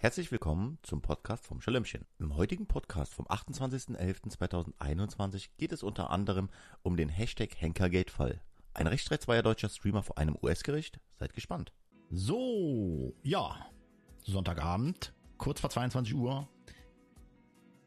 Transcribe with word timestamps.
Herzlich 0.00 0.30
willkommen 0.30 0.78
zum 0.84 1.02
Podcast 1.02 1.44
vom 1.44 1.60
Schalömchen. 1.60 2.06
Im 2.20 2.36
heutigen 2.36 2.68
Podcast 2.68 3.12
vom 3.12 3.26
28.11.2021 3.26 5.48
geht 5.56 5.72
es 5.72 5.82
unter 5.82 6.10
anderem 6.10 6.50
um 6.82 6.96
den 6.96 7.08
Hashtag 7.08 7.60
Henkergate-Fall. 7.60 8.40
Ein 8.74 8.86
rechtsstreitfreier 8.86 9.42
deutscher 9.42 9.68
Streamer 9.68 10.04
vor 10.04 10.16
einem 10.16 10.38
US-Gericht? 10.40 11.00
Seid 11.18 11.34
gespannt. 11.34 11.72
So, 12.12 13.16
ja, 13.24 13.56
Sonntagabend, 14.22 15.14
kurz 15.36 15.60
vor 15.60 15.70
22 15.70 16.14
Uhr. 16.14 16.48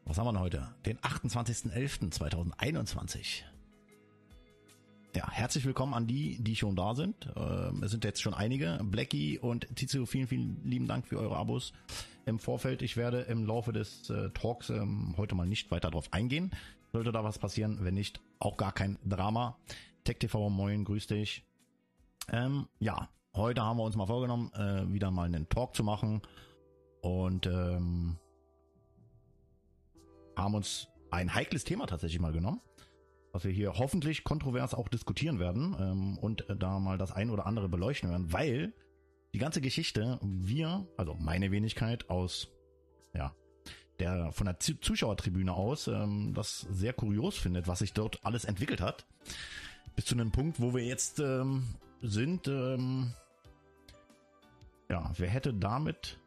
Was 0.04 0.18
haben 0.18 0.26
wir 0.26 0.32
denn 0.32 0.42
heute? 0.42 0.74
Den 0.84 0.98
28.11.2021. 0.98 3.44
Ja, 5.14 5.30
herzlich 5.30 5.66
willkommen 5.66 5.92
an 5.92 6.06
die, 6.06 6.42
die 6.42 6.56
schon 6.56 6.74
da 6.74 6.94
sind. 6.94 7.28
Ähm, 7.36 7.82
es 7.82 7.90
sind 7.90 8.02
jetzt 8.02 8.22
schon 8.22 8.32
einige. 8.32 8.80
Blackie 8.82 9.38
und 9.38 9.66
Tizio, 9.76 10.06
vielen, 10.06 10.26
vielen 10.26 10.64
lieben 10.64 10.88
Dank 10.88 11.06
für 11.06 11.18
eure 11.18 11.36
Abos 11.36 11.74
im 12.24 12.38
Vorfeld. 12.38 12.80
Ich 12.80 12.96
werde 12.96 13.20
im 13.20 13.44
Laufe 13.44 13.74
des 13.74 14.08
äh, 14.08 14.30
Talks 14.30 14.70
ähm, 14.70 15.12
heute 15.18 15.34
mal 15.34 15.46
nicht 15.46 15.70
weiter 15.70 15.90
drauf 15.90 16.10
eingehen. 16.12 16.50
Sollte 16.94 17.12
da 17.12 17.22
was 17.24 17.38
passieren, 17.38 17.80
wenn 17.82 17.92
nicht, 17.92 18.22
auch 18.38 18.56
gar 18.56 18.72
kein 18.72 18.98
Drama. 19.04 19.58
TechTV, 20.04 20.48
moin, 20.48 20.82
grüß 20.82 21.08
dich. 21.08 21.44
Ähm, 22.30 22.66
ja, 22.78 23.10
heute 23.34 23.60
haben 23.60 23.76
wir 23.76 23.84
uns 23.84 23.96
mal 23.96 24.06
vorgenommen, 24.06 24.50
äh, 24.54 24.90
wieder 24.90 25.10
mal 25.10 25.26
einen 25.26 25.46
Talk 25.50 25.76
zu 25.76 25.84
machen 25.84 26.22
und 27.02 27.44
ähm, 27.46 28.16
haben 30.36 30.54
uns 30.54 30.88
ein 31.10 31.34
heikles 31.34 31.64
Thema 31.64 31.86
tatsächlich 31.86 32.18
mal 32.18 32.32
genommen 32.32 32.62
was 33.32 33.44
wir 33.44 33.50
hier 33.50 33.74
hoffentlich 33.78 34.24
kontrovers 34.24 34.74
auch 34.74 34.88
diskutieren 34.88 35.38
werden 35.38 35.74
ähm, 35.80 36.18
und 36.18 36.48
äh, 36.48 36.56
da 36.56 36.78
mal 36.78 36.98
das 36.98 37.12
ein 37.12 37.30
oder 37.30 37.46
andere 37.46 37.68
beleuchten 37.68 38.10
werden, 38.10 38.32
weil 38.32 38.74
die 39.32 39.38
ganze 39.38 39.62
Geschichte 39.62 40.18
wir, 40.22 40.86
also 40.98 41.14
meine 41.14 41.50
Wenigkeit 41.50 42.10
aus, 42.10 42.48
ja, 43.14 43.34
der 43.98 44.32
von 44.32 44.46
der 44.46 44.58
Zuschauertribüne 44.58 45.54
aus, 45.54 45.88
ähm, 45.88 46.34
das 46.34 46.60
sehr 46.70 46.92
kurios 46.92 47.38
findet, 47.38 47.66
was 47.66 47.78
sich 47.78 47.94
dort 47.94 48.24
alles 48.24 48.44
entwickelt 48.44 48.82
hat, 48.82 49.06
bis 49.96 50.04
zu 50.04 50.14
einem 50.14 50.30
Punkt, 50.30 50.60
wo 50.60 50.74
wir 50.74 50.84
jetzt 50.84 51.18
ähm, 51.18 51.74
sind. 52.02 52.48
Ähm, 52.48 53.14
ja, 54.90 55.10
wer 55.16 55.28
hätte 55.28 55.54
damit 55.54 56.20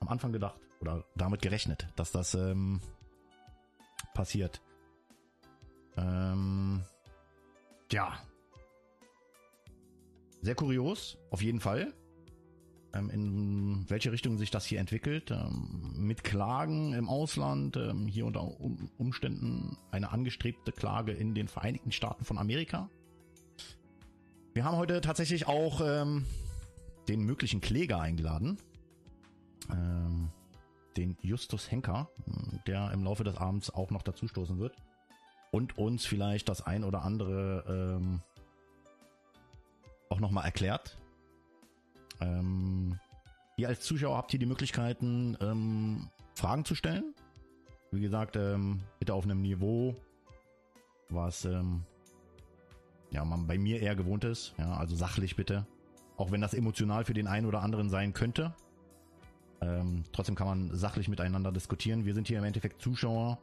am 0.00 0.08
Anfang 0.08 0.32
gedacht 0.32 0.58
oder 0.80 1.04
damit 1.14 1.42
gerechnet, 1.42 1.88
dass 1.94 2.10
das 2.10 2.34
ähm, 2.34 2.80
passiert? 4.14 4.60
Ähm, 6.00 6.82
ja. 7.92 8.18
Sehr 10.42 10.54
kurios, 10.54 11.18
auf 11.30 11.42
jeden 11.42 11.60
Fall. 11.60 11.92
Ähm, 12.92 13.10
in 13.10 13.84
welche 13.88 14.10
Richtung 14.10 14.38
sich 14.38 14.50
das 14.50 14.64
hier 14.64 14.80
entwickelt. 14.80 15.30
Ähm, 15.30 15.92
mit 15.96 16.24
Klagen 16.24 16.94
im 16.94 17.08
Ausland, 17.08 17.76
ähm, 17.76 18.06
hier 18.06 18.26
unter 18.26 18.42
um 18.60 18.90
Umständen 18.96 19.76
eine 19.90 20.10
angestrebte 20.10 20.72
Klage 20.72 21.12
in 21.12 21.34
den 21.34 21.48
Vereinigten 21.48 21.92
Staaten 21.92 22.24
von 22.24 22.38
Amerika. 22.38 22.88
Wir 24.54 24.64
haben 24.64 24.76
heute 24.76 25.00
tatsächlich 25.00 25.46
auch 25.46 25.80
ähm, 25.84 26.26
den 27.08 27.20
möglichen 27.20 27.60
Kläger 27.60 28.00
eingeladen. 28.00 28.58
Ähm, 29.70 30.30
den 30.96 31.16
Justus 31.20 31.70
Henker, 31.70 32.10
der 32.66 32.90
im 32.90 33.04
Laufe 33.04 33.22
des 33.22 33.36
Abends 33.36 33.70
auch 33.70 33.90
noch 33.90 34.02
dazustoßen 34.02 34.58
wird 34.58 34.74
und 35.50 35.78
uns 35.78 36.06
vielleicht 36.06 36.48
das 36.48 36.64
ein 36.66 36.84
oder 36.84 37.02
andere 37.02 37.98
ähm, 37.98 38.20
auch 40.08 40.20
nochmal 40.20 40.44
erklärt. 40.44 40.98
Ähm, 42.20 42.98
ihr 43.56 43.68
als 43.68 43.80
Zuschauer 43.82 44.16
habt 44.16 44.30
hier 44.30 44.40
die 44.40 44.46
Möglichkeiten, 44.46 45.36
ähm, 45.40 46.08
Fragen 46.34 46.64
zu 46.64 46.74
stellen. 46.74 47.14
Wie 47.90 48.00
gesagt, 48.00 48.36
ähm, 48.36 48.80
bitte 48.98 49.14
auf 49.14 49.24
einem 49.24 49.42
Niveau, 49.42 49.96
was 51.08 51.44
ähm, 51.44 51.84
ja 53.10 53.24
man 53.24 53.46
bei 53.46 53.58
mir 53.58 53.80
eher 53.80 53.96
gewohnt 53.96 54.24
ist. 54.24 54.54
Ja, 54.58 54.74
also 54.74 54.94
sachlich 54.94 55.36
bitte. 55.36 55.66
Auch 56.16 56.30
wenn 56.30 56.40
das 56.40 56.54
emotional 56.54 57.04
für 57.04 57.14
den 57.14 57.26
einen 57.26 57.46
oder 57.46 57.62
anderen 57.62 57.88
sein 57.88 58.12
könnte. 58.12 58.54
Ähm, 59.62 60.04
trotzdem 60.12 60.34
kann 60.34 60.46
man 60.46 60.76
sachlich 60.76 61.08
miteinander 61.08 61.52
diskutieren. 61.52 62.04
Wir 62.04 62.14
sind 62.14 62.28
hier 62.28 62.38
im 62.38 62.44
Endeffekt 62.44 62.80
Zuschauer 62.80 63.38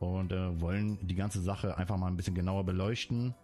und 0.00 0.32
äh, 0.32 0.60
wollen 0.60 0.98
die 1.06 1.14
ganze 1.14 1.40
Sache 1.40 1.76
einfach 1.76 1.96
mal 1.96 2.06
ein 2.06 2.16
bisschen 2.16 2.34
genauer 2.34 2.64
beleuchten. 2.64 3.34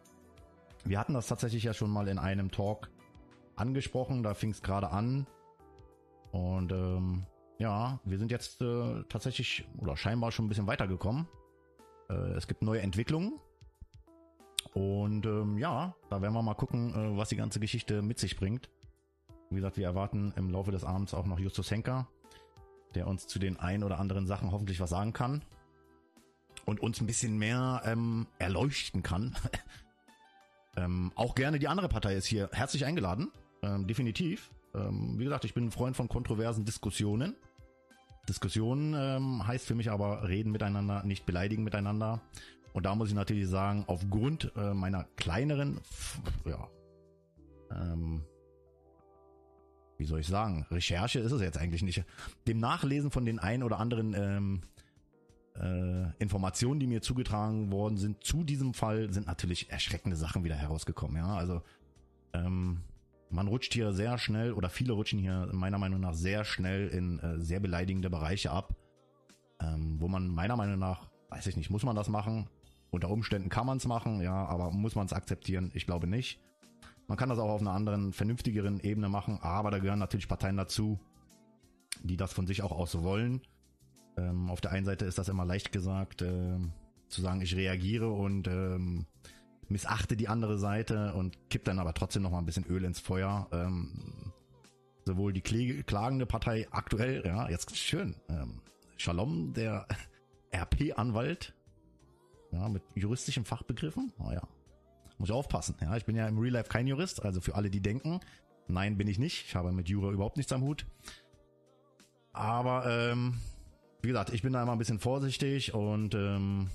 Wir 0.85 0.99
hatten 0.99 1.15
das 1.15 1.27
tatsächlich 1.27 1.65
ja 1.65 1.75
schon 1.75 1.91
mal 1.91 2.09
in 2.09 2.19
einem 2.19 2.51
Talk 2.51 2.91
angesprochen, 3.57 4.23
da 4.23 4.35
fing 4.35 4.51
es 4.51 4.63
gerade 4.63 4.91
an. 4.91 5.27
Und 6.31 6.73
ähm, 6.73 7.27
ja, 7.59 8.01
wir 8.05 8.19
sind 8.19 8.31
jetzt 8.31 8.61
äh, 8.61 9.03
tatsächlich 9.09 9.67
oder 9.79 9.97
scheinbar 9.97 10.33
schon 10.33 10.47
ein 10.47 10.49
bisschen 10.49 10.67
weitergekommen. 10.67 11.27
Äh, 12.09 12.15
es 12.37 12.47
gibt 12.47 12.63
neue 12.63 12.83
Entwicklungen. 12.83 13.41
Und 14.73 15.27
ähm, 15.27 15.59
ja, 15.59 15.95
da 16.11 16.21
werden 16.21 16.35
wir 16.35 16.43
mal 16.43 16.55
gucken, 16.55 16.95
äh, 16.95 17.17
was 17.17 17.29
die 17.29 17.37
ganze 17.37 17.61
Geschichte 17.61 18.03
mit 18.03 18.19
sich 18.19 18.37
bringt. 18.37 18.69
Wie 19.51 19.57
gesagt, 19.57 19.77
wir 19.77 19.87
erwarten 19.87 20.33
im 20.37 20.51
Laufe 20.51 20.73
des 20.73 20.85
Abends 20.85 21.15
auch 21.15 21.27
noch 21.27 21.39
Justus 21.39 21.71
Henker, 21.71 22.09
der 22.95 23.07
uns 23.07 23.27
zu 23.27 23.39
den 23.39 23.59
ein 23.59 23.85
oder 23.85 24.01
anderen 24.01 24.27
Sachen 24.27 24.51
hoffentlich 24.51 24.81
was 24.81 24.91
sagen 24.91 25.13
kann 25.13 25.45
und 26.65 26.81
uns 26.81 27.01
ein 27.01 27.07
bisschen 27.07 27.39
mehr 27.39 27.83
ähm, 27.85 28.27
erleuchten 28.39 29.03
kann. 29.03 29.35
ähm, 30.77 31.13
auch 31.15 31.35
gerne 31.35 31.59
die 31.59 31.69
andere 31.69 31.89
Partei 31.89 32.15
ist 32.15 32.27
hier 32.27 32.51
herzlich 32.53 32.85
eingeladen, 32.85 33.31
ähm, 33.63 33.87
definitiv. 33.87 34.51
Ähm, 34.75 35.19
wie 35.19 35.25
gesagt, 35.25 35.45
ich 35.45 35.55
bin 35.55 35.67
ein 35.67 35.71
Freund 35.71 35.97
von 35.97 36.09
kontroversen 36.09 36.65
Diskussionen. 36.65 37.37
Diskussionen 38.29 38.95
ähm, 38.97 39.47
heißt 39.47 39.67
für 39.67 39.75
mich 39.75 39.91
aber 39.91 40.29
reden 40.29 40.51
miteinander, 40.51 41.05
nicht 41.05 41.27
beleidigen 41.27 41.63
miteinander. 41.63 42.23
Und 42.73 42.87
da 42.87 42.95
muss 42.95 43.09
ich 43.09 43.15
natürlich 43.15 43.49
sagen, 43.49 43.85
aufgrund 43.87 44.53
äh, 44.57 44.75
meiner 44.75 45.05
kleineren, 45.17 45.81
ja, 46.45 46.69
ähm, 47.71 48.25
wie 49.97 50.07
soll 50.07 50.21
ich 50.21 50.27
sagen, 50.27 50.67
Recherche 50.71 51.21
ist 51.21 51.33
es 51.33 51.41
jetzt 51.41 51.59
eigentlich 51.59 51.83
nicht. 51.83 52.05
Dem 52.49 52.59
Nachlesen 52.59 53.11
von 53.11 53.25
den 53.25 53.39
ein 53.39 53.63
oder 53.63 53.79
anderen 53.79 54.15
ähm, 54.15 54.63
äh, 55.61 56.11
Informationen, 56.19 56.81
die 56.81 56.87
mir 56.87 57.03
zugetragen 57.03 57.71
worden 57.71 57.97
sind 57.97 58.25
zu 58.25 58.45
diesem 58.45 58.75
Fall, 58.75 59.13
sind 59.13 59.27
natürlich 59.27 59.71
erschreckende 59.71 60.17
Sachen 60.17 60.45
wieder 60.45 60.57
herausgekommen. 60.57 61.17
Ja, 61.17 61.37
also 61.37 61.63
ähm, 62.33 62.81
man 63.31 63.49
rutscht 63.49 63.73
hier 63.73 63.93
sehr 63.93 64.19
schnell 64.19 64.53
oder 64.53 64.69
viele 64.69 64.93
rutschen 64.93 65.19
hier 65.19 65.49
meiner 65.53 65.79
Meinung 65.79 66.01
nach 66.01 66.15
sehr 66.15 66.45
schnell 66.45 66.89
in 66.89 67.19
äh, 67.21 67.41
sehr 67.41 67.61
beleidigende 67.61 68.11
Bereiche 68.11 68.51
ab, 68.51 68.75
ähm, 69.61 70.01
wo 70.01 70.09
man 70.09 70.29
meiner 70.29 70.57
Meinung 70.57 70.79
nach, 70.79 71.09
weiß 71.31 71.47
ich 71.47 71.57
nicht, 71.57 71.71
muss 71.71 71.85
man 71.85 71.97
das 71.97 72.09
machen? 72.09 72.49
Unter 72.91 73.11
Umständen 73.11 73.49
kann 73.49 73.67
man 73.67 73.79
es 73.79 73.87
machen, 73.87 74.21
ja, 74.21 74.45
aber 74.47 74.71
muss 74.71 74.95
man 74.95 75.07
es 75.07 75.13
akzeptieren? 75.13 75.71
Ich 75.75 75.87
glaube 75.87 76.07
nicht. 76.07 76.41
Man 77.07 77.19
kann 77.19 77.29
das 77.29 77.39
auch 77.39 77.51
auf 77.51 77.61
einer 77.61 77.73
anderen, 77.73 78.13
vernünftigeren 78.13 78.81
Ebene 78.81 79.09
machen, 79.09 79.39
aber 79.43 79.71
da 79.71 79.79
gehören 79.79 79.99
natürlich 79.99 80.29
Parteien 80.29 80.57
dazu, 80.57 80.99
die 82.03 82.17
das 82.17 82.33
von 82.33 82.47
sich 82.47 82.63
auch 82.63 82.73
aus 82.73 83.03
wollen 83.03 83.43
ähm, 84.17 84.51
auf 84.51 84.61
der 84.61 84.73
einen 84.73 84.87
Seite 84.87 85.05
ist 85.05 85.19
das 85.19 85.29
immer 85.29 85.45
leicht 85.45 85.73
gesagt, 85.73 86.23
äh, 86.23 86.59
zu 87.09 87.21
sagen, 87.21 87.41
ich 87.41 87.55
reagiere 87.57 88.11
und 88.11 88.49
ähm, 88.49 89.07
missachte 89.69 90.17
die 90.17 90.29
andere 90.29 90.59
Seite 90.59 91.15
und 91.15 91.51
kipp 91.51 91.65
dann 91.65 91.79
aber 91.79 91.95
trotzdem 91.95 92.23
noch 92.23 92.31
mal 92.31 92.39
ein 92.39 92.47
bisschen 92.47 92.67
Öl 92.67 92.85
ins 92.85 93.01
Feuer. 93.01 93.49
Ähm, 93.53 94.33
sowohl 95.05 95.33
die 95.33 95.43
klagende 95.43 96.27
Partei 96.27 96.67
aktuell, 96.71 97.23
ja, 97.25 97.49
jetzt 97.49 97.77
schön, 97.77 98.17
ähm, 98.29 98.61
Shalom, 98.97 99.53
der 99.53 99.87
RP-Anwalt, 100.55 101.55
ja, 102.53 102.69
mit 102.69 102.83
juristischen 102.95 103.45
Fachbegriffen, 103.45 104.13
naja, 104.19 104.43
oh 104.45 104.49
muss 105.19 105.29
ich 105.29 105.35
aufpassen, 105.35 105.77
ja, 105.81 105.97
ich 105.97 106.05
bin 106.05 106.17
ja 106.17 106.27
im 106.27 106.39
Real 106.39 106.53
Life 106.55 106.71
kein 106.71 106.87
Jurist, 106.87 107.25
also 107.25 107.41
für 107.41 107.55
alle, 107.55 107.71
die 107.71 107.81
denken, 107.81 108.21
nein, 108.67 108.97
bin 108.97 109.09
ich 109.09 109.19
nicht, 109.19 109.47
ich 109.47 109.55
habe 109.55 109.73
mit 109.73 109.89
Jura 109.89 110.11
überhaupt 110.11 110.37
nichts 110.37 110.53
am 110.53 110.63
Hut, 110.63 110.87
aber 112.33 112.87
ähm, 112.87 113.41
wie 114.05 114.09
gesagt, 114.09 114.33
ich 114.33 114.43
bin 114.43 114.53
da 114.53 114.63
immer 114.63 114.73
ein 114.73 114.79
bisschen 114.79 114.99
vorsichtig 114.99 115.75
und 115.75 116.15
ähm, 116.15 116.71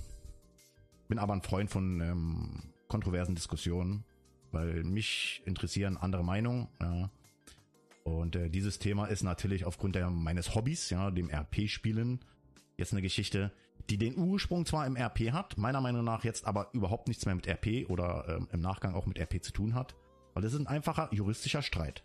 bin 1.07 1.19
aber 1.19 1.33
ein 1.33 1.41
Freund 1.41 1.69
von 1.69 2.01
ähm, 2.01 2.63
kontroversen 2.87 3.35
Diskussionen, 3.35 4.03
weil 4.51 4.83
mich 4.83 5.41
interessieren 5.45 5.97
andere 5.97 6.23
Meinungen. 6.23 6.67
Ja. 6.81 7.09
Und 8.03 8.35
äh, 8.35 8.49
dieses 8.49 8.79
Thema 8.79 9.05
ist 9.05 9.23
natürlich 9.23 9.65
aufgrund 9.65 9.95
der, 9.95 10.09
meines 10.09 10.55
Hobbys, 10.55 10.89
ja, 10.89 11.11
dem 11.11 11.29
RP-Spielen, 11.29 12.19
jetzt 12.77 12.93
eine 12.93 13.01
Geschichte, 13.01 13.51
die 13.89 13.97
den 13.97 14.17
Ursprung 14.17 14.65
zwar 14.65 14.85
im 14.87 14.95
RP 14.95 15.31
hat, 15.31 15.57
meiner 15.57 15.81
Meinung 15.81 16.03
nach 16.03 16.23
jetzt 16.23 16.45
aber 16.45 16.69
überhaupt 16.73 17.07
nichts 17.07 17.25
mehr 17.25 17.35
mit 17.35 17.47
RP 17.47 17.89
oder 17.89 18.25
ähm, 18.27 18.47
im 18.51 18.61
Nachgang 18.61 18.93
auch 18.95 19.05
mit 19.05 19.19
RP 19.19 19.43
zu 19.43 19.51
tun 19.51 19.75
hat, 19.75 19.95
weil 20.33 20.43
es 20.43 20.53
ist 20.53 20.59
ein 20.59 20.67
einfacher 20.67 21.09
juristischer 21.13 21.61
Streit. 21.61 22.03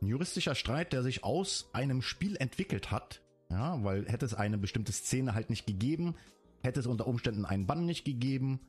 Ein 0.00 0.06
juristischer 0.06 0.54
Streit, 0.54 0.92
der 0.92 1.02
sich 1.02 1.24
aus 1.24 1.70
einem 1.72 2.02
Spiel 2.02 2.36
entwickelt 2.36 2.90
hat, 2.90 3.22
ja, 3.50 3.82
weil 3.84 4.06
hätte 4.08 4.26
es 4.26 4.34
eine 4.34 4.58
bestimmte 4.58 4.92
Szene 4.92 5.34
halt 5.34 5.50
nicht 5.50 5.66
gegeben, 5.66 6.14
hätte 6.62 6.80
es 6.80 6.86
unter 6.86 7.06
Umständen 7.06 7.44
einen 7.44 7.66
Bann 7.66 7.86
nicht 7.86 8.04
gegeben. 8.04 8.60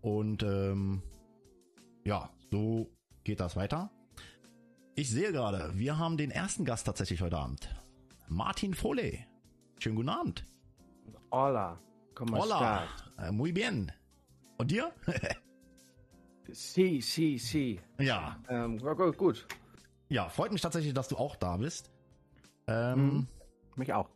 Und 0.00 0.42
ähm, 0.42 1.02
ja, 2.04 2.30
so 2.50 2.90
geht 3.24 3.40
das 3.40 3.56
weiter. 3.56 3.90
Ich 4.94 5.10
sehe 5.10 5.32
gerade, 5.32 5.72
wir 5.78 5.98
haben 5.98 6.16
den 6.16 6.30
ersten 6.30 6.64
Gast 6.64 6.86
tatsächlich 6.86 7.20
heute 7.22 7.38
Abend. 7.38 7.68
Martin 8.28 8.74
Fole. 8.74 9.18
Schönen 9.78 9.96
guten 9.96 10.08
Abend. 10.08 10.44
Hola, 11.32 11.78
¿cómo 12.14 12.38
Hola, 12.42 12.84
estás? 12.84 13.28
äh, 13.28 13.32
muy 13.32 13.52
bien. 13.52 13.92
Und 14.58 14.70
dir? 14.70 14.92
Sí, 16.52 17.00
sí, 17.00 17.38
sí. 17.38 17.80
ja, 18.00 18.36
Ähm, 18.48 18.78
gut. 19.16 19.46
ja, 20.08 20.28
freut 20.28 20.50
mich 20.50 20.60
tatsächlich, 20.60 20.92
dass 20.94 21.06
du 21.06 21.16
auch 21.16 21.36
da 21.36 21.56
bist. 21.58 21.90
Ähm, 22.66 22.98
Mhm. 23.06 23.26
Mich 23.76 23.92
auch. 23.92 24.08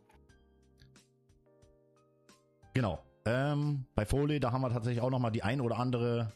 Genau. 2.75 2.99
Ähm, 3.23 3.85
bei 3.95 4.05
Foley, 4.05 4.39
da 4.39 4.51
haben 4.51 4.61
wir 4.61 4.69
tatsächlich 4.69 5.01
auch 5.01 5.09
nochmal 5.09 5.31
die 5.31 5.43
ein 5.43 5.61
oder 5.61 5.79
andere 5.79 6.33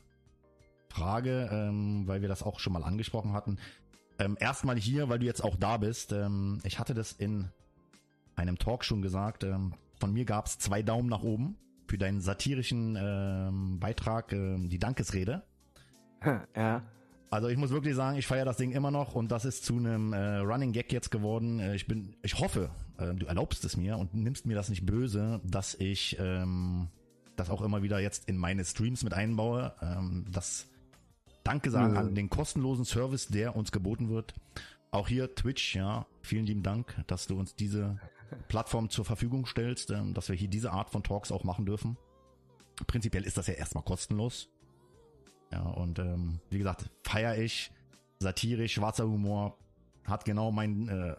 Frage, 0.88 1.50
ähm, 1.52 2.08
weil 2.08 2.22
wir 2.22 2.30
das 2.30 2.44
auch 2.44 2.60
schon 2.60 2.74
mal 2.74 2.84
angesprochen 2.84 3.34
hatten. 3.34 3.60
Ähm, 4.18 4.38
erstmal 4.40 4.78
hier, 4.78 5.10
weil 5.10 5.20
du 5.20 5.26
jetzt 5.26 5.44
auch 5.44 5.58
da 5.58 5.78
bist. 5.78 6.14
Ähm, 6.14 6.62
ich 6.64 6.80
hatte 6.80 6.94
das 6.94 7.12
in 7.12 7.50
einem 8.38 8.58
Talk 8.58 8.86
schon 8.86 9.02
gesagt. 9.02 9.44
Ähm, 9.44 9.74
von 10.00 10.14
mir 10.14 10.24
gab 10.24 10.46
es 10.46 10.58
zwei 10.58 10.82
Daumen 10.82 11.10
nach 11.10 11.24
oben 11.24 11.58
für 11.88 11.98
deinen 11.98 12.22
satirischen 12.22 12.98
ähm, 13.00 13.80
Beitrag, 13.80 14.32
ähm, 14.32 14.70
die 14.70 14.80
Dankesrede. 14.80 15.44
ja. 16.56 16.84
Also 17.32 17.48
ich 17.48 17.58
muss 17.58 17.70
wirklich 17.70 17.96
sagen, 17.96 18.18
ich 18.18 18.26
feiere 18.26 18.46
das 18.46 18.58
Ding 18.58 18.72
immer 18.72 18.90
noch 18.90 19.14
und 19.14 19.32
das 19.32 19.46
ist 19.46 19.64
zu 19.64 19.78
einem 19.78 20.14
äh, 20.14 20.38
Running 20.38 20.72
Gag 20.72 20.92
jetzt 20.92 21.12
geworden. 21.12 21.60
Äh, 21.60 21.76
ich 21.76 21.86
bin, 21.86 22.16
ich 22.24 22.40
hoffe, 22.40 22.72
äh, 22.98 23.14
du 23.14 23.28
erlaubst 23.28 23.64
es 23.66 23.78
mir 23.78 23.98
und 23.98 24.16
nimmst 24.16 24.48
mir 24.48 24.56
das 24.56 24.70
nicht 24.70 24.86
böse, 24.86 25.40
dass 25.44 25.76
ich 25.76 26.18
ähm, 26.20 26.88
das 27.36 27.52
auch 27.52 27.62
immer 27.62 27.84
wieder 27.84 28.00
jetzt 28.00 28.28
in 28.28 28.38
meine 28.38 28.66
Streams 28.66 29.04
mit 29.04 29.14
einbaue. 29.14 29.74
Ähm, 29.82 30.26
das 30.32 30.68
Danke 31.44 31.70
sagen 31.70 31.94
Nö. 31.94 32.00
an 32.00 32.16
den 32.16 32.30
kostenlosen 32.30 32.86
Service, 32.86 33.28
der 33.28 33.56
uns 33.56 33.72
geboten 33.72 34.10
wird. 34.10 34.34
Auch 34.92 35.08
hier 35.08 35.36
Twitch, 35.36 35.76
ja, 35.76 36.08
vielen 36.22 36.48
lieben 36.48 36.64
Dank, 36.64 36.96
dass 37.06 37.28
du 37.28 37.38
uns 37.40 37.56
diese 37.56 38.00
Plattform 38.48 38.90
zur 38.90 39.06
Verfügung 39.06 39.46
stellst, 39.46 39.92
ähm, 39.92 40.16
dass 40.16 40.30
wir 40.30 40.36
hier 40.36 40.50
diese 40.50 40.72
Art 40.72 40.90
von 40.90 41.04
Talks 41.04 41.32
auch 41.32 41.44
machen 41.44 41.66
dürfen. 41.66 41.96
Prinzipiell 42.88 43.24
ist 43.24 43.38
das 43.38 43.48
ja 43.48 43.54
erstmal 43.54 43.84
kostenlos. 43.84 44.50
Ja, 45.52 45.62
und 45.62 46.00
ähm, 46.00 46.40
wie 46.50 46.60
gesagt, 46.60 46.90
feier 47.04 47.38
ich, 47.38 47.72
satirisch, 48.20 48.74
schwarzer 48.74 49.06
Humor, 49.08 49.58
hat 50.06 50.26
genau 50.26 50.52
mein, 50.52 50.88
äh, 50.90 51.16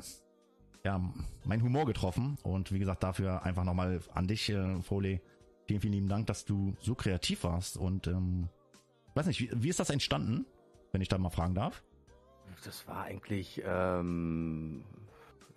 ja, 0.84 1.00
mein 1.44 1.62
Humor 1.62 1.86
getroffen. 1.86 2.38
Und 2.42 2.72
wie 2.72 2.78
gesagt, 2.78 3.02
dafür 3.02 3.42
einfach 3.42 3.64
nochmal 3.64 4.00
an 4.14 4.28
dich, 4.28 4.48
äh, 4.50 4.80
Foley, 4.82 5.20
vielen, 5.66 5.80
vielen 5.80 5.94
lieben 5.94 6.08
Dank, 6.08 6.26
dass 6.26 6.44
du 6.44 6.74
so 6.80 6.94
kreativ 6.94 7.44
warst. 7.44 7.76
Und 7.76 8.06
ähm, 8.06 8.48
weiß 9.14 9.26
nicht, 9.26 9.40
wie, 9.40 9.50
wie 9.54 9.68
ist 9.68 9.80
das 9.80 9.90
entstanden, 9.90 10.46
wenn 10.92 11.00
ich 11.00 11.08
da 11.08 11.18
mal 11.18 11.30
fragen 11.30 11.54
darf? 11.54 11.82
Das 12.64 12.86
war 12.88 13.04
eigentlich, 13.04 13.62
ähm, 13.64 14.84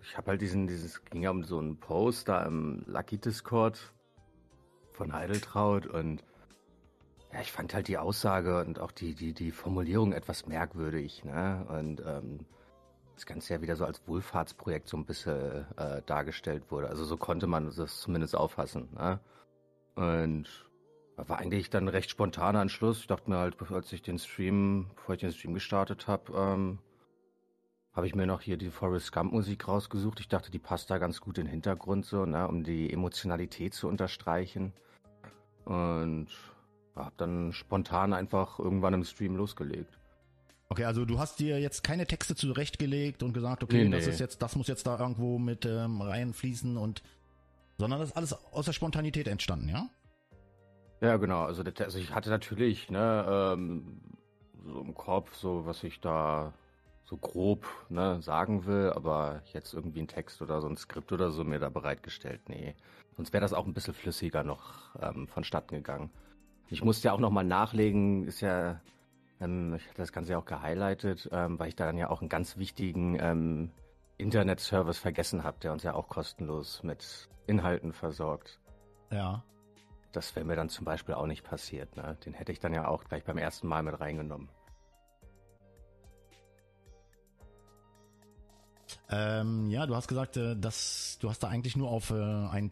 ich 0.01 0.17
habe 0.17 0.31
halt 0.31 0.41
diesen, 0.41 0.67
dieses, 0.67 1.03
ging 1.05 1.23
ja 1.23 1.31
um 1.31 1.43
so 1.43 1.59
einen 1.59 1.77
Post 1.77 2.29
da 2.29 2.43
im 2.43 2.83
Lucky 2.85 3.17
Discord 3.17 3.93
von 4.91 5.11
Heideltraut 5.11 5.87
und 5.87 6.23
ja, 7.33 7.41
ich 7.41 7.51
fand 7.51 7.73
halt 7.73 7.87
die 7.87 7.97
Aussage 7.97 8.61
und 8.61 8.79
auch 8.79 8.91
die, 8.91 9.15
die, 9.15 9.33
die 9.33 9.51
Formulierung 9.51 10.13
etwas 10.13 10.45
merkwürdig, 10.45 11.23
ne? 11.23 11.65
Und 11.67 12.01
ähm, 12.05 12.45
das 13.15 13.25
Ganze 13.25 13.53
ja 13.53 13.61
wieder 13.61 13.75
so 13.75 13.85
als 13.85 14.07
Wohlfahrtsprojekt 14.07 14.87
so 14.87 14.97
ein 14.97 15.05
bisschen 15.05 15.65
äh, 15.77 16.01
dargestellt 16.05 16.69
wurde. 16.69 16.89
Also 16.89 17.05
so 17.05 17.17
konnte 17.17 17.47
man 17.47 17.71
das 17.75 17.99
zumindest 18.01 18.35
auffassen, 18.35 18.89
ne? 18.93 19.19
Und 19.95 20.47
war 21.15 21.39
eigentlich 21.39 21.69
dann 21.69 21.87
recht 21.87 22.09
spontaner 22.09 22.61
Entschluss. 22.61 22.99
Ich 22.99 23.07
dachte 23.07 23.29
mir 23.29 23.37
halt, 23.37 23.55
als 23.71 23.91
ich 23.93 24.01
den 24.01 24.19
Stream, 24.19 24.89
bevor 24.95 25.15
ich 25.15 25.21
den 25.21 25.31
Stream 25.31 25.53
gestartet 25.53 26.07
habe, 26.07 26.33
ähm, 26.35 26.79
habe 27.93 28.07
ich 28.07 28.15
mir 28.15 28.25
noch 28.25 28.41
hier 28.41 28.57
die 28.57 28.71
Forrest 28.71 29.11
Gump 29.11 29.33
Musik 29.33 29.67
rausgesucht. 29.67 30.19
Ich 30.19 30.27
dachte, 30.27 30.49
die 30.49 30.59
passt 30.59 30.89
da 30.89 30.97
ganz 30.97 31.21
gut 31.21 31.37
in 31.37 31.45
den 31.45 31.51
Hintergrund 31.51 32.05
so, 32.05 32.25
ne, 32.25 32.47
um 32.47 32.63
die 32.63 32.91
Emotionalität 32.91 33.73
zu 33.73 33.87
unterstreichen. 33.87 34.73
Und 35.65 36.27
habe 36.95 37.13
dann 37.17 37.53
spontan 37.53 38.13
einfach 38.13 38.59
irgendwann 38.59 38.93
im 38.93 39.03
Stream 39.03 39.35
losgelegt. 39.35 39.97
Okay, 40.69 40.85
also 40.85 41.05
du 41.05 41.19
hast 41.19 41.39
dir 41.39 41.59
jetzt 41.59 41.83
keine 41.83 42.07
Texte 42.07 42.35
zurechtgelegt 42.35 43.21
und 43.21 43.33
gesagt, 43.33 43.63
okay, 43.63 43.83
Nee, 43.85 43.95
das 43.95 44.05
nee. 44.05 44.11
ist 44.13 44.19
jetzt, 44.19 44.41
das 44.41 44.55
muss 44.55 44.67
jetzt 44.67 44.87
da 44.87 44.99
irgendwo 44.99 45.37
mit 45.37 45.65
ähm, 45.65 46.01
reinfließen 46.01 46.77
und 46.77 47.03
sondern 47.77 47.99
das 47.99 48.09
ist 48.09 48.17
alles 48.17 48.33
aus 48.51 48.65
der 48.65 48.73
Spontanität 48.73 49.27
entstanden, 49.27 49.69
ja? 49.69 49.89
Ja, 51.01 51.17
genau. 51.17 51.43
Also, 51.43 51.63
also 51.63 51.99
ich 51.99 52.13
hatte 52.15 52.29
natürlich 52.29 52.89
ne, 52.89 53.25
ähm, 53.27 53.99
so 54.65 54.79
im 54.79 54.93
Kopf, 54.93 55.35
so 55.35 55.65
was 55.65 55.83
ich 55.83 55.99
da 55.99 56.53
so 57.03 57.17
grob 57.17 57.67
ne, 57.89 58.21
sagen 58.21 58.65
will, 58.65 58.91
aber 58.95 59.41
jetzt 59.51 59.73
irgendwie 59.73 59.99
ein 59.99 60.07
Text 60.07 60.41
oder 60.41 60.61
so 60.61 60.67
ein 60.67 60.77
Skript 60.77 61.11
oder 61.11 61.31
so 61.31 61.43
mir 61.43 61.59
da 61.59 61.69
bereitgestellt. 61.69 62.41
Nee. 62.47 62.75
Sonst 63.17 63.33
wäre 63.33 63.41
das 63.41 63.53
auch 63.53 63.65
ein 63.65 63.73
bisschen 63.73 63.93
flüssiger 63.93 64.43
noch 64.43 64.95
ähm, 65.01 65.27
vonstatten 65.27 65.75
gegangen. 65.75 66.09
Ich 66.73 66.83
musste 66.83 67.07
ja 67.07 67.13
auch 67.13 67.19
nochmal 67.19 67.43
nachlegen, 67.43 68.25
ist 68.25 68.41
ja, 68.41 68.81
ähm, 69.39 69.75
ich 69.75 69.87
hatte 69.87 69.97
das 69.97 70.11
Ganze 70.11 70.31
ja 70.31 70.39
auch 70.39 70.45
gehighlightet, 70.45 71.29
ähm, 71.31 71.59
weil 71.59 71.67
ich 71.67 71.75
da 71.75 71.85
dann 71.85 71.99
ja 71.99 72.09
auch 72.09 72.21
einen 72.21 72.29
ganz 72.29 72.57
wichtigen 72.57 73.15
ähm, 73.19 73.69
Internet-Service 74.17 74.97
vergessen 74.97 75.43
habe, 75.43 75.59
der 75.61 75.71
uns 75.71 75.83
ja 75.83 75.93
auch 75.93 76.09
kostenlos 76.09 76.81
mit 76.81 77.29
Inhalten 77.45 77.93
versorgt. 77.93 78.59
Ja. 79.11 79.43
Das 80.13 80.35
wäre 80.35 80.47
mir 80.47 80.55
dann 80.55 80.69
zum 80.69 80.83
Beispiel 80.83 81.13
auch 81.13 81.27
nicht 81.27 81.43
passiert. 81.43 81.95
Ne? 81.95 82.17
Den 82.25 82.33
hätte 82.33 82.51
ich 82.51 82.59
dann 82.59 82.73
ja 82.73 82.87
auch 82.87 83.03
gleich 83.03 83.23
beim 83.23 83.37
ersten 83.37 83.67
Mal 83.67 83.83
mit 83.83 83.99
reingenommen. 83.99 84.49
Ähm, 89.11 89.69
ja, 89.69 89.85
du 89.85 89.95
hast 89.95 90.07
gesagt, 90.07 90.37
äh, 90.37 90.55
dass 90.55 91.19
du 91.21 91.29
hast 91.29 91.43
da 91.43 91.49
eigentlich 91.49 91.75
nur 91.75 91.91
auf 91.91 92.09
äh, 92.09 92.15
ein 92.15 92.71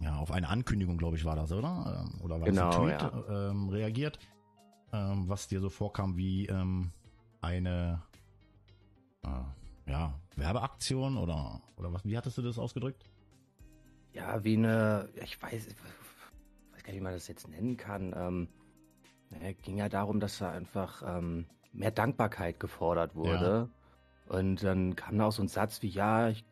ja, 0.00 0.16
auf 0.16 0.30
eine 0.30 0.48
Ankündigung, 0.48 0.96
glaube 0.96 1.16
ich, 1.16 1.24
war 1.24 1.36
das, 1.36 1.52
oder? 1.52 2.04
Ähm, 2.06 2.20
oder 2.20 2.40
war 2.40 2.46
Genau, 2.46 2.70
das 2.70 2.76
ein 2.78 2.98
Tweet 2.98 3.28
ähm, 3.28 3.68
reagiert, 3.68 4.18
ähm, 4.92 5.28
was 5.28 5.48
dir 5.48 5.60
so 5.60 5.70
vorkam 5.70 6.16
wie 6.16 6.46
ähm, 6.46 6.92
eine 7.40 8.02
äh, 9.24 9.90
ja, 9.90 10.14
Werbeaktion 10.36 11.16
oder 11.16 11.60
oder 11.76 11.92
was? 11.92 12.04
Wie 12.04 12.16
hattest 12.16 12.38
du 12.38 12.42
das 12.42 12.58
ausgedrückt? 12.58 13.04
Ja, 14.12 14.42
wie 14.44 14.56
eine, 14.56 15.08
ja, 15.16 15.22
ich 15.22 15.40
weiß, 15.40 15.66
ich 15.66 15.76
weiß 16.72 16.82
gar 16.82 16.92
nicht, 16.92 17.00
wie 17.00 17.04
man 17.04 17.12
das 17.12 17.28
jetzt 17.28 17.48
nennen 17.48 17.76
kann. 17.76 18.14
Ähm, 18.16 18.48
ne, 19.30 19.54
ging 19.54 19.76
ja 19.78 19.88
darum, 19.88 20.20
dass 20.20 20.38
da 20.38 20.50
einfach 20.50 21.02
ähm, 21.06 21.46
mehr 21.72 21.90
Dankbarkeit 21.90 22.58
gefordert 22.60 23.14
wurde. 23.14 23.68
Und 24.26 24.62
dann 24.62 24.96
kam 24.96 25.18
da 25.18 25.26
auch 25.26 25.32
so 25.32 25.42
ein 25.42 25.48
Satz 25.48 25.82
wie, 25.82 25.88
ja, 25.88 26.28
ich, 26.28 26.44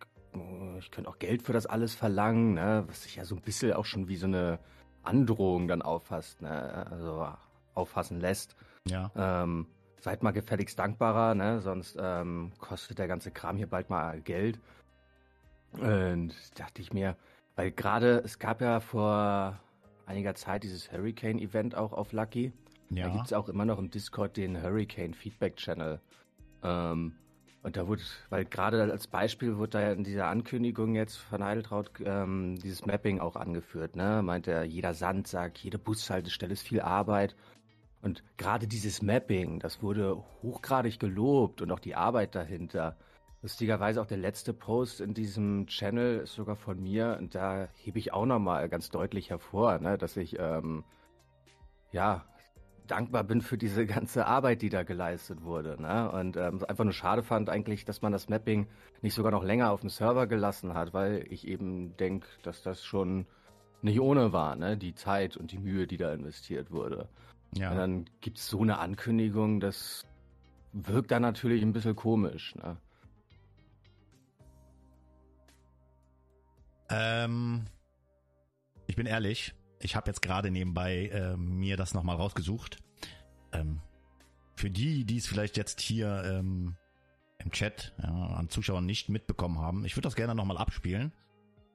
ich 0.79 0.91
könnte 0.91 1.09
auch 1.11 1.19
Geld 1.19 1.43
für 1.43 1.53
das 1.53 1.67
alles 1.67 1.95
verlangen, 1.95 2.55
ne? 2.55 2.85
was 2.87 3.03
sich 3.05 3.17
ja 3.17 3.25
so 3.25 3.35
ein 3.35 3.43
bisschen 3.43 3.73
auch 3.73 3.85
schon 3.85 4.09
wie 4.09 4.17
so 4.17 4.27
eine 4.27 4.59
Androhung 5.03 5.69
dann 5.69 5.83
auffasst, 5.83 6.43
ne? 6.43 6.87
also 6.91 7.29
auffassen 7.75 8.21
lässt. 8.21 8.57
Ja. 8.89 9.11
Ähm, 9.17 9.67
seid 10.01 10.23
mal 10.23 10.33
gefälligst 10.33 10.79
dankbarer, 10.79 11.35
ne? 11.35 11.61
sonst 11.61 11.97
ähm, 12.01 12.53
kostet 12.59 12.99
der 12.99 13.09
ganze 13.09 13.31
Kram 13.31 13.57
hier 13.57 13.67
bald 13.69 13.91
mal 13.91 14.21
Geld. 14.21 14.61
Und 15.73 16.33
dachte 16.59 16.81
ich 16.81 16.93
mir, 16.93 17.17
weil 17.55 17.71
gerade 17.71 18.19
es 18.25 18.39
gab 18.39 18.61
ja 18.61 18.81
vor 18.81 19.59
einiger 20.07 20.35
Zeit 20.35 20.63
dieses 20.63 20.91
Hurricane-Event 20.93 21.75
auch 21.75 21.93
auf 21.93 22.13
Lucky. 22.13 22.53
Da 22.91 22.97
Ja. 22.97 23.09
gibt 23.09 23.27
es 23.27 23.33
auch 23.33 23.49
immer 23.49 23.65
noch 23.65 23.79
im 23.79 23.91
Discord 23.91 24.37
den 24.37 24.63
Hurricane 24.63 25.13
Feedback 25.15 25.57
Channel. 25.57 26.01
Ähm, 26.63 27.17
und 27.67 27.77
da 27.77 27.89
wurde, 27.89 28.03
weil 28.31 28.45
gerade 28.45 28.81
als 28.93 29.09
Beispiel 29.09 29.57
wurde 29.57 29.71
da 29.71 29.81
ja 29.81 29.91
in 29.91 30.05
dieser 30.05 30.29
Ankündigung 30.29 30.95
jetzt 30.95 31.17
von 31.17 31.43
Heideltraut 31.43 31.91
ähm, 32.05 32.57
dieses 32.63 32.87
Mapping 32.87 33.19
auch 33.19 33.35
angeführt. 33.35 33.97
Ne? 33.97 34.23
Meint 34.23 34.47
er, 34.47 34.63
jeder 34.63 34.95
Sandsack, 34.95 35.59
jede 35.65 35.77
Bushaltestelle 35.77 36.53
ist 36.53 36.63
viel 36.63 36.81
Arbeit. 36.81 37.35
Und 38.03 38.23
gerade 38.37 38.69
dieses 38.69 39.03
Mapping, 39.03 39.59
das 39.59 39.83
wurde 39.83 40.23
hochgradig 40.45 41.01
gelobt 41.01 41.61
und 41.61 41.73
auch 41.73 41.81
die 41.81 41.97
Arbeit 41.97 42.37
dahinter. 42.37 42.97
Lustigerweise 43.43 44.01
auch 44.01 44.07
der 44.07 44.19
letzte 44.19 44.53
Post 44.53 45.01
in 45.01 45.13
diesem 45.13 45.67
Channel 45.67 46.21
ist 46.21 46.35
sogar 46.35 46.55
von 46.55 46.81
mir 46.81 47.17
und 47.19 47.35
da 47.35 47.67
hebe 47.75 47.99
ich 47.99 48.13
auch 48.13 48.27
nochmal 48.27 48.69
ganz 48.69 48.91
deutlich 48.91 49.31
hervor, 49.31 49.81
ne, 49.81 49.99
dass 49.99 50.17
ich 50.17 50.39
ähm, 50.39 50.85
ja 51.91 52.25
dankbar 52.87 53.25
bin 53.25 53.41
für 53.41 53.59
diese 53.59 53.87
ganze 53.87 54.27
Arbeit, 54.27 54.63
die 54.63 54.69
da 54.69 54.83
geleistet 54.83 55.43
wurde. 55.43 55.81
Ne? 55.81 56.11
Und 56.11 56.37
ähm, 56.37 56.65
einfach 56.67 56.85
nur 56.85 56.93
schade 56.93 57.23
fand 57.23 57.51
eigentlich, 57.51 57.85
dass 57.85 58.03
man 58.03 58.13
das 58.13 58.29
Mapping 58.29 58.67
nicht 59.03 59.15
sogar 59.15 59.33
noch 59.33 59.45
länger 59.45 59.71
auf 59.71 59.81
dem 59.81 59.91
Server 59.91 60.27
gelassen 60.27 60.75
hat, 60.75 60.95
weil 60.95 61.27
ich 61.31 61.47
eben 61.47 61.97
denke, 61.97 62.27
dass 62.43 62.63
das 62.63 62.85
schon 62.85 63.27
nicht 63.83 64.01
ohne 64.01 64.33
war, 64.33 64.57
ne? 64.57 64.77
die 64.77 64.95
Zeit 64.95 65.37
und 65.37 65.53
die 65.53 65.59
Mühe, 65.59 65.87
die 65.87 65.97
da 65.97 66.13
investiert 66.13 66.71
wurde. 66.71 67.09
Ja. 67.55 67.71
Und 67.71 67.77
dann 67.77 68.05
gibt 68.21 68.39
es 68.39 68.49
so 68.49 68.61
eine 68.61 68.79
Ankündigung, 68.79 69.61
das 69.61 70.05
wirkt 70.73 71.11
dann 71.11 71.23
natürlich 71.23 71.63
ein 71.63 71.73
bisschen 71.73 71.97
komisch. 71.97 72.55
Ne? 72.57 72.77
Ähm, 76.91 77.67
ich 78.87 78.97
bin 78.97 79.07
ehrlich, 79.07 79.55
ich 79.81 79.97
habe 79.97 80.09
jetzt 80.09 80.23
gerade 80.23 80.51
nebenbei 80.51 81.11
ähm, 81.13 81.59
mir 81.59 81.77
das 81.77 81.95
nochmal 81.95 82.17
rausgesucht. 82.17 82.79
Ähm, 83.53 83.81
für 84.55 84.71
die, 84.71 85.05
die 85.05 85.19
es 85.19 85.27
vielleicht 85.27 85.57
jetzt 85.57 85.81
hier 85.81 86.23
ähm, 86.25 86.77
im 87.39 87.51
Chat 87.51 87.95
ja, 88.03 88.09
an 88.09 88.49
Zuschauern 88.49 88.87
nicht 88.87 89.09
mitbekommen 89.09 89.59
haben. 89.61 89.85
Ich 89.85 89.95
würde 89.97 90.07
das 90.07 90.17
gerne 90.17 90.35
nochmal 90.35 90.57
abspielen. 90.59 91.13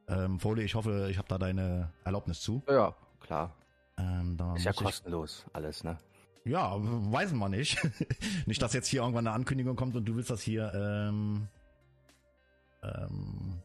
Ähm, 0.08 0.40
Foley, 0.40 0.64
ich 0.64 0.76
hoffe, 0.76 1.08
ich 1.12 1.18
habe 1.18 1.28
da 1.28 1.38
deine 1.38 1.94
Erlaubnis 2.04 2.42
zu. 2.42 2.64
Ja, 2.68 2.96
klar. 3.20 3.56
Ähm, 3.98 4.34
Ist 4.56 4.66
ja 4.66 4.72
muss 4.72 4.80
ich- 4.80 4.86
kostenlos, 4.86 5.46
alles, 5.54 5.84
ne? 5.84 5.98
Ja, 6.44 6.76
weiß 6.76 7.34
man 7.34 7.52
nicht. 7.52 7.78
nicht, 8.48 8.62
dass 8.64 8.74
jetzt 8.74 8.88
hier 8.88 9.02
irgendwann 9.02 9.28
eine 9.28 9.36
Ankündigung 9.36 9.76
kommt 9.76 9.96
und 9.96 10.06
du 10.06 10.16
willst 10.16 10.32
das 10.32 10.42
hier 10.42 10.74
ähm, 10.74 11.48
ähm, 12.84 13.62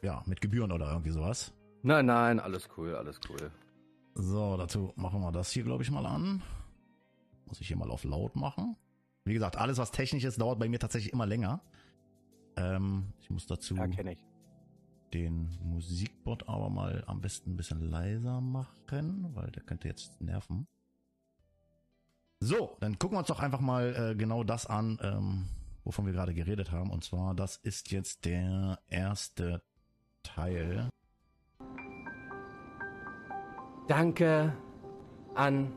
ja, 0.00 0.22
mit 0.26 0.40
Gebühren 0.40 0.70
oder 0.70 0.90
irgendwie 0.90 1.10
sowas. 1.10 1.52
Nein, 1.82 2.06
nein, 2.06 2.38
alles 2.40 2.68
cool, 2.76 2.94
alles 2.94 3.18
cool. 3.28 3.50
So, 4.14 4.56
dazu 4.56 4.92
machen 4.96 5.20
wir 5.20 5.32
das 5.32 5.50
hier, 5.50 5.64
glaube 5.64 5.82
ich, 5.82 5.90
mal 5.90 6.06
an. 6.06 6.42
Muss 7.46 7.60
ich 7.60 7.68
hier 7.68 7.76
mal 7.76 7.90
auf 7.90 8.04
laut 8.04 8.36
machen. 8.36 8.76
Wie 9.24 9.34
gesagt, 9.34 9.56
alles, 9.56 9.78
was 9.78 9.90
technisch 9.90 10.24
ist, 10.24 10.40
dauert 10.40 10.58
bei 10.58 10.68
mir 10.68 10.78
tatsächlich 10.78 11.12
immer 11.12 11.26
länger. 11.26 11.60
Ähm, 12.56 13.12
ich 13.20 13.30
muss 13.30 13.46
dazu 13.46 13.74
Ja, 13.76 13.86
ich. 13.86 14.18
den 15.14 15.58
Musikbot 15.62 16.48
aber 16.48 16.70
mal 16.70 17.04
am 17.06 17.20
besten 17.20 17.52
ein 17.52 17.56
bisschen 17.56 17.80
leiser 17.80 18.40
machen, 18.40 19.34
weil 19.34 19.50
der 19.50 19.62
könnte 19.62 19.88
jetzt 19.88 20.20
nerven. 20.20 20.66
So, 22.40 22.76
dann 22.80 22.98
gucken 22.98 23.16
wir 23.16 23.20
uns 23.20 23.28
doch 23.28 23.40
einfach 23.40 23.60
mal 23.60 23.94
äh, 23.94 24.14
genau 24.16 24.42
das 24.44 24.66
an, 24.66 24.98
ähm, 25.02 25.48
wovon 25.84 26.06
wir 26.06 26.12
gerade 26.12 26.34
geredet 26.34 26.72
haben. 26.72 26.90
Und 26.90 27.04
zwar, 27.04 27.34
das 27.34 27.56
ist 27.56 27.90
jetzt 27.92 28.24
der 28.24 28.80
erste 28.88 29.62
Teil. 30.22 30.88
Danke 33.88 34.52
an. 35.34 35.72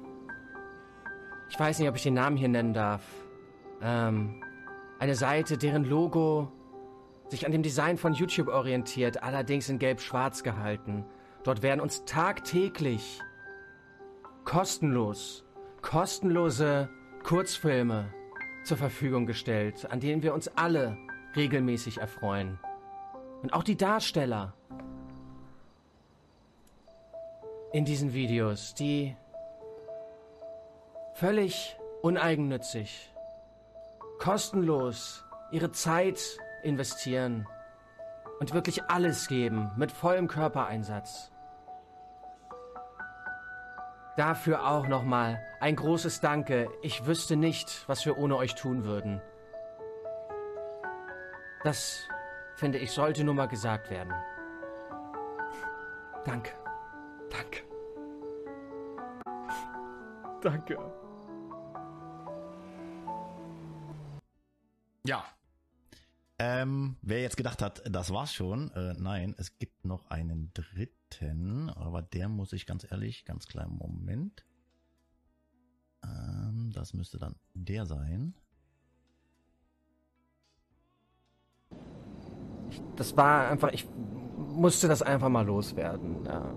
Ich 1.49 1.59
weiß 1.59 1.79
nicht, 1.79 1.89
ob 1.89 1.95
ich 1.95 2.03
den 2.03 2.13
Namen 2.13 2.37
hier 2.37 2.49
nennen 2.49 2.73
darf. 2.73 3.03
Ähm, 3.81 4.41
eine 4.99 5.15
Seite, 5.15 5.57
deren 5.57 5.83
Logo 5.83 6.51
sich 7.29 7.45
an 7.45 7.51
dem 7.51 7.63
Design 7.63 7.97
von 7.97 8.13
YouTube 8.13 8.47
orientiert, 8.47 9.23
allerdings 9.23 9.69
in 9.69 9.79
gelb-schwarz 9.79 10.43
gehalten. 10.43 11.05
Dort 11.43 11.61
werden 11.61 11.81
uns 11.81 12.05
tagtäglich 12.05 13.19
kostenlos, 14.43 15.43
kostenlose 15.81 16.89
Kurzfilme 17.23 18.13
zur 18.63 18.77
Verfügung 18.77 19.25
gestellt, 19.25 19.89
an 19.91 19.99
denen 19.99 20.23
wir 20.23 20.33
uns 20.33 20.47
alle 20.49 20.97
regelmäßig 21.35 21.97
erfreuen. 21.97 22.59
Und 23.41 23.53
auch 23.53 23.63
die 23.63 23.77
Darsteller 23.77 24.55
in 27.75 27.83
diesen 27.83 28.13
Videos, 28.13 28.73
die 28.73 29.17
völlig 31.13 31.77
uneigennützig, 32.01 33.13
kostenlos 34.17 35.25
ihre 35.51 35.73
Zeit 35.73 36.21
investieren 36.63 37.45
und 38.39 38.53
wirklich 38.53 38.85
alles 38.85 39.27
geben 39.27 39.71
mit 39.75 39.91
vollem 39.91 40.29
Körpereinsatz. 40.29 41.33
Dafür 44.15 44.65
auch 44.65 44.87
nochmal 44.87 45.45
ein 45.59 45.75
großes 45.75 46.21
Danke. 46.21 46.69
Ich 46.81 47.05
wüsste 47.05 47.35
nicht, 47.35 47.83
was 47.89 48.05
wir 48.05 48.17
ohne 48.17 48.37
euch 48.37 48.55
tun 48.55 48.85
würden. 48.85 49.21
Das, 51.65 52.07
finde 52.55 52.77
ich, 52.77 52.93
sollte 52.93 53.25
nur 53.25 53.33
mal 53.33 53.49
gesagt 53.49 53.89
werden. 53.89 54.13
Danke. 56.23 56.53
Danke. 57.29 57.64
Danke. 60.45 60.77
Ja. 65.07 65.25
Ähm, 66.37 66.97
wer 67.01 67.21
jetzt 67.21 67.35
gedacht 67.35 67.63
hat, 67.63 67.81
das 67.89 68.11
war's 68.13 68.31
schon, 68.31 68.69
äh, 68.71 68.93
nein, 68.93 69.33
es 69.39 69.57
gibt 69.57 69.85
noch 69.85 70.07
einen 70.11 70.51
dritten, 70.53 71.71
aber 71.71 72.03
der 72.03 72.29
muss 72.29 72.53
ich 72.53 72.67
ganz 72.67 72.85
ehrlich, 72.91 73.25
ganz 73.25 73.47
kleinen 73.47 73.75
Moment. 73.75 74.45
Ähm, 76.03 76.71
das 76.75 76.93
müsste 76.93 77.17
dann 77.17 77.35
der 77.55 77.87
sein. 77.87 78.35
Das 82.97 83.17
war 83.17 83.49
einfach, 83.49 83.71
ich 83.71 83.87
musste 84.37 84.87
das 84.87 85.01
einfach 85.01 85.29
mal 85.29 85.45
loswerden. 85.45 86.23
Ja. 86.25 86.53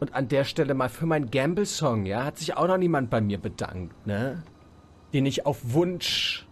Und 0.00 0.14
an 0.14 0.28
der 0.28 0.44
Stelle 0.44 0.74
mal 0.74 0.88
für 0.88 1.06
meinen 1.06 1.30
Gamble-Song, 1.30 2.06
ja, 2.06 2.24
hat 2.24 2.38
sich 2.38 2.56
auch 2.56 2.68
noch 2.68 2.78
niemand 2.78 3.10
bei 3.10 3.20
mir 3.20 3.38
bedankt, 3.38 4.06
ne? 4.06 4.42
Den 5.12 5.26
ich 5.26 5.44
auf 5.46 5.72
Wunsch 5.72 6.46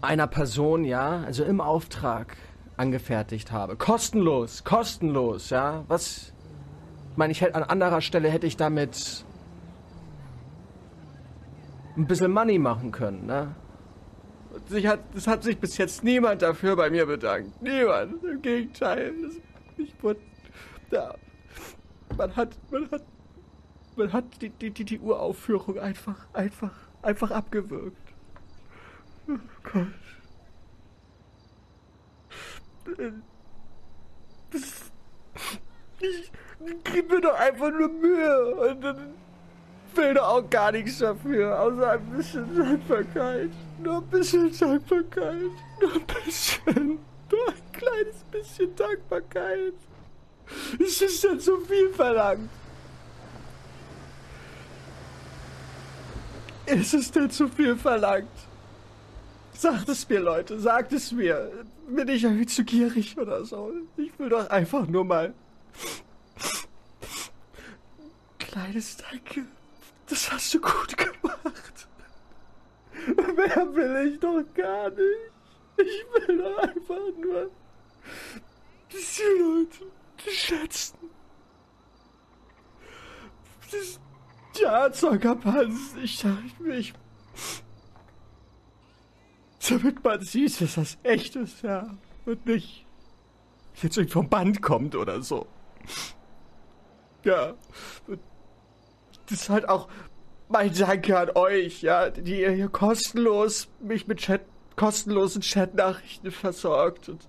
einer 0.00 0.26
Person, 0.26 0.84
ja, 0.84 1.22
also 1.24 1.44
im 1.44 1.60
Auftrag 1.60 2.36
angefertigt 2.76 3.52
habe. 3.52 3.76
Kostenlos, 3.76 4.64
kostenlos, 4.64 5.50
ja. 5.50 5.84
Was, 5.88 6.32
ich 7.10 7.16
meine, 7.16 7.32
ich 7.32 7.40
hätte 7.40 7.54
an 7.54 7.64
anderer 7.64 8.00
Stelle 8.00 8.28
hätte 8.28 8.46
ich 8.46 8.56
damit 8.56 9.24
ein 11.96 12.06
bisschen 12.06 12.32
Money 12.32 12.58
machen 12.58 12.92
können, 12.92 13.26
ne? 13.26 13.54
Sich 14.66 14.86
hat, 14.86 15.00
es 15.14 15.26
hat 15.26 15.42
sich 15.42 15.58
bis 15.58 15.76
jetzt 15.78 16.02
niemand 16.02 16.42
dafür 16.42 16.74
bei 16.74 16.90
mir 16.90 17.06
bedankt. 17.06 17.62
Niemand. 17.62 18.22
Im 18.24 18.42
Gegenteil. 18.42 19.12
Das, 19.22 19.34
ich 19.76 19.94
wurde. 20.02 20.20
Da. 20.90 21.14
Man 22.16 22.34
hat. 22.36 22.56
Man 22.70 22.90
hat. 22.90 23.02
Man 23.96 24.12
hat 24.12 24.24
die, 24.40 24.50
die, 24.50 24.70
die, 24.70 24.84
die 24.84 25.00
Uraufführung 25.00 25.78
einfach, 25.80 26.26
einfach, 26.32 26.72
einfach 27.02 27.32
abgewürgt. 27.32 27.96
Oh 29.28 29.38
Gott. 29.64 29.86
Das, 34.50 34.92
ich 36.00 36.32
gib 36.84 37.10
mir 37.10 37.20
doch 37.20 37.34
einfach 37.34 37.70
nur 37.72 37.88
Mühe 37.88 38.54
und 38.54 38.80
dann 38.80 39.14
will 39.94 40.14
doch 40.14 40.28
auch 40.28 40.48
gar 40.48 40.70
nichts 40.72 40.98
dafür, 40.98 41.60
außer 41.60 41.90
ein 41.90 42.04
bisschen 42.10 42.56
Dankbarkeit. 42.56 43.50
Nur 43.82 43.96
ein 43.96 44.06
bisschen 44.06 44.56
Dankbarkeit. 44.58 45.50
Nur 45.80 45.92
ein 45.92 46.06
bisschen. 46.24 46.98
Nur 47.30 47.48
ein 47.48 47.72
kleines 47.72 48.24
bisschen 48.30 48.74
Dankbarkeit. 48.76 49.74
Es 50.78 51.02
ist 51.02 51.24
ja 51.24 51.38
zu 51.38 51.60
viel 51.60 51.92
verlangt. 51.92 52.50
Ist 56.66 56.94
es 56.94 57.10
denn 57.10 57.30
zu 57.30 57.48
viel 57.48 57.76
verlangt? 57.76 58.28
Sagt 59.54 59.88
es 59.88 60.08
mir, 60.08 60.20
Leute, 60.20 60.60
sagt 60.60 60.92
es 60.92 61.12
mir. 61.12 61.50
Bin 61.88 62.06
ich 62.08 62.22
irgendwie 62.22 62.46
zu 62.46 62.64
gierig 62.64 63.18
oder 63.18 63.44
so? 63.44 63.72
Ich 63.96 64.16
will 64.18 64.28
doch 64.28 64.48
einfach 64.50 64.86
nur 64.86 65.04
mal. 65.04 65.32
Kleines 68.38 68.98
Danke. 68.98 69.44
Das 70.08 70.30
hast 70.30 70.54
du 70.54 70.60
gut 70.60 70.96
gemacht. 70.96 71.88
Mehr 73.06 73.74
will 73.74 74.12
ich 74.12 74.20
doch 74.20 74.42
gar 74.54 74.90
nicht. 74.90 75.32
Ich 75.78 76.04
will 76.26 76.38
doch 76.38 76.58
einfach 76.58 76.96
nur, 77.18 77.50
die 78.90 79.22
Leute 79.40 79.97
das 80.24 80.34
schätzen. 80.34 80.98
Das, 83.70 84.00
ja, 84.60 84.90
Zockerpanz, 84.92 85.94
ich 86.02 86.20
dachte 86.20 86.62
mir, 86.62 86.76
ich. 86.76 86.94
Damit 89.68 90.02
man 90.02 90.20
sieht, 90.22 90.60
dass 90.60 90.76
das 90.76 90.98
echt 91.02 91.36
ist, 91.36 91.62
ja. 91.62 91.96
Und 92.24 92.46
nicht 92.46 92.86
jetzt 93.82 93.96
irgendwie 93.96 94.12
vom 94.12 94.28
Band 94.28 94.62
kommt 94.62 94.94
oder 94.94 95.22
so. 95.22 95.46
Ja. 97.24 97.54
Das 99.26 99.40
ist 99.42 99.50
halt 99.50 99.68
auch 99.68 99.88
mein 100.48 100.72
Danke 100.72 101.18
an 101.18 101.30
euch, 101.34 101.82
ja, 101.82 102.10
die 102.10 102.40
ihr 102.40 102.52
hier 102.52 102.68
kostenlos 102.68 103.68
mich 103.80 104.06
mit 104.06 104.18
Chat, 104.18 104.42
kostenlosen 104.76 105.42
Chatnachrichten 105.42 106.30
versorgt 106.30 107.08
und 107.10 107.28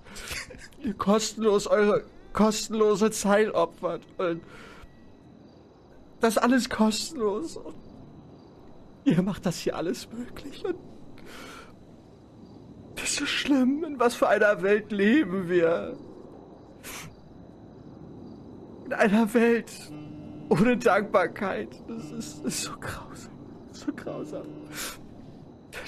ihr 0.81 0.93
kostenlos 0.93 1.67
eure 1.67 2.05
kostenlose 2.33 3.11
Zeit 3.11 3.53
opfert 3.53 4.01
und 4.17 4.41
das 6.19 6.37
alles 6.37 6.69
kostenlos 6.69 7.57
und 7.57 7.75
ihr 9.05 9.21
macht 9.21 9.45
das 9.45 9.57
hier 9.57 9.75
alles 9.75 10.09
möglich 10.11 10.63
und 10.65 10.75
das 12.95 13.11
ist 13.11 13.15
so 13.15 13.25
schlimm, 13.25 13.83
in 13.85 13.99
was 13.99 14.15
für 14.15 14.27
einer 14.27 14.61
Welt 14.61 14.91
leben 14.91 15.47
wir? 15.47 15.97
In 18.85 18.93
einer 18.93 19.33
Welt 19.33 19.71
ohne 20.49 20.75
Dankbarkeit. 20.77 21.69
Das 21.87 22.11
ist, 22.11 22.45
ist 22.45 22.63
so 22.63 22.71
grausam. 22.79 23.31
So 23.71 23.93
grausam. 23.93 24.47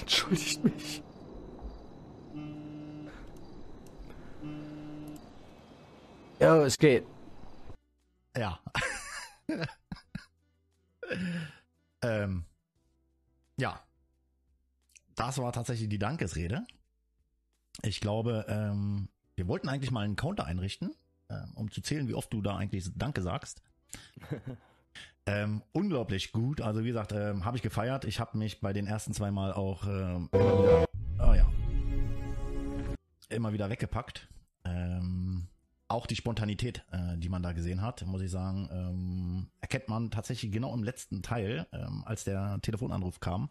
Entschuldigt 0.00 0.64
mich. 0.64 1.02
Ja, 6.42 6.60
es 6.64 6.76
geht. 6.76 7.06
Ja. 8.36 8.58
ähm, 12.02 12.44
ja. 13.56 13.80
Das 15.14 15.38
war 15.38 15.52
tatsächlich 15.52 15.88
die 15.88 16.00
Dankesrede. 16.00 16.66
Ich 17.82 18.00
glaube, 18.00 18.44
ähm, 18.48 19.08
wir 19.36 19.46
wollten 19.46 19.68
eigentlich 19.68 19.92
mal 19.92 20.00
einen 20.00 20.16
Counter 20.16 20.44
einrichten, 20.44 20.96
äh, 21.28 21.42
um 21.54 21.70
zu 21.70 21.80
zählen, 21.80 22.08
wie 22.08 22.14
oft 22.14 22.32
du 22.32 22.42
da 22.42 22.56
eigentlich 22.56 22.90
Danke 22.96 23.22
sagst. 23.22 23.62
ähm, 25.26 25.62
unglaublich 25.70 26.32
gut. 26.32 26.60
Also 26.60 26.82
wie 26.82 26.88
gesagt, 26.88 27.12
ähm, 27.12 27.44
habe 27.44 27.56
ich 27.56 27.62
gefeiert. 27.62 28.04
Ich 28.04 28.18
habe 28.18 28.36
mich 28.36 28.60
bei 28.60 28.72
den 28.72 28.88
ersten 28.88 29.14
zwei 29.14 29.30
Mal 29.30 29.52
auch 29.52 29.86
ähm, 29.86 30.28
immer 30.32 30.58
wieder, 30.58 30.86
oh 31.20 31.34
ja, 31.34 31.48
immer 33.28 33.52
wieder 33.52 33.70
weggepackt. 33.70 34.26
Ähm, 34.64 35.21
auch 35.92 36.06
die 36.06 36.16
Spontanität, 36.16 36.84
äh, 36.90 37.16
die 37.18 37.28
man 37.28 37.42
da 37.42 37.52
gesehen 37.52 37.82
hat, 37.82 38.04
muss 38.06 38.22
ich 38.22 38.30
sagen, 38.30 38.68
ähm, 38.72 39.50
erkennt 39.60 39.88
man 39.88 40.10
tatsächlich 40.10 40.50
genau 40.50 40.74
im 40.74 40.82
letzten 40.82 41.22
Teil, 41.22 41.66
ähm, 41.72 42.02
als 42.06 42.24
der 42.24 42.58
Telefonanruf 42.62 43.20
kam. 43.20 43.50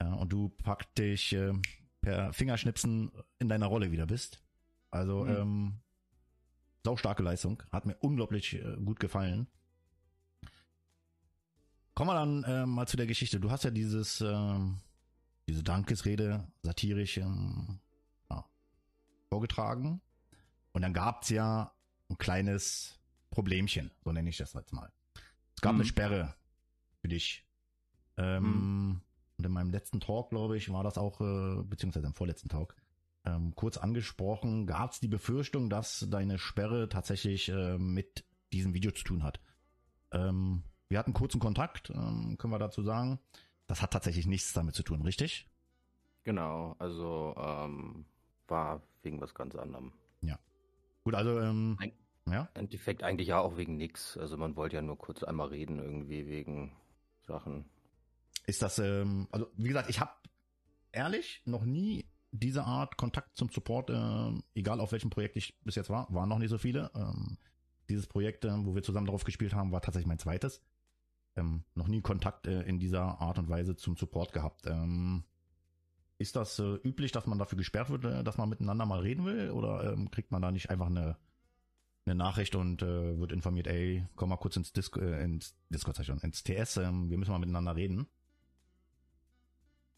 Ja, 0.00 0.12
und 0.14 0.32
du 0.32 0.50
praktisch 0.50 1.32
äh, 1.32 1.52
per 2.00 2.32
Fingerschnipsen 2.32 3.10
in 3.38 3.48
deiner 3.48 3.66
Rolle 3.66 3.90
wieder 3.90 4.06
bist. 4.06 4.42
Also 4.90 5.24
mhm. 5.24 5.36
ähm, 5.36 5.72
saustarke 6.84 7.22
Leistung, 7.22 7.62
hat 7.72 7.86
mir 7.86 7.96
unglaublich 8.00 8.54
äh, 8.54 8.76
gut 8.76 9.00
gefallen. 9.00 9.48
Kommen 11.94 12.10
wir 12.10 12.14
dann 12.14 12.44
äh, 12.44 12.66
mal 12.66 12.86
zu 12.86 12.96
der 12.96 13.06
Geschichte. 13.06 13.40
Du 13.40 13.50
hast 13.50 13.64
ja 13.64 13.70
dieses, 13.70 14.20
äh, 14.20 14.58
diese 15.48 15.64
Dankesrede 15.64 16.46
satirisch 16.62 17.16
ähm, 17.16 17.80
ja, 18.30 18.44
vorgetragen. 19.30 20.00
Und 20.78 20.82
dann 20.82 20.94
gab's 20.94 21.28
ja 21.28 21.72
ein 22.08 22.18
kleines 22.18 23.00
Problemchen, 23.32 23.90
so 24.04 24.12
nenne 24.12 24.30
ich 24.30 24.36
das 24.36 24.52
jetzt 24.52 24.72
mal. 24.72 24.92
Es 25.56 25.60
gab 25.60 25.72
mhm. 25.72 25.80
eine 25.80 25.88
Sperre 25.88 26.36
für 27.00 27.08
dich. 27.08 27.44
Ähm, 28.16 28.44
mhm. 28.44 29.00
Und 29.36 29.44
in 29.44 29.50
meinem 29.50 29.70
letzten 29.72 29.98
Talk, 29.98 30.30
glaube 30.30 30.56
ich, 30.56 30.72
war 30.72 30.84
das 30.84 30.96
auch, 30.96 31.20
äh, 31.20 31.64
beziehungsweise 31.64 32.06
im 32.06 32.14
vorletzten 32.14 32.48
Talk, 32.48 32.76
ähm, 33.24 33.56
kurz 33.56 33.76
angesprochen, 33.76 34.68
gab's 34.68 35.00
die 35.00 35.08
Befürchtung, 35.08 35.68
dass 35.68 36.06
deine 36.08 36.38
Sperre 36.38 36.88
tatsächlich 36.88 37.48
äh, 37.48 37.76
mit 37.76 38.24
diesem 38.52 38.72
Video 38.72 38.92
zu 38.92 39.02
tun 39.02 39.24
hat. 39.24 39.40
Ähm, 40.12 40.62
wir 40.88 41.00
hatten 41.00 41.12
kurzen 41.12 41.40
Kontakt, 41.40 41.90
ähm, 41.90 42.36
können 42.38 42.52
wir 42.52 42.60
dazu 42.60 42.84
sagen. 42.84 43.18
Das 43.66 43.82
hat 43.82 43.90
tatsächlich 43.90 44.28
nichts 44.28 44.52
damit 44.52 44.76
zu 44.76 44.84
tun, 44.84 45.02
richtig? 45.02 45.50
Genau, 46.22 46.76
also 46.78 47.34
ähm, 47.36 48.04
war 48.46 48.80
wegen 49.02 49.20
was 49.20 49.34
ganz 49.34 49.56
anderem. 49.56 49.92
Gut, 51.08 51.14
also 51.14 51.40
ähm, 51.40 51.78
Ein, 51.80 51.92
ja. 52.26 52.50
Im 52.54 52.64
Endeffekt 52.64 53.02
eigentlich 53.02 53.28
ja 53.28 53.40
auch 53.40 53.56
wegen 53.56 53.78
nichts. 53.78 54.18
Also 54.18 54.36
man 54.36 54.56
wollte 54.56 54.76
ja 54.76 54.82
nur 54.82 54.98
kurz 54.98 55.22
einmal 55.22 55.48
reden 55.48 55.78
irgendwie 55.78 56.26
wegen 56.28 56.76
Sachen. 57.22 57.64
Ist 58.46 58.60
das, 58.60 58.78
ähm, 58.78 59.26
also 59.32 59.46
wie 59.56 59.68
gesagt, 59.68 59.88
ich 59.88 60.00
habe 60.00 60.10
ehrlich 60.92 61.40
noch 61.46 61.64
nie 61.64 62.10
diese 62.30 62.64
Art 62.64 62.98
Kontakt 62.98 63.38
zum 63.38 63.48
Support, 63.48 63.88
äh, 63.88 64.32
egal 64.54 64.80
auf 64.80 64.92
welchem 64.92 65.08
Projekt 65.08 65.36
ich 65.38 65.58
bis 65.64 65.76
jetzt 65.76 65.88
war, 65.88 66.12
waren 66.12 66.28
noch 66.28 66.38
nicht 66.38 66.50
so 66.50 66.58
viele. 66.58 66.90
Ähm, 66.94 67.38
dieses 67.88 68.06
Projekt, 68.06 68.44
äh, 68.44 68.66
wo 68.66 68.74
wir 68.74 68.82
zusammen 68.82 69.06
drauf 69.06 69.24
gespielt 69.24 69.54
haben, 69.54 69.72
war 69.72 69.80
tatsächlich 69.80 70.08
mein 70.08 70.18
zweites. 70.18 70.60
Ähm, 71.36 71.64
noch 71.74 71.88
nie 71.88 72.02
Kontakt 72.02 72.46
äh, 72.46 72.64
in 72.64 72.78
dieser 72.78 73.18
Art 73.18 73.38
und 73.38 73.48
Weise 73.48 73.76
zum 73.76 73.96
Support 73.96 74.34
gehabt. 74.34 74.66
Ähm, 74.66 75.24
ist 76.18 76.36
das 76.36 76.58
äh, 76.58 76.74
üblich, 76.84 77.12
dass 77.12 77.26
man 77.26 77.38
dafür 77.38 77.56
gesperrt 77.56 77.90
wird, 77.90 78.04
äh, 78.04 78.24
dass 78.24 78.38
man 78.38 78.48
miteinander 78.48 78.86
mal 78.86 79.00
reden 79.00 79.24
will? 79.24 79.50
Oder 79.50 79.92
ähm, 79.92 80.10
kriegt 80.10 80.30
man 80.30 80.42
da 80.42 80.50
nicht 80.50 80.68
einfach 80.70 80.86
eine, 80.86 81.16
eine 82.04 82.14
Nachricht 82.16 82.56
und 82.56 82.82
äh, 82.82 83.18
wird 83.18 83.32
informiert, 83.32 83.68
ey, 83.68 84.06
komm 84.16 84.30
mal 84.30 84.36
kurz 84.36 84.56
ins 84.56 84.72
Disco, 84.72 85.00
äh, 85.00 85.22
ins 85.22 85.54
Discord, 85.70 85.98
ins 86.08 86.42
TS, 86.42 86.78
ähm, 86.78 87.08
wir 87.10 87.18
müssen 87.18 87.30
mal 87.30 87.38
miteinander 87.38 87.76
reden? 87.76 88.08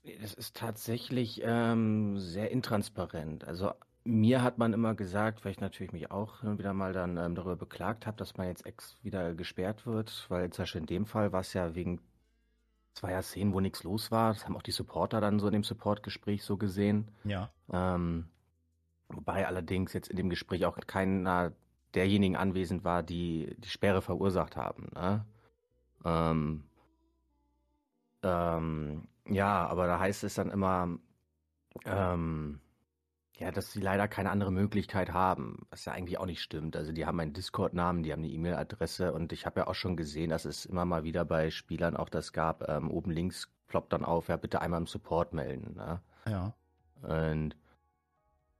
Es 0.02 0.34
ist 0.34 0.56
tatsächlich 0.56 1.42
ähm, 1.44 2.18
sehr 2.18 2.50
intransparent. 2.50 3.44
Also 3.44 3.72
mir 4.04 4.42
hat 4.42 4.56
man 4.56 4.72
immer 4.72 4.94
gesagt, 4.94 5.44
weil 5.44 5.52
ich 5.52 5.60
natürlich 5.60 5.92
mich 5.92 6.10
auch 6.10 6.42
wieder 6.42 6.72
mal 6.72 6.92
dann 6.92 7.16
ähm, 7.18 7.34
darüber 7.34 7.56
beklagt 7.56 8.06
habe, 8.06 8.16
dass 8.16 8.36
man 8.36 8.46
jetzt 8.46 8.64
ex 8.64 8.96
wieder 9.02 9.34
gesperrt 9.34 9.86
wird, 9.86 10.26
weil 10.28 10.50
zum 10.50 10.62
Beispiel 10.62 10.80
in 10.82 10.86
dem 10.86 11.06
Fall 11.06 11.32
war 11.32 11.40
es 11.40 11.52
ja 11.52 11.74
wegen 11.74 12.00
zweier 12.94 13.22
Szenen, 13.22 13.52
wo 13.52 13.60
nichts 13.60 13.82
los 13.82 14.10
war. 14.10 14.32
Das 14.32 14.44
haben 14.44 14.56
auch 14.56 14.62
die 14.62 14.72
Supporter 14.72 15.20
dann 15.20 15.38
so 15.38 15.46
in 15.46 15.52
dem 15.52 15.64
Support-Gespräch 15.64 16.44
so 16.44 16.56
gesehen. 16.56 17.08
Ja. 17.24 17.50
Ähm, 17.72 18.28
wobei 19.08 19.46
allerdings 19.46 19.92
jetzt 19.92 20.08
in 20.08 20.16
dem 20.16 20.30
Gespräch 20.30 20.66
auch 20.66 20.76
keiner 20.86 21.52
derjenigen 21.94 22.36
anwesend 22.36 22.84
war, 22.84 23.02
die 23.02 23.54
die 23.58 23.68
Sperre 23.68 24.02
verursacht 24.02 24.56
haben. 24.56 24.88
Ne? 24.94 25.24
Ähm, 26.04 26.64
ähm, 28.22 29.08
ja, 29.28 29.66
aber 29.66 29.86
da 29.86 29.98
heißt 29.98 30.24
es 30.24 30.34
dann 30.34 30.50
immer, 30.50 30.98
ähm, 31.84 32.60
ja, 33.40 33.50
dass 33.50 33.72
sie 33.72 33.80
leider 33.80 34.06
keine 34.06 34.30
andere 34.30 34.52
Möglichkeit 34.52 35.14
haben, 35.14 35.66
was 35.70 35.86
ja 35.86 35.94
eigentlich 35.94 36.18
auch 36.18 36.26
nicht 36.26 36.42
stimmt. 36.42 36.76
Also 36.76 36.92
die 36.92 37.06
haben 37.06 37.18
einen 37.18 37.32
Discord-Namen, 37.32 38.02
die 38.02 38.12
haben 38.12 38.20
eine 38.22 38.30
E-Mail-Adresse 38.30 39.14
und 39.14 39.32
ich 39.32 39.46
habe 39.46 39.60
ja 39.60 39.66
auch 39.66 39.74
schon 39.74 39.96
gesehen, 39.96 40.28
dass 40.28 40.44
es 40.44 40.66
immer 40.66 40.84
mal 40.84 41.04
wieder 41.04 41.24
bei 41.24 41.50
Spielern 41.50 41.96
auch 41.96 42.10
das 42.10 42.34
gab, 42.34 42.68
ähm, 42.68 42.90
oben 42.90 43.10
links 43.10 43.50
ploppt 43.66 43.94
dann 43.94 44.04
auf, 44.04 44.28
ja, 44.28 44.36
bitte 44.36 44.60
einmal 44.60 44.80
im 44.80 44.86
Support 44.86 45.32
melden. 45.32 45.74
Ne? 45.74 46.02
Ja. 46.26 46.54
Und 47.00 47.56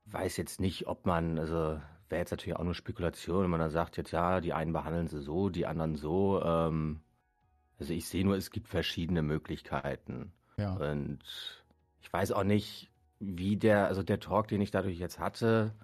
weiß 0.06 0.38
jetzt 0.38 0.60
nicht, 0.60 0.86
ob 0.86 1.04
man, 1.04 1.38
also 1.38 1.78
wäre 2.08 2.20
jetzt 2.20 2.30
natürlich 2.30 2.56
auch 2.56 2.64
nur 2.64 2.74
Spekulation, 2.74 3.44
wenn 3.44 3.50
man 3.50 3.60
da 3.60 3.68
sagt, 3.68 3.98
jetzt 3.98 4.12
ja, 4.12 4.40
die 4.40 4.54
einen 4.54 4.72
behandeln 4.72 5.08
sie 5.08 5.20
so, 5.20 5.50
die 5.50 5.66
anderen 5.66 5.96
so. 5.96 6.42
Ähm, 6.42 7.02
also 7.78 7.92
ich 7.92 8.08
sehe 8.08 8.24
nur, 8.24 8.34
es 8.34 8.50
gibt 8.50 8.68
verschiedene 8.68 9.22
Möglichkeiten. 9.22 10.32
Ja. 10.56 10.72
Und 10.72 11.20
ich 12.00 12.10
weiß 12.10 12.32
auch 12.32 12.44
nicht, 12.44 12.89
wie 13.20 13.56
der, 13.56 13.86
also 13.86 14.02
der 14.02 14.18
Talk, 14.18 14.48
den 14.48 14.60
ich 14.60 14.70
dadurch 14.70 14.98
jetzt 14.98 15.18
hatte, 15.18 15.74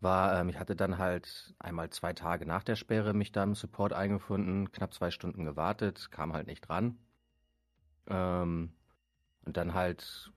war, 0.00 0.38
ähm, 0.38 0.48
ich 0.48 0.58
hatte 0.58 0.76
dann 0.76 0.98
halt 0.98 1.54
einmal 1.58 1.90
zwei 1.90 2.12
Tage 2.12 2.46
nach 2.46 2.62
der 2.62 2.76
Sperre 2.76 3.14
mich 3.14 3.32
da 3.32 3.42
im 3.42 3.54
Support 3.54 3.92
eingefunden, 3.92 4.70
knapp 4.70 4.92
zwei 4.94 5.10
Stunden 5.10 5.44
gewartet, 5.44 6.10
kam 6.10 6.32
halt 6.32 6.46
nicht 6.46 6.60
dran. 6.60 6.98
Ähm, 8.08 8.72
und 9.44 9.56
dann 9.56 9.74
halt 9.74 10.32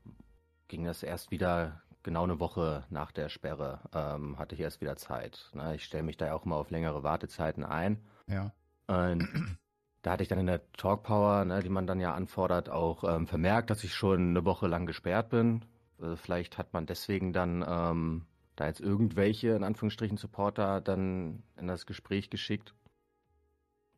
ging 0.68 0.86
das 0.86 1.04
erst 1.04 1.32
wieder 1.32 1.82
genau 2.04 2.24
eine 2.24 2.39
Woche 2.39 2.86
nach 2.89 3.12
der 3.12 3.30
Sperre, 3.30 3.82
ähm, 3.94 4.38
hatte 4.38 4.56
ich 4.56 4.62
erst 4.62 4.80
wieder 4.80 4.96
Zeit. 4.96 5.50
Ne? 5.54 5.76
Ich 5.76 5.84
stelle 5.84 6.04
mich 6.04 6.18
da 6.18 6.28
ja 6.28 6.34
auch 6.36 6.46
immer 6.46 6.56
auf 6.56 6.70
längere 6.70 7.04
Wartezeiten 7.04 7.65
ein. 7.65 8.00
Ja. 8.28 8.52
Und 8.88 9.28
da 10.04 10.12
hatte 10.12 10.24
ich 10.24 10.30
dann 10.30 10.39
in 10.39 10.46
der 10.46 10.72
Talkpower, 10.74 11.46
ne, 11.46 11.62
die 11.62 11.70
man 11.70 11.88
dann 11.88 12.00
ja 12.00 12.13
anfordert, 12.13 12.70
auch 12.70 13.04
ähm, 13.04 13.28
vermerkt, 13.28 13.72
dass 13.72 13.84
ich 13.84 13.94
schon 13.94 14.30
eine 14.30 14.46
Woche 14.46 14.68
lang 14.68 14.86
gesperrt 14.86 15.30
bin. 15.30 15.65
Also 16.00 16.16
vielleicht 16.16 16.58
hat 16.58 16.74
man 16.74 16.86
deswegen 16.86 17.34
dann 17.34 17.64
ähm, 17.68 18.26
da 18.56 18.68
jetzt 18.68 18.82
irgendwelche, 18.82 19.50
in 19.50 19.64
Anführungsstrichen, 19.64 20.18
Supporter 20.18 20.82
dann 20.82 21.44
in 21.58 21.68
das 21.68 21.86
Gespräch 21.86 22.30
geschickt. 22.30 22.74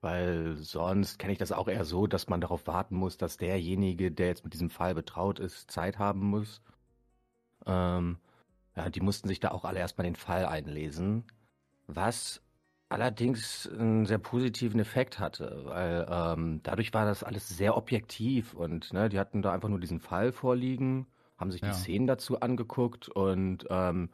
Weil 0.02 0.58
sonst 0.58 1.18
kenne 1.18 1.34
ich 1.34 1.40
das 1.40 1.52
auch 1.52 1.68
eher 1.68 1.86
so, 1.86 2.06
dass 2.06 2.28
man 2.28 2.40
darauf 2.40 2.68
warten 2.68 2.96
muss, 2.96 3.18
dass 3.18 3.38
derjenige, 3.38 4.12
der 4.12 4.28
jetzt 4.28 4.44
mit 4.44 4.54
diesem 4.54 4.70
Fall 4.70 4.94
betraut 4.94 5.40
ist, 5.40 5.72
Zeit 5.72 5.98
haben 5.98 6.22
muss. 6.22 6.62
Ähm, 7.66 8.20
ja, 8.76 8.90
die 8.90 9.02
mussten 9.02 9.28
sich 9.28 9.40
da 9.40 9.50
auch 9.52 9.66
alle 9.66 9.80
erstmal 9.80 10.06
den 10.06 10.16
Fall 10.16 10.46
einlesen. 10.46 11.24
Was 11.88 12.44
allerdings 12.90 13.68
einen 13.68 14.06
sehr 14.06 14.20
positiven 14.20 14.80
Effekt 14.80 15.20
hatte, 15.20 15.64
weil 15.66 16.08
ähm, 16.10 16.62
dadurch 16.64 16.94
war 16.94 17.06
das 17.06 17.24
alles 17.24 17.50
sehr 17.50 17.76
objektiv 17.76 18.54
und 18.54 18.94
ne, 18.94 19.10
die 19.10 19.20
hatten 19.20 19.42
da 19.42 19.52
einfach 19.52 19.70
nur 19.70 19.80
diesen 19.80 20.00
Fall 20.00 20.32
vorliegen 20.32 21.08
haben 21.38 21.52
sich 21.52 21.62
die 21.62 21.74
Szenen 21.74 22.08
dazu 22.08 22.40
angeguckt 22.40 23.10
und 23.10 23.66
ähm, 23.70 24.10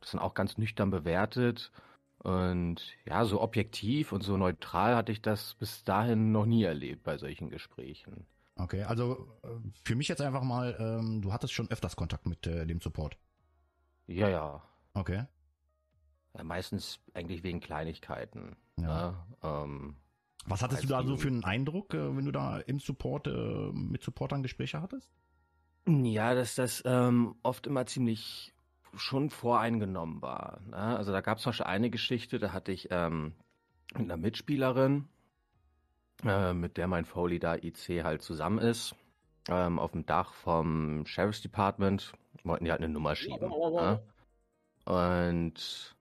das 0.00 0.12
dann 0.12 0.20
auch 0.20 0.34
ganz 0.34 0.58
nüchtern 0.58 0.90
bewertet. 0.90 1.70
Und 2.18 2.96
ja, 3.04 3.24
so 3.24 3.40
objektiv 3.40 4.12
und 4.12 4.22
so 4.22 4.36
neutral 4.36 4.94
hatte 4.94 5.10
ich 5.10 5.22
das 5.22 5.54
bis 5.54 5.82
dahin 5.84 6.30
noch 6.30 6.46
nie 6.46 6.62
erlebt 6.62 7.02
bei 7.02 7.18
solchen 7.18 7.50
Gesprächen. 7.50 8.26
Okay, 8.56 8.82
also 8.84 9.28
äh, 9.42 9.48
für 9.84 9.96
mich 9.96 10.08
jetzt 10.08 10.20
einfach 10.20 10.42
mal, 10.42 10.76
ähm, 10.78 11.20
du 11.22 11.32
hattest 11.32 11.52
schon 11.52 11.70
öfters 11.70 11.96
Kontakt 11.96 12.26
mit 12.26 12.46
äh, 12.46 12.64
dem 12.66 12.80
Support. 12.80 13.16
Ja, 14.06 14.28
ja. 14.28 14.62
Okay. 14.94 15.24
Ja, 16.36 16.44
meistens 16.44 17.00
eigentlich 17.14 17.42
wegen 17.42 17.60
Kleinigkeiten. 17.60 18.56
Ja. 18.78 19.10
Ne? 19.10 19.16
Ähm, 19.42 19.96
Was 20.46 20.62
hattest 20.62 20.84
du 20.84 20.88
da 20.88 21.02
so 21.02 21.16
für 21.16 21.28
einen 21.28 21.44
Eindruck, 21.44 21.94
äh, 21.94 22.16
wenn 22.16 22.24
du 22.24 22.32
da 22.32 22.58
im 22.58 22.78
Support 22.78 23.26
äh, 23.26 23.72
mit 23.72 24.02
Supportern 24.02 24.42
Gespräche 24.42 24.80
hattest? 24.80 25.10
Ja, 25.86 26.34
dass 26.34 26.54
das 26.54 26.82
ähm, 26.86 27.34
oft 27.42 27.66
immer 27.66 27.86
ziemlich 27.86 28.52
schon 28.94 29.30
voreingenommen 29.30 30.22
war. 30.22 30.60
Ne? 30.70 30.76
Also 30.76 31.12
da 31.12 31.20
gab 31.20 31.38
es 31.38 31.44
zum 31.44 31.50
Beispiel 31.50 31.66
eine 31.66 31.90
Geschichte, 31.90 32.38
da 32.38 32.52
hatte 32.52 32.72
ich 32.72 32.88
ähm, 32.90 33.34
mit 33.94 34.02
einer 34.02 34.16
Mitspielerin, 34.16 35.08
äh, 36.24 36.52
mit 36.52 36.76
der 36.76 36.86
mein 36.86 37.04
Foley 37.04 37.38
da 37.38 37.56
IC 37.56 38.04
halt 38.04 38.22
zusammen 38.22 38.58
ist, 38.58 38.94
ähm, 39.48 39.78
auf 39.78 39.92
dem 39.92 40.06
Dach 40.06 40.32
vom 40.34 41.04
Sheriff's 41.06 41.42
Department, 41.42 42.12
wollten 42.44 42.64
die 42.64 42.70
halt 42.70 42.82
eine 42.82 42.92
Nummer 42.92 43.16
schieben. 43.16 43.48
Ne? 43.48 44.02
Und 44.84 45.96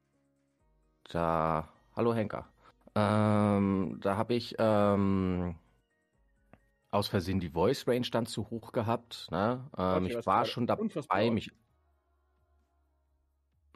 da, 1.09 1.69
hallo 1.95 2.13
Henker. 2.13 2.47
Ähm, 2.93 3.99
da 4.01 4.17
habe 4.17 4.33
ich 4.33 4.55
ähm, 4.59 5.55
aus 6.91 7.07
Versehen 7.07 7.39
die 7.39 7.49
Voice 7.49 7.87
Range 7.87 8.07
dann 8.11 8.25
zu 8.25 8.49
hoch 8.49 8.73
gehabt. 8.73 9.27
Ne? 9.31 9.69
Ähm, 9.77 10.05
ich 10.05 10.25
war 10.25 10.45
schon 10.45 10.67
dabei, 10.67 11.31
mich. 11.31 11.51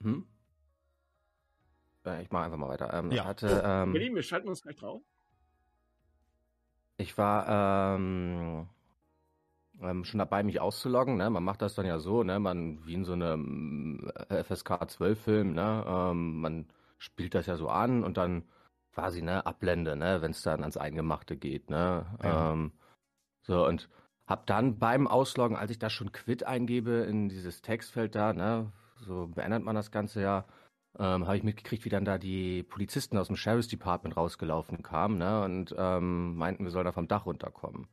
Hm? 0.01 0.27
Äh, 2.05 2.21
Ich 2.21 2.31
mache 2.31 2.43
einfach 2.43 2.57
mal 2.57 2.67
weiter. 2.67 2.93
Ähm, 2.93 3.11
Ja. 3.11 3.23
hatte, 3.25 3.63
ähm, 3.65 3.93
Berlin, 3.93 4.15
wir 4.15 4.21
schalten 4.23 4.49
uns 4.49 4.61
gleich 4.61 4.75
drauf. 4.75 5.01
Ich 6.97 7.17
war 7.17 7.95
ähm, 7.95 8.67
ähm, 9.81 10.03
schon 10.05 10.17
dabei, 10.17 10.43
mich 10.43 10.59
auszuloggen. 10.59 11.17
Ne? 11.17 11.29
Man 11.29 11.43
macht 11.43 11.61
das 11.61 11.75
dann 11.75 11.85
ja 11.85 11.99
so, 11.99 12.23
ne? 12.23 12.39
Man 12.39 12.85
wie 12.85 12.93
in 12.93 13.05
so 13.05 13.13
einem 13.13 14.11
äh, 14.29 14.43
FSK 14.43 14.89
12 14.89 15.21
Film, 15.21 15.53
ne? 15.53 15.83
Ähm, 15.87 16.39
man 16.41 16.67
spielt 16.97 17.33
das 17.35 17.45
ja 17.47 17.57
so 17.57 17.69
an 17.69 18.03
und 18.03 18.17
dann 18.17 18.43
quasi 18.93 19.21
ne 19.21 19.45
Ablende, 19.45 19.95
ne? 19.97 20.21
Wenn 20.21 20.31
es 20.31 20.41
dann 20.43 20.61
ans 20.61 20.77
Eingemachte 20.77 21.35
geht, 21.35 21.69
ne? 21.69 22.05
Ja. 22.23 22.53
Ähm, 22.53 22.71
so 23.45 23.65
und 23.65 23.89
hab 24.27 24.47
dann 24.47 24.79
beim 24.79 25.07
Ausloggen, 25.07 25.55
als 25.55 25.71
ich 25.71 25.79
da 25.79 25.89
schon 25.89 26.11
Quit 26.11 26.43
eingebe 26.43 27.05
in 27.09 27.29
dieses 27.29 27.61
Textfeld 27.61 28.15
da, 28.15 28.33
ne? 28.33 28.71
So 29.05 29.27
beendet 29.27 29.63
man 29.63 29.75
das 29.75 29.91
Ganze 29.91 30.21
ja. 30.21 30.45
Ähm, 30.97 31.27
habe 31.27 31.35
ich 31.37 31.43
mitgekriegt, 31.43 31.83
wie 31.83 31.89
dann 31.89 32.05
da 32.05 32.17
die 32.17 32.63
Polizisten 32.63 33.17
aus 33.17 33.27
dem 33.27 33.35
Sheriff's 33.35 33.67
Department 33.67 34.15
rausgelaufen 34.15 34.81
kamen, 34.81 35.17
ne? 35.17 35.43
Und 35.43 35.75
ähm, 35.77 36.35
meinten, 36.37 36.63
wir 36.63 36.71
sollen 36.71 36.85
da 36.85 36.91
vom 36.91 37.07
Dach 37.07 37.25
runterkommen. 37.25 37.87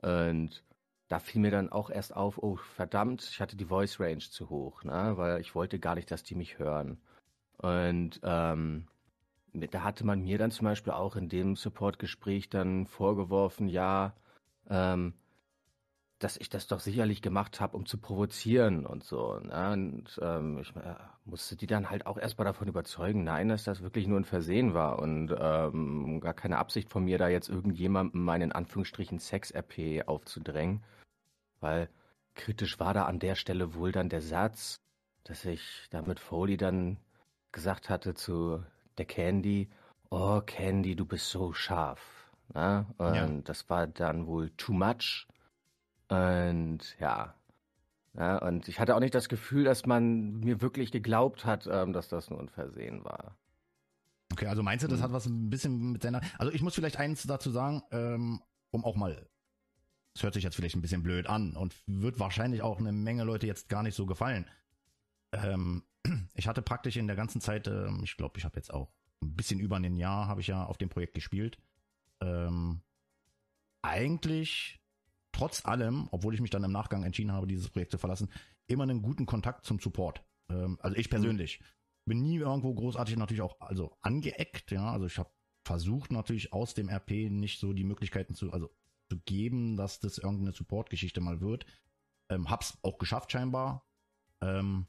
Und 0.00 0.64
da 1.08 1.18
fiel 1.18 1.42
mir 1.42 1.50
dann 1.50 1.70
auch 1.70 1.90
erst 1.90 2.16
auf, 2.16 2.38
oh 2.38 2.56
verdammt, 2.56 3.28
ich 3.30 3.40
hatte 3.40 3.56
die 3.56 3.66
Voice 3.66 4.00
Range 4.00 4.18
zu 4.18 4.48
hoch, 4.48 4.82
ne? 4.84 5.12
Weil 5.16 5.40
ich 5.40 5.54
wollte 5.54 5.78
gar 5.78 5.94
nicht, 5.94 6.10
dass 6.10 6.24
die 6.24 6.34
mich 6.34 6.58
hören. 6.58 6.98
Und 7.58 8.20
ähm, 8.24 8.88
da 9.52 9.84
hatte 9.84 10.04
man 10.04 10.22
mir 10.22 10.38
dann 10.38 10.50
zum 10.50 10.64
Beispiel 10.64 10.92
auch 10.94 11.16
in 11.16 11.28
dem 11.28 11.56
Support-Gespräch 11.56 12.48
dann 12.48 12.86
vorgeworfen, 12.86 13.68
ja, 13.68 14.14
ähm, 14.70 15.14
dass 16.24 16.36
ich 16.38 16.48
das 16.48 16.66
doch 16.66 16.80
sicherlich 16.80 17.20
gemacht 17.22 17.60
habe, 17.60 17.76
um 17.76 17.86
zu 17.86 17.98
provozieren 17.98 18.86
und 18.86 19.04
so. 19.04 19.38
Ne? 19.40 19.72
Und 19.72 20.18
ähm, 20.22 20.58
ich 20.58 20.74
äh, 20.76 20.94
musste 21.24 21.56
die 21.56 21.66
dann 21.66 21.90
halt 21.90 22.06
auch 22.06 22.16
erstmal 22.16 22.46
davon 22.46 22.68
überzeugen, 22.68 23.24
nein, 23.24 23.48
dass 23.48 23.64
das 23.64 23.82
wirklich 23.82 24.06
nur 24.06 24.18
ein 24.18 24.24
Versehen 24.24 24.74
war 24.74 25.00
und 25.00 25.34
ähm, 25.38 26.20
gar 26.20 26.34
keine 26.34 26.58
Absicht 26.58 26.88
von 26.88 27.04
mir, 27.04 27.18
da 27.18 27.28
jetzt 27.28 27.48
irgendjemandem 27.48 28.22
meinen 28.24 28.52
Anführungsstrichen 28.52 29.18
Sex-RP 29.18 30.06
aufzudrängen. 30.06 30.82
Weil 31.60 31.90
kritisch 32.34 32.78
war 32.78 32.94
da 32.94 33.04
an 33.04 33.18
der 33.18 33.34
Stelle 33.34 33.74
wohl 33.74 33.92
dann 33.92 34.08
der 34.08 34.22
Satz, 34.22 34.76
dass 35.24 35.44
ich 35.44 35.88
da 35.90 36.02
mit 36.02 36.20
Foley 36.20 36.56
dann 36.56 36.98
gesagt 37.52 37.90
hatte 37.90 38.14
zu 38.14 38.62
der 38.98 39.04
Candy, 39.04 39.68
oh 40.10 40.40
Candy, 40.40 40.96
du 40.96 41.04
bist 41.04 41.28
so 41.28 41.52
scharf. 41.52 42.13
Ne? 42.52 42.86
Und 42.98 43.14
Ja. 43.14 43.26
das 43.44 43.68
war 43.70 43.86
dann 43.86 44.26
wohl 44.26 44.50
too 44.56 44.72
much. 44.72 45.26
Und 46.08 46.96
ja. 47.00 47.34
ja. 48.14 48.38
Und 48.38 48.68
ich 48.68 48.78
hatte 48.80 48.94
auch 48.94 49.00
nicht 49.00 49.14
das 49.14 49.28
Gefühl, 49.28 49.64
dass 49.64 49.86
man 49.86 50.34
mir 50.40 50.60
wirklich 50.60 50.92
geglaubt 50.92 51.44
hat, 51.44 51.66
ähm, 51.70 51.92
dass 51.92 52.08
das 52.08 52.30
nur 52.30 52.40
ein 52.40 52.48
Versehen 52.48 53.04
war. 53.04 53.36
Okay, 54.32 54.46
also 54.46 54.62
meinst 54.62 54.84
du, 54.84 54.88
das 54.88 54.98
Mhm. 55.00 55.04
hat 55.04 55.12
was 55.12 55.26
ein 55.26 55.50
bisschen 55.50 55.92
mit 55.92 56.04
deiner. 56.04 56.20
Also 56.38 56.52
ich 56.52 56.62
muss 56.62 56.74
vielleicht 56.74 56.98
eins 56.98 57.22
dazu 57.24 57.50
sagen, 57.50 57.82
ähm, 57.90 58.40
um 58.70 58.84
auch 58.84 58.96
mal. 58.96 59.28
Es 60.16 60.22
hört 60.22 60.34
sich 60.34 60.44
jetzt 60.44 60.54
vielleicht 60.54 60.76
ein 60.76 60.82
bisschen 60.82 61.02
blöd 61.02 61.26
an 61.26 61.56
und 61.56 61.74
wird 61.86 62.20
wahrscheinlich 62.20 62.62
auch 62.62 62.78
eine 62.78 62.92
Menge 62.92 63.24
Leute 63.24 63.46
jetzt 63.48 63.68
gar 63.68 63.82
nicht 63.82 63.96
so 63.96 64.06
gefallen. 64.06 64.46
Ähm, 65.32 65.82
ich 66.34 66.46
hatte 66.46 66.62
praktisch 66.62 66.96
in 66.96 67.06
der 67.08 67.16
ganzen 67.16 67.40
Zeit, 67.40 67.66
ähm, 67.66 68.00
ich 68.04 68.16
glaube, 68.16 68.38
ich 68.38 68.44
habe 68.44 68.56
jetzt 68.56 68.72
auch 68.72 68.90
ein 69.22 69.34
bisschen 69.34 69.58
über 69.58 69.76
ein 69.76 69.96
Jahr 69.96 70.28
habe 70.28 70.40
ich 70.40 70.46
ja 70.48 70.64
auf 70.64 70.78
dem 70.78 70.88
Projekt 70.88 71.14
gespielt. 71.14 71.58
Ähm, 72.24 72.80
eigentlich 73.82 74.80
trotz 75.32 75.64
allem, 75.64 76.08
obwohl 76.10 76.34
ich 76.34 76.40
mich 76.40 76.50
dann 76.50 76.64
im 76.64 76.72
Nachgang 76.72 77.02
entschieden 77.02 77.32
habe, 77.32 77.46
dieses 77.46 77.68
Projekt 77.68 77.92
zu 77.92 77.98
verlassen, 77.98 78.30
immer 78.66 78.84
einen 78.84 79.02
guten 79.02 79.26
Kontakt 79.26 79.64
zum 79.66 79.78
Support. 79.78 80.24
Ähm, 80.48 80.78
also 80.80 80.96
ich 80.96 81.10
persönlich 81.10 81.60
bin 82.06 82.22
nie 82.22 82.36
irgendwo 82.36 82.74
großartig 82.74 83.16
natürlich 83.16 83.42
auch 83.42 83.60
also 83.60 83.96
angeeckt, 84.00 84.70
ja, 84.70 84.90
also 84.90 85.06
ich 85.06 85.18
habe 85.18 85.30
versucht 85.66 86.12
natürlich 86.12 86.52
aus 86.52 86.74
dem 86.74 86.88
RP 86.90 87.30
nicht 87.30 87.58
so 87.58 87.72
die 87.72 87.84
Möglichkeiten 87.84 88.34
zu 88.34 88.52
also 88.52 88.70
zu 89.10 89.18
geben, 89.20 89.76
dass 89.76 90.00
das 90.00 90.18
irgendeine 90.18 90.52
Support-Geschichte 90.52 91.20
mal 91.20 91.40
wird. 91.40 91.66
Ähm, 92.30 92.50
hab's 92.50 92.78
auch 92.82 92.98
geschafft 92.98 93.32
scheinbar. 93.32 93.86
Ähm, 94.40 94.86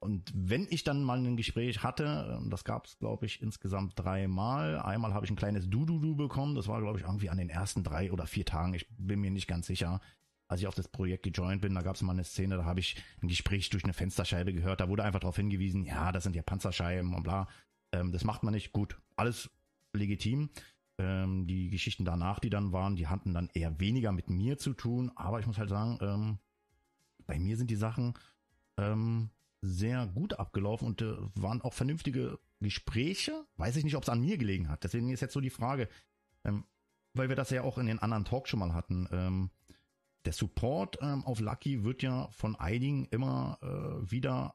und 0.00 0.30
wenn 0.32 0.68
ich 0.70 0.84
dann 0.84 1.02
mal 1.02 1.18
ein 1.18 1.36
Gespräch 1.36 1.82
hatte, 1.82 2.38
ähm, 2.38 2.50
das 2.50 2.64
gab 2.64 2.86
es, 2.86 2.98
glaube 2.98 3.26
ich, 3.26 3.42
insgesamt 3.42 3.98
dreimal. 3.98 4.78
Einmal 4.78 5.12
habe 5.12 5.24
ich 5.24 5.30
ein 5.30 5.36
kleines 5.36 5.68
Du-Du-Du 5.68 6.14
bekommen. 6.14 6.54
Das 6.54 6.68
war, 6.68 6.80
glaube 6.80 6.98
ich, 6.98 7.04
irgendwie 7.04 7.30
an 7.30 7.38
den 7.38 7.48
ersten 7.48 7.82
drei 7.82 8.12
oder 8.12 8.26
vier 8.26 8.44
Tagen. 8.44 8.74
Ich 8.74 8.86
bin 8.96 9.20
mir 9.20 9.30
nicht 9.30 9.48
ganz 9.48 9.66
sicher. 9.66 10.00
Als 10.46 10.60
ich 10.60 10.66
auf 10.66 10.74
das 10.74 10.88
Projekt 10.88 11.24
gejoint 11.24 11.60
bin, 11.60 11.74
da 11.74 11.82
gab 11.82 11.96
es 11.96 12.02
mal 12.02 12.12
eine 12.12 12.24
Szene, 12.24 12.56
da 12.56 12.64
habe 12.64 12.80
ich 12.80 12.96
ein 13.22 13.28
Gespräch 13.28 13.68
durch 13.70 13.84
eine 13.84 13.92
Fensterscheibe 13.92 14.54
gehört. 14.54 14.80
Da 14.80 14.88
wurde 14.88 15.04
einfach 15.04 15.20
darauf 15.20 15.36
hingewiesen, 15.36 15.84
ja, 15.84 16.10
das 16.12 16.22
sind 16.22 16.36
ja 16.36 16.42
Panzerscheiben 16.42 17.14
und 17.14 17.24
bla. 17.24 17.48
Ähm, 17.92 18.12
das 18.12 18.24
macht 18.24 18.44
man 18.44 18.54
nicht. 18.54 18.72
Gut, 18.72 18.98
alles 19.16 19.50
legitim. 19.92 20.48
Ähm, 20.98 21.46
die 21.46 21.70
Geschichten 21.70 22.04
danach, 22.04 22.38
die 22.38 22.50
dann 22.50 22.72
waren, 22.72 22.96
die 22.96 23.08
hatten 23.08 23.34
dann 23.34 23.50
eher 23.52 23.78
weniger 23.80 24.12
mit 24.12 24.30
mir 24.30 24.58
zu 24.58 24.74
tun. 24.74 25.10
Aber 25.16 25.40
ich 25.40 25.46
muss 25.46 25.58
halt 25.58 25.70
sagen, 25.70 25.98
ähm, 26.00 26.38
bei 27.26 27.38
mir 27.38 27.56
sind 27.56 27.70
die 27.70 27.76
Sachen 27.76 28.14
ähm, 28.78 29.30
sehr 29.60 30.06
gut 30.06 30.38
abgelaufen 30.38 30.86
und 30.86 31.02
äh, 31.02 31.16
waren 31.34 31.62
auch 31.62 31.74
vernünftige 31.74 32.38
Gespräche. 32.60 33.44
Weiß 33.56 33.76
ich 33.76 33.84
nicht, 33.84 33.96
ob 33.96 34.02
es 34.02 34.08
an 34.08 34.20
mir 34.20 34.38
gelegen 34.38 34.68
hat. 34.68 34.84
Deswegen 34.84 35.10
ist 35.10 35.20
jetzt 35.20 35.34
so 35.34 35.40
die 35.40 35.50
Frage, 35.50 35.88
ähm, 36.44 36.64
weil 37.14 37.28
wir 37.28 37.36
das 37.36 37.50
ja 37.50 37.62
auch 37.62 37.78
in 37.78 37.86
den 37.86 37.98
anderen 37.98 38.24
Talks 38.24 38.50
schon 38.50 38.60
mal 38.60 38.74
hatten. 38.74 39.08
Ähm, 39.10 39.50
der 40.24 40.32
Support 40.32 40.98
ähm, 41.00 41.24
auf 41.24 41.40
Lucky 41.40 41.84
wird 41.84 42.02
ja 42.02 42.28
von 42.30 42.56
einigen 42.56 43.06
immer 43.06 43.58
äh, 43.62 44.10
wieder 44.10 44.54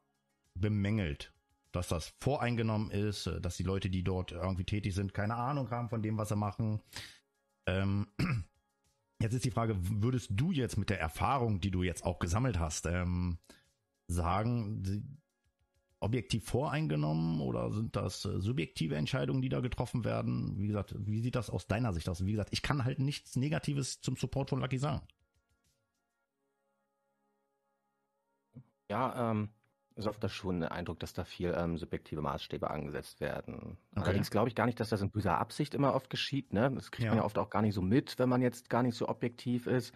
bemängelt, 0.55 1.33
dass 1.71 1.87
das 1.87 2.13
voreingenommen 2.19 2.91
ist, 2.91 3.27
äh, 3.27 3.41
dass 3.41 3.57
die 3.57 3.63
Leute, 3.63 3.89
die 3.89 4.03
dort 4.03 4.31
irgendwie 4.31 4.65
tätig 4.65 4.93
sind, 4.93 5.13
keine 5.13 5.35
Ahnung 5.35 5.69
haben 5.71 5.89
von 5.89 6.01
dem, 6.01 6.17
was 6.17 6.29
sie 6.29 6.35
machen. 6.35 6.81
Ähm, 7.65 8.07
jetzt 9.19 9.33
ist 9.33 9.45
die 9.45 9.51
Frage, 9.51 9.75
würdest 9.79 10.29
du 10.31 10.51
jetzt 10.51 10.77
mit 10.77 10.89
der 10.89 10.99
Erfahrung, 10.99 11.59
die 11.59 11.71
du 11.71 11.83
jetzt 11.83 12.05
auch 12.05 12.19
gesammelt 12.19 12.59
hast, 12.59 12.85
ähm, 12.85 13.39
sagen, 14.13 15.19
objektiv 15.99 16.45
voreingenommen 16.45 17.39
oder 17.41 17.71
sind 17.71 17.95
das 17.95 18.26
äh, 18.26 18.39
subjektive 18.39 18.95
Entscheidungen, 18.95 19.41
die 19.41 19.49
da 19.49 19.62
getroffen 19.62 20.04
werden? 20.04 20.58
Wie 20.58 20.67
gesagt, 20.67 20.93
wie 20.97 21.21
sieht 21.21 21.36
das 21.36 21.49
aus 21.49 21.67
deiner 21.67 21.93
Sicht 21.93 22.10
aus? 22.10 22.26
Wie 22.26 22.32
gesagt, 22.32 22.49
ich 22.52 22.62
kann 22.62 22.84
halt 22.84 22.99
nichts 22.99 23.36
Negatives 23.38 24.02
zum 24.02 24.17
Support 24.17 24.49
von 24.49 24.60
Lucky 24.60 24.78
sagen. 24.78 25.02
Ja, 28.89 29.32
ähm, 29.32 29.49
ist 29.95 30.08
oft 30.08 30.23
das 30.23 30.34
schon 30.34 30.60
der 30.60 30.71
Eindruck, 30.71 30.99
dass 30.99 31.13
da 31.13 31.23
viel 31.23 31.54
ähm, 31.58 31.78
subjektive 31.78 32.21
Maßstäbe 32.21 32.69
angesetzt 32.69 33.21
werden. 33.21 33.78
Okay. 33.91 34.04
Allerdings 34.06 34.30
glaube 34.30 34.49
ich 34.49 34.56
gar 34.56 34.65
nicht, 34.65 34.80
dass 34.80 34.89
das 34.89 35.02
in 35.02 35.12
böser 35.12 35.38
Absicht 35.38 35.73
immer 35.73 35.93
oft 35.95 36.10
geschieht. 36.10 36.52
Ne? 36.52 36.71
Das 36.76 36.91
kriegt 36.91 37.08
man 37.08 37.17
Ja. 37.17 37.21
ja 37.21 37.26
oft 37.26 37.38
auch 37.38 37.49
gar 37.49 37.62
nicht 37.62 37.76
so 37.76 37.82
mit, 37.82 38.19
wenn 38.19 38.30
man 38.30 38.41
jetzt 38.41 38.69
gar 38.69 38.84
nicht 38.84 38.95
so 38.97 39.08
objektiv 39.08 39.67
ist. 39.67 39.93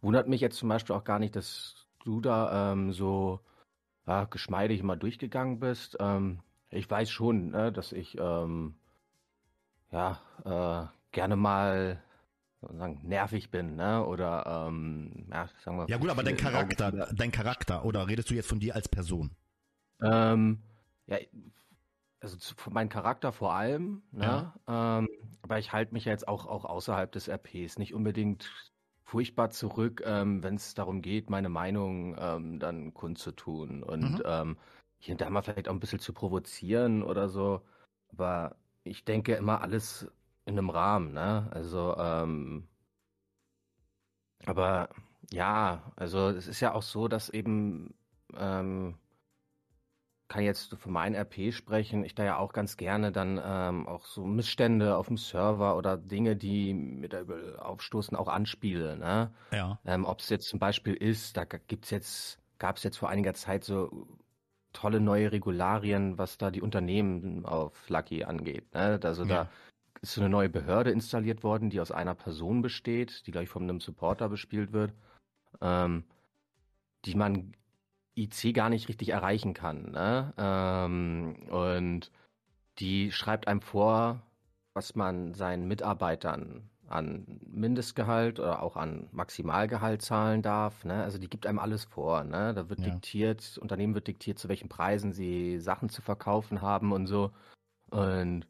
Wundert 0.00 0.28
mich 0.28 0.40
jetzt 0.40 0.56
zum 0.56 0.68
Beispiel 0.68 0.94
auch 0.96 1.04
gar 1.04 1.18
nicht, 1.18 1.36
dass 1.36 1.86
du 2.04 2.20
da 2.20 2.72
ähm, 2.72 2.92
so 2.92 3.40
ja, 4.06 4.24
geschmeidig 4.24 4.80
immer 4.80 4.96
durchgegangen 4.96 5.60
bist. 5.60 5.96
Ähm, 6.00 6.40
ich 6.70 6.90
weiß 6.90 7.10
schon, 7.10 7.50
ne, 7.50 7.72
dass 7.72 7.92
ich 7.92 8.16
ähm, 8.18 8.74
ja 9.90 10.20
äh, 10.44 10.86
gerne 11.12 11.36
mal 11.36 12.02
sagen, 12.60 13.00
nervig 13.04 13.50
bin, 13.50 13.76
ne? 13.76 14.04
Oder 14.06 14.66
ähm, 14.68 15.26
ja, 15.30 15.48
sagen 15.64 15.78
wir 15.78 15.88
Ja 15.88 15.98
gut, 15.98 16.10
aber 16.10 16.22
dein 16.22 16.34
Augen 16.34 16.42
Charakter, 16.42 16.92
wieder- 16.92 17.12
dein 17.12 17.32
Charakter, 17.32 17.84
oder 17.84 18.08
redest 18.08 18.30
du 18.30 18.34
jetzt 18.34 18.48
von 18.48 18.60
dir 18.60 18.74
als 18.74 18.88
Person? 18.88 19.30
Ähm, 20.02 20.62
ja, 21.06 21.18
also 22.20 22.36
zu, 22.36 22.54
meinem 22.70 22.88
Charakter 22.88 23.32
vor 23.32 23.52
allem, 23.54 24.02
ne? 24.12 24.52
Ähm, 24.68 25.08
aber 25.42 25.58
ich 25.58 25.72
halte 25.72 25.92
mich 25.92 26.04
ja 26.04 26.12
jetzt 26.12 26.28
auch, 26.28 26.46
auch 26.46 26.64
außerhalb 26.64 27.10
des 27.10 27.28
RPs 27.28 27.78
nicht 27.78 27.94
unbedingt 27.94 28.50
furchtbar 29.12 29.50
zurück, 29.50 30.02
ähm, 30.06 30.42
wenn 30.42 30.54
es 30.56 30.74
darum 30.74 31.02
geht, 31.02 31.28
meine 31.30 31.50
Meinung 31.50 32.16
ähm, 32.18 32.58
dann 32.58 32.94
kundzutun 32.94 33.82
und 33.82 34.22
Mhm. 34.22 34.22
ähm, 34.24 34.56
hier 35.00 35.12
und 35.14 35.20
da 35.20 35.28
mal 35.30 35.42
vielleicht 35.42 35.68
auch 35.68 35.74
ein 35.74 35.80
bisschen 35.80 35.98
zu 36.00 36.12
provozieren 36.14 37.02
oder 37.02 37.28
so. 37.28 37.62
Aber 38.08 38.56
ich 38.84 39.04
denke 39.04 39.34
immer 39.34 39.60
alles 39.62 40.10
in 40.46 40.54
einem 40.58 40.70
Rahmen, 40.70 41.12
ne? 41.12 41.48
Also, 41.52 41.94
ähm, 41.98 42.68
aber 44.46 44.88
ja, 45.30 45.92
also 45.96 46.28
es 46.28 46.46
ist 46.48 46.60
ja 46.60 46.74
auch 46.74 46.82
so, 46.82 47.08
dass 47.08 47.28
eben 47.30 47.94
ähm, 48.34 48.98
kann 50.32 50.44
jetzt 50.44 50.74
von 50.76 50.92
meinem 50.92 51.14
RP 51.14 51.52
sprechen, 51.52 52.04
ich 52.04 52.14
da 52.14 52.24
ja 52.24 52.38
auch 52.38 52.54
ganz 52.54 52.78
gerne 52.78 53.12
dann 53.12 53.38
ähm, 53.44 53.86
auch 53.86 54.06
so 54.06 54.24
Missstände 54.24 54.96
auf 54.96 55.08
dem 55.08 55.18
Server 55.18 55.76
oder 55.76 55.98
Dinge, 55.98 56.36
die 56.36 56.72
mit 56.72 57.14
aufstoßen, 57.14 58.16
auch 58.16 58.28
anspiele. 58.28 58.96
Ne? 58.96 59.30
Ja. 59.50 59.78
Ähm, 59.84 60.06
Ob 60.06 60.20
es 60.20 60.30
jetzt 60.30 60.48
zum 60.48 60.58
Beispiel 60.58 60.94
ist, 60.94 61.36
da 61.36 61.44
gibt's 61.44 61.90
jetzt, 61.90 62.38
gab 62.58 62.78
es 62.78 62.82
jetzt 62.82 62.96
vor 62.96 63.10
einiger 63.10 63.34
Zeit 63.34 63.62
so 63.62 64.06
tolle 64.72 65.00
neue 65.00 65.32
Regularien, 65.32 66.16
was 66.16 66.38
da 66.38 66.50
die 66.50 66.62
Unternehmen 66.62 67.44
auf 67.44 67.90
Lucky 67.90 68.24
angeht. 68.24 68.72
Ne? 68.72 68.98
Also 69.02 69.24
Ja. 69.24 69.44
da 69.44 69.48
ist 70.00 70.14
so 70.14 70.22
eine 70.22 70.30
neue 70.30 70.48
Behörde 70.48 70.92
installiert 70.92 71.42
worden, 71.42 71.68
die 71.68 71.78
aus 71.78 71.92
einer 71.92 72.14
Person 72.14 72.62
besteht, 72.62 73.26
die 73.26 73.32
gleich 73.32 73.50
von 73.50 73.64
einem 73.64 73.80
Supporter 73.80 74.30
bespielt 74.30 74.72
wird, 74.72 74.94
ähm, 75.60 76.04
die 77.04 77.16
man 77.16 77.52
IC 78.16 78.52
gar 78.54 78.68
nicht 78.68 78.88
richtig 78.88 79.10
erreichen 79.10 79.54
kann. 79.54 79.90
Ne? 79.90 80.32
Ähm, 80.36 81.36
und 81.50 82.10
die 82.78 83.12
schreibt 83.12 83.48
einem 83.48 83.60
vor, 83.60 84.22
was 84.74 84.94
man 84.94 85.34
seinen 85.34 85.68
Mitarbeitern 85.68 86.68
an 86.88 87.40
Mindestgehalt 87.46 88.38
oder 88.38 88.62
auch 88.62 88.76
an 88.76 89.08
Maximalgehalt 89.12 90.02
zahlen 90.02 90.42
darf. 90.42 90.84
Ne? 90.84 91.02
Also 91.02 91.18
die 91.18 91.28
gibt 91.28 91.46
einem 91.46 91.58
alles 91.58 91.84
vor. 91.84 92.22
Ne? 92.24 92.52
Da 92.54 92.68
wird 92.68 92.80
Ja. 92.80 92.90
diktiert, 92.90 93.58
Unternehmen 93.58 93.94
wird 93.94 94.08
diktiert, 94.08 94.38
zu 94.38 94.48
welchen 94.48 94.68
Preisen 94.68 95.12
sie 95.12 95.58
Sachen 95.58 95.88
zu 95.88 96.02
verkaufen 96.02 96.60
haben 96.60 96.92
und 96.92 97.06
so. 97.06 97.32
Und 97.90 98.46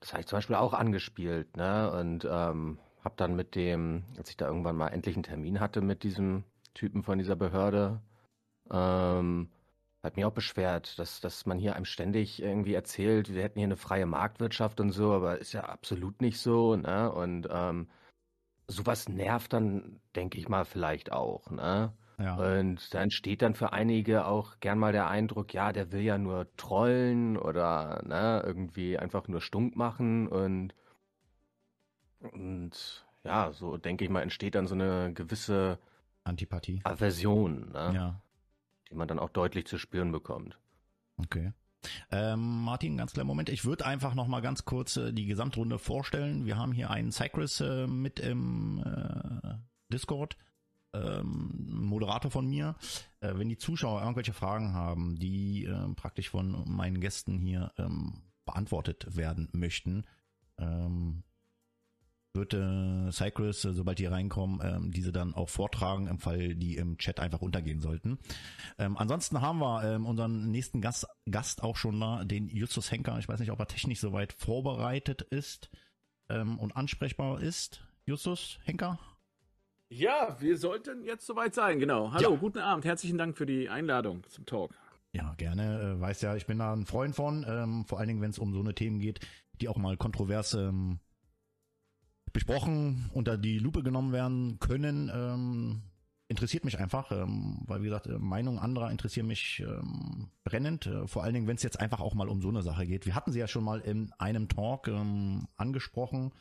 das 0.00 0.12
habe 0.12 0.20
ich 0.20 0.26
zum 0.26 0.36
Beispiel 0.36 0.56
auch 0.56 0.72
angespielt. 0.72 1.56
Ne? 1.56 1.90
Und 1.90 2.24
ähm, 2.30 2.78
habe 3.04 3.14
dann 3.16 3.34
mit 3.34 3.54
dem, 3.54 4.04
als 4.16 4.30
ich 4.30 4.36
da 4.36 4.46
irgendwann 4.46 4.76
mal 4.76 4.88
endlich 4.88 5.16
einen 5.16 5.22
Termin 5.24 5.58
hatte 5.58 5.80
mit 5.80 6.02
diesem 6.02 6.44
Typen 6.74 7.02
von 7.02 7.18
dieser 7.18 7.36
Behörde, 7.36 8.00
ähm, 8.70 9.50
hat 10.02 10.16
mich 10.16 10.24
auch 10.24 10.32
beschwert, 10.32 10.98
dass, 10.98 11.20
dass 11.20 11.46
man 11.46 11.58
hier 11.58 11.76
einem 11.76 11.84
ständig 11.84 12.42
irgendwie 12.42 12.74
erzählt, 12.74 13.34
wir 13.34 13.42
hätten 13.42 13.58
hier 13.58 13.66
eine 13.66 13.76
freie 13.76 14.06
Marktwirtschaft 14.06 14.80
und 14.80 14.92
so, 14.92 15.12
aber 15.12 15.38
ist 15.38 15.52
ja 15.52 15.64
absolut 15.64 16.20
nicht 16.22 16.38
so, 16.38 16.76
ne? 16.76 17.12
Und 17.12 17.48
ähm, 17.50 17.88
sowas 18.66 19.08
nervt 19.08 19.52
dann, 19.52 20.00
denke 20.16 20.38
ich 20.38 20.48
mal, 20.48 20.64
vielleicht 20.64 21.12
auch, 21.12 21.50
ne? 21.50 21.92
Ja. 22.18 22.36
Und 22.36 22.92
da 22.92 23.02
entsteht 23.02 23.40
dann 23.40 23.54
für 23.54 23.72
einige 23.72 24.26
auch 24.26 24.60
gern 24.60 24.78
mal 24.78 24.92
der 24.92 25.08
Eindruck, 25.08 25.54
ja, 25.54 25.72
der 25.72 25.90
will 25.90 26.02
ja 26.02 26.18
nur 26.18 26.54
trollen 26.56 27.38
oder 27.38 28.02
ne, 28.04 28.42
irgendwie 28.44 28.98
einfach 28.98 29.26
nur 29.26 29.40
stunk 29.40 29.74
machen 29.74 30.28
und, 30.28 30.74
und 32.20 33.06
ja, 33.24 33.52
so 33.52 33.78
denke 33.78 34.04
ich 34.04 34.10
mal, 34.10 34.20
entsteht 34.20 34.54
dann 34.54 34.66
so 34.66 34.74
eine 34.74 35.14
gewisse 35.14 35.78
Antipathie. 36.24 36.80
Aversion, 36.84 37.70
ne? 37.72 37.92
Ja. 37.94 38.22
Die 38.90 38.96
man 38.96 39.08
dann 39.08 39.18
auch 39.18 39.30
deutlich 39.30 39.66
zu 39.66 39.78
spüren 39.78 40.12
bekommt. 40.12 40.58
Okay. 41.16 41.52
Ähm, 42.10 42.62
Martin, 42.62 42.96
ganz 42.96 43.12
kleinen 43.12 43.26
Moment. 43.26 43.48
Ich 43.48 43.64
würde 43.64 43.86
einfach 43.86 44.14
noch 44.14 44.26
mal 44.26 44.40
ganz 44.40 44.64
kurz 44.64 44.96
äh, 44.96 45.12
die 45.12 45.26
Gesamtrunde 45.26 45.78
vorstellen. 45.78 46.44
Wir 46.44 46.56
haben 46.56 46.72
hier 46.72 46.90
einen 46.90 47.12
Cycris 47.12 47.60
äh, 47.60 47.86
mit 47.86 48.20
im 48.20 48.82
äh, 48.84 49.54
Discord, 49.92 50.36
ähm, 50.92 51.66
Moderator 51.70 52.30
von 52.30 52.46
mir. 52.46 52.76
Äh, 53.20 53.32
wenn 53.36 53.48
die 53.48 53.58
Zuschauer 53.58 54.02
irgendwelche 54.02 54.32
Fragen 54.32 54.74
haben, 54.74 55.18
die 55.18 55.64
äh, 55.64 55.94
praktisch 55.94 56.28
von 56.28 56.64
meinen 56.66 57.00
Gästen 57.00 57.38
hier 57.38 57.72
ähm, 57.78 58.22
beantwortet 58.44 59.16
werden 59.16 59.48
möchten, 59.52 60.04
ähm, 60.58 61.22
wird 62.34 62.54
äh, 62.54 63.10
Cycris, 63.10 63.64
äh, 63.64 63.72
sobald 63.72 63.98
die 63.98 64.06
reinkommen, 64.06 64.60
ähm, 64.62 64.92
diese 64.92 65.12
dann 65.12 65.34
auch 65.34 65.48
vortragen, 65.48 66.06
im 66.06 66.18
Fall 66.18 66.54
die 66.54 66.76
im 66.76 66.96
Chat 66.98 67.18
einfach 67.20 67.40
untergehen 67.40 67.80
sollten. 67.80 68.18
Ähm, 68.78 68.96
ansonsten 68.96 69.40
haben 69.40 69.58
wir 69.58 69.82
ähm, 69.84 70.06
unseren 70.06 70.50
nächsten 70.50 70.80
Gast, 70.80 71.06
Gast 71.30 71.62
auch 71.62 71.76
schon 71.76 71.98
da, 72.00 72.24
den 72.24 72.48
Justus 72.48 72.90
Henker. 72.90 73.18
Ich 73.18 73.28
weiß 73.28 73.40
nicht, 73.40 73.50
ob 73.50 73.58
er 73.58 73.66
technisch 73.66 74.00
soweit 74.00 74.32
vorbereitet 74.32 75.22
ist 75.22 75.70
ähm, 76.28 76.58
und 76.58 76.76
ansprechbar 76.76 77.40
ist. 77.40 77.82
Justus 78.06 78.58
Henker? 78.64 78.98
Ja, 79.88 80.36
wir 80.40 80.56
sollten 80.56 81.02
jetzt 81.02 81.26
soweit 81.26 81.54
sein, 81.54 81.80
genau. 81.80 82.12
Hallo, 82.12 82.32
Ja. 82.32 82.36
guten 82.36 82.58
Abend. 82.58 82.84
Herzlichen 82.84 83.18
Dank 83.18 83.36
für 83.36 83.46
die 83.46 83.68
Einladung 83.68 84.22
zum 84.28 84.46
Talk. 84.46 84.72
Ja, 85.12 85.34
gerne. 85.36 85.96
Äh, 85.96 86.00
weiß 86.00 86.20
ja, 86.22 86.36
ich 86.36 86.46
bin 86.46 86.58
da 86.60 86.72
ein 86.72 86.86
Freund 86.86 87.16
von, 87.16 87.44
ähm, 87.48 87.84
vor 87.86 87.98
allen 87.98 88.06
Dingen, 88.06 88.22
wenn 88.22 88.30
es 88.30 88.38
um 88.38 88.52
so 88.52 88.60
eine 88.60 88.72
Themen 88.76 89.00
geht, 89.00 89.18
die 89.60 89.68
auch 89.68 89.76
mal 89.76 89.96
kontrovers 89.96 90.54
ähm, 90.54 91.00
besprochen, 92.32 93.10
unter 93.12 93.36
die 93.36 93.58
Lupe 93.58 93.82
genommen 93.82 94.12
werden 94.12 94.58
können. 94.58 95.10
Ähm, 95.14 95.82
interessiert 96.30 96.64
mich 96.64 96.78
einfach, 96.78 97.10
ähm, 97.10 97.60
weil 97.66 97.80
wie 97.80 97.86
gesagt, 97.86 98.06
äh, 98.06 98.18
Meinungen 98.18 98.60
anderer 98.60 98.90
interessieren 98.90 99.26
mich 99.26 99.60
ähm, 99.66 100.30
brennend, 100.44 100.86
äh, 100.86 101.08
vor 101.08 101.24
allen 101.24 101.34
Dingen, 101.34 101.48
wenn 101.48 101.56
es 101.56 101.64
jetzt 101.64 101.80
einfach 101.80 102.00
auch 102.00 102.14
mal 102.14 102.28
um 102.28 102.40
so 102.40 102.48
eine 102.48 102.62
Sache 102.62 102.86
geht. 102.86 103.04
Wir 103.04 103.16
hatten 103.16 103.32
sie 103.32 103.40
ja 103.40 103.48
schon 103.48 103.64
mal 103.64 103.80
in 103.80 104.12
einem 104.18 104.48
Talk 104.48 104.86
ähm, 104.86 105.48
angesprochen. 105.56 106.32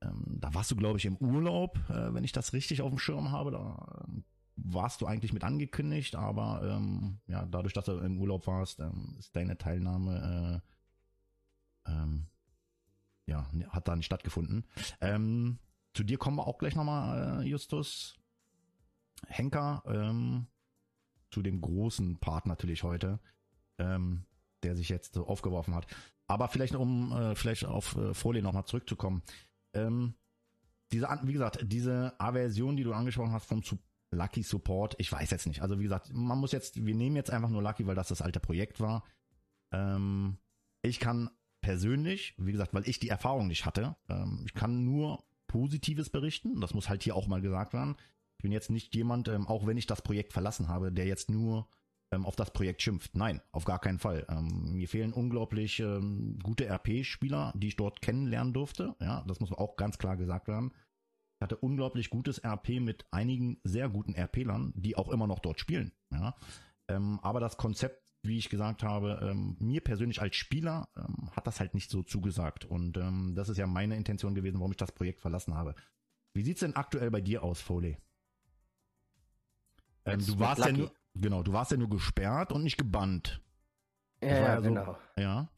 Ähm, 0.00 0.38
da 0.40 0.54
warst 0.54 0.70
du, 0.70 0.76
glaube 0.76 0.98
ich, 0.98 1.04
im 1.04 1.18
Urlaub, 1.18 1.78
äh, 1.90 2.14
wenn 2.14 2.24
ich 2.24 2.32
das 2.32 2.54
richtig 2.54 2.80
auf 2.80 2.88
dem 2.88 2.98
Schirm 2.98 3.30
habe. 3.30 3.50
Da 3.50 4.04
ähm, 4.08 4.24
warst 4.56 5.02
du 5.02 5.06
eigentlich 5.06 5.34
mit 5.34 5.44
angekündigt, 5.44 6.16
aber 6.16 6.62
ähm, 6.64 7.20
ja, 7.26 7.44
dadurch, 7.44 7.74
dass 7.74 7.84
du 7.84 7.98
im 7.98 8.18
Urlaub 8.18 8.46
warst, 8.46 8.80
ähm, 8.80 9.16
ist 9.18 9.36
deine 9.36 9.58
Teilnahme 9.58 10.62
äh, 11.86 11.90
ähm, 11.92 12.28
ja, 13.26 13.46
hat 13.68 13.88
da 13.88 13.96
nicht 13.96 14.06
stattgefunden. 14.06 14.64
Ähm, 15.00 15.58
zu 15.94 16.04
dir 16.04 16.18
kommen 16.18 16.36
wir 16.36 16.46
auch 16.46 16.58
gleich 16.58 16.74
nochmal, 16.74 17.42
äh, 17.42 17.48
Justus. 17.48 18.16
Henker, 19.26 19.82
ähm, 19.86 20.46
zu 21.30 21.42
dem 21.42 21.60
großen 21.60 22.18
Part 22.18 22.46
natürlich 22.46 22.82
heute, 22.82 23.20
ähm, 23.78 24.24
der 24.62 24.76
sich 24.76 24.88
jetzt 24.88 25.14
so 25.14 25.26
aufgeworfen 25.26 25.74
hat. 25.74 25.86
Aber 26.26 26.48
vielleicht 26.48 26.74
um 26.74 27.12
äh, 27.12 27.34
vielleicht 27.34 27.64
auf 27.64 27.96
äh, 27.96 28.14
Folie 28.14 28.42
nochmal 28.42 28.64
zurückzukommen. 28.64 29.22
Ähm, 29.74 30.14
diese, 30.92 31.08
wie 31.22 31.32
gesagt, 31.32 31.60
diese 31.64 32.18
Aversion, 32.20 32.76
die 32.76 32.84
du 32.84 32.92
angesprochen 32.92 33.32
hast 33.32 33.46
vom 33.46 33.62
Su 33.62 33.78
Lucky 34.14 34.42
Support, 34.42 34.94
ich 34.98 35.10
weiß 35.10 35.30
jetzt 35.30 35.46
nicht. 35.46 35.62
Also 35.62 35.78
wie 35.78 35.84
gesagt, 35.84 36.12
man 36.12 36.38
muss 36.38 36.52
jetzt, 36.52 36.84
wir 36.84 36.94
nehmen 36.94 37.16
jetzt 37.16 37.30
einfach 37.30 37.48
nur 37.48 37.62
Lucky, 37.62 37.86
weil 37.86 37.94
das 37.94 38.08
das 38.08 38.20
alte 38.20 38.40
Projekt 38.40 38.78
war. 38.78 39.04
Ähm, 39.72 40.36
ich 40.82 41.00
kann 41.00 41.30
persönlich, 41.62 42.34
wie 42.36 42.52
gesagt, 42.52 42.74
weil 42.74 42.88
ich 42.88 42.98
die 42.98 43.08
Erfahrung 43.08 43.46
nicht 43.46 43.64
hatte, 43.64 43.96
ähm, 44.08 44.42
ich 44.44 44.52
kann 44.52 44.84
nur 44.84 45.24
Positives 45.46 46.10
berichten. 46.10 46.60
Das 46.60 46.74
muss 46.74 46.88
halt 46.88 47.02
hier 47.02 47.16
auch 47.16 47.26
mal 47.26 47.40
gesagt 47.40 47.72
werden. 47.72 47.96
Ich 48.38 48.42
bin 48.42 48.52
jetzt 48.52 48.70
nicht 48.70 48.94
jemand, 48.94 49.28
ähm, 49.28 49.46
auch 49.46 49.66
wenn 49.66 49.76
ich 49.76 49.86
das 49.86 50.02
Projekt 50.02 50.32
verlassen 50.32 50.68
habe, 50.68 50.92
der 50.92 51.06
jetzt 51.06 51.30
nur 51.30 51.68
ähm, 52.10 52.26
auf 52.26 52.36
das 52.36 52.52
Projekt 52.52 52.82
schimpft. 52.82 53.14
Nein, 53.14 53.40
auf 53.52 53.64
gar 53.64 53.78
keinen 53.78 53.98
Fall. 53.98 54.26
Ähm, 54.28 54.72
mir 54.72 54.88
fehlen 54.88 55.12
unglaublich 55.12 55.80
ähm, 55.80 56.38
gute 56.42 56.66
RP-Spieler, 56.66 57.52
die 57.56 57.68
ich 57.68 57.76
dort 57.76 58.02
kennenlernen 58.02 58.52
durfte. 58.52 58.94
Ja, 59.00 59.24
das 59.26 59.40
muss 59.40 59.52
auch 59.52 59.76
ganz 59.76 59.98
klar 59.98 60.16
gesagt 60.16 60.48
werden. 60.48 60.72
Ich 61.38 61.44
hatte 61.44 61.56
unglaublich 61.56 62.10
gutes 62.10 62.42
RP 62.44 62.80
mit 62.80 63.06
einigen 63.10 63.60
sehr 63.64 63.88
guten 63.88 64.14
RP-Lern, 64.14 64.72
die 64.76 64.96
auch 64.96 65.08
immer 65.08 65.26
noch 65.26 65.38
dort 65.40 65.60
spielen. 65.60 65.92
Ja, 66.12 66.34
ähm, 66.88 67.18
aber 67.22 67.40
das 67.40 67.56
Konzept, 67.56 68.01
wie 68.22 68.38
ich 68.38 68.48
gesagt 68.48 68.82
habe, 68.82 69.18
ähm, 69.22 69.56
mir 69.58 69.80
persönlich 69.80 70.22
als 70.22 70.36
Spieler 70.36 70.88
ähm, 70.96 71.30
hat 71.34 71.46
das 71.46 71.58
halt 71.60 71.74
nicht 71.74 71.90
so 71.90 72.02
zugesagt. 72.02 72.64
Und 72.64 72.96
ähm, 72.96 73.34
das 73.34 73.48
ist 73.48 73.56
ja 73.58 73.66
meine 73.66 73.96
Intention 73.96 74.34
gewesen, 74.34 74.58
warum 74.58 74.70
ich 74.70 74.76
das 74.76 74.92
Projekt 74.92 75.20
verlassen 75.20 75.54
habe. 75.54 75.74
Wie 76.34 76.42
sieht's 76.42 76.60
denn 76.60 76.76
aktuell 76.76 77.10
bei 77.10 77.20
dir 77.20 77.42
aus, 77.42 77.60
Foley? 77.60 77.98
Ähm, 80.04 80.24
du 80.24 80.38
warst 80.38 80.64
ja 80.64 80.72
nur, 80.72 80.92
genau, 81.14 81.42
du 81.42 81.52
warst 81.52 81.70
ja 81.72 81.76
nur 81.76 81.90
gesperrt 81.90 82.52
und 82.52 82.62
nicht 82.62 82.78
gebannt. 82.78 83.40
Ja, 84.22 84.28
ja, 84.36 84.56
so- 84.56 84.62
genau. 84.68 84.96
Ja. 85.18 85.48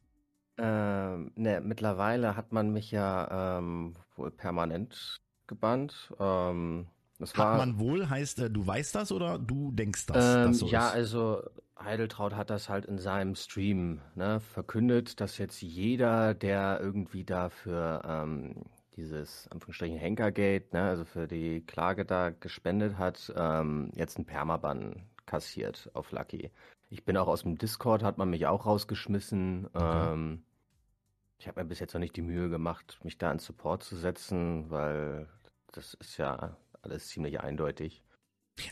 Ähm, 0.57 1.33
ne, 1.35 1.61
mittlerweile 1.61 2.37
hat 2.37 2.53
man 2.53 2.71
mich 2.73 2.91
ja 2.91 3.59
ähm, 3.59 3.95
wohl 4.17 4.31
permanent 4.31 5.21
gebannt. 5.47 6.13
Ähm, 6.19 6.87
das 7.19 7.37
Hat 7.37 7.39
war, 7.39 7.59
man 7.59 7.79
wohl, 7.79 8.09
heißt, 8.09 8.39
äh, 8.41 8.51
du 8.51 8.67
weißt 8.67 8.95
das 8.95 9.13
oder 9.13 9.39
du 9.39 9.73
denkst 9.73 10.07
das, 10.07 10.37
ähm, 10.37 10.55
so 10.55 10.69
ja, 10.69 10.89
ist? 10.89 10.95
also 10.95 11.43
Heideltraut 11.79 12.35
hat 12.35 12.51
das 12.51 12.69
halt 12.69 12.85
in 12.87 12.99
seinem 12.99 13.35
Stream 13.35 14.01
ne, 14.15 14.41
verkündet, 14.41 15.21
dass 15.21 15.39
jetzt 15.39 15.61
jeder, 15.61 16.35
der 16.35 16.79
irgendwie 16.81 17.25
dafür 17.25 18.03
ähm, 18.07 18.65
dieses 18.97 19.49
Anführungsstrichen 19.49 19.99
Henkergate, 19.99 20.73
ne, 20.73 20.83
also 20.83 21.05
für 21.05 21.27
die 21.27 21.63
Klage 21.63 22.05
da 22.05 22.31
gespendet 22.31 22.97
hat, 22.97 23.33
ähm, 23.37 23.91
jetzt 23.95 24.17
einen 24.17 24.27
Permaban 24.27 25.03
kassiert 25.27 25.91
auf 25.95 26.13
Lucky. 26.13 26.53
Ich 26.91 27.05
bin 27.05 27.17
auch 27.17 27.27
aus 27.27 27.43
dem 27.43 27.59
Discord, 27.59 28.03
hat 28.03 28.19
man 28.19 28.31
mich 28.31 28.47
auch 28.47 28.67
rausgeschmissen. 28.67 29.69
Okay. 29.73 30.13
Ähm, 30.13 30.45
ich 31.39 31.49
habe 31.49 31.61
mir 31.61 31.69
bis 31.69 31.81
jetzt 31.81 31.95
noch 31.95 32.01
nicht 32.01 32.17
die 32.17 32.23
Mühe 32.23 32.49
gemacht, 32.49 33.01
mich 33.03 33.19
da 33.19 33.33
in 33.33 33.41
Support 33.41 33.83
zu 33.83 33.97
setzen, 33.97 34.71
weil 34.71 35.29
das 35.73 35.95
ist 35.95 36.17
ja 36.19 36.57
alles 36.83 37.09
ziemlich 37.09 37.41
eindeutig. 37.41 38.05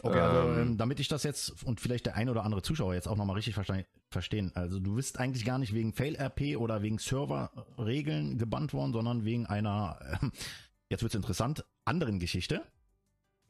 Okay, 0.02 0.20
also 0.20 0.52
ähm, 0.52 0.58
ähm, 0.58 0.76
damit 0.76 1.00
ich 1.00 1.08
das 1.08 1.22
jetzt 1.24 1.64
und 1.64 1.80
vielleicht 1.80 2.06
der 2.06 2.14
ein 2.14 2.28
oder 2.28 2.44
andere 2.44 2.62
Zuschauer 2.62 2.94
jetzt 2.94 3.08
auch 3.08 3.16
nochmal 3.16 3.36
richtig 3.36 3.54
verste 3.54 3.86
verstehen. 4.10 4.52
Also 4.54 4.78
du 4.78 4.94
bist 4.94 5.18
eigentlich 5.18 5.44
gar 5.44 5.58
nicht 5.58 5.74
wegen 5.74 5.92
Fail-RP 5.92 6.56
oder 6.56 6.82
wegen 6.82 6.98
Serverregeln 6.98 8.38
gebannt 8.38 8.74
worden, 8.74 8.92
sondern 8.92 9.24
wegen 9.24 9.46
einer, 9.46 9.98
ähm, 10.22 10.32
jetzt 10.88 11.02
wird's 11.02 11.14
interessant, 11.14 11.64
anderen 11.84 12.18
Geschichte. 12.18 12.62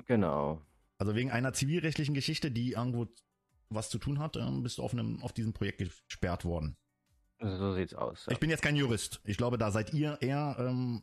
Genau. 0.06 0.62
Also 0.98 1.14
wegen 1.14 1.30
einer 1.30 1.52
zivilrechtlichen 1.52 2.14
Geschichte, 2.14 2.50
die 2.50 2.72
irgendwo 2.72 3.08
was 3.68 3.90
zu 3.90 3.98
tun 3.98 4.18
hat, 4.18 4.36
ähm, 4.36 4.62
bist 4.62 4.78
du 4.78 4.82
auf, 4.82 4.92
einem, 4.92 5.22
auf 5.22 5.32
diesem 5.32 5.52
Projekt 5.52 5.78
gesperrt 5.78 6.44
worden. 6.44 6.76
So 7.40 7.74
sieht's 7.74 7.94
aus. 7.94 8.26
Ja. 8.26 8.32
Ich 8.32 8.38
bin 8.38 8.50
jetzt 8.50 8.62
kein 8.62 8.76
Jurist. 8.76 9.20
Ich 9.24 9.36
glaube, 9.36 9.58
da 9.58 9.72
seid 9.72 9.92
ihr 9.92 10.18
eher 10.20 10.56
ähm, 10.60 11.02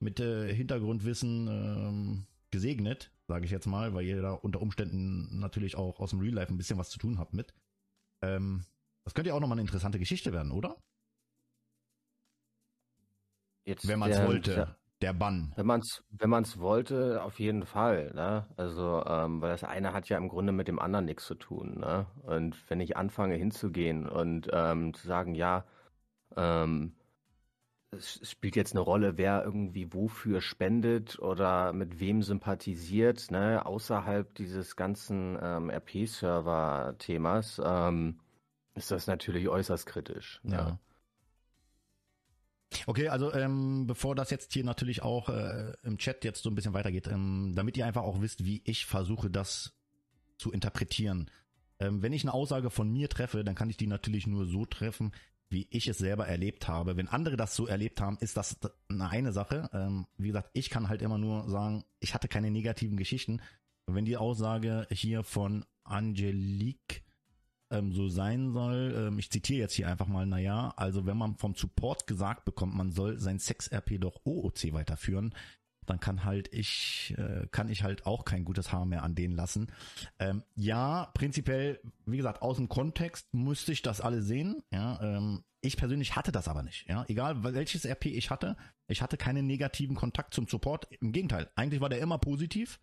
mit 0.00 0.18
äh, 0.18 0.52
Hintergrundwissen 0.52 1.46
ähm, 1.46 2.26
gesegnet, 2.50 3.12
sage 3.28 3.44
ich 3.44 3.50
jetzt 3.50 3.66
mal, 3.66 3.94
weil 3.94 4.04
ihr 4.04 4.22
da 4.22 4.32
unter 4.32 4.60
Umständen 4.60 5.38
natürlich 5.40 5.76
auch 5.76 5.98
aus 6.00 6.10
dem 6.10 6.20
Real 6.20 6.34
Life 6.34 6.52
ein 6.52 6.56
bisschen 6.58 6.78
was 6.78 6.90
zu 6.90 6.98
tun 6.98 7.18
habt 7.18 7.34
mit. 7.34 7.52
Ähm, 8.22 8.64
das 9.04 9.14
könnte 9.14 9.28
ja 9.30 9.34
auch 9.34 9.40
nochmal 9.40 9.56
eine 9.56 9.62
interessante 9.62 9.98
Geschichte 9.98 10.32
werden, 10.32 10.52
oder? 10.52 10.76
Jetzt 13.64 13.86
Wenn 13.88 13.98
man 13.98 14.10
es 14.10 14.22
wollte. 14.24 14.54
der- 14.54 14.76
Der 15.02 15.12
Bann. 15.12 15.52
Wenn 15.56 15.66
man 15.66 15.80
es 15.80 16.02
wenn 16.08 16.30
man's 16.30 16.58
wollte, 16.58 17.22
auf 17.22 17.38
jeden 17.38 17.66
Fall. 17.66 18.12
Ne? 18.14 18.46
Also, 18.56 19.04
ähm, 19.04 19.42
weil 19.42 19.50
das 19.50 19.62
eine 19.62 19.92
hat 19.92 20.08
ja 20.08 20.16
im 20.16 20.28
Grunde 20.28 20.52
mit 20.52 20.68
dem 20.68 20.78
anderen 20.78 21.04
nichts 21.04 21.26
zu 21.26 21.34
tun. 21.34 21.80
Ne? 21.80 22.06
Und 22.22 22.56
wenn 22.70 22.80
ich 22.80 22.96
anfange 22.96 23.34
hinzugehen 23.34 24.08
und 24.08 24.48
ähm, 24.52 24.94
zu 24.94 25.06
sagen, 25.06 25.34
ja, 25.34 25.66
ähm, 26.34 26.94
es 27.96 28.20
spielt 28.30 28.56
jetzt 28.56 28.72
eine 28.72 28.80
Rolle, 28.80 29.18
wer 29.18 29.44
irgendwie 29.44 29.92
wofür 29.92 30.40
spendet 30.40 31.18
oder 31.18 31.72
mit 31.72 32.00
wem 32.00 32.22
sympathisiert, 32.22 33.30
ne? 33.30 33.64
außerhalb 33.64 34.34
dieses 34.34 34.76
ganzen 34.76 35.38
ähm, 35.40 35.70
RP-Server-Themas, 35.70 37.60
ähm, 37.64 38.20
ist 38.74 38.90
das 38.90 39.06
natürlich 39.06 39.48
äußerst 39.48 39.86
kritisch. 39.86 40.40
ne? 40.42 40.56
Ja. 40.56 40.78
Okay, 42.86 43.08
also 43.08 43.32
ähm, 43.32 43.86
bevor 43.86 44.14
das 44.14 44.30
jetzt 44.30 44.52
hier 44.52 44.64
natürlich 44.64 45.02
auch 45.02 45.28
äh, 45.28 45.72
im 45.82 45.98
Chat 45.98 46.24
jetzt 46.24 46.42
so 46.42 46.50
ein 46.50 46.54
bisschen 46.54 46.74
weitergeht, 46.74 47.06
ähm, 47.06 47.52
damit 47.54 47.76
ihr 47.76 47.86
einfach 47.86 48.02
auch 48.02 48.20
wisst, 48.20 48.44
wie 48.44 48.60
ich 48.64 48.86
versuche, 48.86 49.30
das 49.30 49.72
zu 50.36 50.52
interpretieren. 50.52 51.30
Ähm, 51.78 52.02
wenn 52.02 52.12
ich 52.12 52.24
eine 52.24 52.34
Aussage 52.34 52.70
von 52.70 52.90
mir 52.90 53.08
treffe, 53.08 53.44
dann 53.44 53.54
kann 53.54 53.70
ich 53.70 53.76
die 53.76 53.86
natürlich 53.86 54.26
nur 54.26 54.46
so 54.46 54.66
treffen, 54.66 55.12
wie 55.48 55.66
ich 55.70 55.86
es 55.86 55.98
selber 55.98 56.26
erlebt 56.26 56.68
habe. 56.68 56.96
Wenn 56.96 57.08
andere 57.08 57.36
das 57.36 57.54
so 57.54 57.66
erlebt 57.66 58.00
haben, 58.00 58.18
ist 58.20 58.36
das 58.36 58.56
eine, 58.88 59.32
Sache. 59.32 59.70
Ähm, 59.72 60.06
wie 60.16 60.28
gesagt, 60.28 60.50
ich 60.52 60.70
kann 60.70 60.88
halt 60.88 61.02
immer 61.02 61.18
nur 61.18 61.48
sagen, 61.48 61.84
ich 62.00 62.14
hatte 62.14 62.28
keine 62.28 62.50
negativen 62.50 62.96
Geschichten. 62.96 63.40
Wenn 63.86 64.04
die 64.04 64.16
Aussage 64.16 64.88
hier 64.90 65.22
von 65.22 65.64
Angelique 65.84 67.04
ähm, 67.70 67.92
so 67.92 68.08
sein 68.08 68.52
soll, 68.52 68.94
ähm, 68.96 69.18
ich 69.18 69.30
zitiere 69.30 69.60
jetzt 69.60 69.74
hier 69.74 69.88
einfach 69.88 70.08
mal, 70.08 70.26
naja, 70.26 70.72
also 70.76 71.06
wenn 71.06 71.16
man 71.16 71.36
vom 71.36 71.54
Support 71.54 72.06
gesagt 72.06 72.44
bekommt, 72.44 72.74
man 72.74 72.90
soll 72.90 73.18
sein 73.18 73.38
Sex-RP 73.38 74.00
doch 74.00 74.20
OOC 74.24 74.72
weiterführen, 74.72 75.34
dann 75.86 76.00
kann 76.00 76.24
halt 76.24 76.52
ich, 76.52 77.14
äh, 77.16 77.46
kann 77.50 77.68
ich 77.68 77.82
halt 77.82 78.06
auch 78.06 78.24
kein 78.24 78.44
gutes 78.44 78.72
Haar 78.72 78.84
mehr 78.84 79.02
an 79.02 79.14
denen 79.14 79.34
lassen. 79.34 79.72
Ähm, 80.18 80.42
ja, 80.54 81.10
prinzipiell, 81.14 81.80
wie 82.04 82.16
gesagt, 82.16 82.42
aus 82.42 82.56
dem 82.56 82.68
Kontext 82.68 83.32
müsste 83.32 83.72
ich 83.72 83.82
das 83.82 84.00
alle 84.00 84.22
sehen. 84.22 84.62
Ja, 84.70 85.00
ähm, 85.00 85.42
ich 85.60 85.76
persönlich 85.76 86.16
hatte 86.16 86.32
das 86.32 86.48
aber 86.48 86.62
nicht. 86.62 86.88
Ja, 86.88 87.04
egal 87.08 87.42
welches 87.42 87.84
RP 87.84 88.06
ich 88.06 88.30
hatte, 88.30 88.56
ich 88.88 89.02
hatte 89.02 89.16
keinen 89.16 89.46
negativen 89.46 89.96
Kontakt 89.96 90.34
zum 90.34 90.46
Support. 90.46 90.88
Im 91.00 91.12
Gegenteil, 91.12 91.50
eigentlich 91.56 91.80
war 91.80 91.88
der 91.88 92.00
immer 92.00 92.18
positiv. 92.18 92.78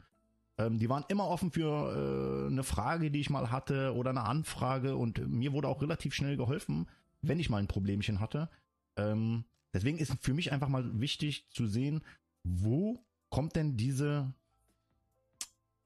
Ähm, 0.58 0.78
die 0.78 0.90
waren 0.90 1.06
immer 1.08 1.28
offen 1.28 1.52
für 1.52 2.46
äh, 2.46 2.52
eine 2.52 2.64
Frage, 2.64 3.10
die 3.10 3.20
ich 3.20 3.30
mal 3.30 3.52
hatte 3.52 3.96
oder 3.96 4.12
eine 4.12 4.24
Anfrage 4.24 4.96
und 4.96 5.28
mir 5.28 5.54
wurde 5.54 5.68
auch 5.68 5.82
relativ 5.82 6.14
schnell 6.14 6.38
geholfen, 6.38 6.88
wenn 7.22 7.40
ich 7.40 7.50
mal 7.50 7.58
ein 7.58 7.68
Problemchen 7.68 8.20
hatte. 8.20 8.50
Ähm, 8.96 9.46
deswegen 9.74 9.98
ist 9.98 10.14
für 10.22 10.34
mich 10.34 10.52
einfach 10.52 10.68
mal 10.68 11.00
wichtig 11.00 11.48
zu 11.50 11.66
sehen, 11.66 12.04
wo 12.44 13.04
kommt 13.30 13.56
denn 13.56 13.78
diese, 13.78 14.34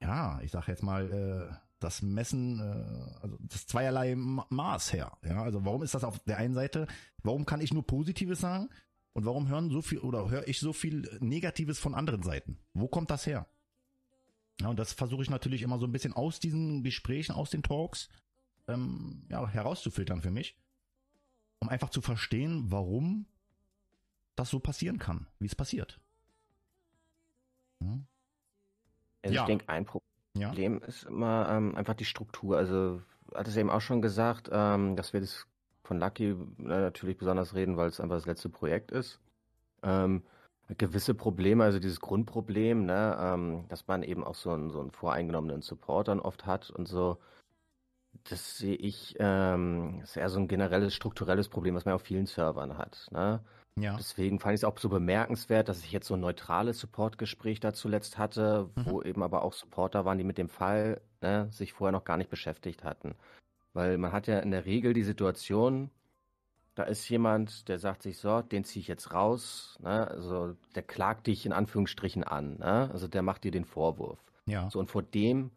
ja, 0.00 0.40
ich 0.42 0.50
sag 0.50 0.68
jetzt 0.68 0.82
mal, 0.82 1.10
äh, 1.12 1.54
das 1.80 2.02
Messen, 2.02 2.58
äh, 2.60 3.22
also 3.22 3.38
das 3.40 3.66
zweierlei 3.66 4.14
Ma- 4.16 4.46
Maß 4.50 4.92
her. 4.92 5.16
Ja, 5.24 5.42
also 5.42 5.64
warum 5.64 5.82
ist 5.82 5.94
das 5.94 6.04
auf 6.04 6.18
der 6.20 6.38
einen 6.38 6.54
Seite, 6.54 6.86
warum 7.22 7.46
kann 7.46 7.60
ich 7.60 7.72
nur 7.72 7.86
Positives 7.86 8.40
sagen 8.40 8.68
und 9.12 9.24
warum 9.24 9.48
hören 9.48 9.70
so 9.70 9.82
viel 9.82 9.98
oder 9.98 10.28
höre 10.28 10.46
ich 10.48 10.58
so 10.58 10.72
viel 10.72 11.08
Negatives 11.20 11.78
von 11.78 11.94
anderen 11.94 12.22
Seiten? 12.22 12.58
Wo 12.74 12.88
kommt 12.88 13.10
das 13.10 13.26
her? 13.26 13.46
Ja, 14.60 14.68
und 14.68 14.78
das 14.78 14.92
versuche 14.92 15.22
ich 15.22 15.30
natürlich 15.30 15.62
immer 15.62 15.78
so 15.78 15.86
ein 15.86 15.92
bisschen 15.92 16.12
aus 16.12 16.40
diesen 16.40 16.82
Gesprächen, 16.82 17.32
aus 17.32 17.50
den 17.50 17.62
Talks, 17.62 18.08
ähm, 18.66 19.24
ja, 19.30 19.48
herauszufiltern 19.48 20.20
für 20.20 20.32
mich, 20.32 20.58
um 21.60 21.68
einfach 21.68 21.90
zu 21.90 22.00
verstehen, 22.00 22.70
warum 22.72 23.26
das 24.34 24.50
so 24.50 24.58
passieren 24.58 24.98
kann, 24.98 25.28
wie 25.38 25.46
es 25.46 25.54
passiert. 25.54 26.00
Ja. 27.80 27.98
Also 29.22 29.34
Ja. 29.34 29.40
ich 29.42 29.46
denke, 29.46 29.68
ein 29.68 29.84
Pro 29.84 30.02
ja. 30.36 30.48
Problem 30.48 30.82
ist 30.82 31.04
immer 31.04 31.48
ähm, 31.50 31.74
einfach 31.74 31.94
die 31.94 32.04
Struktur. 32.04 32.56
Also, 32.56 33.02
hat 33.34 33.48
es 33.48 33.56
eben 33.56 33.70
auch 33.70 33.80
schon 33.80 34.02
gesagt, 34.02 34.48
ähm, 34.52 34.96
dass 34.96 35.12
wir 35.12 35.20
das 35.20 35.46
von 35.82 35.98
Lucky 35.98 36.30
äh, 36.30 36.36
natürlich 36.58 37.18
besonders 37.18 37.54
reden, 37.54 37.76
weil 37.76 37.88
es 37.88 38.00
einfach 38.00 38.16
das 38.16 38.26
letzte 38.26 38.48
Projekt 38.48 38.90
ist. 38.90 39.20
Ähm, 39.82 40.22
gewisse 40.76 41.14
Probleme, 41.14 41.64
also 41.64 41.78
dieses 41.78 42.00
Grundproblem, 42.00 42.84
ne, 42.84 43.16
ähm, 43.18 43.64
dass 43.68 43.86
man 43.86 44.02
eben 44.02 44.22
auch 44.22 44.34
so 44.34 44.50
einen, 44.50 44.70
so 44.70 44.80
einen 44.80 44.90
voreingenommenen 44.90 45.62
Support 45.62 46.08
dann 46.08 46.20
oft 46.20 46.46
hat 46.46 46.70
und 46.70 46.86
so. 46.86 47.18
Das 48.24 48.58
sehe 48.58 48.76
ich, 48.76 49.16
ähm, 49.18 50.00
ist 50.02 50.16
eher 50.16 50.28
so 50.28 50.38
ein 50.38 50.48
generelles 50.48 50.94
strukturelles 50.94 51.48
Problem, 51.48 51.74
was 51.74 51.84
man 51.84 51.94
auf 51.94 52.02
vielen 52.02 52.26
Servern 52.26 52.76
hat. 52.76 53.08
Ne? 53.12 53.40
Ja. 53.82 53.96
Deswegen 53.96 54.38
fand 54.40 54.54
ich 54.54 54.60
es 54.60 54.64
auch 54.64 54.78
so 54.78 54.88
bemerkenswert, 54.88 55.68
dass 55.68 55.84
ich 55.84 55.92
jetzt 55.92 56.06
so 56.06 56.14
ein 56.14 56.20
neutrales 56.20 56.78
Support-Gespräch 56.78 57.60
da 57.60 57.72
zuletzt 57.72 58.18
hatte, 58.18 58.70
wo 58.76 59.02
eben 59.02 59.22
aber 59.22 59.42
auch 59.42 59.52
Supporter 59.52 60.04
waren, 60.04 60.18
die 60.18 60.24
mit 60.24 60.38
dem 60.38 60.48
Fall 60.48 61.00
ne, 61.20 61.48
sich 61.50 61.72
vorher 61.72 61.92
noch 61.92 62.04
gar 62.04 62.16
nicht 62.16 62.30
beschäftigt 62.30 62.84
hatten. 62.84 63.14
Weil 63.72 63.98
man 63.98 64.12
hat 64.12 64.26
ja 64.26 64.40
in 64.40 64.50
der 64.50 64.64
Regel 64.64 64.92
die 64.92 65.04
Situation, 65.04 65.90
da 66.74 66.84
ist 66.84 67.08
jemand, 67.08 67.68
der 67.68 67.78
sagt 67.78 68.02
sich 68.02 68.18
so, 68.18 68.40
den 68.40 68.64
ziehe 68.64 68.80
ich 68.80 68.88
jetzt 68.88 69.12
raus, 69.12 69.78
ne? 69.82 70.08
also 70.08 70.54
der 70.74 70.82
klagt 70.82 71.26
dich 71.26 71.44
in 71.44 71.52
Anführungsstrichen 71.52 72.22
an, 72.22 72.58
ne? 72.58 72.88
also 72.92 73.08
der 73.08 73.22
macht 73.22 73.44
dir 73.44 73.50
den 73.50 73.64
Vorwurf. 73.64 74.18
Ja. 74.46 74.70
So, 74.70 74.78
und 74.78 74.90
vor 74.90 75.02
dem, 75.02 75.50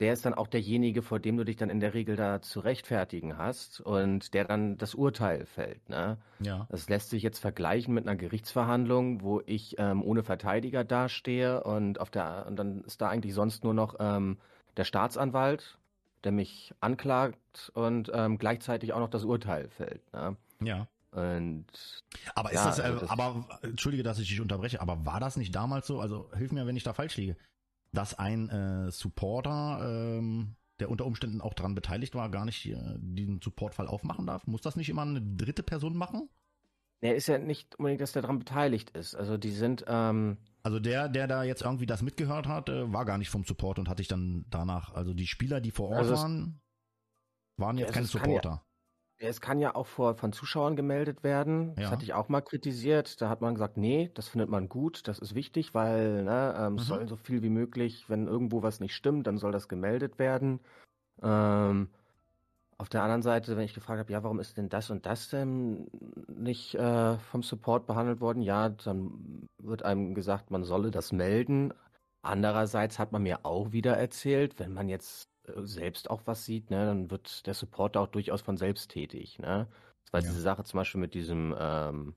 der 0.00 0.12
ist 0.12 0.26
dann 0.26 0.34
auch 0.34 0.48
derjenige, 0.48 1.02
vor 1.02 1.20
dem 1.20 1.36
du 1.36 1.44
dich 1.44 1.56
dann 1.56 1.70
in 1.70 1.78
der 1.80 1.94
Regel 1.94 2.16
da 2.16 2.42
zu 2.42 2.60
rechtfertigen 2.60 3.38
hast 3.38 3.80
und 3.80 4.34
der 4.34 4.44
dann 4.44 4.76
das 4.76 4.94
Urteil 4.94 5.46
fällt. 5.46 5.88
Ne? 5.88 6.18
Ja. 6.40 6.66
Das 6.68 6.88
lässt 6.88 7.10
sich 7.10 7.22
jetzt 7.22 7.38
vergleichen 7.38 7.94
mit 7.94 8.06
einer 8.06 8.16
Gerichtsverhandlung, 8.16 9.22
wo 9.22 9.40
ich 9.46 9.76
ähm, 9.78 10.02
ohne 10.02 10.24
Verteidiger 10.24 10.82
dastehe 10.84 11.62
und 11.62 12.00
auf 12.00 12.10
der 12.10 12.46
und 12.48 12.56
dann 12.56 12.82
ist 12.82 13.00
da 13.00 13.08
eigentlich 13.08 13.34
sonst 13.34 13.62
nur 13.62 13.74
noch 13.74 13.94
ähm, 14.00 14.38
der 14.76 14.84
Staatsanwalt, 14.84 15.78
der 16.24 16.32
mich 16.32 16.74
anklagt 16.80 17.70
und 17.74 18.10
ähm, 18.12 18.38
gleichzeitig 18.38 18.92
auch 18.94 18.98
noch 19.00 19.10
das 19.10 19.24
Urteil 19.24 19.68
fällt. 19.68 20.00
Ne? 20.12 20.36
Ja. 20.60 20.88
Und 21.12 21.66
Aber 22.34 22.50
ist 22.50 22.56
Ja, 22.56 22.64
das, 22.66 22.78
äh, 22.80 22.82
also 22.82 22.98
das- 23.00 23.10
aber, 23.10 23.46
entschuldige, 23.62 24.02
dass 24.02 24.18
ich 24.18 24.28
dich 24.28 24.40
unterbreche, 24.40 24.80
aber 24.80 25.06
war 25.06 25.20
das 25.20 25.36
nicht 25.36 25.54
damals 25.54 25.86
so, 25.86 26.00
also 26.00 26.28
hilf 26.36 26.50
mir, 26.50 26.66
wenn 26.66 26.74
ich 26.76 26.82
da 26.82 26.92
falsch 26.92 27.16
liege, 27.16 27.36
dass 27.94 28.18
ein 28.18 28.48
äh, 28.50 28.90
Supporter, 28.90 30.18
ähm, 30.18 30.56
der 30.80 30.90
unter 30.90 31.06
Umständen 31.06 31.40
auch 31.40 31.54
daran 31.54 31.74
beteiligt 31.74 32.14
war, 32.14 32.30
gar 32.30 32.44
nicht 32.44 32.66
äh, 32.66 32.76
diesen 32.98 33.40
Supportfall 33.40 33.86
aufmachen 33.86 34.26
darf? 34.26 34.46
Muss 34.46 34.60
das 34.60 34.76
nicht 34.76 34.88
immer 34.88 35.02
eine 35.02 35.22
dritte 35.22 35.62
Person 35.62 35.96
machen? 35.96 36.28
er 37.04 37.14
ist 37.14 37.26
ja 37.26 37.38
nicht 37.38 37.78
unbedingt, 37.78 38.00
dass 38.00 38.12
der 38.12 38.22
daran 38.22 38.38
beteiligt 38.38 38.90
ist. 38.90 39.14
Also 39.14 39.36
die 39.36 39.50
sind, 39.50 39.84
ähm, 39.86 40.38
Also 40.62 40.80
der, 40.80 41.08
der 41.08 41.26
da 41.26 41.44
jetzt 41.44 41.62
irgendwie 41.62 41.86
das 41.86 42.00
mitgehört 42.00 42.48
hat, 42.48 42.70
äh, 42.70 42.90
war 42.92 43.04
gar 43.04 43.18
nicht 43.18 43.28
vom 43.28 43.44
Support 43.44 43.78
und 43.78 43.88
hatte 43.90 44.00
ich 44.00 44.08
dann 44.08 44.46
danach, 44.48 44.94
also 44.94 45.12
die 45.12 45.26
Spieler, 45.26 45.60
die 45.60 45.70
vor 45.70 45.90
Ort 45.90 45.98
Also 45.98 46.14
waren, 46.14 46.60
waren 47.58 47.76
jetzt 47.76 47.92
keine 47.92 48.06
Supporter. 48.06 48.64
Es 49.28 49.40
kann 49.40 49.58
ja 49.60 49.74
auch 49.74 49.86
vor, 49.86 50.16
von 50.16 50.32
Zuschauern 50.32 50.76
gemeldet 50.76 51.22
werden. 51.24 51.76
Das 51.76 51.90
Ja. 51.90 51.92
hatte 51.92 52.04
ich 52.04 52.14
auch 52.14 52.28
mal 52.28 52.40
kritisiert. 52.42 53.20
Da 53.20 53.28
hat 53.28 53.40
man 53.40 53.54
gesagt, 53.54 53.76
nee, 53.76 54.10
das 54.14 54.28
findet 54.28 54.48
man 54.50 54.68
gut, 54.68 55.06
das 55.08 55.18
ist 55.18 55.34
wichtig, 55.34 55.74
weil 55.74 56.22
ne, 56.22 56.54
ähm, 56.58 56.74
es 56.76 56.86
Mhm. 56.86 56.86
soll 56.86 57.08
so 57.08 57.16
viel 57.16 57.42
wie 57.42 57.48
möglich, 57.50 58.08
wenn 58.08 58.26
irgendwo 58.26 58.62
was 58.62 58.80
nicht 58.80 58.94
stimmt, 58.94 59.26
dann 59.26 59.38
soll 59.38 59.52
das 59.52 59.68
gemeldet 59.68 60.18
werden. 60.18 60.60
Ähm, 61.22 61.90
auf 62.78 62.88
der 62.90 63.02
anderen 63.02 63.22
Seite, 63.22 63.56
wenn 63.56 63.64
ich 63.64 63.74
gefragt 63.74 64.00
habe, 64.00 64.12
ja, 64.12 64.22
warum 64.24 64.40
ist 64.40 64.56
denn 64.58 64.68
das 64.70 64.90
und 64.90 65.06
das 65.06 65.30
denn 65.30 65.88
nicht 66.28 66.74
äh, 66.76 67.18
vom 67.18 67.42
Support 67.42 67.86
behandelt 67.86 68.20
worden? 68.20 68.42
Ja, 68.42 68.70
dann 68.70 69.46
wird 69.62 69.84
einem 69.84 70.14
gesagt, 70.14 70.50
man 70.50 70.64
solle 70.64 70.90
das 70.90 71.12
melden. 71.12 71.72
Andererseits 72.22 72.98
hat 72.98 73.12
man 73.12 73.22
mir 73.22 73.46
auch 73.46 73.72
wieder 73.72 73.96
erzählt, 73.96 74.58
wenn 74.58 74.72
man 74.74 74.88
jetzt 74.88 75.30
selbst 75.62 76.10
auch 76.10 76.22
was 76.26 76.44
sieht, 76.44 76.70
ne, 76.70 76.86
dann 76.86 77.10
wird 77.10 77.46
der 77.46 77.54
Supporter 77.54 78.00
auch 78.00 78.08
durchaus 78.08 78.40
von 78.40 78.56
selbst 78.56 78.90
tätig. 78.90 79.38
Ne? 79.38 79.66
Das 80.04 80.12
war 80.12 80.20
Ja. 80.20 80.28
diese 80.28 80.40
Sache 80.40 80.64
zum 80.64 80.78
Beispiel 80.78 81.00
mit 81.00 81.14
diesem 81.14 81.54
ähm, 81.58 82.14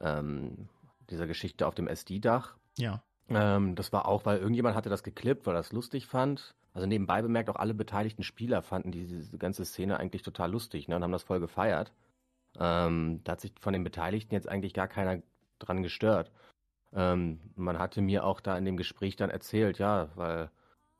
ähm, 0.00 0.68
dieser 1.10 1.26
Geschichte 1.26 1.66
auf 1.66 1.74
dem 1.74 1.88
SD-Dach. 1.88 2.56
Ja. 2.78 3.02
Ähm, 3.28 3.74
das 3.74 3.92
war 3.92 4.06
auch, 4.06 4.24
weil 4.26 4.38
irgendjemand 4.38 4.76
hatte 4.76 4.90
das 4.90 5.02
geklippt, 5.02 5.46
weil 5.46 5.54
er 5.54 5.58
das 5.60 5.72
lustig 5.72 6.06
fand. 6.06 6.54
Also 6.74 6.86
nebenbei 6.86 7.20
bemerkt, 7.20 7.50
auch 7.50 7.56
alle 7.56 7.74
beteiligten 7.74 8.22
Spieler 8.22 8.62
fanden 8.62 8.92
diese 8.92 9.36
ganze 9.38 9.64
Szene 9.64 9.98
eigentlich 9.98 10.22
total 10.22 10.50
lustig 10.50 10.88
ne, 10.88 10.96
und 10.96 11.02
haben 11.02 11.12
das 11.12 11.22
voll 11.22 11.40
gefeiert. 11.40 11.92
Ähm, 12.58 13.20
da 13.24 13.32
hat 13.32 13.40
sich 13.40 13.52
von 13.60 13.72
den 13.72 13.84
Beteiligten 13.84 14.34
jetzt 14.34 14.48
eigentlich 14.48 14.74
gar 14.74 14.88
keiner 14.88 15.22
dran 15.58 15.82
gestört. 15.82 16.30
Ähm, 16.94 17.40
man 17.56 17.78
hatte 17.78 18.00
mir 18.02 18.24
auch 18.24 18.40
da 18.40 18.56
in 18.56 18.64
dem 18.64 18.76
Gespräch 18.76 19.16
dann 19.16 19.30
erzählt, 19.30 19.78
ja, 19.78 20.08
weil 20.14 20.50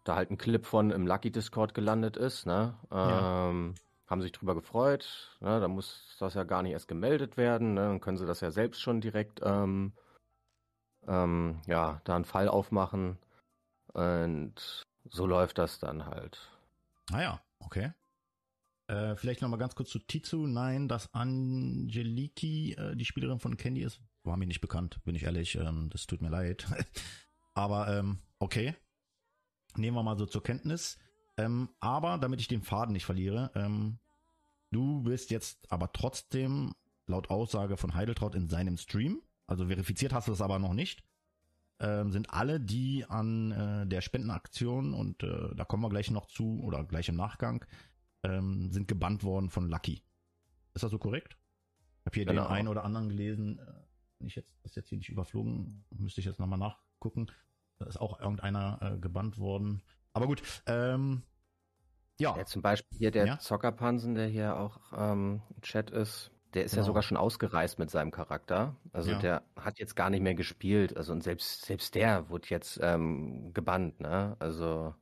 da 0.05 0.17
halt 0.17 0.31
ein 0.31 0.39
Clip 0.39 0.65
von 0.65 0.91
im 0.91 1.07
Lucky 1.07 1.31
Discord 1.31 1.75
gelandet 1.75 2.17
ist, 2.17 2.47
ne? 2.47 2.79
Ja. 2.91 3.49
Ähm, 3.49 3.75
haben 4.07 4.23
sich 4.23 4.33
drüber 4.33 4.55
gefreut, 4.55 5.37
ne? 5.41 5.61
Da 5.61 5.69
muss 5.69 6.17
das 6.19 6.35
ja 6.35 6.45
gar 6.45 6.63
nicht 6.63 6.73
erst 6.73 6.89
gemeldet 6.89 7.37
werden, 7.37 7.75
ne? 7.75 7.83
Dann 7.83 8.01
können 8.01 8.19
sie 8.19 8.27
das 8.27 8.41
ja 8.41 8.51
selbst 8.51 8.81
schon 8.81 9.01
direkt 9.01 9.41
ähm, 9.43 9.93
ähm, 11.07 11.61
ja, 11.67 12.01
da 12.05 12.17
einen 12.17 12.25
Fall 12.25 12.49
aufmachen. 12.49 13.19
Und 13.93 14.83
so 15.11 15.27
läuft 15.27 15.59
das 15.59 15.79
dann 15.79 16.07
halt. 16.07 16.51
Ah 17.11 17.21
ja, 17.21 17.43
okay. 17.59 17.93
Äh, 18.89 19.17
vielleicht 19.17 19.43
nochmal 19.43 19.59
ganz 19.59 19.75
kurz 19.75 19.91
zu 19.91 19.99
Tizu. 19.99 20.47
Nein, 20.47 20.89
dass 20.89 21.13
Angeliki, 21.13 22.75
äh, 22.75 22.97
die 22.97 23.05
Spielerin 23.05 23.39
von 23.39 23.57
Candy 23.57 23.83
ist, 23.83 24.01
war 24.25 24.37
mir 24.37 24.47
nicht 24.47 24.61
bekannt, 24.61 25.03
bin 25.05 25.15
ich 25.15 25.25
ehrlich. 25.25 25.57
Ähm, 25.57 25.89
das 25.91 26.07
tut 26.07 26.23
mir 26.23 26.29
leid. 26.29 26.67
aber 27.55 27.89
ähm, 27.89 28.19
okay. 28.39 28.75
Nehmen 29.77 29.97
wir 29.97 30.03
mal 30.03 30.19
so 30.19 30.27
zur 30.27 30.43
Kenntnis. 30.43 30.99
Ähm, 31.37 31.71
aber 31.81 32.19
damit 32.19 32.41
ich 32.41 32.49
den 32.49 32.63
Faden 32.63 32.93
nicht 32.93 33.07
verliere, 33.07 33.51
ähm, 33.55 33.99
du 34.71 35.03
bist 35.03 35.31
jetzt 35.31 35.71
aber 35.73 35.93
trotzdem 35.93 36.75
laut 37.07 37.31
Aussage 37.31 37.77
von 37.77 37.95
Heideltraut 37.95 38.35
in 38.35 38.49
seinem 38.49 38.77
Stream, 38.77 39.23
also 39.47 39.67
verifiziert 39.67 40.13
hast 40.13 40.29
du 40.29 40.33
das 40.33 40.43
aber 40.43 40.59
noch 40.59 40.75
nicht, 40.75 41.03
ähm, 41.81 42.13
sind 42.13 42.31
alle, 42.33 42.61
die 42.61 43.05
an 43.09 43.51
äh, 43.53 43.87
der 43.87 44.03
Spendenaktion 44.03 44.95
und 44.95 45.23
äh, 45.23 45.55
da 45.55 45.65
kommen 45.65 45.83
wir 45.83 45.89
gleich 45.91 46.11
noch 46.11 46.27
zu 46.27 46.61
oder 46.63 46.85
gleich 46.85 47.09
im 47.09 47.17
Nachgang, 47.17 47.65
ähm, 48.23 48.71
sind 48.71 48.87
gebannt 48.87 49.25
worden 49.25 49.51
von 49.51 49.69
Lucky. 49.69 50.03
Ist 50.75 50.83
das 50.85 50.91
so 50.91 50.99
korrekt? 50.99 51.37
Ich 52.01 52.07
habe 52.07 52.15
hier 52.15 52.27
Genau. 52.27 52.45
den 52.45 52.53
einen 52.53 52.69
oder 52.69 52.85
anderen 52.85 53.09
gelesen. 53.09 53.59
äh, 53.59 54.27
Ich 54.27 54.37
jetzt 54.37 54.55
das 54.63 54.75
jetzt 54.75 54.91
hier 54.91 54.99
nicht 54.99 55.09
überflogen, 55.09 55.85
müsste 55.91 56.21
ich 56.21 56.27
jetzt 56.27 56.39
nochmal 56.39 56.59
nachgucken. 56.59 57.27
Da 57.83 57.89
ist 57.89 58.01
auch 58.01 58.21
irgendeiner 58.21 58.79
äh, 58.81 58.99
gebannt 58.99 59.39
worden. 59.39 59.83
Aber 60.15 60.27
gut, 60.27 60.43
ähm, 60.67 61.23
ja, 62.21 62.37
Ja, 62.37 62.45
zum 62.45 62.63
Beispiel 62.63 62.99
hier 62.99 63.11
der 63.11 63.27
Ja. 63.27 63.39
Zockerpansen, 63.39 64.15
der 64.15 64.27
hier 64.29 64.57
auch 64.59 64.93
ähm, 64.97 65.43
im 65.55 65.61
Chat 65.63 65.91
ist, 65.91 66.31
der 66.55 66.65
ist 66.65 66.77
ja 66.77 66.83
Genau. 66.83 66.87
sogar 66.87 67.03
schon 67.03 67.17
ausgereist 67.17 67.79
mit 67.79 67.91
seinem 67.91 68.11
Charakter. 68.11 68.77
Also 68.93 69.11
Ja. 69.11 69.17
der 69.17 69.45
hat 69.57 69.79
jetzt 69.79 69.97
gar 69.97 70.11
nicht 70.11 70.21
mehr 70.23 70.35
gespielt. 70.35 70.97
Also 70.97 71.13
und 71.13 71.23
selbst, 71.23 71.63
selbst 71.67 71.95
der 71.95 72.29
wurde 72.31 72.49
jetzt 72.51 72.79
ähm, 72.83 73.53
gebannt, 73.55 74.01
ne? 74.01 74.37
Also 74.39 74.95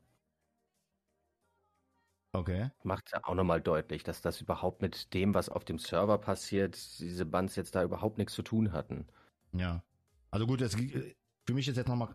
okay. 2.34 2.70
macht 2.82 3.10
ja 3.12 3.20
auch 3.24 3.34
nochmal 3.34 3.60
deutlich, 3.62 4.02
dass 4.04 4.20
das 4.22 4.40
überhaupt 4.42 4.82
mit 4.82 5.14
dem, 5.14 5.32
was 5.34 5.48
auf 5.48 5.64
dem 5.64 5.78
Server 5.78 6.18
passiert, 6.18 6.76
diese 7.00 7.24
Bans 7.26 7.56
jetzt 7.56 7.74
da 7.74 7.82
überhaupt 7.82 8.18
nichts 8.18 8.34
zu 8.34 8.42
tun 8.42 8.72
hatten. 8.72 9.06
Ja. 9.52 9.84
Also 10.30 10.46
gut, 10.46 10.60
es, 10.60 10.74
für 10.74 11.54
mich 11.54 11.68
ist 11.68 11.76
jetzt 11.76 11.88
nochmal 11.88 12.14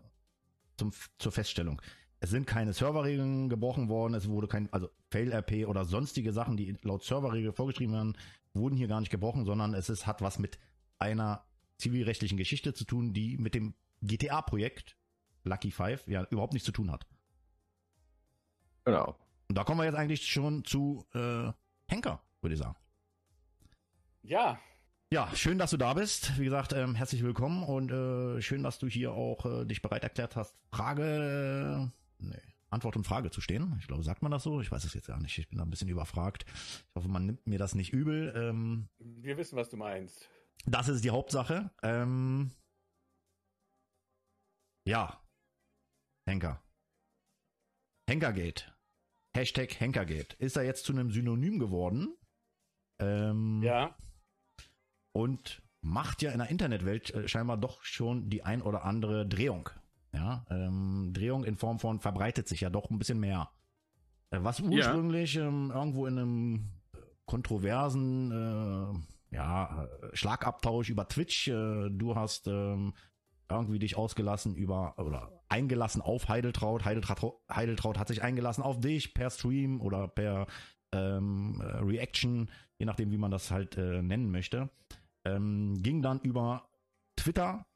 zum, 0.76 0.92
zur 1.18 1.32
Feststellung. 1.32 1.80
Es 2.20 2.30
sind 2.30 2.46
keine 2.46 2.72
Serverregeln 2.72 3.48
gebrochen 3.48 3.88
worden, 3.88 4.14
es 4.14 4.28
wurde 4.28 4.48
kein, 4.48 4.72
also 4.72 4.88
Fail-RP 5.10 5.66
oder 5.68 5.84
sonstige 5.84 6.32
Sachen, 6.32 6.56
die 6.56 6.76
laut 6.82 7.04
Serverregel 7.04 7.52
vorgeschrieben 7.52 7.94
werden, 7.94 8.18
wurden 8.54 8.76
hier 8.76 8.88
gar 8.88 9.00
nicht 9.00 9.10
gebrochen, 9.10 9.44
sondern 9.44 9.74
es 9.74 9.90
ist, 9.90 10.06
hat 10.06 10.22
was 10.22 10.38
mit 10.38 10.58
einer 10.98 11.44
zivilrechtlichen 11.78 12.38
Geschichte 12.38 12.72
zu 12.72 12.84
tun, 12.84 13.12
die 13.12 13.36
mit 13.36 13.54
dem 13.54 13.74
GTA-Projekt 14.02 14.96
Lucky 15.44 15.70
Five 15.70 16.06
ja 16.08 16.24
überhaupt 16.30 16.54
nichts 16.54 16.66
zu 16.66 16.72
tun 16.72 16.90
hat. 16.90 17.06
Genau. 18.84 19.16
Und 19.48 19.56
da 19.56 19.64
kommen 19.64 19.80
wir 19.80 19.84
jetzt 19.84 19.96
eigentlich 19.96 20.26
schon 20.26 20.64
zu 20.64 21.06
äh, 21.14 21.52
Henker, 21.86 22.22
würde 22.40 22.54
ich 22.54 22.60
sagen. 22.60 22.76
Ja, 24.22 24.58
Ja, 25.12 25.30
schön, 25.36 25.58
dass 25.58 25.70
du 25.70 25.76
da 25.76 25.94
bist. 25.94 26.36
Wie 26.38 26.44
gesagt, 26.44 26.72
ähm, 26.72 26.96
herzlich 26.96 27.22
willkommen 27.22 27.62
und 27.62 27.92
äh, 27.92 28.42
schön, 28.42 28.64
dass 28.64 28.78
du 28.80 28.88
hier 28.88 29.12
auch 29.12 29.46
äh, 29.46 29.64
dich 29.64 29.80
bereit 29.80 30.02
erklärt 30.02 30.34
hast, 30.34 30.56
Frage, 30.72 31.90
äh, 32.18 32.24
nee, 32.24 32.40
Antwort 32.70 32.96
und 32.96 33.06
Frage 33.06 33.30
zu 33.30 33.40
stehen. 33.40 33.76
Ich 33.80 33.86
glaube, 33.86 34.02
sagt 34.02 34.22
man 34.22 34.32
das 34.32 34.42
so? 34.42 34.60
Ich 34.60 34.72
weiß 34.72 34.82
es 34.82 34.94
jetzt 34.94 35.06
gar 35.06 35.20
nicht. 35.20 35.38
Ich 35.38 35.48
bin 35.48 35.58
da 35.58 35.64
ein 35.64 35.70
bisschen 35.70 35.88
überfragt. 35.88 36.44
Ich 36.48 36.94
hoffe, 36.96 37.08
man 37.08 37.24
nimmt 37.24 37.46
mir 37.46 37.58
das 37.58 37.76
nicht 37.76 37.92
übel. 37.92 38.32
Ähm, 38.36 38.88
wir 38.98 39.36
wissen, 39.36 39.56
was 39.56 39.70
du 39.70 39.76
meinst. 39.76 40.28
das 40.66 40.88
ist 40.88 41.04
die 41.04 41.10
Hauptsache. 41.10 41.70
Ähm, 41.84 42.50
ja, 44.88 45.22
Henker. 46.28 46.60
Henkergate. 48.08 48.74
Hashtag 49.36 49.78
Henkergate. 49.78 50.34
Ist 50.40 50.56
da 50.56 50.62
jetzt 50.62 50.84
zu 50.84 50.92
einem 50.92 51.12
Synonym 51.12 51.60
geworden? 51.60 52.16
Ähm, 52.98 53.62
Ja, 53.62 53.96
und 55.16 55.62
macht 55.80 56.20
ja 56.20 56.30
in 56.30 56.38
der 56.38 56.50
Internetwelt 56.50 57.14
äh, 57.14 57.26
scheinbar 57.26 57.56
doch 57.56 57.82
schon 57.82 58.28
die 58.28 58.42
ein 58.42 58.60
oder 58.60 58.84
andere 58.84 59.26
Drehung. 59.26 59.70
Ja, 60.12 60.44
ähm, 60.50 61.12
Drehung 61.14 61.44
in 61.44 61.56
Form 61.56 61.78
von 61.78 62.00
verbreitet 62.00 62.48
sich 62.48 62.60
ja 62.60 62.70
doch 62.70 62.90
ein 62.90 62.98
bisschen 62.98 63.18
mehr. 63.18 63.50
Äh, 64.30 64.38
was 64.42 64.60
ursprünglich 64.60 65.36
ähm, 65.36 65.72
irgendwo 65.74 66.06
in 66.06 66.18
einem 66.18 66.68
kontroversen 67.24 68.30
äh, 68.30 69.34
ja, 69.34 69.84
äh, 69.84 70.16
Schlagabtausch 70.16 70.90
über 70.90 71.08
Twitch, 71.08 71.48
äh, 71.48 71.88
du 71.90 72.14
hast 72.14 72.46
ähm, 72.46 72.92
irgendwie 73.48 73.78
dich 73.78 73.96
ausgelassen 73.96 74.54
über 74.54 74.98
oder 74.98 75.32
eingelassen 75.48 76.02
auf 76.02 76.28
Heideltraut. 76.28 76.84
Heideltraut, 76.84 77.40
Heideltraut 77.50 77.98
hat 77.98 78.08
sich 78.08 78.22
eingelassen 78.22 78.62
auf 78.62 78.80
dich 78.80 79.14
per 79.14 79.30
Stream 79.30 79.80
oder 79.80 80.08
per 80.08 80.46
ähm, 80.92 81.60
äh, 81.60 81.78
Reaction, 81.78 82.50
je 82.78 82.86
nachdem, 82.86 83.10
wie 83.10 83.18
man 83.18 83.30
das 83.30 83.50
halt 83.50 83.76
äh, 83.76 84.02
nennen 84.02 84.30
möchte. 84.30 84.70
Ähm, 85.26 85.82
ging 85.82 86.02
dann 86.02 86.20
über 86.20 86.68
Twitter 87.16 87.66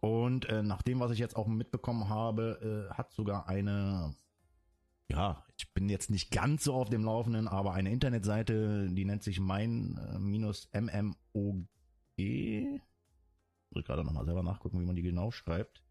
und 0.00 0.48
äh, 0.48 0.62
nach 0.62 0.82
dem, 0.82 1.00
was 1.00 1.10
ich 1.10 1.18
jetzt 1.18 1.36
auch 1.36 1.48
mitbekommen 1.48 2.08
habe, 2.08 2.88
äh, 2.90 2.94
hat 2.94 3.12
sogar 3.12 3.48
eine, 3.48 4.14
ja, 5.10 5.44
ich 5.56 5.72
bin 5.74 5.88
jetzt 5.88 6.10
nicht 6.10 6.30
ganz 6.30 6.64
so 6.64 6.74
auf 6.74 6.88
dem 6.88 7.04
Laufenden, 7.04 7.48
aber 7.48 7.72
eine 7.72 7.90
Internetseite, 7.90 8.88
die 8.90 9.04
nennt 9.04 9.24
sich 9.24 9.40
mein-mmog. 9.40 11.18
Muss 13.70 13.80
ich 13.80 13.84
gerade 13.84 14.04
nochmal 14.04 14.24
selber 14.24 14.42
nachgucken, 14.42 14.80
wie 14.80 14.86
man 14.86 14.96
die 14.96 15.02
genau 15.02 15.30
schreibt. 15.30 15.82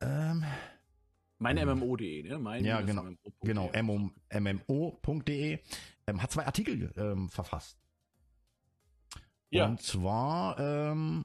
Ähm, 0.00 0.44
meine 1.38 1.66
Mhm. 1.66 1.80
MMO.de, 1.80 2.22
ne? 2.22 2.38
Mein 2.38 2.64
Ja, 2.64 2.80
genau. 2.80 3.02
MMO.de. 3.02 3.32
Genau, 3.42 3.70
MMO 3.74 4.10
mmo.de 4.32 5.58
ähm, 6.06 6.22
hat 6.22 6.30
zwei 6.30 6.46
Artikel 6.46 6.92
ähm, 6.96 7.28
verfasst. 7.28 7.79
Ja. 9.50 9.66
Und 9.66 9.82
zwar, 9.82 10.58
ähm, 10.58 11.24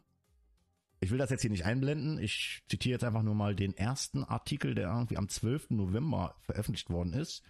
ich 1.00 1.12
will 1.12 1.18
das 1.18 1.30
jetzt 1.30 1.42
hier 1.42 1.52
nicht 1.52 1.66
einblenden, 1.66 2.18
ich 2.18 2.64
zitiere 2.68 2.94
jetzt 2.94 3.04
einfach 3.04 3.22
nur 3.22 3.36
mal 3.36 3.56
den 3.56 3.76
ersten 3.78 4.24
Artikel, 4.24 4.76
der 4.76 4.90
irgendwie 4.90 5.18
am 5.18 5.30
12. 5.30 5.72
November 5.72 6.36
veröffentlicht 6.42 6.90
worden 6.90 7.14
ist. 7.14 7.44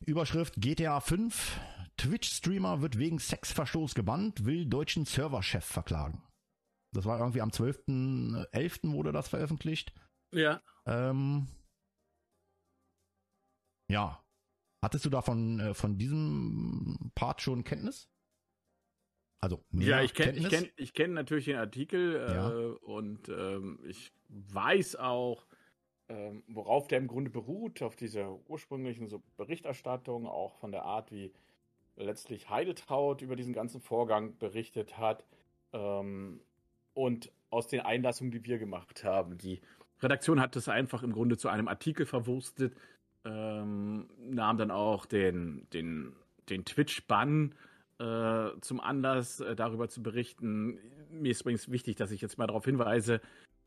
Überschrift 0.00 0.54
GTA 0.60 1.00
5, 1.00 1.58
Twitch-Streamer 1.96 2.82
wird 2.82 2.98
wegen 2.98 3.18
Sexverstoß 3.18 3.94
gebannt, 3.94 4.44
will 4.44 4.66
deutschen 4.66 5.04
Serverchef 5.04 5.64
verklagen. 5.64 6.22
Das 6.92 7.04
war 7.04 7.18
irgendwie 7.18 7.40
am 7.42 7.50
12.11. 7.50 8.92
wurde 8.92 9.12
das 9.12 9.28
veröffentlicht. 9.28 9.92
Ja, 10.32 10.60
Ähm, 10.86 11.48
ja. 13.88 14.22
Hattest 14.82 15.04
du 15.04 15.10
davon 15.10 15.58
äh, 15.58 15.74
von 15.74 15.98
diesem 15.98 17.10
Part 17.14 17.42
schon 17.42 17.64
Kenntnis? 17.64 18.08
Also 19.40 19.62
mehr 19.70 19.88
ja 19.88 20.02
ich 20.02 20.14
kenne 20.14 20.38
ich 20.38 20.48
kenn, 20.48 20.68
ich 20.76 20.94
kenn 20.94 21.12
natürlich 21.12 21.44
den 21.46 21.56
Artikel 21.56 22.14
Ja. 22.14 22.50
äh, 22.50 22.66
und 22.84 23.28
ähm, 23.28 23.78
ich 23.86 24.12
weiß 24.28 24.96
auch, 24.96 25.46
ähm, 26.08 26.42
worauf 26.48 26.88
der 26.88 26.98
im 26.98 27.06
Grunde 27.06 27.30
beruht, 27.30 27.82
auf 27.82 27.96
dieser 27.96 28.38
ursprünglichen 28.48 29.08
so 29.08 29.22
Berichterstattung, 29.36 30.26
auch 30.26 30.54
von 30.56 30.72
der 30.72 30.84
Art, 30.84 31.10
wie 31.10 31.32
letztlich 31.96 32.48
Heideltraut 32.48 33.22
über 33.22 33.36
diesen 33.36 33.52
ganzen 33.52 33.80
Vorgang 33.80 34.38
berichtet 34.38 34.98
hat 34.98 35.24
ähm, 35.72 36.40
und 36.94 37.32
aus 37.50 37.68
den 37.68 37.80
Einlassungen, 37.80 38.30
die 38.30 38.44
wir 38.44 38.58
gemacht 38.58 39.04
haben. 39.04 39.38
Die 39.38 39.60
Redaktion 40.00 40.40
hat 40.40 40.56
das 40.56 40.68
einfach 40.68 41.02
im 41.02 41.12
Grunde 41.12 41.38
zu 41.38 41.48
einem 41.48 41.68
Artikel 41.68 42.06
verwurstet, 42.06 42.76
ähm, 43.24 44.08
nahm 44.18 44.58
dann 44.58 44.70
auch 44.70 45.06
den, 45.06 45.66
den, 45.72 46.14
den 46.48 46.64
Twitch-Bann 46.64 47.54
äh, 47.98 48.50
zum 48.60 48.80
Anlass, 48.80 49.40
äh, 49.40 49.56
darüber 49.56 49.88
zu 49.88 50.02
berichten. 50.02 50.78
Mir 51.10 51.30
ist 51.30 51.40
übrigens 51.42 51.70
wichtig, 51.70 51.96
dass 51.96 52.10
ich 52.10 52.20
jetzt 52.20 52.36
mal 52.38 52.46
darauf 52.46 52.64
hinweise, 52.64 53.20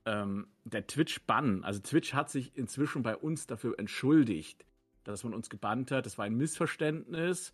ähm, 0.06 0.48
der 0.64 0.86
Twitch-Bann, 0.88 1.64
also 1.64 1.80
Twitch 1.82 2.14
hat 2.14 2.30
sich 2.30 2.56
inzwischen 2.56 3.02
bei 3.04 3.16
uns 3.18 3.48
dafür 3.48 3.78
entschuldigt, 3.80 4.66
dass 5.04 5.24
man 5.24 5.34
uns 5.34 5.50
gebannt 5.50 5.92
hat. 5.92 6.06
Das 6.06 6.18
war 6.18 6.26
ein 6.26 6.36
Missverständnis. 6.36 7.54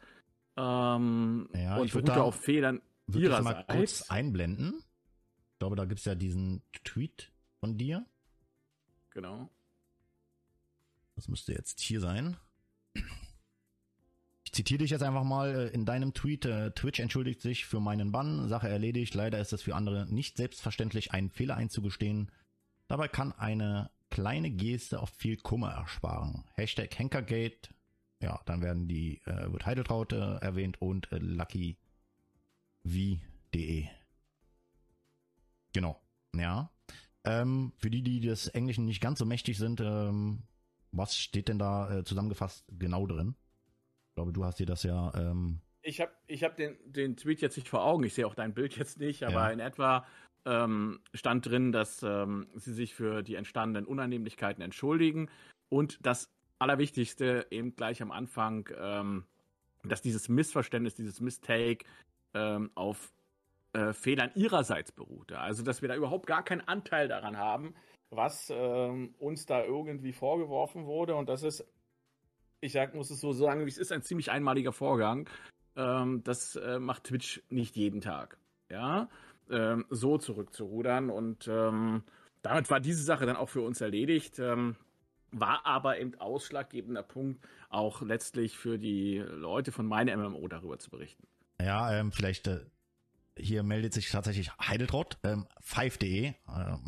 Ähm, 0.57 1.49
Ja, 1.53 1.77
und 1.77 1.85
ich 1.85 1.93
würd 1.93 2.05
beruhte 2.05 2.19
da- 2.19 2.21
auf 2.21 2.35
Fehlern 2.35 2.81
Würde 3.07 3.27
ich 3.27 3.43
mal 3.43 3.53
kurz 3.65 3.69
ihrerseits. 3.69 4.09
einblenden. 4.09 4.75
Ich 5.53 5.59
glaube, 5.59 5.75
da 5.75 5.85
gibt's 5.85 6.05
ja 6.05 6.15
diesen 6.15 6.61
Tweet 6.83 7.31
von 7.59 7.77
dir. 7.77 8.05
Genau. 9.11 9.49
Das 11.15 11.27
müsste 11.29 11.53
jetzt 11.53 11.79
hier 11.79 12.01
sein. 12.01 12.35
Zitiere 14.55 14.77
dich 14.77 14.91
jetzt 14.91 15.03
einfach 15.03 15.25
mal 15.25 15.53
äh, 15.53 15.67
in 15.73 15.83
deinem 15.83 16.13
Tweet. 16.13 16.45
äh, 16.45 16.71
Twitch 16.71 17.01
entschuldigt 17.01 17.41
sich 17.41 17.65
für 17.65 17.81
meinen 17.81 18.13
Bann. 18.13 18.47
Sache 18.47 18.69
erledigt. 18.69 19.13
Leider 19.13 19.37
ist 19.37 19.51
es 19.51 19.63
für 19.63 19.75
andere 19.75 20.05
nicht 20.09 20.37
selbstverständlich, 20.37 21.11
einen 21.11 21.29
Fehler 21.29 21.57
einzugestehen. 21.57 22.31
Dabei 22.87 23.09
kann 23.09 23.33
eine 23.33 23.91
kleine 24.09 24.49
Geste 24.49 25.01
oft 25.01 25.13
viel 25.13 25.35
Kummer 25.35 25.71
ersparen. 25.71 26.45
Hashtag 26.53 26.97
Henkergate. 26.97 27.67
Ja, 28.21 28.39
dann 28.45 28.61
werden 28.61 28.87
die, 28.87 29.21
äh, 29.25 29.51
wird 29.51 29.65
Heideltraut 29.65 30.13
äh, 30.13 30.35
erwähnt 30.37 30.81
und 30.81 31.11
äh, 31.11 31.17
luckyv.de. 31.17 31.77
Genau. 35.73 36.01
Ja. 36.33 36.71
Ähm, 37.25 37.73
für 37.75 37.89
die, 37.89 38.03
die 38.03 38.21
des 38.21 38.47
Englischen 38.47 38.85
nicht 38.85 39.01
ganz 39.01 39.19
so 39.19 39.25
mächtig 39.25 39.57
sind, 39.57 39.81
ähm, 39.81 40.43
was 40.93 41.17
steht 41.17 41.49
denn 41.49 41.59
da 41.59 41.93
äh, 41.93 42.05
zusammengefasst 42.05 42.63
genau 42.69 43.05
drin? 43.05 43.35
Ich 44.15 44.17
glaube, 44.17 44.31
du 44.31 44.45
hast 44.45 44.61
dir 44.61 44.65
das 44.65 44.83
ja. 44.83 45.11
Ähm, 45.13 45.59
Ich 45.81 45.99
habe 45.99 46.13
ich 46.27 46.45
habe 46.45 46.55
den, 46.55 46.77
den 46.85 47.17
Tweet 47.17 47.41
jetzt 47.41 47.57
nicht 47.57 47.67
vor 47.67 47.83
Augen, 47.83 48.05
ich 48.05 48.13
sehe 48.13 48.25
auch 48.25 48.33
dein 48.33 48.53
Bild 48.53 48.77
jetzt 48.77 48.97
nicht, 48.97 49.23
aber 49.25 49.33
Ja. 49.33 49.49
in 49.49 49.59
etwa 49.59 50.05
ähm, 50.45 51.01
stand 51.13 51.45
drin, 51.45 51.73
dass 51.73 52.01
ähm, 52.01 52.47
sie 52.55 52.71
sich 52.71 52.95
für 52.95 53.23
die 53.23 53.35
entstandenen 53.35 53.85
Unannehmlichkeiten 53.85 54.63
entschuldigen 54.63 55.29
und 55.67 55.99
das 56.05 56.31
Allerwichtigste 56.59 57.45
eben 57.51 57.75
gleich 57.75 58.01
am 58.01 58.11
Anfang, 58.11 58.69
ähm, 58.79 59.25
dass 59.83 60.01
dieses 60.01 60.29
Missverständnis, 60.29 60.95
dieses 60.95 61.19
Mistake 61.19 61.85
ähm, 62.33 62.71
auf 62.73 63.11
äh, 63.73 63.91
Fehlern 63.91 64.31
ihrerseits 64.35 64.93
beruhte. 64.93 65.39
Also, 65.39 65.61
dass 65.61 65.81
wir 65.81 65.89
da 65.89 65.95
überhaupt 65.97 66.25
gar 66.25 66.45
keinen 66.45 66.61
Anteil 66.61 67.09
daran 67.09 67.35
haben, 67.35 67.75
was 68.11 68.49
ähm, 68.49 69.13
uns 69.19 69.45
da 69.45 69.61
irgendwie 69.65 70.13
vorgeworfen 70.13 70.85
wurde. 70.85 71.15
Und 71.15 71.27
das 71.27 71.43
ist, 71.43 71.65
ich 72.65 72.73
sag, 72.73 72.93
muss 72.95 73.09
es 73.09 73.21
so 73.21 73.31
sagen, 73.31 73.67
es 73.67 73.77
ist, 73.77 73.91
ein 73.91 74.01
ziemlich 74.01 74.31
einmaliger 74.31 74.73
Vorgang. 74.73 75.29
Ähm, 75.75 76.23
das 76.23 76.55
äh, 76.55 76.79
macht 76.79 77.05
Twitch 77.05 77.41
nicht 77.49 77.75
jeden 77.75 78.01
Tag. 78.01 78.37
Ja, 78.69 79.09
ähm, 79.49 79.85
so 79.89 80.17
zurückzurudern. 80.17 81.09
Und 81.09 81.47
ähm, 81.47 82.03
damit 82.41 82.69
war 82.69 82.79
diese 82.79 83.03
Sache 83.03 83.25
dann 83.25 83.35
auch 83.35 83.49
für 83.49 83.61
uns 83.61 83.81
erledigt. 83.81 84.39
Ähm, 84.39 84.75
war 85.31 85.65
aber 85.65 85.99
eben 85.99 86.15
ausschlaggebender 86.15 87.03
Punkt, 87.03 87.45
auch 87.69 88.01
letztlich 88.01 88.57
für 88.57 88.77
die 88.77 89.17
Leute 89.17 89.71
von 89.71 89.85
meinem 89.85 90.19
MMO 90.19 90.47
darüber 90.47 90.79
zu 90.79 90.89
berichten. 90.89 91.27
Ja, 91.61 91.91
ähm, 91.93 92.11
vielleicht 92.11 92.47
äh, 92.47 92.61
hier 93.37 93.63
meldet 93.63 93.93
sich 93.93 94.09
tatsächlich 94.09 94.51
Heideltraut, 94.57 95.17
ähm, 95.23 95.45
5.de, 95.61 96.27
ähm, 96.27 96.35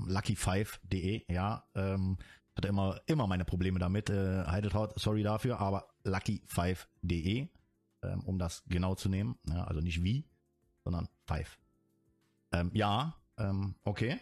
lucky5.de, 0.08 1.24
ja, 1.30 1.66
ähm, 1.76 2.18
hatte 2.58 2.68
immer, 2.68 3.00
immer 3.06 3.28
meine 3.28 3.46
Probleme 3.46 3.80
damit, 3.80 4.10
äh, 4.10 4.44
Heideltraut, 4.46 5.00
sorry 5.00 5.24
dafür, 5.24 5.60
aber 5.60 5.88
lucky5.de, 6.06 7.48
ähm, 8.04 8.24
um 8.26 8.40
das 8.40 8.64
genau 8.68 8.96
zu 8.96 9.10
nehmen, 9.10 9.38
ja, 9.48 9.64
also 9.64 9.80
nicht 9.82 10.04
wie, 10.04 10.28
sondern 10.84 11.08
5. 11.28 11.58
Ähm, 12.54 12.72
ja, 12.74 13.16
ähm, 13.38 13.76
okay. 13.84 14.20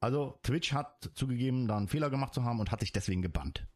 Also 0.00 0.38
Twitch 0.42 0.72
hat 0.72 1.10
zugegeben, 1.14 1.66
da 1.66 1.76
einen 1.78 1.88
Fehler 1.88 2.10
gemacht 2.10 2.34
zu 2.34 2.44
haben 2.44 2.60
und 2.60 2.70
hat 2.70 2.80
sich 2.80 2.92
deswegen 2.92 3.22
gebannt. 3.22 3.66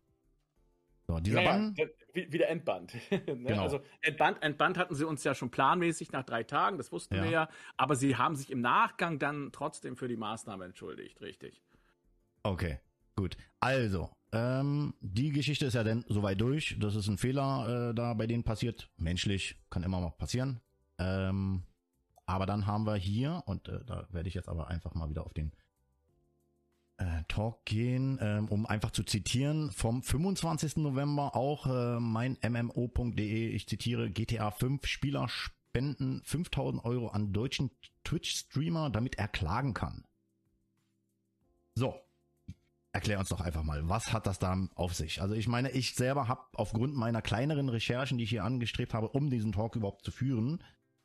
So, 1.06 1.18
dieser 1.20 1.36
Naja, 1.36 1.50
Bann, 1.52 1.74
der- 1.74 1.88
wie- 2.12 2.30
wieder 2.30 2.48
entbannt. 2.48 2.92
ne? 3.10 3.20
Genau. 3.24 3.62
Also 3.62 3.80
entbannt, 4.02 4.42
entbannt 4.42 4.76
hatten 4.76 4.94
sie 4.94 5.06
uns 5.06 5.24
ja 5.24 5.34
schon 5.34 5.50
planmäßig 5.50 6.12
nach 6.12 6.24
drei 6.24 6.42
Tagen, 6.42 6.76
das 6.76 6.92
wussten 6.92 7.14
Ja. 7.14 7.22
wir 7.24 7.30
ja. 7.30 7.48
Aber 7.78 7.96
sie 7.96 8.16
haben 8.16 8.36
sich 8.36 8.50
im 8.50 8.60
Nachgang 8.60 9.18
dann 9.18 9.50
trotzdem 9.52 9.96
für 9.96 10.08
die 10.08 10.16
Maßnahme 10.18 10.66
entschuldigt, 10.66 11.22
richtig. 11.22 11.62
Okay, 12.42 12.78
gut. 13.18 13.36
Also, 13.60 14.10
ähm, 14.32 14.94
die 15.00 15.30
Geschichte 15.30 15.66
ist 15.66 15.74
ja 15.74 15.82
dann 15.82 16.04
soweit 16.08 16.40
durch. 16.40 16.76
Das 16.78 16.94
ist 16.94 17.08
ein 17.08 17.18
Fehler 17.18 17.90
äh, 17.90 17.94
da 17.94 18.14
bei 18.14 18.26
denen 18.26 18.44
passiert. 18.44 18.90
Menschlich, 18.96 19.56
kann 19.70 19.82
immer 19.82 20.00
mal 20.00 20.10
passieren. 20.10 20.60
Ähm, 20.98 21.64
aber 22.24 22.46
dann 22.46 22.66
haben 22.66 22.86
wir 22.86 22.94
hier, 22.96 23.42
und 23.46 23.68
äh, 23.68 23.84
da 23.84 24.06
werde 24.10 24.28
ich 24.28 24.34
jetzt 24.34 24.48
aber 24.48 24.68
einfach 24.68 24.94
mal 24.94 25.08
wieder 25.10 25.26
auf 25.26 25.34
den 25.34 25.52
äh, 26.98 27.22
Talk 27.26 27.64
gehen, 27.64 28.18
ähm, 28.20 28.48
um 28.48 28.66
einfach 28.66 28.92
zu 28.92 29.02
zitieren, 29.02 29.72
vom 29.72 30.02
25. 30.02 30.76
November 30.76 31.34
auch 31.34 31.66
äh, 31.66 31.98
mein 31.98 32.36
MMO.de, 32.46 33.48
ich 33.48 33.66
zitiere, 33.66 34.10
GTA 34.10 34.50
5 34.52 34.86
Spieler 34.86 35.28
spenden 35.28 36.22
5000 36.24 36.84
Euro 36.84 37.08
an 37.08 37.32
deutschen 37.32 37.70
Twitch-Streamer, 38.04 38.90
damit 38.90 39.18
er 39.18 39.28
klagen 39.28 39.74
kann. 39.74 40.04
So, 41.74 41.94
erklär 42.98 43.20
uns 43.20 43.28
doch 43.28 43.40
einfach 43.40 43.62
mal, 43.62 43.88
was 43.88 44.12
hat 44.12 44.26
das 44.26 44.40
da 44.40 44.58
auf 44.74 44.92
sich? 44.92 45.22
Also 45.22 45.36
ich 45.36 45.46
meine, 45.46 45.70
ich 45.70 45.94
selber 45.94 46.26
habe 46.26 46.42
aufgrund 46.54 46.96
meiner 46.96 47.22
kleineren 47.22 47.68
Recherchen, 47.68 48.18
die 48.18 48.24
ich 48.24 48.30
hier 48.30 48.42
angestrebt 48.42 48.92
habe, 48.92 49.10
um 49.10 49.30
diesen 49.30 49.52
Talk 49.52 49.76
überhaupt 49.76 50.04
zu 50.04 50.10
führen, 50.10 50.64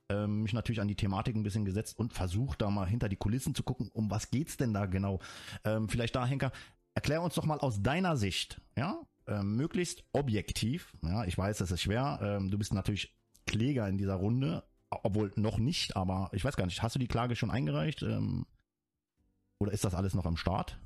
ähm, 0.09 0.41
mich 0.41 0.53
natürlich 0.53 0.81
an 0.81 0.87
die 0.87 0.95
Thematik 0.95 1.35
ein 1.35 1.43
bisschen 1.43 1.65
gesetzt 1.65 1.99
und 1.99 2.11
versucht 2.11 2.63
da 2.63 2.71
mal 2.71 2.87
hinter 2.87 3.09
die 3.09 3.15
Kulissen 3.15 3.53
zu 3.53 3.61
gucken, 3.61 3.91
um 3.93 4.09
was 4.09 4.31
geht's 4.31 4.57
denn 4.57 4.73
da 4.73 4.87
genau? 4.87 5.19
Ähm, 5.65 5.87
vielleicht 5.87 6.15
da, 6.15 6.25
Henker, 6.25 6.51
erklär 6.95 7.21
uns 7.21 7.35
doch 7.35 7.45
mal 7.45 7.59
aus 7.59 7.83
deiner 7.83 8.17
Sicht, 8.17 8.59
ja, 8.75 8.99
ähm, 9.27 9.55
möglichst 9.55 10.03
objektiv. 10.13 10.97
Ja, 11.03 11.25
ich 11.25 11.37
weiß, 11.37 11.59
das 11.59 11.69
ist 11.69 11.83
schwer. 11.83 12.17
Ähm, 12.23 12.49
du 12.49 12.57
bist 12.57 12.73
natürlich 12.73 13.15
Kläger 13.45 13.87
in 13.87 13.99
dieser 13.99 14.15
Runde, 14.15 14.63
obwohl 14.89 15.31
noch 15.35 15.59
nicht, 15.59 15.95
aber 15.95 16.31
ich 16.33 16.43
weiß 16.43 16.55
gar 16.55 16.65
nicht, 16.65 16.81
hast 16.81 16.95
du 16.95 16.99
die 16.99 17.07
Klage 17.07 17.35
schon 17.35 17.51
eingereicht? 17.51 18.01
Ähm, 18.01 18.47
oder 19.59 19.71
ist 19.71 19.85
das 19.85 19.93
alles 19.93 20.15
noch 20.15 20.25
am 20.25 20.37
Start? 20.37 20.79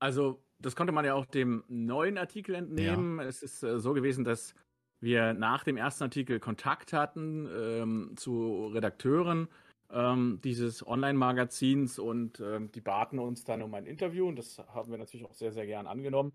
Also, 0.00 0.42
das 0.58 0.74
konnte 0.74 0.92
man 0.92 1.04
ja 1.04 1.14
auch 1.14 1.26
dem 1.26 1.62
neuen 1.68 2.18
Artikel 2.18 2.54
entnehmen. 2.54 3.20
Es 3.20 3.42
ist 3.42 3.62
äh, 3.62 3.78
so 3.78 3.92
gewesen, 3.92 4.24
dass 4.24 4.54
wir 5.00 5.32
nach 5.32 5.64
dem 5.64 5.76
ersten 5.76 6.04
Artikel 6.04 6.40
Kontakt 6.40 6.92
hatten 6.92 7.48
ähm, 7.54 8.12
zu 8.16 8.66
Redakteuren 8.66 9.48
ähm, 9.92 10.40
dieses 10.44 10.86
Online-Magazins 10.86 11.98
und 11.98 12.40
ähm, 12.40 12.70
die 12.72 12.80
baten 12.80 13.18
uns 13.18 13.44
dann 13.44 13.62
um 13.62 13.72
ein 13.74 13.86
Interview 13.86 14.28
und 14.28 14.36
das 14.36 14.58
haben 14.58 14.90
wir 14.90 14.98
natürlich 14.98 15.26
auch 15.26 15.34
sehr, 15.34 15.52
sehr 15.52 15.66
gern 15.66 15.86
angenommen 15.86 16.32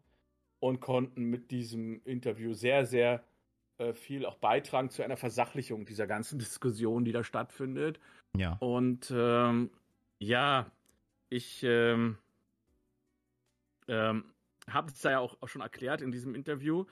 und 0.60 0.80
konnten 0.80 1.26
mit 1.26 1.52
diesem 1.52 2.02
Interview 2.06 2.54
sehr, 2.54 2.86
sehr 2.86 3.24
äh, 3.78 3.94
viel 3.94 4.26
auch 4.26 4.38
beitragen 4.38 4.90
zu 4.90 5.04
einer 5.04 5.18
Versachlichung 5.18 5.86
dieser 5.86 6.08
ganzen 6.08 6.40
Diskussion, 6.40 7.06
die 7.06 7.12
da 7.12 7.24
stattfindet. 7.24 8.00
Ja. 8.36 8.58
Und 8.60 9.14
ähm, 9.16 9.70
ja, 10.20 10.66
ich 11.30 11.66
ähm, 13.88 14.26
habe 14.70 14.92
es 14.92 15.02
ja 15.04 15.20
auch, 15.20 15.38
auch 15.42 15.48
schon 15.48 15.62
erklärt 15.62 16.02
in 16.02 16.12
diesem 16.12 16.36
Interview. 16.36 16.86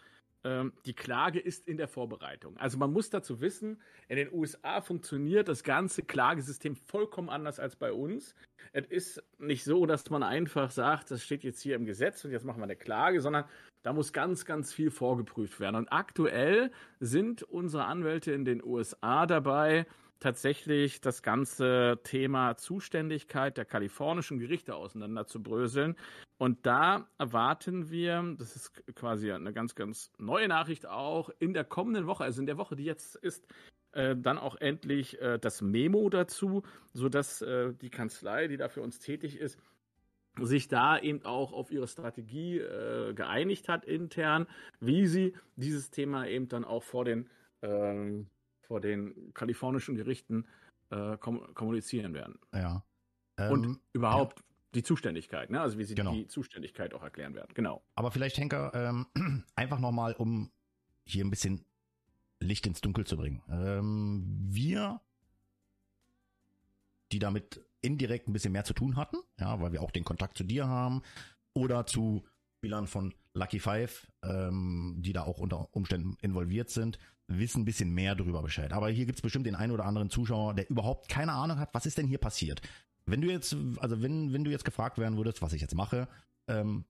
Ähm, 0.46 0.74
die 0.86 0.94
Klage 0.94 1.40
ist 1.40 1.68
in 1.68 1.78
der 1.78 1.88
Vorbereitung. 1.88 2.58
Also 2.58 2.78
man 2.78 2.92
muss 2.92 3.10
dazu 3.10 3.40
wissen, 3.40 3.82
in 4.10 4.18
den 4.18 4.32
USA 4.34 4.82
funktioniert 4.82 5.48
das 5.48 5.64
ganze 5.64 6.04
Klagesystem 6.04 6.76
vollkommen 6.76 7.30
anders 7.30 7.60
als 7.60 7.76
bei 7.78 7.94
uns. 7.94 8.36
Es 8.74 8.86
ist 8.88 9.24
nicht 9.40 9.64
so, 9.64 9.86
dass 9.86 10.10
man 10.10 10.22
einfach 10.22 10.70
sagt, 10.70 11.12
das 11.12 11.24
steht 11.24 11.44
jetzt 11.44 11.62
hier 11.62 11.76
im 11.76 11.86
Gesetz 11.86 12.26
und 12.26 12.32
jetzt 12.32 12.46
machen 12.46 12.60
wir 12.60 12.66
eine 12.66 12.76
Klage, 12.76 13.22
sondern 13.22 13.46
da 13.84 13.94
muss 13.94 14.12
ganz, 14.12 14.46
ganz 14.46 14.74
viel 14.74 14.92
vorgeprüft 14.92 15.60
werden. 15.60 15.76
Und 15.78 15.92
aktuell 15.94 16.72
sind 17.00 17.44
unsere 17.44 17.86
Anwälte 17.86 18.34
in 18.34 18.44
den 18.44 18.64
USA 18.64 19.26
dabei, 19.26 19.86
tatsächlich 20.24 21.02
das 21.02 21.22
ganze 21.22 22.00
Thema 22.04 22.56
Zuständigkeit 22.56 23.58
der 23.58 23.66
kalifornischen 23.66 24.40
Gerichte 24.40 24.74
auseinanderzubröseln. 24.76 25.98
Und 26.38 26.66
da 26.66 27.10
erwarten 27.18 27.92
wir, 27.92 28.36
das 28.38 28.56
ist 28.56 28.96
quasi 28.96 29.32
eine 29.34 29.52
ganz, 29.52 29.76
ganz 29.76 30.12
neue 30.18 30.48
Nachricht 30.48 30.86
auch, 30.88 31.30
in 31.40 31.54
der 31.54 31.66
kommenden 31.66 32.08
Woche, 32.08 32.24
also 32.24 32.40
in 32.40 32.46
der 32.46 32.58
Woche, 32.58 32.78
die 32.78 32.86
jetzt 32.86 33.18
ist, 33.18 33.46
äh, 33.92 34.16
dann 34.16 34.38
auch 34.38 34.56
endlich 34.56 35.22
äh, 35.22 35.38
das 35.40 35.62
Memo 35.62 36.10
dazu, 36.10 36.64
sodass 36.94 37.42
äh, 37.42 37.74
die 37.74 37.90
Kanzlei, 37.90 38.48
die 38.48 38.58
da 38.58 38.70
für 38.70 38.82
uns 38.82 39.00
tätig 39.00 39.38
ist, 39.38 39.60
sich 40.42 40.70
da 40.70 40.98
eben 40.98 41.26
auch 41.26 41.52
auf 41.52 41.70
ihre 41.70 41.88
Strategie 41.88 42.60
äh, 42.60 43.14
geeinigt 43.14 43.68
hat 43.68 43.84
intern, 43.84 44.48
wie 44.80 45.06
sie 45.06 45.36
dieses 45.58 45.92
Thema 45.92 46.28
eben 46.28 46.48
dann 46.48 46.64
auch 46.64 46.82
vor 46.82 47.04
den 47.04 47.30
ähm, 47.62 48.28
vor 48.64 48.82
den 48.82 49.34
kalifornischen 49.34 49.96
Gerichten 49.96 50.46
äh, 50.90 51.18
kom 51.18 51.54
kommunizieren 51.54 52.14
werden. 52.14 52.40
Ja. 52.54 52.84
Und 53.38 53.66
Ähm, 53.66 53.80
überhaupt 53.94 54.44
die 54.76 54.84
Zuständigkeit, 54.84 55.50
ne? 55.50 55.62
also 55.62 55.78
wie 55.78 55.84
sie 55.84 55.96
Genau. 55.96 56.14
die 56.14 56.28
Zuständigkeit 56.28 56.94
auch 56.94 57.04
erklären 57.04 57.36
werden. 57.36 57.52
Genau. 57.54 57.84
Aber 57.96 58.12
vielleicht, 58.12 58.38
Henker, 58.38 58.72
ähm, 58.74 59.06
einfach 59.56 59.80
nochmal, 59.80 60.14
um 60.14 60.52
hier 61.06 61.24
ein 61.24 61.30
bisschen 61.30 61.66
Licht 62.40 62.66
ins 62.68 62.82
Dunkel 62.82 63.06
zu 63.06 63.18
bringen. 63.18 63.42
Ähm, 63.50 64.24
wir, 64.50 65.02
die 67.12 67.20
damit 67.20 67.64
indirekt 67.82 68.28
ein 68.28 68.34
bisschen 68.34 68.52
mehr 68.54 68.64
zu 68.64 68.74
tun 68.74 68.96
hatten, 68.96 69.18
ja, 69.40 69.60
weil 69.62 69.72
wir 69.72 69.82
auch 69.82 69.92
den 69.92 70.04
Kontakt 70.04 70.38
zu 70.38 70.44
dir 70.44 70.68
haben 70.68 71.02
oder 71.54 71.86
zu 71.86 72.26
Spielern 72.58 72.88
von 72.88 73.14
Lucky 73.34 73.60
Five, 73.60 74.08
ähm, 74.24 74.98
die 75.00 75.14
da 75.14 75.24
auch 75.24 75.40
unter 75.40 75.74
Umständen 75.76 76.18
involviert 76.22 76.70
sind, 76.70 77.00
wissen 77.28 77.62
ein 77.62 77.66
bisschen 77.66 77.94
mehr 77.94 78.16
darüber 78.16 78.42
Bescheid. 78.42 78.74
Aber 78.74 78.90
hier 78.90 79.06
gibt's 79.06 79.22
bestimmt 79.22 79.48
den 79.48 79.56
einen 79.56 79.72
oder 79.72 79.86
anderen 79.86 80.10
Zuschauer, 80.10 80.54
der 80.54 80.70
überhaupt 80.70 81.10
keine 81.10 81.32
Ahnung 81.34 81.60
hat, 81.60 81.74
was 81.74 81.86
ist 81.86 81.98
denn 81.98 82.08
hier 82.08 82.18
passiert. 82.20 82.62
Wenn 83.06 83.22
du 83.22 83.30
jetzt, 83.30 83.56
also 83.78 84.02
wenn, 84.02 84.34
wenn 84.34 84.44
du 84.44 84.52
jetzt 84.52 84.66
gefragt 84.66 84.98
werden 84.98 85.18
würdest, 85.18 85.42
was 85.42 85.54
ich 85.54 85.62
jetzt 85.62 85.76
mache, 85.76 86.08
ähm, 86.48 86.86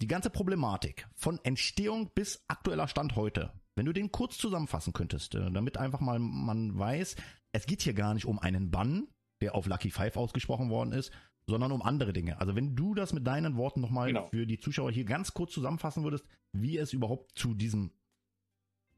die 0.00 0.06
ganze 0.06 0.30
Problematik 0.30 1.08
von 1.14 1.40
Entstehung 1.42 2.10
bis 2.14 2.44
aktueller 2.48 2.88
Stand 2.88 3.16
heute, 3.16 3.52
wenn 3.74 3.86
du 3.86 3.92
den 3.92 4.12
kurz 4.12 4.36
zusammenfassen 4.38 4.92
könntest, 4.92 5.34
äh, 5.34 5.50
damit 5.50 5.78
einfach 5.78 6.00
mal 6.00 6.18
man 6.18 6.78
weiß, 6.78 7.16
es 7.52 7.66
geht 7.66 7.82
hier 7.82 7.94
gar 7.94 8.14
nicht 8.14 8.26
um 8.26 8.38
einen 8.38 8.70
Bann, 8.70 9.08
der 9.40 9.54
auf 9.54 9.66
Lucky 9.66 9.90
Five 9.90 10.16
ausgesprochen 10.16 10.70
worden 10.70 10.92
ist, 10.92 11.10
sondern 11.48 11.72
um 11.72 11.82
andere 11.82 12.12
Dinge. 12.12 12.40
Also 12.40 12.56
wenn 12.56 12.74
du 12.74 12.94
das 12.94 13.12
mit 13.12 13.26
deinen 13.26 13.56
Worten 13.56 13.80
nochmal 13.80 14.08
Genau. 14.08 14.26
für 14.26 14.46
die 14.46 14.58
Zuschauer 14.58 14.90
hier 14.90 15.04
ganz 15.04 15.32
kurz 15.32 15.52
zusammenfassen 15.52 16.04
würdest, 16.04 16.26
wie 16.52 16.78
es 16.78 16.92
überhaupt 16.92 17.38
zu 17.38 17.54
diesem 17.54 17.92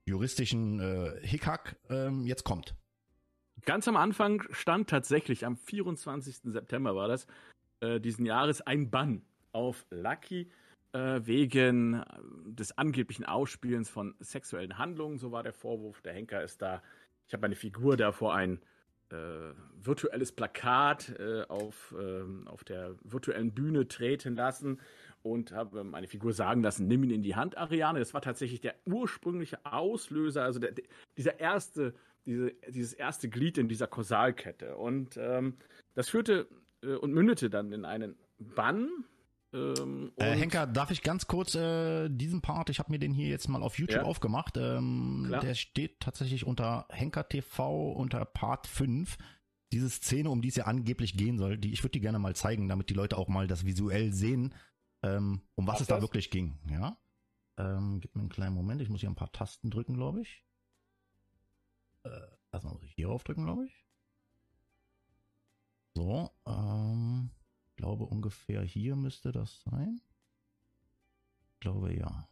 juristischen 0.06 0.80
äh, 0.80 1.20
Hickhack 1.26 1.76
ähm, 1.90 2.24
jetzt 2.24 2.44
kommt. 2.44 2.74
Ganz 3.64 3.86
am 3.88 3.96
Anfang 3.96 4.42
stand 4.50 4.88
tatsächlich 4.88 5.44
am 5.44 5.56
24. 5.56 6.52
September 6.52 6.94
war 6.94 7.08
das 7.08 7.26
äh, 7.80 8.00
diesen 8.00 8.24
Jahres 8.24 8.62
ein 8.62 8.90
Bann 8.90 9.22
auf 9.52 9.84
Lucky 9.90 10.50
äh, 10.92 11.20
wegen 11.24 11.94
äh, 11.94 12.04
des 12.46 12.78
angeblichen 12.78 13.26
Ausspielens 13.26 13.90
von 13.90 14.14
sexuellen 14.20 14.78
Handlungen. 14.78 15.18
So 15.18 15.32
war 15.32 15.42
der 15.42 15.52
Vorwurf. 15.52 16.00
Der 16.00 16.14
Henker 16.14 16.42
ist 16.42 16.62
da 16.62 16.82
ich 17.28 17.34
habe 17.34 17.42
meine 17.42 17.56
Figur 17.56 17.96
da 17.98 18.10
vor 18.10 18.34
ein 18.34 18.58
äh, 19.10 19.54
virtuelles 19.82 20.32
Plakat 20.32 21.14
äh, 21.18 21.42
auf, 21.48 21.94
ähm, 21.98 22.46
auf 22.48 22.64
der 22.64 22.94
virtuellen 23.02 23.52
Bühne 23.52 23.88
treten 23.88 24.36
lassen 24.36 24.80
und 25.22 25.52
habe 25.52 25.84
meine 25.84 26.06
Figur 26.06 26.32
sagen 26.32 26.62
lassen, 26.62 26.86
nimm 26.86 27.04
ihn 27.04 27.10
in 27.10 27.22
die 27.22 27.36
Hand, 27.36 27.56
Ariane. 27.56 27.98
Das 27.98 28.14
war 28.14 28.22
tatsächlich 28.22 28.60
der 28.60 28.74
ursprüngliche 28.86 29.64
Auslöser, 29.64 30.44
also 30.44 30.58
der, 30.58 30.72
dieser 31.16 31.40
erste, 31.40 31.94
diese, 32.26 32.52
dieses 32.68 32.92
erste 32.92 33.28
Glied 33.28 33.58
in 33.58 33.68
dieser 33.68 33.86
Kausalkette. 33.86 34.76
Und 34.76 35.16
ähm, 35.16 35.56
das 35.94 36.08
führte 36.08 36.46
äh, 36.82 36.94
und 36.94 37.12
mündete 37.12 37.50
dann 37.50 37.72
in 37.72 37.84
einen 37.84 38.16
Bann. 38.38 39.04
Ähm, 39.52 40.12
äh, 40.16 40.36
Henker, 40.36 40.66
darf 40.66 40.90
ich 40.90 41.02
ganz 41.02 41.26
kurz 41.26 41.54
äh, 41.54 42.08
diesen 42.10 42.42
Part, 42.42 42.68
ich 42.68 42.78
habe 42.78 42.92
mir 42.92 42.98
den 42.98 43.14
hier 43.14 43.28
jetzt 43.28 43.48
mal 43.48 43.62
auf 43.62 43.78
YouTube 43.78 44.02
ja. 44.02 44.02
aufgemacht. 44.02 44.56
Ähm, 44.56 45.34
der 45.42 45.54
steht 45.54 46.00
tatsächlich 46.00 46.44
unter 46.46 46.86
Henker 46.90 47.28
TV 47.28 47.92
unter 47.92 48.24
Part 48.24 48.66
5 48.66 49.16
diese 49.72 49.90
Szene, 49.90 50.30
um 50.30 50.42
die 50.42 50.48
es 50.48 50.56
ja 50.56 50.64
angeblich 50.64 51.16
gehen 51.16 51.38
soll, 51.38 51.58
die 51.58 51.72
ich 51.72 51.82
würde 51.82 51.92
die 51.92 52.00
gerne 52.00 52.18
mal 52.18 52.36
zeigen, 52.36 52.68
damit 52.68 52.90
die 52.90 52.94
Leute 52.94 53.16
auch 53.16 53.28
mal 53.28 53.46
das 53.46 53.64
visuell 53.64 54.12
sehen, 54.12 54.54
ähm, 55.02 55.42
um 55.54 55.66
was 55.66 55.76
Ach, 55.76 55.80
es 55.82 55.86
das? 55.86 55.98
da 55.98 56.02
wirklich 56.02 56.30
ging. 56.30 56.58
Ja, 56.70 56.98
ähm, 57.56 58.00
gib 58.00 58.14
mir 58.14 58.22
einen 58.22 58.30
kleinen 58.30 58.54
Moment, 58.54 58.80
ich 58.80 58.88
muss 58.88 59.00
hier 59.00 59.10
ein 59.10 59.14
paar 59.14 59.32
Tasten 59.32 59.70
drücken, 59.70 59.94
glaube 59.94 60.22
ich. 60.22 60.44
Äh, 62.04 62.10
erstmal 62.52 62.74
muss 62.74 62.84
ich 62.84 62.92
hier 62.92 63.10
aufdrücken, 63.10 63.44
glaube 63.44 63.66
ich. 63.66 63.84
So, 65.94 66.30
ähm, 66.46 67.30
glaube 67.78 68.04
ungefähr 68.04 68.62
hier 68.62 68.96
müsste 68.96 69.32
das 69.32 69.62
sein. 69.62 70.02
Ich 71.54 71.60
glaube 71.60 71.94
ja. 71.94 72.28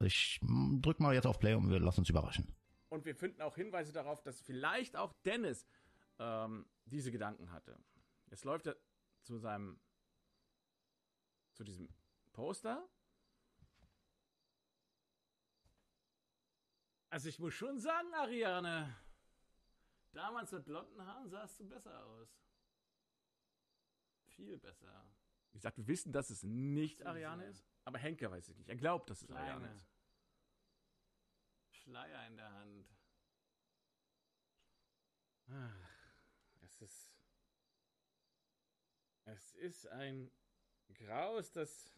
Ich 0.00 0.40
drück 0.42 0.98
mal 0.98 1.14
jetzt 1.14 1.26
auf 1.26 1.38
Play 1.38 1.54
und 1.54 1.70
wir 1.70 1.78
lassen 1.78 2.00
uns 2.00 2.08
überraschen. 2.08 2.56
Und 2.88 3.04
wir 3.04 3.14
finden 3.14 3.40
auch 3.42 3.54
Hinweise 3.54 3.92
darauf, 3.92 4.22
dass 4.22 4.40
vielleicht 4.40 4.96
auch 4.96 5.12
Dennis 5.24 5.66
ähm, 6.18 6.66
diese 6.86 7.12
Gedanken 7.12 7.52
hatte. 7.52 7.78
Jetzt 8.30 8.44
läuft 8.44 8.66
er 8.66 8.76
zu 9.20 9.38
seinem, 9.38 9.78
zu 11.52 11.64
diesem 11.64 11.88
Poster. 12.32 12.88
Also 17.10 17.28
ich 17.28 17.38
muss 17.38 17.52
schon 17.52 17.78
sagen, 17.78 18.12
Ariane, 18.14 18.96
damals 20.12 20.50
mit 20.50 20.64
blonden 20.64 21.04
Haaren 21.06 21.28
sahst 21.28 21.60
du 21.60 21.68
besser 21.68 22.04
aus. 22.06 22.28
Viel 24.34 24.58
besser. 24.58 25.06
Wie 25.52 25.58
gesagt, 25.58 25.76
wir 25.76 25.86
wissen, 25.86 26.12
dass 26.12 26.30
es 26.30 26.42
nicht 26.42 27.04
Ariane 27.04 27.44
ist, 27.46 27.64
aber 27.84 27.98
Henker 27.98 28.30
weiß 28.30 28.48
es 28.48 28.56
nicht. 28.56 28.68
Er 28.68 28.76
glaubt, 28.76 29.10
dass 29.10 29.22
es 29.22 29.28
Kleine. 29.28 29.52
Ariane 29.52 29.74
ist. 29.74 29.92
Schleier 31.70 32.26
in 32.26 32.36
der 32.36 32.52
Hand. 32.52 32.94
Ach 35.48 35.92
ist. 36.82 37.12
Es 39.24 39.54
ist 39.54 39.86
ein 39.86 40.30
Graus, 40.94 41.50
dass 41.52 41.94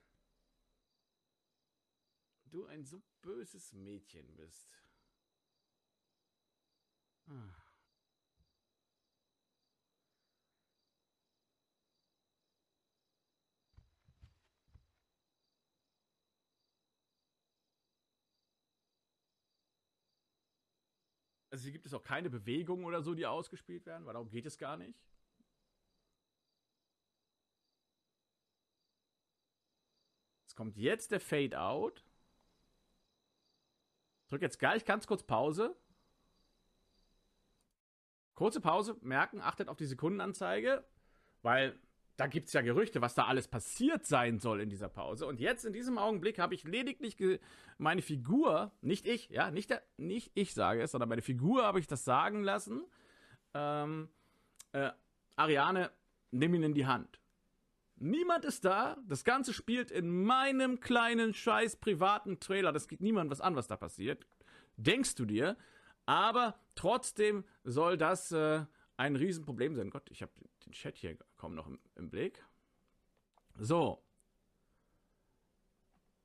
du 2.44 2.66
ein 2.66 2.84
so 2.84 3.02
böses 3.22 3.72
Mädchen 3.72 4.36
bist. 4.36 4.78
Ah. 7.26 7.63
Also 21.54 21.66
hier 21.66 21.72
gibt 21.72 21.86
es 21.86 21.94
auch 21.94 22.02
keine 22.02 22.30
Bewegungen 22.30 22.84
oder 22.84 23.00
so, 23.00 23.14
die 23.14 23.26
ausgespielt 23.26 23.86
werden, 23.86 24.04
weil 24.06 24.14
darum 24.14 24.28
geht 24.28 24.44
es 24.44 24.58
gar 24.58 24.76
nicht. 24.76 24.98
Es 30.48 30.56
kommt 30.56 30.76
jetzt 30.76 31.12
der 31.12 31.20
Fade 31.20 31.60
Out. 31.60 32.04
Drück 34.30 34.42
jetzt 34.42 34.58
gleich 34.58 34.84
ganz 34.84 35.06
kurz 35.06 35.22
Pause. 35.22 35.76
Kurze 38.34 38.60
Pause, 38.60 38.96
merken, 39.00 39.40
achtet 39.40 39.68
auf 39.68 39.76
die 39.76 39.86
Sekundenanzeige, 39.86 40.84
weil 41.42 41.78
da 42.16 42.26
gibt 42.28 42.46
es 42.46 42.52
ja 42.52 42.60
Gerüchte, 42.60 43.00
was 43.00 43.14
da 43.14 43.24
alles 43.24 43.48
passiert 43.48 44.06
sein 44.06 44.38
soll 44.38 44.60
in 44.60 44.70
dieser 44.70 44.88
Pause. 44.88 45.26
Und 45.26 45.40
jetzt 45.40 45.64
in 45.64 45.72
diesem 45.72 45.98
Augenblick 45.98 46.38
habe 46.38 46.54
ich 46.54 46.64
lediglich 46.64 47.16
meine 47.76 48.02
Figur, 48.02 48.72
nicht 48.82 49.06
ich, 49.06 49.30
ja, 49.30 49.50
nicht, 49.50 49.70
der, 49.70 49.82
nicht 49.96 50.30
ich 50.34 50.54
sage 50.54 50.82
es, 50.82 50.92
sondern 50.92 51.08
meine 51.08 51.22
Figur 51.22 51.64
habe 51.64 51.80
ich 51.80 51.86
das 51.86 52.04
sagen 52.04 52.44
lassen. 52.44 52.84
Ähm, 53.52 54.08
äh, 54.72 54.90
Ariane, 55.36 55.90
nimm 56.30 56.54
ihn 56.54 56.62
in 56.62 56.74
die 56.74 56.86
Hand. 56.86 57.20
Niemand 57.96 58.44
ist 58.44 58.64
da. 58.64 58.96
Das 59.08 59.24
Ganze 59.24 59.52
spielt 59.52 59.90
in 59.90 60.24
meinem 60.24 60.80
kleinen, 60.80 61.34
scheiß 61.34 61.76
privaten 61.76 62.38
Trailer. 62.38 62.72
Das 62.72 62.86
geht 62.88 63.00
niemandem 63.00 63.30
was 63.30 63.40
an, 63.40 63.56
was 63.56 63.66
da 63.66 63.76
passiert. 63.76 64.26
Denkst 64.76 65.14
du 65.16 65.24
dir? 65.24 65.56
Aber 66.06 66.58
trotzdem 66.74 67.44
soll 67.62 67.96
das 67.96 68.30
äh, 68.32 68.64
ein 68.96 69.16
Riesenproblem 69.16 69.74
sein. 69.76 69.90
Gott, 69.90 70.10
ich 70.10 70.22
habe 70.22 70.32
den 70.66 70.72
Chat 70.72 70.96
hier 70.96 71.16
kaum 71.36 71.54
noch 71.54 71.66
im, 71.66 71.78
im 71.96 72.10
Blick. 72.10 72.44
So. 73.58 74.02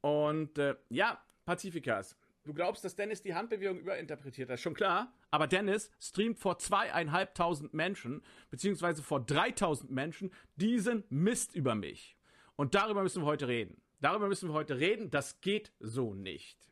Und 0.01 0.57
äh, 0.57 0.75
ja, 0.89 1.21
Pazifikas. 1.45 2.15
Du 2.45 2.53
glaubst, 2.53 2.83
dass 2.83 2.95
Dennis 2.95 3.21
die 3.21 3.35
Handbewegung 3.35 3.77
überinterpretiert 3.77 4.49
hat, 4.49 4.59
schon 4.59 4.73
klar. 4.73 5.13
Aber 5.29 5.45
Dennis 5.45 5.91
streamt 5.99 6.39
vor 6.39 6.57
zweieinhalbtausend 6.57 7.73
Menschen, 7.73 8.23
beziehungsweise 8.49 9.03
vor 9.03 9.23
dreitausend 9.23 9.91
Menschen, 9.91 10.31
diesen 10.55 11.03
Mist 11.09 11.53
über 11.53 11.75
mich. 11.75 12.17
Und 12.55 12.75
darüber 12.75 13.03
müssen 13.03 13.21
wir 13.21 13.27
heute 13.27 13.47
reden. 13.47 13.81
Darüber 14.01 14.27
müssen 14.27 14.49
wir 14.49 14.53
heute 14.53 14.79
reden. 14.79 15.11
Das 15.11 15.41
geht 15.41 15.73
so 15.79 16.13
nicht. 16.13 16.71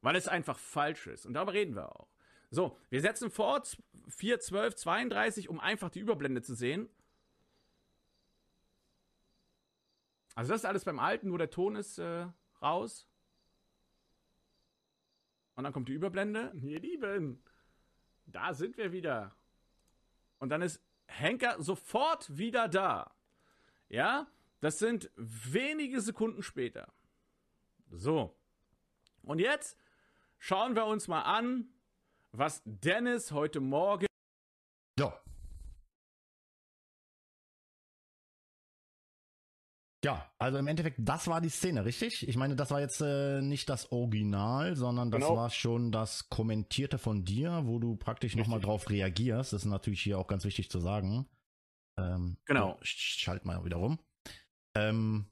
Weil 0.00 0.16
es 0.16 0.28
einfach 0.28 0.58
falsch 0.58 1.06
ist. 1.06 1.26
Und 1.26 1.34
darüber 1.34 1.52
reden 1.52 1.74
wir 1.74 1.94
auch. 1.94 2.15
So, 2.50 2.78
wir 2.90 3.00
setzen 3.00 3.30
fort 3.30 3.76
4, 4.08 4.40
12, 4.40 4.76
32, 4.76 5.48
um 5.48 5.60
einfach 5.60 5.90
die 5.90 6.00
Überblende 6.00 6.42
zu 6.42 6.54
sehen. 6.54 6.88
Also 10.34 10.52
das 10.52 10.60
ist 10.60 10.66
alles 10.66 10.84
beim 10.84 10.98
Alten, 10.98 11.28
nur 11.28 11.38
der 11.38 11.50
Ton 11.50 11.76
ist 11.76 11.98
äh, 11.98 12.26
raus. 12.60 13.08
Und 15.54 15.64
dann 15.64 15.72
kommt 15.72 15.88
die 15.88 15.94
Überblende. 15.94 16.52
Ihr 16.62 16.78
Lieben, 16.78 17.42
da 18.26 18.52
sind 18.52 18.76
wir 18.76 18.92
wieder. 18.92 19.34
Und 20.38 20.50
dann 20.50 20.60
ist 20.60 20.82
Henker 21.06 21.60
sofort 21.62 22.36
wieder 22.36 22.68
da. 22.68 23.14
Ja, 23.88 24.26
das 24.60 24.78
sind 24.78 25.10
wenige 25.16 26.00
Sekunden 26.00 26.42
später. 26.42 26.92
So. 27.90 28.36
Und 29.22 29.38
jetzt 29.38 29.78
schauen 30.38 30.76
wir 30.76 30.84
uns 30.84 31.08
mal 31.08 31.22
an, 31.22 31.68
was 32.38 32.62
Dennis 32.64 33.32
heute 33.32 33.60
Morgen. 33.60 34.06
Ja. 34.98 35.20
Ja, 40.04 40.30
also 40.38 40.58
im 40.58 40.68
Endeffekt, 40.68 40.98
das 41.00 41.26
war 41.26 41.40
die 41.40 41.48
Szene, 41.48 41.84
richtig? 41.84 42.28
Ich 42.28 42.36
meine, 42.36 42.54
das 42.54 42.70
war 42.70 42.80
jetzt 42.80 43.00
äh, 43.00 43.40
nicht 43.40 43.68
das 43.68 43.90
Original, 43.90 44.76
sondern 44.76 45.10
das 45.10 45.22
genau. 45.22 45.36
war 45.36 45.50
schon 45.50 45.90
das 45.90 46.28
Kommentierte 46.28 46.98
von 46.98 47.24
dir, 47.24 47.62
wo 47.64 47.78
du 47.78 47.96
praktisch 47.96 48.36
nochmal 48.36 48.60
drauf 48.60 48.88
reagierst. 48.88 49.52
Das 49.52 49.62
ist 49.62 49.70
natürlich 49.70 50.02
hier 50.02 50.18
auch 50.18 50.28
ganz 50.28 50.44
wichtig 50.44 50.70
zu 50.70 50.78
sagen. 50.78 51.28
Ähm, 51.98 52.36
genau. 52.44 52.78
Schalt 52.82 53.44
mal 53.44 53.64
wieder 53.64 53.78
rum. 53.78 53.98
Ähm, 54.76 55.26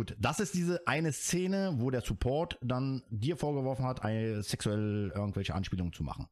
Gut, 0.00 0.16
das 0.18 0.40
ist 0.40 0.54
diese 0.54 0.86
eine 0.86 1.12
Szene, 1.12 1.74
wo 1.76 1.90
der 1.90 2.00
Support 2.00 2.56
dann 2.62 3.02
dir 3.10 3.36
vorgeworfen 3.36 3.84
hat, 3.84 4.00
sexuell 4.42 5.12
irgendwelche 5.14 5.54
Anspielungen 5.54 5.92
zu 5.92 6.02
machen. 6.02 6.26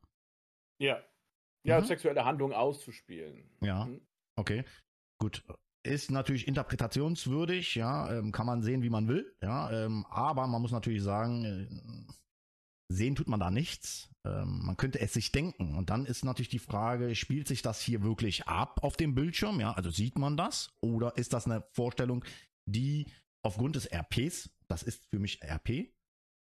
Ja. 0.81 1.03
Ja, 1.67 1.79
mhm. 1.79 1.85
sexuelle 1.85 2.25
Handlungen 2.25 2.55
auszuspielen. 2.55 3.51
Ja. 3.61 3.85
Mhm. 3.85 4.01
Okay. 4.37 4.65
Gut. 5.21 5.45
Ist 5.83 6.11
natürlich 6.11 6.49
interpretationswürdig, 6.49 7.75
ja, 7.75 8.11
ähm, 8.11 8.33
kann 8.33 8.47
man 8.47 8.63
sehen, 8.63 8.83
wie 8.83 8.89
man 8.89 9.07
will, 9.07 9.37
ja, 9.43 9.71
ähm, 9.71 10.07
aber 10.09 10.47
man 10.47 10.63
muss 10.63 10.73
natürlich 10.73 11.03
sagen, 11.03 11.45
äh, 11.45 12.13
sehen 12.91 13.17
tut 13.17 13.29
man 13.29 13.39
da 13.39 13.51
nichts. 13.51 14.09
Ähm, 14.25 14.65
man 14.65 14.79
könnte 14.79 14.99
es 14.99 15.13
sich 15.13 15.31
denken. 15.31 15.75
Und 15.77 15.91
dann 15.91 16.07
ist 16.07 16.25
natürlich 16.25 16.49
die 16.49 16.59
Frage, 16.59 17.15
spielt 17.15 17.47
sich 17.47 17.61
das 17.61 17.83
hier 17.83 18.03
wirklich 18.03 18.47
ab 18.49 18.83
auf 18.83 18.97
dem 18.97 19.15
Bildschirm? 19.15 19.61
Ja, 19.61 19.73
also 19.73 19.91
sieht 19.91 20.17
man 20.17 20.39
das? 20.39 20.71
Oder 20.81 21.19
ist 21.19 21.35
das 21.35 21.45
eine 21.45 21.67
Vorstellung, 21.75 22.25
die 22.67 23.07
aufgrund 23.43 23.77
des 23.77 23.91
RPs, 23.93 24.51
das 24.69 24.83
ist 24.83 25.07
für 25.07 25.19
mich 25.19 25.43
RP, 25.43 25.93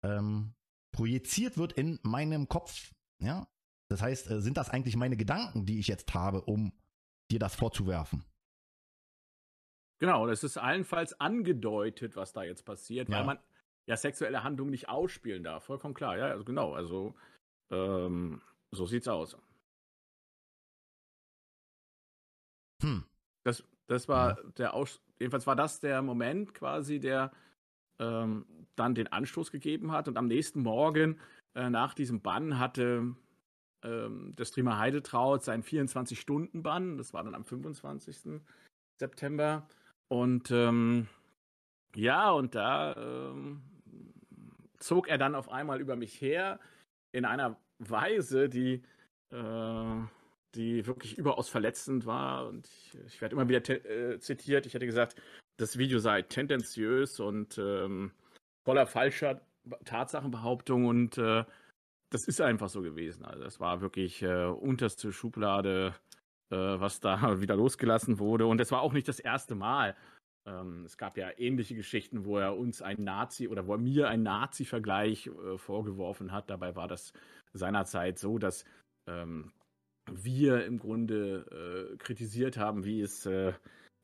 ähm, 0.04 0.54
projiziert 0.91 1.58
wird 1.58 1.74
in 1.74 2.00
meinem 2.04 2.48
Kopf. 2.48 2.93
Ja, 3.20 3.48
das 3.89 4.02
heißt, 4.02 4.30
äh, 4.30 4.41
sind 4.41 4.58
das 4.58 4.70
eigentlich 4.70 4.95
meine 4.95 5.18
Gedanken, 5.18 5.66
die 5.66 5.80
ich 5.80 5.88
jetzt 5.88 6.14
habe, 6.14 6.41
um 6.41 6.74
dir 7.32 7.39
das 7.39 7.56
vorzuwerfen? 7.56 8.24
Genau, 10.00 10.28
das 10.28 10.43
ist 10.43 10.58
allenfalls 10.58 11.20
angedeutet, 11.20 12.16
was 12.16 12.34
da 12.34 12.43
jetzt 12.43 12.66
passiert, 12.66 13.10
ja. 13.10 13.18
weil 13.18 13.26
man 13.26 13.39
ja 13.88 13.98
sexuelle 13.98 14.43
Handlungen 14.43 14.72
nicht 14.72 14.89
ausspielen 14.89 15.43
darf. 15.43 15.66
Vollkommen 15.66 15.93
klar, 15.93 16.18
ja, 16.18 16.28
also 16.28 16.43
genau. 16.43 16.74
Also 16.74 17.16
ähm, 17.72 18.41
so 18.72 18.86
sieht's 18.86 19.08
aus. 19.08 19.38
Hm. 22.82 23.06
Das, 23.43 23.64
das 23.88 24.08
war 24.08 24.38
der 24.58 24.74
Aus 24.74 25.02
jedenfalls 25.20 25.48
war 25.48 25.56
das 25.56 25.80
der 25.80 26.02
Moment 26.02 26.54
quasi, 26.54 27.00
der 27.00 27.32
ähm, 28.00 28.46
dann 28.76 28.96
den 28.96 29.08
Anstoß 29.08 29.52
gegeben 29.52 29.92
hat. 29.92 30.08
Und 30.08 30.18
am 30.18 30.28
nächsten 30.28 30.62
Morgen 30.62 31.20
äh, 31.56 31.70
nach 31.70 31.94
diesem 31.94 32.22
Bann 32.22 32.60
hatte 32.60 33.16
ähm, 33.84 34.36
der 34.36 34.46
Streamer 34.46 34.78
Heidetraut 34.78 35.44
seinen 35.44 35.64
24-Stunden-Bann. 35.64 36.98
Das 36.98 37.14
war 37.14 37.24
dann 37.24 37.36
am 37.36 37.46
25. 37.46 38.42
September. 39.00 39.68
Und 40.08 40.52
ähm, 40.52 41.08
ja, 41.96 42.32
und 42.32 42.56
da 42.56 42.96
ähm, 42.96 43.62
zog 44.78 45.08
er 45.08 45.18
dann 45.18 45.36
auf 45.36 45.50
einmal 45.50 45.82
über 45.82 45.96
mich 45.96 46.22
her 46.22 46.60
in 47.12 47.26
einer 47.26 47.58
Weise, 47.80 48.50
die, 48.50 48.84
äh, 49.32 49.96
die 50.56 50.86
wirklich 50.88 51.18
überaus 51.18 51.50
verletzend 51.50 52.06
war. 52.06 52.48
Und 52.48 52.68
ich, 52.68 52.98
ich 53.08 53.22
werde 53.22 53.36
immer 53.36 53.50
wieder 53.50 53.68
äh, 53.70 54.20
zitiert. 54.20 54.66
Ich 54.66 54.74
hätte 54.74 54.86
gesagt, 54.86 55.22
das 55.58 55.78
Video 55.78 56.00
sei 56.00 56.22
tendenziös 56.22 57.20
und 57.20 57.58
ähm, 57.58 58.12
voller 58.64 58.86
falscher 58.86 59.41
Tatsachenbehauptungen 59.86 60.88
und 60.88 61.18
äh, 61.18 61.43
das 62.10 62.28
ist 62.28 62.39
einfach 62.41 62.70
so 62.70 62.82
gewesen. 62.82 63.26
Also 63.26 63.43
es 63.43 63.60
war 63.60 63.82
wirklich 63.82 64.22
äh, 64.22 64.45
unterste 64.45 65.12
Schublade, 65.12 65.93
äh, 66.52 66.56
was 66.56 67.00
da 67.00 67.20
wieder 67.41 67.56
losgelassen 67.56 68.20
wurde. 68.20 68.45
Und 68.45 68.62
es 68.62 68.72
war 68.72 68.82
auch 68.82 68.93
nicht 68.93 69.08
das 69.08 69.20
erste 69.20 69.56
Mal. 69.56 69.95
Ähm, 70.48 70.84
es 70.86 70.98
gab 70.98 71.18
ja 71.18 71.30
ähnliche 71.38 71.76
Geschichten, 71.76 72.24
wo 72.24 72.38
er 72.38 72.56
uns 72.56 72.82
ein 72.82 73.04
Nazi 73.04 73.48
oder 73.48 73.68
wo 73.68 73.74
er 73.74 73.80
mir 73.80 74.08
einen 74.08 74.24
Nazi-Vergleich 74.24 75.28
äh, 75.28 75.58
vorgeworfen 75.58 76.32
hat. 76.32 76.50
Dabei 76.50 76.76
war 76.76 76.88
das 76.88 77.12
seinerzeit 77.54 78.20
so, 78.20 78.38
dass 78.38 78.64
ähm, 79.08 79.52
wir 80.12 80.66
im 80.66 80.80
Grunde 80.80 81.93
äh, 81.93 81.97
kritisiert 81.97 82.58
haben, 82.58 82.86
wie 82.86 83.01
es 83.01 83.26
äh, 83.26 83.53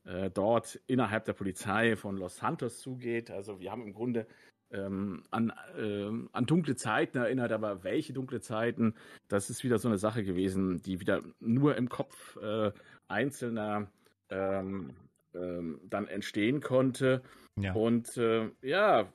äh, 0.04 0.30
dort 0.30 0.80
innerhalb 0.86 1.24
der 1.24 1.32
Polizei 1.32 1.96
von 1.96 2.16
Los 2.16 2.36
Santos 2.36 2.78
zugeht. 2.78 3.30
Also 3.30 3.60
wir 3.60 3.70
haben 3.70 3.82
im 3.86 3.94
Grunde 3.94 4.26
ähm, 4.70 5.22
an, 5.30 5.52
äh, 5.76 6.10
an 6.32 6.46
dunkle 6.46 6.76
Zeiten 6.76 7.18
erinnert, 7.18 7.52
aber 7.52 7.84
welche 7.84 8.12
dunkle 8.12 8.40
Zeiten, 8.40 8.94
das 9.28 9.50
ist 9.50 9.64
wieder 9.64 9.78
so 9.78 9.88
eine 9.88 9.98
Sache 9.98 10.24
gewesen, 10.24 10.82
die 10.82 11.00
wieder 11.00 11.22
nur 11.40 11.76
im 11.76 11.88
Kopf 11.88 12.36
äh, 12.36 12.72
einzelner 13.08 13.90
ähm, 14.30 14.94
ähm, 15.34 15.80
dann 15.84 16.06
entstehen 16.06 16.60
konnte. 16.60 17.22
Ja. 17.56 17.72
Und 17.72 18.16
äh, 18.16 18.50
ja, 18.62 19.12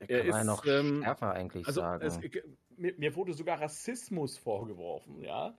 Er 0.00 0.24
ist, 0.24 0.44
noch 0.44 0.66
ähm, 0.66 1.02
schärfer 1.02 1.32
eigentlich 1.32 1.66
also 1.66 1.80
sagen. 1.80 2.04
es, 2.04 2.18
mir, 2.82 2.94
mir 2.98 3.16
wurde 3.16 3.32
sogar 3.32 3.60
Rassismus 3.60 4.36
vorgeworfen, 4.36 5.22
ja. 5.22 5.56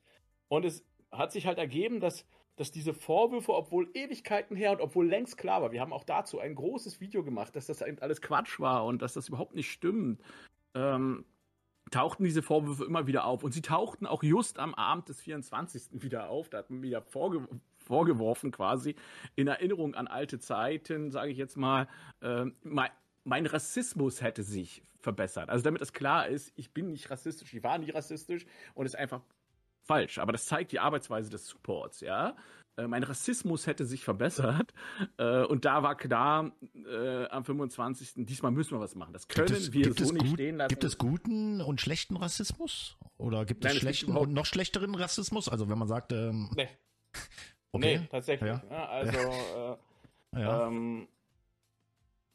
Und 0.49 0.65
es 0.65 0.86
hat 1.11 1.32
sich 1.32 1.47
halt 1.47 1.57
ergeben, 1.57 1.99
dass, 1.99 2.26
dass 2.55 2.71
diese 2.71 2.93
Vorwürfe, 2.93 3.53
obwohl 3.53 3.89
Ewigkeiten 3.93 4.55
her 4.55 4.71
und 4.71 4.82
obwohl 4.82 5.07
längst 5.07 5.38
klar 5.38 5.61
war, 5.61 5.71
wir 5.71 5.82
haben 5.82 5.93
auch 5.93 6.03
dazu 6.03 6.39
ein 6.39 6.55
großes 6.55 6.99
Video 6.99 7.24
gemacht, 7.24 7.55
dass 7.55 7.65
das 7.65 7.82
alles 7.82 8.21
Quatsch 8.21 8.59
war 8.59 8.86
und 8.86 9.01
dass 9.01 9.13
das 9.13 9.30
überhaupt 9.30 9.55
nicht 9.55 9.71
stimmt, 9.71 10.21
ähm, 10.76 11.26
tauchten 11.91 12.24
diese 12.24 12.41
Vorwürfe 12.41 12.86
immer 12.86 13.07
wieder 13.07 13.26
auf. 13.26 13.43
Und 13.43 13.53
sie 13.53 13.61
tauchten 13.61 14.05
auch 14.05 14.24
just 14.24 14.59
am 14.59 14.74
Abend 14.74 15.09
des 15.09 15.21
24. 15.21 16.01
wieder 16.03 16.30
auf. 16.30 16.49
Da 16.49 16.59
hat 16.59 16.69
man 16.69 16.82
wieder 16.82 17.01
vorge 17.01 17.47
vorgeworfen, 17.78 18.51
quasi 18.51 18.95
in 19.36 19.47
Erinnerung 19.47 19.93
an 19.93 20.07
alte 20.07 20.39
Zeiten, 20.39 21.11
sage 21.11 21.32
ich 21.32 21.38
jetzt 21.38 21.57
mal, 21.57 21.89
ähm, 22.21 22.55
mein, 22.63 22.89
mein 23.26 23.45
Rassismus 23.45 24.21
hätte 24.21 24.41
sich 24.41 24.84
verbessert. 25.04 25.49
Also 25.49 25.64
damit 25.64 25.82
das 25.82 25.93
klar 25.93 26.28
ist, 26.28 26.51
ich 26.56 26.74
bin 26.74 26.91
nicht 26.91 27.10
rassistisch, 27.12 27.54
ich 27.54 27.64
war 27.64 27.78
nicht 27.78 27.93
rassistisch 27.93 28.45
und 28.74 28.86
ist 28.86 28.95
einfach 28.95 29.22
falsch. 29.82 30.18
Aber 30.18 30.32
das 30.32 30.45
zeigt 30.45 30.72
die 30.72 30.80
Arbeitsweise 30.80 31.30
des 31.30 31.45
Supports, 31.47 31.99
ja. 32.01 32.36
Äh, 32.76 32.88
mein 32.88 33.04
Rassismus 33.04 33.68
hätte 33.68 33.86
sich 33.86 34.04
verbessert 34.04 34.74
äh, 35.18 35.43
und 35.43 35.64
da 35.66 35.84
war 35.84 35.95
klar 35.95 36.54
äh, 36.89 37.26
am 37.28 37.45
25. 37.45 38.26
diesmal 38.26 38.51
müssen 38.51 38.72
wir 38.76 38.80
was 38.80 38.95
machen. 38.95 39.14
Das 39.14 39.28
können 39.28 39.45
Gibt 39.45 39.60
es, 39.60 39.74
wir 39.74 39.93
so 39.93 40.04
es 40.06 40.12
nicht 40.12 40.26
gut, 40.26 40.34
stehen 40.34 40.58
lassen. 40.58 40.70
gibt 40.70 40.84
es 40.84 40.97
guten 40.97 41.62
und 41.62 41.82
schlechten 41.82 42.16
Rassismus? 42.18 42.97
Oder 43.18 43.45
gibt 43.45 43.64
Nein, 43.64 43.72
es 43.72 43.78
es 43.78 43.82
gibt 43.82 43.95
schlechten 43.95 44.18
und 44.18 44.34
noch 44.34 44.45
schlechteren 44.47 44.95
Rassismus? 44.95 45.49
Also 45.49 45.70
wenn 45.70 45.78
man 45.78 45.88
sagt, 45.88 46.14
ähm, 46.14 46.49
Nee, 46.56 46.68
okay, 47.74 47.99
nee, 47.99 48.08
tatsächlich. 48.10 48.49
Ja. 48.49 48.64
Ja. 48.72 48.86
also 48.89 49.18
äh, 50.34 50.39
ja, 50.41 50.68
Ähm, 50.68 51.08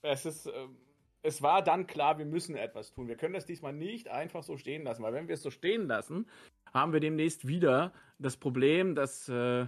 es 0.02 0.24
ist, 0.24 0.46
ähm, 0.46 0.76
es 1.22 1.42
war 1.42 1.62
dann 1.62 1.86
klar, 1.86 2.18
wir 2.18 2.26
müssen 2.26 2.54
etwas 2.56 2.92
tun. 2.92 3.08
Wir 3.08 3.16
können 3.16 3.34
das 3.34 3.44
diesmal 3.46 3.72
nicht 3.72 4.08
einfach 4.08 4.42
so 4.42 4.56
stehen 4.56 4.84
lassen, 4.84 5.02
weil 5.02 5.12
wenn 5.12 5.28
wir 5.28 5.34
es 5.34 5.42
so 5.42 5.50
stehen 5.50 5.86
lassen, 5.86 6.26
haben 6.72 6.92
wir 6.92 7.00
demnächst 7.00 7.46
wieder 7.48 7.92
das 8.18 8.36
Problem, 8.36 8.94
dass, 8.94 9.28
äh, 9.28 9.66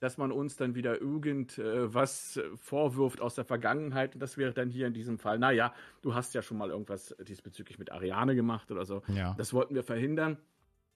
dass 0.00 0.16
man 0.18 0.32
uns 0.32 0.56
dann 0.56 0.74
wieder 0.74 1.00
irgend 1.00 1.58
äh, 1.58 1.88
vorwirft 2.56 3.20
aus 3.20 3.34
der 3.34 3.44
Vergangenheit. 3.44 4.14
Und 4.14 4.20
das 4.20 4.36
wäre 4.36 4.52
dann 4.52 4.70
hier 4.70 4.86
in 4.86 4.94
diesem 4.94 5.18
Fall, 5.18 5.38
naja, 5.38 5.72
du 6.02 6.14
hast 6.14 6.34
ja 6.34 6.42
schon 6.42 6.56
mal 6.58 6.70
irgendwas 6.70 7.14
diesbezüglich 7.20 7.78
mit 7.78 7.92
Ariane 7.92 8.34
gemacht 8.34 8.70
oder 8.70 8.84
so. 8.84 9.02
ja. 9.08 9.34
Das 9.38 9.52
wollten 9.52 9.74
wir 9.74 9.82
verhindern. 9.84 10.38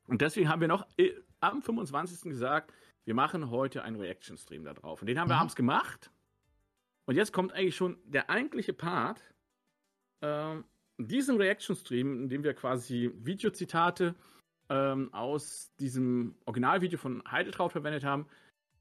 Und 0.08 0.20
deswegen 0.20 0.48
haben 0.48 0.60
wir 0.60 0.68
noch 0.68 0.86
äh, 0.98 1.12
am 1.40 1.62
25. 1.62 2.22
gesagt, 2.30 2.72
wir 3.04 3.14
machen 3.14 3.50
heute 3.50 3.82
einen 3.82 3.96
Reaction-Stream 4.00 4.64
da 4.64 4.74
drauf. 4.74 5.00
Und 5.02 5.06
den 5.06 5.18
haben 5.18 5.28
wir 5.28 5.34
Mhm. 5.36 5.40
abends 5.40 5.56
gemacht. 5.56 6.10
Und 7.04 7.16
jetzt 7.16 7.32
kommt 7.32 7.52
eigentlich 7.52 7.76
schon 7.76 7.98
der 8.04 8.30
eigentliche 8.30 8.72
Part. 8.72 9.22
Ähm, 10.22 10.64
diesen 10.98 11.36
Reaction-Stream, 11.36 12.24
in 12.24 12.28
dem 12.28 12.44
wir 12.44 12.54
quasi 12.54 13.10
Videozitate 13.14 14.14
ähm, 14.68 15.12
aus 15.12 15.74
diesem 15.80 16.36
Originalvideo 16.44 16.98
von 16.98 17.22
Heideltraut 17.30 17.72
verwendet 17.72 18.04
haben, 18.04 18.26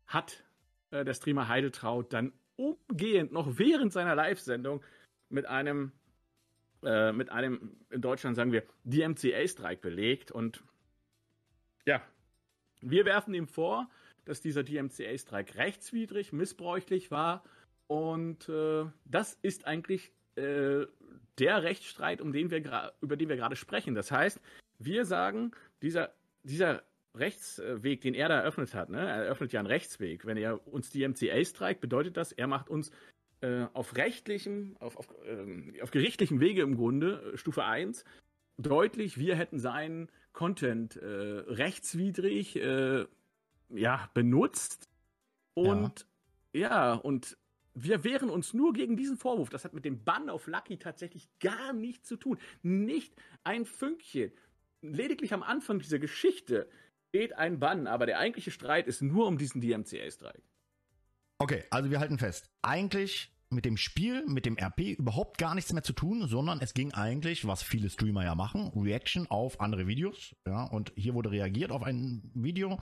hat 0.06 0.44
äh, 0.92 1.04
der 1.04 1.14
Streamer 1.14 1.48
Heideltraut 1.48 2.14
dann 2.14 2.32
umgehend 2.56 3.32
noch 3.32 3.58
während 3.58 3.92
seiner 3.92 4.16
Live-Sendung 4.16 4.84
mit 5.30 5.46
einem, 5.46 5.92
äh, 6.84 7.12
mit 7.12 7.30
einem, 7.30 7.78
in 7.90 8.02
Deutschland 8.02 8.36
sagen 8.36 8.52
wir, 8.52 8.64
DMCA-Strike 8.84 9.82
belegt. 9.82 10.32
Und 10.32 10.64
ja, 11.86 12.02
wir 12.82 13.06
werfen 13.06 13.34
ihm 13.34 13.48
vor, 13.48 13.90
dass 14.26 14.42
dieser 14.42 14.64
DMCA-Strike 14.64 15.56
rechtswidrig, 15.56 16.34
missbräuchlich 16.34 17.10
war. 17.10 17.44
Und 17.88 18.48
äh, 18.48 18.86
das 19.06 19.34
ist 19.42 19.66
eigentlich 19.66 20.12
äh, 20.36 20.86
der 21.40 21.64
Rechtsstreit, 21.64 22.22
um 22.22 22.32
den 22.34 22.52
wir 22.52 22.94
über 23.02 23.18
den 23.18 23.30
wir 23.30 23.38
gerade 23.38 23.56
sprechen. 23.56 23.96
Das 23.96 24.12
heißt, 24.12 24.40
wir 24.80 25.06
sagen, 25.06 25.52
dieser, 25.82 26.14
dieser 26.44 26.84
Rechtsweg, 27.16 28.02
den 28.02 28.14
er 28.14 28.30
da 28.30 28.40
eröffnet 28.40 28.74
hat, 28.74 28.90
ne, 28.90 29.00
er 29.00 29.26
eröffnet 29.26 29.52
ja 29.54 29.60
einen 29.60 29.68
Rechtsweg. 29.68 30.26
Wenn 30.26 30.38
er 30.38 30.66
uns 30.68 30.90
DMCA 30.92 31.44
streikt, 31.44 31.82
bedeutet 31.82 32.18
das, 32.18 32.32
er 32.32 32.48
macht 32.48 32.70
uns 32.70 32.92
äh, 33.42 33.66
auf 33.74 33.98
rechtlichem, 33.98 34.78
auf, 34.80 34.98
auf, 34.98 35.08
ähm, 35.26 35.74
auf 35.82 35.92
gerichtlichem 35.92 36.40
Wege 36.40 36.62
im 36.62 36.76
Grunde, 36.76 37.34
äh, 37.34 37.38
Stufe 37.38 37.66
1, 37.66 38.06
deutlich, 38.58 39.18
wir 39.18 39.36
hätten 39.36 39.60
seinen 39.60 40.10
Content 40.32 40.96
äh, 40.96 41.06
rechtswidrig 41.06 42.56
äh, 42.58 43.06
ja, 43.70 44.10
benutzt. 44.14 44.90
Und 45.54 46.06
ja. 46.54 46.94
und 46.94 47.38
wir 47.74 48.04
wehren 48.04 48.30
uns 48.30 48.54
nur 48.54 48.74
gegen 48.74 48.98
diesen 48.98 49.18
Vorwurf. 49.18 49.50
Das 49.50 49.66
hat 49.66 49.74
mit 49.74 49.86
dem 49.86 50.04
Bann 50.04 50.30
auf 50.30 50.48
Lucky 50.48 50.78
tatsächlich 50.78 51.30
gar 51.40 51.74
nichts 51.74 52.08
zu 52.08 52.18
tun. 52.18 52.38
Nicht 52.62 53.14
ein 53.44 53.66
Fünkchen. 53.66 54.32
Lediglich 54.82 55.34
am 55.34 55.44
Anfang 55.44 55.80
dieser 55.80 56.00
Geschichte 56.00 56.70
steht 57.10 57.38
ein 57.38 57.60
Bann, 57.60 57.88
aber 57.88 58.06
der 58.06 58.20
eigentliche 58.20 58.52
Streit 58.52 58.88
ist 58.88 59.02
nur 59.02 59.28
um 59.28 59.38
diesen 59.38 59.62
DMCA-Strike. 59.62 60.42
Okay, 61.40 61.64
also 61.70 61.90
wir 61.90 62.00
halten 62.00 62.18
fest. 62.18 62.50
Eigentlich 62.62 63.32
mit 63.50 63.66
dem 63.66 63.78
Spiel, 63.78 64.26
mit 64.28 64.46
dem 64.46 64.58
RP 64.58 64.98
überhaupt 64.98 65.38
gar 65.38 65.56
nichts 65.56 65.74
mehr 65.74 65.84
zu 65.84 65.94
tun, 65.94 66.28
sondern 66.28 66.60
es 66.62 66.74
ging 66.74 66.94
eigentlich, 66.94 67.46
was 67.46 67.64
viele 67.64 67.90
Streamer 67.90 68.24
ja 68.24 68.34
machen, 68.34 68.72
Reaction 68.76 69.28
auf 69.30 69.60
andere 69.60 69.88
Videos. 69.88 70.36
Ja, 70.48 70.64
und 70.66 70.94
hier 70.96 71.14
wurde 71.14 71.32
reagiert 71.32 71.72
auf 71.72 71.84
ein 71.84 72.32
Video 72.34 72.80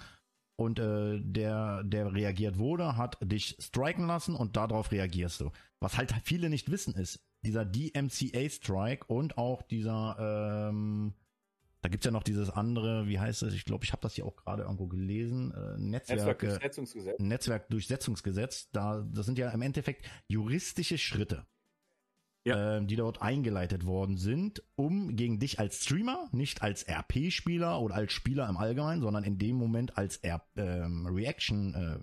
und 0.60 0.78
äh, 0.78 1.22
der, 1.22 1.84
der 1.86 2.14
reagiert 2.14 2.57
wurde, 2.57 2.97
hat 2.97 3.18
dich 3.22 3.55
striken 3.62 4.07
lassen 4.07 4.36
und 4.36 4.57
darauf 4.57 4.91
reagierst 4.91 5.39
du. 5.39 5.51
Was 5.80 5.97
halt 5.97 6.14
viele 6.26 6.49
nicht 6.49 6.70
wissen 6.70 6.95
ist, 6.95 7.22
dieser 7.43 7.64
DMCA-Strike 7.64 9.05
und 9.07 9.38
auch 9.38 9.62
dieser, 9.62 10.68
ähm, 10.70 11.14
da 11.82 11.88
gibt's 11.88 12.05
ja 12.05 12.12
noch 12.12 12.24
dieses 12.24 12.49
andere, 12.49 13.07
wie 13.07 13.20
heißt 13.20 13.43
es? 13.43 13.53
Ich 13.53 13.64
glaube, 13.64 13.86
ich 13.86 13.93
habe 13.93 14.01
das 14.01 14.16
hier 14.16 14.26
auch 14.26 14.36
gerade 14.36 14.64
irgendwo 14.64 14.88
gelesen. 14.88 15.53
Äh, 15.53 15.80
Netzwerke. 15.80 16.47
Netzwerkdurchsetzungsgesetz. 16.47 17.20
Netzwerkdurchsetzungsgesetz, 17.20 18.70
da 18.72 19.07
das 19.10 19.26
sind 19.26 19.38
ja 19.38 19.49
im 19.51 19.62
Endeffekt 19.62 20.05
juristische 20.28 20.97
Schritte, 20.97 21.45
Ja. 22.50 22.78
ähm, 22.78 22.88
die 22.88 22.95
dort 22.95 23.22
eingeleitet 23.22 23.86
worden 23.86 24.18
sind, 24.18 24.64
um 24.76 25.16
gegen 25.16 25.39
dich 25.39 25.60
als 25.60 25.84
Streamer, 25.84 26.28
nicht 26.32 26.62
als 26.62 26.88
RP-Spieler 26.88 27.80
oder 27.80 27.95
als 27.95 28.14
Spieler 28.14 28.50
im 28.50 28.58
Allgemeinen, 28.58 29.02
sondern 29.02 29.24
in 29.24 29.38
dem 29.38 29.56
Moment 29.56 29.97
als 29.97 30.18
R 30.18 30.41
ähm, 30.58 31.08
Reaction 31.08 31.74
äh, 31.74 32.00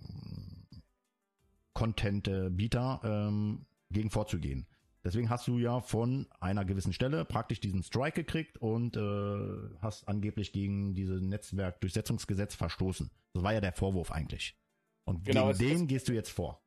Content-Bieter 1.75 3.01
ähm, 3.05 3.67
gegen 3.91 4.11
vorzugehen. 4.11 4.67
Deswegen 5.05 5.31
hast 5.31 5.47
du 5.47 5.59
ja 5.59 5.81
von 5.81 6.27
einer 6.41 6.65
gewissen 6.65 6.93
Stelle 6.93 7.25
praktisch 7.25 7.61
diesen 7.61 7.85
Strike 7.85 8.25
gekriegt 8.25 8.59
und 8.59 8.97
äh, 8.97 9.77
hast 9.81 10.09
angeblich 10.09 10.53
gegen 10.53 10.97
dieses 10.97 11.23
Netzwerkdurchsetzungsgesetz 11.23 12.57
verstoßen. 12.57 13.11
Das 13.33 13.45
war 13.45 13.53
ja 13.53 13.61
der 13.61 13.73
Vorwurf 13.73 14.11
eigentlich. 14.11 14.59
Und 15.05 15.25
Genau, 15.25 15.53
gegen 15.53 15.59
den 15.59 15.87
gehst 15.87 16.09
du 16.09 16.13
jetzt 16.13 16.31
vor. 16.31 16.61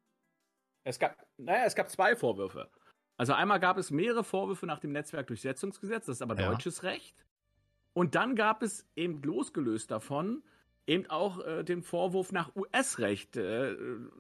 Es 0.85 0.97
gab, 0.99 1.17
naja, 1.35 1.65
es 1.65 1.75
gab 1.75 1.89
zwei 1.89 2.15
Vorwürfe. 2.15 2.69
Also 3.19 3.33
einmal 3.33 3.59
gab 3.59 3.77
es 3.77 3.91
mehrere 3.91 4.23
Vorwürfe 4.23 4.65
nach 4.65 4.79
dem 4.79 4.93
Netzwerkdurchsetzungsgesetz, 4.93 6.05
das 6.05 6.17
ist 6.17 6.21
aber 6.21 6.39
Ja. 6.39 6.49
deutsches 6.49 6.83
Recht. 6.83 7.25
Und 7.91 8.15
dann 8.15 8.33
gab 8.35 8.63
es 8.63 8.87
eben 8.95 9.21
losgelöst 9.21 9.91
davon 9.91 10.41
eben 10.87 11.05
auch 11.09 11.45
äh, 11.45 11.63
den 11.63 11.83
Vorwurf 11.83 12.31
nach 12.31 12.55
US-Recht, 12.55 13.35
äh, 13.35 13.75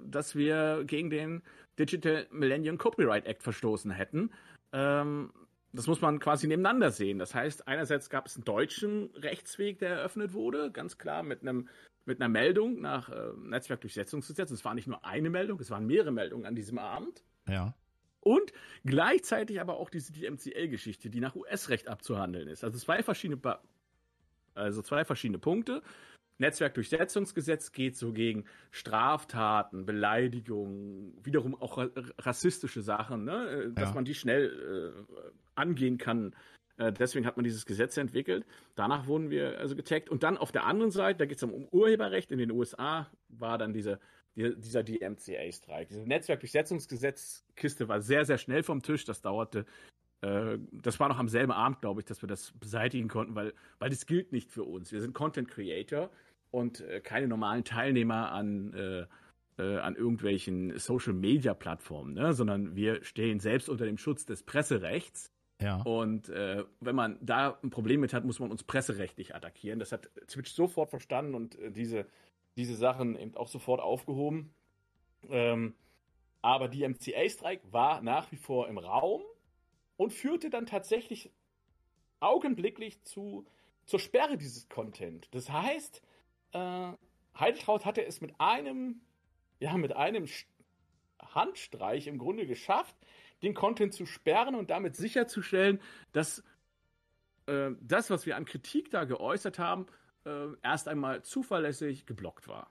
dass 0.05 0.35
wir 0.35 0.83
gegen 0.85 1.09
den 1.09 1.43
Digital 1.79 2.27
Millennium 2.29 2.77
Copyright 2.77 3.25
Act 3.25 3.41
verstoßen 3.41 3.89
hätten. 3.89 4.31
Ähm, 4.73 5.31
das 5.71 5.87
muss 5.87 6.01
man 6.01 6.19
quasi 6.19 6.47
nebeneinander 6.47 6.91
sehen. 6.91 7.19
Das 7.19 7.33
heißt, 7.33 7.69
einerseits 7.69 8.09
gab 8.09 8.27
es 8.27 8.35
einen 8.35 8.43
deutschen 8.43 9.11
Rechtsweg, 9.15 9.79
der 9.79 9.91
eröffnet 9.91 10.33
wurde, 10.33 10.71
ganz 10.71 10.97
klar 10.97 11.23
mit 11.23 11.41
einem 11.41 11.69
mit 12.05 12.19
einer 12.19 12.29
Meldung 12.29 12.81
nach 12.81 13.07
äh, 13.09 13.31
Netzwerkdurchsetzungsgesetz. 13.37 14.51
Es 14.51 14.65
war 14.65 14.73
nicht 14.73 14.87
nur 14.87 15.05
eine 15.05 15.29
Meldung, 15.29 15.57
es 15.61 15.71
waren 15.71 15.85
mehrere 15.87 16.11
Meldungen 16.11 16.45
an 16.45 16.55
diesem 16.55 16.79
Abend. 16.79 17.23
Ja. 17.47 17.73
Und 18.21 18.51
gleichzeitig 18.83 19.61
aber 19.61 19.77
auch 19.77 19.89
diese 19.89 20.11
DMCA-Geschichte, 20.13 21.09
die 21.09 21.19
nach 21.19 21.35
US-Recht 21.35 21.87
abzuhandeln 21.87 22.47
ist. 22.47 22.63
Also 22.63 22.77
zwei 22.77 23.01
verschiedene, 23.03 23.37
ba 23.37 23.61
also 24.55 24.81
zwei 24.81 25.05
verschiedene 25.05 25.39
Punkte. 25.39 25.81
Netzwerkdurchsetzungsgesetz 26.39 27.71
geht 27.71 27.97
so 27.97 28.13
gegen 28.13 28.45
Straftaten, 28.71 29.85
Beleidigungen, 29.85 31.13
wiederum 31.23 31.55
auch 31.61 31.77
ra 31.77 31.89
rassistische 32.17 32.81
Sachen, 32.81 33.25
ne? 33.25 33.49
äh, 33.49 33.73
dass 33.73 33.89
Ja. 33.89 33.95
man 33.95 34.05
die 34.05 34.15
schnell 34.15 34.95
äh, 35.05 35.31
angehen 35.55 35.97
kann. 35.97 36.35
Äh, 36.77 36.93
deswegen 36.93 37.25
hat 37.25 37.35
man 37.35 37.43
dieses 37.43 37.65
Gesetz 37.65 37.97
entwickelt. 37.97 38.45
Danach 38.75 39.05
wurden 39.07 39.29
wir 39.29 39.59
also 39.59 39.75
getaggt. 39.75 40.09
Und 40.09 40.23
dann 40.23 40.37
auf 40.37 40.51
der 40.53 40.65
anderen 40.65 40.91
Seite, 40.91 41.19
da 41.19 41.25
geht 41.25 41.37
es 41.37 41.43
um 41.43 41.67
Urheberrecht. 41.71 42.31
In 42.31 42.39
den 42.39 42.51
USA 42.51 43.09
war 43.27 43.57
dann 43.57 43.73
diese, 43.73 43.99
die, 43.99 43.99
dieser 44.57 44.83
DMCA-Strike. 44.83 45.87
Diese 45.89 46.07
Netzwerkdurchsetzungsgesetzkiste 46.07 47.87
war 47.87 48.01
sehr, 48.01 48.25
sehr 48.25 48.37
schnell 48.37 48.63
vom 48.63 48.81
Tisch. 48.81 49.05
Das 49.05 49.21
dauerte 49.21 49.65
äh, 50.21 50.57
das 50.71 50.99
war 50.99 51.09
noch 51.09 51.19
am 51.19 51.29
selben 51.29 51.51
Abend, 51.51 51.81
glaube 51.81 52.01
ich, 52.01 52.05
dass 52.05 52.21
wir 52.21 52.27
das 52.27 52.51
beseitigen 52.59 53.07
konnten, 53.07 53.35
weil, 53.35 53.53
weil 53.79 53.89
das 53.89 54.05
gilt 54.05 54.31
nicht 54.31 54.51
für 54.51 54.63
uns. 54.63 54.91
Wir 54.91 55.01
sind 55.01 55.13
Content 55.13 55.49
Creator 55.49 56.09
und 56.51 56.81
äh, 56.81 56.99
keine 56.99 57.27
normalen 57.27 57.63
Teilnehmer 57.63 58.31
an, 58.31 58.73
äh, 58.73 59.05
äh, 59.61 59.77
an 59.79 59.95
irgendwelchen 59.95 60.77
Social 60.77 61.13
Media 61.13 61.53
Plattformen, 61.53 62.13
ne? 62.13 62.33
sondern 62.33 62.75
wir 62.75 63.03
stehen 63.03 63.39
selbst 63.39 63.69
unter 63.69 63.85
dem 63.85 63.97
Schutz 63.97 64.25
des 64.25 64.43
Presserechts. 64.43 65.31
Ja. 65.61 65.81
Und 65.81 66.29
äh, 66.29 66.63
wenn 66.79 66.95
man 66.95 67.17
da 67.21 67.59
ein 67.61 67.69
Problem 67.69 67.99
mit 67.99 68.13
hat, 68.13 68.23
muss 68.23 68.39
man 68.39 68.49
uns 68.49 68.63
presserechtlich 68.63 69.35
attackieren. 69.35 69.79
Das 69.79 69.91
hat 69.91 70.09
Twitch 70.27 70.51
sofort 70.51 70.89
verstanden 70.89 71.35
und 71.35 71.59
äh, 71.59 71.69
diese, 71.71 72.05
diese 72.55 72.75
Sachen 72.75 73.17
eben 73.17 73.35
auch 73.35 73.47
sofort 73.47 73.81
aufgehoben. 73.81 74.53
Ähm, 75.29 75.75
aber 76.41 76.67
die 76.67 76.87
MCA-Strike 76.87 77.71
war 77.71 78.01
nach 78.01 78.31
wie 78.31 78.37
vor 78.37 78.67
im 78.67 78.77
Raum 78.77 79.21
und 79.97 80.13
führte 80.13 80.49
dann 80.49 80.65
tatsächlich 80.65 81.31
augenblicklich 82.19 83.01
zu, 83.03 83.45
zur 83.85 83.99
Sperre 83.99 84.37
dieses 84.37 84.69
Content. 84.69 85.27
Das 85.31 85.49
heißt, 85.49 86.01
äh, 86.53 86.91
Heideltraut 87.37 87.85
hatte 87.85 88.05
es 88.05 88.21
mit 88.21 88.39
einem, 88.39 89.01
ja, 89.59 89.75
mit 89.77 89.95
einem 89.95 90.27
Handstreich 91.21 92.07
im 92.07 92.17
Grunde 92.17 92.47
geschafft, 92.47 92.95
den 93.41 93.53
Content 93.53 93.93
zu 93.93 94.05
sperren 94.05 94.55
und 94.55 94.69
damit 94.69 94.95
sicherzustellen, 94.95 95.81
dass 96.11 96.43
äh, 97.45 97.71
das, 97.81 98.09
was 98.09 98.25
wir 98.25 98.35
an 98.35 98.45
Kritik 98.45 98.89
da 98.89 99.05
geäußert 99.05 99.59
haben, 99.59 99.85
äh, 100.29 100.47
erst 100.63 100.87
einmal 100.87 101.23
zuverlässig 101.23 102.05
geblockt 102.05 102.47
war. 102.47 102.69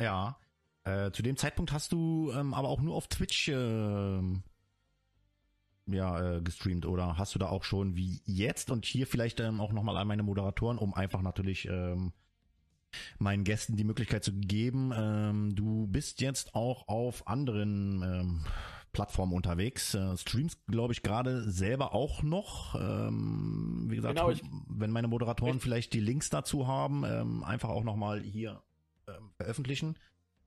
Ja. 0.00 0.38
Äh, 0.84 1.12
zu 1.12 1.22
dem 1.22 1.36
Zeitpunkt 1.36 1.72
hast 1.72 1.92
du 1.92 2.30
ähm, 2.34 2.52
aber 2.52 2.68
auch 2.68 2.80
nur 2.80 2.94
auf 2.94 3.08
Twitch 3.08 3.48
ähm, 3.48 4.42
ja, 5.86 6.36
äh, 6.36 6.40
gestreamt 6.42 6.86
oder 6.86 7.16
hast 7.18 7.34
du 7.34 7.38
da 7.38 7.48
auch 7.48 7.64
schon 7.64 7.96
wie 7.96 8.20
jetzt 8.24 8.70
und 8.70 8.84
hier 8.84 9.06
vielleicht 9.06 9.40
ähm, 9.40 9.60
auch 9.60 9.72
nochmal 9.72 9.96
an 9.96 10.08
meine 10.08 10.22
Moderatoren, 10.22 10.78
um 10.78 10.94
einfach 10.94 11.22
natürlich 11.22 11.66
ähm, 11.68 12.12
meinen 13.18 13.44
Gästen 13.44 13.76
die 13.76 13.84
Möglichkeit 13.84 14.24
zu 14.24 14.32
geben. 14.32 14.92
Ähm, 14.94 15.54
du 15.54 15.86
bist 15.86 16.20
jetzt 16.20 16.54
auch 16.54 16.88
auf 16.88 17.26
anderen 17.26 18.02
ähm, 18.02 18.44
Plattformen 18.94 19.34
unterwegs, 19.34 19.94
äh, 19.94 20.16
streamst, 20.16 20.58
glaube 20.66 20.94
ich, 20.94 21.02
gerade 21.02 21.42
selber 21.50 21.92
auch 21.92 22.22
noch. 22.22 22.74
Ähm, 22.80 23.88
wie 23.90 23.96
gesagt, 23.96 24.16
Genau, 24.16 24.30
ich- 24.30 24.42
wenn 24.68 24.90
meine 24.90 25.08
Moderatoren 25.08 25.56
ich- 25.58 25.62
vielleicht 25.62 25.92
die 25.92 26.00
Links 26.00 26.30
dazu 26.30 26.66
haben, 26.66 27.04
ähm, 27.04 27.44
einfach 27.44 27.68
auch 27.68 27.84
nochmal 27.84 28.22
hier 28.22 28.62
ähm, 29.06 29.30
veröffentlichen, 29.36 29.98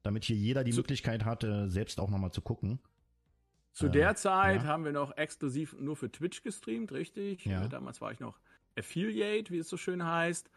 damit 0.01 0.23
hier 0.23 0.35
jeder 0.35 0.63
die 0.63 0.71
Zu- 0.71 0.77
Möglichkeit 0.79 1.23
hat, 1.25 1.43
äh, 1.43 1.69
selbst 1.69 1.99
auch 1.99 2.09
nochmal 2.09 2.31
zu 2.31 2.41
gucken. 2.41 2.79
Zu 3.73 3.85
Äh, 3.85 3.91
der 3.91 4.15
Zeit 4.15 4.63
ja. 4.63 4.67
haben 4.67 4.83
wir 4.83 4.91
noch 4.93 5.15
exklusiv 5.15 5.75
nur 5.79 5.95
für 5.95 6.11
Twitch 6.11 6.41
gestreamt, 6.41 6.91
richtig? 6.91 7.45
Ja. 7.45 7.65
Äh, 7.65 7.69
Damals 7.69 8.01
war 8.01 8.11
ich 8.11 8.19
noch 8.19 8.39
Affiliate, 8.75 9.53
wie 9.53 9.59
es 9.59 9.69
so 9.69 9.77
schön 9.77 10.03
heißt. 10.03 10.49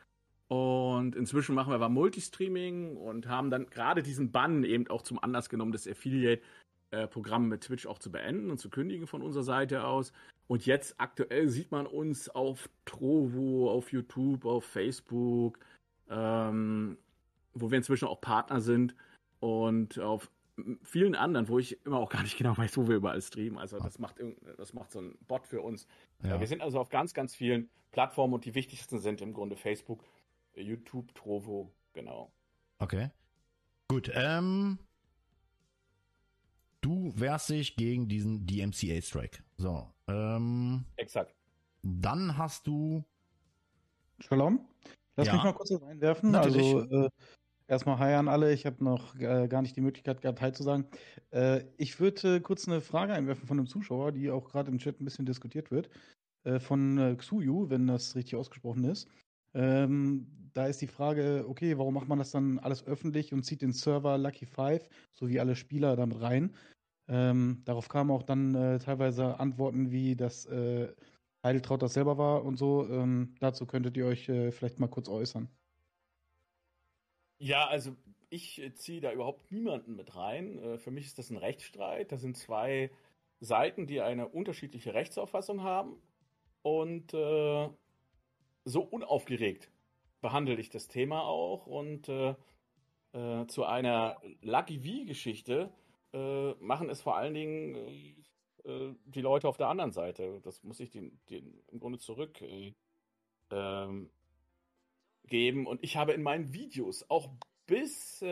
Und 0.49 1.15
inzwischen 1.15 1.55
machen 1.55 1.71
wir 1.71 1.75
aber 1.77 1.89
Multistreaming 1.91 2.97
und 2.97 3.29
haben 3.29 3.51
dann 3.51 3.67
gerade 3.71 4.03
diesen 4.03 4.33
Bann 4.33 4.65
eben 4.65 4.89
auch 4.89 5.03
zum 5.03 5.23
Anlass 5.23 5.49
genommen, 5.51 5.73
das 5.73 5.87
Affiliate-Programm 6.91 7.49
mit 7.49 7.63
Twitch 7.63 7.87
auch 7.87 7.99
zu 7.99 8.11
beenden 8.11 8.51
und 8.51 8.59
zu 8.59 8.71
kündigen 8.71 9.07
von 9.07 9.23
unserer 9.23 9.45
Seite 9.45 9.85
aus. 9.85 10.13
Und 10.47 10.67
jetzt 10.67 10.97
aktuell 10.99 11.49
sieht 11.49 11.71
man 11.71 11.87
uns 11.87 12.29
auf 12.29 12.69
Trovo, 12.85 13.71
auf 13.71 13.93
YouTube, 13.93 14.45
auf 14.45 14.65
Facebook, 14.65 15.59
ähm, 16.09 16.99
wo 17.55 17.71
wir 17.71 17.79
inzwischen 17.79 18.09
auch 18.09 18.21
Partner 18.21 18.61
sind 18.61 18.95
und 19.39 19.99
auf 19.99 20.31
vielen 20.83 21.15
anderen, 21.15 21.49
wo 21.49 21.59
ich 21.59 21.85
immer 21.87 21.99
auch 21.99 22.11
gar 22.11 22.23
nicht 22.23 22.37
genau 22.37 22.57
weiß, 22.57 22.77
wo 22.77 22.89
wir 22.89 22.97
überall 22.97 23.23
streamen. 23.23 23.59
Also 23.59 23.79
das 23.79 23.99
macht 23.99 24.17
das 24.57 24.75
macht 24.75 24.91
so 24.91 25.01
ein 25.01 25.17
Bot 25.29 25.47
für 25.47 25.63
uns. 25.63 25.87
Ja. 26.23 26.41
Wir 26.41 26.47
sind 26.47 26.61
also 26.63 26.81
auf 26.81 26.89
ganz, 26.89 27.15
ganz 27.15 27.35
vielen 27.35 27.71
Plattformen 27.93 28.35
und 28.35 28.45
die 28.45 28.55
wichtigsten 28.55 28.99
sind 28.99 29.21
im 29.23 29.33
Grunde 29.33 29.57
Facebook, 29.57 30.05
YouTube, 30.55 31.15
Trovo, 31.15 31.73
genau. 31.93 32.33
Okay. 32.79 33.11
Gut, 33.89 34.11
ähm. 34.15 34.79
Du 36.81 37.13
wehrst 37.15 37.51
dich 37.51 37.77
gegen 37.77 38.09
diesen 38.09 38.47
DMCA-Strike. 38.47 39.43
So, 39.59 39.87
ähm. 40.09 40.85
Exakt. 40.97 41.35
Dann 41.83 42.37
hast 42.39 42.67
du. 42.67 43.05
Shalom. 44.21 44.67
Lass 45.17 45.27
Ja. 45.27 45.35
mich 45.35 45.45
mal 45.45 45.53
kurz 45.53 45.71
was 45.71 45.83
einwerfen. 45.83 46.31
Natürlich. 46.31 46.75
Also 46.75 47.07
äh, 47.07 47.11
erstmal 47.67 47.99
Hi 47.99 48.15
an 48.15 48.29
alle. 48.29 48.53
Ich 48.53 48.65
habe 48.65 48.83
noch 48.83 49.15
äh, 49.19 49.49
gar 49.49 49.63
nicht 49.63 49.77
die 49.77 49.81
Möglichkeit 49.83 50.23
gehabt, 50.23 50.41
Hi 50.41 50.53
zu 50.53 50.63
sagen. 50.63 50.87
Äh, 51.31 51.65
ich 51.77 52.01
würde 52.01 52.37
äh, 52.37 52.41
kurz 52.41 52.67
eine 52.67 52.81
Frage 52.81 53.13
einwerfen 53.13 53.47
von 53.47 53.59
einem 53.59 53.67
Zuschauer, 53.67 54.13
die 54.13 54.31
auch 54.31 54.49
gerade 54.49 54.71
im 54.71 54.79
Chat 54.79 55.01
ein 55.01 55.05
bisschen 55.05 55.27
diskutiert 55.27 55.71
wird. 55.71 55.91
Äh, 56.45 56.61
von 56.61 56.97
äh, 56.97 57.17
Xuyu, 57.17 57.69
wenn 57.69 57.87
das 57.87 58.15
richtig 58.15 58.37
ausgesprochen 58.37 58.85
ist. 58.85 59.09
Ähm, 59.55 60.27
da 60.53 60.67
ist 60.67 60.81
die 60.81 60.87
Frage, 60.87 61.45
okay, 61.49 61.79
warum 61.79 61.95
macht 61.95 62.09
man 62.09 62.19
das 62.19 62.31
dann 62.31 62.59
alles 62.59 62.87
öffentlich 62.87 63.33
und 63.33 63.45
zieht 63.45 63.63
den 63.63 63.73
Server 63.73 64.19
Lucky 64.19 64.47
Five 64.47 64.89
sowie 65.13 65.41
alle 65.41 65.57
Spieler 65.57 65.97
damit 65.97 66.21
rein? 66.21 66.55
Ähm, 67.09 67.63
darauf 67.65 67.89
kamen 67.89 68.11
auch 68.11 68.23
dann 68.23 68.55
äh, 68.55 68.79
teilweise 68.79 69.39
Antworten 69.41 69.91
wie, 69.91 70.17
dass 70.17 70.47
äh, 70.47 70.93
Heideltraut 71.43 71.83
das 71.83 71.95
selber 71.95 72.19
war 72.19 72.45
und 72.45 72.57
so. 72.57 72.87
Ähm, 72.89 73.35
dazu 73.41 73.67
könntet 73.67 73.97
ihr 73.97 74.07
euch 74.07 74.29
äh, 74.29 74.53
vielleicht 74.53 74.79
mal 74.79 74.89
kurz 74.89 75.09
äußern. 75.09 75.49
Ja, 77.39 77.67
also 77.67 77.97
ich 78.29 78.61
äh, 78.61 78.75
ziehe 78.75 79.01
da 79.01 79.13
überhaupt 79.13 79.51
niemanden 79.51 79.97
mit 79.97 80.15
rein. 80.15 80.59
Äh, 80.59 80.79
für 80.79 80.91
mich 80.91 81.07
ist 81.07 81.19
das 81.19 81.31
ein 81.31 81.37
Rechtsstreit. 81.37 82.13
Da 82.13 82.19
sind 82.19 82.37
zwei 82.37 82.91
Seiten, 83.41 83.87
die 83.87 84.01
eine 84.01 84.29
unterschiedliche 84.29 84.95
Rechtsauffassung 84.95 85.63
haben. 85.63 85.97
Und 86.63 87.15
äh, 87.15 87.69
so 88.65 88.83
unaufgeregt 88.83 89.71
behandle 90.21 90.57
ich 90.57 90.71
das 90.71 90.89
Thema 90.89 91.23
auch. 91.23 91.67
Und 91.67 92.09
äh, 92.09 92.35
äh, 93.13 93.47
zu 93.47 93.65
einer 93.65 94.21
Lucky 94.43 94.79
V-Geschichte 94.79 95.73
äh, 96.13 96.53
machen 96.55 96.89
es 96.91 97.03
vor 97.03 97.17
allen 97.17 97.35
Dingen 97.35 97.75
äh, 97.75 98.15
äh, 98.65 98.95
die 99.05 99.21
Leute 99.21 99.49
auf 99.49 99.57
der 99.57 99.69
anderen 99.69 99.93
Seite. 99.93 100.41
Das 100.43 100.63
muss 100.63 100.81
ich 100.81 100.91
den, 100.91 101.19
den 101.31 101.63
im 101.69 101.81
Grunde 101.81 101.99
zurück 101.99 102.41
äh, 102.43 102.75
ähm, 103.51 104.11
geben. 105.27 105.67
Und 105.67 105.83
ich 105.83 105.97
habe 105.97 106.13
in 106.13 106.23
meinen 106.23 106.53
Videos 106.53 107.09
auch 107.09 107.29
bis, 107.67 108.23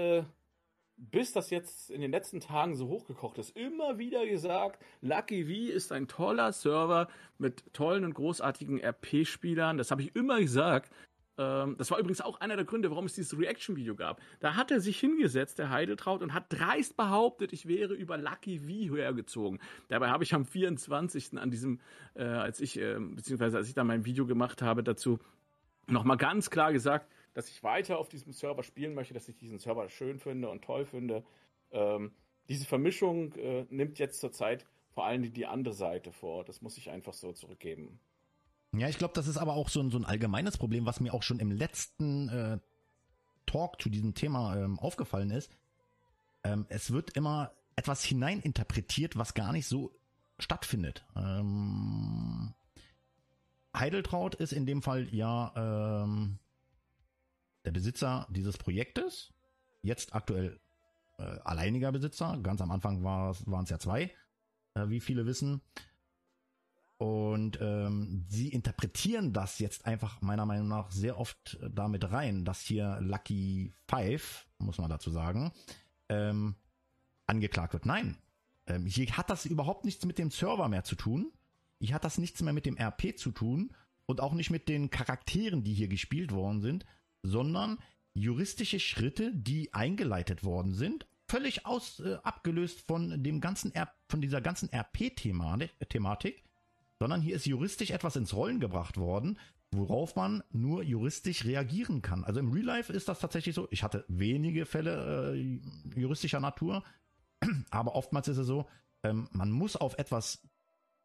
bis 0.98 1.32
das 1.32 1.50
jetzt 1.50 1.90
in 1.90 2.00
den 2.00 2.10
letzten 2.10 2.40
Tagen 2.40 2.74
so 2.74 2.88
hochgekocht 2.88 3.38
ist, 3.38 3.56
immer 3.56 3.98
wieder 3.98 4.26
gesagt, 4.26 4.82
Lucky 5.00 5.44
V 5.44 5.72
ist 5.72 5.92
ein 5.92 6.08
toller 6.08 6.52
Server 6.52 7.08
mit 7.38 7.72
tollen 7.72 8.04
und 8.04 8.14
großartigen 8.14 8.80
RP-Spielern. 8.80 9.78
Das 9.78 9.90
habe 9.90 10.02
ich 10.02 10.14
immer 10.16 10.40
gesagt. 10.40 10.92
ähm, 11.38 11.76
das 11.78 11.92
war 11.92 12.00
übrigens 12.00 12.20
auch 12.20 12.40
einer 12.40 12.56
der 12.56 12.64
Gründe, 12.64 12.90
warum 12.90 13.06
es 13.06 13.14
dieses 13.14 13.38
Reaction-Video 13.38 13.94
gab. 13.94 14.20
Da 14.40 14.56
hat 14.56 14.72
er 14.72 14.80
sich 14.80 14.98
hingesetzt, 14.98 15.60
der 15.60 15.70
Heideltraut, 15.70 16.20
und 16.20 16.34
hat 16.34 16.46
dreist 16.48 16.96
behauptet, 16.96 17.52
ich 17.52 17.68
wäre 17.68 17.94
über 17.94 18.18
Lucky 18.18 18.58
V 18.58 18.96
hergezogen. 18.96 19.60
Dabei 19.86 20.08
habe 20.08 20.24
ich 20.24 20.34
am 20.34 20.44
24. 20.44 21.38
an 21.38 21.50
diesem, 21.50 21.80
äh, 22.14 22.24
als 22.24 22.60
ich, 22.60 22.76
äh, 22.76 22.98
beziehungsweise 22.98 23.56
als 23.56 23.68
ich 23.68 23.74
da 23.74 23.84
mein 23.84 24.04
Video 24.04 24.26
gemacht 24.26 24.62
habe 24.62 24.82
dazu, 24.82 25.20
nochmal 25.86 26.16
ganz 26.16 26.50
klar 26.50 26.72
gesagt, 26.72 27.08
dass 27.38 27.48
ich 27.48 27.62
weiter 27.62 28.00
auf 28.00 28.08
diesem 28.08 28.32
Server 28.32 28.64
spielen 28.64 28.94
möchte, 28.94 29.14
dass 29.14 29.28
ich 29.28 29.36
diesen 29.36 29.60
Server 29.60 29.88
schön 29.88 30.18
finde 30.18 30.48
und 30.48 30.64
toll 30.64 30.84
finde. 30.84 31.24
Ähm, 31.70 32.10
diese 32.48 32.64
Vermischung 32.64 33.32
äh, 33.34 33.64
nimmt 33.70 34.00
jetzt 34.00 34.18
zurzeit 34.18 34.66
vor 34.90 35.06
allem 35.06 35.22
die, 35.22 35.30
die 35.30 35.46
andere 35.46 35.72
Seite 35.72 36.10
vor. 36.10 36.44
Das 36.44 36.62
muss 36.62 36.76
ich 36.76 36.90
einfach 36.90 37.12
so 37.12 37.32
zurückgeben. 37.32 38.00
Ja, 38.72 38.88
ich 38.88 38.98
glaube, 38.98 39.14
das 39.14 39.28
ist 39.28 39.36
aber 39.36 39.54
auch 39.54 39.68
so 39.68 39.78
ein, 39.78 39.90
so 39.90 39.98
ein 39.98 40.04
allgemeines 40.04 40.58
Problem, 40.58 40.84
was 40.84 40.98
mir 40.98 41.14
auch 41.14 41.22
schon 41.22 41.38
im 41.38 41.52
letzten 41.52 42.28
äh, 42.28 42.58
Talk 43.46 43.80
zu 43.80 43.88
diesem 43.88 44.14
Thema 44.14 44.56
ähm, 44.56 44.80
aufgefallen 44.80 45.30
ist. 45.30 45.56
Ähm, 46.42 46.66
es 46.70 46.92
wird 46.92 47.16
immer 47.16 47.52
etwas 47.76 48.02
hineininterpretiert, 48.02 49.16
was 49.16 49.34
gar 49.34 49.52
nicht 49.52 49.68
so 49.68 49.92
stattfindet. 50.40 51.06
Ähm, 51.14 52.52
Heideltraut 53.76 54.34
ist 54.34 54.52
in 54.52 54.66
dem 54.66 54.82
Fall 54.82 55.06
ja 55.14 56.02
ähm, 56.02 56.40
der 57.68 57.72
Besitzer 57.72 58.26
dieses 58.30 58.56
Projektes, 58.56 59.34
jetzt 59.82 60.14
aktuell 60.14 60.58
äh, 61.18 61.22
alleiniger 61.22 61.92
Besitzer. 61.92 62.38
Ganz 62.42 62.62
am 62.62 62.70
Anfang 62.70 63.04
waren 63.04 63.64
es 63.64 63.68
ja 63.68 63.78
zwei, 63.78 64.10
äh, 64.72 64.88
wie 64.88 65.00
viele 65.00 65.26
wissen. 65.26 65.60
Und 66.96 67.58
ähm, 67.60 68.24
sie 68.26 68.48
interpretieren 68.48 69.34
das 69.34 69.58
jetzt 69.58 69.84
einfach 69.84 70.22
meiner 70.22 70.46
Meinung 70.46 70.66
nach 70.66 70.90
sehr 70.90 71.18
oft 71.18 71.58
äh, 71.60 71.68
damit 71.70 72.10
rein, 72.10 72.46
dass 72.46 72.62
hier 72.62 72.98
Lucky 73.02 73.74
Five, 73.86 74.48
muss 74.56 74.78
man 74.78 74.88
dazu 74.88 75.10
sagen, 75.10 75.52
ähm, 76.08 76.54
angeklagt 77.26 77.74
wird. 77.74 77.84
Nein, 77.84 78.16
ähm, 78.66 78.86
hier 78.86 79.06
hat 79.14 79.28
das 79.28 79.44
überhaupt 79.44 79.84
nichts 79.84 80.06
mit 80.06 80.18
dem 80.18 80.30
Server 80.30 80.68
mehr 80.70 80.84
zu 80.84 80.96
tun. 80.96 81.32
Hier 81.80 81.94
hat 81.94 82.04
das 82.04 82.16
nichts 82.16 82.40
mehr 82.40 82.54
mit 82.54 82.64
dem 82.64 82.78
RP 82.78 83.18
zu 83.18 83.30
tun 83.30 83.74
und 84.06 84.22
auch 84.22 84.32
nicht 84.32 84.48
mit 84.48 84.70
den 84.70 84.88
Charakteren, 84.88 85.62
die 85.62 85.74
hier 85.74 85.88
gespielt 85.88 86.32
worden 86.32 86.62
sind, 86.62 86.86
sondern 87.22 87.78
juristische 88.14 88.80
Schritte, 88.80 89.32
die 89.34 89.72
eingeleitet 89.74 90.44
worden 90.44 90.74
sind, 90.74 91.06
völlig 91.28 91.66
aus 91.66 92.00
äh, 92.00 92.16
abgelöst 92.22 92.80
von 92.86 93.22
dem 93.22 93.40
ganzen 93.40 93.74
R 93.74 93.92
von 94.08 94.20
dieser 94.20 94.40
ganzen 94.40 94.70
RP-Thematik 94.72 96.42
sondern 96.98 97.20
hier 97.20 97.36
ist 97.36 97.46
juristisch 97.46 97.90
etwas 97.90 98.16
ins 98.16 98.34
Rollen 98.34 98.60
gebracht 98.60 98.96
worden, 98.96 99.38
worauf 99.70 100.16
man 100.16 100.42
nur 100.50 100.82
juristisch 100.82 101.44
reagieren 101.44 102.02
kann. 102.02 102.24
Also 102.24 102.40
im 102.40 102.52
Real 102.52 102.64
Life 102.64 102.92
ist 102.92 103.08
das 103.08 103.20
tatsächlich 103.20 103.54
so. 103.54 103.68
Ich 103.70 103.82
hatte 103.82 104.04
wenige 104.08 104.66
Fälle 104.66 105.34
äh, 105.36 105.60
juristischer 105.94 106.40
Natur, 106.40 106.82
aber 107.70 107.94
oftmals 107.94 108.28
ist 108.28 108.38
es 108.38 108.46
so, 108.46 108.66
ähm, 109.04 109.28
man 109.32 109.50
muss 109.50 109.76
auf 109.76 109.98
etwas, 109.98 110.48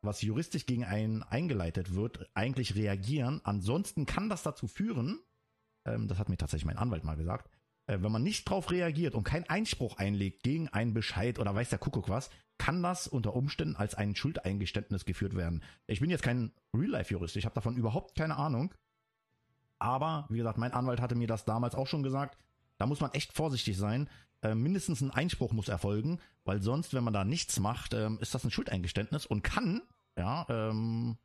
was 0.01 0.21
juristisch 0.21 0.65
gegen 0.65 0.85
einen 0.85 1.23
eingeleitet 1.23 1.93
wird, 1.93 2.29
eigentlich 2.33 2.75
reagieren. 2.75 3.41
Ansonsten 3.43 4.05
kann 4.05 4.29
das 4.29 4.43
dazu 4.43 4.67
führen, 4.67 5.19
ähm, 5.85 6.07
das 6.07 6.19
hat 6.19 6.29
mir 6.29 6.37
tatsächlich 6.37 6.65
mein 6.65 6.77
Anwalt 6.77 7.03
mal 7.03 7.15
gesagt, 7.15 7.49
äh, 7.87 7.99
wenn 8.01 8.11
man 8.11 8.23
nicht 8.23 8.49
drauf 8.49 8.71
reagiert 8.71 9.15
und 9.15 9.23
keinen 9.23 9.49
Einspruch 9.49 9.97
einlegt 9.97 10.43
gegen 10.43 10.69
einen 10.69 10.93
Bescheid 10.93 11.39
oder 11.39 11.53
weiß 11.53 11.69
der 11.69 11.79
Kuckuck 11.79 12.09
was, 12.09 12.29
kann 12.57 12.83
das 12.83 13.07
unter 13.07 13.35
Umständen 13.35 13.75
als 13.75 13.95
ein 13.95 14.15
Schuldeingeständnis 14.15 15.05
geführt 15.05 15.35
werden. 15.35 15.63
Ich 15.87 15.99
bin 15.99 16.09
jetzt 16.09 16.23
kein 16.23 16.51
Real-Life-Jurist, 16.75 17.35
ich 17.35 17.45
habe 17.45 17.55
davon 17.55 17.75
überhaupt 17.75 18.15
keine 18.15 18.37
Ahnung. 18.37 18.73
Aber, 19.79 20.27
wie 20.29 20.37
gesagt, 20.37 20.57
mein 20.57 20.71
Anwalt 20.71 21.01
hatte 21.01 21.15
mir 21.15 21.27
das 21.27 21.43
damals 21.43 21.75
auch 21.75 21.87
schon 21.87 22.03
gesagt. 22.03 22.37
Da 22.77 22.85
muss 22.85 23.01
man 23.01 23.11
echt 23.11 23.33
vorsichtig 23.33 23.77
sein. 23.77 24.09
Äh, 24.41 24.55
mindestens 24.55 25.01
ein 25.01 25.11
Einspruch 25.11 25.51
muss 25.51 25.67
erfolgen, 25.67 26.19
weil 26.45 26.61
sonst, 26.61 26.93
wenn 26.93 27.03
man 27.03 27.13
da 27.13 27.25
nichts 27.25 27.59
macht, 27.59 27.93
ähm, 27.93 28.17
ist 28.21 28.33
das 28.33 28.43
ein 28.43 28.51
Schuldeingeständnis 28.51 29.25
und 29.25 29.43
kann, 29.43 29.81
ja, 30.17 30.45
ähm, 30.49 31.17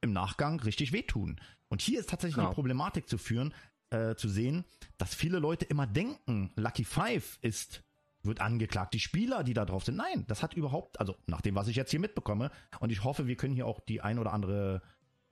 im 0.00 0.12
Nachgang 0.12 0.60
richtig 0.60 0.92
wehtun. 0.92 1.40
Und 1.68 1.82
hier 1.82 2.00
ist 2.00 2.10
tatsächlich 2.10 2.36
genau. 2.36 2.50
die 2.50 2.54
Problematik 2.54 3.08
zu 3.08 3.18
führen, 3.18 3.54
äh, 3.90 4.14
zu 4.14 4.28
sehen, 4.28 4.64
dass 4.98 5.14
viele 5.14 5.38
Leute 5.38 5.64
immer 5.64 5.86
denken, 5.86 6.52
Lucky 6.56 6.84
Five 6.84 7.38
ist 7.42 7.84
wird 8.22 8.40
angeklagt. 8.40 8.94
Die 8.94 9.00
Spieler, 9.00 9.44
die 9.44 9.54
da 9.54 9.64
drauf 9.64 9.84
sind, 9.84 9.96
nein, 9.96 10.24
das 10.28 10.42
hat 10.42 10.54
überhaupt, 10.54 11.00
also 11.00 11.16
nach 11.26 11.40
dem, 11.40 11.54
was 11.54 11.68
ich 11.68 11.76
jetzt 11.76 11.90
hier 11.90 12.00
mitbekomme, 12.00 12.50
und 12.78 12.90
ich 12.90 13.02
hoffe, 13.04 13.26
wir 13.26 13.36
können 13.36 13.54
hier 13.54 13.66
auch 13.66 13.80
die 13.80 14.00
ein 14.02 14.18
oder 14.18 14.32
andere 14.32 14.82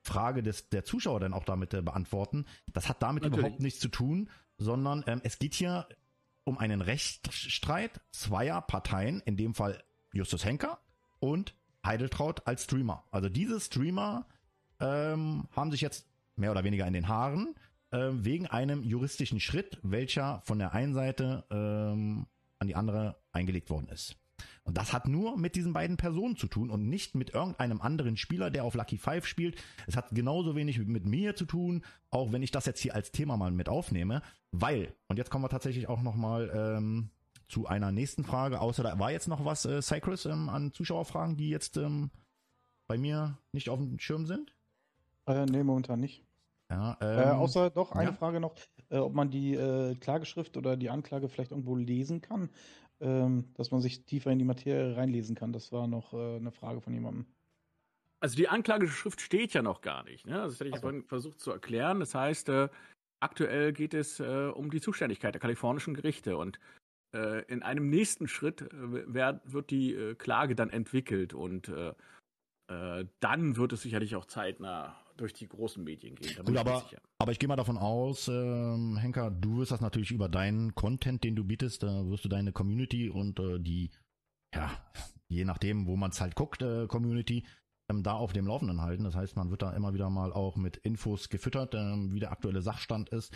Frage 0.00 0.42
des, 0.42 0.70
der 0.70 0.84
Zuschauer 0.84 1.20
dann 1.20 1.34
auch 1.34 1.44
damit 1.44 1.74
äh, 1.74 1.82
beantworten. 1.82 2.46
Das 2.72 2.88
hat 2.88 3.02
damit 3.02 3.24
Natürlich. 3.24 3.44
überhaupt 3.44 3.62
nichts 3.62 3.80
zu 3.80 3.88
tun, 3.88 4.30
sondern 4.56 5.04
ähm, 5.06 5.20
es 5.22 5.38
geht 5.38 5.54
hier 5.54 5.86
um 6.44 6.56
einen 6.56 6.80
Rechtsstreit 6.80 8.00
zweier 8.10 8.62
Parteien, 8.62 9.20
in 9.26 9.36
dem 9.36 9.54
Fall 9.54 9.82
Justus 10.12 10.44
Henker 10.44 10.78
und 11.20 11.54
Heideltraut 11.84 12.46
als 12.46 12.64
Streamer. 12.64 13.04
Also 13.10 13.28
diese 13.28 13.60
Streamer 13.60 14.26
ähm, 14.80 15.44
haben 15.52 15.70
sich 15.70 15.80
jetzt 15.80 16.06
mehr 16.36 16.50
oder 16.50 16.64
weniger 16.64 16.86
in 16.86 16.92
den 16.92 17.08
Haaren 17.08 17.54
äh, 17.90 18.08
wegen 18.12 18.46
einem 18.46 18.82
juristischen 18.82 19.40
Schritt, 19.40 19.78
welcher 19.82 20.42
von 20.44 20.58
der 20.58 20.72
einen 20.72 20.94
Seite 20.94 21.44
ähm, 21.50 22.26
an 22.58 22.66
die 22.66 22.74
andere 22.74 23.16
eingelegt 23.32 23.70
worden 23.70 23.88
ist. 23.88 24.16
Und 24.62 24.76
das 24.76 24.92
hat 24.92 25.08
nur 25.08 25.38
mit 25.38 25.56
diesen 25.56 25.72
beiden 25.72 25.96
Personen 25.96 26.36
zu 26.36 26.46
tun 26.46 26.70
und 26.70 26.88
nicht 26.88 27.14
mit 27.14 27.30
irgendeinem 27.30 27.80
anderen 27.80 28.16
Spieler, 28.16 28.50
der 28.50 28.64
auf 28.64 28.74
Lucky 28.74 28.98
Five 28.98 29.26
spielt. 29.26 29.60
Es 29.86 29.96
hat 29.96 30.10
genauso 30.10 30.54
wenig 30.54 30.78
mit 30.78 31.06
mir 31.06 31.34
zu 31.34 31.46
tun, 31.46 31.84
auch 32.10 32.32
wenn 32.32 32.42
ich 32.42 32.50
das 32.50 32.66
jetzt 32.66 32.80
hier 32.80 32.94
als 32.94 33.10
Thema 33.10 33.36
mal 33.36 33.50
mit 33.50 33.68
aufnehme, 33.68 34.22
weil, 34.52 34.94
und 35.08 35.16
jetzt 35.16 35.30
kommen 35.30 35.44
wir 35.44 35.48
tatsächlich 35.48 35.88
auch 35.88 36.02
nochmal 36.02 36.50
ähm, 36.54 37.10
zu 37.48 37.66
einer 37.66 37.92
nächsten 37.92 38.24
Frage, 38.24 38.60
außer 38.60 38.82
da 38.82 38.98
war 38.98 39.10
jetzt 39.10 39.26
noch 39.26 39.44
was, 39.44 39.64
äh, 39.64 39.80
Cycris, 39.80 40.26
ähm, 40.26 40.50
an 40.50 40.72
Zuschauerfragen, 40.72 41.36
die 41.36 41.48
jetzt 41.48 41.78
ähm, 41.78 42.10
bei 42.86 42.98
mir 42.98 43.38
nicht 43.52 43.70
auf 43.70 43.78
dem 43.78 43.98
Schirm 43.98 44.26
sind? 44.26 44.54
Äh, 45.28 45.46
nee, 45.46 45.62
momentan 45.62 46.00
nicht. 46.00 46.24
Ja, 46.70 46.96
äh, 47.00 47.04
ähm, 47.04 47.18
äh, 47.18 47.32
außer 47.32 47.70
doch 47.70 47.92
eine 47.92 48.10
ja. 48.10 48.12
Frage 48.16 48.40
noch, 48.40 48.54
äh, 48.90 48.98
ob 48.98 49.14
man 49.14 49.30
die 49.30 49.54
äh, 49.54 49.94
Klageschrift 49.96 50.56
oder 50.56 50.76
die 50.76 50.90
Anklage 50.90 51.28
vielleicht 51.28 51.50
irgendwo 51.50 51.76
lesen 51.76 52.20
kann, 52.20 52.50
ähm, 53.00 53.44
dass 53.54 53.70
man 53.70 53.80
sich 53.80 54.04
tiefer 54.04 54.30
in 54.30 54.38
die 54.38 54.44
Materie 54.44 54.96
reinlesen 54.96 55.34
kann. 55.34 55.52
Das 55.52 55.72
war 55.72 55.86
noch 55.86 56.12
äh, 56.12 56.36
eine 56.36 56.52
Frage 56.52 56.80
von 56.80 56.92
jemandem. 56.92 57.26
Also 58.20 58.36
die 58.36 58.48
Anklageschrift 58.48 59.20
steht 59.20 59.54
ja 59.54 59.62
noch 59.62 59.80
gar 59.80 60.02
nicht. 60.04 60.26
Ne? 60.26 60.40
Also 60.40 60.52
das 60.52 60.60
hätte 60.60 60.68
ich 60.68 60.74
also. 60.74 60.88
vorhin 60.88 61.04
versucht 61.04 61.40
zu 61.40 61.52
erklären. 61.52 62.00
Das 62.00 62.14
heißt, 62.14 62.48
äh, 62.48 62.68
aktuell 63.20 63.72
geht 63.72 63.94
es 63.94 64.20
um 64.20 64.70
die 64.70 64.80
Zuständigkeit 64.80 65.34
der 65.34 65.40
kalifornischen 65.40 65.94
Gerichte 65.94 66.36
und 66.36 66.60
in 67.12 67.62
einem 67.62 67.88
nächsten 67.88 68.28
Schritt 68.28 68.68
wird 68.70 69.70
die 69.70 70.14
Klage 70.18 70.54
dann 70.54 70.70
entwickelt 70.70 71.34
und 71.34 71.72
dann 72.68 73.56
wird 73.56 73.72
es 73.72 73.82
sicherlich 73.82 74.14
auch 74.14 74.26
zeitnah 74.26 74.94
durch 75.20 75.34
die 75.34 75.48
großen 75.48 75.82
Medien 75.82 76.14
gehen. 76.14 76.44
Gut, 76.44 76.56
aber, 76.56 76.84
aber 77.18 77.32
ich 77.32 77.38
gehe 77.38 77.48
mal 77.48 77.56
davon 77.56 77.76
aus, 77.76 78.28
ähm, 78.28 78.96
Henker, 78.96 79.30
du 79.30 79.58
wirst 79.58 79.72
das 79.72 79.80
natürlich 79.80 80.10
über 80.10 80.28
deinen 80.28 80.74
Content, 80.74 81.24
den 81.24 81.36
du 81.36 81.44
bietest, 81.44 81.82
da 81.82 82.06
wirst 82.06 82.24
du 82.24 82.28
deine 82.28 82.52
Community 82.52 83.10
und 83.10 83.38
äh, 83.38 83.58
die, 83.58 83.90
ja, 84.54 84.70
je 85.28 85.44
nachdem, 85.44 85.86
wo 85.86 85.96
man 85.96 86.10
es 86.10 86.20
halt 86.20 86.34
guckt, 86.34 86.62
äh, 86.62 86.86
Community, 86.86 87.44
ähm, 87.88 88.02
da 88.02 88.12
auf 88.12 88.32
dem 88.32 88.46
Laufenden 88.46 88.80
halten. 88.80 89.04
Das 89.04 89.14
heißt, 89.14 89.36
man 89.36 89.50
wird 89.50 89.62
da 89.62 89.72
immer 89.72 89.94
wieder 89.94 90.10
mal 90.10 90.32
auch 90.32 90.56
mit 90.56 90.76
Infos 90.78 91.28
gefüttert, 91.28 91.74
ähm, 91.74 92.12
wie 92.12 92.20
der 92.20 92.32
aktuelle 92.32 92.62
Sachstand 92.62 93.08
ist. 93.10 93.32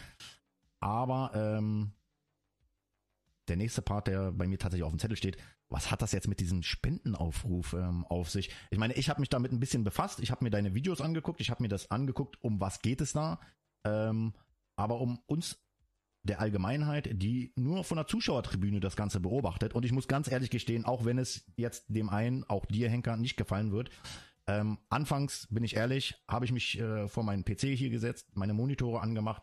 Aber 0.81 1.31
ähm, 1.35 1.93
der 3.49 3.57
nächste 3.57 3.83
Part, 3.83 4.07
der 4.07 4.33
bei 4.33 4.47
mir 4.47 4.59
tatsächlich 4.59 4.85
auf 4.85 4.93
dem 4.93 4.99
Zettel 4.99 5.17
steht, 5.17 5.37
was 5.73 5.91
hat 5.91 6.03
das 6.03 6.13
jetzt 6.13 6.29
mit 6.29 6.41
diesem 6.41 6.63
Spendenaufruf 6.63 7.73
ähm, 7.73 8.05
auf 8.05 8.31
sich? 8.31 8.51
Ich 8.71 8.79
meine, 8.79 8.95
ich 8.95 9.09
habe 9.09 9.21
mich 9.21 9.31
damit 9.31 9.53
ein 9.53 9.61
bisschen 9.61 9.85
befasst, 9.85 10.21
ich 10.21 10.31
habe 10.31 10.45
mir 10.45 10.51
deine 10.51 10.75
Videos 10.75 11.01
angeguckt, 11.01 11.41
ich 11.41 11.51
habe 11.51 11.63
mir 11.63 11.69
das 11.69 11.91
angeguckt, 11.91 12.37
um 12.43 12.61
was 12.61 12.81
geht 12.83 13.01
es 13.01 13.13
da, 13.13 13.41
ähm, 13.85 14.35
aber 14.77 15.01
um 15.01 15.19
uns 15.27 15.59
der 16.25 16.41
Allgemeinheit, 16.41 17.11
die 17.15 17.53
nur 17.57 17.83
von 17.85 17.97
der 17.97 18.07
Zuschauertribüne 18.07 18.79
das 18.79 18.95
Ganze 18.95 19.19
beobachtet. 19.19 19.75
Und 19.75 19.85
ich 19.85 19.93
muss 19.93 20.07
ganz 20.07 20.31
ehrlich 20.31 20.51
gestehen, 20.51 20.85
auch 20.85 21.05
wenn 21.05 21.19
es 21.19 21.45
jetzt 21.57 21.87
dem 21.89 22.11
einen, 22.11 22.45
auch 22.45 22.65
dir 22.67 22.89
Henker, 22.89 23.17
nicht 23.17 23.37
gefallen 23.37 23.73
wird, 23.73 23.91
ähm, 24.47 24.79
anfangs, 24.89 25.49
bin 25.51 25.65
ich 25.65 25.77
ehrlich, 25.77 26.15
habe 26.29 26.45
ich 26.45 26.53
mich 26.53 26.79
äh, 26.79 27.09
vor 27.09 27.25
meinen 27.25 27.45
PC 27.45 27.63
hier 27.77 27.91
gesetzt, 27.91 28.29
meine 28.35 28.55
Monitore 28.55 29.01
angemacht, 29.01 29.43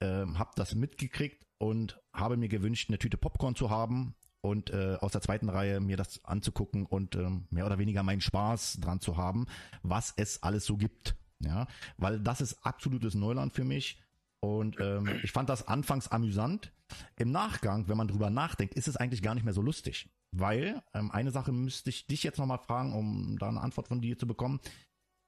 ähm, 0.00 0.38
habe 0.38 0.50
das 0.56 0.74
mitgekriegt 0.74 1.46
und 1.58 2.00
habe 2.12 2.36
mir 2.36 2.48
gewünscht, 2.48 2.90
eine 2.90 2.98
Tüte 2.98 3.16
Popcorn 3.16 3.54
zu 3.54 3.70
haben, 3.70 4.14
und 4.40 4.70
äh, 4.70 4.96
aus 5.00 5.12
der 5.12 5.20
zweiten 5.20 5.48
Reihe 5.48 5.80
mir 5.80 5.96
das 5.96 6.24
anzugucken 6.24 6.86
und 6.86 7.14
ähm, 7.16 7.46
mehr 7.50 7.66
oder 7.66 7.78
weniger 7.78 8.02
meinen 8.02 8.20
Spaß 8.20 8.78
dran 8.80 9.00
zu 9.00 9.16
haben, 9.16 9.46
was 9.82 10.14
es 10.16 10.42
alles 10.42 10.64
so 10.64 10.76
gibt. 10.76 11.14
Ja, 11.40 11.66
weil 11.96 12.20
das 12.20 12.40
ist 12.40 12.64
absolutes 12.64 13.14
Neuland 13.14 13.52
für 13.52 13.64
mich. 13.64 13.98
Und 14.40 14.78
ähm, 14.80 15.20
ich 15.22 15.32
fand 15.32 15.48
das 15.48 15.68
anfangs 15.68 16.08
amüsant. 16.08 16.72
Im 17.16 17.30
Nachgang, 17.30 17.88
wenn 17.88 17.96
man 17.96 18.08
drüber 18.08 18.30
nachdenkt, 18.30 18.74
ist 18.74 18.88
es 18.88 18.96
eigentlich 18.96 19.22
gar 19.22 19.34
nicht 19.34 19.44
mehr 19.44 19.54
so 19.54 19.62
lustig. 19.62 20.08
Weil, 20.32 20.82
ähm, 20.94 21.10
eine 21.10 21.30
Sache 21.30 21.52
müsste 21.52 21.90
ich 21.90 22.06
dich 22.06 22.22
jetzt 22.22 22.38
nochmal 22.38 22.58
fragen, 22.58 22.92
um 22.94 23.38
da 23.38 23.48
eine 23.48 23.60
Antwort 23.60 23.88
von 23.88 24.00
dir 24.00 24.18
zu 24.18 24.26
bekommen. 24.26 24.60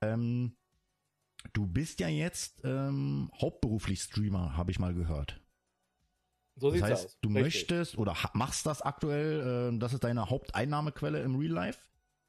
Ähm, 0.03 0.55
Du 1.53 1.67
bist 1.67 2.01
ja 2.01 2.09
jetzt 2.09 2.63
ähm, 2.65 3.31
hauptberuflich 3.41 4.01
Streamer, 4.01 4.57
habe 4.57 4.71
ich 4.71 4.79
mal 4.79 4.95
gehört. 4.95 5.42
So 6.57 6.71
Das 6.71 6.83
heißt, 6.83 7.07
aus. 7.07 7.19
du 7.21 7.29
Richtig. 7.29 7.43
möchtest 7.43 7.99
oder 7.99 8.17
machst 8.35 8.67
das 8.67 8.83
aktuell, 8.83 9.73
äh, 9.75 9.79
das 9.79 9.95
ist 9.95 10.05
deine 10.05 10.29
Haupteinnahmequelle 10.29 11.23
im 11.23 11.37
Real 11.37 11.53
Life, 11.53 11.81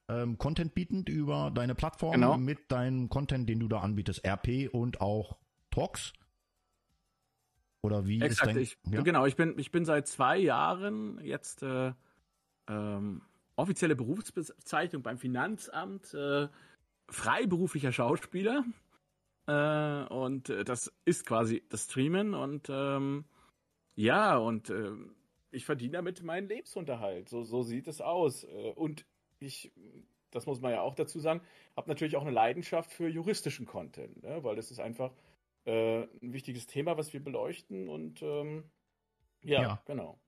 ähm, 0.08 0.38
Content 0.38 0.74
bietend 0.74 1.10
über 1.10 1.52
deine 1.54 1.76
Plattform 1.76 2.14
Genau. 2.14 2.38
mit 2.38 2.72
deinem 2.72 3.10
Content, 3.10 3.48
den 3.50 3.60
du 3.60 3.68
da 3.68 3.80
anbietest, 3.80 4.26
RP 4.26 4.70
und 4.72 5.02
auch 5.02 5.38
Talks? 5.72 6.14
Oder 7.82 8.08
wie 8.08 8.22
Exakt, 8.22 8.52
ist 8.52 8.56
dein... 8.56 8.64
ich, 8.64 8.78
ja? 8.94 9.02
genau, 9.02 9.26
ich 9.26 9.36
bin, 9.36 9.60
ich 9.60 9.72
bin 9.72 9.84
seit 9.84 10.08
zwei 10.08 10.38
Jahren 10.38 11.20
jetzt 11.22 11.64
äh, 11.64 11.92
ähm, 12.70 13.22
offizielle 13.58 13.96
Berufsbezeichnung 13.96 15.04
beim 15.04 15.18
Finanzamt, 15.18 16.14
äh, 16.14 16.48
freiberuflicher 17.10 17.92
Schauspieler. 17.92 18.64
Äh, 19.48 20.04
und 20.06 20.50
äh, 20.50 20.64
das 20.64 20.94
ist 21.04 21.26
quasi 21.26 21.62
das 21.68 21.84
Streamen 21.86 22.34
und 22.34 22.70
ähm, 22.70 23.26
ja, 23.96 24.38
und 24.38 24.70
äh, 24.70 24.92
ich 25.52 25.66
verdiene 25.66 25.94
damit 25.94 26.24
meinen 26.24 26.48
Lebensunterhalt. 26.48 27.30
So, 27.30 27.44
so 27.44 27.62
sieht 27.62 27.88
es 27.88 28.02
aus. 28.02 28.44
Äh, 28.44 28.74
und 28.76 29.06
ich, 29.40 29.72
das 30.32 30.46
muss 30.46 30.62
man 30.62 30.72
ja 30.72 30.82
auch 30.82 30.96
dazu 30.96 31.20
sagen, 31.20 31.42
habe 31.76 31.90
natürlich 31.90 32.16
auch 32.16 32.24
eine 32.24 32.32
Leidenschaft 32.32 32.92
für 32.92 33.08
juristischen 33.08 33.66
Content, 33.66 34.24
ne? 34.24 34.44
weil 34.44 34.56
das 34.56 34.72
ist 34.72 34.80
einfach 34.80 35.14
äh, 35.66 36.04
ein 36.04 36.34
wichtiges 36.34 36.68
Thema, 36.68 36.98
was 36.98 37.14
wir 37.14 37.24
beleuchten 37.24 37.88
und 37.88 38.22
ähm, 38.22 38.64
ja, 39.44 39.62
Ja. 39.62 39.82
genau. 39.86 40.20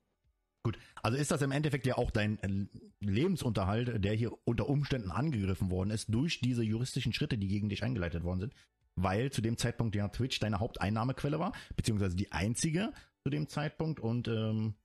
Gut, 0.64 0.80
also 1.04 1.18
ist 1.18 1.30
das 1.30 1.44
im 1.44 1.52
Endeffekt 1.52 1.86
ja 1.86 1.96
auch 1.98 2.10
dein 2.10 2.40
äh, 2.40 2.66
Lebensunterhalt, 3.00 4.04
der 4.04 4.14
hier 4.14 4.32
unter 4.46 4.68
Umständen 4.68 5.12
angegriffen 5.12 5.70
worden 5.70 5.92
ist 5.92 6.14
durch 6.14 6.40
diese 6.40 6.64
juristischen 6.64 7.14
Schritte, 7.14 7.38
die 7.38 7.48
gegen 7.48 7.70
dich 7.70 7.84
eingeleitet 7.84 8.24
worden 8.24 8.40
sind, 8.40 8.56
weil 8.96 9.32
zu 9.32 9.42
dem 9.42 9.58
Zeitpunkt 9.58 9.96
ja 9.96 10.08
Twitch 10.08 10.40
deine 10.40 10.60
Haupteinnahmequelle 10.60 11.40
war, 11.40 11.54
beziehungsweise 11.76 12.16
die 12.16 12.32
einzige 12.32 12.94
zu 13.26 13.32
dem 13.32 13.48
Zeitpunkt 13.48 14.00
und 14.00 14.28
ähm, 14.28 14.76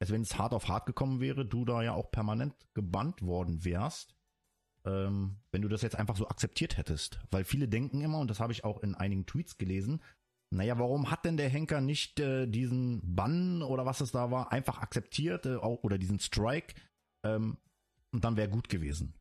als 0.00 0.10
wenn 0.10 0.22
es 0.22 0.38
hart 0.38 0.54
auf 0.54 0.68
hart 0.68 0.86
gekommen 0.86 1.20
wäre, 1.20 1.44
du 1.44 1.66
da 1.66 1.82
ja 1.82 1.92
auch 1.92 2.10
permanent 2.10 2.54
gebannt 2.72 3.20
worden 3.20 3.62
wärst, 3.62 4.16
ähm, 4.86 5.36
wenn 5.52 5.60
du 5.60 5.68
das 5.68 5.82
jetzt 5.82 5.96
einfach 5.96 6.16
so 6.16 6.26
akzeptiert 6.26 6.78
hättest. 6.78 7.20
Weil 7.30 7.44
viele 7.44 7.68
denken 7.68 8.00
immer, 8.00 8.18
und 8.18 8.30
das 8.30 8.40
habe 8.40 8.54
ich 8.54 8.64
auch 8.64 8.82
in 8.82 8.94
einigen 8.94 9.26
Tweets 9.26 9.58
gelesen, 9.58 10.02
naja, 10.48 10.78
warum 10.78 11.10
hat 11.10 11.26
denn 11.26 11.36
der 11.36 11.50
Henker 11.50 11.82
nicht 11.82 12.18
äh, 12.18 12.46
diesen 12.46 13.02
Bann 13.14 13.62
oder 13.62 13.84
was 13.84 14.00
es 14.00 14.12
da 14.12 14.30
war, 14.30 14.50
einfach 14.50 14.78
akzeptiert 14.78 15.44
äh, 15.44 15.56
auch, 15.56 15.84
oder 15.84 15.98
diesen 15.98 16.18
Strike 16.18 16.74
ähm, 17.22 17.58
und 18.12 18.24
dann 18.24 18.38
wäre 18.38 18.48
gut 18.48 18.70
gewesen. 18.70 19.14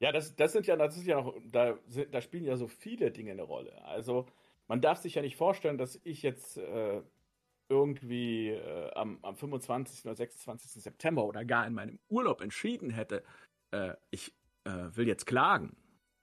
Ja, 0.00 0.12
das, 0.12 0.36
das 0.36 0.52
sind 0.52 0.66
ja, 0.66 0.76
das 0.76 0.98
ist 0.98 1.06
ja 1.06 1.16
noch, 1.16 1.34
da, 1.50 1.78
da 2.10 2.20
spielen 2.20 2.44
ja 2.44 2.56
so 2.56 2.68
viele 2.68 3.10
Dinge 3.10 3.30
eine 3.30 3.42
Rolle. 3.42 3.82
Also 3.86 4.26
man 4.68 4.80
darf 4.80 4.98
sich 4.98 5.14
ja 5.14 5.22
nicht 5.22 5.36
vorstellen, 5.36 5.78
dass 5.78 6.00
ich 6.04 6.22
jetzt 6.22 6.58
äh, 6.58 7.02
irgendwie 7.72 8.50
äh, 8.50 8.90
am, 8.94 9.18
am 9.22 9.34
25. 9.34 10.04
oder 10.04 10.14
26. 10.14 10.82
September 10.82 11.24
oder 11.24 11.44
gar 11.44 11.66
in 11.66 11.74
meinem 11.74 11.98
Urlaub 12.08 12.40
entschieden 12.40 12.90
hätte, 12.90 13.24
äh, 13.72 13.94
ich 14.10 14.34
äh, 14.64 14.94
will 14.94 15.08
jetzt 15.08 15.26
klagen. 15.26 15.76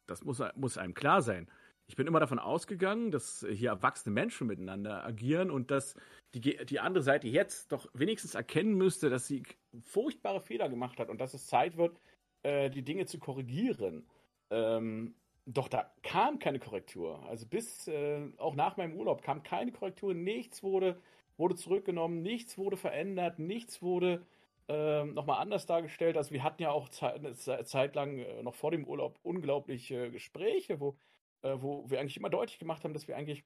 Das 0.07 0.23
muss, 0.23 0.41
muss 0.55 0.77
einem 0.77 0.93
klar 0.93 1.21
sein. 1.21 1.49
Ich 1.87 1.95
bin 1.95 2.05
immer 2.05 2.19
davon 2.19 2.37
ausgegangen, 2.37 3.09
dass 3.09 3.45
hier 3.51 3.69
erwachsene 3.69 4.13
Menschen 4.13 4.45
miteinander 4.45 5.03
agieren 5.03 5.49
und 5.49 5.71
dass 5.71 5.95
die, 6.35 6.41
die 6.65 6.79
andere 6.79 7.03
Seite 7.03 7.27
jetzt 7.27 7.71
doch 7.71 7.87
wenigstens 7.93 8.35
erkennen 8.35 8.75
müsste, 8.75 9.09
dass 9.09 9.25
sie 9.25 9.41
furchtbare 9.81 10.39
Fehler 10.39 10.69
gemacht 10.69 10.99
hat 10.99 11.09
und 11.09 11.19
dass 11.19 11.33
es 11.33 11.47
Zeit 11.47 11.77
wird, 11.77 11.99
äh, 12.43 12.69
die 12.69 12.83
Dinge 12.83 13.07
zu 13.07 13.17
korrigieren. 13.17 14.07
Ähm, 14.51 15.15
doch 15.45 15.67
da 15.67 15.91
kam 16.03 16.37
keine 16.37 16.59
Korrektur. 16.59 17.25
Also 17.27 17.47
bis 17.47 17.87
äh, 17.87 18.29
auch 18.37 18.53
nach 18.53 18.77
meinem 18.77 18.95
Urlaub 18.95 19.23
kam 19.23 19.41
keine 19.41 19.71
Korrektur. 19.71 20.13
Nichts 20.13 20.61
wurde, 20.61 21.01
wurde 21.39 21.55
zurückgenommen, 21.55 22.21
nichts 22.21 22.57
wurde 22.57 22.77
verändert, 22.77 23.39
nichts 23.39 23.81
wurde 23.81 24.25
ähm, 24.67 25.13
nochmal 25.13 25.41
anders 25.41 25.65
dargestellt. 25.65 26.17
Also 26.17 26.31
wir 26.31 26.43
hatten 26.43 26.61
ja 26.61 26.71
auch 26.71 26.89
Zeit, 26.89 27.21
Zeit 27.67 27.95
lang 27.95 28.19
äh, 28.19 28.43
noch 28.43 28.55
vor 28.55 28.71
dem 28.71 28.85
Urlaub 28.85 29.17
unglaubliche 29.23 30.11
Gespräche, 30.11 30.79
wo, 30.79 30.95
äh, 31.41 31.55
wo 31.57 31.89
wir 31.89 31.99
eigentlich 31.99 32.17
immer 32.17 32.29
deutlich 32.29 32.59
gemacht 32.59 32.83
haben, 32.83 32.93
dass 32.93 33.07
wir 33.07 33.17
eigentlich 33.17 33.43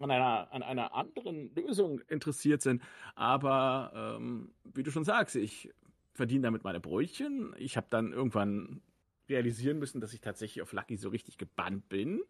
an 0.00 0.10
einer, 0.10 0.52
an 0.52 0.62
einer 0.62 0.94
anderen 0.94 1.54
Lösung 1.54 2.00
interessiert 2.08 2.62
sind. 2.62 2.82
Aber 3.14 4.16
ähm, 4.18 4.52
wie 4.64 4.82
du 4.82 4.90
schon 4.90 5.04
sagst, 5.04 5.36
ich 5.36 5.70
verdiene 6.14 6.42
damit 6.42 6.64
meine 6.64 6.80
Brötchen. 6.80 7.54
Ich 7.58 7.76
habe 7.76 7.86
dann 7.90 8.12
irgendwann 8.12 8.82
realisieren 9.28 9.78
müssen, 9.78 10.00
dass 10.00 10.12
ich 10.12 10.20
tatsächlich 10.20 10.62
auf 10.62 10.72
Lucky 10.72 10.96
so 10.96 11.08
richtig 11.08 11.38
gebannt 11.38 11.88
bin. 11.88 12.22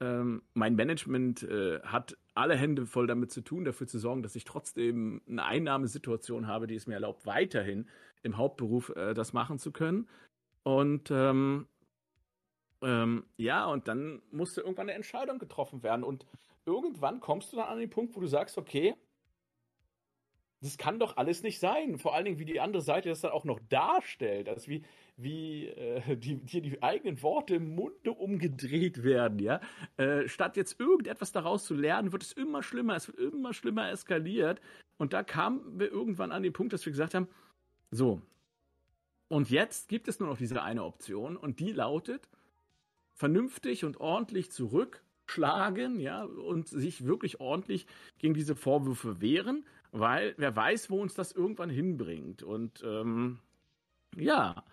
Ähm, 0.00 0.42
mein 0.52 0.74
Management 0.74 1.42
äh, 1.44 1.80
hat 1.80 2.16
alle 2.34 2.54
Hände 2.54 2.86
voll 2.86 3.06
damit 3.06 3.30
zu 3.30 3.40
tun, 3.40 3.64
dafür 3.64 3.86
zu 3.86 3.98
sorgen, 3.98 4.22
dass 4.22 4.36
ich 4.36 4.44
trotzdem 4.44 5.22
eine 5.28 5.44
Einnahmesituation 5.44 6.46
habe, 6.46 6.66
die 6.66 6.74
es 6.74 6.86
mir 6.86 6.94
erlaubt, 6.94 7.24
weiterhin 7.24 7.88
im 8.22 8.36
Hauptberuf 8.36 8.90
äh, 8.90 9.14
das 9.14 9.32
machen 9.32 9.58
zu 9.58 9.72
können. 9.72 10.08
Und 10.64 11.10
ähm, 11.10 11.66
ähm, 12.82 13.24
ja, 13.36 13.66
und 13.66 13.88
dann 13.88 14.20
musste 14.30 14.60
irgendwann 14.60 14.88
eine 14.88 14.96
Entscheidung 14.96 15.38
getroffen 15.38 15.82
werden. 15.82 16.04
Und 16.04 16.26
irgendwann 16.66 17.20
kommst 17.20 17.52
du 17.52 17.56
dann 17.56 17.68
an 17.68 17.78
den 17.78 17.90
Punkt, 17.90 18.14
wo 18.16 18.20
du 18.20 18.26
sagst, 18.26 18.58
okay, 18.58 18.94
das 20.60 20.78
kann 20.78 20.98
doch 20.98 21.16
alles 21.16 21.42
nicht 21.42 21.60
sein. 21.60 21.98
Vor 21.98 22.14
allen 22.14 22.24
Dingen, 22.24 22.38
wie 22.38 22.44
die 22.44 22.60
andere 22.60 22.82
Seite 22.82 23.08
das 23.08 23.20
dann 23.20 23.32
auch 23.32 23.44
noch 23.44 23.60
darstellt. 23.68 24.48
Also 24.48 24.68
wie, 24.68 24.82
wie 25.16 25.66
äh, 25.66 26.16
die, 26.16 26.36
dir 26.36 26.62
die 26.62 26.82
eigenen 26.82 27.22
Worte 27.22 27.56
im 27.56 27.74
Munde 27.74 28.12
umgedreht 28.12 29.02
werden, 29.02 29.38
ja. 29.38 29.60
Äh, 29.96 30.28
statt 30.28 30.56
jetzt 30.56 30.80
irgendetwas 30.80 31.32
daraus 31.32 31.64
zu 31.64 31.74
lernen, 31.74 32.12
wird 32.12 32.22
es 32.22 32.32
immer 32.32 32.62
schlimmer, 32.62 32.96
es 32.96 33.08
wird 33.08 33.18
immer 33.18 33.52
schlimmer 33.52 33.90
eskaliert. 33.90 34.60
Und 34.96 35.12
da 35.12 35.22
kamen 35.22 35.78
wir 35.78 35.90
irgendwann 35.90 36.32
an 36.32 36.42
den 36.42 36.52
Punkt, 36.52 36.72
dass 36.72 36.86
wir 36.86 36.92
gesagt 36.92 37.14
haben, 37.14 37.28
so, 37.90 38.22
und 39.28 39.50
jetzt 39.50 39.88
gibt 39.88 40.08
es 40.08 40.20
nur 40.20 40.28
noch 40.28 40.38
diese 40.38 40.62
eine 40.62 40.84
Option 40.84 41.36
und 41.36 41.60
die 41.60 41.72
lautet, 41.72 42.28
vernünftig 43.12 43.84
und 43.84 43.98
ordentlich 43.98 44.50
zurückschlagen, 44.50 46.00
ja, 46.00 46.24
und 46.24 46.68
sich 46.68 47.04
wirklich 47.04 47.40
ordentlich 47.40 47.86
gegen 48.18 48.34
diese 48.34 48.54
Vorwürfe 48.54 49.20
wehren, 49.20 49.64
weil 50.00 50.34
wer 50.36 50.54
weiß, 50.54 50.90
wo 50.90 51.00
uns 51.00 51.14
das 51.14 51.32
irgendwann 51.32 51.70
hinbringt. 51.70 52.42
Und 52.42 52.82
ähm, 52.84 53.40
ja, 54.16 54.64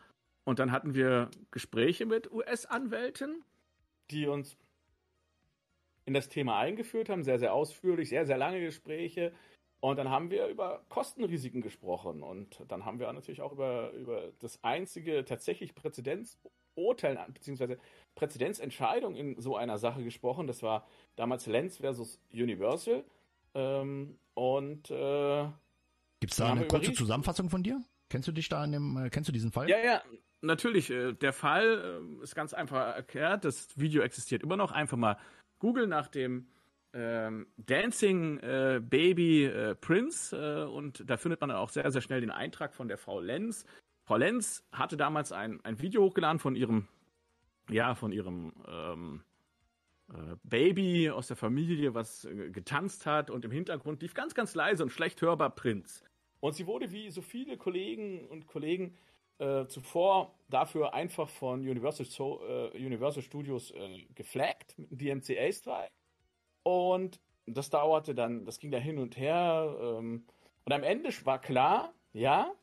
und 0.44 0.60
dann 0.60 0.72
hatten 0.72 0.94
wir 0.94 1.30
Gespräche 1.52 2.06
mit 2.06 2.32
US-Anwälten, 2.32 3.44
die 4.12 4.28
uns 4.28 4.58
in 6.06 6.14
das 6.14 6.28
Thema 6.28 6.60
eingeführt 6.60 7.10
haben, 7.10 7.24
sehr, 7.24 7.40
sehr 7.40 7.54
ausführlich, 7.54 8.10
sehr, 8.10 8.26
sehr 8.26 8.38
lange 8.38 8.60
Gespräche. 8.60 9.32
Und 9.80 9.98
dann 9.98 10.10
haben 10.10 10.32
wir 10.32 10.48
über 10.48 10.86
Kostenrisiken 10.90 11.62
gesprochen. 11.62 12.24
Und 12.24 12.62
dann 12.68 12.86
haben 12.86 13.00
wir 13.00 13.12
natürlich 13.12 13.42
auch 13.42 13.54
über, 13.54 13.92
über 13.92 14.32
das 14.40 14.62
einzige 14.64 15.24
tatsächlich 15.26 15.76
Präzedenzurteil, 15.76 17.18
beziehungsweise 17.34 17.78
Präzedenzentscheidung 18.16 19.16
in 19.16 19.40
so 19.42 19.56
einer 19.56 19.78
Sache 19.78 20.04
gesprochen. 20.04 20.48
Das 20.48 20.64
war 20.64 20.88
damals 21.16 21.48
Lenz 21.48 21.78
versus 21.78 22.20
Universal. 22.34 23.04
Ähm, 23.56 24.18
und 24.34 24.90
äh, 24.90 25.46
Gibt 26.20 26.34
es 26.34 26.38
da 26.38 26.52
eine 26.52 26.68
kurze 26.68 26.94
Zusammenfassung 26.94 27.50
von 27.50 27.64
dir? 27.64 27.82
Kennst 28.10 28.28
du 28.28 28.32
dich 28.32 28.50
da 28.50 28.64
in 28.64 28.72
dem, 28.72 28.98
äh, 28.98 29.10
kennst 29.10 29.28
du 29.28 29.34
diesen 29.34 29.52
Fall? 29.52 29.70
Ja, 29.70 29.78
ja, 29.78 30.02
natürlich. 30.42 30.90
äh, 30.90 31.14
Der 31.14 31.34
Fall 31.34 32.02
äh, 32.20 32.24
ist 32.24 32.36
ganz 32.36 32.54
einfach 32.54 32.96
erklärt. 32.96 33.46
Das 33.46 33.78
Video 33.78 34.02
existiert 34.04 34.44
immer 34.44 34.58
noch. 34.58 34.72
Einfach 34.72 34.98
mal 34.98 35.18
googeln 35.60 35.90
nach 35.90 36.08
dem 36.08 36.48
ähm, 36.94 37.48
Dancing 37.58 38.40
äh, 38.40 38.80
Baby 38.82 39.46
äh, 39.46 39.76
Prince 39.76 40.36
äh, 40.36 40.64
und 40.70 41.04
da 41.10 41.18
findet 41.18 41.42
man 41.42 41.50
dann 41.50 41.58
auch 41.58 41.70
sehr, 41.70 41.90
sehr 41.92 42.02
schnell 42.02 42.22
den 42.22 42.30
Eintrag 42.32 42.74
von 42.74 42.88
der 42.88 42.98
Frau 42.98 43.20
Lenz. 43.20 43.66
Frau 44.06 44.18
Lenz 44.18 44.64
hatte 44.72 44.96
damals 44.98 45.32
ein, 45.32 45.60
ein 45.64 45.82
Video 45.82 46.04
hochgeladen 46.04 46.40
von 46.40 46.56
ihrem, 46.56 46.88
ja, 47.70 47.96
von 47.96 48.12
ihrem 48.12 48.54
ähm, 48.68 49.24
äh, 50.10 50.36
Baby 50.44 51.10
aus 51.10 51.28
der 51.28 51.38
Familie, 51.38 51.94
was 51.94 52.26
äh, 52.26 52.50
getanzt 52.50 53.06
hat 53.06 53.30
und 53.30 53.46
im 53.46 53.52
Hintergrund 53.52 54.02
lief 54.02 54.14
ganz, 54.14 54.34
ganz 54.34 54.56
leise 54.56 54.84
und 54.84 54.90
schlecht 54.90 55.22
hörbar 55.22 55.50
Prinz. 55.52 56.04
Und 56.40 56.56
sie 56.56 56.68
wurde 56.68 56.92
wie 56.92 57.10
so 57.10 57.22
viele 57.22 57.58
Kollegen 57.58 58.28
und 58.28 58.48
Kollegen 58.48 58.98
äh, 59.40 59.66
zuvor 59.68 60.36
dafür 60.50 60.94
einfach 60.94 61.30
von 61.30 61.62
Universal, 61.62 62.06
so 62.06 62.42
äh, 62.46 62.70
Universal 62.76 63.24
Studios 63.24 63.74
geflaggt 64.14 64.78
mit 64.78 64.92
einem 64.92 65.22
DMCA-Strike. 65.22 65.92
Und 66.64 67.20
das 67.46 67.70
dauerte 67.70 68.16
dann, 68.16 68.46
das 68.46 68.60
ging 68.60 68.72
da 68.72 68.78
hin 68.78 69.00
und 69.00 69.18
her. 69.18 69.76
Ähm, 69.80 70.26
und 70.66 70.72
am 70.72 70.84
Ende 70.84 71.10
war 71.26 71.40
klar, 71.42 71.94
ja, 72.14 72.54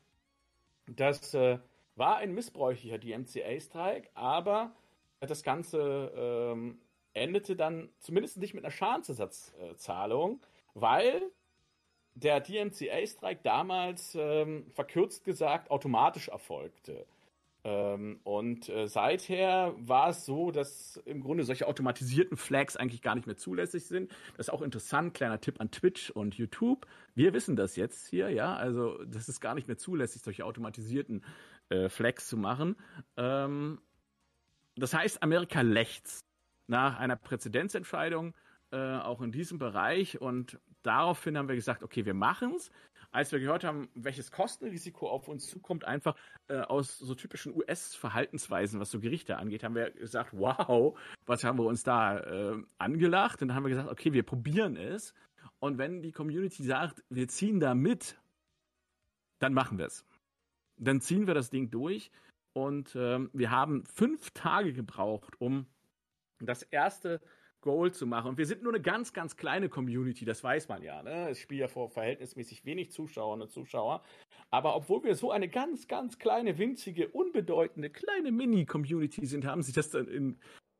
das 0.87 1.33
äh, 1.33 1.59
war 1.95 2.17
ein 2.17 2.33
missbräuchlicher 2.33 2.97
DMCA-Strike, 2.97 4.09
aber 4.15 4.75
das 5.19 5.43
Ganze 5.43 6.11
ähm, 6.15 6.79
endete 7.13 7.55
dann 7.55 7.89
zumindest 7.99 8.37
nicht 8.37 8.53
mit 8.53 8.63
einer 8.63 8.71
Schadensersatzzahlung, 8.71 10.41
weil 10.73 11.21
der 12.15 12.41
DMCA-Strike 12.41 13.41
damals 13.43 14.15
ähm, 14.19 14.65
verkürzt 14.71 15.23
gesagt 15.23 15.71
automatisch 15.71 16.27
erfolgte. 16.27 17.05
Ähm, 17.63 18.19
und 18.23 18.69
äh, 18.69 18.87
seither 18.87 19.75
war 19.77 20.09
es 20.09 20.25
so, 20.25 20.51
dass 20.51 20.97
im 21.05 21.21
Grunde 21.21 21.43
solche 21.43 21.67
automatisierten 21.67 22.35
Flags 22.35 22.75
eigentlich 22.75 23.01
gar 23.01 23.15
nicht 23.15 23.27
mehr 23.27 23.37
zulässig 23.37 23.85
sind. 23.85 24.09
Das 24.35 24.47
ist 24.47 24.53
auch 24.53 24.63
interessant, 24.63 25.13
kleiner 25.13 25.39
Tipp 25.39 25.61
an 25.61 25.69
Twitch 25.69 26.09
und 26.09 26.35
YouTube. 26.35 26.87
Wir 27.13 27.33
wissen 27.33 27.55
das 27.55 27.75
jetzt 27.75 28.07
hier, 28.07 28.29
ja, 28.29 28.55
also 28.55 29.03
das 29.05 29.29
ist 29.29 29.41
gar 29.41 29.53
nicht 29.53 29.67
mehr 29.67 29.77
zulässig, 29.77 30.23
solche 30.23 30.45
automatisierten 30.45 31.23
äh, 31.69 31.87
Flags 31.87 32.27
zu 32.27 32.35
machen. 32.35 32.75
Ähm, 33.15 33.79
das 34.75 34.93
heißt, 34.93 35.21
Amerika 35.21 35.61
lächzt 35.61 36.25
nach 36.71 36.97
einer 36.97 37.15
Präzedenzentscheidung 37.15 38.33
äh, 38.71 38.77
auch 38.77 39.21
in 39.21 39.31
diesem 39.31 39.59
Bereich 39.59 40.19
und 40.19 40.59
daraufhin 40.81 41.37
haben 41.37 41.47
wir 41.47 41.55
gesagt, 41.55 41.83
okay, 41.83 42.05
wir 42.05 42.13
machen 42.15 42.55
es 42.55 42.71
als 43.11 43.31
wir 43.31 43.39
gehört 43.39 43.63
haben, 43.63 43.89
welches 43.93 44.31
Kostenrisiko 44.31 45.09
auf 45.09 45.27
uns 45.27 45.47
zukommt, 45.47 45.83
einfach 45.83 46.15
äh, 46.47 46.59
aus 46.59 46.97
so 46.97 47.13
typischen 47.13 47.53
US-Verhaltensweisen, 47.53 48.79
was 48.79 48.89
so 48.89 48.99
Gerichte 48.99 49.37
angeht, 49.37 49.63
haben 49.63 49.75
wir 49.75 49.91
gesagt, 49.91 50.31
wow, 50.31 50.97
was 51.25 51.43
haben 51.43 51.59
wir 51.59 51.65
uns 51.65 51.83
da 51.83 52.19
äh, 52.19 52.63
angelacht? 52.77 53.41
Und 53.41 53.49
dann 53.49 53.55
haben 53.55 53.65
wir 53.65 53.69
gesagt, 53.69 53.89
okay, 53.89 54.13
wir 54.13 54.23
probieren 54.23 54.77
es. 54.77 55.13
Und 55.59 55.77
wenn 55.77 56.01
die 56.01 56.11
Community 56.11 56.63
sagt, 56.63 57.03
wir 57.09 57.27
ziehen 57.27 57.59
da 57.59 57.75
mit, 57.75 58.17
dann 59.39 59.53
machen 59.53 59.77
wir 59.77 59.87
es. 59.87 60.05
Dann 60.77 61.01
ziehen 61.01 61.27
wir 61.27 61.33
das 61.33 61.49
Ding 61.49 61.69
durch. 61.69 62.11
Und 62.53 62.95
ähm, 62.95 63.29
wir 63.33 63.51
haben 63.51 63.85
fünf 63.85 64.31
Tage 64.31 64.73
gebraucht, 64.73 65.39
um 65.39 65.65
das 66.45 66.63
erste 66.63 67.21
Goal 67.61 67.91
zu 67.91 68.07
machen. 68.07 68.29
Und 68.29 68.37
wir 68.37 68.45
sind 68.45 68.63
nur 68.63 68.73
eine 68.73 68.81
ganz, 68.81 69.13
ganz 69.13 69.37
kleine 69.37 69.69
Community, 69.69 70.25
das 70.25 70.43
weiß 70.43 70.67
man 70.67 70.81
ja. 70.83 71.01
Ne? 71.03 71.29
Es 71.29 71.39
spielt 71.39 71.61
ja 71.61 71.67
vor 71.67 71.89
verhältnismäßig 71.89 72.65
wenig 72.65 72.91
Zuschauerinnen 72.91 73.43
und 73.43 73.51
Zuschauer. 73.51 74.01
Aber 74.49 74.75
obwohl 74.75 75.03
wir 75.03 75.15
so 75.15 75.31
eine 75.31 75.47
ganz, 75.47 75.87
ganz 75.87 76.17
kleine, 76.17 76.57
winzige, 76.57 77.07
unbedeutende, 77.07 77.89
kleine 77.89 78.31
Mini-Community 78.31 79.25
sind, 79.25 79.45
haben 79.45 79.61
sie 79.61 79.71
das 79.71 79.91
dann 79.91 80.07
in 80.07 80.37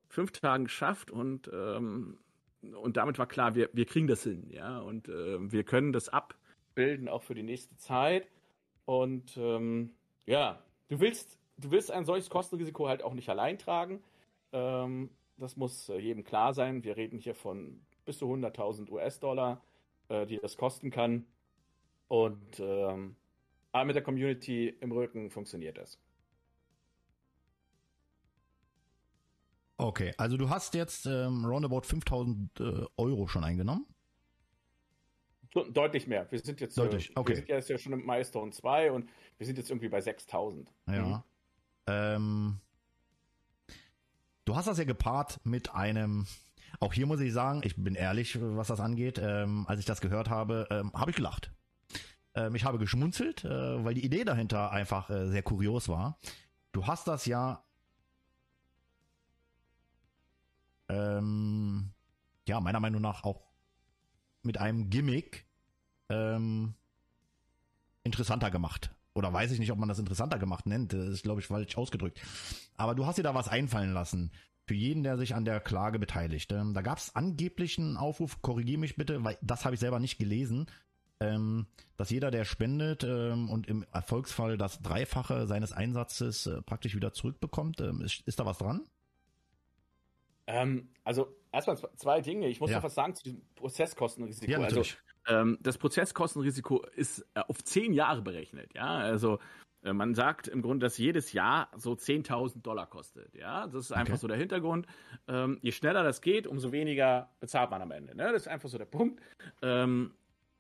fünf 0.10 0.32
Tagen 0.32 0.66
geschafft 0.66 1.10
und, 1.10 1.50
ähm, 1.54 2.18
und 2.62 2.98
damit 2.98 3.18
war 3.18 3.28
klar, 3.28 3.56
wir, 3.56 3.70
wir 3.74 3.86
kriegen 3.86 4.08
das 4.08 4.24
hin, 4.24 4.50
ja. 4.50 4.80
Und 4.80 5.08
äh, 5.08 5.52
wir 5.52 5.64
können 5.64 5.94
das 5.94 6.10
abbilden, 6.10 7.08
auch 7.08 7.24
für 7.24 7.34
die 7.34 7.44
nächste 7.44 7.78
Zeit. 7.78 8.28
Und 8.86 9.38
ähm, 9.38 9.92
ja, 10.26 10.62
du 10.90 11.00
willst, 11.00 11.40
du 11.58 11.72
willst 11.72 11.92
ein 11.92 12.06
solches 12.06 12.30
Kostenrisiko 12.30 12.88
halt 12.90 13.04
auch 13.04 13.14
nicht 13.14 13.30
allein 13.30 13.58
tragen. 13.58 14.04
Ähm, 14.52 15.10
das 15.42 15.58
muss 15.58 15.90
äh, 15.90 15.98
jedem 15.98 16.24
klar 16.24 16.54
sein. 16.54 16.84
Wir 16.84 16.98
reden 16.98 17.20
hier 17.20 17.36
von 17.36 17.82
bis 18.06 18.20
zu 18.20 18.26
100.000 18.26 18.90
US-Dollar, 18.90 19.62
äh, 20.10 20.26
die 20.26 20.40
das 20.40 20.58
kosten 20.58 20.92
kann. 20.92 21.26
Und 22.08 22.60
ähm, 22.60 23.16
aber 23.72 23.86
mit 23.86 23.96
der 23.96 24.04
Community 24.04 24.68
im 24.68 24.92
Rücken 24.92 25.30
funktioniert 25.30 25.78
das. 25.78 25.98
Okay, 29.78 30.14
also 30.18 30.38
du 30.38 30.50
hast 30.50 30.76
jetzt 30.76 31.06
ähm, 31.08 31.44
roundabout 31.46 31.82
5000 31.82 32.60
äh, 32.60 32.86
Euro 32.98 33.28
schon 33.28 33.44
eingenommen? 33.44 33.88
Deutlich 35.54 36.08
mehr. 36.08 36.32
Wir 36.32 36.40
sind 36.40 36.62
jetzt, 36.62 36.78
Deutlich, 36.78 37.18
okay. 37.18 37.30
wir 37.30 37.36
sind 37.36 37.50
jetzt 37.50 37.70
ja 37.70 37.78
schon 37.78 37.94
im 37.94 38.06
Milestone 38.06 38.52
2 38.52 38.92
und 38.92 39.10
wir 39.38 39.46
sind 39.46 39.58
jetzt 39.58 39.70
irgendwie 39.70 39.90
bei 39.90 40.00
6000. 40.00 40.72
Ja. 40.88 41.02
Mhm. 41.02 41.24
Ähm, 41.88 42.62
Du 44.46 44.56
hast 44.56 44.68
das 44.68 44.78
ja 44.78 44.84
gepaart 44.84 45.40
mit 45.44 45.74
einem, 45.74 46.26
auch 46.80 46.94
hier 46.94 47.06
muss 47.06 47.20
ich 47.20 47.32
sagen, 47.32 47.62
ich 47.64 47.76
bin 47.76 47.96
ehrlich, 47.96 48.38
was 48.42 48.68
das 48.68 48.80
angeht, 48.80 49.20
ähm, 49.22 49.66
als 49.68 49.80
ich 49.80 49.86
das 49.86 50.02
gehört 50.02 50.30
habe, 50.30 50.68
ähm, 50.72 50.92
habe 50.94 51.12
ich 51.12 51.18
gelacht. 51.18 51.52
Ähm, 52.34 52.56
ich 52.56 52.64
habe 52.66 52.80
geschmunzelt, 52.80 53.46
äh, 53.46 53.84
weil 53.84 53.94
die 53.94 54.06
Idee 54.06 54.24
dahinter 54.24 54.72
einfach 54.72 55.10
äh, 55.10 55.28
sehr 55.30 55.44
kurios 55.44 55.90
war. 55.90 56.18
Du 56.72 56.88
hast 56.88 57.08
das 57.08 57.26
ja, 57.26 57.64
ähm, 60.90 61.92
ja, 62.48 62.60
meiner 62.60 62.80
Meinung 62.80 63.02
nach 63.02 63.24
auch 63.24 63.42
mit 64.42 64.58
einem 64.58 64.90
Gimmick 64.90 65.46
ähm, 66.10 66.74
interessanter 68.04 68.50
gemacht. 68.50 68.92
Oder 69.14 69.34
weiß 69.34 69.52
ich 69.52 69.60
nicht, 69.60 69.72
ob 69.72 69.78
man 69.78 69.90
das 69.90 70.00
interessanter 70.00 70.40
gemacht 70.40 70.66
nennt. 70.66 70.94
Das 70.94 71.10
ist, 71.10 71.24
glaube 71.24 71.42
ich, 71.42 71.48
falsch 71.48 71.78
ausgedrückt. 71.78 72.22
Aber 72.78 72.96
du 72.96 73.06
hast 73.06 73.18
dir 73.18 73.24
da 73.24 73.36
was 73.36 73.48
einfallen 73.48 73.94
lassen. 73.94 74.32
Für 74.66 74.74
jeden, 74.74 75.04
der 75.04 75.18
sich 75.18 75.36
an 75.36 75.44
der 75.44 75.60
Klage 75.60 76.00
beteiligt. 76.00 76.52
Ähm, 76.52 76.74
da 76.74 76.82
gab 76.82 76.98
es 76.98 77.16
angeblich 77.16 77.78
einen 77.78 77.98
Aufruf, 77.98 78.42
korrigier 78.42 78.78
mich 78.78 78.96
bitte, 78.96 79.24
weil 79.24 79.38
das 79.42 79.66
habe 79.66 79.74
ich 79.74 79.82
selber 79.82 80.00
nicht 80.00 80.18
gelesen, 80.18 80.68
ähm, 81.20 81.68
dass 81.98 82.10
jeder, 82.10 82.32
der 82.32 82.46
spendet 82.46 83.04
ähm, 83.04 83.50
und 83.50 83.68
im 83.68 83.86
Erfolgsfall 83.92 84.58
das 84.58 84.82
Dreifache 84.82 85.46
seines 85.46 85.72
Einsatzes 85.74 86.48
äh, 86.48 86.62
praktisch 86.62 86.96
wieder 86.96 87.12
zurückbekommt. 87.12 87.82
Ähm, 87.82 88.02
ist, 88.02 88.22
ist 88.28 88.40
da 88.40 88.46
was 88.46 88.60
dran? 88.60 88.88
Ähm, 90.48 90.90
also 91.04 91.36
erstmal 91.52 91.78
zwei 91.96 92.22
Dinge. 92.22 92.48
Ich 92.48 92.60
muss 92.60 92.72
ja. 92.72 92.78
noch 92.78 92.84
was 92.84 92.96
sagen 92.96 93.14
zu 93.16 93.24
diesem 93.24 93.42
Prozesskostenrisiko. 93.56 94.52
Ja, 94.52 94.60
also 94.60 94.84
ähm, 95.28 95.58
das 95.62 95.78
Prozesskostenrisiko 95.78 96.86
ist 96.96 97.26
äh, 97.34 97.42
auf 97.42 97.64
zehn 97.64 97.94
Jahre 97.94 98.22
berechnet. 98.22 98.74
Ja, 98.74 98.98
also 98.98 99.40
äh, 99.84 99.94
man 99.94 100.16
sagt 100.16 100.48
im 100.48 100.62
Grunde, 100.62 100.86
dass 100.86 100.98
jedes 100.98 101.34
Jahr 101.34 101.70
so 101.76 101.94
10.000 101.94 102.62
Dollar 102.62 102.88
kostet. 102.88 103.34
Ja, 103.36 103.68
das 103.68 103.86
ist 103.86 103.92
einfach 103.92 104.14
okay. 104.14 104.22
so 104.22 104.28
der 104.28 104.38
Hintergrund. 104.38 104.88
Ähm, 105.28 105.60
je 105.62 105.72
schneller 105.72 106.04
das 106.04 106.22
geht, 106.22 106.48
umso 106.48 106.72
weniger 106.72 107.30
bezahlt 107.40 107.72
man 107.72 107.82
am 107.82 107.92
Ende. 107.92 108.16
Ne? 108.16 108.32
Das 108.32 108.44
ist 108.44 108.48
einfach 108.48 108.70
so 108.70 108.78
der 108.78 108.86
Punkt. 108.86 109.22
Ähm, 109.62 110.14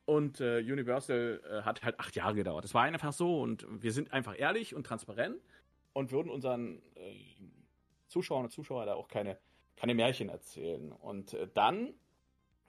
und 0.06 0.42
äh, 0.42 0.58
Universal 0.60 1.42
äh, 1.50 1.62
hat 1.62 1.84
halt 1.84 2.00
acht 2.00 2.16
Jahre 2.16 2.36
gedauert. 2.36 2.64
Das 2.64 2.74
war 2.74 2.84
einfach 2.84 3.14
so 3.14 3.42
und 3.42 3.66
wir 3.70 3.92
sind 3.92 4.12
einfach 4.12 4.38
ehrlich 4.38 4.76
und 4.76 4.86
transparent 4.86 5.38
und 5.94 6.12
würden 6.12 6.30
unseren 6.30 6.82
äh, 6.96 7.16
Zuschauern 8.08 8.46
und 8.46 8.52
Zuschauern 8.52 8.88
da 8.88 8.96
auch 8.96 9.08
keine, 9.08 9.38
keine 9.76 9.94
Märchen 9.94 10.30
erzählen. 10.30 10.92
Und 10.92 11.34
äh, 11.34 11.48
dann 11.54 11.94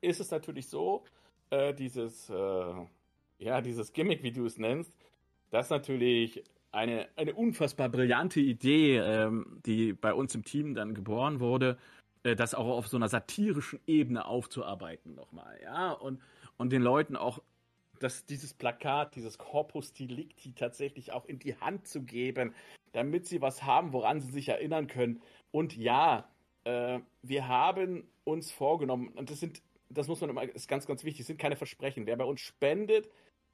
ist 0.01 0.21
es 0.21 0.31
natürlich 0.31 0.69
so, 0.69 1.05
äh, 1.53 1.75
dieses, 1.75 2.31
äh, 2.31 2.75
ja, 3.39 3.61
dieses 3.61 3.93
Gimmick, 3.93 4.23
wie 4.23 4.33
du 4.33 4.47
es 4.47 4.59
nennst, 4.59 4.97
das 5.51 5.71
natürlich 5.71 6.43
eine, 6.73 7.09
eine 7.17 7.35
unfassbar 7.35 7.91
brillante 7.91 8.41
Idee, 8.41 8.97
ähm, 8.97 9.61
die 9.67 9.93
bei 9.93 10.15
uns 10.15 10.35
im 10.35 10.45
Team 10.45 10.75
dann 10.75 10.95
geboren 10.95 11.41
wurde, 11.41 11.79
äh, 12.23 12.35
das 12.35 12.55
auch 12.55 12.67
auf 12.67 12.89
so 12.89 12.97
einer 12.97 13.09
satirischen 13.09 13.81
Ebene 13.87 14.25
aufzuarbeiten 14.25 15.15
nochmal, 15.15 15.59
ja, 15.63 15.93
und, 15.93 16.21
und 16.57 16.73
den 16.73 16.83
Leuten 16.83 17.17
auch 17.17 17.41
dass 18.01 18.25
dieses 18.27 18.53
Plakat, 18.53 19.15
dieses 19.15 19.39
Corpus 19.39 19.93
Delicti 19.93 20.55
tatsächlich 20.55 21.13
auch 21.13 21.25
in 21.27 21.39
die 21.39 21.55
Hand 21.55 21.87
zu 21.87 22.03
geben, 22.03 22.53
damit 22.91 23.27
sie 23.27 23.41
was 23.41 23.63
haben, 23.63 23.93
woran 23.93 24.21
sie 24.21 24.33
sich 24.33 24.49
erinnern 24.49 24.89
können. 24.89 25.23
Und 25.53 25.77
ja, 25.77 26.29
äh, 26.65 26.99
wir 27.23 27.47
haben 27.47 28.03
uns 28.25 28.51
vorgenommen, 28.51 29.11
und 29.11 29.31
das 29.31 29.39
sind 29.39 29.63
das 29.95 30.09
muss 30.09 30.21
man 30.21 30.31
immer, 30.31 30.43
ist 30.43 30.69
ganz, 30.69 30.87
ganz 30.87 31.05
wichtig, 31.05 31.27
sind 31.27 31.39
keine 31.39 31.57
Versprechen. 31.57 32.07
Wer 32.07 32.17
bei 32.17 32.25
uns 32.25 32.41
spendet, 32.41 33.09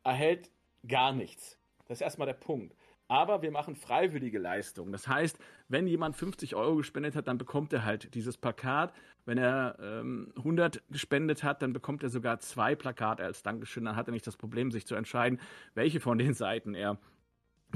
erhält 0.05 0.51
gar 0.87 1.13
nichts. 1.13 1.59
Das 1.87 1.99
ist 1.99 2.03
erstmal 2.03 2.27
der 2.27 2.35
Punkt. 2.35 2.75
Aber 3.09 3.41
wir 3.41 3.51
machen 3.51 3.75
freiwillige 3.75 4.39
Leistungen. 4.39 4.93
Das 4.93 5.09
heißt, 5.09 5.39
wenn 5.69 5.87
jemand 5.87 6.15
50 6.15 6.55
Euro 6.55 6.77
gespendet 6.77 7.17
hat, 7.17 7.27
dann 7.27 7.39
bekommt 7.39 7.73
er 7.73 7.85
halt 7.85 8.15
dieses 8.15 8.37
Plakat. 8.37 8.93
Wenn 9.25 9.39
er 9.39 9.79
ähm, 9.81 10.33
100 10.37 10.83
gespendet 10.91 11.43
hat, 11.43 11.63
dann 11.63 11.73
bekommt 11.73 12.03
er 12.03 12.11
sogar 12.11 12.39
zwei 12.41 12.75
Plakate 12.75 13.25
als 13.25 13.43
Dankeschön. 13.43 13.87
Dann 13.87 13.97
hat 13.97 14.09
er 14.09 14.13
nicht 14.13 14.27
das 14.27 14.37
Problem, 14.37 14.71
sich 14.71 14.87
zu 14.87 14.95
entscheiden, 14.95 15.41
welche 15.75 16.01
von 16.01 16.19
den 16.19 16.35
Seiten 16.35 16.75
er 16.75 16.99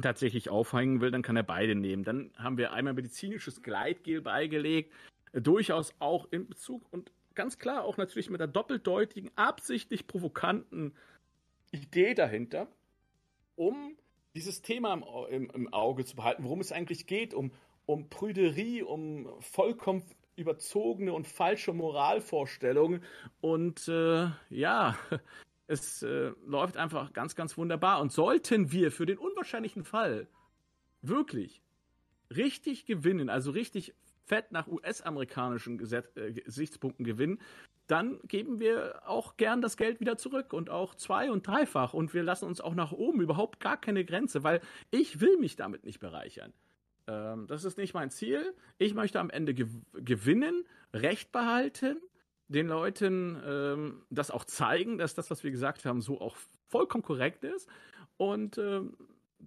tatsächlich 0.03 0.51
aufhängen 0.51 1.01
will. 1.01 1.11
Dann 1.11 1.23
kann 1.23 1.37
er 1.37 1.43
beide 1.43 1.75
nehmen. 1.75 2.05
Dann 2.05 2.31
haben 2.37 2.59
wir 2.59 2.75
einmal 2.75 2.93
medizinisches 2.93 3.63
Gleitgel 3.63 4.21
beigelegt. 4.21 4.93
Durchaus 5.33 5.95
auch 5.99 6.27
in 6.31 6.47
Bezug 6.47 6.93
und 6.93 7.11
ganz 7.35 7.59
klar 7.59 7.85
auch 7.85 7.97
natürlich 7.97 8.31
mit 8.31 8.41
der 8.41 8.47
doppeldeutigen, 8.47 9.31
absichtlich 9.37 10.07
provokanten 10.07 10.95
Idee 11.71 12.15
dahinter, 12.15 12.69
um 13.57 13.97
dieses 14.35 14.63
Thema 14.63 14.95
im, 14.95 15.05
im, 15.29 15.51
im, 15.51 15.73
Auge 15.73 16.05
zu 16.05 16.17
behalten, 16.17 16.45
worum 16.45 16.61
es 16.61 16.73
eigentlich 16.73 17.07
geht, 17.07 17.35
um, 17.35 17.53
um 17.87 18.09
Prüderie, 18.09 18.83
um 18.83 19.29
vollkommen 19.41 20.03
überzogene 20.37 21.13
und 21.13 21.27
falsche 21.27 21.73
Moralvorstellungen. 21.73 23.05
Und 23.41 23.89
äh, 23.89 24.29
ja, 24.49 24.97
es 25.67 26.03
äh, 26.03 26.33
läuft 26.47 26.77
einfach 26.77 27.13
ganz, 27.13 27.35
ganz 27.35 27.57
wunderbar. 27.57 28.01
Und 28.01 28.13
sollten 28.13 28.73
wir 28.73 28.91
für 28.91 29.07
den 29.07 29.19
unwahrscheinlichen 29.19 29.85
Fall 29.85 30.29
wirklich 31.03 31.63
richtig 32.31 32.87
gewinnen, 32.87 33.29
also 33.29 33.51
richtig 33.51 33.95
fett 34.33 34.51
nach 34.51 34.67
US-amerikanischen 34.67 35.79
äh, 35.79 36.33
Gesichtspunkten 36.33 37.05
gewinnen, 37.05 37.39
dann 37.87 38.19
geben 38.27 38.61
wir 38.61 39.03
auch 39.07 39.37
gern 39.37 39.61
das 39.61 39.77
Geld 39.77 40.01
wieder 40.01 40.17
zurück 40.17 40.55
und 40.55 40.71
auch 40.71 40.95
zwei- 40.95 41.31
und 41.31 41.47
dreifach 41.47 41.93
und 41.93 42.15
wir 42.15 42.23
lassen 42.23 42.47
uns 42.47 42.63
auch 42.63 42.75
nach 42.75 42.93
oben 42.93 43.21
überhaupt 43.21 43.61
gar 43.61 43.79
keine 43.79 44.07
Grenze, 44.07 44.43
weil 44.43 44.63
ich 44.91 45.21
will 45.21 45.37
mich 45.37 45.57
damit 45.57 45.85
nicht 45.85 46.01
bereichern. 46.01 46.55
Ähm, 47.09 47.47
das 47.47 47.65
ist 47.65 47.77
nicht 47.77 47.93
mein 47.93 48.09
Ziel. 48.09 48.55
Ich 48.79 48.95
möchte 48.95 49.21
am 49.21 49.29
Ende 49.29 49.53
gew 49.53 49.69
gewinnen, 49.93 50.65
Recht 50.95 51.31
behalten, 51.31 52.01
den 52.49 52.69
Leuten 52.69 53.39
ähm, 53.45 54.07
das 54.09 54.31
auch 54.31 54.47
zeigen, 54.47 54.97
dass 54.97 55.15
das, 55.15 55.31
was 55.31 55.45
wir 55.45 55.51
gesagt 55.51 55.85
haben, 55.85 56.01
so 56.01 56.23
auch 56.23 56.37
vollkommen 56.69 57.05
korrekt 57.05 57.45
ist 57.45 57.69
und 58.17 58.57
ähm, 58.57 58.97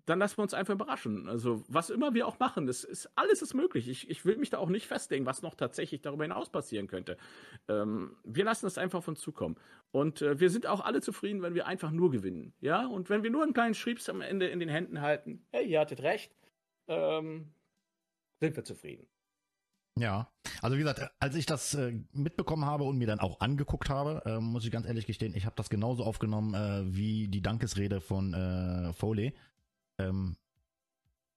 dann 0.06 0.20
lassen 0.20 0.38
wir 0.38 0.44
uns 0.44 0.54
einfach 0.54 0.74
überraschen. 0.74 1.30
Also, 1.30 1.64
was 1.68 1.90
immer 1.90 2.14
wir 2.14 2.28
auch 2.28 2.40
machen, 2.40 2.66
das 2.66 2.84
ist, 2.84 3.10
alles 3.16 3.42
ist 3.42 3.54
möglich. 3.54 3.88
Ich, 3.88 4.10
ich 4.10 4.26
will 4.26 4.38
mich 4.38 4.50
da 4.50 4.58
auch 4.58 4.70
nicht 4.70 4.88
festlegen, 4.88 5.26
was 5.26 5.42
noch 5.42 5.56
tatsächlich 5.56 6.02
darüber 6.02 6.24
hinaus 6.24 6.50
passieren 6.50 6.88
könnte. 6.88 7.18
Ähm, 7.68 8.16
wir 8.24 8.44
lassen 8.44 8.66
es 8.66 8.78
einfach 8.78 9.00
auf 9.00 9.08
uns 9.08 9.22
zukommen. 9.22 9.56
Und 9.92 10.22
äh, 10.22 10.40
wir 10.40 10.50
sind 10.50 10.68
auch 10.68 10.82
alle 10.82 11.02
zufrieden, 11.02 11.42
wenn 11.42 11.56
wir 11.56 11.68
einfach 11.68 11.92
nur 11.92 12.12
gewinnen. 12.12 12.54
Ja, 12.60 12.86
und 12.86 13.10
wenn 13.10 13.24
wir 13.24 13.30
nur 13.30 13.44
einen 13.44 13.54
kleinen 13.54 13.76
Schriebs 13.76 14.10
am 14.10 14.22
Ende 14.22 14.48
in 14.48 14.60
den 14.60 14.70
Händen 14.70 15.02
halten, 15.02 15.46
hey, 15.52 15.66
ihr 15.66 15.80
hattet 15.80 16.02
recht, 16.02 16.36
ähm, 16.88 17.54
sind 18.42 18.56
wir 18.56 18.64
zufrieden. 18.64 19.08
Ja, 19.98 20.30
also 20.62 20.76
wie 20.76 20.82
gesagt, 20.82 21.10
als 21.20 21.36
ich 21.36 21.46
das 21.46 21.74
äh, 21.74 21.94
mitbekommen 22.12 22.66
habe 22.66 22.84
und 22.84 22.98
mir 22.98 23.08
dann 23.08 23.22
auch 23.22 23.40
angeguckt 23.40 23.90
habe, 23.90 24.22
äh, 24.26 24.40
muss 24.40 24.66
ich 24.66 24.72
ganz 24.72 24.86
ehrlich 24.86 25.06
gestehen, 25.06 25.34
ich 25.36 25.46
habe 25.46 25.56
das 25.56 25.70
genauso 25.70 26.04
aufgenommen 26.04 26.54
äh, 26.54 26.94
wie 26.94 27.30
die 27.30 27.42
Dankesrede 27.42 28.02
von 28.02 28.34
äh, 28.34 28.92
Foley. 28.92 29.34
Ähm, 29.98 30.38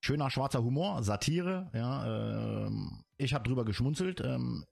schöner 0.00 0.30
schwarzer 0.30 0.62
Humor, 0.62 1.02
Satire, 1.02 1.70
ja. 1.74 2.66
Ähm, 2.66 3.04
ich 3.16 3.34
habe 3.34 3.44
drüber 3.44 3.64
geschmunzelt. 3.64 4.20
Ähm, 4.20 4.64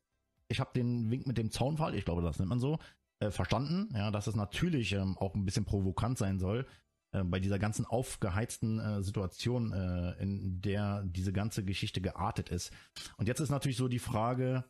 ich 0.48 0.60
habe 0.60 0.70
den 0.74 1.10
Wink 1.10 1.26
mit 1.26 1.38
dem 1.38 1.50
Zaunfall, 1.50 1.94
ich 1.94 2.04
glaube, 2.04 2.22
das 2.22 2.38
nennt 2.38 2.48
man 2.48 2.60
so, 2.60 2.78
äh, 3.20 3.30
verstanden. 3.30 3.88
Ja, 3.94 4.10
dass 4.10 4.26
es 4.26 4.36
natürlich 4.36 4.92
ähm, 4.92 5.16
auch 5.18 5.34
ein 5.34 5.44
bisschen 5.44 5.64
provokant 5.64 6.18
sein 6.18 6.38
soll 6.38 6.66
äh, 7.12 7.24
bei 7.24 7.40
dieser 7.40 7.58
ganzen 7.58 7.84
aufgeheizten 7.84 8.78
äh, 8.78 9.02
Situation, 9.02 9.72
äh, 9.72 10.12
in 10.22 10.60
der 10.60 11.02
diese 11.04 11.32
ganze 11.32 11.64
Geschichte 11.64 12.00
geartet 12.00 12.50
ist. 12.50 12.72
Und 13.16 13.28
jetzt 13.28 13.40
ist 13.40 13.50
natürlich 13.50 13.76
so 13.76 13.88
die 13.88 13.98
Frage, 13.98 14.64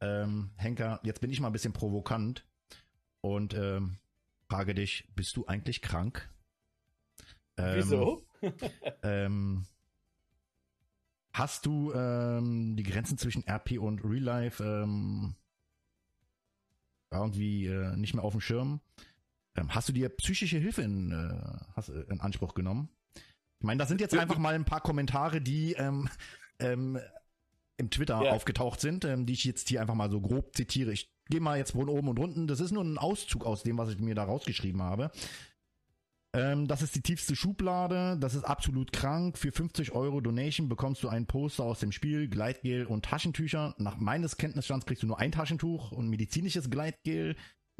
ähm, 0.00 0.50
Henker, 0.56 1.00
jetzt 1.04 1.20
bin 1.20 1.30
ich 1.30 1.40
mal 1.40 1.48
ein 1.48 1.52
bisschen 1.52 1.72
provokant 1.72 2.46
und 3.20 3.54
ähm, 3.54 3.98
frage 4.48 4.74
dich, 4.74 5.08
bist 5.14 5.36
du 5.36 5.46
eigentlich 5.46 5.82
krank? 5.82 6.30
Ähm, 7.60 7.76
Wieso? 7.76 8.26
ähm, 9.02 9.66
hast 11.32 11.66
du 11.66 11.92
ähm, 11.92 12.76
die 12.76 12.82
Grenzen 12.82 13.18
zwischen 13.18 13.44
RP 13.48 13.78
und 13.78 14.04
Real 14.04 14.22
Life 14.22 14.64
ähm, 14.64 15.34
irgendwie 17.10 17.66
äh, 17.66 17.96
nicht 17.96 18.14
mehr 18.14 18.24
auf 18.24 18.32
dem 18.32 18.40
Schirm? 18.40 18.80
Ähm, 19.56 19.74
hast 19.74 19.88
du 19.88 19.92
dir 19.92 20.08
psychische 20.08 20.58
Hilfe 20.58 20.82
in, 20.82 21.12
äh, 21.12 21.64
hast, 21.74 21.88
äh, 21.88 22.04
in 22.08 22.20
Anspruch 22.20 22.54
genommen? 22.54 22.88
Ich 23.14 23.66
meine, 23.66 23.78
das 23.78 23.88
sind 23.88 24.00
jetzt 24.00 24.16
einfach 24.16 24.38
mal 24.38 24.54
ein 24.54 24.64
paar 24.64 24.80
Kommentare, 24.80 25.40
die 25.40 25.74
ähm, 25.74 26.08
ähm, 26.60 26.98
im 27.76 27.90
Twitter 27.90 28.22
ja. 28.22 28.32
aufgetaucht 28.32 28.80
sind, 28.80 29.04
ähm, 29.04 29.26
die 29.26 29.34
ich 29.34 29.44
jetzt 29.44 29.68
hier 29.68 29.80
einfach 29.80 29.94
mal 29.94 30.10
so 30.10 30.20
grob 30.20 30.54
zitiere. 30.56 30.92
Ich 30.92 31.12
gehe 31.28 31.40
mal 31.40 31.58
jetzt 31.58 31.72
von 31.72 31.88
oben 31.88 32.08
und 32.08 32.18
unten. 32.18 32.46
Das 32.46 32.60
ist 32.60 32.70
nur 32.70 32.84
ein 32.84 32.98
Auszug 32.98 33.44
aus 33.44 33.62
dem, 33.62 33.78
was 33.78 33.90
ich 33.90 33.98
mir 33.98 34.14
da 34.14 34.24
rausgeschrieben 34.24 34.82
habe. 34.82 35.10
Ähm, 36.32 36.68
das 36.68 36.82
ist 36.82 36.94
die 36.94 37.02
tiefste 37.02 37.34
Schublade. 37.34 38.16
Das 38.20 38.34
ist 38.34 38.44
absolut 38.44 38.92
krank. 38.92 39.36
Für 39.36 39.50
50 39.50 39.92
Euro 39.92 40.20
Donation 40.20 40.68
bekommst 40.68 41.02
du 41.02 41.08
ein 41.08 41.26
Poster 41.26 41.64
aus 41.64 41.80
dem 41.80 41.92
Spiel, 41.92 42.28
Gleitgel 42.28 42.86
und 42.86 43.04
Taschentücher. 43.04 43.74
Nach 43.78 43.96
meines 43.98 44.36
Kenntnisstands 44.36 44.86
kriegst 44.86 45.02
du 45.02 45.08
nur 45.08 45.18
ein 45.18 45.32
Taschentuch 45.32 45.92
und 45.92 46.08
medizinisches 46.08 46.70
Gleitgel. 46.70 47.36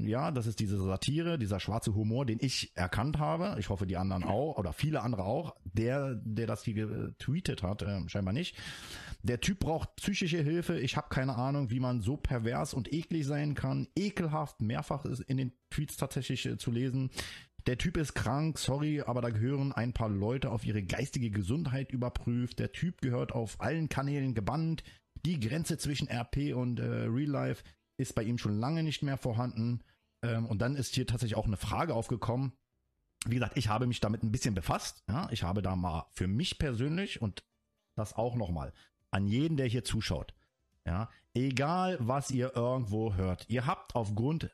Ja, 0.06 0.30
das 0.30 0.46
ist 0.46 0.60
diese 0.60 0.78
Satire, 0.78 1.38
dieser 1.38 1.60
schwarze 1.60 1.94
Humor, 1.94 2.24
den 2.24 2.38
ich 2.40 2.72
erkannt 2.74 3.18
habe. 3.18 3.56
Ich 3.58 3.68
hoffe, 3.68 3.86
die 3.86 3.96
anderen 3.96 4.24
auch 4.24 4.56
oder 4.56 4.72
viele 4.72 5.02
andere 5.02 5.24
auch. 5.24 5.56
Der, 5.64 6.14
der 6.24 6.46
das 6.46 6.64
hier 6.64 6.74
getweetet 6.74 7.62
hat, 7.62 7.82
äh, 7.82 8.08
scheinbar 8.08 8.32
nicht. 8.32 8.56
Der 9.22 9.40
Typ 9.40 9.60
braucht 9.60 9.96
psychische 9.96 10.38
Hilfe. 10.38 10.78
Ich 10.80 10.96
habe 10.96 11.08
keine 11.10 11.36
Ahnung, 11.36 11.70
wie 11.70 11.80
man 11.80 12.00
so 12.00 12.16
pervers 12.16 12.72
und 12.72 12.92
eklig 12.92 13.26
sein 13.26 13.54
kann. 13.54 13.88
Ekelhaft, 13.94 14.60
mehrfach 14.60 15.04
ist 15.04 15.20
in 15.20 15.36
den 15.36 15.52
Tweets 15.68 15.96
tatsächlich 15.96 16.46
äh, 16.46 16.56
zu 16.56 16.70
lesen. 16.70 17.10
Der 17.66 17.78
Typ 17.78 17.96
ist 17.96 18.14
krank, 18.14 18.58
sorry, 18.58 19.02
aber 19.02 19.20
da 19.20 19.30
gehören 19.30 19.72
ein 19.72 19.92
paar 19.92 20.08
Leute 20.08 20.50
auf 20.50 20.64
ihre 20.64 20.82
geistige 20.82 21.30
Gesundheit 21.30 21.92
überprüft. 21.92 22.58
Der 22.58 22.72
Typ 22.72 23.00
gehört 23.00 23.32
auf 23.32 23.60
allen 23.60 23.88
Kanälen 23.88 24.34
gebannt. 24.34 24.82
Die 25.26 25.38
Grenze 25.38 25.76
zwischen 25.76 26.08
RP 26.08 26.54
und 26.54 26.80
äh, 26.80 26.84
Real 26.84 27.30
Life 27.30 27.64
ist 27.98 28.14
bei 28.14 28.22
ihm 28.22 28.38
schon 28.38 28.58
lange 28.58 28.82
nicht 28.82 29.02
mehr 29.02 29.18
vorhanden. 29.18 29.82
Ähm, 30.22 30.46
und 30.46 30.60
dann 30.60 30.76
ist 30.76 30.94
hier 30.94 31.06
tatsächlich 31.06 31.36
auch 31.36 31.46
eine 31.46 31.58
Frage 31.58 31.94
aufgekommen. 31.94 32.52
Wie 33.26 33.34
gesagt, 33.34 33.58
ich 33.58 33.68
habe 33.68 33.86
mich 33.86 34.00
damit 34.00 34.22
ein 34.22 34.32
bisschen 34.32 34.54
befasst. 34.54 35.04
Ja, 35.08 35.28
ich 35.30 35.42
habe 35.42 35.60
da 35.60 35.76
mal 35.76 36.06
für 36.12 36.26
mich 36.26 36.58
persönlich 36.58 37.20
und 37.20 37.44
das 37.96 38.14
auch 38.14 38.34
nochmal 38.34 38.72
an 39.10 39.26
jeden, 39.26 39.56
der 39.58 39.66
hier 39.66 39.84
zuschaut. 39.84 40.34
Ja, 40.86 41.10
egal 41.34 41.98
was 42.00 42.30
ihr 42.30 42.56
irgendwo 42.56 43.14
hört, 43.14 43.48
ihr 43.50 43.66
habt 43.66 43.94
aufgrund 43.94 44.50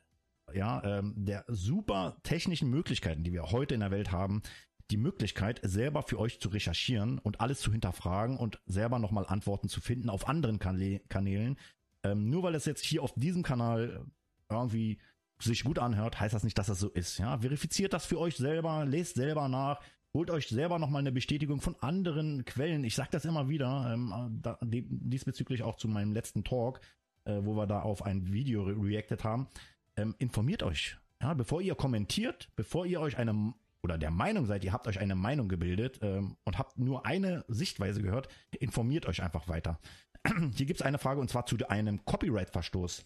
ja, 0.54 0.82
ähm, 0.84 1.14
der 1.16 1.44
super 1.48 2.16
technischen 2.22 2.70
Möglichkeiten, 2.70 3.24
die 3.24 3.32
wir 3.32 3.50
heute 3.50 3.74
in 3.74 3.80
der 3.80 3.90
Welt 3.90 4.12
haben, 4.12 4.42
die 4.90 4.96
Möglichkeit, 4.96 5.60
selber 5.62 6.02
für 6.02 6.18
euch 6.18 6.40
zu 6.40 6.48
recherchieren 6.48 7.18
und 7.18 7.40
alles 7.40 7.60
zu 7.60 7.72
hinterfragen 7.72 8.36
und 8.36 8.60
selber 8.66 8.98
nochmal 8.98 9.26
Antworten 9.26 9.68
zu 9.68 9.80
finden 9.80 10.10
auf 10.10 10.28
anderen 10.28 10.58
Kanälen. 10.58 11.56
Ähm, 12.04 12.30
nur 12.30 12.42
weil 12.44 12.54
es 12.54 12.66
jetzt 12.66 12.84
hier 12.84 13.02
auf 13.02 13.12
diesem 13.14 13.42
Kanal 13.42 14.06
irgendwie 14.48 14.98
sich 15.38 15.64
gut 15.64 15.78
anhört, 15.78 16.20
heißt 16.20 16.34
das 16.34 16.44
nicht, 16.44 16.56
dass 16.56 16.68
das 16.68 16.78
so 16.78 16.88
ist. 16.88 17.18
Ja, 17.18 17.38
verifiziert 17.38 17.92
das 17.92 18.06
für 18.06 18.18
euch 18.18 18.36
selber, 18.36 18.84
lest 18.86 19.16
selber 19.16 19.48
nach, 19.48 19.80
holt 20.14 20.30
euch 20.30 20.48
selber 20.48 20.78
nochmal 20.78 21.00
eine 21.00 21.12
Bestätigung 21.12 21.60
von 21.60 21.76
anderen 21.80 22.44
Quellen. 22.44 22.84
Ich 22.84 22.94
sage 22.94 23.10
das 23.12 23.24
immer 23.24 23.48
wieder, 23.48 23.92
ähm, 23.92 24.38
da, 24.40 24.58
diesbezüglich 24.62 25.62
auch 25.62 25.76
zu 25.76 25.88
meinem 25.88 26.12
letzten 26.12 26.44
Talk, 26.44 26.80
äh, 27.24 27.40
wo 27.42 27.54
wir 27.54 27.66
da 27.66 27.82
auf 27.82 28.02
ein 28.02 28.32
Video 28.32 28.62
re 28.62 28.76
reacted 28.80 29.24
haben. 29.24 29.48
Ähm, 29.96 30.14
informiert 30.18 30.62
euch, 30.62 30.96
ja, 31.20 31.34
bevor 31.34 31.62
ihr 31.62 31.74
kommentiert, 31.74 32.50
bevor 32.56 32.86
ihr 32.86 33.00
euch 33.00 33.16
eine 33.16 33.54
oder 33.82 33.98
der 33.98 34.10
Meinung 34.10 34.46
seid, 34.46 34.64
ihr 34.64 34.72
habt 34.72 34.88
euch 34.88 34.98
eine 34.98 35.14
Meinung 35.14 35.48
gebildet 35.48 36.00
ähm, 36.02 36.36
und 36.44 36.58
habt 36.58 36.78
nur 36.78 37.06
eine 37.06 37.44
Sichtweise 37.46 38.02
gehört, 38.02 38.28
informiert 38.58 39.06
euch 39.06 39.22
einfach 39.22 39.48
weiter. 39.48 39.78
Hier 40.54 40.66
gibt 40.66 40.80
es 40.80 40.86
eine 40.86 40.98
Frage 40.98 41.20
und 41.20 41.30
zwar 41.30 41.46
zu 41.46 41.56
einem 41.68 42.04
Copyright-Verstoß 42.04 43.04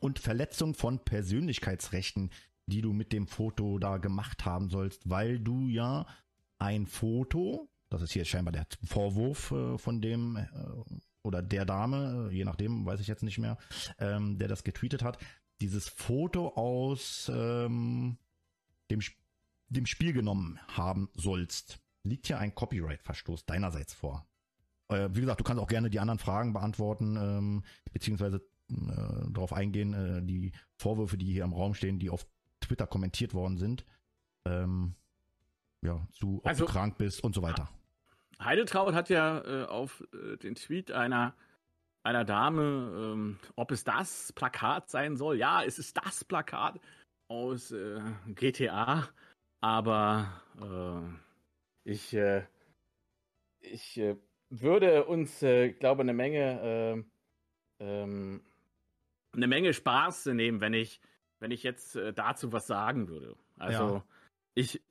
und 0.00 0.18
Verletzung 0.18 0.74
von 0.74 0.98
Persönlichkeitsrechten, 0.98 2.30
die 2.66 2.82
du 2.82 2.92
mit 2.92 3.12
dem 3.12 3.26
Foto 3.26 3.78
da 3.78 3.96
gemacht 3.96 4.44
haben 4.44 4.68
sollst, 4.68 5.08
weil 5.08 5.38
du 5.38 5.68
ja 5.68 6.06
ein 6.58 6.86
Foto, 6.86 7.70
das 7.88 8.02
ist 8.02 8.12
hier 8.12 8.24
scheinbar 8.24 8.52
der 8.52 8.66
Vorwurf 8.84 9.50
äh, 9.52 9.78
von 9.78 10.00
dem 10.00 10.36
äh, 10.36 10.46
oder 11.22 11.42
der 11.42 11.64
Dame, 11.64 12.28
äh, 12.30 12.34
je 12.34 12.44
nachdem, 12.44 12.84
weiß 12.86 13.00
ich 13.00 13.08
jetzt 13.08 13.22
nicht 13.22 13.38
mehr, 13.38 13.56
ähm, 13.98 14.38
der 14.38 14.48
das 14.48 14.64
getweetet 14.64 15.02
hat, 15.02 15.18
dieses 15.60 15.88
Foto 15.88 16.48
aus 16.48 17.30
ähm, 17.34 18.18
dem, 18.90 19.00
dem 19.68 19.86
Spiel 19.86 20.12
genommen 20.12 20.58
haben 20.68 21.08
sollst. 21.14 21.80
Liegt 22.02 22.26
hier 22.26 22.38
ein 22.38 22.54
Copyright-Verstoß 22.54 23.46
deinerseits 23.46 23.92
vor? 23.92 24.26
Äh, 24.88 25.08
wie 25.12 25.20
gesagt, 25.20 25.40
du 25.40 25.44
kannst 25.44 25.62
auch 25.62 25.68
gerne 25.68 25.90
die 25.90 25.98
anderen 25.98 26.18
Fragen 26.18 26.52
beantworten, 26.52 27.16
ähm, 27.16 27.64
beziehungsweise 27.92 28.42
äh, 28.70 29.30
darauf 29.30 29.52
eingehen, 29.52 29.92
äh, 29.92 30.22
die 30.22 30.52
Vorwürfe, 30.76 31.16
die 31.16 31.32
hier 31.32 31.44
im 31.44 31.52
Raum 31.52 31.74
stehen, 31.74 31.98
die 31.98 32.10
auf 32.10 32.26
Twitter 32.60 32.86
kommentiert 32.86 33.34
worden 33.34 33.58
sind. 33.58 33.84
Ähm, 34.44 34.94
ja, 35.82 36.06
zu, 36.12 36.38
ob 36.38 36.46
also, 36.46 36.66
du 36.66 36.72
krank 36.72 36.98
bist 36.98 37.22
und 37.22 37.34
so 37.34 37.42
weiter. 37.42 37.68
Heideltraut 38.40 38.94
hat 38.94 39.08
ja 39.08 39.40
äh, 39.44 39.64
auf 39.66 40.04
äh, 40.12 40.36
den 40.36 40.54
Tweet 40.54 40.92
einer, 40.92 41.34
einer 42.06 42.24
Dame, 42.24 43.12
ähm, 43.12 43.38
ob 43.56 43.72
es 43.72 43.84
das 43.84 44.32
Plakat 44.32 44.88
sein 44.88 45.16
soll. 45.16 45.36
Ja, 45.36 45.62
es 45.62 45.78
ist 45.78 45.96
das 45.96 46.24
Plakat 46.24 46.80
aus 47.28 47.72
äh, 47.72 48.00
GTA, 48.28 49.08
aber 49.60 50.42
äh, 51.84 51.90
ich, 51.90 52.14
äh, 52.14 52.44
ich 53.60 53.98
äh, 53.98 54.16
würde 54.48 55.04
uns, 55.04 55.42
äh, 55.42 55.72
glaube 55.72 56.02
eine 56.02 56.14
Menge 56.14 57.04
äh, 57.80 57.84
ähm, 57.84 58.42
eine 59.32 59.48
Menge 59.48 59.74
Spaß 59.74 60.26
nehmen, 60.26 60.60
wenn 60.62 60.72
ich, 60.72 61.00
wenn 61.40 61.50
ich 61.50 61.62
jetzt 61.62 61.98
dazu 62.14 62.52
was 62.52 62.66
sagen 62.66 63.08
würde. 63.08 63.36
Also 63.58 63.96
ja. 63.96 64.04
ich 64.54 64.82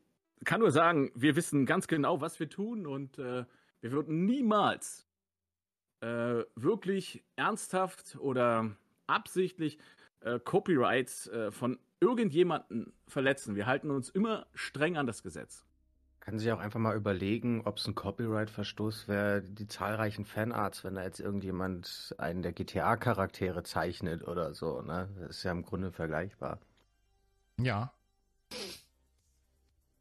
kann 0.43 0.59
nur 0.59 0.69
sagen, 0.69 1.11
wir 1.15 1.35
wissen 1.35 1.65
ganz 1.65 1.87
genau, 1.87 2.21
was 2.21 2.39
wir 2.39 2.47
tun 2.47 2.85
und 2.85 3.17
wir 3.17 3.47
würden 3.81 4.25
niemals 4.25 5.04
äh, 6.01 6.43
wirklich 6.55 7.23
ernsthaft 7.35 8.17
oder 8.19 8.71
absichtlich 9.07 9.77
äh, 10.21 10.39
Copyrights 10.39 11.27
äh, 11.27 11.51
von 11.51 11.79
irgendjemanden 11.99 12.93
verletzen. 13.07 13.55
Wir 13.55 13.65
halten 13.65 13.91
uns 13.91 14.09
immer 14.09 14.47
streng 14.53 14.97
an 14.97 15.07
das 15.07 15.23
Gesetz. 15.23 15.65
Kann 16.19 16.39
sich 16.39 16.51
auch 16.51 16.59
einfach 16.59 16.79
mal 16.79 16.95
überlegen, 16.95 17.61
ob 17.65 17.77
es 17.77 17.87
ein 17.87 17.93
Copyright-Verstoß 17.93 19.07
wäre, 19.07 19.43
die 19.43 19.67
zahlreichen 19.67 20.25
Fanarts, 20.25 20.83
wenn 20.83 20.95
da 20.95 21.03
jetzt 21.03 21.19
irgendjemand 21.19 22.15
einen 22.17 22.41
der 22.41 22.51
GTA-Charaktere 22.51 23.61
zeichnet 23.61 24.27
oder 24.27 24.55
so, 24.55 24.81
ne? 24.81 25.07
Das 25.19 25.37
ist 25.37 25.43
ja 25.43 25.51
im 25.51 25.61
Grunde 25.61 25.91
vergleichbar. 25.91 26.59
Ja. 27.59 27.93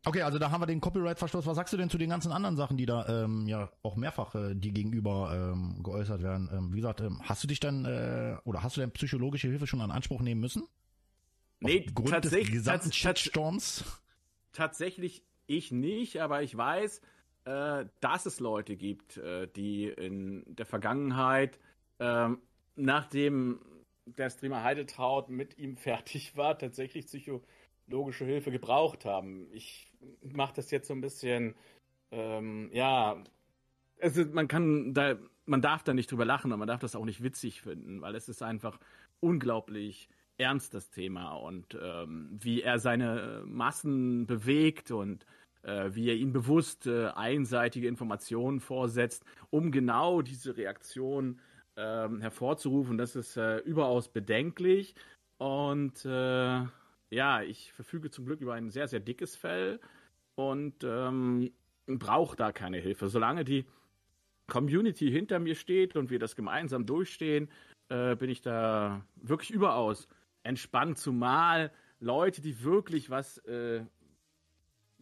Okay, 0.06 0.22
also 0.22 0.38
da 0.38 0.50
haben 0.50 0.60
wir 0.60 0.66
den 0.66 0.80
Copyright-Verstoß. 0.80 1.46
Was 1.46 1.56
sagst 1.56 1.72
du 1.72 1.78
denn 1.78 1.88
zu 1.88 1.96
den 1.96 2.10
ganzen 2.10 2.30
anderen 2.30 2.56
Sachen, 2.56 2.76
die 2.76 2.84
da 2.84 3.24
ähm, 3.24 3.46
ja 3.46 3.70
auch 3.82 3.96
mehrfach 3.96 4.34
äh, 4.34 4.54
die 4.54 4.72
gegenüber 4.72 5.52
ähm, 5.52 5.82
geäußert 5.82 6.22
werden? 6.22 6.50
Ähm, 6.52 6.72
wie 6.72 6.76
gesagt, 6.76 7.00
ähm, 7.00 7.20
hast 7.22 7.42
du 7.42 7.46
dich 7.46 7.60
dann 7.60 7.84
äh, 7.86 8.36
oder 8.44 8.62
hast 8.62 8.76
du 8.76 8.80
denn 8.80 8.90
psychologische 8.92 9.48
Hilfe 9.48 9.66
schon 9.66 9.80
in 9.80 9.90
Anspruch 9.90 10.20
nehmen 10.20 10.40
müssen? 10.40 10.64
Nee, 11.60 11.86
Aufgrund 11.88 12.10
tatsächlich. 12.10 12.50
Des 12.50 12.58
gesamten 12.58 12.92
Shitstorms? 12.92 13.84
Tatsächlich 14.52 15.24
ich 15.46 15.72
nicht, 15.72 16.20
aber 16.20 16.42
ich 16.42 16.56
weiß, 16.56 17.00
äh, 17.44 17.86
dass 18.00 18.26
es 18.26 18.40
Leute 18.40 18.76
gibt, 18.76 19.16
äh, 19.16 19.48
die 19.48 19.88
in 19.88 20.44
der 20.46 20.66
Vergangenheit, 20.66 21.58
ähm, 21.98 22.38
nachdem 22.76 23.60
der 24.06 24.30
Streamer 24.30 24.62
Heideltraut 24.62 25.28
mit 25.30 25.58
ihm 25.58 25.76
fertig 25.78 26.36
war, 26.36 26.58
tatsächlich 26.58 27.08
psychologische 27.84 28.24
Hilfe 28.24 28.50
gebraucht 28.50 29.04
haben. 29.04 29.46
Ich 29.52 29.92
mache 30.22 30.54
das 30.56 30.70
jetzt 30.70 30.88
so 30.88 30.94
ein 30.94 31.00
bisschen, 31.00 31.54
ähm, 32.10 32.70
ja, 32.72 33.22
also 34.00 34.24
man 34.32 34.48
kann 34.48 34.94
da, 34.94 35.16
man 35.46 35.60
darf 35.60 35.82
da 35.82 35.92
nicht 35.92 36.10
drüber 36.10 36.24
lachen 36.24 36.52
und 36.52 36.58
man 36.58 36.68
darf 36.68 36.80
das 36.80 36.96
auch 36.96 37.04
nicht 37.04 37.22
witzig 37.22 37.60
finden, 37.60 38.00
weil 38.00 38.14
es 38.14 38.28
ist 38.28 38.42
einfach 38.42 38.78
unglaublich 39.20 40.08
ernst 40.38 40.74
das 40.74 40.90
Thema 40.90 41.34
und 41.34 41.78
ähm, 41.80 42.30
wie 42.32 42.62
er 42.62 42.78
seine 42.78 43.44
Massen 43.46 44.26
bewegt 44.26 44.90
und 44.90 45.26
äh, 45.62 45.90
wie 45.94 46.08
er 46.08 46.16
ihnen 46.16 46.32
bewusst 46.32 46.86
äh, 46.86 47.08
einseitige 47.08 47.86
Informationen 47.86 48.60
vorsetzt, 48.60 49.24
um 49.50 49.70
genau 49.70 50.22
diese 50.22 50.56
Reaktion 50.56 51.40
ähm, 51.76 52.20
hervorzurufen. 52.20 52.98
Das 52.98 53.14
ist 53.14 53.36
äh, 53.36 53.58
überaus 53.58 54.08
bedenklich 54.08 54.94
und 55.38 56.04
äh, 56.04 56.62
ja, 57.14 57.42
ich 57.42 57.72
verfüge 57.72 58.10
zum 58.10 58.26
Glück 58.26 58.40
über 58.40 58.54
ein 58.54 58.70
sehr, 58.70 58.88
sehr 58.88 59.00
dickes 59.00 59.36
Fell 59.36 59.80
und 60.34 60.82
ähm, 60.82 61.52
brauche 61.86 62.36
da 62.36 62.50
keine 62.52 62.78
Hilfe. 62.78 63.08
Solange 63.08 63.44
die 63.44 63.66
Community 64.48 65.10
hinter 65.10 65.38
mir 65.38 65.54
steht 65.54 65.96
und 65.96 66.10
wir 66.10 66.18
das 66.18 66.34
gemeinsam 66.34 66.86
durchstehen, 66.86 67.48
äh, 67.88 68.16
bin 68.16 68.30
ich 68.30 68.42
da 68.42 69.04
wirklich 69.16 69.52
überaus 69.52 70.08
entspannt, 70.42 70.98
zumal 70.98 71.72
Leute, 72.00 72.42
die 72.42 72.64
wirklich 72.64 73.10
was, 73.10 73.38
äh, 73.46 73.84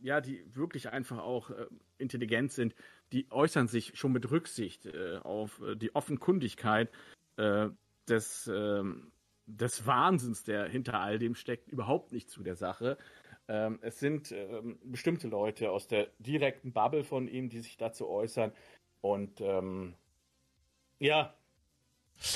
ja, 0.03 0.21
die 0.21 0.45
wirklich 0.55 0.91
einfach 0.91 1.19
auch 1.19 1.51
äh, 1.51 1.67
intelligent 1.99 2.53
sind, 2.53 2.75
die 3.13 3.27
äußern 3.31 3.69
sich 3.69 3.97
schon 3.97 4.13
mit 4.13 4.31
Rücksicht 4.31 4.87
äh, 4.87 5.17
auf 5.23 5.61
äh, 5.63 5.77
die 5.77 5.95
Offenkundigkeit 5.95 6.91
äh, 7.37 7.71
des, 8.07 8.51
ähm, 8.53 9.13
des 9.61 9.87
Wahnsinns, 9.87 10.45
der 10.45 10.69
hinter 10.69 11.01
all 11.01 11.19
dem 11.19 11.35
steckt, 11.35 11.69
überhaupt 11.69 12.13
nicht 12.13 12.31
zu 12.31 12.43
der 12.43 12.57
Sache. 12.57 12.97
Ähm, 13.49 13.79
es 13.83 13.99
sind 13.99 14.33
ähm, 14.33 14.79
bestimmte 14.85 15.29
Leute 15.29 15.71
aus 15.71 15.89
der 15.89 16.09
direkten 16.19 16.73
Bubble 16.73 17.05
von 17.05 17.29
ihm, 17.29 17.49
die 17.49 17.61
sich 17.61 17.77
dazu 17.77 18.09
äußern. 18.09 18.53
Und 19.01 19.41
ähm, 19.41 19.95
ja, 20.99 21.35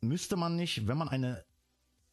müsste 0.00 0.36
man 0.36 0.54
nicht, 0.54 0.86
wenn 0.86 0.96
man 0.96 1.08
eine 1.08 1.44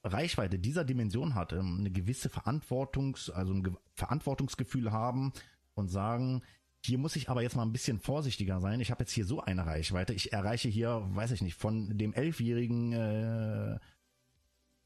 Reichweite 0.03 0.57
dieser 0.57 0.83
Dimension 0.83 1.35
hat, 1.35 1.53
ähm, 1.53 1.77
eine 1.79 1.91
gewisse 1.91 2.29
Verantwortungs, 2.29 3.29
also 3.29 3.53
ein 3.53 3.63
Ge 3.63 3.73
Verantwortungsgefühl 3.93 4.91
haben 4.91 5.33
und 5.75 5.89
sagen, 5.89 6.41
hier 6.83 6.97
muss 6.97 7.15
ich 7.15 7.29
aber 7.29 7.41
jetzt 7.41 7.55
mal 7.55 7.63
ein 7.63 7.73
bisschen 7.73 7.99
vorsichtiger 7.99 8.59
sein. 8.59 8.79
Ich 8.81 8.91
habe 8.91 9.03
jetzt 9.03 9.11
hier 9.11 9.25
so 9.25 9.41
eine 9.41 9.65
Reichweite. 9.65 10.13
Ich 10.13 10.33
erreiche 10.33 10.67
hier, 10.67 11.03
weiß 11.11 11.31
ich 11.31 11.41
nicht, 11.41 11.55
von 11.55 11.97
dem 11.97 12.13
elfjährigen 12.13 12.93
äh, 12.93 13.79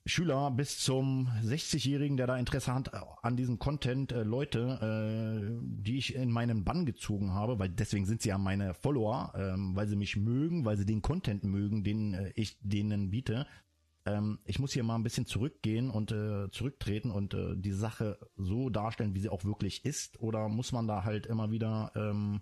Schüler 0.08 0.52
bis 0.52 0.80
zum 0.80 1.30
60-Jährigen, 1.44 2.16
der 2.16 2.28
da 2.28 2.38
Interesse 2.38 2.74
hat 2.74 2.94
an 3.24 3.36
diesem 3.36 3.58
Content, 3.58 4.12
äh, 4.12 4.22
Leute, 4.22 5.42
äh, 5.42 5.58
die 5.64 5.98
ich 5.98 6.14
in 6.14 6.30
meinen 6.30 6.64
Bann 6.64 6.86
gezogen 6.86 7.34
habe, 7.34 7.58
weil 7.58 7.70
deswegen 7.70 8.06
sind 8.06 8.22
sie 8.22 8.30
ja 8.30 8.38
meine 8.38 8.76
Follower, 8.76 9.34
ähm, 9.36 9.76
weil 9.76 9.88
sie 9.88 9.96
mich 9.96 10.16
mögen, 10.16 10.64
weil 10.64 10.78
sie 10.78 10.86
den 10.86 11.02
Content 11.02 11.44
mögen, 11.44 11.84
den 11.84 12.14
äh, 12.14 12.32
ich 12.36 12.58
denen 12.62 13.10
biete. 13.10 13.48
Ähm, 14.06 14.40
ich 14.46 14.60
muss 14.60 14.74
hier 14.74 14.84
mal 14.84 14.96
ein 14.96 15.04
bisschen 15.04 15.26
zurückgehen 15.26 15.90
und 15.90 16.12
äh, 16.12 16.50
zurücktreten 16.52 17.12
und 17.12 17.34
äh, 17.34 17.56
die 17.56 17.72
Sache 17.72 18.20
so 18.38 18.70
darstellen, 18.70 19.16
wie 19.16 19.20
sie 19.20 19.30
auch 19.30 19.44
wirklich 19.44 19.84
ist, 19.84 20.20
oder 20.20 20.48
muss 20.48 20.72
man 20.72 20.88
da 20.88 21.04
halt 21.04 21.26
immer 21.26 21.52
wieder 21.52 21.92
ähm, 21.96 22.42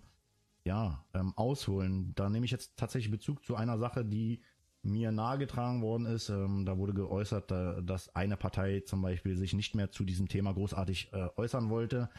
ja 0.64 1.04
ähm, 1.14 1.32
ausholen? 1.36 2.12
Da 2.14 2.28
nehme 2.28 2.44
ich 2.44 2.52
jetzt 2.52 2.76
tatsächlich 2.76 3.10
Bezug 3.10 3.44
zu 3.44 3.56
einer 3.56 3.78
Sache, 3.78 4.04
die 4.04 4.42
mir 4.82 5.12
nahegetragen 5.12 5.82
worden 5.82 6.06
ist. 6.06 6.28
Ähm, 6.28 6.64
da 6.66 6.76
wurde 6.76 6.92
geäußert, 6.92 7.50
äh, 7.50 7.82
dass 7.82 8.14
eine 8.14 8.36
Partei 8.36 8.80
zum 8.80 9.02
Beispiel 9.02 9.36
sich 9.36 9.54
nicht 9.54 9.74
mehr 9.74 9.90
zu 9.90 10.04
diesem 10.04 10.28
Thema 10.28 10.52
großartig 10.52 11.12
äh, 11.12 11.28
äußern 11.36 11.70
wollte. 11.70 12.10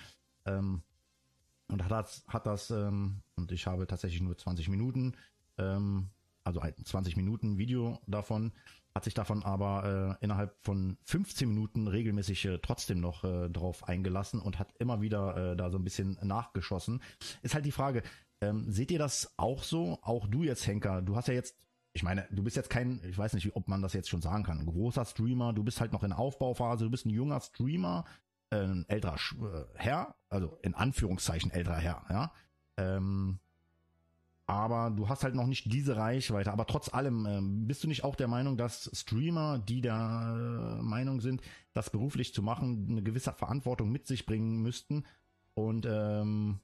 Ähm, 0.45 0.81
und 1.67 1.83
hat 1.83 1.91
das, 1.91 2.25
hat 2.27 2.45
das, 2.45 2.71
ähm, 2.71 3.21
und 3.35 3.51
ich 3.51 3.67
habe 3.67 3.87
tatsächlich 3.87 4.21
nur 4.21 4.37
20 4.37 4.69
Minuten, 4.69 5.15
ähm, 5.57 6.09
also 6.43 6.59
ein 6.59 6.75
20 6.75 7.17
Minuten 7.17 7.57
Video 7.57 7.99
davon, 8.07 8.51
hat 8.95 9.03
sich 9.03 9.13
davon 9.13 9.43
aber 9.43 10.17
äh, 10.19 10.23
innerhalb 10.23 10.55
von 10.61 10.97
15 11.03 11.49
Minuten 11.49 11.87
regelmäßig 11.87 12.45
äh, 12.45 12.59
trotzdem 12.59 13.01
noch 13.01 13.25
äh, 13.25 13.49
drauf 13.49 13.87
eingelassen 13.87 14.39
und 14.39 14.57
hat 14.57 14.73
immer 14.79 15.01
wieder 15.01 15.51
äh, 15.51 15.55
da 15.57 15.69
so 15.69 15.77
ein 15.77 15.83
bisschen 15.83 16.17
nachgeschossen. 16.23 17.01
Ist 17.41 17.53
halt 17.53 17.65
die 17.65 17.73
Frage, 17.73 18.03
ähm, 18.41 18.71
seht 18.71 18.91
ihr 18.91 18.99
das 18.99 19.33
auch 19.37 19.63
so? 19.63 19.99
Auch 20.01 20.27
du 20.27 20.43
jetzt, 20.43 20.65
Henker, 20.65 21.01
du 21.01 21.15
hast 21.15 21.27
ja 21.27 21.33
jetzt 21.33 21.57
ich 21.95 22.03
meine, 22.03 22.27
du 22.29 22.43
bist 22.43 22.57
jetzt 22.57 22.69
kein, 22.69 23.01
ich 23.07 23.17
weiß 23.17 23.33
nicht, 23.33 23.55
ob 23.55 23.69
man 23.69 23.81
das 23.81 23.93
jetzt 23.93 24.09
schon 24.09 24.21
sagen 24.21 24.43
kann, 24.43 24.65
großer 24.65 25.05
Streamer, 25.05 25.53
du 25.53 25.63
bist 25.63 25.79
halt 25.79 25.93
noch 25.93 26.03
in 26.03 26.11
Aufbauphase, 26.11 26.83
du 26.83 26.91
bist 26.91 27.05
ein 27.05 27.09
junger 27.09 27.39
Streamer, 27.39 28.03
äh, 28.49 28.57
ein 28.57 28.85
älterer 28.89 29.17
Sch 29.17 29.35
äh, 29.41 29.63
Herr, 29.75 30.15
also 30.27 30.59
in 30.61 30.75
Anführungszeichen 30.75 31.51
älterer 31.51 31.77
Herr, 31.77 32.05
ja. 32.09 32.33
Ähm, 32.77 33.39
aber 34.47 34.91
du 34.91 35.09
hast 35.09 35.23
halt 35.23 35.33
noch 35.33 35.47
nicht 35.47 35.71
diese 35.71 35.97
Reichweite. 35.97 36.51
Aber 36.51 36.67
trotz 36.67 36.93
allem, 36.93 37.25
ähm, 37.25 37.67
bist 37.67 37.83
du 37.83 37.87
nicht 37.87 38.03
auch 38.03 38.15
der 38.15 38.27
Meinung, 38.27 38.57
dass 38.57 38.91
Streamer, 38.93 39.59
die 39.59 39.81
der 39.81 39.95
äh, 40.79 40.81
Meinung 40.83 41.19
sind, 41.19 41.41
das 41.73 41.89
beruflich 41.89 42.33
zu 42.33 42.43
machen, 42.43 42.87
eine 42.89 43.01
gewisse 43.01 43.33
Verantwortung 43.33 43.91
mit 43.91 44.05
sich 44.05 44.25
bringen 44.25 44.61
müssten 44.61 45.03
und 45.55 45.87
ähm, 45.89 46.59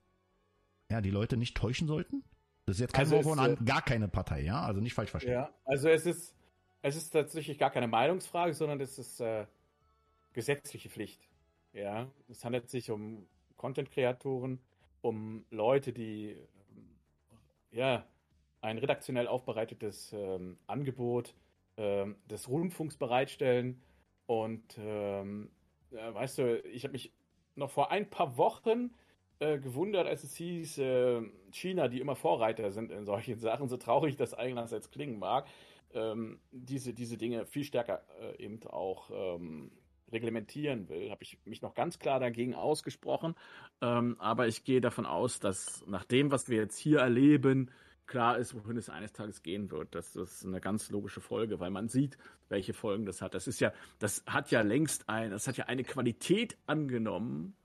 ja, 0.91 1.01
die 1.01 1.09
Leute 1.09 1.37
nicht 1.37 1.57
täuschen 1.57 1.87
sollten? 1.87 2.23
Das 2.65 2.75
ist 2.75 2.81
jetzt 2.81 2.93
kein 2.93 3.05
Also 3.05 3.21
Vorwurf 3.21 3.39
an 3.39 3.65
gar 3.65 3.81
keine 3.81 4.07
Partei, 4.07 4.43
ja? 4.43 4.61
Also 4.61 4.79
nicht 4.79 4.93
falsch 4.93 5.09
verstehen. 5.09 5.33
Ja, 5.33 5.49
also 5.65 5.89
es 5.89 6.05
ist, 6.05 6.35
es 6.83 6.95
ist 6.95 7.09
tatsächlich 7.09 7.57
gar 7.57 7.71
keine 7.71 7.87
Meinungsfrage, 7.87 8.53
sondern 8.53 8.79
es 8.79 8.99
ist 8.99 9.19
äh, 9.21 9.47
gesetzliche 10.33 10.89
Pflicht. 10.89 11.27
Ja, 11.73 12.07
es 12.29 12.45
handelt 12.45 12.69
sich 12.69 12.91
um 12.91 13.25
Content-Kreatoren, 13.57 14.59
um 15.01 15.45
Leute, 15.49 15.93
die 15.93 16.37
ja 17.71 18.05
ein 18.61 18.77
redaktionell 18.77 19.27
aufbereitetes 19.27 20.13
ähm, 20.13 20.57
Angebot 20.67 21.35
ähm, 21.77 22.15
des 22.29 22.47
Rundfunks 22.47 22.97
bereitstellen. 22.97 23.81
Und 24.27 24.77
ähm, 24.77 25.49
ja, 25.91 26.13
weißt 26.13 26.37
du, 26.37 26.59
ich 26.67 26.83
habe 26.83 26.93
mich 26.93 27.11
noch 27.55 27.69
vor 27.69 27.91
ein 27.91 28.09
paar 28.09 28.37
Wochen 28.37 28.93
äh, 29.39 29.57
gewundert, 29.57 30.07
als 30.07 30.23
es 30.23 30.35
hieß, 30.35 30.77
äh, 30.77 31.21
China, 31.51 31.87
die 31.87 31.99
immer 31.99 32.15
Vorreiter 32.15 32.71
sind 32.71 32.91
in 32.91 33.05
solchen 33.05 33.35
Sachen, 33.39 33.67
so 33.67 33.77
traurig 33.77 34.15
das 34.15 34.33
einerseits 34.33 34.91
klingen 34.91 35.19
mag, 35.19 35.47
ähm, 35.93 36.39
diese, 36.51 36.93
diese 36.93 37.17
Dinge 37.17 37.45
viel 37.45 37.63
stärker 37.63 38.03
äh, 38.21 38.43
eben 38.43 38.61
auch 38.67 39.09
ähm, 39.11 39.71
reglementieren 40.11 40.89
will, 40.89 41.09
habe 41.11 41.23
ich 41.23 41.37
mich 41.45 41.61
noch 41.61 41.73
ganz 41.73 41.99
klar 41.99 42.19
dagegen 42.19 42.55
ausgesprochen. 42.55 43.35
Ähm, 43.81 44.15
aber 44.19 44.47
ich 44.47 44.63
gehe 44.63 44.81
davon 44.81 45.05
aus, 45.05 45.39
dass 45.39 45.83
nach 45.87 46.03
dem, 46.03 46.31
was 46.31 46.49
wir 46.49 46.57
jetzt 46.57 46.77
hier 46.77 46.99
erleben, 46.99 47.71
klar 48.11 48.37
ist, 48.37 48.53
wohin 48.53 48.77
es 48.77 48.89
eines 48.89 49.13
Tages 49.13 49.41
gehen 49.41 49.71
wird. 49.71 49.95
Das 49.95 50.15
ist 50.15 50.45
eine 50.45 50.59
ganz 50.59 50.89
logische 50.91 51.21
Folge, 51.21 51.59
weil 51.59 51.71
man 51.71 51.87
sieht, 51.87 52.17
welche 52.49 52.73
Folgen 52.73 53.05
das 53.05 53.21
hat. 53.21 53.33
Das 53.33 53.47
ist 53.47 53.61
ja, 53.61 53.71
das 53.99 54.23
hat 54.25 54.51
ja 54.51 54.61
längst 54.61 55.07
ein, 55.07 55.31
das 55.31 55.47
hat 55.47 55.57
ja 55.57 55.65
eine 55.65 55.83
Qualität 55.83 56.57
angenommen, 56.67 57.55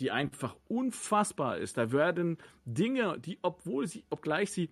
die 0.00 0.10
einfach 0.10 0.56
unfassbar 0.66 1.58
ist. 1.58 1.76
Da 1.76 1.92
werden 1.92 2.38
Dinge, 2.64 3.18
die, 3.20 3.38
obwohl 3.42 3.86
sie, 3.86 4.04
obgleich 4.10 4.50
sie 4.50 4.70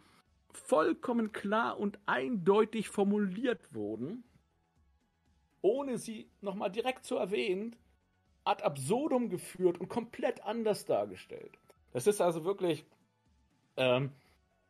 vollkommen 0.51 1.33
klar 1.33 1.79
und 1.79 1.99
eindeutig 2.07 2.89
formuliert 2.89 3.75
wurden, 3.75 4.25
ohne 5.67 5.99
sie 5.99 6.31
nochmal 6.41 6.71
direkt 6.71 7.05
zu 7.05 7.17
erwähnen, 7.17 7.77
ad 8.45 8.63
absurdum 8.63 9.29
geführt 9.29 9.79
und 9.79 9.89
komplett 9.89 10.45
anders 10.45 10.85
dargestellt. 10.85 11.59
Das 11.93 12.07
ist 12.07 12.21
also 12.21 12.45
wirklich, 12.45 12.85
ähm, 13.77 14.13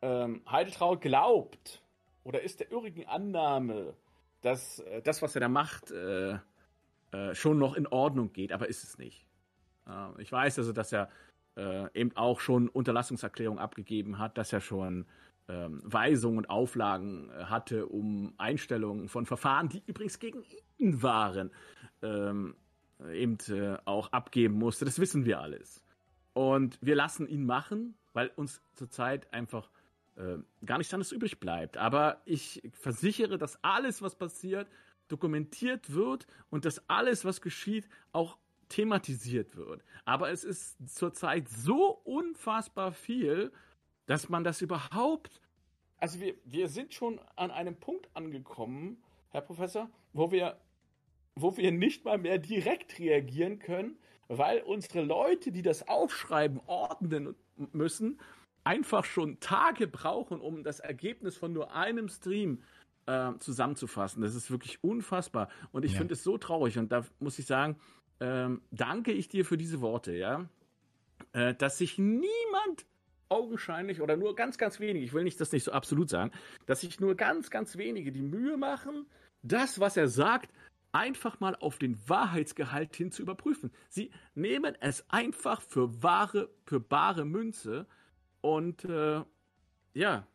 ähm, 0.01 0.41
Heideltraut 0.49 1.01
glaubt 1.01 1.81
oder 2.23 2.41
ist 2.41 2.59
der 2.59 2.71
irrigen 2.71 3.05
Annahme, 3.07 3.93
dass 4.41 4.79
äh, 4.79 5.01
das, 5.01 5.21
was 5.21 5.35
er 5.35 5.41
da 5.41 5.49
macht, 5.49 5.91
äh, 5.91 6.37
äh, 7.11 7.35
schon 7.35 7.57
noch 7.59 7.75
in 7.75 7.87
Ordnung 7.87 8.33
geht, 8.33 8.51
aber 8.51 8.67
ist 8.67 8.83
es 8.83 8.97
nicht. 8.97 9.25
Ich 10.17 10.33
weiß 10.33 10.59
also, 10.59 10.73
dass 10.73 10.91
er 10.91 11.09
äh, 11.55 11.87
eben 11.93 12.13
auch 12.17 12.41
schon 12.41 12.67
Unterlassungserklärungen 12.67 13.57
abgegeben 13.57 14.19
hat, 14.19 14.37
dass 14.37 14.51
er 14.51 14.59
schon 14.59 15.05
ähm, 15.47 15.81
Weisungen 15.83 16.37
und 16.37 16.49
Auflagen 16.49 17.29
äh, 17.29 17.45
hatte, 17.45 17.87
um 17.87 18.33
Einstellungen 18.37 19.07
von 19.07 19.25
Verfahren, 19.25 19.69
die 19.69 19.81
übrigens 19.85 20.19
gegen 20.19 20.43
ihn 20.77 21.01
waren, 21.01 21.51
ähm, 22.01 22.55
eben 23.11 23.37
auch 23.85 24.11
abgeben 24.11 24.55
musste. 24.55 24.83
Das 24.83 24.99
wissen 24.99 25.25
wir 25.25 25.39
alles. 25.39 25.83
Und 26.33 26.79
wir 26.81 26.95
lassen 26.95 27.27
ihn 27.27 27.45
machen, 27.45 27.95
weil 28.13 28.31
uns 28.35 28.61
zurzeit 28.73 29.31
einfach 29.31 29.69
äh, 30.15 30.37
gar 30.65 30.79
nichts 30.79 30.93
anderes 30.93 31.11
übrig 31.11 31.39
bleibt. 31.39 31.77
Aber 31.77 32.21
ich 32.25 32.61
versichere, 32.73 33.37
dass 33.37 33.63
alles, 33.63 34.01
was 34.01 34.15
passiert, 34.15 34.67
dokumentiert 35.07 35.93
wird 35.93 36.27
und 36.49 36.65
dass 36.65 36.89
alles, 36.89 37.23
was 37.23 37.41
geschieht, 37.41 37.87
auch 38.11 38.37
thematisiert 38.69 39.55
wird. 39.55 39.83
Aber 40.05 40.31
es 40.31 40.43
ist 40.43 40.77
zurzeit 40.89 41.47
so 41.49 42.01
unfassbar 42.03 42.91
viel, 42.91 43.51
dass 44.07 44.29
man 44.29 44.43
das 44.43 44.61
überhaupt. 44.61 45.41
Also 45.99 46.19
wir, 46.19 46.33
wir 46.43 46.67
sind 46.67 46.93
schon 46.93 47.19
an 47.35 47.51
einem 47.51 47.75
Punkt 47.75 48.09
angekommen, 48.15 49.03
Herr 49.29 49.41
Professor, 49.41 49.89
wo 50.13 50.31
wir, 50.31 50.59
wo 51.35 51.55
wir 51.57 51.71
nicht 51.71 52.05
mal 52.05 52.17
mehr 52.17 52.39
direkt 52.39 52.97
reagieren 52.97 53.59
können, 53.59 53.97
weil 54.27 54.61
unsere 54.61 55.01
Leute, 55.01 55.51
die 55.51 55.61
das 55.61 55.87
aufschreiben, 55.87 56.59
ordnen 56.65 57.35
müssen, 57.71 58.19
einfach 58.63 59.05
schon 59.05 59.39
Tage 59.39 59.87
brauchen, 59.87 60.41
um 60.41 60.63
das 60.63 60.79
Ergebnis 60.79 61.37
von 61.37 61.53
nur 61.53 61.73
einem 61.73 62.09
Stream 62.09 62.63
äh, 63.05 63.31
zusammenzufassen. 63.39 64.21
Das 64.21 64.35
ist 64.35 64.51
wirklich 64.51 64.83
unfassbar. 64.83 65.49
Und 65.71 65.85
ich 65.85 65.93
ja. 65.93 65.99
finde 65.99 66.13
es 66.13 66.23
so 66.23 66.37
traurig. 66.37 66.77
Und 66.77 66.91
da 66.91 67.05
muss 67.19 67.39
ich 67.39 67.45
sagen, 67.45 67.77
ähm, 68.19 68.61
danke 68.71 69.11
ich 69.11 69.29
dir 69.29 69.45
für 69.45 69.57
diese 69.57 69.81
Worte, 69.81 70.13
ja. 70.13 70.49
Äh, 71.33 71.55
dass 71.55 71.77
sich 71.77 71.97
niemand 71.97 72.85
augenscheinlich 73.29 74.01
oder 74.01 74.17
nur 74.17 74.35
ganz, 74.35 74.57
ganz 74.57 74.79
wenige, 74.79 75.05
ich 75.05 75.13
will 75.13 75.23
nicht 75.23 75.39
das 75.39 75.51
nicht 75.51 75.63
so 75.63 75.71
absolut 75.71 76.09
sagen, 76.09 76.31
dass 76.65 76.81
sich 76.81 76.99
nur 76.99 77.15
ganz, 77.15 77.49
ganz 77.49 77.77
wenige 77.77 78.11
die 78.11 78.21
Mühe 78.21 78.57
machen, 78.57 79.05
das, 79.43 79.79
was 79.79 79.97
er 79.97 80.07
sagt, 80.07 80.51
einfach 80.91 81.39
mal 81.39 81.55
auf 81.55 81.77
den 81.77 81.97
Wahrheitsgehalt 82.07 82.95
hin 82.95 83.11
zu 83.11 83.21
überprüfen. 83.21 83.71
Sie 83.89 84.11
nehmen 84.35 84.75
es 84.79 85.05
einfach 85.09 85.61
für 85.61 86.01
wahre, 86.01 86.49
für 86.65 86.79
bare 86.79 87.25
Münze 87.25 87.85
und 88.41 88.85
äh, 88.85 89.21
ja. 89.93 90.27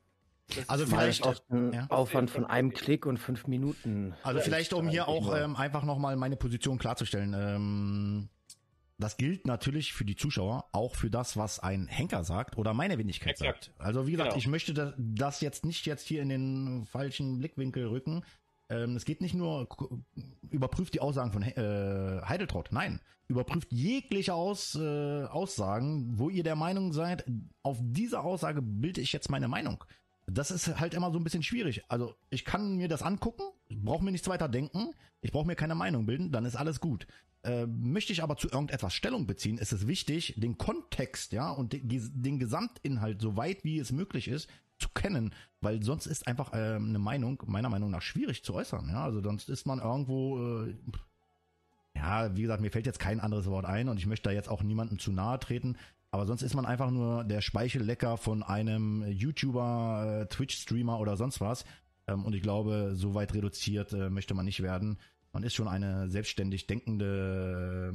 Also 0.66 0.86
vielleicht 0.86 1.24
auch 1.24 1.40
ein 1.50 1.72
ja. 1.72 1.86
Aufwand 1.88 2.30
von 2.30 2.44
einem 2.44 2.72
Klick 2.72 3.06
und 3.06 3.18
fünf 3.18 3.46
Minuten. 3.46 4.14
Also 4.22 4.40
vielleicht, 4.40 4.74
um 4.74 4.88
hier 4.88 5.08
auch 5.08 5.34
ähm, 5.34 5.56
einfach 5.56 5.84
nochmal 5.84 6.16
meine 6.16 6.36
Position 6.36 6.78
klarzustellen. 6.78 7.34
Ähm, 7.34 8.28
das 9.02 9.16
gilt 9.16 9.46
natürlich 9.46 9.92
für 9.92 10.04
die 10.04 10.16
Zuschauer, 10.16 10.66
auch 10.72 10.94
für 10.94 11.10
das, 11.10 11.36
was 11.36 11.58
ein 11.58 11.86
Henker 11.86 12.24
sagt 12.24 12.56
oder 12.56 12.74
meine 12.74 12.98
Wenigkeit 12.98 13.32
Exakt. 13.32 13.64
sagt. 13.64 13.80
Also 13.80 14.06
wie 14.06 14.12
gesagt, 14.12 14.30
genau. 14.30 14.38
ich 14.38 14.46
möchte 14.46 14.74
das, 14.74 14.94
das 14.96 15.40
jetzt 15.40 15.64
nicht 15.64 15.86
jetzt 15.86 16.06
hier 16.06 16.22
in 16.22 16.28
den 16.28 16.86
falschen 16.86 17.38
Blickwinkel 17.38 17.86
rücken. 17.86 18.24
Ähm, 18.68 18.96
es 18.96 19.04
geht 19.04 19.20
nicht 19.20 19.34
nur, 19.34 19.68
überprüft 20.50 20.94
die 20.94 21.00
Aussagen 21.00 21.32
von 21.32 21.42
äh, 21.42 22.22
Heideltraut. 22.24 22.68
Nein, 22.70 23.00
überprüft 23.28 23.72
jegliche 23.72 24.34
Aus, 24.34 24.74
äh, 24.74 25.24
Aussagen, 25.24 26.18
wo 26.18 26.30
ihr 26.30 26.44
der 26.44 26.56
Meinung 26.56 26.92
seid, 26.92 27.24
auf 27.62 27.78
diese 27.80 28.20
Aussage 28.20 28.62
bilde 28.62 29.00
ich 29.00 29.12
jetzt 29.12 29.30
meine 29.30 29.48
Meinung. 29.48 29.84
Das 30.26 30.50
ist 30.50 30.78
halt 30.78 30.94
immer 30.94 31.10
so 31.10 31.18
ein 31.18 31.24
bisschen 31.24 31.42
schwierig. 31.42 31.82
Also 31.88 32.14
ich 32.30 32.44
kann 32.44 32.76
mir 32.76 32.88
das 32.88 33.02
angucken, 33.02 33.42
brauche 33.68 34.04
mir 34.04 34.12
nichts 34.12 34.28
weiter 34.28 34.48
denken, 34.48 34.94
ich 35.20 35.32
brauche 35.32 35.46
mir 35.46 35.56
keine 35.56 35.74
Meinung 35.74 36.06
bilden, 36.06 36.30
dann 36.30 36.44
ist 36.44 36.56
alles 36.56 36.80
gut. 36.80 37.06
Äh, 37.44 37.66
möchte 37.66 38.12
ich 38.12 38.22
aber 38.22 38.36
zu 38.36 38.48
irgendetwas 38.48 38.94
Stellung 38.94 39.26
beziehen, 39.26 39.58
ist 39.58 39.72
es 39.72 39.88
wichtig, 39.88 40.34
den 40.36 40.58
Kontext, 40.58 41.32
ja, 41.32 41.50
und 41.50 41.72
den, 41.72 42.38
Gesamtinhalt, 42.38 43.20
so 43.20 43.36
weit 43.36 43.64
wie 43.64 43.80
es 43.80 43.90
möglich 43.90 44.28
ist, 44.28 44.48
zu 44.78 44.88
kennen, 44.90 45.34
weil 45.60 45.82
sonst 45.82 46.06
ist 46.06 46.28
einfach 46.28 46.52
äh, 46.52 46.76
eine 46.76 47.00
Meinung 47.00 47.42
meiner 47.46 47.68
Meinung 47.68 47.90
nach 47.90 48.02
schwierig 48.02 48.44
zu 48.44 48.54
äußern. 48.54 48.88
Ja, 48.88 49.04
also 49.04 49.20
sonst 49.20 49.48
ist 49.48 49.66
man 49.66 49.80
irgendwo, 49.80 50.64
äh, 50.64 50.74
ja, 51.96 52.34
wie 52.36 52.42
gesagt, 52.42 52.60
mir 52.60 52.70
fällt 52.70 52.86
jetzt 52.86 53.00
kein 53.00 53.20
anderes 53.20 53.46
Wort 53.46 53.64
ein 53.64 53.88
und 53.88 53.98
ich 53.98 54.06
möchte 54.06 54.28
da 54.28 54.34
jetzt 54.34 54.48
auch 54.48 54.62
niemandem 54.62 55.00
zu 55.00 55.10
nahe 55.10 55.38
treten. 55.38 55.76
Aber 56.12 56.26
sonst 56.26 56.42
ist 56.42 56.54
man 56.54 56.66
einfach 56.66 56.90
nur 56.90 57.24
der 57.24 57.40
Speichellecker 57.40 58.18
von 58.18 58.42
einem 58.42 59.04
YouTuber, 59.08 60.20
äh, 60.22 60.26
Twitch-Streamer 60.26 61.00
oder 61.00 61.16
sonst 61.16 61.40
was. 61.40 61.64
Ähm, 62.06 62.24
und 62.24 62.34
ich 62.34 62.42
glaube, 62.42 62.92
so 62.94 63.14
weit 63.14 63.34
reduziert 63.34 63.92
äh, 63.92 64.10
möchte 64.10 64.34
man 64.34 64.44
nicht 64.44 64.62
werden. 64.62 64.98
Man 65.32 65.42
ist 65.42 65.54
schon 65.54 65.68
eine 65.68 66.08
selbstständig 66.08 66.66
denkende 66.66 67.92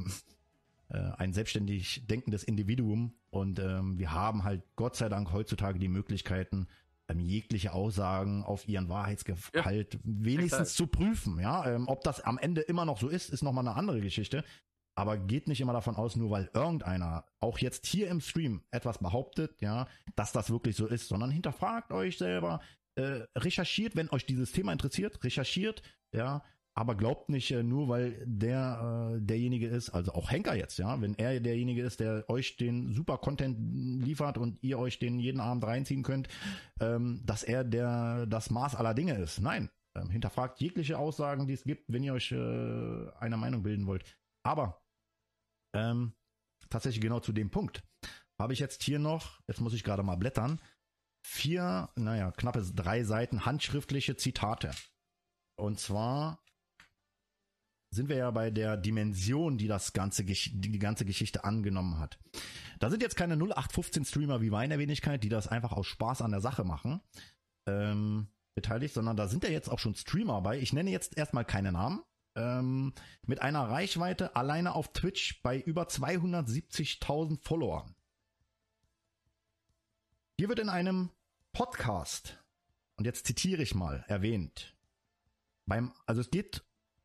äh, 0.90 0.98
ein 1.18 1.32
selbstständig 1.32 2.06
denkendes 2.06 2.44
Individuum 2.44 3.14
und 3.30 3.58
ähm, 3.58 3.98
wir 3.98 4.12
haben 4.12 4.44
halt 4.44 4.62
Gott 4.76 4.96
sei 4.96 5.08
Dank 5.08 5.32
heutzutage 5.32 5.78
die 5.78 5.88
Möglichkeiten, 5.88 6.66
ähm, 7.08 7.20
jegliche 7.20 7.72
Aussagen 7.72 8.42
auf 8.42 8.66
ihren 8.68 8.88
Wahrheitsgehalt 8.88 9.94
ja, 9.94 10.00
wenigstens 10.02 10.74
zu 10.74 10.86
prüfen. 10.86 11.38
Ja, 11.40 11.66
ähm, 11.66 11.88
ob 11.88 12.02
das 12.04 12.20
am 12.20 12.38
Ende 12.38 12.62
immer 12.62 12.84
noch 12.84 12.98
so 12.98 13.08
ist, 13.08 13.30
ist 13.30 13.42
nochmal 13.42 13.66
eine 13.66 13.76
andere 13.76 14.00
Geschichte. 14.00 14.44
Aber 14.94 15.16
geht 15.16 15.46
nicht 15.46 15.60
immer 15.60 15.72
davon 15.72 15.94
aus, 15.94 16.16
nur 16.16 16.30
weil 16.30 16.50
irgendeiner 16.54 17.24
auch 17.38 17.58
jetzt 17.58 17.86
hier 17.86 18.08
im 18.08 18.20
Stream 18.20 18.62
etwas 18.72 18.98
behauptet, 18.98 19.60
ja, 19.60 19.86
dass 20.16 20.32
das 20.32 20.50
wirklich 20.50 20.74
so 20.74 20.86
ist, 20.86 21.08
sondern 21.08 21.30
hinterfragt 21.30 21.92
euch 21.92 22.18
selber, 22.18 22.60
äh, 22.96 23.22
recherchiert, 23.36 23.94
wenn 23.94 24.10
euch 24.10 24.26
dieses 24.26 24.50
Thema 24.50 24.72
interessiert, 24.72 25.22
recherchiert, 25.22 25.82
ja, 26.12 26.42
aber 26.78 26.94
glaubt 26.94 27.28
nicht 27.28 27.50
äh, 27.50 27.64
nur, 27.64 27.88
weil 27.88 28.22
der 28.24 29.16
äh, 29.16 29.20
derjenige 29.20 29.66
ist, 29.66 29.90
also 29.90 30.12
auch 30.12 30.30
Henker 30.30 30.54
jetzt, 30.54 30.78
ja, 30.78 31.00
wenn 31.00 31.16
er 31.16 31.40
derjenige 31.40 31.82
ist, 31.82 31.98
der 31.98 32.30
euch 32.30 32.56
den 32.56 32.92
super 32.92 33.18
Content 33.18 33.58
liefert 34.04 34.38
und 34.38 34.62
ihr 34.62 34.78
euch 34.78 35.00
den 35.00 35.18
jeden 35.18 35.40
Abend 35.40 35.64
reinziehen 35.64 36.04
könnt, 36.04 36.28
ähm, 36.78 37.20
dass 37.26 37.42
er 37.42 37.64
der 37.64 38.26
das 38.26 38.50
Maß 38.50 38.76
aller 38.76 38.94
Dinge 38.94 39.14
ist. 39.14 39.40
Nein, 39.40 39.70
ähm, 39.96 40.08
hinterfragt 40.08 40.60
jegliche 40.60 41.00
Aussagen, 41.00 41.48
die 41.48 41.54
es 41.54 41.64
gibt, 41.64 41.92
wenn 41.92 42.04
ihr 42.04 42.14
euch 42.14 42.30
äh, 42.30 43.10
eine 43.18 43.36
Meinung 43.36 43.64
bilden 43.64 43.88
wollt. 43.88 44.04
Aber 44.44 44.80
ähm, 45.74 46.12
tatsächlich 46.70 47.02
genau 47.02 47.18
zu 47.18 47.32
dem 47.32 47.50
Punkt 47.50 47.82
habe 48.40 48.52
ich 48.52 48.60
jetzt 48.60 48.84
hier 48.84 49.00
noch, 49.00 49.40
jetzt 49.48 49.60
muss 49.60 49.74
ich 49.74 49.82
gerade 49.82 50.04
mal 50.04 50.14
blättern, 50.14 50.60
vier, 51.26 51.88
naja, 51.96 52.30
knappe 52.30 52.62
drei 52.72 53.02
Seiten 53.02 53.46
handschriftliche 53.46 54.16
Zitate. 54.16 54.70
Und 55.58 55.80
zwar 55.80 56.40
sind 57.90 58.08
wir 58.08 58.16
ja 58.16 58.30
bei 58.30 58.50
der 58.50 58.76
Dimension, 58.76 59.58
die 59.58 59.66
das 59.66 59.92
ganze, 59.92 60.24
die 60.24 60.78
ganze 60.78 61.04
Geschichte 61.04 61.44
angenommen 61.44 61.98
hat. 61.98 62.18
Da 62.78 62.90
sind 62.90 63.02
jetzt 63.02 63.16
keine 63.16 63.34
0815 63.34 64.04
Streamer 64.04 64.40
wie 64.40 64.50
meine 64.50 64.78
Wenigkeit, 64.78 65.24
die 65.24 65.28
das 65.28 65.48
einfach 65.48 65.72
aus 65.72 65.86
Spaß 65.86 66.22
an 66.22 66.30
der 66.30 66.40
Sache 66.40 66.64
machen. 66.64 67.00
Ähm, 67.66 68.28
beteiligt, 68.54 68.94
sondern 68.94 69.16
da 69.16 69.28
sind 69.28 69.44
ja 69.44 69.50
jetzt 69.50 69.68
auch 69.70 69.78
schon 69.78 69.94
Streamer 69.94 70.40
bei. 70.42 70.58
Ich 70.58 70.72
nenne 70.72 70.90
jetzt 70.90 71.16
erstmal 71.16 71.44
keine 71.44 71.72
Namen. 71.72 72.02
Ähm, 72.34 72.92
mit 73.26 73.40
einer 73.40 73.68
Reichweite 73.68 74.36
alleine 74.36 74.74
auf 74.74 74.92
Twitch 74.92 75.42
bei 75.42 75.58
über 75.58 75.84
270.000 75.84 77.42
Followern. 77.42 77.94
Hier 80.36 80.48
wird 80.48 80.60
in 80.60 80.68
einem 80.68 81.10
Podcast, 81.52 82.38
und 82.96 83.06
jetzt 83.06 83.26
zitiere 83.26 83.62
ich 83.62 83.74
mal, 83.74 84.04
erwähnt, 84.06 84.76
beim, 85.66 85.92
also 86.06 86.20
es 86.20 86.30
geht, 86.30 86.62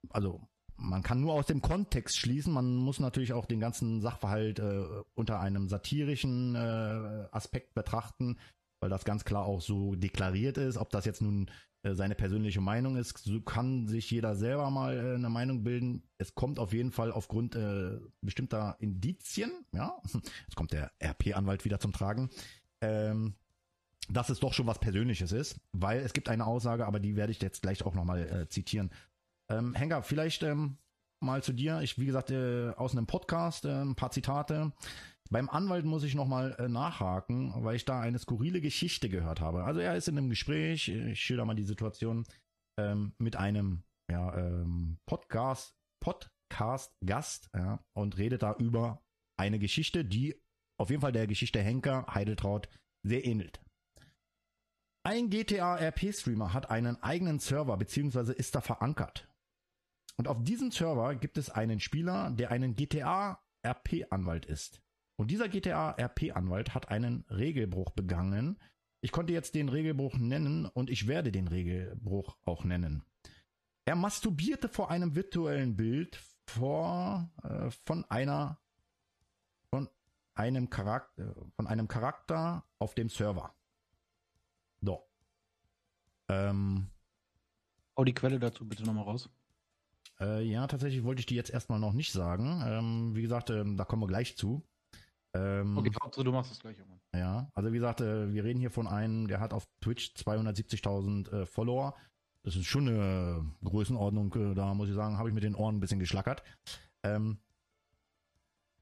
also 0.10 0.48
man 0.84 1.02
kann 1.02 1.22
nur 1.22 1.34
aus 1.34 1.46
dem 1.46 1.62
Kontext 1.62 2.18
schließen, 2.18 2.54
man 2.54 2.76
muss 2.76 3.00
natürlich 3.00 3.34
auch 3.34 3.46
den 3.46 3.60
ganzen 3.60 4.02
Sachverhalt 4.02 4.60
äh, 4.60 4.84
unter 5.16 5.40
einem 5.40 5.70
satirischen 5.70 6.56
äh, 6.56 7.28
Aspekt 7.32 7.74
betrachten, 7.74 8.38
weil 8.82 8.90
das 8.90 9.06
ganz 9.06 9.24
klar 9.24 9.46
auch 9.46 9.62
so 9.62 9.96
deklariert 9.96 10.58
ist. 10.58 10.78
Ob 10.78 10.90
das 10.90 11.06
jetzt 11.06 11.22
nun 11.22 11.50
äh, 11.84 11.96
seine 11.96 12.16
persönliche 12.16 12.60
Meinung 12.60 12.98
ist, 12.98 13.18
so 13.18 13.40
kann 13.40 13.88
sich 13.88 14.12
jeder 14.12 14.36
selber 14.36 14.70
mal 14.72 14.98
äh, 14.98 15.16
eine 15.16 15.30
Meinung 15.30 15.64
bilden. 15.64 16.04
Es 16.18 16.36
kommt 16.36 16.60
auf 16.60 16.74
jeden 16.74 16.92
Fall 16.92 17.14
aufgrund 17.14 17.56
äh, 17.56 18.00
bestimmter 18.22 18.76
Indizien, 18.80 19.52
ja, 19.72 19.96
jetzt 20.14 20.56
kommt 20.56 20.74
der 20.74 20.92
RP-Anwalt 21.02 21.64
wieder 21.64 21.80
zum 21.80 21.94
Tragen, 21.94 22.30
ähm, 22.82 23.36
dass 24.10 24.30
es 24.30 24.42
doch 24.42 24.54
schon 24.54 24.68
was 24.68 24.80
Persönliches 24.80 25.32
ist, 25.32 25.62
weil 25.72 26.02
es 26.02 26.12
gibt 26.12 26.28
eine 26.28 26.46
Aussage, 26.46 26.86
aber 26.86 27.00
die 27.00 27.16
werde 27.16 27.32
ich 27.32 27.42
jetzt 27.42 27.62
gleich 27.62 27.86
auch 27.86 27.96
nochmal 27.96 28.28
äh, 28.28 28.50
zitieren. 28.50 28.92
Ähm, 29.54 29.74
Henker, 29.76 30.04
vielleicht 30.04 30.44
ähm, 30.44 30.78
mal 31.22 31.44
zu 31.44 31.54
dir. 31.54 31.82
Ich, 31.82 32.00
wie 32.00 32.06
gesagt, 32.06 32.32
äh, 32.32 32.72
aus 32.72 32.92
einem 32.92 33.08
Podcast 33.08 33.66
äh, 33.66 33.82
ein 33.82 33.96
paar 33.96 34.12
Zitate. 34.12 34.74
Beim 35.30 35.50
Anwalt 35.50 35.86
muss 35.86 36.04
ich 36.04 36.16
nochmal 36.16 36.56
äh, 36.60 36.68
nachhaken, 36.68 37.54
weil 37.64 37.76
ich 37.76 37.86
da 37.86 38.00
eine 38.00 38.20
skurrile 38.20 38.62
Geschichte 38.62 39.10
gehört 39.10 39.42
habe. 39.42 39.64
Also 39.64 39.80
er 39.80 39.96
ist 39.96 40.08
in 40.08 40.18
einem 40.18 40.30
Gespräch, 40.30 40.90
ich 40.90 41.22
schilder 41.22 41.46
mal 41.46 41.56
die 41.56 41.64
Situation, 41.64 42.26
ähm, 42.80 43.14
mit 43.18 43.36
einem 43.36 43.84
ja, 44.12 44.36
ähm, 44.38 44.98
Podcast, 45.06 45.76
Podcast-Gast 46.04 47.50
ja, 47.56 47.80
und 47.94 48.18
redet 48.18 48.44
da 48.44 48.56
über 48.56 49.02
eine 49.40 49.60
Geschichte, 49.60 50.06
die 50.06 50.36
auf 50.80 50.90
jeden 50.90 51.02
Fall 51.02 51.12
der 51.12 51.28
Geschichte 51.28 51.62
Henker 51.62 52.06
Heideltraut 52.14 52.68
sehr 53.06 53.26
ähnelt. 53.26 53.62
Ein 55.06 55.30
GTA 55.30 55.76
RP-Streamer 55.78 56.54
hat 56.54 56.70
einen 56.70 57.02
eigenen 57.04 57.40
Server 57.40 57.76
beziehungsweise 57.78 58.34
ist 58.34 58.56
da 58.56 58.62
verankert. 58.62 59.28
Und 60.18 60.28
auf 60.28 60.44
diesem 60.44 60.72
Server 60.72 61.16
gibt 61.16 61.38
es 61.38 61.50
einen 61.50 61.80
Spieler, 61.80 62.32
der 62.32 62.52
einen 62.52 62.76
GTA 62.76 63.40
RP-Anwalt 63.66 64.46
ist. 64.46 64.82
Und 65.16 65.32
dieser 65.32 65.50
GTA 65.50 65.92
RP-Anwalt 65.92 66.74
hat 66.74 66.90
einen 66.90 67.26
Regelbruch 67.30 67.92
begangen. 67.92 68.60
Ich 69.02 69.12
konnte 69.12 69.34
jetzt 69.34 69.56
den 69.56 69.70
Regelbruch 69.70 70.18
nennen 70.18 70.66
und 70.66 70.90
ich 70.90 71.08
werde 71.08 71.32
den 71.32 71.48
Regelbruch 71.48 72.38
auch 72.46 72.64
nennen. 72.64 73.04
Er 73.86 73.96
masturbierte 73.96 74.70
vor 74.70 74.90
einem 74.90 75.16
virtuellen 75.16 75.76
Bild 75.76 76.16
vor 76.48 77.30
äh, 77.44 77.70
von 77.86 78.06
einer 78.06 78.60
von 79.70 79.90
einem 80.36 80.70
Charakter 80.70 81.36
von 81.56 81.68
einem 81.68 81.88
Charakter 81.88 82.66
auf 82.80 82.96
dem 82.96 83.10
Server. 83.10 83.54
So. 84.82 85.04
Ähm, 86.30 86.90
Hau 87.98 88.04
die 88.04 88.14
Quelle 88.14 88.40
dazu 88.40 88.68
bitte 88.68 88.84
nochmal 88.84 89.04
raus. 89.04 89.30
Äh, 90.24 90.44
ja, 90.44 90.68
tatsächlich 90.68 91.04
wollte 91.04 91.20
ich 91.20 91.26
die 91.26 91.36
jetzt 91.36 91.50
erstmal 91.50 91.80
noch 91.80 91.94
nicht 91.94 92.12
sagen. 92.12 92.64
Ähm, 92.66 93.16
wie 93.16 93.22
gesagt, 93.22 93.50
ähm, 93.50 93.78
da 93.78 93.86
kommen 93.86 94.02
wir 94.02 94.08
gleich 94.08 94.38
zu. 94.38 94.64
Ähm, 95.36 95.78
Okay, 95.78 95.92
Hauptsache 96.02 96.24
du 96.24 96.32
machst 96.32 96.52
das 96.52 96.60
gleich 96.60 96.78
irgendwann. 96.78 97.02
Ja, 97.16 97.50
also 97.54 97.72
wie 97.72 97.78
gesagt, 97.78 98.02
äh, 98.02 98.32
wir 98.32 98.44
reden 98.44 98.60
hier 98.60 98.72
von 98.72 98.88
einem, 98.88 99.28
der 99.28 99.40
hat 99.40 99.54
auf 99.54 99.68
Twitch 99.82 100.14
270.000 100.16 101.32
äh, 101.32 101.46
Follower. 101.46 101.96
Das 102.44 102.56
ist 102.56 102.66
schon 102.66 102.88
eine 102.88 103.46
Größenordnung, 103.64 104.34
äh, 104.36 104.56
da 104.56 104.74
muss 104.74 104.90
ich 104.90 104.96
sagen, 104.96 105.18
habe 105.18 105.30
ich 105.30 105.36
mit 105.36 105.44
den 105.44 105.56
Ohren 105.56 105.78
ein 105.78 105.80
bisschen 105.80 106.00
geschlackert. 106.00 106.44
Ähm, 107.04 107.40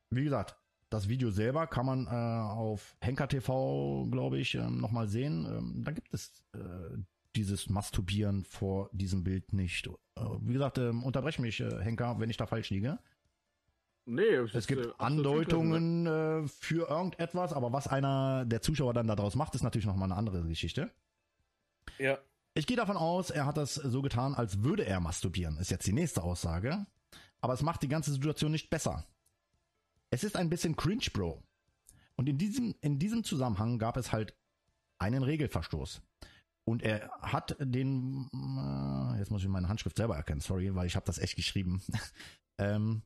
wie 0.09 0.23
gesagt, 0.23 0.57
das 0.89 1.07
Video 1.07 1.31
selber 1.31 1.67
kann 1.67 1.85
man 1.85 2.07
äh, 2.07 2.09
auf 2.09 2.97
Henker 2.99 3.27
TV, 3.27 4.07
glaube 4.11 4.39
ich, 4.39 4.55
ähm, 4.55 4.81
nochmal 4.81 5.07
sehen. 5.07 5.45
Ähm, 5.45 5.83
da 5.85 5.91
gibt 5.91 6.13
es 6.13 6.43
äh, 6.53 6.97
dieses 7.35 7.69
Masturbieren 7.69 8.43
vor 8.43 8.89
diesem 8.91 9.23
Bild 9.23 9.53
nicht. 9.53 9.87
Äh, 9.87 10.21
wie 10.41 10.53
gesagt, 10.53 10.77
ähm, 10.77 11.03
unterbrech 11.03 11.39
mich, 11.39 11.59
äh, 11.59 11.81
Henker, 11.81 12.19
wenn 12.19 12.29
ich 12.29 12.37
da 12.37 12.45
falsch 12.45 12.69
liege. 12.69 12.99
Nee, 14.05 14.23
Es 14.23 14.55
ist, 14.55 14.67
gibt 14.67 14.85
äh, 14.85 14.89
Andeutungen 14.97 16.05
äh, 16.07 16.47
für 16.47 16.89
irgendetwas, 16.89 17.53
aber 17.53 17.71
was 17.71 17.87
einer 17.87 18.45
der 18.45 18.61
Zuschauer 18.61 18.93
dann 18.93 19.07
daraus 19.07 19.35
macht, 19.35 19.55
ist 19.55 19.63
natürlich 19.63 19.85
nochmal 19.85 20.11
eine 20.11 20.17
andere 20.17 20.43
Geschichte. 20.43 20.91
Ja. 21.99 22.17
Ich 22.53 22.67
gehe 22.67 22.75
davon 22.75 22.97
aus, 22.97 23.29
er 23.29 23.45
hat 23.45 23.57
das 23.57 23.75
so 23.75 24.01
getan, 24.01 24.33
als 24.35 24.63
würde 24.63 24.85
er 24.85 24.99
masturbieren, 24.99 25.57
ist 25.57 25.71
jetzt 25.71 25.87
die 25.87 25.93
nächste 25.93 26.23
Aussage. 26.23 26.85
Aber 27.39 27.53
es 27.53 27.61
macht 27.61 27.81
die 27.83 27.87
ganze 27.87 28.11
Situation 28.11 28.51
nicht 28.51 28.69
besser. 28.69 29.05
Es 30.09 30.23
ist 30.23 30.35
ein 30.35 30.49
bisschen 30.49 30.75
cringe, 30.75 31.07
Bro. 31.13 31.41
Und 32.15 32.27
in 32.27 32.37
diesem, 32.37 32.75
in 32.81 32.99
diesem 32.99 33.23
Zusammenhang 33.23 33.79
gab 33.79 33.97
es 33.97 34.11
halt 34.11 34.35
einen 34.99 35.23
Regelverstoß. 35.23 36.01
Und 36.63 36.83
er 36.83 37.09
hat 37.21 37.55
den, 37.59 38.29
äh, 38.33 39.19
jetzt 39.19 39.31
muss 39.31 39.41
ich 39.41 39.49
meine 39.49 39.67
Handschrift 39.67 39.97
selber 39.97 40.15
erkennen, 40.15 40.41
sorry, 40.41 40.73
weil 40.75 40.87
ich 40.87 40.95
habe 40.95 41.05
das 41.05 41.17
echt 41.17 41.35
geschrieben. 41.35 41.81
ähm, 42.59 43.01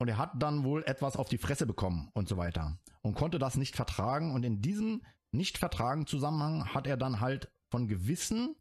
und 0.00 0.08
er 0.08 0.18
hat 0.18 0.42
dann 0.42 0.64
wohl 0.64 0.82
etwas 0.84 1.16
auf 1.16 1.28
die 1.28 1.38
Fresse 1.38 1.66
bekommen 1.66 2.10
und 2.14 2.28
so 2.28 2.36
weiter. 2.36 2.78
Und 3.02 3.14
konnte 3.14 3.38
das 3.38 3.56
nicht 3.56 3.76
vertragen. 3.76 4.32
Und 4.32 4.44
in 4.44 4.60
diesem 4.60 5.02
Nicht-Vertragen-Zusammenhang 5.32 6.74
hat 6.74 6.86
er 6.86 6.96
dann 6.96 7.20
halt 7.20 7.52
von 7.70 7.88
gewissen 7.88 8.56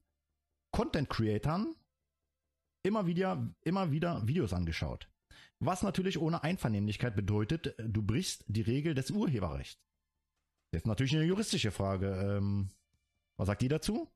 Content-Creatern 0.72 1.76
immer 2.84 3.06
wieder, 3.06 3.54
immer 3.62 3.92
wieder 3.92 4.28
Videos 4.28 4.54
angeschaut. 4.54 5.10
Was 5.60 5.84
natürlich 5.84 6.20
ohne 6.20 6.44
Einvernehmlichkeit 6.44 7.16
bedeutet, 7.16 7.76
du 7.78 8.02
brichst 8.02 8.44
die 8.48 8.62
Regel 8.62 8.96
des 8.96 9.12
Urheberrechts. 9.12 9.80
Jetzt 10.74 10.88
natürlich 10.88 11.16
eine 11.16 11.26
juristische 11.26 11.72
Frage. 11.72 12.38
Ähm, 12.38 12.72
was 13.42 13.48
sagt 13.48 13.64
ihr 13.64 13.70
dazu? 13.70 14.08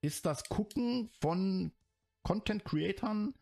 Ist 0.00 0.26
das 0.26 0.42
Gucken 0.48 1.08
von 1.20 1.70
Content-Creatern 2.24 3.32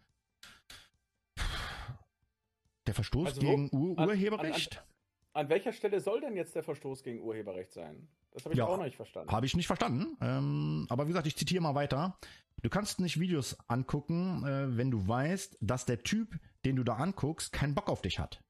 der 2.87 2.93
Verstoß 2.95 3.29
Also 3.29 3.41
gegen 3.41 3.71
Ur 3.73 3.99
an- 3.99 4.09
Urheberrecht? 4.09 4.85
An 5.33 5.49
welcher 5.49 5.73
Stelle 5.73 6.01
soll 6.01 6.21
denn 6.21 6.37
jetzt 6.37 6.55
der 6.55 6.63
Verstoß 6.63 7.03
gegen 7.03 7.23
Urheberrecht 7.23 7.73
sein? 7.73 8.07
Das 8.33 8.45
habe 8.45 8.53
ich 8.53 8.59
Ja, 8.59 8.67
auch 8.67 8.77
noch 8.77 8.85
nicht 8.85 8.97
verstanden. 8.97 9.33
Habe 9.33 9.47
ich 9.47 9.57
nicht 9.57 9.67
verstanden. 9.67 10.15
Ähm, 10.21 10.87
aber 10.91 11.05
wie 11.07 11.09
gesagt, 11.09 11.27
ich 11.27 11.37
zitiere 11.37 11.63
mal 11.63 11.75
weiter. 11.75 12.19
Du 12.63 12.69
kannst 12.69 13.01
nicht 13.01 13.19
Videos 13.19 13.57
angucken, 13.67 14.45
äh, 14.45 14.77
wenn 14.77 14.91
du 14.91 15.09
weißt, 15.09 15.57
dass 15.63 15.87
der 15.87 16.03
Typ, 16.03 16.39
den 16.67 16.77
du 16.77 16.85
da 16.85 16.97
anguckst, 16.97 17.51
keinen 17.55 17.75
Bock 17.75 17.89
auf 17.89 18.03
dich 18.03 18.19
hat. 18.19 18.43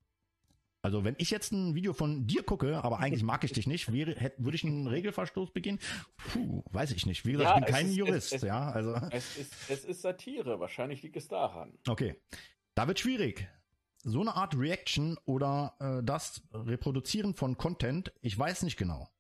Also 0.82 1.05
wenn 1.05 1.15
ich 1.19 1.31
jetzt 1.31 1.52
ein 1.52 1.74
Video 1.74 1.93
von 1.93 2.27
dir 2.27 2.43
gucke, 2.43 2.82
aber 2.82 3.01
eigentlich 3.01 3.23
mag 3.23 3.44
ich 3.44 3.52
dich 3.52 3.66
nicht, 3.66 3.93
wäre, 3.93 4.15
hätte, 4.15 4.43
würde 4.43 4.57
ich 4.57 4.65
einen 4.65 4.86
Regelverstoß 4.86 5.52
begehen? 5.52 5.78
Puh, 6.16 6.62
weiß 6.70 6.93
ich 6.93 7.05
nicht. 7.05 7.27
Wie 7.27 7.32
gesagt, 7.32 7.51
Ja, 7.51 7.59
ich 7.59 7.65
bin 7.66 7.74
kein 7.74 7.86
ist- 7.89 7.97
Jurist, 7.97 8.32
es- 8.32 8.43
ja. 8.43 8.70
Also 8.70 8.94
Es 9.11 9.36
ist, 9.36 9.52
es 9.69 9.85
ist 9.85 10.01
Satire, 10.02 10.59
wahrscheinlich 10.59 11.02
liegt 11.02 11.16
es 11.16 11.28
daran. 11.28 11.78
okay, 11.86 12.16
da 12.74 12.89
wird 12.89 12.98
schwierig. 12.98 13.47
So 14.02 14.23
eine 14.23 14.35
Art 14.35 14.57
Reaction 14.57 15.19
oder 15.27 15.74
äh, 15.81 16.02
das 16.02 16.43
Reproduzieren 16.55 17.35
von 17.35 17.59
Content, 17.59 18.12
ich 18.23 18.39
weiß 18.39 18.62
nicht 18.62 18.78
genau. 18.78 19.11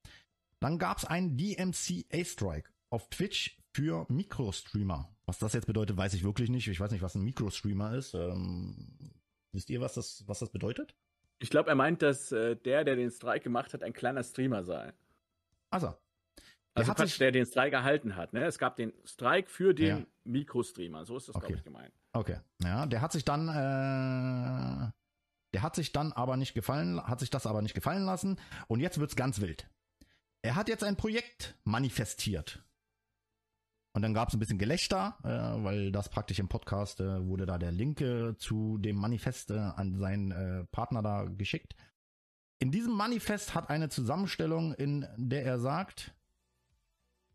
Dann 0.60 0.78
gab 0.78 0.96
es 0.96 1.04
einen 1.04 1.36
DMCA-Strike 1.36 2.70
auf 2.88 3.08
Twitch 3.10 3.58
für 3.74 4.06
Mikrostreamer. 4.08 5.14
Was 5.26 5.38
das 5.38 5.52
jetzt 5.52 5.66
bedeutet, 5.66 5.96
weiß 5.98 6.14
ich 6.14 6.24
wirklich 6.24 6.48
nicht. 6.48 6.66
Ich 6.68 6.80
weiß 6.80 6.90
nicht, 6.90 7.02
was 7.02 7.14
ein 7.14 7.22
Mikrostreamer 7.22 7.94
ist. 7.94 8.14
Ähm, 8.14 9.12
wisst 9.52 9.68
ihr, 9.70 9.80
was 9.82 9.94
das, 9.94 10.24
was 10.26 10.38
das 10.38 10.50
bedeutet? 10.50 10.94
Ich 11.42 11.50
glaube, 11.50 11.68
er 11.70 11.74
meint, 11.74 12.02
dass 12.02 12.30
äh, 12.32 12.54
der, 12.56 12.84
der 12.84 12.96
den 12.96 13.10
Strike 13.10 13.40
gemacht 13.44 13.72
hat, 13.74 13.82
ein 13.82 13.92
kleiner 13.92 14.22
Streamer 14.22 14.62
sei. 14.62 14.92
Also, 15.70 15.94
Also 16.74 16.90
hat 16.90 16.96
Quatsch, 16.98 17.08
sich- 17.08 17.18
der 17.18 17.32
den 17.32 17.46
Strike 17.46 17.74
erhalten 17.74 18.14
hat. 18.16 18.32
Ne? 18.32 18.44
Es 18.44 18.58
gab 18.58 18.76
den 18.76 18.92
Strike 19.04 19.48
für 19.50 19.74
den 19.74 19.98
Ja. 20.00 20.06
Mikrostreamer. 20.24 21.04
So 21.04 21.16
ist 21.16 21.28
das, 21.28 21.34
Okay. 21.36 21.46
glaube 21.46 21.58
ich, 21.58 21.64
gemeint. 21.64 21.94
Okay, 22.12 22.38
ja, 22.62 22.86
der 22.86 23.00
hat 23.00 23.12
sich 23.12 23.24
dann, 23.24 23.48
äh, 23.48 24.90
der 25.54 25.62
hat 25.62 25.74
sich 25.76 25.92
dann 25.92 26.12
aber 26.12 26.36
nicht 26.36 26.54
gefallen, 26.54 27.00
hat 27.06 27.20
sich 27.20 27.30
das 27.30 27.46
aber 27.46 27.62
nicht 27.62 27.74
gefallen 27.74 28.04
lassen 28.04 28.38
und 28.68 28.80
jetzt 28.80 28.98
wird's 29.00 29.16
ganz 29.16 29.40
wild. 29.40 29.68
Er 30.42 30.54
hat 30.56 30.68
jetzt 30.68 30.84
ein 30.84 30.96
Projekt 30.96 31.56
manifestiert. 31.64 32.62
Und 33.92 34.02
dann 34.02 34.14
gab's 34.14 34.34
ein 34.34 34.38
bisschen 34.38 34.58
Gelächter, 34.58 35.16
äh, 35.24 35.64
weil 35.64 35.90
das 35.90 36.08
praktisch 36.08 36.38
im 36.38 36.48
Podcast 36.48 37.00
äh, 37.00 37.26
wurde 37.26 37.46
da 37.46 37.58
der 37.58 37.72
Link 37.72 38.00
äh, 38.00 38.36
zu 38.36 38.78
dem 38.78 38.96
Manifest 38.96 39.50
äh, 39.50 39.58
an 39.58 39.96
seinen 39.98 40.30
äh, 40.30 40.64
Partner 40.66 41.02
da 41.02 41.24
geschickt. 41.24 41.74
In 42.60 42.70
diesem 42.70 42.92
Manifest 42.92 43.54
hat 43.54 43.68
eine 43.68 43.88
Zusammenstellung, 43.88 44.74
in 44.74 45.06
der 45.16 45.44
er 45.44 45.58
sagt, 45.58 46.14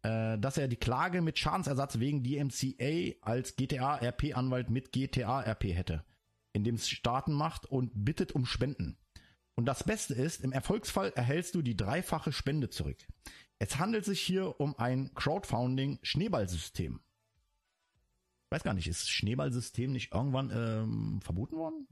äh, 0.03 0.37
dass 0.37 0.57
er 0.57 0.67
die 0.67 0.75
Klage 0.75 1.21
mit 1.21 1.39
Schadensersatz 1.39 1.99
wegen 1.99 2.23
DMCA 2.23 3.15
als 3.21 3.55
GTA-RP-Anwalt 3.55 4.69
mit 4.69 4.91
GTA-RP 4.91 5.73
hätte, 5.73 6.05
indem 6.53 6.75
es 6.75 6.87
Staaten 6.87 7.33
macht 7.33 7.65
und 7.65 7.91
bittet 8.05 8.33
um 8.33 8.45
Spenden. 8.45 8.97
Und 9.55 9.65
das 9.65 9.83
Beste 9.83 10.13
ist, 10.13 10.41
im 10.41 10.51
Erfolgsfall 10.51 11.11
erhältst 11.15 11.55
du 11.55 11.61
die 11.61 11.75
dreifache 11.75 12.31
Spende 12.31 12.69
zurück. 12.69 12.97
Es 13.59 13.77
handelt 13.79 14.05
sich 14.05 14.19
hier 14.21 14.59
um 14.59 14.75
ein 14.77 15.13
Crowdfunding-Schneeballsystem. 15.15 16.99
Weiß 18.49 18.63
gar 18.63 18.73
nicht, 18.73 18.87
ist 18.87 19.09
Schneeballsystem 19.09 19.91
nicht 19.91 20.13
irgendwann 20.13 20.51
ähm, 20.51 21.21
verboten 21.21 21.55
worden? 21.55 21.87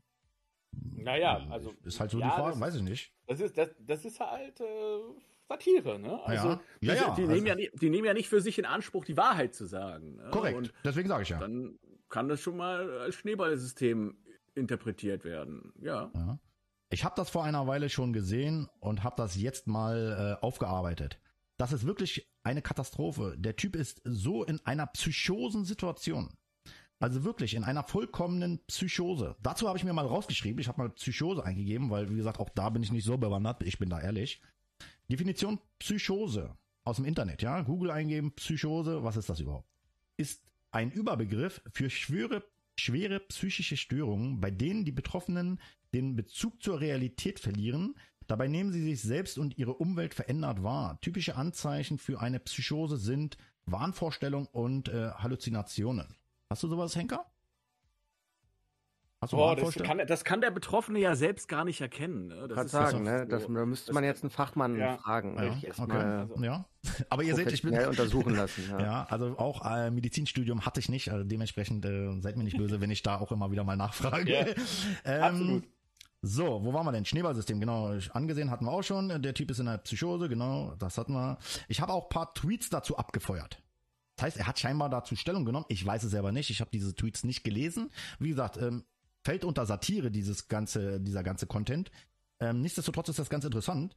Naja, 0.72 1.46
also. 1.50 1.74
Ist 1.84 2.00
halt 2.00 2.12
so 2.12 2.20
ja, 2.20 2.28
die 2.28 2.32
Frage, 2.32 2.52
das- 2.52 2.60
weiß 2.60 2.76
ich 2.76 2.82
nicht. 2.82 3.14
Das 3.28 3.40
ist, 3.40 3.58
das, 3.58 3.70
das 3.80 4.06
ist 4.06 4.20
halt 4.20 4.60
äh, 4.60 4.64
Satire, 5.48 6.00
ne? 6.00 6.20
Also, 6.26 6.48
Ja. 6.50 6.62
die, 6.82 6.86
Ja, 6.88 6.94
ja, 6.94 7.16
die, 7.16 7.22
also- 7.22 7.34
nehmen 7.34 7.48
ja 7.48 7.56
nicht, 7.56 7.82
die 7.82 7.90
nehmen 7.90 8.06
ja 8.06 8.14
nicht 8.14 8.30
für 8.30 8.42
sich 8.42 8.58
in 8.60 8.66
Anspruch, 8.66 9.06
die 9.06 9.18
Wahrheit 9.18 9.56
zu 9.56 9.66
sagen. 9.66 10.16
Ne? 10.18 10.30
Korrekt, 10.32 10.58
Und 10.58 10.74
deswegen 10.84 11.08
sage 11.10 11.24
ich 11.24 11.30
ja. 11.30 11.40
dann 11.40 11.80
kann 12.10 12.28
das 12.28 12.42
schon 12.42 12.58
mal 12.58 12.90
als 13.00 13.16
Schneeballsystem 13.16 14.18
interpretiert 14.56 15.24
werden. 15.26 15.74
Ja. 15.82 16.12
ja. 16.14 16.40
Ich 16.90 17.04
habe 17.04 17.16
das 17.16 17.30
vor 17.32 17.44
einer 17.44 17.66
Weile 17.66 17.90
schon 17.90 18.14
gesehen 18.14 18.70
und 18.80 19.04
habe 19.04 19.16
das 19.18 19.36
jetzt 19.36 19.66
mal 19.68 20.38
äh, 20.40 20.44
aufgearbeitet. 20.46 21.20
Das 21.64 21.72
ist 21.72 21.86
wirklich 21.86 22.30
eine 22.44 22.62
Katastrophe. 22.62 23.36
Der 23.38 23.56
Typ 23.56 23.78
ist 23.78 24.02
so 24.04 24.44
in 24.44 24.60
einer 24.66 24.86
psychosen 24.86 25.64
Situation. 25.64 26.28
Also 27.00 27.24
wirklich 27.24 27.54
in 27.54 27.64
einer 27.64 27.84
vollkommenen 27.84 28.60
Psychose. 28.68 29.38
Dazu 29.42 29.70
habe 29.70 29.78
ich 29.78 29.86
mir 29.86 29.94
mal 29.94 30.06
rausgeschrieben. 30.06 30.60
Ich 30.60 30.68
habe 30.68 30.82
mal 30.82 30.90
Psychose 30.90 31.42
eingegeben, 31.42 31.90
weil 31.90 32.10
wie 32.10 32.18
gesagt, 32.18 32.42
auch 32.42 32.50
da 32.50 32.70
bin 32.70 32.84
ich 32.84 32.92
nicht 32.92 33.06
so 33.06 33.18
bewandert. 33.18 33.64
Ich 33.64 33.80
bin 33.80 33.90
da 33.90 34.02
ehrlich. 34.02 34.42
Definition 35.10 35.58
Psychose 35.80 36.54
aus 36.84 36.98
dem 36.98 37.06
Internet, 37.06 37.42
ja. 37.42 37.62
Google 37.62 37.92
eingeben, 37.92 38.34
Psychose, 38.34 39.02
was 39.06 39.16
ist 39.16 39.30
das 39.30 39.40
überhaupt? 39.40 39.70
Ist 40.18 40.44
ein 40.72 40.92
Überbegriff 40.92 41.62
für 41.72 41.90
schwere, 41.90 42.44
schwere 42.78 43.22
psychische 43.22 43.78
Störungen, 43.78 44.42
bei 44.42 44.52
denen 44.52 44.84
die 44.84 44.92
Betroffenen 44.92 45.62
den 45.94 46.18
Bezug 46.18 46.62
zur 46.62 46.82
Realität 46.82 47.40
verlieren. 47.40 47.96
Dabei 48.28 48.48
nehmen 48.48 48.72
sie 48.72 48.82
sich 48.82 49.02
selbst 49.02 49.38
und 49.38 49.58
ihre 49.58 49.74
Umwelt 49.74 50.14
verändert 50.14 50.64
wahr. 50.64 51.00
Typische 51.02 51.36
Anzeichen 51.36 51.98
für 51.98 52.20
eine 52.22 52.40
Psychose 52.40 52.98
sind 52.98 53.38
Wahnvorstellung 53.66 54.48
und 54.48 54.90
äh, 54.90 55.12
Halluzinationen. 55.12 56.16
Hast 56.50 56.64
du 56.64 56.68
sowas, 56.68 56.96
Henker? 56.96 57.26
Hast 59.24 59.32
du 59.32 59.38
Boah, 59.38 59.56
das 59.56 59.76
kann, 59.76 60.02
das 60.06 60.26
kann 60.26 60.42
der 60.42 60.52
Betroffene 60.52 61.00
ja 61.00 61.16
selbst 61.16 61.48
gar 61.48 61.64
nicht 61.64 61.80
erkennen. 61.80 62.28
Ne? 62.28 62.46
Das 62.50 62.58
Kann 62.58 62.66
ist 62.66 62.72
sagen, 62.74 63.04
ne? 63.04 63.26
Das, 63.26 63.44
da 63.44 63.66
müsste 63.66 63.94
man 63.94 64.04
jetzt 64.04 64.22
einen 64.22 64.32
Fachmann 64.32 64.78
Ja. 64.78 64.98
fragen. 64.98 65.38
Ja, 65.38 65.44
und 65.44 65.52
okay. 65.52 65.68
erstmal 65.68 66.28
ja. 66.42 66.66
Aber 67.10 67.24
ihr 67.24 67.34
seht, 67.34 67.50
ich 67.54 67.62
bin 67.62 67.74
untersuchen 67.74 68.36
lassen. 68.36 68.66
Ja. 68.70 68.80
Ja, 68.84 69.08
also 69.10 69.38
auch 69.38 69.66
äh, 69.66 69.92
Medizinstudium 69.92 70.66
hatte 70.66 70.82
ich 70.82 70.90
nicht, 70.90 71.10
also 71.10 71.24
dementsprechend 71.24 71.86
äh, 71.86 72.20
seid 72.20 72.36
mir 72.36 72.44
nicht 72.44 72.58
böse, 72.58 72.82
wenn 72.82 72.92
ich 72.92 73.02
da 73.02 73.18
auch 73.18 73.32
immer 73.32 73.50
wieder 73.50 73.64
mal 73.64 73.78
nachfrage. 73.78 74.30
Ja, 74.30 74.46
ähm, 75.06 75.24
absolut. 75.24 75.64
So, 76.26 76.64
wo 76.64 76.74
waren 76.74 76.86
wir 76.86 76.94
denn? 76.94 77.04
Schneeballsystem, 77.04 77.60
genau. 77.60 77.98
Angesehen 78.14 78.50
hatten 78.50 78.64
wir 78.64 78.72
auch 78.72 78.82
schon. 78.82 79.22
Der 79.22 79.34
Typ 79.34 79.52
ist 79.52 79.60
in 79.60 79.66
der 79.66 79.78
Psychose, 79.80 80.30
genau, 80.30 80.74
das 80.80 80.98
hatten 80.98 81.12
wir. 81.12 81.38
Ich 81.68 81.82
habe 81.82 81.92
auch 81.92 82.04
ein 82.04 82.10
paar 82.10 82.34
Tweets 82.34 82.70
dazu 82.70 82.98
abgefeuert. 82.98 83.62
Das 84.16 84.28
heißt, 84.28 84.38
er 84.38 84.48
hat 84.48 84.58
scheinbar 84.58 84.90
dazu 84.90 85.18
Stellung 85.18 85.44
genommen. 85.44 85.66
Ich 85.68 85.86
weiß 85.86 86.02
es 86.04 86.12
selber 86.12 86.32
nicht. 86.32 86.50
Ich 86.50 86.62
habe 86.62 86.72
diese 86.72 86.96
Tweets 86.96 87.26
nicht 87.26 87.44
gelesen. 87.44 87.92
Wie 88.20 88.30
gesagt, 88.30 88.56
ähm, 88.56 88.86
fällt 89.26 89.44
unter 89.44 89.66
Satire 89.66 90.12
dieses 90.12 90.48
ganze, 90.48 91.02
dieser 91.02 91.24
ganze 91.24 91.46
Content. 91.46 91.92
Ähm, 92.40 92.62
nichtsdestotrotz 92.62 93.10
ist 93.10 93.20
das 93.20 93.30
ganz 93.30 93.44
interessant. 93.44 93.94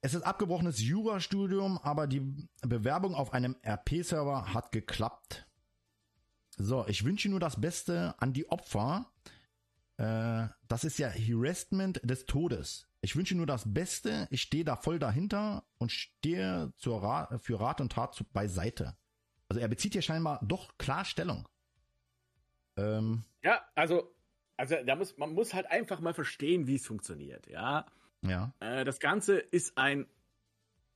Es 0.00 0.14
ist 0.14 0.22
abgebrochenes 0.22 0.80
Jurastudium, 0.80 1.76
aber 1.76 2.06
die 2.06 2.48
Bewerbung 2.62 3.14
auf 3.14 3.34
einem 3.34 3.56
RP-Server 3.62 4.54
hat 4.54 4.72
geklappt. 4.72 5.46
So, 6.56 6.86
ich 6.86 7.04
wünsche 7.04 7.28
nur 7.28 7.40
das 7.40 7.60
Beste 7.60 8.14
an 8.16 8.32
die 8.32 8.48
Opfer. 8.48 9.10
Äh, 9.98 10.48
das 10.68 10.84
ist 10.84 10.98
ja 10.98 11.08
Harassment 11.08 12.00
des 12.04 12.26
Todes. 12.26 12.88
Ich 13.00 13.16
wünsche 13.16 13.36
nur 13.36 13.46
das 13.46 13.72
Beste. 13.72 14.26
Ich 14.30 14.42
stehe 14.42 14.64
da 14.64 14.76
voll 14.76 14.98
dahinter 14.98 15.64
und 15.78 15.92
stehe 15.92 16.72
zur 16.76 17.02
Ra 17.02 17.38
für 17.38 17.60
Rat 17.60 17.80
und 17.80 17.92
Tat 17.92 18.24
beiseite. 18.32 18.96
Also 19.48 19.60
er 19.60 19.68
bezieht 19.68 19.92
hier 19.92 20.02
scheinbar 20.02 20.40
doch 20.42 20.76
klar 20.76 21.04
Stellung. 21.04 21.48
Ähm, 22.76 23.22
Ja, 23.42 23.64
also, 23.74 24.12
also 24.56 24.76
da 24.84 24.96
muss, 24.96 25.16
man 25.16 25.32
muss 25.32 25.54
halt 25.54 25.66
einfach 25.70 26.00
mal 26.00 26.14
verstehen, 26.14 26.66
wie 26.66 26.74
es 26.74 26.86
funktioniert, 26.86 27.46
ja. 27.46 27.86
ja. 28.22 28.52
Äh, 28.60 28.84
das 28.84 28.98
Ganze 28.98 29.38
ist 29.38 29.78
ein, 29.78 30.06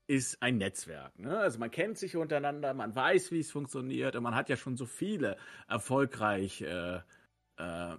ist 0.07 0.43
ein 0.43 0.59
Netzwerk. 0.59 1.17
Ne? 1.19 1.39
Also 1.39 1.59
man 1.59 1.71
kennt 1.71 1.97
sich 1.97 2.17
untereinander, 2.17 2.75
man 2.75 2.95
weiß, 2.95 3.31
wie 3.31 3.41
es 3.41 3.53
funktioniert 3.53 4.17
und 4.17 4.25
man 4.25 4.35
hat 4.35 4.49
ja 4.49 4.57
schon 4.57 4.77
so 4.77 4.85
viele 4.85 5.37
erfolgreich 5.69 6.61
äh, 6.63 7.01
äh, 7.57 7.97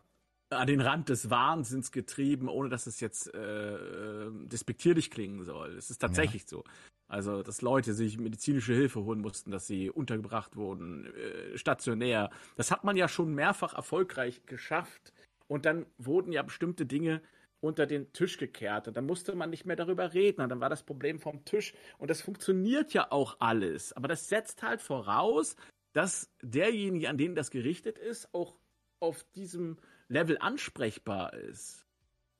an 0.51 0.67
den 0.67 0.81
Rand 0.81 1.09
des 1.09 1.29
Wahnsinns 1.29 1.91
getrieben, 1.91 2.49
ohne 2.49 2.69
dass 2.69 2.87
es 2.87 2.99
jetzt 2.99 3.33
äh, 3.33 3.75
äh, 3.75 4.31
despektierlich 4.47 5.11
klingen 5.11 5.43
soll. 5.43 5.75
Es 5.77 5.89
ist 5.89 5.99
tatsächlich 5.99 6.45
so. 6.47 6.63
Also, 7.07 7.43
dass 7.43 7.61
Leute 7.61 7.93
sich 7.93 8.17
medizinische 8.17 8.73
Hilfe 8.73 9.03
holen 9.03 9.19
mussten, 9.19 9.51
dass 9.51 9.67
sie 9.67 9.89
untergebracht 9.89 10.55
wurden, 10.55 11.07
äh, 11.07 11.57
stationär. 11.57 12.29
Das 12.55 12.71
hat 12.71 12.83
man 12.83 12.95
ja 12.95 13.07
schon 13.07 13.33
mehrfach 13.33 13.73
erfolgreich 13.73 14.45
geschafft. 14.45 15.13
Und 15.47 15.65
dann 15.65 15.85
wurden 15.97 16.31
ja 16.31 16.41
bestimmte 16.43 16.85
Dinge 16.85 17.21
unter 17.61 17.85
den 17.85 18.11
Tisch 18.11 18.37
gekehrt 18.37 18.87
und 18.87 18.97
dann 18.97 19.05
musste 19.05 19.35
man 19.35 19.49
nicht 19.49 19.65
mehr 19.65 19.75
darüber 19.75 20.13
reden 20.13 20.41
und 20.41 20.49
dann 20.49 20.59
war 20.59 20.69
das 20.69 20.83
Problem 20.83 21.19
vom 21.19 21.45
Tisch 21.45 21.73
und 21.99 22.09
das 22.09 22.21
funktioniert 22.21 22.91
ja 22.93 23.11
auch 23.11 23.37
alles, 23.39 23.93
aber 23.93 24.07
das 24.07 24.27
setzt 24.27 24.63
halt 24.63 24.81
voraus, 24.81 25.55
dass 25.93 26.31
derjenige, 26.41 27.07
an 27.07 27.17
den 27.17 27.35
das 27.35 27.51
gerichtet 27.51 27.99
ist, 27.99 28.33
auch 28.33 28.55
auf 28.99 29.23
diesem 29.35 29.77
Level 30.11 30.37
ansprechbar 30.39 31.33
ist. 31.33 31.85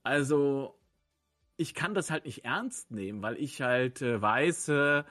Also 0.03 0.77
ich 1.57 1.73
kann 1.73 1.93
das 1.93 2.11
halt 2.11 2.25
nicht 2.25 2.43
ernst 2.43 2.91
nehmen, 2.91 3.21
weil 3.21 3.37
ich 3.37 3.61
halt 3.61 4.01
äh, 4.01 4.21
weiß, 4.21 4.69
äh, 4.69 5.03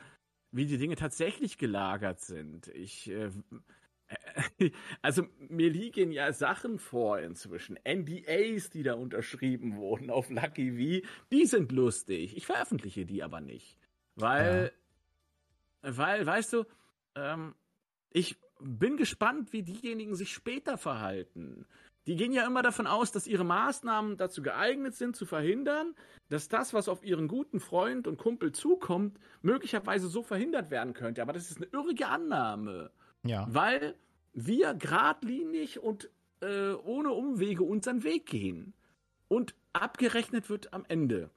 wie 0.52 0.66
die 0.66 0.78
Dinge 0.78 0.96
tatsächlich 0.96 1.58
gelagert 1.58 2.20
sind. 2.20 2.68
Ich 2.68 3.08
äh, 3.10 3.30
also 5.02 5.26
mir 5.38 5.70
liegen 5.70 6.12
ja 6.12 6.32
Sachen 6.32 6.78
vor 6.78 7.20
inzwischen. 7.20 7.78
NDAs, 7.84 8.70
die 8.70 8.82
da 8.82 8.94
unterschrieben 8.94 9.76
wurden 9.76 10.10
auf 10.10 10.30
Lucky 10.30 11.02
V, 11.02 11.08
die 11.30 11.46
sind 11.46 11.72
lustig. 11.72 12.36
Ich 12.36 12.46
veröffentliche 12.46 13.06
die 13.06 13.22
aber 13.22 13.40
nicht. 13.40 13.78
Weil, 14.16 14.72
weil, 15.82 16.26
weißt 16.26 16.52
du, 16.52 16.64
ähm, 17.14 17.54
ich 18.10 18.36
bin 18.60 18.96
gespannt, 18.96 19.52
wie 19.52 19.62
diejenigen 19.62 20.14
sich 20.14 20.32
später 20.32 20.76
verhalten. 20.76 21.64
Die 22.06 22.16
gehen 22.16 22.32
ja 22.32 22.46
immer 22.46 22.62
davon 22.62 22.86
aus, 22.86 23.12
dass 23.12 23.26
ihre 23.26 23.44
Maßnahmen 23.44 24.16
dazu 24.16 24.42
geeignet 24.42 24.94
sind, 24.94 25.16
zu 25.16 25.26
verhindern, 25.26 25.94
dass 26.28 26.48
das, 26.48 26.72
was 26.72 26.88
auf 26.88 27.04
ihren 27.04 27.28
guten 27.28 27.60
Freund 27.60 28.06
und 28.06 28.16
Kumpel 28.18 28.52
zukommt, 28.52 29.18
möglicherweise 29.42 30.08
so 30.08 30.22
verhindert 30.22 30.70
werden 30.70 30.94
könnte. 30.94 31.20
Aber 31.22 31.32
das 31.32 31.50
ist 31.50 31.58
eine 31.58 31.66
irrige 31.66 32.06
Annahme 32.08 32.90
Ja. 33.22 33.46
weil 33.50 33.94
wir 34.32 34.74
geradlinig 34.74 35.80
und 35.80 36.08
äh, 36.40 36.72
ohne 36.72 37.10
Umwege 37.12 37.64
unseren 37.64 38.02
Weg 38.02 38.26
gehen. 38.26 38.72
Und 39.28 39.54
abgerechnet 39.72 40.48
wird 40.48 40.72
am 40.72 40.84
Ende. 40.88 41.30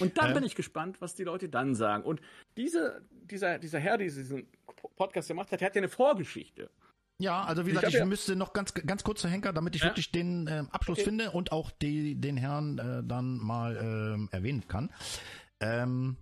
Und 0.00 0.18
dann 0.18 0.28
Ähm. 0.28 0.34
bin 0.34 0.44
ich 0.44 0.54
gespannt, 0.56 1.00
was 1.00 1.14
die 1.14 1.24
Leute 1.24 1.48
dann 1.48 1.74
sagen. 1.74 2.04
Und 2.04 2.20
diese, 2.56 3.02
dieser, 3.10 3.58
dieser 3.58 3.78
Herr, 3.78 3.98
der 3.98 4.06
diesen 4.08 4.48
Podcast 4.96 5.28
gemacht 5.28 5.52
hat, 5.52 5.60
der 5.60 5.66
hat 5.66 5.74
ja 5.76 5.80
eine 5.80 5.88
Vorgeschichte. 5.88 6.70
Ja, 7.20 7.44
also 7.44 7.66
wie 7.66 7.70
Ich 7.70 7.74
gesagt, 7.74 7.86
hab 7.86 7.92
ich, 7.92 7.98
ja- 7.98 8.04
müsste 8.06 8.34
noch 8.34 8.52
ganz 8.54 8.72
ganz 8.72 9.04
kurz, 9.04 9.22
Herr 9.22 9.30
Henker, 9.30 9.52
damit 9.52 9.76
ich 9.76 9.82
Ja. 9.82 9.88
wirklich 9.88 10.10
den 10.10 10.46
ähm, 10.48 10.68
Abschluss 10.70 10.98
Okay. 10.98 11.04
finde 11.08 11.30
und 11.32 11.52
auch 11.52 11.70
die, 11.70 12.14
den 12.18 12.36
Herrn 12.38 12.78
äh, 12.78 13.02
dann 13.04 13.36
mal 13.38 13.76
ähm, 13.76 14.28
erwähnen 14.32 14.66
kann. 14.68 14.90
Ähm, 15.60 16.16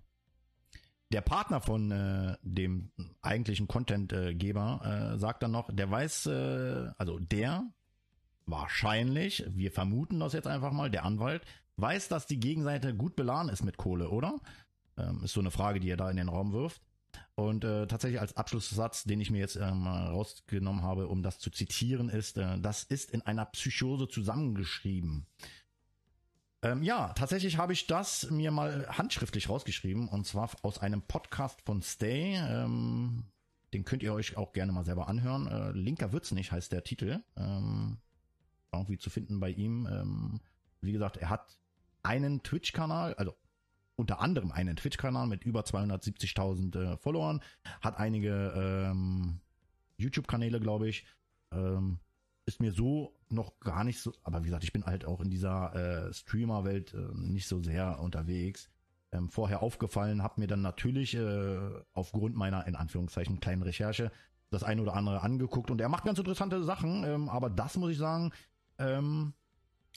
der 1.13 1.21
Partner 1.21 1.61
von 1.61 1.91
äh, 1.93 2.37
dem 2.43 2.91
eigentlichen 3.23 3.69
Contentgeber 3.69 5.15
äh, 5.15 5.19
sagt 5.19 5.43
dann 5.43 5.53
noch, 5.53 5.73
der 5.73 5.89
weiß, 5.91 6.27
äh, 6.27 6.91
also 6.99 7.19
der 7.21 7.65
wahrscheinlich, 8.47 9.45
wir 9.49 9.71
vermuten 9.71 10.21
das 10.21 10.33
jetzt 10.33 10.47
einfach 10.49 10.73
mal, 10.73 10.91
der 10.91 11.05
Anwalt 11.05 11.43
weiß, 11.77 12.09
dass 12.09 12.27
die 12.27 12.41
Gegenseite 12.41 12.95
gut 12.95 13.15
beladen 13.15 13.51
ist 13.51 13.63
mit 13.63 13.77
Kohle, 13.77 14.09
oder? 14.11 14.41
Ähm, 14.97 15.23
ist 15.23 15.33
so 15.33 15.41
eine 15.41 15.51
Frage, 15.53 15.79
die 15.81 15.89
er 15.91 15.97
da 15.97 16.11
in 16.11 16.17
den 16.17 16.29
Raum 16.29 16.53
wirft. 16.53 16.83
Und 17.35 17.65
äh, 17.65 17.87
tatsächlich 17.87 18.21
als 18.21 18.37
Abschlusssatz, 18.37 19.05
den 19.05 19.21
ich 19.21 19.31
mir 19.31 19.39
jetzt 19.39 19.57
ähm, 19.57 19.87
rausgenommen 19.87 20.83
habe, 20.83 21.09
um 21.09 21.23
das 21.23 21.39
zu 21.39 21.51
zitieren, 21.51 22.09
ist, 22.09 22.39
äh, 22.39 22.59
das 22.59 22.85
ist 22.85 23.11
in 23.11 23.23
einer 23.23 23.47
Psychose 23.47 24.09
zusammengeschrieben. 24.09 25.27
Ähm, 26.63 26.83
ja, 26.83 27.13
tatsächlich 27.13 27.57
habe 27.57 27.73
ich 27.73 27.87
das 27.87 28.31
mir 28.31 28.51
mal 28.51 28.89
handschriftlich 28.89 29.49
rausgeschrieben 29.49 30.09
und 30.09 30.27
zwar 30.27 30.51
aus 30.63 30.79
einem 30.79 31.03
Podcast 31.03 31.63
von 31.63 31.83
Stay. 31.83 32.35
Ähm, 32.37 33.25
den 33.73 33.85
könnt 33.85 34.03
ihr 34.03 34.13
euch 34.13 34.37
auch 34.37 34.53
gerne 34.53 34.73
mal 34.73 34.85
selber 34.85 35.09
anhören. 35.09 35.47
Äh, 35.47 35.71
Linker 35.73 36.13
wird's 36.13 36.33
nicht 36.33 36.51
heißt 36.51 36.73
der 36.73 36.83
Titel. 36.83 37.21
Ähm, 37.37 37.99
irgendwie 38.73 38.99
zu 38.99 39.11
finden 39.11 39.39
bei 39.39 39.51
ihm. 39.51 39.87
Ähm, 39.87 40.41
wie 40.81 40.93
gesagt, 40.93 41.17
er 41.17 41.31
hat 41.31 41.59
einen 42.03 42.43
Twitch-Kanal, 42.43 43.15
also 43.15 43.35
unter 43.99 44.21
anderem 44.21 44.53
einen 44.53 44.77
Twitch-Kanal 44.77 45.27
mit 45.27 45.45
über 45.45 45.63
270.000 45.63 46.77
äh, 46.77 46.97
Followern, 46.97 47.41
hat 47.81 47.99
einige 47.99 48.53
ähm, 48.57 49.41
YouTube-Kanäle, 49.99 50.61
glaube 50.61 50.89
ich. 50.89 51.05
Ähm, 51.53 51.99
ist 52.47 52.61
mir 52.61 52.73
so 52.73 53.13
noch 53.29 53.61
gar 53.61 53.85
nicht 53.85 54.01
so, 54.01 54.13
aber 54.23 54.41
wie 54.41 54.47
gesagt, 54.47 54.65
ich 54.65 54.73
bin 54.73 54.87
halt 54.87 55.05
auch 55.05 55.21
in 55.21 55.29
dieser 55.29 55.75
äh, 56.09 56.13
Streamer-Welt 56.15 56.95
äh, 56.95 57.15
nicht 57.15 57.47
so 57.47 57.63
sehr 57.63 58.01
unterwegs. 58.01 58.71
Ähm, 59.11 59.29
vorher 59.29 59.63
aufgefallen, 59.63 60.23
habe 60.23 60.41
mir 60.41 60.47
dann 60.47 60.63
natürlich 60.63 61.15
äh, 61.15 61.59
aufgrund 61.93 62.37
meiner, 62.37 62.67
in 62.67 62.77
Anführungszeichen, 62.77 63.41
kleinen 63.41 63.63
Recherche 63.63 64.11
das 64.51 64.63
eine 64.63 64.81
oder 64.81 64.95
andere 64.95 65.23
angeguckt 65.23 65.71
und 65.71 65.81
er 65.81 65.89
macht 65.89 66.05
ganz 66.05 66.19
interessante 66.19 66.63
Sachen, 66.63 67.05
ähm, 67.05 67.29
aber 67.29 67.51
das 67.51 67.77
muss 67.77 67.93
ich 67.93 67.99
sagen, 67.99 68.33
ähm, 68.79 69.35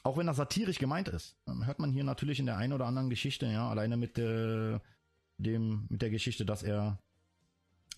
auch 0.03 0.17
wenn 0.17 0.27
das 0.27 0.37
satirisch 0.37 0.79
gemeint 0.79 1.07
ist, 1.07 1.37
ähm, 1.47 1.65
hört 1.65 1.79
man 1.79 1.91
hier 1.91 2.03
natürlich 2.03 2.39
in 2.39 2.45
der 2.45 2.57
einen 2.57 2.73
oder 2.73 2.85
anderen 2.85 3.09
Geschichte, 3.09 3.45
ja, 3.45 3.69
alleine 3.69 3.97
mit 3.97 4.17
äh, 4.17 4.79
dem, 5.37 5.85
mit 5.89 6.01
der 6.01 6.09
Geschichte, 6.09 6.45
dass 6.45 6.63
er 6.63 6.99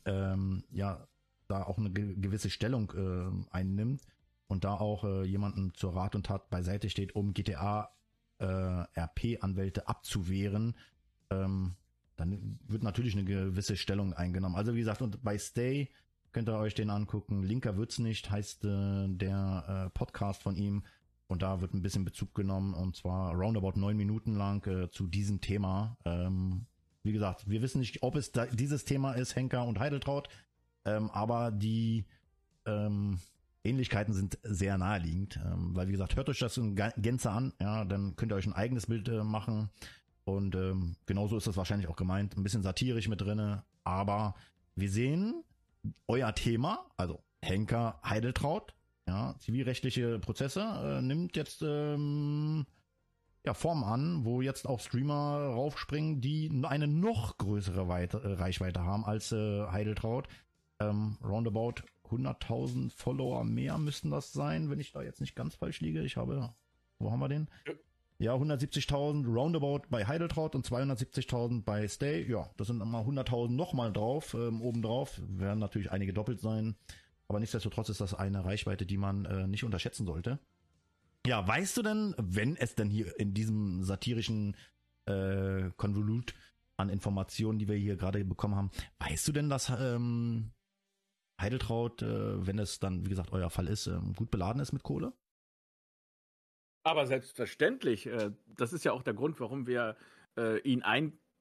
ähm, 0.05 0.63
ja 0.71 1.07
da 1.47 1.63
auch 1.63 1.77
eine 1.77 1.91
ge 1.91 2.15
gewisse 2.15 2.49
Stellung 2.49 2.91
äh, 2.95 3.55
einnimmt 3.55 4.01
und 4.47 4.63
da 4.63 4.75
auch 4.75 5.03
äh, 5.03 5.23
jemanden 5.23 5.73
zur 5.73 5.95
Rat 5.95 6.15
und 6.15 6.25
Tat 6.25 6.49
beiseite 6.49 6.89
steht, 6.89 7.15
um 7.15 7.33
GTA 7.33 7.89
äh, 8.39 8.45
RP-Anwälte 8.45 9.87
abzuwehren, 9.87 10.75
ähm, 11.29 11.75
dann 12.15 12.59
wird 12.67 12.83
natürlich 12.83 13.13
eine 13.13 13.23
gewisse 13.23 13.77
Stellung 13.77 14.13
eingenommen. 14.13 14.55
Also 14.55 14.75
wie 14.75 14.79
gesagt, 14.79 15.01
und 15.01 15.23
bei 15.23 15.37
Stay 15.37 15.89
könnt 16.31 16.49
ihr 16.49 16.57
euch 16.57 16.75
den 16.75 16.89
angucken. 16.89 17.43
Linker 17.43 17.77
wird's 17.77 17.99
nicht, 17.99 18.29
heißt 18.29 18.65
äh, 18.65 19.07
der 19.07 19.87
äh, 19.87 19.89
Podcast 19.97 20.43
von 20.43 20.55
ihm. 20.55 20.83
Und 21.27 21.41
da 21.41 21.61
wird 21.61 21.73
ein 21.73 21.81
bisschen 21.81 22.05
Bezug 22.05 22.35
genommen, 22.35 22.73
und 22.73 22.95
zwar 22.95 23.33
roundabout 23.33 23.79
neun 23.79 23.97
Minuten 23.97 24.35
lang 24.35 24.65
äh, 24.67 24.89
zu 24.89 25.07
diesem 25.07 25.41
Thema. 25.41 25.97
Ähm, 26.05 26.65
wie 27.03 27.13
gesagt, 27.13 27.49
wir 27.49 27.61
wissen 27.61 27.79
nicht, 27.79 28.03
ob 28.03 28.15
es 28.15 28.31
da, 28.31 28.45
dieses 28.45 28.85
Thema 28.85 29.13
ist, 29.13 29.35
Henker 29.35 29.65
und 29.65 29.79
Heideltraut, 29.79 30.29
ähm, 30.85 31.09
aber 31.11 31.51
die 31.51 32.05
ähm, 32.65 33.19
Ähnlichkeiten 33.63 34.13
sind 34.13 34.37
sehr 34.43 34.77
naheliegend, 34.77 35.39
ähm, 35.45 35.75
weil 35.75 35.87
wie 35.87 35.93
gesagt, 35.93 36.15
hört 36.15 36.29
euch 36.29 36.39
das 36.39 36.57
in 36.57 36.75
Gänze 36.75 37.31
an, 37.31 37.53
ja, 37.59 37.85
dann 37.85 38.15
könnt 38.15 38.31
ihr 38.31 38.35
euch 38.35 38.47
ein 38.47 38.53
eigenes 38.53 38.87
Bild 38.87 39.07
äh, 39.07 39.23
machen. 39.23 39.69
Und 40.25 40.55
ähm, 40.55 40.95
genauso 41.05 41.37
ist 41.37 41.47
das 41.47 41.57
wahrscheinlich 41.57 41.89
auch 41.89 41.97
gemeint, 41.97 42.37
ein 42.37 42.43
bisschen 42.43 42.63
satirisch 42.63 43.09
mit 43.09 43.21
drinne, 43.21 43.63
aber 43.83 44.35
wir 44.75 44.89
sehen 44.89 45.43
euer 46.07 46.33
Thema, 46.33 46.85
also 46.95 47.21
Henker 47.41 47.99
Heideltraut, 48.03 48.73
ja, 49.07 49.35
zivilrechtliche 49.39 50.19
Prozesse, 50.19 50.61
äh, 50.61 51.01
nimmt 51.01 51.35
jetzt 51.35 51.61
ähm, 51.61 52.65
ja, 53.45 53.53
Form 53.53 53.83
an, 53.83 54.23
wo 54.23 54.41
jetzt 54.41 54.67
auch 54.67 54.79
Streamer 54.79 55.51
raufspringen, 55.53 56.21
die 56.21 56.51
eine 56.63 56.87
noch 56.87 57.37
größere 57.37 57.87
Weite, 57.87 58.21
äh, 58.23 58.33
Reichweite 58.33 58.83
haben 58.83 59.05
als 59.05 59.31
äh, 59.31 59.67
Heideltraut. 59.67 60.27
Ähm, 60.79 61.17
roundabout 61.23 61.83
100.000 62.09 62.91
Follower 62.91 63.43
mehr 63.43 63.77
müssten 63.77 64.11
das 64.11 64.31
sein, 64.33 64.69
wenn 64.69 64.79
ich 64.79 64.91
da 64.91 65.01
jetzt 65.01 65.21
nicht 65.21 65.35
ganz 65.35 65.55
falsch 65.55 65.81
liege. 65.81 66.01
Ich 66.03 66.17
habe, 66.17 66.53
wo 66.99 67.11
haben 67.11 67.19
wir 67.19 67.29
den? 67.29 67.49
Ja, 68.19 68.35
170.000 68.35 69.25
roundabout 69.25 69.81
bei 69.89 70.05
Heideltraut 70.05 70.55
und 70.55 70.65
270.000 70.65 71.63
bei 71.63 71.87
Stay. 71.87 72.25
Ja, 72.29 72.49
das 72.57 72.67
sind 72.67 72.77
nochmal 72.77 73.03
100.000 73.03 73.49
nochmal 73.49 73.91
drauf, 73.91 74.33
ähm, 74.33 74.61
obendrauf. 74.61 75.19
Werden 75.27 75.59
natürlich 75.59 75.91
einige 75.91 76.13
doppelt 76.13 76.39
sein. 76.39 76.75
Aber 77.27 77.39
nichtsdestotrotz 77.39 77.89
ist 77.89 78.01
das 78.01 78.13
eine 78.13 78.45
Reichweite, 78.45 78.85
die 78.85 78.97
man 78.97 79.25
äh, 79.25 79.47
nicht 79.47 79.63
unterschätzen 79.63 80.05
sollte. 80.05 80.39
Ja, 81.25 81.47
weißt 81.47 81.77
du 81.77 81.81
denn, 81.83 82.15
wenn 82.17 82.57
es 82.57 82.75
denn 82.75 82.89
hier 82.89 83.17
in 83.19 83.33
diesem 83.33 83.83
satirischen 83.83 84.57
äh, 85.05 85.69
Konvolut 85.77 86.33
an 86.77 86.89
Informationen, 86.89 87.59
die 87.59 87.67
wir 87.67 87.75
hier 87.77 87.95
gerade 87.95 88.23
bekommen 88.25 88.55
haben, 88.55 88.71
weißt 88.99 89.27
du 89.27 89.31
denn, 89.31 89.49
dass 89.49 89.69
ähm, 89.69 90.51
Heideltraut, 91.39 92.01
äh, 92.01 92.45
wenn 92.45 92.59
es 92.59 92.79
dann, 92.79 93.05
wie 93.05 93.09
gesagt, 93.09 93.31
euer 93.31 93.49
Fall 93.49 93.67
ist, 93.67 93.87
ähm, 93.87 94.13
gut 94.13 94.31
beladen 94.31 94.61
ist 94.61 94.73
mit 94.73 94.83
Kohle? 94.83 95.13
Aber 96.83 97.07
selbstverständlich. 97.07 98.07
Äh, 98.07 98.31
das 98.47 98.73
ist 98.73 98.83
ja 98.83 98.91
auch 98.91 99.03
der 99.03 99.13
Grund, 99.13 99.39
warum 99.39 99.65
wir 99.67 99.95
äh, 100.37 100.59
ihn 100.61 100.83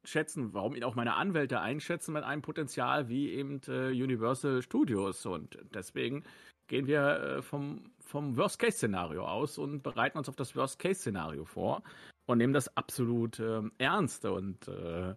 einschätzen, 0.02 0.52
warum 0.52 0.74
ihn 0.74 0.84
auch 0.84 0.94
meine 0.94 1.14
Anwälte 1.14 1.60
einschätzen 1.60 2.12
mit 2.12 2.24
einem 2.24 2.42
Potenzial 2.42 3.08
wie 3.08 3.30
eben 3.30 3.60
äh, 3.68 3.90
Universal 3.90 4.62
Studios. 4.62 5.24
Und 5.26 5.58
deswegen 5.74 6.24
gehen 6.66 6.86
wir 6.86 7.38
äh, 7.38 7.42
vom, 7.42 7.92
vom 8.00 8.36
Worst-Case-Szenario 8.36 9.24
aus 9.26 9.58
und 9.58 9.82
bereiten 9.82 10.18
uns 10.18 10.28
auf 10.28 10.36
das 10.36 10.56
Worst-Case-Szenario 10.56 11.44
vor 11.44 11.82
und 12.26 12.38
nehmen 12.38 12.52
das 12.52 12.76
absolut 12.76 13.38
äh, 13.38 13.62
ernst. 13.78 14.24
Und 14.24 14.68
äh, 14.68 15.14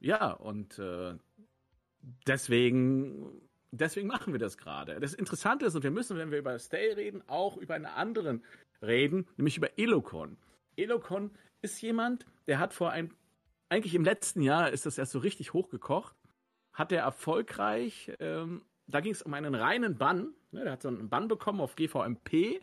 ja, 0.00 0.32
und 0.32 0.78
äh, 0.78 1.14
deswegen, 2.26 3.40
deswegen 3.70 4.08
machen 4.08 4.32
wir 4.32 4.40
das 4.40 4.58
gerade. 4.58 5.00
Das 5.00 5.14
Interessante 5.14 5.66
ist, 5.66 5.74
und 5.74 5.84
wir 5.84 5.90
müssen, 5.90 6.18
wenn 6.18 6.30
wir 6.30 6.38
über 6.38 6.58
Stay 6.58 6.92
reden, 6.92 7.22
auch 7.28 7.56
über 7.56 7.74
einen 7.74 7.86
anderen 7.86 8.44
reden, 8.82 9.26
nämlich 9.36 9.56
über 9.56 9.78
Elocon. 9.78 10.36
Elocon 10.76 11.30
ist 11.62 11.80
jemand, 11.80 12.26
der 12.46 12.60
hat 12.60 12.72
vor 12.72 12.90
ein, 12.90 13.12
eigentlich 13.68 13.94
im 13.94 14.04
letzten 14.04 14.40
Jahr 14.40 14.70
ist 14.70 14.86
das 14.86 14.98
erst 14.98 15.12
so 15.12 15.18
richtig 15.18 15.52
hochgekocht, 15.52 16.16
hat 16.72 16.92
er 16.92 17.02
erfolgreich 17.02 18.12
ähm, 18.20 18.62
da 18.88 19.00
ging 19.00 19.12
es 19.12 19.22
um 19.22 19.34
einen 19.34 19.54
reinen 19.54 19.96
Bann. 19.96 20.34
Ne, 20.50 20.64
der 20.64 20.72
hat 20.72 20.82
so 20.82 20.88
einen 20.88 21.08
Bann 21.08 21.28
bekommen 21.28 21.60
auf 21.60 21.76
GVMP 21.76 22.60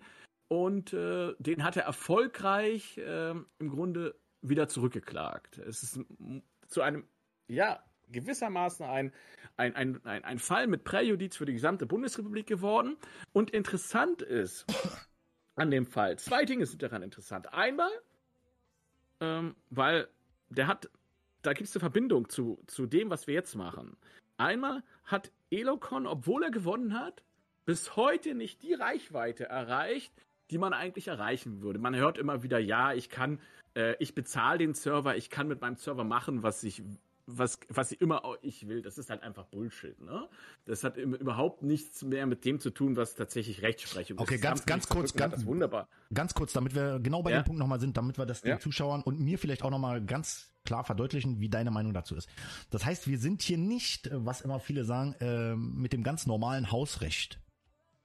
und 0.48 0.92
äh, 0.94 1.34
den 1.40 1.64
hat 1.64 1.78
er 1.78 1.84
erfolgreich 1.84 2.98
äh, 2.98 3.30
im 3.32 3.70
Grunde 3.70 4.20
wieder 4.42 4.68
zurückgeklagt. 4.68 5.60
Es 5.60 5.84
ist 5.84 6.00
zu 6.68 6.82
einem, 6.82 7.08
ja, 7.48 7.84
gewissermaßen 8.12 8.86
ein, 8.86 9.12
ein, 9.58 9.76
ein, 9.76 10.06
ein, 10.06 10.24
ein 10.24 10.40
Fall 10.40 10.68
mit 10.68 10.84
Präjudiz 10.84 11.38
für 11.38 11.46
die 11.46 11.54
gesamte 11.54 11.86
Bundesrepublik 11.86 12.48
geworden. 12.48 12.98
Und 13.32 13.52
interessant 13.52 14.22
ist 14.22 14.66
an 15.56 15.72
dem 15.72 15.86
Fall, 15.86 16.18
zwei 16.20 16.46
Dinge 16.46 16.66
sind 16.66 16.82
daran 16.84 17.02
interessant. 17.02 17.54
Einmal, 17.54 17.90
ähm, 19.22 19.56
weil 19.70 20.08
der 20.56 20.68
hat, 20.68 20.90
da 21.42 21.54
gibt 21.54 21.70
es 21.70 21.76
eine 21.76 21.82
Verbindung 21.82 22.30
zu, 22.30 22.60
zu 22.68 22.86
dem, 22.86 23.10
was 23.10 23.28
wir 23.28 23.34
jetzt 23.34 23.56
machen. 23.56 23.98
Einmal 24.38 24.84
hat 25.06 25.32
Elocon, 25.50 26.08
obwohl 26.08 26.44
er 26.44 26.52
gewonnen 26.52 27.00
hat, 27.00 27.24
bis 27.66 27.96
heute 27.96 28.36
nicht 28.36 28.64
die 28.64 28.74
Reichweite 28.74 29.46
erreicht, 29.46 30.14
die 30.52 30.58
man 30.58 30.74
eigentlich 30.74 31.08
erreichen 31.08 31.62
würde. 31.62 31.80
Man 31.80 31.96
hört 31.96 32.18
immer 32.18 32.44
wieder, 32.44 32.60
ja, 32.60 32.94
ich 32.94 33.10
kann, 33.10 33.40
äh, 33.76 33.96
ich 34.00 34.14
bezahle 34.14 34.60
den 34.60 34.74
Server, 34.74 35.16
ich 35.16 35.30
kann 35.30 35.48
mit 35.48 35.62
meinem 35.62 35.76
Server 35.76 36.04
machen, 36.04 36.44
was 36.44 36.64
ich 36.64 36.84
was, 37.28 37.60
was 37.70 37.92
immer 37.92 38.22
ich 38.42 38.68
will, 38.68 38.82
das 38.82 38.98
ist 38.98 39.10
halt 39.10 39.24
einfach 39.24 39.46
Bullshit, 39.46 40.00
ne? 40.02 40.28
Das 40.66 40.84
hat 40.84 40.98
überhaupt 40.98 41.64
nichts 41.64 42.04
mehr 42.04 42.26
mit 42.26 42.46
dem 42.46 42.60
zu 42.60 42.70
tun, 42.70 42.96
was 42.96 43.16
tatsächlich 43.16 43.62
Rechtsprechung 43.62 44.20
okay, 44.20 44.36
ist. 44.36 44.40
Okay, 44.40 44.48
ganz, 44.48 44.66
ganz 44.66 44.88
kurz, 44.88 45.14
ganz, 45.14 45.46
wunderbar. 45.46 45.88
Ganz 46.14 46.34
kurz, 46.34 46.54
damit 46.54 46.76
wir 46.76 47.00
genau 47.00 47.24
bei 47.24 47.32
ja? 47.32 47.42
dem 47.42 47.46
Punkt 47.46 47.60
nochmal 47.60 47.80
sind, 47.80 47.98
damit 47.98 48.18
wir 48.18 48.26
das 48.26 48.42
den 48.42 48.52
ja. 48.52 48.60
Zuschauern 48.60 49.02
und 49.02 49.20
mir 49.20 49.40
vielleicht 49.40 49.64
auch 49.64 49.72
nochmal 49.72 50.04
ganz 50.04 50.52
klar 50.66 50.84
verdeutlichen, 50.84 51.40
wie 51.40 51.50
deine 51.50 51.72
Meinung 51.72 51.94
dazu 51.94 52.16
ist. 52.16 52.30
Das 52.70 52.86
heißt, 52.86 53.08
wir 53.08 53.20
sind 53.20 53.42
hier 53.42 53.58
nicht, 53.58 54.10
was 54.12 54.42
immer 54.42 54.60
viele 54.60 54.84
sagen, 54.84 55.14
äh, 55.20 55.56
mit 55.56 55.94
dem 55.94 56.04
ganz 56.04 56.26
normalen 56.26 56.72
Hausrecht. 56.72 57.40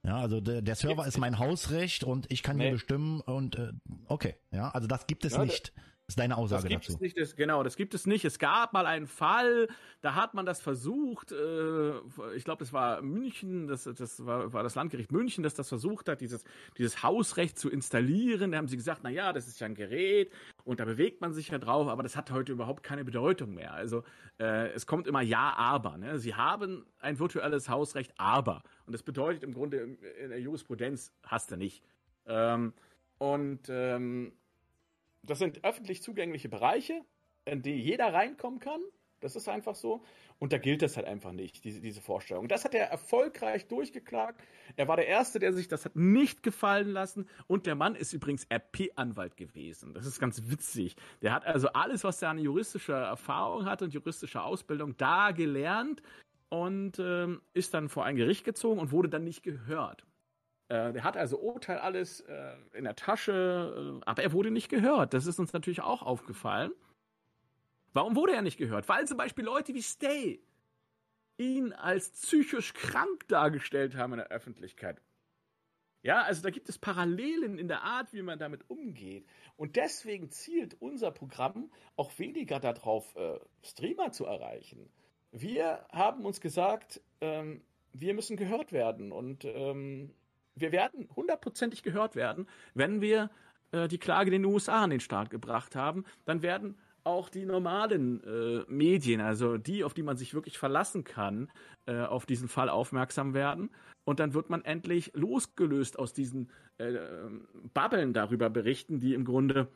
Ja, 0.03 0.17
also 0.17 0.41
der, 0.41 0.63
der 0.63 0.75
Server 0.75 1.05
ist 1.05 1.19
mein 1.19 1.37
Hausrecht 1.37 2.03
und 2.03 2.31
ich 2.31 2.41
kann 2.41 2.57
nee. 2.57 2.63
hier 2.63 2.71
bestimmen 2.73 3.21
und 3.21 3.55
äh, 3.57 3.71
okay, 4.07 4.35
ja, 4.51 4.71
also 4.71 4.87
das 4.87 5.05
gibt 5.05 5.25
es 5.25 5.33
ja, 5.33 5.45
nicht 5.45 5.73
ist 6.11 6.19
deine 6.19 6.37
Aussage 6.37 6.63
das 6.63 6.69
gibt 6.69 6.89
dazu. 6.89 6.97
Nicht, 7.01 7.17
das, 7.17 7.35
genau, 7.35 7.63
das 7.63 7.75
gibt 7.75 7.93
es 7.93 8.05
nicht. 8.05 8.25
Es 8.25 8.39
gab 8.39 8.73
mal 8.73 8.85
einen 8.85 9.07
Fall, 9.07 9.67
da 10.01 10.15
hat 10.15 10.33
man 10.33 10.45
das 10.45 10.61
versucht, 10.61 11.31
äh, 11.31 11.91
ich 12.35 12.43
glaube, 12.43 12.59
das 12.59 12.73
war 12.73 13.01
München, 13.01 13.67
das, 13.67 13.83
das 13.83 14.25
war, 14.25 14.53
war, 14.53 14.63
das 14.63 14.75
Landgericht 14.75 15.11
München, 15.11 15.43
das 15.43 15.53
das 15.53 15.69
versucht 15.69 16.09
hat, 16.09 16.21
dieses, 16.21 16.43
dieses 16.77 17.03
Hausrecht 17.03 17.57
zu 17.57 17.69
installieren. 17.69 18.51
Da 18.51 18.57
haben 18.57 18.67
sie 18.67 18.77
gesagt, 18.77 19.01
na 19.03 19.09
ja, 19.09 19.33
das 19.33 19.47
ist 19.47 19.59
ja 19.59 19.67
ein 19.67 19.75
Gerät 19.75 20.31
und 20.63 20.79
da 20.79 20.85
bewegt 20.85 21.21
man 21.21 21.33
sich 21.33 21.49
ja 21.49 21.57
drauf, 21.57 21.87
aber 21.87 22.03
das 22.03 22.15
hat 22.15 22.31
heute 22.31 22.51
überhaupt 22.51 22.83
keine 22.83 23.03
Bedeutung 23.03 23.53
mehr. 23.53 23.73
Also 23.73 24.03
äh, 24.39 24.69
es 24.71 24.85
kommt 24.85 25.07
immer 25.07 25.21
ja, 25.21 25.53
aber. 25.55 25.97
Ne? 25.97 26.19
Sie 26.19 26.35
haben 26.35 26.85
ein 26.99 27.19
virtuelles 27.19 27.69
Hausrecht, 27.69 28.13
aber. 28.17 28.63
Und 28.85 28.93
das 28.93 29.03
bedeutet 29.03 29.43
im 29.43 29.53
Grunde 29.53 29.77
in 29.77 30.29
der 30.29 30.39
Jurisprudenz 30.39 31.13
hast 31.23 31.51
du 31.51 31.57
nicht. 31.57 31.83
Ähm, 32.25 32.73
und 33.17 33.69
ähm, 33.69 34.33
das 35.23 35.39
sind 35.39 35.63
öffentlich 35.63 36.01
zugängliche 36.01 36.49
Bereiche, 36.49 37.01
in 37.45 37.61
die 37.61 37.75
jeder 37.75 38.13
reinkommen 38.13 38.59
kann. 38.59 38.81
Das 39.21 39.35
ist 39.35 39.47
einfach 39.47 39.75
so. 39.75 40.03
Und 40.39 40.51
da 40.51 40.57
gilt 40.57 40.81
das 40.81 40.97
halt 40.97 41.05
einfach 41.05 41.31
nicht, 41.31 41.63
diese, 41.63 41.79
diese 41.79 42.01
Vorstellung. 42.01 42.47
Das 42.47 42.65
hat 42.65 42.73
er 42.73 42.87
erfolgreich 42.87 43.67
durchgeklagt. 43.67 44.41
Er 44.75 44.87
war 44.87 44.95
der 44.95 45.05
Erste, 45.05 45.37
der 45.37 45.53
sich 45.53 45.67
das 45.67 45.85
hat 45.85 45.95
nicht 45.95 46.41
gefallen 46.41 46.89
lassen. 46.89 47.29
Und 47.45 47.67
der 47.67 47.75
Mann 47.75 47.93
ist 47.95 48.13
übrigens 48.13 48.47
RP-Anwalt 48.51 49.37
gewesen. 49.37 49.93
Das 49.93 50.07
ist 50.07 50.19
ganz 50.19 50.49
witzig. 50.49 50.95
Der 51.21 51.33
hat 51.33 51.45
also 51.45 51.67
alles, 51.69 52.03
was 52.03 52.19
er 52.23 52.29
an 52.29 52.39
juristischer 52.39 52.97
Erfahrung 52.97 53.65
hat 53.65 53.83
und 53.83 53.93
juristischer 53.93 54.43
Ausbildung 54.43 54.97
da 54.97 55.31
gelernt 55.31 56.01
und 56.49 56.97
ähm, 56.99 57.41
ist 57.53 57.75
dann 57.75 57.87
vor 57.87 58.03
ein 58.03 58.15
Gericht 58.15 58.43
gezogen 58.43 58.79
und 58.79 58.91
wurde 58.91 59.09
dann 59.09 59.23
nicht 59.23 59.43
gehört. 59.43 60.03
Äh, 60.71 60.93
der 60.93 61.03
hat 61.03 61.17
also 61.17 61.37
Urteil 61.37 61.79
alles 61.79 62.21
äh, 62.21 62.55
in 62.73 62.85
der 62.85 62.95
Tasche, 62.95 63.99
äh, 63.99 64.05
aber 64.05 64.23
er 64.23 64.31
wurde 64.31 64.51
nicht 64.51 64.69
gehört. 64.69 65.13
Das 65.13 65.25
ist 65.25 65.37
uns 65.37 65.51
natürlich 65.51 65.81
auch 65.81 66.01
aufgefallen. 66.01 66.71
Warum 67.91 68.15
wurde 68.15 68.33
er 68.33 68.41
nicht 68.41 68.57
gehört? 68.57 68.87
Weil 68.87 69.05
zum 69.05 69.17
Beispiel 69.17 69.43
Leute 69.43 69.73
wie 69.73 69.81
Stay 69.81 70.41
ihn 71.37 71.73
als 71.73 72.11
psychisch 72.11 72.73
krank 72.73 73.27
dargestellt 73.27 73.97
haben 73.97 74.13
in 74.13 74.19
der 74.19 74.29
Öffentlichkeit. 74.29 75.01
Ja, 76.03 76.21
also 76.21 76.41
da 76.41 76.49
gibt 76.51 76.69
es 76.69 76.79
Parallelen 76.79 77.59
in 77.59 77.67
der 77.67 77.81
Art, 77.81 78.13
wie 78.13 78.21
man 78.21 78.39
damit 78.39 78.69
umgeht. 78.69 79.25
Und 79.57 79.75
deswegen 79.75 80.29
zielt 80.31 80.81
unser 80.81 81.11
Programm 81.11 81.69
auch 81.97 82.17
weniger 82.17 82.61
darauf, 82.61 83.13
äh, 83.17 83.39
Streamer 83.61 84.13
zu 84.13 84.25
erreichen. 84.25 84.89
Wir 85.33 85.85
haben 85.91 86.25
uns 86.25 86.39
gesagt, 86.39 87.01
ähm, 87.19 87.61
wir 87.91 88.13
müssen 88.13 88.37
gehört 88.37 88.71
werden 88.71 89.11
und 89.11 89.43
ähm, 89.43 90.13
wir 90.55 90.71
werden 90.71 91.07
hundertprozentig 91.15 91.83
gehört 91.83 92.15
werden, 92.15 92.47
wenn 92.73 93.01
wir 93.01 93.29
äh, 93.71 93.87
die 93.87 93.97
Klage 93.97 94.31
den 94.31 94.45
USA 94.45 94.83
an 94.83 94.89
den 94.89 94.99
Start 94.99 95.29
gebracht 95.29 95.75
haben. 95.75 96.05
Dann 96.25 96.41
werden 96.41 96.77
auch 97.03 97.29
die 97.29 97.45
normalen 97.45 98.23
äh, 98.23 98.63
Medien, 98.67 99.21
also 99.21 99.57
die, 99.57 99.83
auf 99.83 99.93
die 99.93 100.03
man 100.03 100.17
sich 100.17 100.33
wirklich 100.33 100.57
verlassen 100.57 101.03
kann, 101.03 101.49
äh, 101.87 102.01
auf 102.01 102.25
diesen 102.25 102.47
Fall 102.47 102.69
aufmerksam 102.69 103.33
werden. 103.33 103.69
Und 104.03 104.19
dann 104.19 104.33
wird 104.33 104.49
man 104.49 104.63
endlich 104.63 105.11
losgelöst 105.13 105.97
aus 105.97 106.13
diesen 106.13 106.49
äh, 106.77 106.93
Bubbeln 107.73 108.13
darüber 108.13 108.49
berichten, 108.49 108.99
die 108.99 109.13
im 109.13 109.25
Grunde 109.25 109.67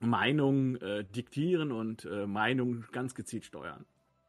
Meinungen 0.00 0.80
äh, 0.80 1.04
diktieren 1.04 1.72
und 1.72 2.04
äh, 2.04 2.26
Meinungen 2.26 2.86
ganz 2.92 3.14
gezielt 3.14 3.44
steuern. 3.44 3.84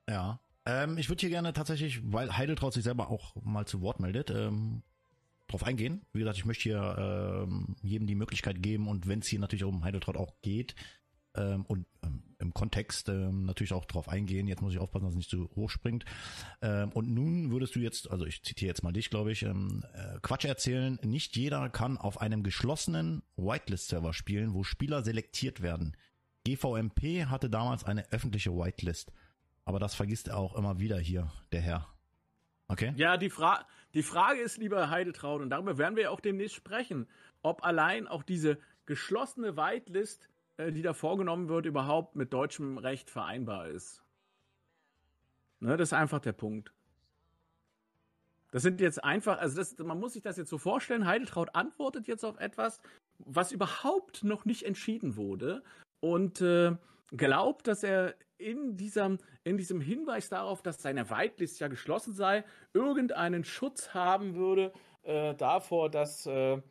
Ja. 0.10 0.40
Ähm, 0.66 0.98
ich 0.98 1.10
würde 1.10 1.22
hier 1.22 1.30
gerne 1.30 1.54
tatsächlich, 1.54 2.02
weil 2.12 2.36
Heideltraut 2.36 2.74
sich 2.74 2.84
selber 2.84 3.10
auch 3.10 3.36
mal 3.44 3.66
zu 3.66 3.82
Wort 3.82 4.00
meldet, 4.00 4.32
ähm, 4.32 4.82
drauf 5.48 5.64
eingehen. 5.64 6.06
Wie 6.14 6.20
gesagt, 6.20 6.38
ich 6.38 6.46
möchte 6.46 6.64
hier 6.64 7.46
ähm, 7.48 7.76
jedem 7.82 8.08
die 8.08 8.16
Möglichkeit 8.16 8.62
geben 8.62 8.88
und 8.88 9.08
wenn 9.08 9.20
es 9.20 9.28
hier 9.28 9.40
natürlich 9.40 9.64
um 9.64 9.84
Heideltraut 9.84 10.18
auch 10.18 10.34
geht, 10.42 10.76
ähm, 11.36 11.66
und 11.68 11.86
ähm, 12.04 12.24
im 12.40 12.54
Kontext 12.54 13.10
ähm, 13.10 13.46
natürlich 13.46 13.74
auch 13.74 13.86
drauf 13.86 14.10
eingehen. 14.10 14.48
Jetzt 14.48 14.62
muss 14.62 14.74
ich 14.74 14.80
aufpassen, 14.80 15.06
dass 15.06 15.14
es 15.14 15.18
nicht 15.18 15.30
zu 15.30 15.50
hoch 15.56 15.70
springt. 15.70 16.06
Ähm, 16.62 16.92
und 16.92 17.14
nun 17.14 17.52
würdest 17.52 17.76
du 17.76 17.80
jetzt, 17.80 18.10
also 18.10 18.26
ich 18.26 18.44
zitiere 18.44 18.70
jetzt 18.70 18.84
mal 18.84 18.94
dich, 18.94 19.10
glaube 19.10 19.32
ich, 19.32 19.44
ähm, 19.44 19.84
äh, 19.94 20.20
Quatsch 20.22 20.46
erzählen. 20.46 21.00
Nicht 21.04 21.36
jeder 21.36 21.70
kann 21.70 21.98
auf 21.98 22.22
einem 22.22 22.44
geschlossenen 22.44 23.24
Whitelist-Server 23.38 24.14
spielen, 24.14 24.54
wo 24.54 24.64
Spieler 24.64 25.04
selektiert 25.04 25.62
werden. 25.62 25.96
GVMP 26.46 27.26
hatte 27.26 27.50
damals 27.50 27.84
eine 27.84 28.12
öffentliche 28.12 28.52
Whitelist. 28.52 29.12
Aber 29.64 29.80
das 29.80 29.96
vergisst 29.96 30.28
er 30.28 30.38
auch 30.38 30.56
immer 30.56 30.80
wieder 30.80 31.00
hier, 31.00 31.32
der 31.52 31.62
Herr. 31.62 31.95
Okay? 32.68 32.94
Ja, 32.96 33.18
die, 33.18 33.30
Fra 33.30 33.66
die 33.94 34.04
Frage 34.04 34.42
ist, 34.42 34.58
lieber 34.58 34.90
Heideltraut, 34.90 35.42
und 35.42 35.50
darüber 35.50 35.78
werden 35.78 35.96
wir 35.96 36.04
ja 36.04 36.10
auch 36.10 36.20
demnächst 36.20 36.56
sprechen, 36.56 37.08
ob 37.42 37.64
allein 37.64 38.08
auch 38.08 38.24
diese 38.24 38.58
geschlossene 38.86 39.56
Whitelist 39.56 40.30
äh, 40.58 40.72
die 40.72 40.82
da 40.82 40.94
vorgenommen 40.94 41.50
wird, 41.50 41.66
überhaupt 41.66 42.16
mit 42.16 42.34
deutschem 42.34 42.78
Recht 42.78 43.10
vereinbar 43.10 43.68
ist. 43.68 44.04
Ne, 45.60 45.78
das 45.78 45.90
ist 45.90 45.94
einfach 45.94 46.20
der 46.20 46.34
Punkt. 46.34 46.72
Das 48.52 48.64
sind 48.64 48.80
jetzt 48.80 49.04
einfach, 49.04 49.40
also 49.40 49.58
das, 49.58 49.78
man 49.80 50.00
muss 50.00 50.14
sich 50.14 50.24
das 50.24 50.38
jetzt 50.38 50.50
so 50.50 50.58
vorstellen, 50.58 51.06
Heideltraut 51.06 51.56
antwortet 51.56 52.08
jetzt 52.08 52.24
auf 52.24 52.38
etwas, 52.38 52.80
was 53.20 53.52
überhaupt 53.52 54.24
noch 54.24 54.46
nicht 54.46 54.64
entschieden 54.64 55.18
wurde 55.18 55.62
und 56.00 56.40
äh, 56.40 56.76
glaubt, 57.12 57.68
dass 57.68 57.84
er 57.84 58.16
in 58.38 58.78
diesem, 58.78 59.18
in 59.44 59.58
diesem 59.58 59.82
Hinweis 59.82 60.30
darauf, 60.30 60.62
dass 60.62 60.82
seine 60.82 61.10
Whitelist 61.10 61.60
ja 61.60 61.68
geschlossen 61.68 62.14
sei, 62.14 62.44
irgendeinen 62.74 63.44
Schutz 63.44 63.94
haben 63.94 64.36
würde 64.36 64.74
äh, 65.04 65.34
davor, 65.36 65.90
dass, 65.90 66.26
äh, 66.26 66.62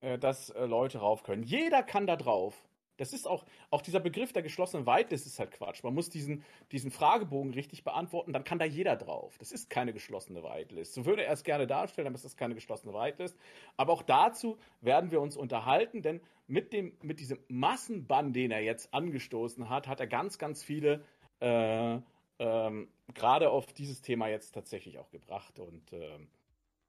äh 0.00 0.18
dass 0.18 0.50
äh, 0.50 0.66
Leute 0.66 0.98
rauf 0.98 1.22
können. 1.22 1.42
Jeder 1.42 1.82
kann 1.82 2.06
da 2.06 2.16
drauf. 2.16 2.64
Das 2.96 3.12
ist 3.12 3.26
auch, 3.26 3.44
auch 3.70 3.82
dieser 3.82 3.98
Begriff 3.98 4.32
der 4.32 4.42
geschlossenen 4.42 4.86
Whitelist 4.86 5.26
ist 5.26 5.38
halt 5.40 5.50
Quatsch. 5.50 5.82
Man 5.82 5.94
muss 5.94 6.10
diesen, 6.10 6.44
diesen 6.70 6.92
Fragebogen 6.92 7.52
richtig 7.52 7.82
beantworten, 7.82 8.32
dann 8.32 8.44
kann 8.44 8.60
da 8.60 8.64
jeder 8.64 8.94
drauf. 8.94 9.36
Das 9.38 9.50
ist 9.50 9.68
keine 9.68 9.92
geschlossene 9.92 10.44
Whitelist. 10.44 10.94
So 10.94 11.04
würde 11.04 11.24
er 11.24 11.32
es 11.32 11.42
gerne 11.42 11.66
darstellen, 11.66 12.06
aber 12.06 12.14
es 12.14 12.24
ist 12.24 12.36
keine 12.36 12.54
geschlossene 12.54 12.94
Whitelist. 12.94 13.36
Aber 13.76 13.92
auch 13.92 14.02
dazu 14.02 14.58
werden 14.80 15.10
wir 15.10 15.20
uns 15.20 15.36
unterhalten, 15.36 16.02
denn 16.02 16.20
mit, 16.46 16.72
dem, 16.72 16.96
mit 17.02 17.18
diesem 17.18 17.38
Massenbann, 17.48 18.32
den 18.32 18.52
er 18.52 18.60
jetzt 18.60 18.94
angestoßen 18.94 19.68
hat, 19.68 19.88
hat 19.88 19.98
er 19.98 20.06
ganz, 20.06 20.38
ganz 20.38 20.62
viele 20.62 21.04
äh, 21.44 22.00
ähm, 22.38 22.88
gerade 23.12 23.50
auf 23.50 23.72
dieses 23.72 24.00
Thema 24.00 24.28
jetzt 24.28 24.52
tatsächlich 24.52 24.98
auch 24.98 25.10
gebracht. 25.10 25.58
Und 25.58 25.92
äh, 25.92 26.18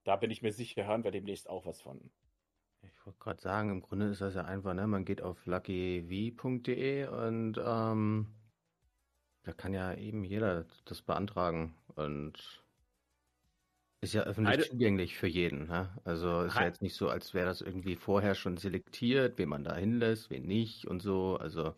da 0.03 0.15
bin 0.15 0.31
ich 0.31 0.41
mir 0.41 0.51
sicher, 0.51 0.85
hören 0.85 1.03
wir 1.03 1.11
demnächst 1.11 1.49
auch 1.49 1.65
was 1.65 1.81
von. 1.81 1.99
Ich 2.83 3.05
wollte 3.05 3.19
gerade 3.19 3.41
sagen, 3.41 3.69
im 3.69 3.81
Grunde 3.81 4.07
ist 4.07 4.21
das 4.21 4.35
ja 4.35 4.45
einfach, 4.45 4.73
ne? 4.73 4.87
Man 4.87 5.05
geht 5.05 5.21
auf 5.21 5.45
luckyv.de 5.45 7.07
und 7.07 7.59
ähm, 7.63 8.27
da 9.43 9.53
kann 9.53 9.73
ja 9.73 9.93
eben 9.93 10.23
jeder 10.23 10.65
das 10.85 11.01
beantragen 11.01 11.75
und 11.95 12.63
ist 14.01 14.13
ja 14.13 14.23
öffentlich 14.23 14.53
Heide 14.53 14.69
zugänglich 14.69 15.17
für 15.17 15.27
jeden. 15.27 15.67
Ne? 15.67 15.89
Also 16.03 16.41
ist 16.41 16.55
ja 16.55 16.65
jetzt 16.65 16.81
nicht 16.81 16.95
so, 16.95 17.09
als 17.09 17.33
wäre 17.33 17.47
das 17.47 17.61
irgendwie 17.61 17.95
vorher 17.95 18.35
schon 18.35 18.57
selektiert, 18.57 19.37
wen 19.37 19.49
man 19.49 19.63
da 19.63 19.75
hinlässt, 19.75 20.29
wen 20.29 20.45
nicht 20.45 20.85
und 20.85 21.01
so. 21.01 21.37
Also 21.37 21.75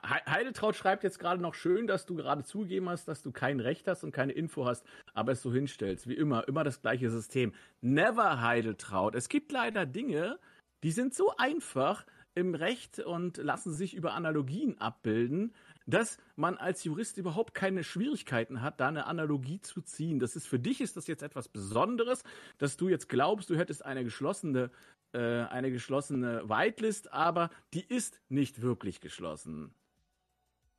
Heideltraut 0.00 0.74
schreibt 0.74 1.04
jetzt 1.04 1.18
gerade 1.18 1.40
noch 1.40 1.54
schön, 1.54 1.86
dass 1.86 2.06
du 2.06 2.14
gerade 2.14 2.44
zugegeben 2.44 2.88
hast, 2.88 3.08
dass 3.08 3.22
du 3.22 3.30
kein 3.30 3.60
Recht 3.60 3.86
hast 3.86 4.04
und 4.04 4.12
keine 4.12 4.32
Info 4.32 4.64
hast, 4.64 4.84
aber 5.12 5.32
es 5.32 5.42
so 5.42 5.52
hinstellst. 5.52 6.08
Wie 6.08 6.14
immer, 6.14 6.48
immer 6.48 6.64
das 6.64 6.80
gleiche 6.80 7.10
System. 7.10 7.52
Never 7.82 8.40
Heideltraut. 8.40 9.14
Es 9.14 9.28
gibt 9.28 9.52
leider 9.52 9.84
Dinge, 9.84 10.38
die 10.82 10.92
sind 10.92 11.14
so 11.14 11.34
einfach 11.36 12.06
im 12.34 12.54
Recht 12.54 12.98
und 13.00 13.36
lassen 13.36 13.74
sich 13.74 13.94
über 13.94 14.14
Analogien 14.14 14.80
abbilden, 14.80 15.52
dass 15.86 16.16
man 16.36 16.56
als 16.56 16.84
Jurist 16.84 17.18
überhaupt 17.18 17.52
keine 17.52 17.84
Schwierigkeiten 17.84 18.62
hat, 18.62 18.80
da 18.80 18.88
eine 18.88 19.06
Analogie 19.06 19.60
zu 19.60 19.82
ziehen. 19.82 20.18
Das 20.18 20.36
ist 20.36 20.46
für 20.46 20.58
dich 20.58 20.80
ist 20.80 20.96
das 20.96 21.06
jetzt 21.06 21.22
etwas 21.22 21.48
Besonderes, 21.48 22.22
dass 22.56 22.78
du 22.78 22.88
jetzt 22.88 23.10
glaubst, 23.10 23.50
du 23.50 23.56
hättest 23.56 23.84
eine 23.84 24.04
geschlossene 24.04 24.70
äh, 25.12 25.42
eine 25.42 25.70
geschlossene 25.70 26.48
Whitelist, 26.48 27.12
aber 27.12 27.50
die 27.74 27.84
ist 27.84 28.20
nicht 28.30 28.62
wirklich 28.62 29.00
geschlossen. 29.00 29.74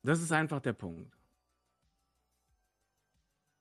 Das 0.04 0.20
ist 0.20 0.30
einfach 0.32 0.60
der 0.60 0.74
Punkt. 0.74 1.16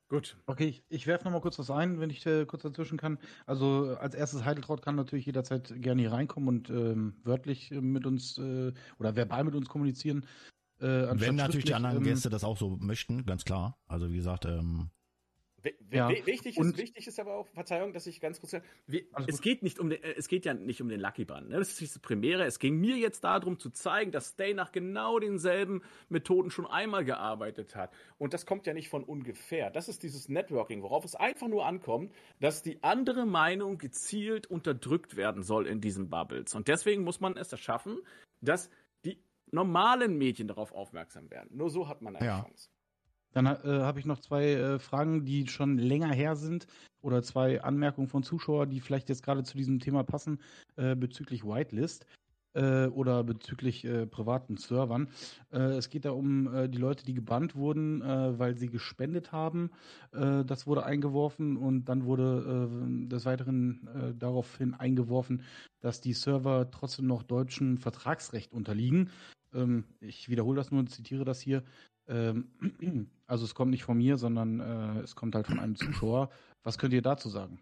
Gut. 0.10 0.38
Okay, 0.46 0.66
ich, 0.68 0.84
ich 0.90 1.08
werfe 1.08 1.24
nochmal 1.24 1.42
kurz 1.42 1.58
was 1.58 1.72
ein, 1.72 2.00
wenn 2.00 2.12
ich 2.12 2.24
äh, 2.28 2.46
kurz 2.46 2.62
dazwischen 2.62 3.00
kann. 3.00 3.18
Also 3.48 3.98
als 4.00 4.14
erstes 4.14 4.46
Heideltraut 4.46 4.84
kann 4.84 4.96
natürlich 4.96 5.26
jederzeit 5.26 5.74
gerne 5.82 6.02
hier 6.04 6.12
reinkommen 6.12 6.50
und 6.50 6.70
ähm, 6.70 7.16
wörtlich 7.24 7.72
äh, 7.72 7.82
mit 7.82 8.06
uns 8.06 8.38
äh, 8.38 8.74
oder 9.00 9.16
verbal 9.16 9.44
mit 9.44 9.56
uns 9.56 9.68
kommunizieren. 9.70 10.28
Äh, 10.80 11.08
wenn 11.14 11.36
natürlich 11.36 11.66
die 11.66 11.74
anderen 11.74 11.98
ähm, 11.98 12.04
Gäste 12.04 12.30
das 12.30 12.44
auch 12.44 12.58
so 12.58 12.78
möchten, 12.78 13.26
ganz 13.26 13.44
klar. 13.44 13.80
Also 13.88 14.12
wie 14.12 14.18
gesagt, 14.18 14.46
ähm, 14.46 14.92
ja. 15.92 16.10
Wichtig, 16.10 16.58
ist, 16.58 16.78
wichtig 16.78 17.08
ist 17.08 17.20
aber 17.20 17.36
auch, 17.36 17.48
Verzeihung, 17.48 17.94
dass 17.94 18.08
ich 18.08 18.20
ganz 18.20 18.40
kurz 18.40 18.52
sage, 18.52 18.66
es 19.28 19.42
geht 19.42 19.64
nicht 19.64 19.80
um 19.80 19.90
den, 19.90 20.04
äh, 20.04 20.14
es 20.18 20.28
geht 20.28 20.46
ja 20.46 20.54
nicht 20.54 20.82
um 20.82 20.90
den 20.90 21.00
Lucky 21.00 21.26
Band. 21.26 21.50
Ne? 21.50 21.58
Das 21.58 21.70
ist 21.70 21.82
nicht 21.82 21.96
das 21.96 22.02
Primäre. 22.02 22.46
Es 22.46 22.60
ging 22.60 22.80
mir 22.80 22.98
jetzt 22.98 23.24
darum 23.24 23.60
zu 23.60 23.70
zeigen, 23.70 24.12
dass 24.12 24.30
Stay 24.30 24.54
nach 24.54 24.72
genau 24.72 25.20
denselben 25.20 25.82
Methoden 26.10 26.52
schon 26.52 26.66
einmal 26.66 27.06
gearbeitet 27.06 27.76
hat. 27.76 27.94
Und 28.18 28.34
das 28.34 28.46
kommt 28.46 28.66
ja 28.68 28.74
nicht 28.74 28.90
von 28.90 29.04
ungefähr. 29.04 29.70
Das 29.70 29.88
ist 29.88 30.04
dieses 30.04 30.30
Networking, 30.30 30.82
worauf 30.82 31.06
es 31.06 31.16
einfach 31.16 31.48
nur 31.48 31.66
ankommt, 31.66 32.14
dass 32.40 32.62
die 32.62 32.84
andere 32.84 33.26
Meinung 33.26 33.78
gezielt 33.78 34.48
unterdrückt 34.48 35.16
werden 35.16 35.44
soll 35.44 35.68
in 35.68 35.82
diesen 35.82 36.10
Bubbles. 36.10 36.56
Und 36.56 36.68
deswegen 36.68 37.04
muss 37.04 37.20
man 37.20 37.38
es 37.38 37.52
erschaffen, 37.52 38.00
dass 38.42 38.70
die 39.06 39.24
normalen 39.52 40.18
Medien 40.18 40.48
darauf 40.48 40.74
aufmerksam 40.74 41.30
werden. 41.30 41.50
Nur 41.56 41.70
so 41.70 41.88
hat 41.88 42.02
man 42.02 42.16
eine 42.16 42.26
ja. 42.26 42.42
Chance. 42.42 42.70
Dann 43.34 43.46
äh, 43.46 43.60
habe 43.64 44.00
ich 44.00 44.06
noch 44.06 44.20
zwei 44.20 44.54
äh, 44.54 44.80
Fragen, 44.80 45.26
die 45.26 45.48
schon 45.48 45.78
länger 45.78 46.12
her 46.14 46.36
sind 46.36 46.68
oder 47.02 47.22
zwei 47.24 47.62
Anmerkungen 47.62 48.08
von 48.08 48.24
Zuschauern, 48.24 48.70
die 48.70 48.80
vielleicht 48.80 49.10
jetzt 49.10 49.24
gerade 49.24 49.44
zu 49.44 49.58
diesem 49.58 49.80
Thema 49.80 50.04
passen 50.04 50.40
äh, 50.76 50.96
bezüglich 50.96 51.44
Whitelist 51.44 52.06
äh, 52.54 52.86
oder 52.86 53.24
bezüglich 53.24 53.84
äh, 53.84 54.06
privaten 54.06 54.58
Servern. 54.58 55.10
Äh, 55.52 55.78
es 55.78 55.90
geht 55.90 56.06
da 56.06 56.12
um 56.12 56.48
die 56.70 56.78
Leute, 56.78 57.04
die 57.04 57.16
gebannt 57.16 57.56
wurden, 57.56 58.02
weil 58.02 58.56
sie 58.56 58.68
gespendet 58.68 59.32
haben. 59.32 59.72
das 60.12 60.68
wurde 60.68 60.86
eingeworfen 60.86 61.58
und 61.58 61.86
dann 61.86 62.06
wurde 62.06 62.70
des 63.08 63.26
Weiteren 63.26 64.16
daraufhin 64.18 64.74
eingeworfen, 64.74 65.42
dass 65.82 66.02
die 66.02 66.14
Server 66.14 66.70
trotzdem 66.70 67.08
noch 67.08 67.24
deutschem 67.24 67.78
Vertragsrecht 67.78 68.52
unterliegen. 68.54 69.10
Ähm, 69.54 69.86
ich 70.00 70.30
wiederhole 70.30 70.58
das 70.58 70.72
nur 70.72 70.80
und 70.80 70.90
zitiere 70.90 71.26
das 71.26 71.42
hier. 71.42 71.64
Ähm, 72.08 73.10
also 73.28 73.46
es 73.46 73.56
kommt 73.56 73.72
nicht 73.72 73.84
von 73.84 73.98
mir, 73.98 74.18
sondern 74.18 74.60
äh, 74.60 75.00
es 75.02 75.16
kommt 75.16 75.36
halt 75.36 75.48
von 75.48 75.60
einem 75.60 75.76
Zuschauer. 75.76 76.30
Was 76.64 76.78
könnt 76.78 76.94
ihr 76.94 77.02
dazu 77.02 77.30
sagen? 77.30 77.60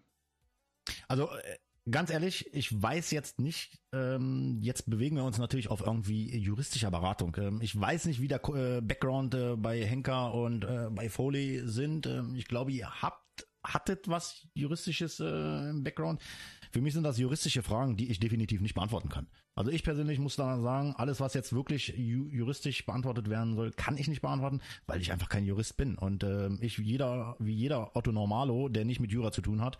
Also 1.08 1.28
äh, 1.28 1.90
ganz 1.90 2.10
ehrlich, 2.10 2.52
ich 2.54 2.80
weiß 2.80 3.10
jetzt 3.10 3.40
nicht, 3.40 3.80
ähm, 3.92 4.58
jetzt 4.60 4.88
bewegen 4.88 5.16
wir 5.16 5.24
uns 5.24 5.38
natürlich 5.38 5.68
auf 5.68 5.80
irgendwie 5.80 6.36
juristischer 6.36 6.90
Beratung. 6.90 7.36
Ähm, 7.38 7.60
ich 7.60 7.78
weiß 7.78 8.06
nicht, 8.06 8.20
wie 8.20 8.28
der 8.28 8.42
äh, 8.48 8.80
Background 8.80 9.34
äh, 9.34 9.56
bei 9.56 9.84
Henker 9.84 10.34
und 10.34 10.64
äh, 10.64 10.88
bei 10.90 11.08
Foley 11.08 11.62
sind. 11.64 12.06
Ähm, 12.06 12.34
ich 12.34 12.46
glaube, 12.46 12.72
ihr 12.72 13.02
habt 13.02 13.21
hattet 13.64 14.08
was 14.08 14.46
juristisches 14.54 15.20
äh, 15.20 15.70
im 15.70 15.82
Background. 15.84 16.20
Für 16.70 16.80
mich 16.80 16.94
sind 16.94 17.04
das 17.04 17.18
juristische 17.18 17.62
Fragen, 17.62 17.96
die 17.96 18.10
ich 18.10 18.18
definitiv 18.18 18.60
nicht 18.60 18.74
beantworten 18.74 19.08
kann. 19.08 19.26
Also 19.54 19.70
ich 19.70 19.82
persönlich 19.84 20.18
muss 20.18 20.36
da 20.36 20.58
sagen, 20.58 20.94
alles, 20.96 21.20
was 21.20 21.34
jetzt 21.34 21.52
wirklich 21.52 21.88
ju 21.96 22.26
juristisch 22.28 22.86
beantwortet 22.86 23.28
werden 23.28 23.54
soll, 23.54 23.70
kann 23.72 23.98
ich 23.98 24.08
nicht 24.08 24.22
beantworten, 24.22 24.60
weil 24.86 25.00
ich 25.02 25.12
einfach 25.12 25.28
kein 25.28 25.44
Jurist 25.44 25.76
bin. 25.76 25.98
Und 25.98 26.24
äh, 26.24 26.48
ich, 26.60 26.78
jeder, 26.78 27.36
wie 27.38 27.52
jeder 27.54 27.94
Otto 27.94 28.12
Normalo, 28.12 28.68
der 28.70 28.86
nicht 28.86 29.00
mit 29.00 29.12
Jura 29.12 29.30
zu 29.30 29.42
tun 29.42 29.60
hat, 29.60 29.76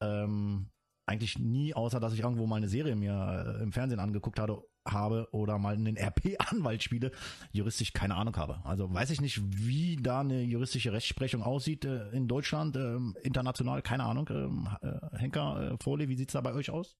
ähm, 0.00 0.68
eigentlich 1.06 1.38
nie, 1.38 1.74
außer 1.74 1.98
dass 1.98 2.12
ich 2.12 2.20
irgendwo 2.20 2.46
mal 2.46 2.56
eine 2.56 2.68
Serie 2.68 2.94
mir 2.94 3.56
äh, 3.58 3.62
im 3.62 3.72
Fernsehen 3.72 3.98
angeguckt 3.98 4.38
hatte, 4.38 4.62
habe 4.92 5.28
oder 5.32 5.58
mal 5.58 5.74
einen 5.74 5.96
RP-Anwalt 5.96 6.82
spiele, 6.82 7.12
juristisch 7.52 7.92
keine 7.92 8.16
Ahnung 8.16 8.36
habe. 8.36 8.60
Also 8.64 8.92
weiß 8.92 9.10
ich 9.10 9.20
nicht, 9.20 9.40
wie 9.42 9.96
da 9.96 10.20
eine 10.20 10.42
juristische 10.42 10.92
Rechtsprechung 10.92 11.42
aussieht 11.42 11.84
äh, 11.84 12.08
in 12.10 12.28
Deutschland, 12.28 12.76
ähm, 12.76 13.16
international, 13.22 13.82
keine 13.82 14.04
Ahnung. 14.04 14.28
Ähm, 14.30 14.68
äh, 14.82 15.18
Henker, 15.18 15.72
äh, 15.72 15.76
Fohle, 15.82 16.08
wie 16.08 16.16
sieht's 16.16 16.32
da 16.32 16.40
bei 16.40 16.52
euch 16.52 16.70
aus? 16.70 16.96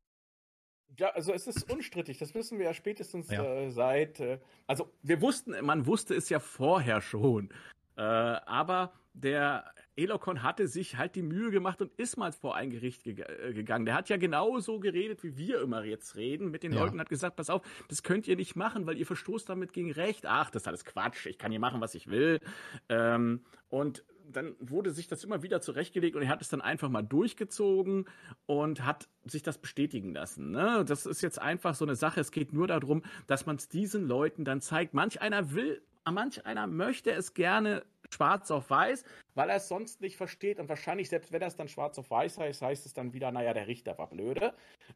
Ja, 0.99 1.11
also 1.11 1.33
es 1.33 1.47
ist 1.47 1.71
unstrittig, 1.71 2.19
das 2.19 2.35
wissen 2.35 2.59
wir 2.59 2.67
ja 2.67 2.75
spätestens 2.75 3.31
Ja. 3.31 3.45
Äh, 3.45 3.71
seit, 3.71 4.21
äh, 4.21 4.41
also 4.67 4.91
wir 5.03 5.21
wussten, 5.21 5.55
man 5.65 5.87
wusste 5.87 6.15
es 6.15 6.29
ja 6.29 6.41
vorher 6.41 7.01
schon, 7.01 7.51
äh, 7.97 8.03
aber 8.03 8.93
der 9.13 9.65
Elokon 9.99 10.43
hatte 10.43 10.69
sich 10.69 10.97
halt 10.97 11.17
die 11.17 11.23
Mühe 11.23 11.51
gemacht 11.51 11.83
und 11.83 11.93
ist 11.97 12.17
mal 12.17 12.33
vor 12.33 12.55
ein 12.55 12.71
Gericht 12.71 13.03
geg 13.03 13.19
äh, 13.21 13.53
gegangen. 13.53 13.85
Der 13.85 13.95
hat 13.95 14.09
ja 14.09 14.17
genauso 14.17 14.79
geredet, 14.79 15.23
wie 15.25 15.37
wir 15.37 15.61
immer 15.61 15.83
jetzt 15.85 16.17
reden, 16.17 16.51
mit 16.51 16.63
den 16.63 16.73
Ja. 16.73 16.85
Leuten 16.85 17.01
hat 17.01 17.09
gesagt, 17.09 17.37
pass 17.37 17.51
auf, 17.51 17.63
das 17.89 18.03
könnt 18.03 18.29
ihr 18.29 18.37
nicht 18.37 18.55
machen, 18.55 18.87
weil 18.87 18.97
ihr 18.97 19.07
verstoßt 19.07 19.49
damit 19.49 19.73
gegen 19.73 19.91
Recht. 19.91 20.25
Ach, 20.25 20.51
das 20.51 20.63
ist 20.63 20.69
alles 20.69 20.85
Quatsch, 20.85 21.27
ich 21.27 21.37
kann 21.39 21.51
hier 21.51 21.61
machen, 21.61 21.81
was 21.81 21.95
ich 21.95 22.09
will. 22.09 22.41
Ähm, 22.89 23.45
und 23.69 24.05
dann 24.31 24.55
wurde 24.61 24.91
sich 24.91 25.09
das 25.09 25.25
immer 25.25 25.43
wieder 25.43 25.61
zurechtgelegt 25.61 26.15
und 26.15 26.23
er 26.23 26.29
hat 26.29 26.43
es 26.43 26.49
dann 26.49 26.61
einfach 26.61 26.89
mal 26.89 27.03
durchgezogen 27.03 28.05
und 28.47 28.85
hat 28.85 29.09
sich 29.25 29.43
das 29.43 29.59
bestätigen 29.59 30.13
lassen. 30.15 30.51
Ne? 30.51 30.85
Das 30.87 31.07
ist 31.07 31.23
jetzt 31.23 31.41
einfach 31.41 31.75
so 31.75 31.85
eine 31.85 31.97
Sache. 31.97 32.21
Es 32.21 32.31
geht 32.31 32.53
nur 32.53 32.67
darum, 32.67 33.03
dass 33.27 33.47
man 33.47 33.57
es 33.57 33.69
diesen 33.69 34.07
Leuten 34.07 34.45
dann 34.45 34.61
zeigt. 34.61 34.95
Manch 34.95 35.21
einer 35.21 35.55
will, 35.55 35.83
manch 36.11 36.47
einer 36.47 36.67
möchte 36.67 37.11
es 37.11 37.35
gerne 37.35 37.85
schwarz 38.11 38.51
auf 38.51 38.71
weiß, 38.71 39.05
weil 39.35 39.51
er 39.51 39.57
es 39.57 39.69
sonst 39.69 40.01
nicht 40.01 40.17
versteht. 40.17 40.59
Und 40.59 40.69
wahrscheinlich, 40.69 41.09
selbst 41.09 41.33
wenn 41.33 41.43
er 41.43 41.49
es 41.49 41.57
dann 41.57 41.69
schwarz 41.69 41.99
auf 41.99 42.11
weiß 42.11 42.39
heißt, 42.39 42.63
heißt 42.63 42.87
es 42.87 42.95
dann 42.95 43.13
wieder, 43.13 43.31
naja, 43.31 43.55
der 43.55 43.67
Richter 43.67 43.97
war 43.99 44.09
blöde. 44.09 44.55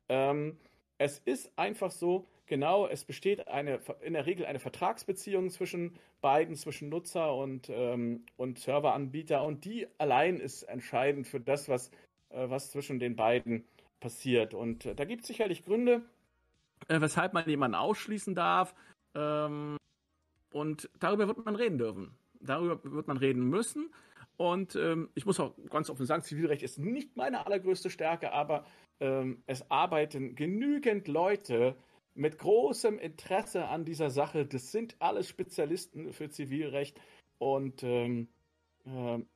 Ähm, 0.08 0.58
es 0.98 1.18
ist 1.18 1.52
einfach 1.56 1.90
so, 1.90 2.26
genau, 2.46 2.86
es 2.86 3.04
besteht 3.04 3.48
eine, 3.48 3.80
in 4.02 4.12
der 4.12 4.26
Regel 4.26 4.46
eine 4.46 4.60
Vertragsbeziehung 4.60 5.50
zwischen 5.50 5.98
beiden, 6.20 6.54
zwischen 6.54 6.88
Nutzer 6.88 7.34
und, 7.34 7.68
ähm, 7.70 8.24
und 8.36 8.58
Serveranbieter 8.58 9.42
und 9.42 9.64
die 9.64 9.88
allein 9.98 10.38
ist 10.38 10.62
entscheidend 10.64 11.26
für 11.26 11.40
das, 11.40 11.68
was, 11.68 11.90
äh, 12.30 12.48
was 12.48 12.70
zwischen 12.70 12.98
den 12.98 13.16
beiden 13.16 13.64
passiert. 14.00 14.54
Und 14.54 14.86
äh, 14.86 14.94
da 14.94 15.04
gibt 15.04 15.22
es 15.22 15.28
sicherlich 15.28 15.64
Gründe, 15.64 16.02
äh, 16.88 17.00
weshalb 17.00 17.32
man 17.32 17.48
jemanden 17.48 17.74
ausschließen 17.74 18.34
darf. 18.34 18.74
Ähm, 19.14 19.76
und 20.52 20.90
darüber 20.98 21.26
wird 21.26 21.44
man 21.44 21.56
reden 21.56 21.78
dürfen. 21.78 22.14
Darüber 22.42 22.80
wird 22.84 23.06
man 23.06 23.16
reden 23.16 23.48
müssen. 23.48 23.92
Und 24.36 24.76
ähm, 24.76 25.10
ich 25.14 25.26
muss 25.26 25.38
auch 25.40 25.54
ganz 25.70 25.90
offen 25.90 26.06
sagen, 26.06 26.22
Zivilrecht 26.22 26.62
ist 26.62 26.78
nicht 26.78 27.16
meine 27.16 27.46
allergrößte 27.46 27.90
Stärke, 27.90 28.32
aber 28.32 28.64
ähm, 29.00 29.42
es 29.46 29.70
arbeiten 29.70 30.34
genügend 30.34 31.06
Leute 31.08 31.76
mit 32.14 32.38
großem 32.38 32.98
Interesse 32.98 33.68
an 33.68 33.84
dieser 33.84 34.10
Sache. 34.10 34.46
Das 34.46 34.72
sind 34.72 34.96
alles 34.98 35.28
Spezialisten 35.28 36.12
für 36.12 36.28
Zivilrecht. 36.28 37.00
Und 37.38 37.82
ähm, 37.82 38.28
ähm, 38.86 39.26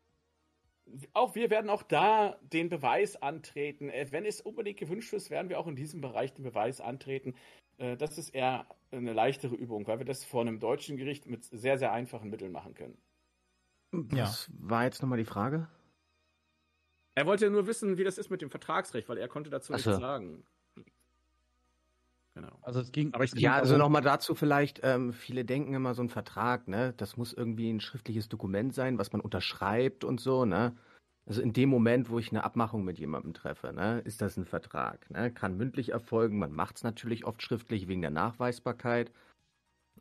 auch 1.12 1.34
wir 1.34 1.50
werden 1.50 1.70
auch 1.70 1.82
da 1.82 2.38
den 2.40 2.68
Beweis 2.68 3.16
antreten. 3.20 3.88
Äh, 3.88 4.06
Wenn 4.10 4.24
es 4.24 4.40
unbedingt 4.40 4.78
gewünscht 4.78 5.12
ist, 5.12 5.30
werden 5.30 5.48
wir 5.48 5.58
auch 5.58 5.66
in 5.66 5.76
diesem 5.76 6.00
Bereich 6.00 6.32
den 6.34 6.44
Beweis 6.44 6.80
antreten. 6.80 7.34
Äh, 7.78 7.96
Das 7.96 8.18
ist 8.18 8.30
eher 8.30 8.66
eine 8.90 9.12
leichtere 9.12 9.54
Übung, 9.54 9.86
weil 9.86 9.98
wir 9.98 10.06
das 10.06 10.24
vor 10.24 10.40
einem 10.42 10.58
deutschen 10.60 10.96
Gericht 10.96 11.26
mit 11.26 11.44
sehr, 11.44 11.78
sehr 11.78 11.92
einfachen 11.92 12.30
Mitteln 12.30 12.52
machen 12.52 12.74
können. 12.74 12.96
Was 13.92 14.50
war 14.58 14.84
jetzt 14.84 15.02
nochmal 15.02 15.18
die 15.18 15.24
Frage? 15.24 15.68
Er 17.14 17.26
wollte 17.26 17.48
nur 17.50 17.66
wissen, 17.66 17.96
wie 17.98 18.04
das 18.04 18.18
ist 18.18 18.30
mit 18.30 18.42
dem 18.42 18.50
Vertragsrecht, 18.50 19.08
weil 19.08 19.18
er 19.18 19.28
konnte 19.28 19.48
dazu 19.50 19.72
Ach 19.72 19.76
nichts 19.78 19.92
so. 19.94 19.98
sagen. 20.00 20.44
Genau. 22.34 22.58
Also 22.60 22.80
es 22.80 22.92
ging. 22.92 23.14
Aber 23.14 23.24
ich- 23.24 23.30
es 23.30 23.34
ging 23.34 23.44
Ja, 23.44 23.54
also 23.54 23.70
darum- 23.72 23.78
nochmal 23.86 24.02
dazu 24.02 24.34
vielleicht, 24.34 24.80
ähm, 24.82 25.14
viele 25.14 25.46
denken 25.46 25.72
immer 25.72 25.94
so 25.94 26.02
ein 26.02 26.10
Vertrag, 26.10 26.68
ne, 26.68 26.92
das 26.98 27.16
muss 27.16 27.32
irgendwie 27.32 27.70
ein 27.70 27.80
schriftliches 27.80 28.28
Dokument 28.28 28.74
sein, 28.74 28.98
was 28.98 29.12
man 29.12 29.22
unterschreibt 29.22 30.04
und 30.04 30.20
so, 30.20 30.44
ne. 30.44 30.76
Also 31.26 31.42
in 31.42 31.52
dem 31.52 31.68
Moment, 31.68 32.08
wo 32.08 32.20
ich 32.20 32.30
eine 32.30 32.44
Abmachung 32.44 32.84
mit 32.84 32.98
jemandem 33.00 33.34
treffe, 33.34 33.72
ne, 33.72 33.98
ist 34.04 34.22
das 34.22 34.36
ein 34.36 34.44
Vertrag, 34.44 35.10
ne, 35.10 35.32
kann 35.32 35.56
mündlich 35.56 35.90
erfolgen, 35.90 36.38
man 36.38 36.52
macht 36.52 36.76
es 36.76 36.84
natürlich 36.84 37.24
oft 37.26 37.42
schriftlich 37.42 37.88
wegen 37.88 38.00
der 38.00 38.12
Nachweisbarkeit, 38.12 39.10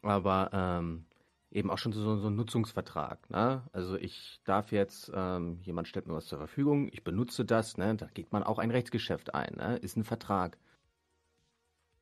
aber 0.04 0.52
ähm, 0.54 1.06
eben 1.50 1.72
auch 1.72 1.80
schon 1.80 1.94
so, 1.94 2.18
so 2.18 2.28
ein 2.28 2.36
Nutzungsvertrag, 2.36 3.28
ne, 3.32 3.64
also 3.74 3.98
ich 3.98 4.40
darf 4.44 4.72
jetzt, 4.72 5.12
ähm, 5.16 5.58
jemand 5.64 5.88
stellt 5.88 6.06
mir 6.06 6.14
was 6.14 6.28
zur 6.28 6.38
Verfügung, 6.38 6.90
ich 6.92 7.04
benutze 7.04 7.44
das, 7.44 7.76
ne, 7.78 7.96
da 7.96 8.06
geht 8.14 8.32
man 8.32 8.44
auch 8.44 8.60
ein 8.60 8.70
Rechtsgeschäft 8.70 9.34
ein, 9.34 9.56
ne, 9.56 9.78
ist 9.78 9.98
ein 9.98 10.04
Vertrag. 10.04 10.60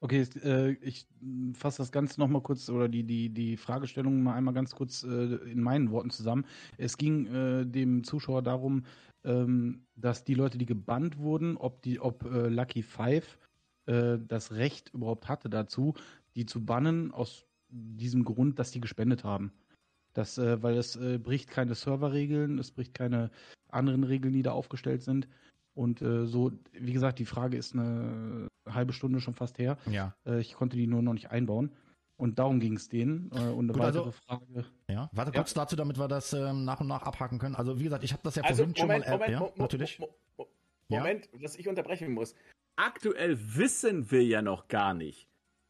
Okay, 0.01 0.27
äh, 0.43 0.71
ich 0.81 1.07
fasse 1.53 1.77
das 1.77 1.93
Ganze 1.93 2.19
nochmal 2.19 2.41
kurz 2.41 2.69
oder 2.69 2.89
die, 2.89 3.05
die, 3.05 3.29
die 3.29 3.55
Fragestellung 3.55 4.21
mal 4.21 4.33
einmal 4.33 4.53
ganz 4.53 4.75
kurz 4.75 5.03
äh, 5.03 5.35
in 5.49 5.61
meinen 5.63 5.91
Worten 5.91 6.09
zusammen. 6.09 6.45
Es 6.77 6.97
ging 6.97 7.25
äh, 7.27 7.65
dem 7.65 8.03
Zuschauer 8.03 8.41
darum, 8.41 8.83
ähm, 9.23 9.85
dass 9.95 10.23
die 10.23 10.33
Leute, 10.33 10.57
die 10.57 10.65
gebannt 10.65 11.17
wurden, 11.17 11.57
ob 11.57 11.81
die, 11.81 11.99
ob 11.99 12.23
äh, 12.25 12.47
Lucky 12.49 12.83
Five 12.83 13.37
äh, 13.85 14.17
das 14.27 14.51
Recht 14.51 14.93
überhaupt 14.93 15.27
hatte 15.27 15.49
dazu, 15.49 15.93
die 16.35 16.45
zu 16.45 16.65
bannen 16.65 17.11
aus 17.11 17.45
diesem 17.69 18.23
Grund, 18.23 18.59
dass 18.59 18.71
die 18.71 18.81
gespendet 18.81 19.23
haben. 19.23 19.51
Das, 20.13 20.37
äh, 20.37 20.61
weil 20.61 20.77
es 20.77 20.95
äh, 20.95 21.17
bricht 21.17 21.49
keine 21.49 21.75
Serverregeln, 21.75 22.59
es 22.59 22.71
bricht 22.71 22.93
keine 22.93 23.31
anderen 23.69 24.03
Regeln, 24.03 24.33
die 24.33 24.43
da 24.43 24.51
aufgestellt 24.51 25.01
sind. 25.01 25.27
Und 25.73 26.01
äh, 26.03 26.27
so, 26.27 26.51
wie 26.71 26.93
gesagt, 26.93 27.17
die 27.17 27.25
Frage 27.25 27.57
ist 27.57 27.73
eine 27.73 28.47
halbe 28.69 28.93
Stunde 28.93 29.19
schon 29.19 29.33
fast 29.33 29.57
her. 29.57 29.77
Ja. 29.89 30.15
Äh, 30.25 30.39
ich 30.39 30.53
konnte 30.53 30.77
die 30.77 30.85
nur 30.85 31.01
noch 31.01 31.13
nicht 31.13 31.31
einbauen. 31.31 31.71
Und 32.15 32.37
darum 32.39 32.59
ging 32.59 32.75
es 32.75 32.89
denen. 32.89 33.31
Äh, 33.31 33.39
und 33.39 33.65
eine 33.65 33.73
Gut, 33.73 33.81
weitere 33.81 34.03
also- 34.05 34.11
Frage. 34.11 34.65
Ja, 34.87 35.09
warte 35.13 35.31
Ja. 35.31 35.37
kurz 35.39 35.53
dazu, 35.53 35.75
damit 35.75 35.97
wir 35.97 36.07
das 36.07 36.31
ähm, 36.33 36.63
nach 36.63 36.79
und 36.79 36.87
nach 36.87 37.03
abhaken 37.03 37.39
können. 37.39 37.55
Also 37.55 37.79
wie 37.79 37.83
gesagt, 37.85 38.03
ich 38.03 38.13
habe 38.13 38.21
das 38.23 38.35
ja 38.35 38.43
Also, 38.43 38.63
vorhin 38.63 38.75
schon 38.75 38.87
Moment, 38.87 39.05
mal 39.05 39.11
Moment, 39.13 39.31
ja, 39.31 39.39
Mo- 39.39 39.45
Mo- 39.47 39.63
natürlich. 39.63 39.99
Mo- 39.99 40.15
Mo- 40.37 40.47
Ja. 40.89 40.99
Moment, 40.99 41.29
dass 41.41 41.55
ich 41.55 41.67
unterbrechen 41.67 42.11
muss. 42.13 42.35
Aktuell 42.75 43.37
wissen 43.55 44.09
wir 44.11 44.23
ja 44.23 44.41
noch 44.41 44.67
gar 44.67 44.93
nicht, 44.93 45.27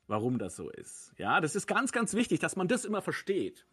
warum 0.08 0.38
das 0.38 0.56
so 0.56 0.70
ist. 0.70 1.14
Ja, 1.18 1.40
das 1.42 1.56
ist 1.56 1.66
ganz, 1.68 1.92
ganz 1.92 2.14
wichtig, 2.14 2.40
dass 2.40 2.56
man 2.56 2.68
das 2.68 2.86
immer 2.86 3.02
versteht. 3.02 3.66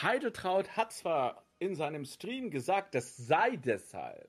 Heideltraut 0.00 0.76
hat 0.76 0.92
zwar 0.92 1.44
in 1.58 1.74
seinem 1.74 2.04
Stream 2.04 2.50
gesagt, 2.50 2.94
das 2.94 3.16
sei 3.16 3.56
deshalb. 3.56 4.28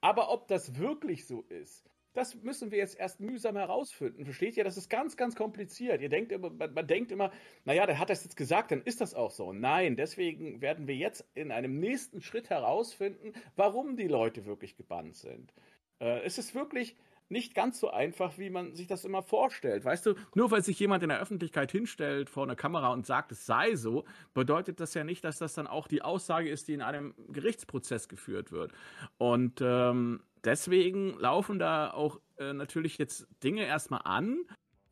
Aber 0.00 0.30
ob 0.30 0.48
das 0.48 0.76
wirklich 0.78 1.26
so 1.26 1.42
ist, 1.42 1.90
das 2.16 2.34
müssen 2.42 2.70
wir 2.70 2.78
jetzt 2.78 2.98
erst 2.98 3.20
mühsam 3.20 3.56
herausfinden. 3.56 4.24
Versteht 4.24 4.56
ihr? 4.56 4.64
Das 4.64 4.76
ist 4.76 4.88
ganz, 4.88 5.16
ganz 5.16 5.36
kompliziert. 5.36 6.00
Ihr 6.00 6.08
denkt 6.08 6.32
immer, 6.32 6.50
man, 6.50 6.72
man 6.72 6.86
denkt 6.86 7.12
immer, 7.12 7.30
naja, 7.64 7.86
der 7.86 7.98
hat 7.98 8.10
das 8.10 8.24
jetzt 8.24 8.36
gesagt, 8.36 8.70
dann 8.70 8.82
ist 8.82 9.00
das 9.00 9.14
auch 9.14 9.30
so. 9.30 9.52
Nein, 9.52 9.96
deswegen 9.96 10.60
werden 10.60 10.86
wir 10.86 10.96
jetzt 10.96 11.28
in 11.34 11.52
einem 11.52 11.78
nächsten 11.78 12.20
Schritt 12.22 12.48
herausfinden, 12.48 13.32
warum 13.54 13.96
die 13.96 14.08
Leute 14.08 14.46
wirklich 14.46 14.76
gebannt 14.76 15.16
sind. 15.16 15.52
Äh, 16.00 16.20
es 16.20 16.38
ist 16.38 16.54
wirklich 16.54 16.96
nicht 17.28 17.54
ganz 17.54 17.80
so 17.80 17.90
einfach, 17.90 18.38
wie 18.38 18.50
man 18.50 18.74
sich 18.74 18.86
das 18.86 19.04
immer 19.04 19.22
vorstellt. 19.22 19.84
Weißt 19.84 20.06
du, 20.06 20.14
nur 20.34 20.50
weil 20.50 20.62
sich 20.62 20.78
jemand 20.78 21.02
in 21.02 21.08
der 21.08 21.20
Öffentlichkeit 21.20 21.72
hinstellt 21.72 22.30
vor 22.30 22.44
einer 22.44 22.56
Kamera 22.56 22.92
und 22.92 23.04
sagt, 23.04 23.32
es 23.32 23.46
sei 23.46 23.74
so, 23.74 24.04
bedeutet 24.32 24.80
das 24.80 24.94
ja 24.94 25.04
nicht, 25.04 25.24
dass 25.24 25.38
das 25.38 25.54
dann 25.54 25.66
auch 25.66 25.88
die 25.88 26.02
Aussage 26.02 26.48
ist, 26.48 26.68
die 26.68 26.74
in 26.74 26.82
einem 26.82 27.14
Gerichtsprozess 27.28 28.08
geführt 28.08 28.52
wird. 28.52 28.72
Und 29.18 29.60
ähm, 29.60 30.20
deswegen 30.46 31.18
laufen 31.18 31.58
da 31.58 31.90
auch 31.90 32.20
äh, 32.38 32.52
natürlich 32.52 32.98
jetzt 32.98 33.26
Dinge 33.42 33.66
erstmal 33.66 34.02
an 34.04 34.38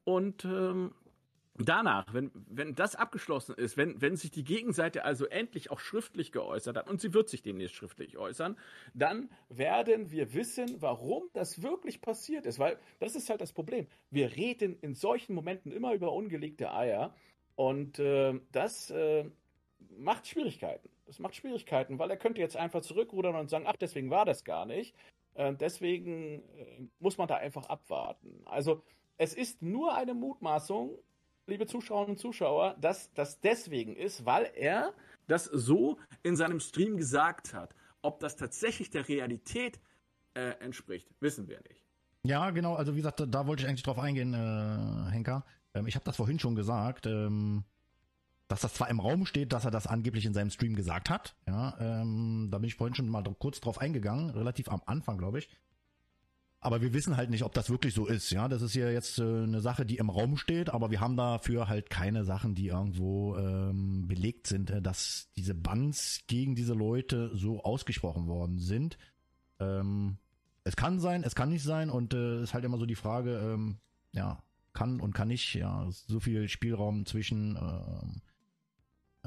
und 0.05 0.45
ähm, 0.45 0.93
Danach, 1.57 2.13
wenn, 2.13 2.33
wenn 2.49 2.75
das 2.75 2.97
abgeschlossen 2.97 3.55
ist, 3.55 3.77
wenn, 3.77 4.01
wenn 4.01 4.17
sich 4.17 4.33
die 4.33 4.43
Gegenseite 4.43 5.05
also 5.05 5.27
endlich 5.27 5.71
auch 5.71 5.79
schriftlich 5.79 6.33
geäußert 6.33 6.77
hat, 6.77 6.91
und 6.91 7.01
sie 7.01 7.15
wird 7.15 7.29
sich 7.29 7.43
demnächst 7.43 7.77
schriftlich 7.77 8.19
äußern, 8.19 8.59
dann 8.93 9.31
werden 9.51 10.11
wir 10.11 10.35
wissen, 10.35 10.83
warum 10.83 11.23
das 11.33 11.63
wirklich 11.63 12.01
passiert 12.01 12.45
ist. 12.45 12.59
Weil 12.59 12.77
das 12.99 13.15
ist 13.15 13.31
halt 13.31 13.41
das 13.41 13.53
Problem. 13.53 13.87
Wir 14.11 14.35
reden 14.35 14.77
in 14.81 14.95
solchen 14.95 15.33
Momenten 15.33 15.71
immer 15.71 15.95
über 15.95 16.13
ungelegte 16.13 16.73
Eier 16.73 17.15
und 17.55 18.01
äh, 18.01 18.35
das 18.51 18.91
äh, 18.91 19.25
macht 19.97 20.27
Schwierigkeiten. 20.27 20.89
Das 21.07 21.21
macht 21.21 21.37
Schwierigkeiten, 21.37 22.01
weil 22.01 22.11
er 22.11 22.17
könnte 22.17 22.41
jetzt 22.41 22.57
einfach 22.57 22.81
zurückrudern 22.81 23.37
und 23.37 23.49
sagen, 23.49 23.67
ach, 23.69 23.77
deswegen 23.77 24.11
war 24.11 24.25
das 24.25 24.43
gar 24.43 24.67
nicht. 24.67 24.97
Äh, 25.35 25.55
deswegen 25.55 26.43
äh, 26.57 26.89
muss 26.99 27.19
man 27.19 27.29
da 27.29 27.37
einfach 27.37 27.67
abwarten. 27.67 28.43
Also 28.47 28.83
es 29.17 29.35
ist 29.35 29.63
nur 29.63 29.95
eine 29.95 30.15
Mutmaßung, 30.15 30.99
liebe 31.47 31.67
Zuschauerinnen 31.67 32.17
und 32.17 32.19
Zuschauer, 32.19 32.77
dass 32.81 33.13
das 33.15 33.41
deswegen 33.41 33.97
ist, 33.97 34.25
weil 34.25 34.51
er 34.55 34.95
das 35.27 35.45
so 35.45 35.99
in 36.23 36.37
seinem 36.37 36.61
Stream 36.61 36.97
gesagt 36.97 37.55
hat. 37.55 37.75
Ob 38.03 38.21
das 38.21 38.37
tatsächlich 38.37 38.91
der 38.91 39.09
Realität 39.09 39.81
äh, 40.35 40.51
entspricht, 40.61 41.09
wissen 41.21 41.49
wir 41.49 41.61
nicht. 41.69 41.83
Ja, 42.27 42.51
genau, 42.51 42.75
also 42.75 42.93
wie 42.95 42.99
gesagt, 42.99 43.21
da, 43.21 43.27
da 43.27 43.47
wollte 43.47 43.63
ich 43.63 43.69
eigentlich 43.69 43.83
drauf 43.83 43.99
eingehen, 43.99 44.35
äh, 44.35 45.11
Henker. 45.11 45.45
Ähm, 45.75 45.87
ich 45.87 45.95
habe 45.95 46.05
das 46.05 46.17
vorhin 46.17 46.39
schon 46.39 46.55
gesagt, 46.55 47.07
ähm, 47.07 47.65
dass 48.49 48.61
das 48.61 48.75
zwar 48.75 48.91
im 48.91 49.01
Raum 49.01 49.27
steht, 49.27 49.53
dass 49.53 49.65
er 49.65 49.71
das 49.71 49.87
angeblich 49.87 50.27
in 50.27 50.35
seinem 50.35 50.51
Stream 50.51 50.75
gesagt 50.77 51.11
hat. 51.11 51.35
Ja, 51.47 51.77
ähm, 51.81 52.49
da 52.51 52.59
bin 52.59 52.69
ich 52.69 52.75
vorhin 52.75 52.95
schon 52.95 53.09
mal 53.09 53.23
kurz 53.39 53.61
drauf 53.61 53.81
eingegangen, 53.81 54.31
relativ 54.31 54.69
am 54.69 54.83
Anfang, 54.87 55.19
glaube 55.19 55.39
ich. 55.39 55.49
aber 56.65 56.81
wir 56.81 56.95
wissen 56.95 57.19
halt 57.19 57.29
nicht, 57.29 57.43
ob 57.45 57.53
das 57.53 57.69
wirklich 57.69 57.93
so 57.93 58.07
ist. 58.07 58.31
Ja, 58.31 58.49
das 58.49 58.63
ist 58.63 58.75
ja 58.75 58.89
jetzt 58.89 59.19
äh, 59.19 59.23
eine 59.23 59.61
Sache, 59.61 59.85
die 59.85 59.99
im 59.99 60.09
Raum 60.09 60.39
steht, 60.39 60.71
aber 60.71 60.91
wir 60.91 60.99
haben 61.01 61.15
dafür 61.15 61.69
halt 61.69 61.91
keine 61.91 62.25
Sachen, 62.25 62.55
die 62.55 62.69
irgendwo 62.69 63.37
ähm, 63.37 64.09
belegt 64.09 64.47
sind, 64.47 64.71
äh, 64.71 64.81
dass 64.81 65.29
diese 65.37 65.55
Bans 65.55 66.23
gegen 66.27 66.55
diese 66.55 66.73
Leute 66.73 67.31
so 67.35 67.63
ausgesprochen 67.63 68.29
worden 68.29 68.59
sind. 68.59 68.97
Ähm, 69.61 70.17
es 70.65 70.75
kann 70.75 71.01
sein, 71.01 71.23
es 71.23 71.35
kann 71.35 71.51
nicht 71.51 71.65
sein 71.65 71.91
und 71.91 72.15
äh, 72.15 72.43
ist 72.43 72.55
halt 72.55 72.65
immer 72.65 72.79
so 72.79 72.87
die 72.87 72.95
Frage, 72.95 73.37
ähm, 73.41 73.77
ja, 74.13 74.43
kann 74.73 75.01
und 75.01 75.15
kann 75.15 75.29
nicht, 75.29 75.55
ja, 75.55 75.87
so 75.91 76.19
viel 76.19 76.49
Spielraum 76.49 77.05
zwischen, 77.05 77.57
ähm, 77.57 78.23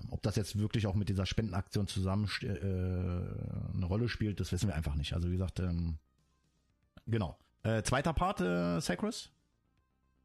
ob 0.09 0.21
das 0.21 0.35
jetzt 0.35 0.59
wirklich 0.59 0.87
auch 0.87 0.95
mit 0.95 1.09
dieser 1.09 1.25
Spendenaktion 1.25 1.87
zusammen 1.87 2.29
äh, 2.41 2.47
eine 2.47 3.85
Rolle 3.85 4.09
spielt, 4.09 4.39
das 4.39 4.51
wissen 4.51 4.67
wir 4.67 4.75
einfach 4.75 4.95
nicht. 4.95 5.13
Also 5.13 5.27
wie 5.27 5.33
gesagt, 5.33 5.59
ähm, 5.59 5.97
Genau. 7.07 7.37
Äh, 7.63 7.83
zweiter 7.83 8.13
Part, 8.13 8.41
äh, 8.41 8.79
Sacris? 8.81 9.31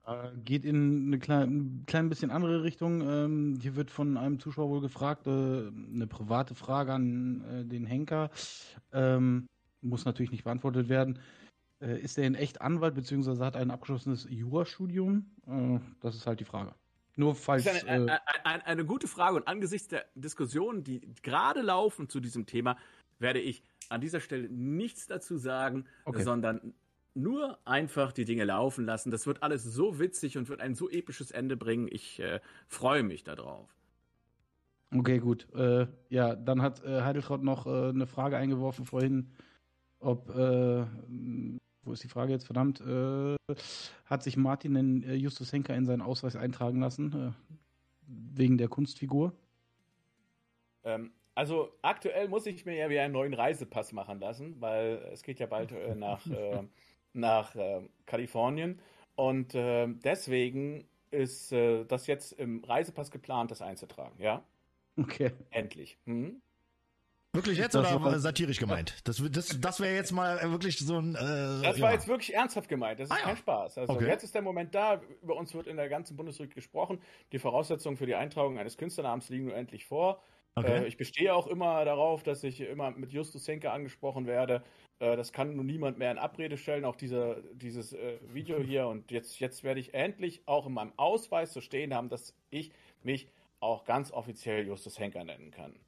Äh, 0.05 0.37
geht 0.45 0.65
in 0.65 1.07
eine 1.07 1.19
klein, 1.19 1.85
klein 1.87 2.09
bisschen 2.09 2.31
andere 2.31 2.65
Richtung. 2.65 3.01
Ähm, 3.03 3.59
hier 3.61 3.77
wird 3.77 3.91
von 3.91 4.17
einem 4.17 4.41
Zuschauer 4.41 4.69
wohl 4.69 4.81
gefragt, 4.81 5.27
äh, 5.27 5.31
eine 5.31 6.07
private 6.09 6.55
Frage 6.55 6.93
an 6.93 7.45
äh, 7.45 7.65
den 7.65 7.87
Henker. 7.87 8.31
Ähm, 8.93 9.49
muss 9.81 10.05
natürlich 10.05 10.33
nicht 10.33 10.45
beantwortet 10.45 10.89
werden. 10.89 11.21
Äh, 11.81 12.01
ist 12.01 12.19
er 12.19 12.27
in 12.27 12.35
echt 12.35 12.61
Anwalt, 12.61 12.95
beziehungsweise 12.95 13.45
hat 13.45 13.57
ein 13.57 13.71
abgeschlossenes 13.71 14.27
Jurastudium? 14.29 15.27
Äh, 15.47 15.79
das 16.01 16.17
ist 16.17 16.27
halt 16.27 16.41
die 16.41 16.45
Frage. 16.45 16.75
Nur 17.17 17.35
falls. 17.35 17.65
Das 17.65 17.77
ist 17.77 17.89
eine, 17.89 18.21
eine, 18.27 18.47
eine, 18.47 18.67
eine 18.67 18.85
gute 18.85 19.07
Frage 19.07 19.37
und 19.37 19.47
angesichts 19.47 19.89
der 19.89 20.07
Diskussionen, 20.15 20.83
die 20.83 21.01
gerade 21.23 21.61
laufen 21.61 22.09
zu 22.09 22.21
diesem 22.21 22.47
Thema, 22.47 22.77
werde 23.19 23.41
ich 23.41 23.63
an 23.89 24.01
dieser 24.01 24.21
Stelle 24.21 24.49
nichts 24.49 25.07
dazu 25.07 25.37
sagen, 25.37 25.87
okay. 26.05 26.23
sondern 26.23 26.75
nur 27.15 27.59
einfach 27.67 28.13
die 28.13 28.25
Dinge 28.25 28.45
laufen 28.45 28.87
lassen. 28.87 29.11
Das 29.11 29.27
wird 29.27 29.43
alles 29.43 29.65
so 29.65 29.99
witzig 29.99 30.39
und 30.39 30.49
wird 30.49 30.61
ein 30.61 30.75
so 30.75 30.89
episches 30.89 31.31
Ende 31.31 31.57
bringen. 31.57 31.89
Ich 31.91 32.21
äh, 32.21 32.41
freue 32.69 33.03
mich 33.03 33.23
darauf. 33.23 33.69
Okay, 34.95 35.19
gut. 35.19 35.47
Äh, 35.55 35.87
ja, 36.09 36.35
dann 36.35 36.63
hat 36.63 36.83
äh, 36.85 37.03
Heideltraut 37.03 37.43
noch 37.43 37.67
äh, 37.67 37.91
eine 37.91 38.07
Frage 38.07 38.37
eingeworfen 38.37 38.85
vorhin, 38.85 39.31
ob, 40.01 40.31
äh, 40.31 40.85
wo 41.83 41.93
ist 41.93 42.05
die 42.05 42.09
Frage 42.09 42.33
jetzt, 42.33 42.47
verdammt, 42.47 42.81
äh, 42.81 43.37
hat 44.07 44.23
sich 44.23 44.37
Martin 44.37 44.75
den 44.75 45.03
äh, 45.05 45.15
Justus 45.15 45.53
Henker 45.53 45.75
in 45.75 45.87
seinen 45.87 46.03
Ausweis 46.03 46.37
eintragen 46.37 46.81
lassen, 46.81 47.35
wegen 48.07 48.59
der 48.59 48.69
Kunstfigur? 48.69 49.33
Ähm, 50.85 51.13
also 51.35 51.73
aktuell 51.83 52.29
muss 52.29 52.47
ich 52.47 52.67
mir 52.67 52.77
ja 52.77 52.91
wieder 52.91 53.03
einen 53.03 53.15
neuen 53.15 53.35
Reisepass 53.35 53.93
machen 53.93 54.21
lassen, 54.21 54.61
weil 54.61 55.09
es 55.13 55.23
geht 55.23 55.39
ja 55.39 55.47
bald 55.47 55.73
äh, 55.73 55.95
nach, 55.95 56.27
äh, 56.27 56.63
nach 57.15 57.55
äh, 57.57 57.81
Kalifornien. 58.07 58.79
Und 59.15 59.55
äh, 59.55 59.89
deswegen 59.89 60.87
ist 61.11 61.53
äh, 61.53 61.85
das 61.85 62.07
jetzt 62.07 62.33
im 62.33 62.65
Reisepass 62.65 63.11
geplant, 63.11 63.51
das 63.51 63.63
einzutragen, 63.63 64.21
ja? 64.21 64.43
Okay. 64.97 65.33
Endlich. 65.51 65.99
Mhm. 66.05 66.43
Wirklich 67.35 67.57
jetzt 67.57 67.75
das 67.75 67.91
oder 67.91 68.05
war 68.05 68.19
satirisch 68.19 68.59
gemeint? 68.59 68.95
Das, 69.05 69.23
das, 69.31 69.59
das 69.59 69.81
wäre 69.81 69.95
jetzt 69.95 70.13
mal 70.13 70.39
wirklich 70.51 70.79
so 70.79 70.99
ein. 70.99 71.15
Äh, 71.15 71.19
das 71.19 71.81
war 71.81 71.89
ja. 71.89 71.93
jetzt 71.93 72.07
wirklich 72.07 72.35
ernsthaft 72.35 72.69
gemeint. 72.69 73.01
Das 73.01 73.09
ist 73.09 73.13
ah, 73.13 73.19
ja. 73.19 73.25
kein 73.25 73.37
Spaß. 73.39 73.79
Also 73.79 73.93
okay. 73.95 74.07
jetzt 74.07 74.23
ist 74.23 74.35
der 74.35 74.43
Moment 74.43 74.75
da. 74.75 75.01
Über 75.23 75.37
uns 75.37 75.55
wird 75.55 75.67
in 75.67 75.77
der 75.79 75.89
ganzen 75.89 76.15
Bundesrepublik 76.15 76.55
gesprochen. 76.57 77.01
Die 77.33 77.39
Voraussetzungen 77.39 77.97
für 77.97 78.05
die 78.05 78.17
Eintragung 78.17 78.59
eines 78.59 78.77
Künstlernamens 78.77 79.31
liegen 79.31 79.47
nur 79.47 79.57
endlich 79.57 79.87
vor. 79.87 80.23
Okay. 80.57 80.83
Äh, 80.83 80.87
ich 80.87 80.99
bestehe 80.99 81.35
auch 81.35 81.47
immer 81.47 81.83
darauf, 81.87 82.23
dass 82.23 82.45
ich 82.45 82.61
immer 82.61 82.91
mit 82.91 83.13
Justus 83.13 83.49
Henke 83.49 83.71
angesprochen 83.71 84.27
werde. 84.27 84.63
Äh, 84.99 85.17
das 85.17 85.33
kann 85.33 85.57
nun 85.57 85.65
niemand 85.65 85.97
mehr 85.97 86.11
in 86.11 86.19
Abrede 86.19 86.59
stellen, 86.59 86.85
auch 86.85 86.97
diese, 86.97 87.43
dieses 87.55 87.95
äh, 87.95 88.19
Video 88.35 88.59
hier. 88.63 88.89
Und 88.89 89.11
jetzt, 89.11 89.41
jetzt 89.41 89.65
werde 89.65 89.81
ich 89.81 89.95
endlich 89.95 90.43
auch 90.47 90.67
in 90.67 90.75
meinem 90.75 90.93
Ausweis 90.99 91.53
zu 91.53 91.63
stehen 91.63 91.95
haben, 91.95 92.11
dass 92.11 92.37
ich 92.51 92.73
mich 93.03 93.29
auch 93.61 93.85
ganz 93.85 94.13
offiziell 94.13 94.67
Justus 94.67 94.99
Henker 94.99 95.25
nennen 95.25 95.51
kann. 95.51 95.79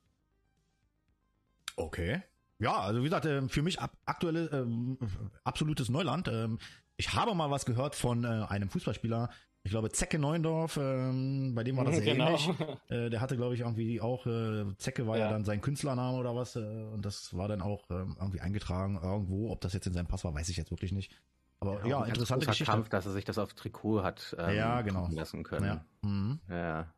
Okay. 1.76 2.22
Ja, 2.58 2.80
also 2.80 3.00
wie 3.00 3.04
gesagt, 3.04 3.26
äh, 3.26 3.48
für 3.48 3.62
mich 3.62 3.80
aktuelle 3.80 4.46
ähm, 4.52 4.98
absolutes 5.42 5.88
Neuland. 5.88 6.28
Ähm, 6.28 6.58
ich 6.96 7.14
habe 7.14 7.34
mal 7.34 7.50
was 7.50 7.66
gehört 7.66 7.94
von 7.94 8.24
äh, 8.24 8.46
einem 8.48 8.68
Fußballspieler, 8.68 9.30
ich 9.64 9.70
glaube, 9.70 9.90
Zecke 9.90 10.18
Neundorf, 10.18 10.76
ähm, 10.76 11.54
bei 11.54 11.64
dem 11.64 11.76
war 11.76 11.84
das 11.84 11.96
sehr 12.02 12.04
genau. 12.04 12.28
ähnlich. 12.28 12.50
Äh, 12.88 13.10
der 13.10 13.20
hatte, 13.20 13.36
glaube 13.36 13.54
ich, 13.54 13.60
irgendwie 13.60 14.00
auch, 14.00 14.26
äh, 14.26 14.66
Zecke 14.76 15.06
war 15.06 15.16
ja. 15.18 15.26
ja 15.26 15.30
dann 15.32 15.44
sein 15.44 15.60
Künstlername 15.60 16.18
oder 16.18 16.36
was, 16.36 16.54
äh, 16.56 16.60
und 16.60 17.04
das 17.04 17.36
war 17.36 17.48
dann 17.48 17.62
auch 17.62 17.88
irgendwie 17.90 18.40
eingetragen 18.40 19.00
irgendwo. 19.02 19.50
Ob 19.50 19.60
das 19.60 19.72
jetzt 19.72 19.86
in 19.86 19.94
seinem 19.94 20.06
Pass 20.06 20.24
war, 20.24 20.34
weiß 20.34 20.48
ich 20.50 20.56
jetzt 20.56 20.70
wirklich 20.70 20.92
nicht. 20.92 21.12
Aber 21.60 21.80
ja, 21.80 22.00
ja 22.00 22.04
interessante 22.04 22.46
Geschichte. 22.46 22.70
Kampf, 22.70 22.88
dass 22.90 23.06
er 23.06 23.12
sich 23.12 23.24
das 23.24 23.38
auf 23.38 23.54
Trikot 23.54 24.02
hat 24.02 24.36
ähm, 24.38 24.56
ja, 24.56 24.82
genau. 24.82 25.08
lassen 25.10 25.42
können. 25.44 25.66
Ja. 25.66 25.84
Mhm. 26.02 26.40
ja. 26.48 26.92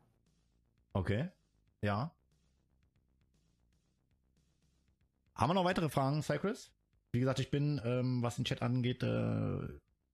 Okay. 0.93 1.29
Ja. 1.81 2.11
Haben 5.37 5.51
wir 5.51 5.53
noch 5.53 5.65
weitere 5.65 5.89
Fragen, 5.89 6.23
Cycris? 6.23 6.71
Wie 7.11 7.19
gesagt, 7.19 7.39
ich 7.39 7.51
bin, 7.51 7.79
ähm, 7.85 8.23
was 8.23 8.35
den 8.35 8.45
Chat 8.45 8.63
angeht, 8.63 9.03
äh, 9.03 9.59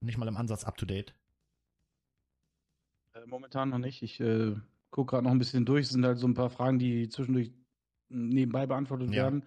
nicht 0.02 0.18
mal 0.18 0.28
im 0.28 0.36
Ansatz 0.36 0.66
up 0.66 0.78
to 0.78 0.86
date. 0.86 1.16
Äh, 3.14 3.26
momentan 3.28 3.70
noch 3.70 3.78
nicht. 3.78 4.04
Ich 4.04 4.20
äh, 4.20 4.56
gucke 4.92 5.12
gerade 5.12 5.24
noch 5.24 5.32
ein 5.32 5.40
bisschen 5.40 5.66
durch. 5.66 5.86
Es 5.86 5.92
sind 5.92 6.06
halt 6.06 6.20
so 6.20 6.28
ein 6.28 6.34
paar 6.34 6.50
Fragen, 6.50 6.78
die 6.78 7.08
zwischendurch 7.08 7.52
nebenbei 8.10 8.68
beantwortet 8.68 9.10
ja. 9.10 9.24
werden, 9.24 9.46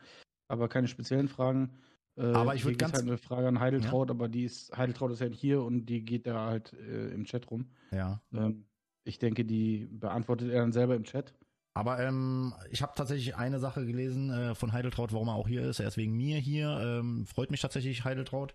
aber 0.48 0.68
keine 0.68 0.88
speziellen 0.88 1.28
Fragen. 1.28 1.78
Äh, 2.16 2.32
aber 2.32 2.54
ich 2.54 2.64
würde 2.64 2.78
ganz 2.78 2.94
halt 2.94 3.02
eine 3.02 3.18
Frage 3.18 3.46
an 3.46 3.60
Heideltraut, 3.60 4.08
ja. 4.08 4.14
aber 4.14 4.28
die 4.28 4.44
ist 4.44 4.74
Heideltraut 4.76 5.12
ist 5.12 5.20
halt 5.20 5.34
hier 5.34 5.62
und 5.62 5.86
die 5.86 6.02
geht 6.02 6.26
da 6.26 6.46
halt 6.46 6.72
äh, 6.72 7.08
im 7.10 7.24
Chat 7.26 7.50
rum. 7.50 7.66
Ja. 7.90 8.22
Ähm, 8.32 8.64
ich 9.04 9.18
denke, 9.18 9.44
die 9.44 9.86
beantwortet 9.90 10.50
er 10.50 10.62
dann 10.62 10.72
selber 10.72 10.96
im 10.96 11.04
Chat. 11.04 11.34
Aber 11.76 12.00
ähm, 12.00 12.54
ich 12.70 12.82
habe 12.82 12.94
tatsächlich 12.96 13.36
eine 13.36 13.58
Sache 13.58 13.84
gelesen 13.84 14.30
äh, 14.30 14.54
von 14.54 14.72
Heideltraut, 14.72 15.12
warum 15.12 15.28
er 15.28 15.34
auch 15.34 15.48
hier 15.48 15.62
ist. 15.62 15.80
Er 15.80 15.88
ist 15.88 15.96
wegen 15.96 16.16
mir 16.16 16.38
hier. 16.38 16.78
Ähm, 16.80 17.26
freut 17.26 17.50
mich 17.50 17.60
tatsächlich 17.60 18.04
Heideltraut. 18.04 18.54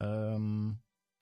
Ähm, 0.00 0.78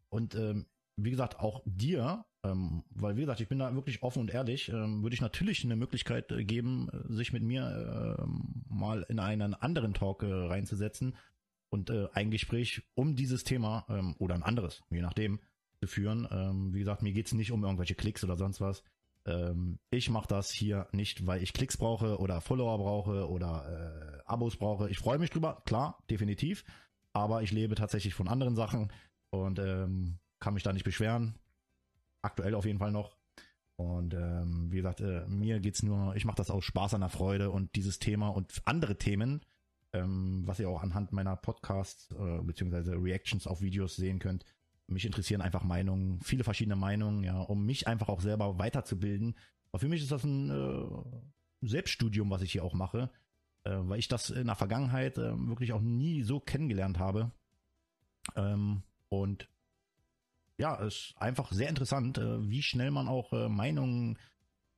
und 0.08 0.34
ähm, 0.34 0.66
wie 0.96 1.10
gesagt, 1.10 1.38
auch 1.38 1.62
dir 1.66 2.24
ähm, 2.42 2.84
weil, 2.90 3.16
wie 3.16 3.20
gesagt, 3.20 3.40
ich 3.40 3.48
bin 3.48 3.58
da 3.58 3.74
wirklich 3.74 4.02
offen 4.02 4.20
und 4.20 4.32
ehrlich, 4.32 4.70
ähm, 4.70 5.02
würde 5.02 5.14
ich 5.14 5.20
natürlich 5.20 5.62
eine 5.64 5.76
Möglichkeit 5.76 6.32
äh, 6.32 6.44
geben, 6.44 6.88
äh, 6.88 7.12
sich 7.12 7.32
mit 7.32 7.42
mir 7.42 8.16
äh, 8.18 8.74
mal 8.74 9.04
in 9.08 9.18
einen 9.18 9.54
anderen 9.54 9.92
Talk 9.92 10.22
äh, 10.22 10.32
reinzusetzen 10.32 11.16
und 11.68 11.90
äh, 11.90 12.08
ein 12.14 12.30
Gespräch 12.30 12.82
um 12.94 13.14
dieses 13.14 13.44
Thema 13.44 13.84
ähm, 13.90 14.14
oder 14.18 14.34
ein 14.34 14.42
anderes, 14.42 14.82
je 14.90 15.02
nachdem, 15.02 15.38
zu 15.80 15.86
führen. 15.86 16.26
Ähm, 16.30 16.72
wie 16.72 16.78
gesagt, 16.78 17.02
mir 17.02 17.12
geht's 17.12 17.34
nicht 17.34 17.52
um 17.52 17.62
irgendwelche 17.62 17.94
Klicks 17.94 18.24
oder 18.24 18.36
sonst 18.36 18.60
was. 18.60 18.82
Ähm, 19.26 19.78
ich 19.90 20.10
mache 20.10 20.28
das 20.28 20.50
hier 20.50 20.88
nicht, 20.92 21.26
weil 21.26 21.42
ich 21.42 21.52
Klicks 21.52 21.76
brauche 21.76 22.18
oder 22.18 22.40
Follower 22.40 22.78
brauche 22.78 23.28
oder 23.28 24.18
äh, 24.18 24.22
Abos 24.26 24.56
brauche. 24.56 24.90
Ich 24.90 24.98
freue 24.98 25.18
mich 25.18 25.30
drüber, 25.30 25.62
klar, 25.66 26.02
definitiv. 26.10 26.64
Aber 27.12 27.42
ich 27.42 27.50
lebe 27.50 27.74
tatsächlich 27.74 28.14
von 28.14 28.28
anderen 28.28 28.54
Sachen 28.54 28.92
und 29.30 29.58
ähm, 29.58 30.18
kann 30.38 30.54
mich 30.54 30.62
da 30.62 30.72
nicht 30.72 30.84
beschweren 30.84 31.34
aktuell 32.22 32.54
auf 32.54 32.64
jeden 32.64 32.78
Fall 32.78 32.92
noch. 32.92 33.16
Und 33.76 34.12
ähm, 34.12 34.70
wie 34.70 34.76
gesagt, 34.76 35.00
äh, 35.00 35.26
mir 35.26 35.58
geht's 35.60 35.82
nur, 35.82 36.14
ich 36.14 36.24
mache 36.26 36.36
das 36.36 36.50
aus 36.50 36.64
Spaß 36.64 36.94
an 36.94 37.00
der 37.00 37.08
Freude 37.08 37.50
und 37.50 37.74
dieses 37.76 37.98
Thema 37.98 38.28
und 38.28 38.60
andere 38.66 38.96
Themen, 38.96 39.40
ähm, 39.92 40.42
was 40.44 40.60
ihr 40.60 40.68
auch 40.68 40.82
anhand 40.82 41.12
meiner 41.12 41.36
Podcasts 41.36 42.10
äh, 42.12 42.42
beziehungsweise 42.42 42.92
Reactions 42.92 43.46
auf 43.46 43.62
Videos 43.62 43.96
sehen 43.96 44.18
könnt. 44.18 44.44
Mich 44.90 45.06
interessieren 45.06 45.40
einfach 45.40 45.62
Meinungen, 45.62 46.20
viele 46.20 46.44
verschiedene 46.44 46.76
Meinungen, 46.76 47.22
ja, 47.22 47.40
um 47.40 47.64
mich 47.64 47.86
einfach 47.86 48.08
auch 48.08 48.20
selber 48.20 48.58
weiterzubilden. 48.58 49.36
Aber 49.70 49.80
für 49.80 49.88
mich 49.88 50.02
ist 50.02 50.12
das 50.12 50.24
ein 50.24 50.50
äh, 50.50 51.66
Selbststudium, 51.66 52.30
was 52.30 52.42
ich 52.42 52.52
hier 52.52 52.64
auch 52.64 52.74
mache, 52.74 53.10
äh, 53.64 53.76
weil 53.82 53.98
ich 53.98 54.08
das 54.08 54.30
in 54.30 54.46
der 54.46 54.56
Vergangenheit 54.56 55.18
äh, 55.18 55.36
wirklich 55.48 55.72
auch 55.72 55.80
nie 55.80 56.22
so 56.22 56.40
kennengelernt 56.40 56.98
habe. 56.98 57.30
Ähm, 58.36 58.82
und 59.08 59.48
ja, 60.58 60.74
ist 60.74 61.14
einfach 61.16 61.52
sehr 61.52 61.68
interessant, 61.68 62.18
äh, 62.18 62.48
wie 62.48 62.62
schnell 62.62 62.90
man 62.90 63.08
auch 63.08 63.32
äh, 63.32 63.48
Meinungen 63.48 64.18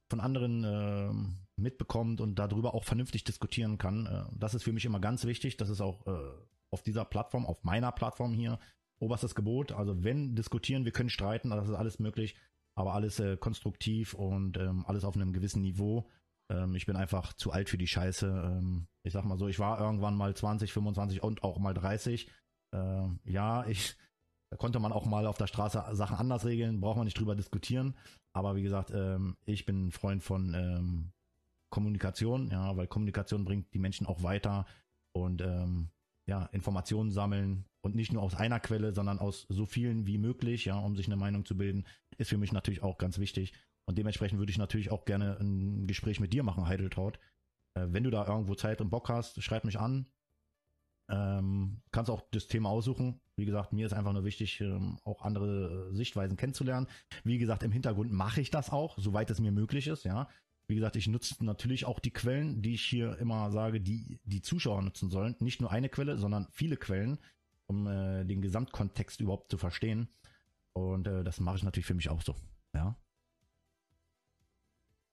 von 0.09 0.21
anderen 0.21 0.65
äh, 0.65 1.61
mitbekommt 1.61 2.21
und 2.21 2.39
darüber 2.39 2.75
auch 2.75 2.85
vernünftig 2.85 3.25
diskutieren 3.25 3.79
kann. 3.79 4.07
Äh, 4.07 4.25
das 4.39 4.55
ist 4.55 4.63
für 4.63 4.73
mich 4.73 4.85
immer 4.85 5.01
ganz 5.01 5.25
wichtig. 5.25 5.57
Das 5.57 5.71
ist 5.71 5.81
auch 5.81 6.07
äh, 6.07 6.31
auf 6.71 6.83
dieser 6.83 7.05
Plattform, 7.05 7.47
auf 7.47 7.65
meiner 7.65 7.93
Plattform 7.93 8.33
hier, 8.33 8.59
oberstes 9.03 9.35
Gebot. 9.35 9.73
Also 9.73 10.03
wenn 10.05 10.35
diskutieren, 10.35 10.85
wir 10.85 10.93
können 10.93 11.11
streiten, 11.11 11.51
das 11.51 11.69
ist 11.69 11.75
alles 11.75 11.99
möglich, 11.99 12.37
aber 12.75 12.95
alles 12.95 13.21
äh, 13.21 13.37
konstruktiv 13.37 14.15
und 14.15 14.57
ähm, 14.57 14.85
alles 14.87 15.05
auf 15.05 15.17
einem 15.17 15.33
gewissen 15.33 15.63
Niveau. 15.63 16.09
Ähm, 16.51 16.75
ich 16.75 16.87
bin 16.87 16.97
einfach 16.97 17.33
zu 17.35 17.53
alt 17.53 17.69
für 17.69 17.79
die 17.79 17.87
Scheiße. 17.87 18.27
Ähm, 18.27 18.87
ich 19.03 19.13
sag 19.13 19.25
mal 19.25 19.39
so, 19.39 19.49
ich 19.49 19.59
war 19.59 19.81
irgendwann 19.81 20.17
mal 20.17 20.35
20, 20.35 20.73
25 20.73 21.23
und 21.23 21.43
auch 21.43 21.59
mal 21.59 21.75
30. 21.75 22.31
Äh, 22.75 23.09
ja, 23.25 23.67
ich 23.67 23.97
da 24.53 24.59
konnte 24.59 24.81
man 24.81 24.93
auch 24.93 25.07
mal 25.07 25.27
auf 25.27 25.39
der 25.39 25.47
Straße 25.47 25.83
Sachen 25.93 26.19
anders 26.19 26.45
regeln, 26.45 26.83
braucht 26.83 26.99
man 26.99 27.07
nicht 27.07 27.19
drüber 27.19 27.35
diskutieren. 27.35 27.97
Aber 28.35 28.55
wie 28.55 28.63
gesagt, 28.63 28.91
ähm, 28.95 29.39
ich 29.47 29.65
bin 29.65 29.87
ein 29.87 29.93
Freund 29.93 30.23
von 30.23 30.53
ähm, 30.53 31.13
Kommunikation, 31.71 32.51
ja, 32.51 32.77
weil 32.77 32.87
Kommunikation 32.87 33.47
bringt 33.47 33.73
die 33.73 33.79
Menschen 33.79 34.07
auch 34.07 34.23
weiter. 34.23 34.67
Und 35.13 35.41
ähm, 35.41 35.89
ja, 36.27 36.45
Informationen 36.53 37.11
sammeln 37.11 37.65
und 37.83 37.95
nicht 37.95 38.13
nur 38.13 38.23
aus 38.23 38.35
einer 38.35 38.61
Quelle, 38.61 38.95
sondern 38.95 39.19
aus 39.19 39.47
so 39.49 39.67
vielen 39.67 40.07
wie 40.07 40.19
möglich, 40.19 40.65
ja, 40.65 40.79
um 40.79 40.97
sich 40.97 41.07
eine 41.07 41.17
Meinung 41.17 41.45
zu 41.45 41.57
bilden, 41.57 41.85
ist 42.17 42.31
für 42.31 42.39
mich 42.39 42.53
natürlich 42.53 42.83
auch 42.83 42.97
ganz 42.97 43.19
wichtig. 43.19 43.53
Und 43.85 43.99
dementsprechend 43.99 44.39
würde 44.39 44.51
ich 44.51 44.59
natürlich 44.59 44.91
auch 44.91 45.05
gerne 45.05 45.37
ein 45.41 45.87
Gespräch 45.87 46.21
mit 46.21 46.33
dir 46.33 46.45
machen, 46.45 46.67
Heideltraut. 46.67 47.19
Äh, 47.75 47.89
wenn 47.91 48.05
du 48.05 48.11
da 48.11 48.27
irgendwo 48.27 48.55
Zeit 48.55 48.81
und 48.81 48.91
Bock 48.91 49.09
hast, 49.09 49.43
schreib 49.43 49.65
mich 49.65 49.79
an. 49.79 50.07
Ähm, 51.11 51.83
kannst 51.91 52.11
auch 52.11 52.23
das 52.31 52.47
Thema 52.47 52.71
aussuchen. 52.71 53.21
Wie 53.37 53.45
gesagt, 53.45 53.73
mir 53.73 53.87
ist 53.87 53.93
einfach 53.93 54.13
nur 54.13 54.25
wichtig, 54.25 54.61
ähm, 54.61 54.99
auch 55.05 55.23
andere 55.23 55.91
äh, 55.91 55.95
Sichtweisen 55.95 56.37
kennenzulernen. 56.37 56.87
Wie 57.25 57.39
gesagt, 57.39 57.65
im 57.65 57.73
Hintergrund 57.73 58.13
mache 58.13 58.41
ich 58.41 58.51
das 58.51 58.71
auch, 58.71 58.97
soweit 58.99 59.29
es 59.31 59.41
mir 59.41 59.53
möglich 59.53 59.89
ist, 59.89 60.05
ja. 60.05 60.29
Wie 60.69 60.77
gesagt, 60.77 60.95
ich 60.95 61.09
nutze 61.09 61.45
natürlich 61.45 61.85
auch 61.85 61.99
die 61.99 62.13
Quellen, 62.13 62.63
die 62.63 62.75
ich 62.75 62.85
hier 62.85 63.19
immer 63.19 63.51
sage, 63.51 63.81
die 63.81 64.21
die 64.25 64.43
Zuschauer 64.43 64.81
nutzen 64.83 65.11
sollen. 65.11 65.35
Nicht 65.41 65.61
nur 65.61 65.73
eine 65.73 65.89
Quelle, 65.89 66.17
sondern 66.17 66.47
viele 66.53 66.77
Quellen, 66.77 67.19
um 67.73 67.87
äh, 67.87 68.25
den 68.25 68.43
Gesamtkontext 68.43 69.21
überhaupt 69.21 69.51
zu 69.51 69.57
verstehen. 69.59 70.09
Und 70.75 71.07
äh, 71.07 71.25
das 71.25 71.41
mache 71.41 71.57
ich 71.57 71.63
natürlich 71.63 71.87
für 71.87 71.95
mich 71.95 72.11
auch 72.11 72.23
so. 72.23 72.35
Ja. 72.75 72.97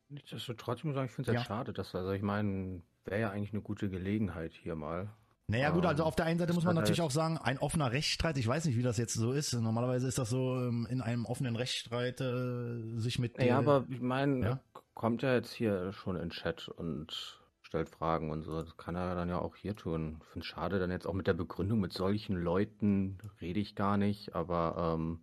Nichtsdestotrotz 0.09 0.83
muss 0.83 0.91
ich 0.93 0.95
sagen, 0.95 1.05
ich 1.07 1.11
finde 1.13 1.31
es 1.31 1.33
Ja. 1.33 1.39
halt 1.41 1.47
schade, 1.47 1.73
dass, 1.73 1.93
also 1.95 2.11
ich 2.11 2.21
meine, 2.21 2.81
wäre 3.05 3.21
ja 3.21 3.29
eigentlich 3.31 3.53
eine 3.53 3.61
gute 3.61 3.89
Gelegenheit 3.89 4.53
hier 4.53 4.75
mal. 4.75 5.09
Naja 5.47 5.71
gut, 5.71 5.85
also 5.85 6.03
Ähm, 6.03 6.07
auf 6.07 6.15
der 6.15 6.25
einen 6.25 6.37
Seite 6.39 6.49
das 6.49 6.55
muss 6.55 6.63
man 6.65 6.75
natürlich 6.75 6.99
halt- 6.99 7.07
auch 7.07 7.11
sagen, 7.11 7.37
ein 7.39 7.57
offener 7.57 7.91
Rechtsstreit, 7.91 8.37
ich 8.37 8.47
weiß 8.47 8.65
nicht, 8.65 8.77
wie 8.77 8.83
das 8.83 8.97
jetzt 8.97 9.15
so 9.15 9.31
ist. 9.31 9.53
Normalerweise 9.53 10.07
ist 10.07 10.17
das 10.17 10.29
so, 10.29 10.55
ähm, 10.57 10.87
in 10.89 11.01
einem 11.01 11.25
offenen 11.25 11.55
Rechtsstreit 11.55 12.21
äh, 12.21 12.97
sich 12.99 13.17
mit... 13.19 13.37
Ja, 13.39 13.45
äh, 13.45 13.51
aber 13.51 13.85
ich 13.89 13.99
meine, 14.01 14.39
ja? 14.41 14.59
kommt 14.93 15.21
ja 15.23 15.33
jetzt 15.33 15.51
hier 15.51 15.91
schon 15.93 16.15
in 16.17 16.29
Chat 16.29 16.67
und 16.69 17.38
stellt 17.69 17.89
Fragen 17.89 18.31
und 18.31 18.41
so. 18.43 18.61
Das 18.61 18.77
kann 18.77 18.95
er 18.95 19.15
dann 19.15 19.29
ja 19.29 19.39
auch 19.39 19.55
hier 19.55 19.75
tun. 19.75 20.17
Ich 20.21 20.27
finde 20.29 20.43
es 20.43 20.47
schade, 20.47 20.79
dann 20.79 20.91
jetzt 20.91 21.05
auch 21.07 21.13
mit 21.13 21.27
der 21.27 21.33
Begründung, 21.35 21.79
mit 21.79 21.93
solchen 21.93 22.35
Leuten 22.35 23.19
rede 23.41 23.59
ich 23.59 23.75
gar 23.75 23.95
nicht, 23.97 24.35
aber 24.35 24.95
ähm, 24.95 25.21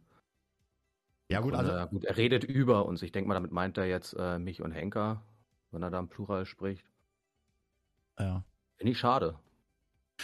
Ja 1.28 1.40
gut, 1.40 1.54
also 1.54 1.72
ja, 1.72 1.84
gut, 1.86 2.04
er 2.04 2.16
redet 2.16 2.44
über 2.44 2.86
uns. 2.86 3.02
Ich 3.02 3.12
denke 3.12 3.28
mal, 3.28 3.34
damit 3.34 3.52
meint 3.52 3.78
er 3.78 3.86
jetzt 3.86 4.14
äh, 4.18 4.38
mich 4.38 4.62
und 4.62 4.72
Henker, 4.72 5.22
wenn 5.70 5.82
er 5.82 5.90
da 5.90 5.98
im 5.98 6.08
Plural 6.08 6.46
spricht. 6.46 6.86
ja. 8.18 8.44
Finde 8.78 8.92
ich 8.92 8.98
schade. 8.98 9.38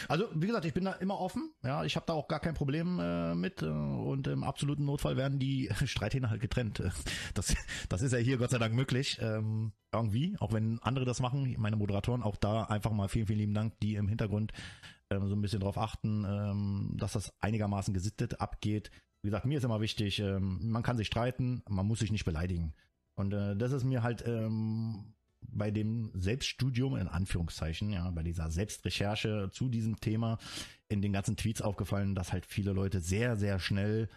Also, 0.07 0.25
wie 0.33 0.47
gesagt, 0.47 0.65
ich 0.65 0.73
bin 0.73 0.85
da 0.85 0.93
immer 0.93 1.19
offen. 1.19 1.53
Ja, 1.63 1.83
ich 1.83 1.95
habe 1.95 2.05
da 2.05 2.13
auch 2.13 2.27
gar 2.27 2.39
kein 2.39 2.53
Problem 2.53 2.99
äh, 2.99 3.35
mit. 3.35 3.61
Äh, 3.61 3.67
und 3.67 4.27
im 4.27 4.43
absoluten 4.43 4.85
Notfall 4.85 5.17
werden 5.17 5.39
die 5.39 5.69
Streithähne 5.85 6.29
halt 6.29 6.41
getrennt. 6.41 6.81
Das, 7.33 7.55
das 7.89 8.01
ist 8.01 8.11
ja 8.11 8.19
hier 8.19 8.37
Gott 8.37 8.51
sei 8.51 8.59
Dank 8.59 8.75
möglich. 8.75 9.17
Ähm, 9.21 9.71
irgendwie, 9.91 10.35
auch 10.39 10.53
wenn 10.53 10.79
andere 10.79 11.05
das 11.05 11.19
machen, 11.19 11.55
meine 11.57 11.75
Moderatoren, 11.75 12.21
auch 12.21 12.35
da 12.35 12.63
einfach 12.63 12.91
mal 12.91 13.07
vielen, 13.07 13.27
vielen 13.27 13.39
lieben 13.39 13.53
Dank, 13.53 13.79
die 13.79 13.95
im 13.95 14.07
Hintergrund 14.07 14.51
ähm, 15.09 15.27
so 15.27 15.35
ein 15.35 15.41
bisschen 15.41 15.61
drauf 15.61 15.77
achten, 15.77 16.25
ähm, 16.25 16.95
dass 16.97 17.13
das 17.13 17.33
einigermaßen 17.39 17.93
gesittet 17.93 18.39
abgeht. 18.39 18.91
Wie 19.23 19.29
gesagt, 19.29 19.45
mir 19.45 19.57
ist 19.57 19.63
immer 19.63 19.81
wichtig, 19.81 20.19
ähm, 20.19 20.59
man 20.69 20.83
kann 20.83 20.97
sich 20.97 21.07
streiten, 21.07 21.63
man 21.67 21.87
muss 21.87 21.99
sich 21.99 22.11
nicht 22.11 22.25
beleidigen. 22.25 22.73
Und 23.15 23.33
äh, 23.33 23.55
das 23.55 23.71
ist 23.71 23.83
mir 23.83 24.03
halt 24.03 24.23
ähm, 24.27 25.12
bei 25.55 25.71
dem 25.71 26.11
Selbststudium 26.13 26.95
in 26.95 27.07
Anführungszeichen, 27.07 27.91
ja, 27.91 28.09
bei 28.11 28.23
dieser 28.23 28.49
Selbstrecherche 28.49 29.49
zu 29.51 29.69
diesem 29.69 29.99
Thema 29.99 30.37
in 30.89 31.01
den 31.01 31.13
ganzen 31.13 31.37
Tweets 31.37 31.61
aufgefallen, 31.61 32.15
dass 32.15 32.33
halt 32.33 32.45
viele 32.45 32.73
Leute 32.73 32.99
sehr, 32.99 33.37
sehr 33.37 33.59
schnell 33.59 34.09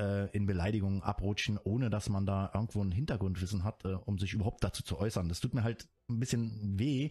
äh, 0.00 0.30
in 0.36 0.46
Beleidigungen 0.46 1.02
abrutschen, 1.02 1.58
ohne 1.62 1.90
dass 1.90 2.08
man 2.08 2.26
da 2.26 2.50
irgendwo 2.54 2.82
ein 2.82 2.92
Hintergrundwissen 2.92 3.64
hat, 3.64 3.84
äh, 3.84 3.94
um 3.94 4.18
sich 4.18 4.32
überhaupt 4.32 4.62
dazu 4.62 4.82
zu 4.82 4.98
äußern. 4.98 5.28
Das 5.28 5.40
tut 5.40 5.54
mir 5.54 5.64
halt 5.64 5.88
ein 6.10 6.20
bisschen 6.20 6.78
weh, 6.78 7.10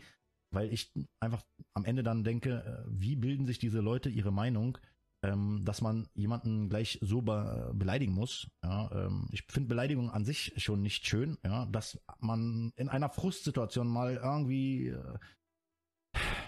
weil 0.52 0.72
ich 0.72 0.92
einfach 1.20 1.44
am 1.74 1.86
Ende 1.86 2.04
dann 2.04 2.24
denke, 2.24 2.64
äh, 2.64 2.84
wie 2.88 3.16
bilden 3.16 3.46
sich 3.46 3.60
diese 3.60 3.80
Leute 3.80 4.10
ihre 4.10 4.32
Meinung, 4.32 4.78
ähm, 5.26 5.64
dass 5.66 5.82
man 5.82 6.08
jemanden 6.14 6.70
gleich 6.70 7.00
so 7.02 7.22
be 7.22 7.72
beleidigen 7.74 8.14
muss. 8.14 8.48
Ja, 8.64 8.90
ähm, 8.92 9.28
ich 9.32 9.44
finde 9.44 9.70
Beleidigung 9.70 10.10
an 10.10 10.26
sich 10.26 10.54
schon 10.58 10.82
nicht 10.82 11.06
schön, 11.06 11.38
ja, 11.44 11.66
dass 11.66 12.00
man 12.20 12.72
in 12.76 12.90
einer 12.90 13.10
Frustsituation 13.10 13.88
mal 13.88 14.16
irgendwie 14.16 14.90
äh, 14.90 15.18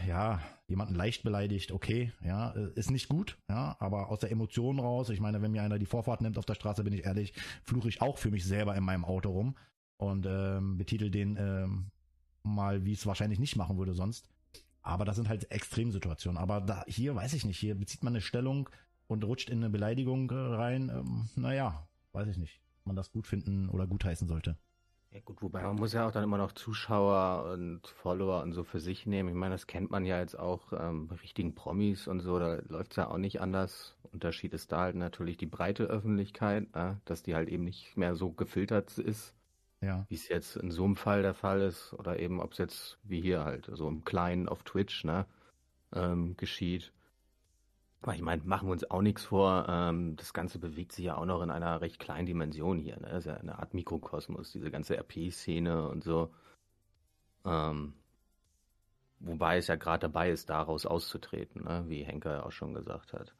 ja, 0.07 0.41
jemanden 0.67 0.95
leicht 0.95 1.23
beleidigt, 1.23 1.71
okay, 1.71 2.11
ja, 2.23 2.51
äh, 2.51 2.71
ist 2.75 2.91
nicht 2.91 3.09
gut, 3.09 3.37
ja, 3.49 3.75
aber 3.79 4.09
aus 4.09 4.19
der 4.19 4.31
Emotion 4.31 4.79
raus, 4.79 5.09
ich 5.09 5.19
meine, 5.19 5.41
wenn 5.41 5.51
mir 5.51 5.63
einer 5.63 5.79
die 5.79 5.85
Vorfahrt 5.85 6.21
nimmt 6.21 6.37
auf 6.37 6.45
der 6.45 6.55
Straße, 6.55 6.83
bin 6.83 6.93
ich 6.93 7.05
ehrlich, 7.05 7.33
fluche 7.63 7.89
ich 7.89 8.01
auch 8.01 8.17
für 8.17 8.31
mich 8.31 8.45
selber 8.45 8.75
in 8.75 8.83
meinem 8.83 9.05
Auto 9.05 9.31
rum 9.31 9.57
und 9.97 10.25
ähm, 10.25 10.77
betitel 10.77 11.09
den 11.09 11.37
ähm, 11.37 11.91
mal, 12.43 12.85
wie 12.85 12.93
ich 12.93 12.99
es 12.99 13.05
wahrscheinlich 13.05 13.39
nicht 13.39 13.55
machen 13.55 13.77
würde 13.77 13.93
sonst. 13.93 14.29
Aber 14.87 15.05
das 15.05 15.17
sind 15.17 15.29
halt 15.29 15.51
Extremsituationen. 15.51 16.37
Aber 16.37 16.61
da, 16.61 16.83
hier 16.87 17.15
weiß 17.15 17.33
ich 17.33 17.45
nicht, 17.45 17.59
hier 17.59 17.75
bezieht 17.75 18.03
man 18.03 18.13
eine 18.13 18.21
Stellung 18.21 18.69
und 19.07 19.23
rutscht 19.23 19.49
in 19.49 19.57
eine 19.59 19.69
Beleidigung 19.69 20.29
äh, 20.31 20.35
rein. 20.35 20.89
Ähm, 20.89 21.29
naja, 21.35 21.87
weiß 22.13 22.27
ich 22.29 22.37
nicht, 22.37 22.61
ob 22.79 22.87
man 22.87 22.95
das 22.95 23.11
gut 23.11 23.27
finden 23.27 23.69
oder 23.69 23.85
gutheißen 23.85 24.27
sollte. 24.27 24.57
Ja 25.11 25.21
gut, 25.21 25.41
wobei 25.41 25.63
man 25.63 25.77
muss 25.77 25.93
ja 25.93 26.05
auch 26.07 26.11
dann 26.11 26.23
immer 26.23 26.37
noch 26.37 26.51
Zuschauer 26.51 27.51
und 27.53 27.87
Follower 27.87 28.43
und 28.43 28.53
so 28.53 28.63
für 28.63 28.79
sich 28.79 29.05
nehmen. 29.05 29.29
Ich 29.29 29.35
meine, 29.35 29.55
das 29.55 29.65
kennt 29.65 29.89
man 29.89 30.05
ja 30.05 30.19
jetzt 30.19 30.37
auch 30.37 30.73
ähm, 30.73 31.07
bei 31.07 31.15
richtigen 31.15 31.55
Promis 31.55 32.07
und 32.07 32.19
so, 32.19 32.39
da 32.39 32.59
läuft 32.67 32.91
es 32.91 32.97
ja 32.97 33.09
auch 33.09 33.17
nicht 33.17 33.39
anders. 33.39 33.95
Unterschied 34.11 34.53
ist 34.53 34.71
da 34.71 34.81
halt 34.81 34.95
natürlich 34.95 35.37
die 35.37 35.45
breite 35.45 35.85
Öffentlichkeit, 35.85 36.67
äh, 36.73 36.95
dass 37.05 37.23
die 37.23 37.35
halt 37.35 37.49
eben 37.49 37.63
nicht 37.63 37.95
mehr 37.95 38.15
so 38.15 38.31
gefiltert 38.31 38.97
ist, 38.97 39.33
Ja. 39.81 40.05
wie 40.09 40.15
es 40.15 40.27
jetzt 40.27 40.55
in 40.55 40.71
so 40.71 40.85
einem 40.85 40.95
Fall 40.95 41.21
der 41.21 41.35
Fall 41.35 41.61
ist, 41.61 41.93
oder 41.93 42.19
eben 42.19 42.41
ob 42.41 42.53
es 42.53 42.57
jetzt 42.57 42.97
wie 43.03 43.21
hier 43.21 43.45
halt 43.45 43.69
so 43.71 43.87
im 43.87 44.03
Kleinen 44.03 44.49
auf 44.49 44.63
Twitch 44.63 45.03
ne, 45.03 45.25
ähm, 45.93 46.35
geschieht. 46.35 46.91
Aber 48.01 48.15
ich 48.15 48.21
meine, 48.21 48.43
machen 48.43 48.67
wir 48.67 48.71
uns 48.71 48.89
auch 48.89 49.01
nichts 49.01 49.25
vor. 49.25 49.65
Ähm, 49.67 50.15
das 50.15 50.33
Ganze 50.33 50.59
bewegt 50.59 50.93
sich 50.93 51.05
ja 51.05 51.17
auch 51.17 51.25
noch 51.25 51.41
in 51.41 51.51
einer 51.51 51.81
recht 51.81 51.99
kleinen 51.99 52.25
Dimension 52.25 52.79
hier. 52.79 52.99
Ne? 52.99 53.09
Das 53.09 53.19
ist 53.19 53.25
ja 53.25 53.35
eine 53.35 53.59
Art 53.59 53.73
Mikrokosmos, 53.73 54.51
diese 54.51 54.71
ganze 54.71 54.97
RP-Szene 54.97 55.87
und 55.89 56.03
so. 56.03 56.33
Ähm, 57.43 57.93
wobei 59.19 59.57
es 59.57 59.67
ja 59.67 59.75
gerade 59.75 60.01
dabei 60.01 60.31
ist, 60.31 60.49
daraus 60.49 60.85
auszutreten, 60.85 61.63
ne? 61.63 61.85
wie 61.87 62.03
Henker 62.03 62.33
ja 62.33 62.43
auch 62.43 62.51
schon 62.51 62.73
gesagt 62.73 63.13
hat. 63.13 63.35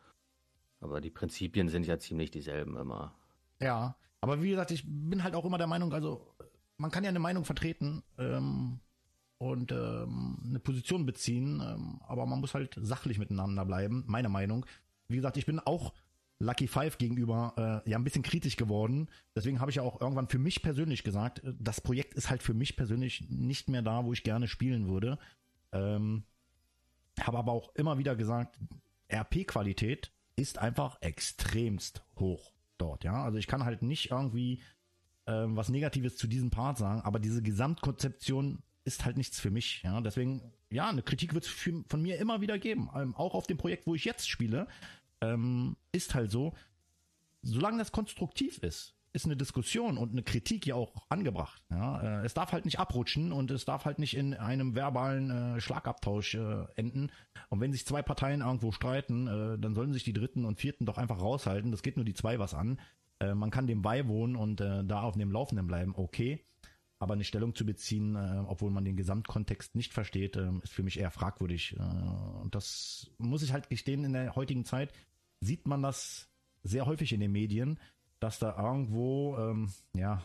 Aber 0.82 1.02
die 1.02 1.12
Prinzipien 1.12 1.70
sind 1.70 1.86
ja 1.86 1.98
ziemlich 1.98 2.32
dieselben 2.32 2.78
immer. 2.78 3.16
Ja, 3.60 3.96
aber 4.28 4.42
wie 4.42 4.50
gesagt, 4.50 4.72
ich 4.72 4.84
bin 4.86 5.24
halt 5.24 5.36
auch 5.36 5.46
immer 5.46 5.58
der 5.58 5.68
Meinung, 5.68 5.94
also 5.94 6.36
man 6.78 6.92
kann 6.92 7.04
ja 7.04 7.10
eine 7.10 7.20
Meinung 7.20 7.46
vertreten 7.46 8.04
ähm, 8.18 8.80
und 9.38 9.72
ähm, 9.72 10.38
eine 10.44 10.60
Position 10.60 11.06
beziehen, 11.06 11.62
ähm, 11.62 12.02
aber 12.08 12.26
man 12.26 12.40
muss 12.40 12.54
halt 12.54 12.78
sachlich 12.82 13.20
miteinander 13.20 13.66
bleiben, 13.66 14.04
meine 14.08 14.30
Meinung. 14.30 14.66
Wie 15.08 15.16
gesagt, 15.16 15.38
ich 15.38 15.46
bin 15.46 15.60
auch 15.60 15.94
Lucky 16.40 16.68
Five 16.68 16.98
gegenüber 16.98 17.84
äh, 17.86 17.90
ja 17.90 17.98
ein 17.98 18.04
bisschen 18.04 18.22
kritisch 18.22 18.58
geworden. 18.58 19.10
Deswegen 19.36 19.60
habe 19.60 19.72
ich 19.72 19.78
ja 19.78 19.84
auch 19.84 20.02
irgendwann 20.02 20.28
für 20.28 20.38
mich 20.38 20.62
persönlich 20.62 21.04
gesagt, 21.04 21.44
äh, 21.44 21.54
das 21.58 21.82
Projekt 21.82 22.14
ist 22.14 22.30
halt 22.30 22.44
für 22.44 22.54
mich 22.54 22.76
persönlich 22.76 23.28
nicht 23.30 23.70
mehr 23.70 23.82
da, 23.82 24.06
wo 24.06 24.14
ich 24.14 24.24
gerne 24.24 24.48
spielen 24.48 24.88
würde. 24.88 25.18
Ähm, 25.72 26.24
habe 27.20 27.38
aber 27.38 27.54
auch 27.54 27.74
immer 27.76 27.98
wieder 27.98 28.16
gesagt, 28.16 28.60
RP-Qualität 29.12 30.12
ist 30.36 30.60
einfach 30.60 31.02
extremst 31.02 32.04
hoch 32.20 32.57
dort, 32.78 33.04
ja. 33.04 33.24
Also 33.24 33.38
ich 33.38 33.48
kann 33.48 33.66
halt 33.66 33.82
nicht 33.82 34.12
irgendwie 34.12 34.62
ähm, 35.26 35.56
was 35.56 35.70
Negatives 35.70 36.18
zu 36.18 36.28
diesem 36.28 36.50
Part 36.50 36.78
sagen, 36.78 37.02
aber 37.02 37.20
diese 37.20 37.42
Gesamtkonzeption 37.42 38.64
ist 38.86 39.06
halt 39.06 39.18
nichts 39.18 39.40
für 39.40 39.52
mich, 39.52 39.82
ja. 39.84 40.00
Deswegen, 40.02 40.54
ja, 40.70 40.90
eine 40.90 41.04
Kritik 41.04 41.34
wird 41.34 41.46
es 41.46 41.52
von 41.52 42.02
mir 42.02 42.18
immer 42.18 42.42
wieder 42.42 42.58
geben, 42.58 42.90
ähm, 42.96 43.16
auch 43.16 43.36
auf 43.36 43.48
dem 43.48 43.58
Projekt, 43.58 43.88
wo 43.88 43.96
ich 43.96 44.06
jetzt 44.06 44.30
spiele, 44.30 44.68
ähm, 45.22 45.76
ist 45.92 46.16
halt 46.16 46.32
so, 46.32 46.56
solange 47.42 47.78
das 47.78 47.92
konstruktiv 47.92 48.60
ist, 48.60 48.97
ist 49.18 49.26
eine 49.26 49.36
Diskussion 49.36 49.98
und 49.98 50.12
eine 50.12 50.22
Kritik 50.22 50.66
ja 50.66 50.76
auch 50.76 50.94
angebracht. 51.10 51.62
Ja? 51.70 52.22
Äh, 52.22 52.26
es 52.26 52.34
darf 52.34 52.52
halt 52.52 52.66
nicht 52.66 52.80
abrutschen 52.80 53.32
und 53.32 53.52
es 53.52 53.66
darf 53.66 53.86
halt 53.86 54.00
nicht 54.00 54.16
in 54.16 54.34
einem 54.36 54.76
verbalen 54.76 55.32
äh, 55.32 55.60
Schlagabtausch 55.60 56.36
äh, 56.36 56.66
enden. 56.76 57.12
Und 57.50 57.60
wenn 57.60 57.74
sich 57.74 57.86
zwei 57.86 58.02
Parteien 58.02 58.42
irgendwo 58.42 58.72
streiten, 58.72 59.28
äh, 59.28 59.60
dann 59.60 59.74
sollen 59.74 59.92
sich 59.92 60.04
die 60.04 60.14
Dritten 60.14 60.46
und 60.46 60.60
Vierten 60.60 60.86
doch 60.86 60.98
einfach 60.98 61.20
raushalten. 61.20 61.72
Das 61.72 61.82
geht 61.82 61.98
nur 61.98 62.06
die 62.06 62.14
zwei 62.14 62.38
was 62.40 62.54
an. 62.54 62.80
Äh, 63.20 63.34
man 63.34 63.50
kann 63.50 63.68
dem 63.68 63.82
beiwohnen 63.82 64.36
und 64.36 64.62
äh, 64.62 64.84
da 64.86 65.02
auf 65.02 65.18
dem 65.18 65.32
Laufenden 65.32 65.68
bleiben, 65.68 65.94
okay. 65.98 66.46
Aber 67.00 67.14
eine 67.14 67.24
Stellung 67.24 67.56
zu 67.56 67.66
beziehen, 67.66 68.16
äh, 68.16 68.44
obwohl 68.48 68.72
man 68.72 68.86
den 68.86 68.98
Gesamtkontext 68.98 69.76
nicht 69.76 69.94
versteht, 69.94 70.36
äh, 70.36 70.52
ist 70.64 70.74
für 70.74 70.84
mich 70.84 71.00
eher 71.00 71.12
fragwürdig. 71.12 71.76
Äh, 71.78 72.42
und 72.42 72.54
das 72.54 73.12
muss 73.18 73.44
ich 73.44 73.52
halt 73.52 73.70
gestehen, 73.70 74.04
in 74.04 74.14
der 74.14 74.36
heutigen 74.36 74.66
Zeit 74.66 74.94
sieht 75.40 75.68
man 75.68 75.82
das 75.82 76.30
sehr 76.64 76.86
häufig 76.86 77.14
in 77.14 77.20
den 77.20 77.32
Medien, 77.32 77.80
dass 78.20 78.40
da 78.40 78.58
irgendwo, 78.58 79.38
ähm, 79.38 79.72
ja, 79.96 80.24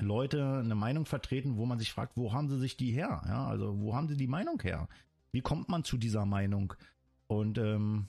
Leute 0.00 0.60
eine 0.64 0.74
Meinung 0.74 1.04
vertreten, 1.04 1.56
wo 1.56 1.66
man 1.66 1.78
sich 1.78 1.92
fragt, 1.92 2.16
wo 2.16 2.32
haben 2.32 2.48
sie 2.48 2.58
sich 2.58 2.76
die 2.76 2.92
her? 2.92 3.22
Ja, 3.26 3.46
also 3.46 3.78
wo 3.80 3.94
haben 3.94 4.08
sie 4.08 4.16
die 4.16 4.26
Meinung 4.26 4.60
her? 4.62 4.88
Wie 5.32 5.42
kommt 5.42 5.68
man 5.68 5.84
zu 5.84 5.98
dieser 5.98 6.24
Meinung? 6.24 6.72
Und 7.26 7.58
ähm, 7.58 8.08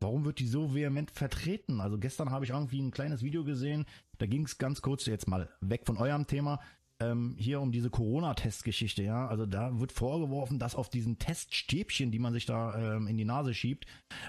warum 0.00 0.24
wird 0.24 0.38
die 0.38 0.46
so 0.46 0.74
vehement 0.74 1.10
vertreten? 1.10 1.80
Also 1.80 1.98
gestern 1.98 2.30
habe 2.30 2.44
ich 2.44 2.52
irgendwie 2.52 2.80
ein 2.80 2.90
kleines 2.90 3.22
Video 3.22 3.44
gesehen, 3.44 3.84
da 4.18 4.26
ging 4.26 4.44
es 4.44 4.58
ganz 4.58 4.82
kurz 4.82 5.06
jetzt 5.06 5.28
mal 5.28 5.48
weg 5.60 5.82
von 5.84 5.98
eurem 5.98 6.26
Thema. 6.26 6.60
Ähm, 7.00 7.36
hier 7.38 7.60
um 7.60 7.70
diese 7.70 7.90
Corona-Testgeschichte, 7.90 9.02
ja. 9.02 9.26
Also 9.28 9.46
da 9.46 9.78
wird 9.78 9.92
vorgeworfen, 9.92 10.58
dass 10.58 10.74
auf 10.74 10.88
diesen 10.90 11.18
Teststäbchen, 11.18 12.10
die 12.10 12.18
man 12.18 12.32
sich 12.32 12.46
da 12.46 12.96
ähm, 12.96 13.06
in 13.06 13.16
die 13.16 13.24
Nase 13.24 13.54
schiebt, 13.54 13.86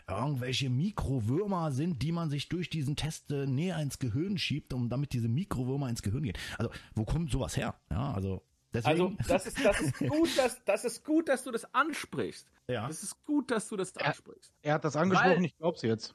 irgendwelche 0.08 0.70
Mikrowürmer 0.70 1.72
sind, 1.72 2.02
die 2.02 2.12
man 2.12 2.30
sich 2.30 2.50
durch 2.50 2.70
diesen 2.70 2.96
Test 2.96 3.32
äh, 3.32 3.48
näher 3.48 3.80
ins 3.80 4.00
Gehirn 4.00 4.38
schiebt, 4.38 4.74
um 4.74 4.90
damit 4.90 5.14
diese 5.14 5.28
Mikrowürmer 5.28 5.90
ins 5.90 6.02
Gehirn 6.02 6.24
gehen. 6.24 6.38
Also 6.58 6.72
wo 6.96 7.06
kommt 7.06 7.32
sowas 7.32 7.58
her? 7.58 7.76
Ja, 7.90 8.14
also 8.14 8.44
Deswegen. 8.74 9.18
Also 9.18 9.28
das 9.28 9.48
ist, 9.48 9.66
das 9.66 9.82
ist 9.82 9.98
gut, 9.98 10.38
dass 10.38 10.64
das 10.64 10.86
ist 10.86 11.04
gut, 11.04 11.28
dass 11.28 11.44
du 11.44 11.52
das 11.52 11.74
ansprichst. 11.74 12.48
Ja. 12.68 12.88
Das 12.88 13.02
ist 13.02 13.24
gut, 13.26 13.50
dass 13.50 13.68
du 13.68 13.78
das 13.78 13.92
er, 13.94 14.08
ansprichst. 14.08 14.54
Er 14.62 14.76
hat 14.76 14.86
das 14.86 14.96
angesprochen, 14.96 15.38
weil, 15.38 15.46
ich 15.46 15.58
glaub's 15.58 15.82
jetzt. 15.82 16.14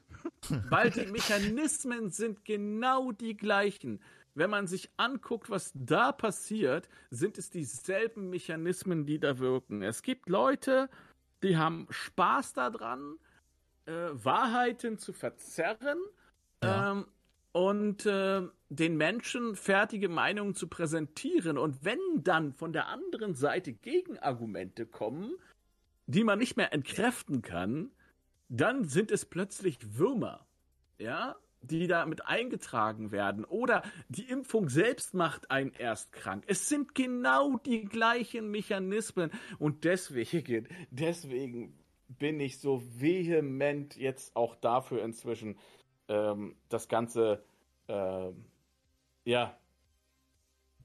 Weil 0.69 0.89
die 0.89 1.05
Mechanismen 1.07 2.11
sind 2.11 2.45
genau 2.45 3.11
die 3.11 3.35
gleichen. 3.35 3.99
Wenn 4.35 4.49
man 4.49 4.67
sich 4.67 4.89
anguckt, 4.97 5.49
was 5.49 5.71
da 5.73 6.11
passiert, 6.11 6.89
sind 7.09 7.37
es 7.37 7.49
dieselben 7.49 8.29
Mechanismen, 8.29 9.05
die 9.05 9.19
da 9.19 9.39
wirken. 9.39 9.81
Es 9.81 10.01
gibt 10.01 10.29
Leute, 10.29 10.89
die 11.41 11.57
haben 11.57 11.87
Spaß 11.89 12.53
daran, 12.53 13.17
äh, 13.85 13.91
Wahrheiten 14.11 14.97
zu 14.97 15.13
verzerren. 15.13 15.99
Ja. 16.61 16.91
Ähm, 16.91 17.05
und 17.53 18.05
äh, 18.05 18.41
den 18.67 18.97
Menschen 18.97 19.55
fertige 19.55 20.09
Meinungen 20.09 20.55
zu 20.55 20.67
präsentieren. 20.67 21.57
Und 21.57 21.85
wenn 21.85 21.99
dann 22.15 22.51
von 22.51 22.73
der 22.73 22.87
anderen 22.87 23.33
Seite 23.33 23.71
Gegenargumente 23.71 24.85
kommen, 24.85 25.35
die 26.05 26.25
man 26.25 26.39
nicht 26.39 26.57
mehr 26.57 26.73
entkräften 26.73 27.41
kann, 27.41 27.91
dann 28.49 28.83
sind 28.83 29.09
es 29.09 29.25
plötzlich 29.25 29.97
Würmer, 29.97 30.45
ja, 30.97 31.37
die 31.67 31.87
damit 31.87 32.25
eingetragen 32.25 33.11
werden. 33.11 33.45
Oder 33.45 33.83
die 34.09 34.29
Impfung 34.29 34.69
selbst 34.69 35.13
macht 35.13 35.51
einen 35.51 35.71
erst 35.73 36.11
krank. 36.11 36.43
Es 36.47 36.69
sind 36.69 36.95
genau 36.95 37.57
die 37.57 37.85
gleichen 37.85 38.49
Mechanismen. 38.51 39.31
Und 39.59 39.83
deswegen, 39.83 40.67
deswegen 40.91 41.77
bin 42.07 42.39
ich 42.39 42.59
so 42.59 42.81
vehement 42.99 43.95
jetzt 43.95 44.35
auch 44.35 44.55
dafür 44.55 45.03
inzwischen, 45.03 45.57
ähm, 46.07 46.55
das 46.69 46.87
Ganze 46.87 47.43
ähm, 47.87 48.45
ja 49.23 49.57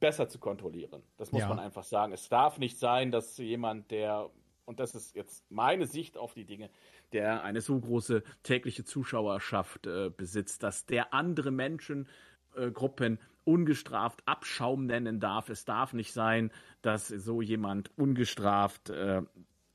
besser 0.01 0.29
zu 0.29 0.39
kontrollieren. 0.39 1.03
Das 1.19 1.31
muss 1.31 1.43
ja. 1.43 1.49
man 1.49 1.59
einfach 1.59 1.85
sagen. 1.85 2.13
Es 2.13 2.29
darf 2.29 2.59
nicht 2.59 2.79
sein, 2.79 3.13
dass 3.13 3.37
jemand, 3.37 3.91
der, 3.91 4.31
und 4.71 4.79
das 4.79 4.95
ist 4.95 5.17
jetzt 5.17 5.51
meine 5.51 5.89
Sicht 5.89 6.17
auf 6.17 6.33
die 6.33 6.45
Dinge, 6.45 6.71
der 7.13 7.43
eine 7.43 7.61
so 7.61 7.79
große 7.81 8.23
tägliche 8.45 8.85
Zuschauerschaft 8.85 9.89
äh, 9.89 10.11
besitzt, 10.17 10.63
dass 10.63 10.87
der 10.87 11.13
andere 11.13 11.51
Menschengruppen 11.51 13.17
äh, 13.17 13.21
ungestraft 13.43 14.23
Abschaum 14.27 14.87
nennen 14.87 15.19
darf. 15.19 15.49
Es 15.49 15.65
darf 15.65 15.93
nicht 15.93 16.13
sein, 16.13 16.53
dass 16.83 17.09
so 17.09 17.43
jemand 17.43 17.91
ungestraft 17.99 18.91
äh, 18.91 19.23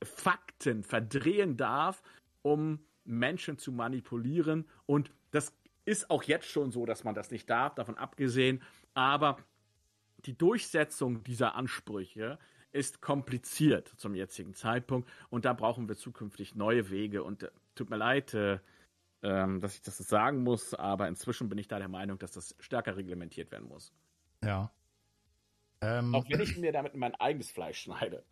Fakten 0.02 0.82
verdrehen 0.82 1.58
darf, 1.58 2.02
um 2.40 2.78
Menschen 3.04 3.58
zu 3.58 3.72
manipulieren. 3.72 4.66
Und 4.86 5.12
das 5.30 5.52
ist 5.84 6.08
auch 6.10 6.22
jetzt 6.22 6.46
schon 6.48 6.70
so, 6.70 6.86
dass 6.86 7.04
man 7.04 7.14
das 7.14 7.30
nicht 7.30 7.50
darf, 7.50 7.74
davon 7.74 7.98
abgesehen. 7.98 8.62
Aber 8.94 9.36
die 10.24 10.38
Durchsetzung 10.38 11.22
dieser 11.22 11.54
Ansprüche 11.54 12.38
ist 12.76 13.00
kompliziert 13.00 13.88
zum 13.96 14.14
jetzigen 14.14 14.54
Zeitpunkt 14.54 15.08
und 15.30 15.44
da 15.44 15.52
brauchen 15.52 15.88
wir 15.88 15.96
zukünftig 15.96 16.54
neue 16.54 16.90
Wege. 16.90 17.22
Und 17.22 17.42
äh, 17.42 17.50
tut 17.74 17.90
mir 17.90 17.96
leid, 17.96 18.34
äh, 18.34 18.54
äh, 19.22 19.58
dass 19.58 19.74
ich 19.74 19.82
das 19.82 19.98
sagen 19.98 20.42
muss, 20.42 20.74
aber 20.74 21.08
inzwischen 21.08 21.48
bin 21.48 21.58
ich 21.58 21.68
da 21.68 21.78
der 21.78 21.88
Meinung, 21.88 22.18
dass 22.18 22.32
das 22.32 22.54
stärker 22.60 22.96
reglementiert 22.96 23.50
werden 23.50 23.68
muss. 23.68 23.92
Ja. 24.44 24.70
Ähm, 25.80 26.14
auch 26.14 26.28
wenn 26.28 26.40
ich 26.40 26.56
mir 26.56 26.72
damit 26.72 26.94
mein 26.94 27.14
eigenes 27.16 27.50
Fleisch 27.50 27.80
schneide. 27.80 28.24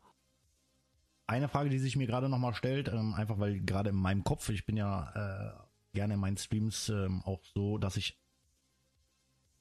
Eine 1.27 1.49
Frage, 1.49 1.71
die 1.71 1.79
sich 1.79 1.97
mir 1.97 2.07
gerade 2.07 2.29
nochmal 2.29 2.55
stellt, 2.55 2.89
ähm, 2.89 3.15
einfach 3.15 3.39
weil 3.39 3.61
gerade 3.61 3.91
in 3.91 3.97
meinem 3.97 4.25
Kopf, 4.25 4.49
ich 4.51 4.67
bin 4.67 4.77
ja 4.77 5.11
äh, 5.55 5.95
gerne 5.95 6.15
in 6.15 6.21
meinen 6.21 6.37
Streams 6.37 6.91
ähm, 6.91 7.23
auch 7.25 7.43
so, 7.45 7.79
dass 7.79 7.97
ich 7.97 8.21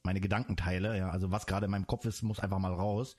meine 0.02 0.20
Gedanken 0.20 0.56
teile. 0.56 0.96
Ja, 0.96 1.10
also 1.10 1.30
was 1.30 1.46
gerade 1.46 1.64
in 1.64 1.70
meinem 1.70 1.86
Kopf 1.86 2.04
ist, 2.04 2.22
muss 2.22 2.40
einfach 2.40 2.58
mal 2.58 2.74
raus, 2.74 3.16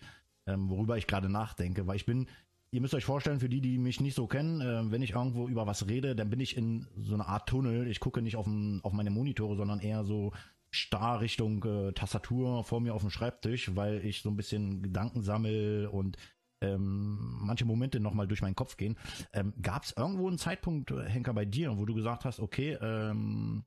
ähm, 0.48 0.70
worüber 0.70 0.98
ich 0.98 1.08
gerade 1.08 1.30
nachdenke, 1.30 1.88
weil 1.88 1.96
ich 1.96 2.06
bin 2.06 2.28
Ihr 2.72 2.82
müsst 2.82 2.94
euch 2.94 3.06
vorstellen, 3.06 3.40
für 3.40 3.48
die, 3.48 3.62
die 3.62 3.78
mich 3.78 4.02
nicht 4.02 4.16
so 4.16 4.28
kennen, 4.28 4.60
äh, 4.60 4.92
wenn 4.92 5.02
ich 5.02 5.12
irgendwo 5.12 5.48
über 5.48 5.66
was 5.66 5.88
rede, 5.88 6.14
dann 6.14 6.30
bin 6.30 6.42
ich 6.42 6.58
in 6.58 6.88
so 6.98 7.14
einer 7.14 7.30
Art 7.30 7.48
Tunnel. 7.48 7.88
Ich 7.88 8.02
gucke 8.02 8.22
nicht 8.22 8.36
auf, 8.36 8.50
auf 8.84 8.92
meine 8.92 9.12
Monitore, 9.12 9.56
sondern 9.56 9.80
eher 9.80 10.04
so 10.04 10.34
starr 10.72 11.22
Richtung 11.22 11.64
äh, 11.64 11.94
Tastatur 11.94 12.66
vor 12.66 12.82
mir 12.82 12.94
auf 12.94 13.02
dem 13.02 13.12
Schreibtisch, 13.12 13.74
weil 13.76 14.06
ich 14.06 14.22
so 14.22 14.30
ein 14.30 14.36
bisschen 14.36 14.82
Gedanken 14.82 15.22
sammel 15.22 15.88
und 15.88 16.18
ähm, 16.60 17.38
manche 17.40 17.64
Momente 17.64 18.02
nochmal 18.02 18.28
durch 18.28 18.42
meinen 18.42 18.56
Kopf 18.56 18.76
gehen. 18.76 18.98
Ähm, 19.32 19.54
Gab 19.62 19.84
es 19.84 19.94
irgendwo 19.96 20.28
einen 20.28 20.38
Zeitpunkt, 20.38 20.92
äh, 20.92 21.08
Henker, 21.08 21.34
bei 21.34 21.46
dir, 21.46 21.78
wo 21.78 21.86
du 21.86 21.94
gesagt 21.94 22.26
hast, 22.26 22.42
okay, 22.42 22.78
ähm, 22.82 23.64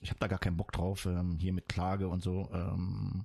ich 0.00 0.10
habe 0.10 0.18
da 0.18 0.26
gar 0.26 0.40
keinen 0.40 0.56
Bock 0.56 0.72
drauf, 0.72 1.06
ähm, 1.06 1.38
hier 1.38 1.52
mit 1.52 1.68
Klage 1.68 2.08
und 2.08 2.24
so. 2.24 2.50
Ähm, 2.52 3.24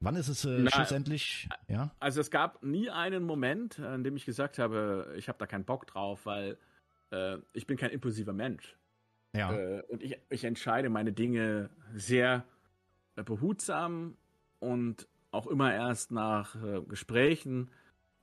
wann 0.00 0.16
ist 0.16 0.28
es 0.28 0.44
äh, 0.44 0.58
Na, 0.60 0.70
schlussendlich? 0.70 1.48
Ja? 1.68 1.90
Also 2.00 2.20
es 2.20 2.30
gab 2.30 2.62
nie 2.62 2.90
einen 2.90 3.24
Moment, 3.24 3.78
an 3.80 4.04
dem 4.04 4.16
ich 4.16 4.24
gesagt 4.24 4.58
habe, 4.58 5.14
ich 5.16 5.28
habe 5.28 5.38
da 5.38 5.46
keinen 5.46 5.64
Bock 5.64 5.86
drauf, 5.86 6.26
weil 6.26 6.58
äh, 7.10 7.38
ich 7.52 7.66
bin 7.66 7.76
kein 7.76 7.90
impulsiver 7.90 8.32
Mensch. 8.32 8.76
Ja. 9.34 9.52
Äh, 9.52 9.82
und 9.88 10.02
ich, 10.02 10.18
ich 10.30 10.44
entscheide 10.44 10.88
meine 10.88 11.12
Dinge 11.12 11.70
sehr 11.94 12.44
äh, 13.16 13.22
behutsam 13.22 14.16
und 14.60 15.08
auch 15.30 15.46
immer 15.46 15.74
erst 15.74 16.12
nach 16.12 16.54
äh, 16.62 16.80
Gesprächen. 16.82 17.70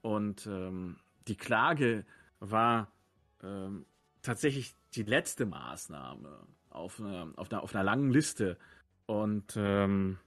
Und 0.00 0.46
ähm, 0.46 0.96
die 1.28 1.36
Klage 1.36 2.04
war 2.40 2.90
ähm, 3.42 3.84
tatsächlich 4.22 4.74
die 4.94 5.02
letzte 5.02 5.46
Maßnahme 5.46 6.46
auf, 6.70 7.00
eine, 7.00 7.32
auf, 7.36 7.52
einer, 7.52 7.62
auf 7.62 7.74
einer 7.74 7.84
langen 7.84 8.10
Liste. 8.10 8.56
Und 9.06 9.54
ähm, 9.56 10.18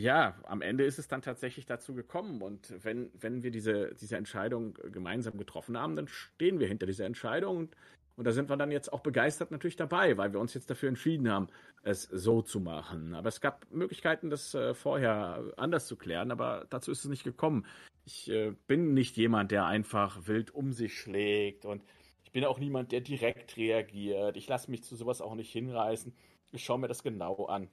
ja, 0.00 0.34
am 0.44 0.62
Ende 0.62 0.84
ist 0.84 0.98
es 0.98 1.08
dann 1.08 1.22
tatsächlich 1.22 1.66
dazu 1.66 1.94
gekommen. 1.94 2.42
Und 2.42 2.74
wenn, 2.84 3.10
wenn 3.18 3.42
wir 3.42 3.50
diese, 3.50 3.94
diese 3.94 4.16
Entscheidung 4.16 4.74
gemeinsam 4.90 5.36
getroffen 5.36 5.78
haben, 5.78 5.96
dann 5.96 6.08
stehen 6.08 6.58
wir 6.58 6.66
hinter 6.66 6.86
dieser 6.86 7.06
Entscheidung 7.06 7.56
und 7.56 7.76
und 8.16 8.26
da 8.26 8.32
sind 8.32 8.50
wir 8.50 8.58
dann 8.58 8.70
jetzt 8.70 8.92
auch 8.92 9.00
begeistert 9.00 9.50
natürlich 9.50 9.76
dabei, 9.76 10.18
weil 10.18 10.34
wir 10.34 10.40
uns 10.40 10.52
jetzt 10.52 10.68
dafür 10.68 10.90
entschieden 10.90 11.30
haben, 11.30 11.48
es 11.82 12.02
so 12.02 12.42
zu 12.42 12.60
machen. 12.60 13.14
Aber 13.14 13.30
es 13.30 13.40
gab 13.40 13.64
Möglichkeiten, 13.70 14.28
das 14.28 14.52
äh, 14.52 14.74
vorher 14.74 15.42
anders 15.56 15.86
zu 15.86 15.96
klären, 15.96 16.30
aber 16.30 16.66
dazu 16.68 16.90
ist 16.90 16.98
es 16.98 17.08
nicht 17.08 17.24
gekommen. 17.24 17.64
Ich 18.04 18.30
äh, 18.30 18.52
bin 18.66 18.92
nicht 18.92 19.16
jemand, 19.16 19.52
der 19.52 19.64
einfach 19.64 20.26
wild 20.26 20.54
um 20.54 20.74
sich 20.74 20.98
schlägt 20.98 21.64
und 21.64 21.82
ich 22.24 22.30
bin 22.30 22.44
auch 22.44 22.58
niemand, 22.58 22.92
der 22.92 23.00
direkt 23.00 23.56
reagiert. 23.56 24.36
Ich 24.36 24.46
lasse 24.48 24.70
mich 24.70 24.84
zu 24.84 24.96
sowas 24.96 25.22
auch 25.22 25.34
nicht 25.34 25.50
hinreißen. 25.50 26.12
Ich 26.52 26.62
schaue 26.62 26.78
mir 26.78 26.88
das 26.88 27.02
genau 27.02 27.46
an. 27.46 27.70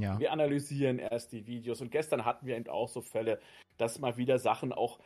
Ja. 0.00 0.18
Wir 0.18 0.32
analysieren 0.32 0.98
erst 0.98 1.32
die 1.32 1.46
Videos 1.46 1.80
und 1.80 1.90
gestern 1.90 2.24
hatten 2.24 2.46
wir 2.46 2.56
eben 2.56 2.68
auch 2.68 2.88
so 2.88 3.00
Fälle, 3.00 3.38
dass 3.76 3.98
mal 3.98 4.16
wieder 4.16 4.38
Sachen 4.38 4.72
auch 4.72 4.98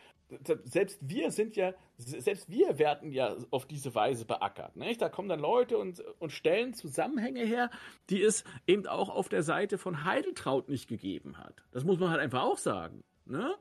selbst 0.64 0.98
wir 1.02 1.30
sind 1.30 1.56
ja, 1.56 1.74
selbst 1.96 2.50
wir 2.50 2.78
werden 2.78 3.12
ja 3.12 3.36
auf 3.50 3.66
diese 3.66 3.94
Weise 3.94 4.24
beackert. 4.24 4.76
Nicht? 4.76 5.02
Da 5.02 5.08
kommen 5.08 5.28
dann 5.28 5.40
Leute 5.40 5.78
und, 5.78 6.00
und 6.18 6.32
stellen 6.32 6.74
Zusammenhänge 6.74 7.44
her, 7.44 7.70
die 8.10 8.22
es 8.22 8.44
eben 8.66 8.86
auch 8.86 9.08
auf 9.08 9.28
der 9.28 9.42
Seite 9.42 9.78
von 9.78 10.04
Heideltraut 10.04 10.68
nicht 10.68 10.88
gegeben 10.88 11.38
hat. 11.38 11.62
Das 11.72 11.84
muss 11.84 11.98
man 11.98 12.10
halt 12.10 12.20
einfach 12.20 12.42
auch 12.42 12.58
sagen. 12.58 13.04
Ne? 13.26 13.54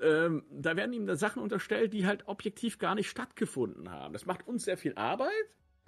Ähm, 0.00 0.44
da 0.50 0.76
werden 0.76 0.92
ihm 0.92 1.06
da 1.06 1.16
Sachen 1.16 1.42
unterstellt, 1.42 1.92
die 1.92 2.06
halt 2.06 2.28
objektiv 2.28 2.78
gar 2.78 2.94
nicht 2.94 3.08
stattgefunden 3.08 3.90
haben. 3.90 4.12
Das 4.12 4.26
macht 4.26 4.46
uns 4.46 4.64
sehr 4.64 4.76
viel 4.76 4.94
Arbeit, 4.96 5.30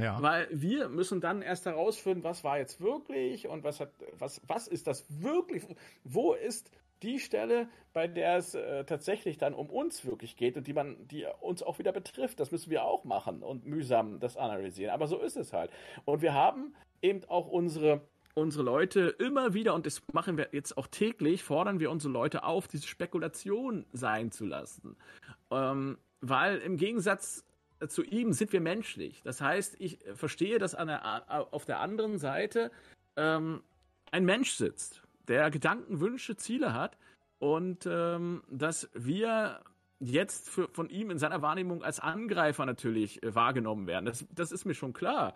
ja. 0.01 0.21
Weil 0.23 0.49
wir 0.51 0.89
müssen 0.89 1.21
dann 1.21 1.43
erst 1.43 1.67
herausfinden, 1.67 2.25
was 2.25 2.45
war 2.45 2.59
jetzt 2.59 2.81
wirklich 2.81 3.49
und 3.49 3.65
was 3.65 3.81
hat, 3.81 3.91
was, 4.19 4.41
was 4.47 4.69
ist 4.69 4.87
das 4.87 5.05
wirklich, 5.23 5.65
wo 6.05 6.35
ist 6.35 6.71
die 7.03 7.19
Stelle, 7.21 7.69
bei 7.93 8.09
der 8.09 8.37
es 8.37 8.55
äh, 8.55 8.85
tatsächlich 8.85 9.39
dann 9.39 9.55
um 9.55 9.71
uns 9.71 10.05
wirklich 10.05 10.37
geht 10.37 10.57
und 10.57 10.67
die 10.67 10.73
man, 10.73 11.07
die 11.09 11.27
uns 11.41 11.63
auch 11.63 11.79
wieder 11.79 11.93
betrifft. 11.93 12.41
Das 12.41 12.51
müssen 12.51 12.71
wir 12.71 12.85
auch 12.85 13.05
machen 13.05 13.43
und 13.43 13.67
mühsam 13.67 14.21
das 14.21 14.37
analysieren. 14.37 14.93
Aber 14.93 15.07
so 15.07 15.19
ist 15.21 15.37
es 15.37 15.53
halt. 15.53 15.71
Und 16.05 16.23
wir 16.23 16.35
haben 16.35 16.75
eben 17.03 17.25
auch 17.25 17.49
unsere 17.49 18.01
unsere 18.35 18.63
Leute 18.63 19.09
immer 19.19 19.53
wieder, 19.53 19.75
und 19.75 19.85
das 19.85 20.01
machen 20.13 20.37
wir 20.37 20.51
jetzt 20.53 20.79
auch 20.79 20.87
täglich, 20.87 21.43
fordern 21.43 21.81
wir 21.81 21.91
unsere 21.91 22.13
Leute 22.13 22.45
auf, 22.45 22.69
diese 22.69 22.87
Spekulation 22.87 23.85
sein 23.93 24.31
zu 24.31 24.47
lassen. 24.47 24.97
Ähm, 25.51 25.99
weil 26.21 26.59
im 26.59 26.77
Gegensatz 26.77 27.45
zu 27.87 28.03
ihm 28.03 28.33
sind 28.33 28.53
wir 28.53 28.61
menschlich. 28.61 29.23
Das 29.23 29.41
heißt, 29.41 29.77
ich 29.79 29.99
verstehe, 30.15 30.59
dass 30.59 30.73
der, 30.73 31.53
auf 31.53 31.65
der 31.65 31.81
anderen 31.81 32.19
Seite 32.19 32.71
ähm, 33.17 33.63
ein 34.11 34.25
Mensch 34.25 34.53
sitzt, 34.53 35.03
der 35.29 35.51
Gedanken, 35.51 36.01
Wünsche, 36.01 36.37
Ziele 36.37 36.73
hat 36.73 36.97
und 37.39 37.87
ähm, 37.87 38.43
dass 38.49 38.89
wir 38.95 39.61
jetzt 40.01 40.49
für, 40.49 40.69
von 40.69 40.89
ihm 40.89 41.11
in 41.11 41.19
seiner 41.19 41.43
Wahrnehmung 41.43 41.83
als 41.83 42.01
Angreifer 42.01 42.67
natürlich 42.67 43.23
äh, 43.23 43.35
wahrgenommen 43.35 43.87
werden. 43.87 44.07
Das, 44.07 44.27
das 44.31 44.53
ist 44.53 44.65
mir 44.65 44.75
schon 44.75 44.93
klar. 44.93 45.35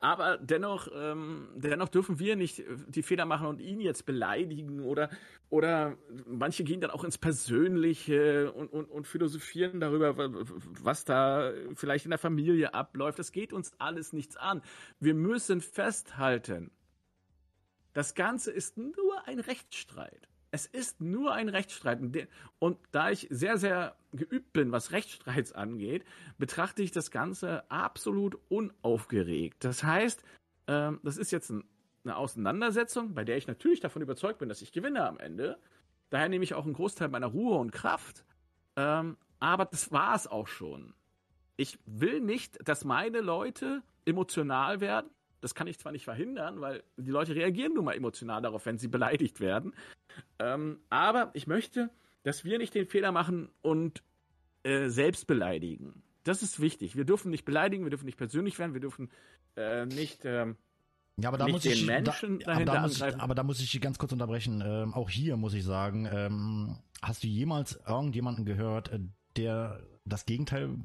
Aber 0.00 0.36
dennoch, 0.38 0.88
ähm, 0.94 1.48
dennoch 1.54 1.88
dürfen 1.88 2.18
wir 2.18 2.36
nicht 2.36 2.60
äh, 2.60 2.64
die 2.88 3.02
Fehler 3.02 3.24
machen 3.24 3.46
und 3.46 3.60
ihn 3.60 3.80
jetzt 3.80 4.04
beleidigen 4.04 4.80
oder, 4.80 5.10
oder 5.48 5.96
manche 6.26 6.64
gehen 6.64 6.80
dann 6.80 6.90
auch 6.90 7.04
ins 7.04 7.18
Persönliche 7.18 8.52
und, 8.52 8.72
und, 8.72 8.86
und 8.86 9.06
philosophieren 9.06 9.80
darüber, 9.80 10.14
was 10.16 11.04
da 11.04 11.52
vielleicht 11.74 12.04
in 12.04 12.10
der 12.10 12.18
Familie 12.18 12.74
abläuft. 12.74 13.18
Das 13.18 13.32
geht 13.32 13.52
uns 13.52 13.72
alles 13.78 14.12
nichts 14.12 14.36
an. 14.36 14.62
Wir 15.00 15.14
müssen 15.14 15.60
festhalten, 15.60 16.70
das 17.92 18.14
Ganze 18.14 18.50
ist 18.50 18.76
nur 18.76 19.26
ein 19.26 19.40
Rechtsstreit. 19.40 20.28
Es 20.56 20.64
ist 20.64 21.02
nur 21.02 21.34
ein 21.34 21.50
Rechtsstreit. 21.50 22.00
Und 22.58 22.78
da 22.90 23.10
ich 23.10 23.26
sehr, 23.28 23.58
sehr 23.58 23.94
geübt 24.14 24.54
bin, 24.54 24.72
was 24.72 24.90
Rechtsstreits 24.90 25.52
angeht, 25.52 26.02
betrachte 26.38 26.82
ich 26.82 26.92
das 26.92 27.10
Ganze 27.10 27.70
absolut 27.70 28.38
unaufgeregt. 28.48 29.62
Das 29.62 29.84
heißt, 29.84 30.24
ähm, 30.66 30.98
das 31.02 31.18
ist 31.18 31.30
jetzt 31.30 31.52
eine 32.04 32.16
Auseinandersetzung, 32.16 33.12
bei 33.12 33.22
der 33.22 33.36
ich 33.36 33.46
natürlich 33.46 33.80
davon 33.80 34.00
überzeugt 34.00 34.38
bin, 34.38 34.48
dass 34.48 34.62
ich 34.62 34.72
gewinne 34.72 35.06
am 35.06 35.18
Ende. 35.18 35.58
Daher 36.08 36.30
nehme 36.30 36.42
ich 36.44 36.54
auch 36.54 36.64
einen 36.64 36.72
Großteil 36.72 37.08
meiner 37.08 37.26
Ruhe 37.26 37.58
und 37.58 37.70
Kraft. 37.70 38.24
Ähm, 38.76 39.18
aber 39.38 39.66
das 39.66 39.92
war 39.92 40.14
es 40.14 40.26
auch 40.26 40.48
schon. 40.48 40.94
Ich 41.58 41.78
will 41.84 42.22
nicht, 42.22 42.66
dass 42.66 42.86
meine 42.86 43.20
Leute 43.20 43.82
emotional 44.06 44.80
werden. 44.80 45.10
Das 45.46 45.54
kann 45.54 45.68
ich 45.68 45.78
zwar 45.78 45.92
nicht 45.92 46.02
verhindern, 46.02 46.60
weil 46.60 46.82
die 46.96 47.12
Leute 47.12 47.36
reagieren 47.36 47.74
nun 47.74 47.84
mal 47.84 47.94
emotional 47.94 48.42
darauf, 48.42 48.66
wenn 48.66 48.78
sie 48.78 48.88
beleidigt 48.88 49.38
werden. 49.38 49.74
Ähm, 50.40 50.80
aber 50.90 51.30
ich 51.34 51.46
möchte, 51.46 51.88
dass 52.24 52.44
wir 52.44 52.58
nicht 52.58 52.74
den 52.74 52.88
Fehler 52.88 53.12
machen 53.12 53.48
und 53.62 54.02
äh, 54.64 54.88
selbst 54.88 55.28
beleidigen. 55.28 56.02
Das 56.24 56.42
ist 56.42 56.58
wichtig. 56.58 56.96
Wir 56.96 57.04
dürfen 57.04 57.30
nicht 57.30 57.44
beleidigen, 57.44 57.84
wir 57.84 57.90
dürfen 57.90 58.06
nicht 58.06 58.18
persönlich 58.18 58.58
werden, 58.58 58.74
wir 58.74 58.80
dürfen 58.80 59.08
äh, 59.54 59.86
nicht. 59.86 60.24
Ähm, 60.24 60.56
ja, 61.16 61.28
aber 61.28 61.38
da 61.38 61.46
muss 61.46 61.64
ich, 61.64 61.86
Menschen 61.86 62.40
da, 62.40 62.54
aber, 62.54 62.64
da 62.64 62.80
muss 62.80 62.96
ich, 62.96 63.20
aber 63.20 63.34
da 63.36 63.44
muss 63.44 63.60
ich 63.60 63.80
ganz 63.80 63.98
kurz 63.98 64.10
unterbrechen. 64.10 64.64
Ähm, 64.66 64.94
auch 64.94 65.08
hier 65.08 65.36
muss 65.36 65.54
ich 65.54 65.62
sagen, 65.62 66.08
ähm, 66.10 66.76
hast 67.02 67.22
du 67.22 67.28
jemals 67.28 67.78
irgendjemanden 67.86 68.44
gehört, 68.44 68.90
äh, 68.90 68.98
der 69.36 69.86
das 70.04 70.26
Gegenteil 70.26 70.76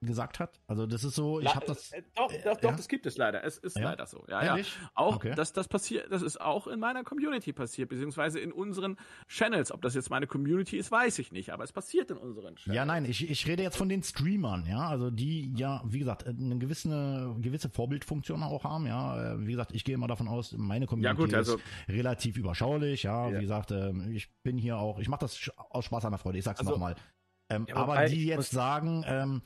gesagt 0.00 0.40
hat. 0.40 0.60
Also 0.66 0.86
das 0.86 1.04
ist 1.04 1.14
so, 1.14 1.40
ich 1.40 1.54
habe 1.54 1.66
das. 1.66 1.92
Äh, 1.92 2.02
doch, 2.14 2.32
doch, 2.32 2.56
doch, 2.56 2.70
ja? 2.70 2.76
das 2.76 2.88
gibt 2.88 3.04
es 3.06 3.18
leider. 3.18 3.44
Es 3.44 3.58
ist 3.58 3.76
ja? 3.76 3.90
leider 3.90 4.06
so. 4.06 4.24
Ja, 4.28 4.42
Ehrlich? 4.42 4.74
ja. 4.80 4.90
Auch 4.94 5.16
okay. 5.16 5.34
das, 5.34 5.52
das 5.52 5.68
passiert, 5.68 6.10
das 6.10 6.22
ist 6.22 6.40
auch 6.40 6.66
in 6.66 6.80
meiner 6.80 7.04
Community 7.04 7.52
passiert, 7.52 7.90
beziehungsweise 7.90 8.40
in 8.40 8.52
unseren 8.52 8.96
Channels. 9.28 9.70
Ob 9.72 9.82
das 9.82 9.94
jetzt 9.94 10.08
meine 10.10 10.26
Community 10.26 10.78
ist, 10.78 10.90
weiß 10.90 11.18
ich 11.18 11.32
nicht, 11.32 11.50
aber 11.50 11.64
es 11.64 11.72
passiert 11.72 12.10
in 12.10 12.16
unseren 12.16 12.56
Channels. 12.56 12.76
Ja, 12.76 12.84
nein, 12.86 13.04
ich, 13.04 13.28
ich 13.28 13.46
rede 13.46 13.62
jetzt 13.62 13.76
von 13.76 13.88
den 13.88 14.02
Streamern, 14.02 14.66
ja, 14.66 14.88
also 14.88 15.10
die 15.10 15.52
ja, 15.54 15.82
wie 15.84 15.98
gesagt, 15.98 16.26
eine 16.26 16.58
gewisse, 16.58 17.36
gewisse 17.40 17.68
Vorbildfunktion 17.68 18.42
auch 18.42 18.64
haben, 18.64 18.86
ja. 18.86 19.38
Wie 19.38 19.52
gesagt, 19.52 19.72
ich 19.74 19.84
gehe 19.84 19.94
immer 19.94 20.08
davon 20.08 20.28
aus, 20.28 20.52
meine 20.56 20.86
Community 20.86 21.20
ja, 21.20 21.26
gut, 21.26 21.34
also, 21.34 21.56
ist 21.56 21.64
relativ 21.88 22.36
überschaulich, 22.36 23.02
ja. 23.02 23.28
ja. 23.28 23.36
Wie 23.36 23.42
gesagt, 23.42 23.70
ähm, 23.70 24.12
ich 24.12 24.30
bin 24.42 24.56
hier 24.56 24.78
auch, 24.78 24.98
ich 24.98 25.08
mache 25.08 25.20
das 25.20 25.50
aus 25.56 25.84
Spaß 25.84 26.06
an 26.06 26.12
der 26.12 26.18
Freude, 26.18 26.38
ich 26.38 26.44
sag's 26.44 26.60
also, 26.60 26.72
nochmal. 26.72 26.96
Ähm, 27.50 27.66
ja, 27.68 27.76
aber 27.76 28.06
die 28.06 28.26
jetzt 28.26 28.52
sagen, 28.52 29.04
ähm, 29.06 29.42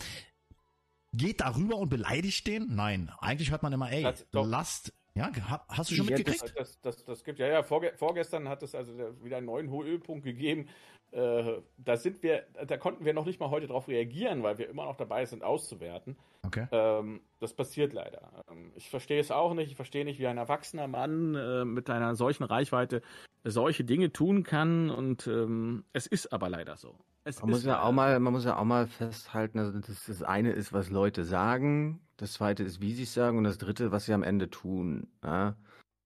geht 1.16 1.40
darüber 1.40 1.76
und 1.76 1.88
beleidigt 1.88 2.46
den? 2.46 2.74
Nein. 2.74 3.10
Eigentlich 3.18 3.50
hört 3.50 3.62
man 3.62 3.72
immer, 3.72 3.90
ey, 3.90 4.06
lasst. 4.32 4.92
Ja, 5.16 5.30
hast 5.68 5.92
du 5.92 5.94
schon 5.94 6.08
ja, 6.08 6.16
mitgekriegt? 6.16 6.42
Das, 6.42 6.80
das, 6.80 6.80
das, 6.80 7.04
das, 7.04 7.24
gibt 7.24 7.38
ja, 7.38 7.46
ja, 7.46 7.62
vorge 7.62 7.92
vorgestern 7.94 8.48
hat 8.48 8.64
es 8.64 8.74
also 8.74 8.92
wieder 9.22 9.36
einen 9.36 9.46
neuen 9.46 9.70
Höhepunkt 9.70 10.24
gegeben. 10.24 10.68
Äh, 11.12 11.60
da 11.76 11.96
sind 11.96 12.24
wir, 12.24 12.44
da 12.66 12.76
konnten 12.76 13.04
wir 13.04 13.14
noch 13.14 13.24
nicht 13.24 13.38
mal 13.38 13.50
heute 13.50 13.68
darauf 13.68 13.86
reagieren, 13.86 14.42
weil 14.42 14.58
wir 14.58 14.68
immer 14.68 14.84
noch 14.86 14.96
dabei 14.96 15.24
sind, 15.24 15.44
auszuwerten. 15.44 16.16
Okay. 16.44 16.66
Ähm, 16.72 17.20
das 17.38 17.54
passiert 17.54 17.92
leider. 17.92 18.44
Ähm, 18.50 18.72
ich 18.74 18.90
verstehe 18.90 19.20
es 19.20 19.30
auch 19.30 19.54
nicht. 19.54 19.70
Ich 19.70 19.76
verstehe 19.76 20.04
nicht, 20.04 20.18
wie 20.18 20.26
ein 20.26 20.38
erwachsener 20.38 20.88
Mann 20.88 21.36
äh, 21.36 21.64
mit 21.64 21.88
einer 21.90 22.16
solchen 22.16 22.42
Reichweite 22.42 23.00
solche 23.44 23.84
Dinge 23.84 24.12
tun 24.12 24.42
kann. 24.42 24.90
Und 24.90 25.28
ähm, 25.28 25.84
es 25.92 26.08
ist 26.08 26.32
aber 26.32 26.48
leider 26.48 26.76
so. 26.76 26.96
Es 27.24 27.40
man 27.40 27.50
muss 27.50 27.64
ja 27.64 27.82
auch 27.82 27.92
mal, 27.92 28.20
man 28.20 28.32
muss 28.34 28.44
ja 28.44 28.58
auch 28.58 28.64
mal 28.64 28.86
festhalten, 28.86 29.58
also 29.58 29.78
das, 29.78 30.04
das 30.04 30.22
eine 30.22 30.52
ist, 30.52 30.74
was 30.74 30.90
Leute 30.90 31.24
sagen, 31.24 32.00
das 32.18 32.34
zweite 32.34 32.62
ist, 32.62 32.82
wie 32.82 32.92
sie 32.92 33.04
es 33.04 33.14
sagen, 33.14 33.38
und 33.38 33.44
das 33.44 33.56
dritte, 33.56 33.92
was 33.92 34.04
sie 34.04 34.12
am 34.12 34.22
Ende 34.22 34.50
tun. 34.50 35.08
Ja? 35.24 35.56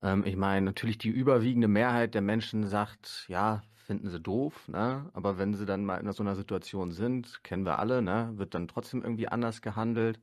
Ähm, 0.01 0.24
ich 0.24 0.36
meine, 0.36 0.65
natürlich 0.65 0.97
die 0.97 1.09
überwiegende 1.09 1.66
Mehrheit 1.66 2.15
der 2.15 2.23
Menschen 2.23 2.66
sagt, 2.69 3.24
ja, 3.28 3.62
finden 3.74 4.11
sie 4.11 4.20
doof, 4.20 4.69
ne? 4.69 5.11
Aber 5.15 5.39
wenn 5.39 5.55
sie 5.55 5.66
dann 5.66 5.85
mal 5.85 5.97
in 5.97 6.12
so 6.12 6.23
einer 6.23 6.36
Situation 6.36 6.93
sind, 6.93 7.43
kennen 7.43 7.65
wir 7.65 7.78
alle, 7.78 8.03
ne, 8.03 8.32
wird 8.36 8.55
dann 8.55 8.69
trotzdem 8.69 9.03
irgendwie 9.03 9.28
anders 9.28 9.62
gehandelt. 9.62 10.20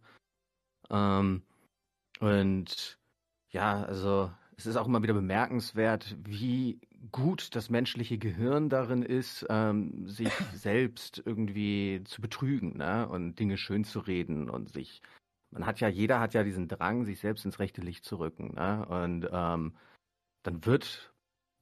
Ähm, 0.90 1.42
und 2.20 3.00
ja, 3.50 3.84
also 3.84 4.32
es 4.56 4.66
ist 4.66 4.78
auch 4.78 4.88
immer 4.88 5.04
wieder 5.04 5.14
bemerkenswert, 5.14 6.16
wie 6.24 6.80
gut 7.12 7.56
das 7.56 7.70
menschliche 7.70 8.18
Gehirn 8.18 8.70
darin 8.70 9.04
ist, 9.04 9.46
ähm, 9.50 10.08
sich 10.08 10.30
selbst 10.54 11.22
irgendwie 11.26 12.02
zu 12.06 12.22
betrügen 12.22 12.78
ne? 12.78 13.08
und 13.08 13.36
Dinge 13.40 13.58
schön 13.58 13.84
zu 13.84 14.00
reden 14.00 14.50
und 14.50 14.70
sich. 14.70 15.02
Man 15.52 15.66
hat 15.66 15.80
ja, 15.80 15.88
jeder 15.88 16.20
hat 16.20 16.34
ja 16.34 16.44
diesen 16.44 16.68
Drang, 16.68 17.06
sich 17.06 17.20
selbst 17.20 17.46
ins 17.46 17.60
rechte 17.60 17.82
Licht 17.82 18.04
zu 18.04 18.18
rücken. 18.20 18.56
Ne? 18.56 18.86
Und 18.88 19.30
ähm, 19.32 19.74
dann 20.44 20.66
wird 20.66 21.14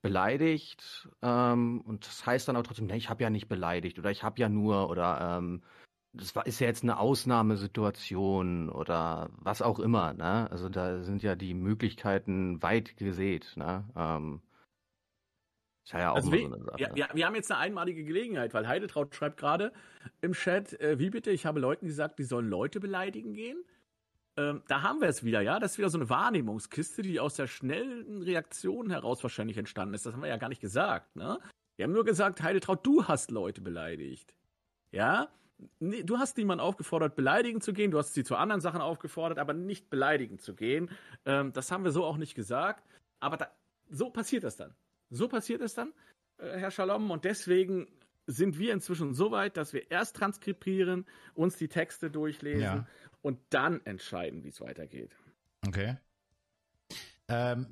beleidigt 0.02 1.10
ähm, 1.22 1.82
und 1.82 2.06
das 2.06 2.26
heißt 2.26 2.48
dann 2.48 2.57
auch 2.57 2.64
trotzdem, 2.64 2.88
ne, 2.88 2.98
ich 2.98 3.10
habe 3.10 3.24
ja 3.24 3.30
nicht 3.30 3.48
beleidigt 3.48 3.98
oder 3.99 4.11
ich 4.11 4.22
habe 4.22 4.40
ja 4.40 4.49
nur 4.49 4.90
oder 4.90 5.38
ähm, 5.40 5.61
das 6.14 6.36
war, 6.36 6.45
ist 6.45 6.60
ja 6.60 6.68
jetzt 6.68 6.84
eine 6.84 6.99
Ausnahmesituation 6.99 8.70
oder 8.70 9.30
was 9.38 9.61
auch 9.61 9.80
immer. 9.80 10.14
Ne? 10.14 10.49
Also 10.52 10.70
da 10.70 11.02
sind 11.02 11.24
ja 11.24 11.36
die 11.36 11.53
Möglichkeiten 11.53 12.61
weit 12.61 12.98
gesät. 12.98 13.53
Ne? 13.56 13.84
Ähm, 13.95 14.41
ist 15.84 15.93
ja 15.93 16.11
auch 16.11 16.15
also 16.15 16.31
wir, 16.31 16.49
so 16.49 16.72
ja, 16.77 16.95
wir, 16.95 17.10
wir, 17.14 17.26
haben 17.26 17.35
jetzt 17.35 17.51
eine 17.51 17.60
einmalige 17.60 18.03
Gelegenheit, 18.03 18.53
weil 18.53 18.68
Heidetraut 18.68 19.14
schreibt 19.14 19.38
gerade 19.38 19.73
im 20.22 20.34
Chat, 20.34 20.80
äh, 20.80 20.97
wie 20.97 21.10
bitte, 21.10 21.31
ich 21.31 21.45
habe 21.45 21.60
Leuten 21.60 21.88
gesagt, 21.88 22.19
die 22.19 22.23
sollen 22.23 22.49
Leute 22.49 22.80
beleidigen 22.80 23.34
gehen. 23.34 23.64
Ähm, 24.35 24.64
da 24.68 24.81
haben 24.81 25.01
wir 25.01 25.10
es 25.10 25.23
wieder, 25.23 25.41
ja. 25.41 25.60
Das 25.60 25.73
ist 25.73 25.77
wieder 25.77 25.89
so 25.89 25.97
eine 25.97 26.10
Wahrnehmungskiste, 26.10 27.01
die 27.01 27.19
aus 27.19 27.35
der 27.35 27.47
schnellen 27.47 28.23
Reaktion 28.23 28.89
heraus 28.89 29.22
wahrscheinlich 29.23 29.57
entstanden 29.57 29.93
ist. 29.93 30.05
Das 30.05 30.14
haben 30.14 30.22
wir 30.22 30.30
ja 30.30 30.38
gar 30.38 30.49
nicht 30.49 30.61
gesagt, 30.61 31.15
ne? 31.15 31.39
Wir 31.76 31.85
haben 31.85 31.91
nur 31.91 32.05
gesagt, 32.05 32.41
Heidetraut, 32.41 32.85
du 32.85 33.05
hast 33.05 33.31
Leute 33.31 33.61
beleidigt. 33.61 34.35
Ja? 34.91 35.30
Nee, 35.80 36.03
du 36.03 36.18
hast 36.18 36.38
niemanden 36.38 36.61
aufgefordert, 36.61 37.15
beleidigen 37.15 37.61
zu 37.61 37.73
gehen. 37.73 37.91
Du 37.91 37.97
hast 37.97 38.14
sie 38.14 38.23
zu 38.23 38.35
anderen 38.35 38.61
Sachen 38.61 38.81
aufgefordert, 38.81 39.39
aber 39.39 39.53
nicht 39.53 39.89
beleidigen 39.89 40.39
zu 40.39 40.55
gehen. 40.55 40.89
Ähm, 41.26 41.51
das 41.53 41.72
haben 41.72 41.84
wir 41.84 41.91
so 41.91 42.03
auch 42.03 42.18
nicht 42.18 42.35
gesagt. 42.35 42.88
Aber 43.19 43.38
da, 43.38 43.47
so 43.89 44.10
passiert 44.10 44.43
das 44.43 44.55
dann. 44.55 44.76
So 45.14 45.27
passiert 45.27 45.61
es 45.61 45.76
dann, 45.76 45.94
äh, 46.38 46.57
Herr 46.57 46.72
Schalom, 46.72 47.11
und 47.11 47.23
deswegen 47.23 47.88
sind 48.26 48.57
wir 48.57 48.73
inzwischen 48.73 49.14
so 49.14 49.31
weit, 49.31 49.57
dass 49.57 49.73
wir 49.73 49.91
erst 49.91 50.15
transkribieren, 50.15 51.06
uns 51.35 51.57
die 51.57 51.68
Texte 51.68 52.10
durchlesen 52.10 52.61
ja. 52.61 52.88
und 53.22 53.40
dann 53.49 53.85
entscheiden, 53.85 54.44
wie 54.44 54.49
es 54.49 54.60
weitergeht. 54.61 55.11
Okay. 55.68 55.98
Ähm, 57.27 57.68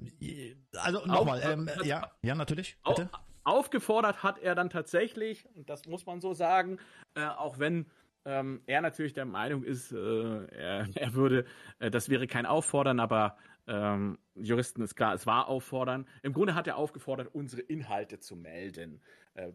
also 0.73 1.05
nochmal, 1.05 1.41
ähm, 1.43 1.69
ja, 1.83 2.11
ja, 2.21 2.35
natürlich. 2.35 2.77
Bitte. 2.85 3.09
Aufgefordert 3.43 4.21
hat 4.21 4.37
er 4.39 4.53
dann 4.53 4.69
tatsächlich, 4.69 5.47
und 5.55 5.69
das 5.69 5.87
muss 5.87 6.05
man 6.05 6.21
so 6.21 6.33
sagen, 6.33 6.77
äh, 7.15 7.25
auch 7.25 7.57
wenn 7.57 7.87
ähm, 8.23 8.61
er 8.67 8.81
natürlich 8.81 9.13
der 9.13 9.25
Meinung 9.25 9.63
ist, 9.63 9.91
äh, 9.91 10.45
er, 10.45 10.87
er, 10.95 11.13
würde, 11.15 11.45
äh, 11.79 11.89
das 11.89 12.09
wäre 12.09 12.27
kein 12.27 12.45
Auffordern, 12.45 12.99
aber 12.99 13.37
ähm, 13.67 14.19
Juristen 14.35 14.81
ist 14.81 14.95
klar, 14.95 15.13
es 15.13 15.25
war 15.25 15.47
Auffordern. 15.47 16.07
Im 16.23 16.33
Grunde 16.33 16.55
hat 16.55 16.67
er 16.67 16.77
aufgefordert, 16.77 17.33
unsere 17.33 17.61
Inhalte 17.61 18.19
zu 18.19 18.35
melden. 18.35 19.01
Äh, 19.33 19.51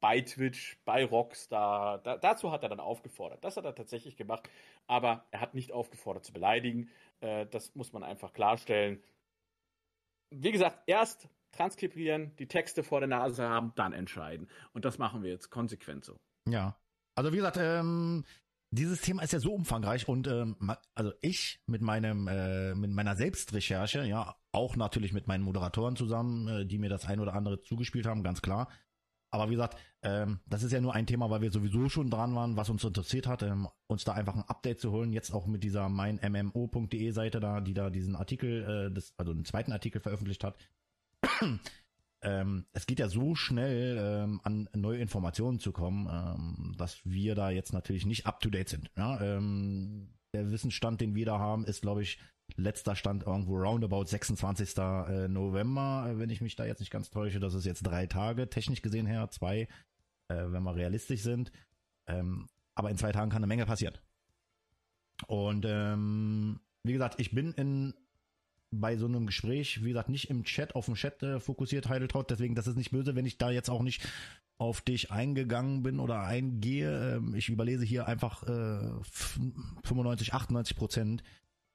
bei 0.00 0.20
Twitch, 0.20 0.78
bei 0.84 1.04
Rockstar. 1.04 1.98
Da, 1.98 2.16
dazu 2.16 2.52
hat 2.52 2.62
er 2.62 2.68
dann 2.68 2.80
aufgefordert. 2.80 3.44
Das 3.44 3.56
hat 3.56 3.64
er 3.64 3.74
tatsächlich 3.74 4.16
gemacht. 4.16 4.48
Aber 4.86 5.26
er 5.30 5.40
hat 5.40 5.54
nicht 5.54 5.72
aufgefordert 5.72 6.24
zu 6.24 6.32
beleidigen. 6.32 6.90
Äh, 7.20 7.46
das 7.46 7.74
muss 7.74 7.92
man 7.92 8.02
einfach 8.02 8.32
klarstellen. 8.32 9.02
Wie 10.30 10.52
gesagt, 10.52 10.82
erst 10.86 11.28
transkribieren, 11.52 12.36
die 12.36 12.46
Texte 12.46 12.82
vor 12.82 13.00
der 13.00 13.08
Nase 13.08 13.48
haben, 13.48 13.72
dann 13.74 13.92
entscheiden. 13.92 14.48
Und 14.72 14.84
das 14.84 14.98
machen 14.98 15.22
wir 15.22 15.30
jetzt 15.30 15.50
konsequent 15.50 16.04
so. 16.04 16.16
Ja. 16.46 16.76
Also 17.14 17.32
wie 17.32 17.36
gesagt, 17.36 17.56
ähm, 17.58 18.24
dieses 18.70 19.00
Thema 19.00 19.22
ist 19.22 19.32
ja 19.32 19.40
so 19.40 19.54
umfangreich 19.54 20.08
und 20.08 20.26
ähm, 20.26 20.56
also 20.94 21.12
ich 21.22 21.60
mit 21.66 21.80
meinem 21.80 22.28
äh, 22.28 22.74
mit 22.74 22.90
meiner 22.90 23.16
Selbstrecherche, 23.16 24.04
ja, 24.04 24.36
auch 24.52 24.76
natürlich 24.76 25.12
mit 25.12 25.26
meinen 25.26 25.44
Moderatoren 25.44 25.96
zusammen, 25.96 26.48
äh, 26.48 26.66
die 26.66 26.78
mir 26.78 26.90
das 26.90 27.06
ein 27.06 27.20
oder 27.20 27.34
andere 27.34 27.62
zugespielt 27.62 28.06
haben, 28.06 28.22
ganz 28.22 28.42
klar. 28.42 28.68
Aber 29.30 29.48
wie 29.48 29.54
gesagt, 29.54 29.76
ähm, 30.02 30.40
das 30.46 30.62
ist 30.62 30.72
ja 30.72 30.80
nur 30.80 30.94
ein 30.94 31.06
Thema, 31.06 31.28
weil 31.28 31.42
wir 31.42 31.50
sowieso 31.50 31.88
schon 31.88 32.10
dran 32.10 32.34
waren, 32.34 32.56
was 32.56 32.70
uns 32.70 32.84
interessiert 32.84 33.26
hat, 33.26 33.42
ähm, 33.42 33.68
uns 33.86 34.04
da 34.04 34.12
einfach 34.12 34.34
ein 34.34 34.44
Update 34.44 34.80
zu 34.80 34.90
holen. 34.90 35.12
Jetzt 35.12 35.32
auch 35.32 35.46
mit 35.46 35.64
dieser 35.64 35.88
meinmmo.de 35.88 37.10
Seite 37.10 37.40
da, 37.40 37.60
die 37.60 37.74
da 37.74 37.90
diesen 37.90 38.16
Artikel, 38.16 38.88
äh, 38.88 38.94
das, 38.94 39.12
also 39.18 39.32
einen 39.32 39.44
zweiten 39.44 39.72
Artikel 39.72 40.00
veröffentlicht 40.00 40.44
hat 40.44 40.56
ähm, 42.22 42.66
es 42.72 42.86
geht 42.86 42.98
ja 42.98 43.08
so 43.08 43.34
schnell 43.34 43.96
ähm, 43.98 44.40
an 44.42 44.68
neue 44.74 44.98
Informationen 44.98 45.60
zu 45.60 45.72
kommen, 45.72 46.08
ähm, 46.10 46.74
dass 46.76 47.04
wir 47.04 47.34
da 47.34 47.50
jetzt 47.50 47.72
natürlich 47.72 48.06
nicht 48.06 48.26
up 48.26 48.40
to 48.40 48.50
date 48.50 48.68
sind. 48.68 48.90
Ja? 48.96 49.20
Ähm, 49.20 50.14
der 50.34 50.50
Wissensstand, 50.50 51.00
den 51.00 51.14
wir 51.14 51.26
da 51.26 51.38
haben, 51.38 51.64
ist, 51.64 51.82
glaube 51.82 52.02
ich, 52.02 52.18
letzter 52.56 52.96
Stand 52.96 53.24
irgendwo 53.24 53.56
roundabout 53.56 54.04
26. 54.06 54.76
äh, 54.78 55.28
November, 55.28 56.12
wenn 56.16 56.30
ich 56.30 56.40
mich 56.40 56.56
da 56.56 56.64
jetzt 56.64 56.80
nicht 56.80 56.90
ganz 56.90 57.10
täusche. 57.10 57.40
Das 57.40 57.54
ist 57.54 57.66
jetzt 57.66 57.82
drei 57.82 58.06
Tage, 58.06 58.48
technisch 58.48 58.82
gesehen 58.82 59.06
her, 59.06 59.28
zwei, 59.30 59.68
äh, 60.28 60.44
wenn 60.46 60.62
wir 60.62 60.74
realistisch 60.74 61.22
sind. 61.22 61.52
Ähm, 62.06 62.48
aber 62.74 62.90
in 62.90 62.96
zwei 62.96 63.12
Tagen 63.12 63.30
kann 63.30 63.38
eine 63.38 63.46
Menge 63.46 63.66
passieren. 63.66 63.94
Und 65.26 65.66
ähm, 65.68 66.60
wie 66.84 66.92
gesagt, 66.92 67.20
ich 67.20 67.32
bin 67.32 67.52
in 67.52 67.94
bei 68.70 68.96
so 68.96 69.06
einem 69.06 69.26
Gespräch, 69.26 69.82
wie 69.82 69.88
gesagt, 69.88 70.08
nicht 70.08 70.30
im 70.30 70.44
Chat, 70.44 70.74
auf 70.74 70.86
dem 70.86 70.94
Chat 70.94 71.22
äh, 71.22 71.40
fokussiert, 71.40 71.88
Heideltraut. 71.88 72.30
Deswegen, 72.30 72.54
das 72.54 72.66
ist 72.66 72.76
nicht 72.76 72.90
böse, 72.90 73.14
wenn 73.14 73.26
ich 73.26 73.38
da 73.38 73.50
jetzt 73.50 73.70
auch 73.70 73.82
nicht 73.82 74.06
auf 74.58 74.80
dich 74.80 75.10
eingegangen 75.10 75.82
bin 75.82 76.00
oder 76.00 76.22
eingehe. 76.22 77.16
Ähm, 77.16 77.34
ich 77.34 77.48
überlese 77.48 77.84
hier 77.84 78.06
einfach 78.06 78.42
äh, 78.42 78.90
95, 79.84 80.34
98 80.34 80.76
Prozent. 80.76 81.22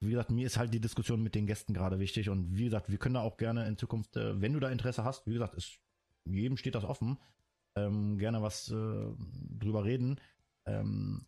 Wie 0.02 0.12
gesagt, 0.12 0.32
mir 0.32 0.46
ist 0.46 0.58
halt 0.58 0.74
die 0.74 0.82
Diskussion 0.82 1.24
mit 1.24 1.34
den 1.34 1.48
Gästen 1.48 1.74
gerade 1.74 2.00
wichtig. 2.00 2.30
Und 2.30 2.56
wie 2.56 2.66
gesagt, 2.66 2.92
wir 2.92 2.98
können 2.98 3.16
da 3.16 3.22
auch 3.22 3.38
gerne 3.38 3.68
in 3.68 3.78
Zukunft, 3.78 4.16
äh, 4.18 4.40
wenn 4.42 4.54
du 4.54 4.60
da 4.60 4.70
Interesse 4.70 5.04
hast, 5.04 5.26
wie 5.26 5.34
gesagt, 5.34 5.56
ist, 5.56 5.80
jedem 6.26 6.58
steht 6.58 6.76
das 6.76 6.84
offen, 6.84 7.18
ähm, 7.76 8.18
gerne 8.18 8.42
was 8.42 8.70
äh, 8.70 9.08
drüber 9.60 9.84
reden. 9.84 10.20
Ähm, 10.66 11.26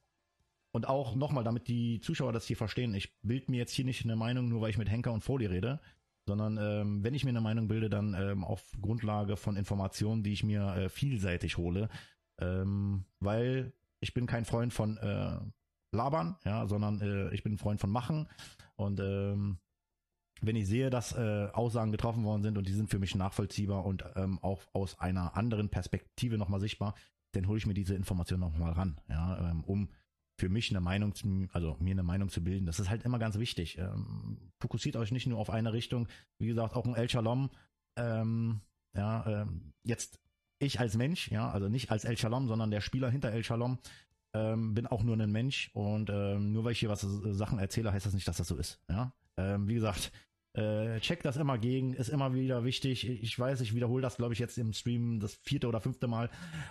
und 0.75 0.89
auch 0.89 1.15
nochmal, 1.15 1.45
damit 1.45 1.69
die 1.69 2.01
Zuschauer 2.01 2.33
das 2.33 2.45
hier 2.47 2.57
verstehen, 2.57 2.93
ich 2.95 3.17
bild 3.21 3.47
mir 3.47 3.55
jetzt 3.55 3.71
hier 3.71 3.85
nicht 3.85 4.03
eine 4.03 4.17
Meinung, 4.17 4.49
nur 4.49 4.59
weil 4.59 4.71
ich 4.71 4.77
mit 4.77 4.89
Henker 4.89 5.13
und 5.13 5.23
Foley 5.23 5.45
rede, 5.45 5.79
sondern 6.27 6.57
ähm, 6.57 7.01
wenn 7.01 7.13
ich 7.13 7.23
mir 7.23 7.29
eine 7.29 7.39
Meinung 7.39 7.69
bilde, 7.69 7.89
dann 7.89 8.13
ähm, 8.13 8.43
auf 8.43 8.61
Grundlage 8.81 9.37
von 9.37 9.55
Informationen, 9.55 10.21
die 10.21 10.33
ich 10.33 10.43
mir 10.43 10.75
äh, 10.75 10.89
vielseitig 10.89 11.55
hole, 11.55 11.87
ähm, 12.41 13.05
weil 13.21 13.71
ich 14.01 14.13
bin 14.13 14.27
kein 14.27 14.43
Freund 14.43 14.73
von 14.73 14.97
äh, 14.97 15.37
Labern, 15.93 16.35
ja, 16.43 16.67
sondern 16.67 16.99
äh, 16.99 17.33
ich 17.33 17.41
bin 17.41 17.53
ein 17.53 17.57
Freund 17.57 17.79
von 17.79 17.89
Machen. 17.89 18.27
Und 18.75 18.99
ähm, 18.99 19.59
wenn 20.41 20.57
ich 20.57 20.67
sehe, 20.67 20.89
dass 20.89 21.13
äh, 21.13 21.47
Aussagen 21.53 21.93
getroffen 21.93 22.25
worden 22.25 22.43
sind 22.43 22.57
und 22.57 22.67
die 22.67 22.73
sind 22.73 22.89
für 22.89 22.99
mich 22.99 23.15
nachvollziehbar 23.15 23.85
und 23.85 24.03
ähm, 24.17 24.39
auch 24.41 24.61
aus 24.73 24.99
einer 24.99 25.37
anderen 25.37 25.69
Perspektive 25.69 26.37
nochmal 26.37 26.59
sichtbar, 26.59 26.95
dann 27.31 27.47
hole 27.47 27.59
ich 27.59 27.65
mir 27.65 27.73
diese 27.73 27.95
Informationen 27.95 28.41
nochmal 28.41 28.73
ran, 28.73 28.99
ja, 29.07 29.51
ähm, 29.51 29.63
um 29.63 29.87
für 30.37 30.49
mich 30.49 30.69
eine 30.69 30.81
Meinung, 30.81 31.15
zu, 31.15 31.47
also 31.53 31.77
mir 31.79 31.91
eine 31.91 32.03
Meinung 32.03 32.29
zu 32.29 32.43
bilden. 32.43 32.65
Das 32.65 32.79
ist 32.79 32.89
halt 32.89 33.03
immer 33.03 33.19
ganz 33.19 33.37
wichtig. 33.37 33.77
Ähm, 33.77 34.51
fokussiert 34.59 34.95
euch 34.95 35.11
nicht 35.11 35.27
nur 35.27 35.39
auf 35.39 35.49
eine 35.49 35.73
Richtung. 35.73 36.07
Wie 36.39 36.47
gesagt, 36.47 36.75
auch 36.75 36.85
ein 36.85 36.95
El 36.95 37.09
Shalom, 37.09 37.49
ähm, 37.97 38.61
ja, 38.95 39.25
ähm, 39.25 39.73
jetzt 39.83 40.19
ich 40.59 40.79
als 40.79 40.95
Mensch, 40.97 41.31
ja, 41.31 41.49
also 41.49 41.69
nicht 41.69 41.91
als 41.91 42.05
El 42.05 42.17
Shalom, 42.17 42.47
sondern 42.47 42.71
der 42.71 42.81
Spieler 42.81 43.09
hinter 43.09 43.31
El 43.31 43.43
Shalom, 43.43 43.79
ähm, 44.33 44.73
bin 44.73 44.87
auch 44.87 45.03
nur 45.03 45.17
ein 45.17 45.31
Mensch 45.31 45.69
und 45.73 46.09
ähm, 46.09 46.51
nur 46.51 46.63
weil 46.63 46.73
ich 46.73 46.79
hier 46.79 46.89
was 46.89 47.03
äh, 47.03 47.33
Sachen 47.33 47.59
erzähle, 47.59 47.91
heißt 47.91 48.05
das 48.05 48.13
nicht, 48.13 48.27
dass 48.27 48.37
das 48.37 48.47
so 48.47 48.57
ist. 48.57 48.81
Ja, 48.89 49.13
ähm, 49.37 49.67
wie 49.67 49.75
gesagt, 49.75 50.11
äh, 50.55 50.99
check 51.01 51.21
das 51.23 51.37
immer 51.37 51.57
gegen, 51.57 51.93
ist 51.93 52.09
immer 52.09 52.33
wieder 52.33 52.63
wichtig. 52.63 53.09
Ich 53.09 53.37
weiß, 53.37 53.61
ich 53.61 53.75
wiederhole 53.75 54.01
das, 54.01 54.17
glaube 54.17 54.33
ich, 54.33 54.39
jetzt 54.39 54.57
im 54.57 54.73
Stream 54.73 55.19
das 55.19 55.35
vierte 55.43 55.67
oder 55.67 55.81
fünfte 55.81 56.07
Mal. 56.07 56.29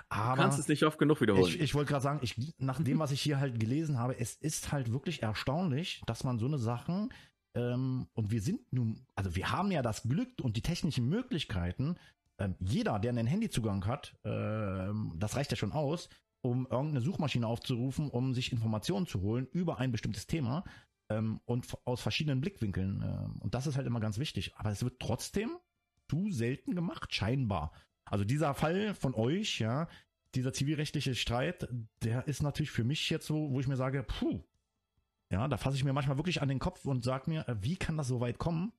Aber 0.09 0.37
du 0.37 0.43
kannst 0.43 0.59
es 0.59 0.69
nicht 0.69 0.85
oft 0.85 0.99
genug 0.99 1.21
wiederholen. 1.21 1.47
Ich, 1.47 1.61
ich 1.61 1.75
wollte 1.75 1.91
gerade 1.91 2.03
sagen, 2.03 2.21
ich, 2.23 2.55
nach 2.59 2.83
dem, 2.83 2.99
was 2.99 3.13
ich 3.13 3.21
hier 3.21 3.39
halt 3.39 3.61
gelesen 3.61 3.99
habe, 3.99 4.19
es 4.19 4.35
ist 4.35 4.73
halt 4.73 4.93
wirklich 4.93 5.23
erstaunlich, 5.23 6.03
dass 6.07 6.25
man 6.25 6.39
so 6.39 6.47
eine 6.47 6.59
Sachen 6.59 7.11
ähm, 7.55 8.09
und 8.15 8.31
wir 8.31 8.41
sind 8.41 8.61
nun, 8.73 9.07
also 9.15 9.37
wir 9.37 9.51
haben 9.51 9.71
ja 9.71 9.83
das 9.83 10.03
Glück 10.03 10.31
und 10.43 10.57
die 10.57 10.63
technischen 10.63 11.09
Möglichkeiten. 11.09 11.97
Ähm, 12.39 12.57
jeder, 12.59 12.99
der 12.99 13.11
einen 13.11 13.27
Handyzugang 13.27 13.87
hat, 13.87 14.17
ähm, 14.25 15.13
das 15.17 15.37
reicht 15.37 15.53
ja 15.53 15.57
schon 15.57 15.73
aus, 15.73 16.09
um 16.43 16.67
irgendeine 16.71 17.01
Suchmaschine 17.01 17.47
aufzurufen, 17.47 18.11
um 18.11 18.35
sich 18.35 18.53
Informationen 18.53 19.07
zu 19.07 19.21
holen 19.21 19.47
über 19.53 19.79
ein 19.79 19.93
bestimmtes 19.93 20.27
Thema 20.27 20.65
ähm, 21.09 21.41
und 21.45 21.67
aus 21.85 22.01
verschiedenen 22.01 22.41
Blickwinkeln. 22.41 23.03
Ähm, 23.03 23.41
und 23.41 23.55
das 23.55 23.67
ist 23.67 23.77
halt 23.77 23.87
immer 23.87 24.01
ganz 24.01 24.19
wichtig. 24.19 24.53
Aber 24.57 24.71
es 24.71 24.83
wird 24.83 25.01
trotzdem 25.01 25.51
zu 26.09 26.31
selten 26.31 26.75
gemacht, 26.75 27.15
scheinbar. 27.15 27.73
Also 28.05 28.25
dieser 28.25 28.55
Fall 28.55 28.95
von 28.95 29.15
euch, 29.15 29.59
ja, 29.59 29.89
dieser 30.35 30.53
zivilrechtliche 30.53 31.15
Streit, 31.15 31.69
der 32.03 32.27
ist 32.27 32.43
natürlich 32.43 32.71
für 32.71 32.85
mich 32.85 33.09
jetzt 33.11 33.27
so, 33.27 33.51
wo 33.51 33.61
ich 33.61 33.69
mir 33.69 33.77
sage, 33.77 34.03
puh, 34.03 34.43
ja, 35.31 35.49
da 35.49 35.57
fasse 35.57 35.77
ich 35.77 35.85
mir 35.85 35.93
manchmal 35.93 36.19
wirklich 36.19 36.43
an 36.43 36.49
den 36.49 36.59
Kopf 36.59 36.85
und 36.85 37.05
sage 37.05 37.31
mir, 37.31 37.49
äh, 37.49 37.57
wie 37.61 37.77
kann 37.77 37.97
das 37.97 38.09
so 38.09 38.21
weit 38.21 38.39
kommen? 38.39 38.73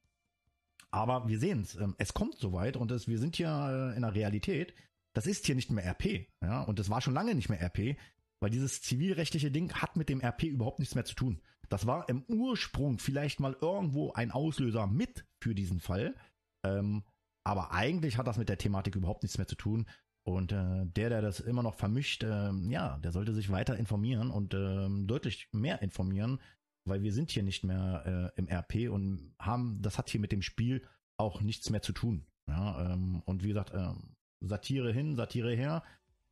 Aber 0.91 1.27
wir 1.27 1.39
sehen 1.39 1.61
es, 1.61 1.75
ähm, 1.75 1.95
es 1.97 2.13
kommt 2.13 2.37
so 2.37 2.53
weit 2.53 2.77
und 2.77 2.91
es, 2.91 3.07
wir 3.07 3.19
sind 3.19 3.35
hier 3.35 3.49
äh, 3.93 3.95
in 3.95 4.03
der 4.03 4.15
Realität. 4.15 4.73
Das 5.13 5.27
ist 5.27 5.45
hier 5.45 5.55
nicht 5.55 5.71
mehr 5.71 5.85
RP, 5.85 6.27
ja, 6.41 6.61
und 6.63 6.77
das 6.77 6.89
war 6.89 7.01
schon 7.01 7.13
lange 7.13 7.35
nicht 7.35 7.49
mehr 7.49 7.61
RP, 7.61 7.97
weil 8.39 8.49
dieses 8.49 8.81
zivilrechtliche 8.81 9.49
Ding 9.49 9.73
hat 9.73 9.95
mit 9.95 10.09
dem 10.09 10.21
RP 10.21 10.43
überhaupt 10.43 10.79
nichts 10.79 10.95
mehr 10.95 11.05
zu 11.05 11.15
tun. 11.15 11.41
Das 11.69 11.85
war 11.85 12.07
im 12.09 12.23
Ursprung 12.27 12.99
vielleicht 12.99 13.39
mal 13.39 13.55
irgendwo 13.59 14.11
ein 14.13 14.31
Auslöser 14.31 14.87
mit 14.87 15.25
für 15.41 15.55
diesen 15.55 15.79
Fall. 15.79 16.15
Ähm, 16.63 17.03
aber 17.43 17.71
eigentlich 17.71 18.17
hat 18.17 18.27
das 18.27 18.37
mit 18.37 18.49
der 18.49 18.57
Thematik 18.57 18.95
überhaupt 18.95 19.23
nichts 19.23 19.37
mehr 19.37 19.47
zu 19.47 19.55
tun. 19.55 19.85
Und 20.23 20.51
äh, 20.51 20.85
der, 20.85 21.09
der 21.09 21.21
das 21.21 21.39
immer 21.39 21.61
noch 21.61 21.75
vermischt, 21.75 22.23
äh, 22.23 22.51
ja, 22.51 22.97
der 22.97 23.11
sollte 23.11 23.33
sich 23.33 23.51
weiter 23.51 23.77
informieren 23.77 24.31
und 24.31 24.55
äh, 24.55 24.87
deutlich 25.05 25.47
mehr 25.51 25.83
informieren, 25.83 26.39
weil 26.83 27.03
wir 27.03 27.13
sind 27.13 27.29
hier 27.29 27.43
nicht 27.43 27.63
mehr 27.63 28.33
äh, 28.35 28.39
im 28.39 28.47
RP 28.47 28.89
und 28.91 29.35
haben, 29.37 29.81
das 29.83 29.99
hat 29.99 30.09
hier 30.09 30.19
mit 30.19 30.31
dem 30.31 30.41
Spiel 30.41 30.81
auch 31.17 31.41
nichts 31.41 31.69
mehr 31.69 31.83
zu 31.83 31.93
tun. 31.93 32.25
Ja, 32.47 32.93
ähm, 32.93 33.21
und 33.25 33.43
wie 33.43 33.49
gesagt, 33.49 33.71
äh, 33.71 33.93
Satire 34.41 34.91
hin, 34.91 35.15
Satire 35.15 35.55
her. 35.55 35.83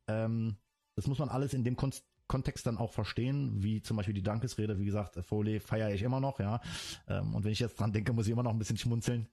Ähm, 0.08 0.56
das 0.96 1.06
muss 1.06 1.18
man 1.18 1.28
alles 1.28 1.54
in 1.54 1.64
dem 1.64 1.76
Kon 1.76 1.92
Kontext 2.26 2.66
dann 2.66 2.78
auch 2.78 2.92
verstehen, 2.92 3.62
wie 3.62 3.82
zum 3.82 3.96
Beispiel 3.96 4.14
die 4.14 4.22
Dankesrede, 4.22 4.78
wie 4.78 4.84
gesagt, 4.84 5.18
Foley 5.24 5.60
feiere 5.60 5.92
ich 5.92 6.02
immer 6.02 6.20
noch, 6.20 6.40
ja. 6.40 6.60
Ähm, 7.08 7.34
und 7.34 7.44
wenn 7.44 7.52
ich 7.52 7.60
jetzt 7.60 7.78
dran 7.78 7.92
denke, 7.92 8.12
muss 8.12 8.26
ich 8.26 8.32
immer 8.32 8.42
noch 8.42 8.52
ein 8.52 8.58
bisschen 8.58 8.78
schmunzeln. 8.78 9.28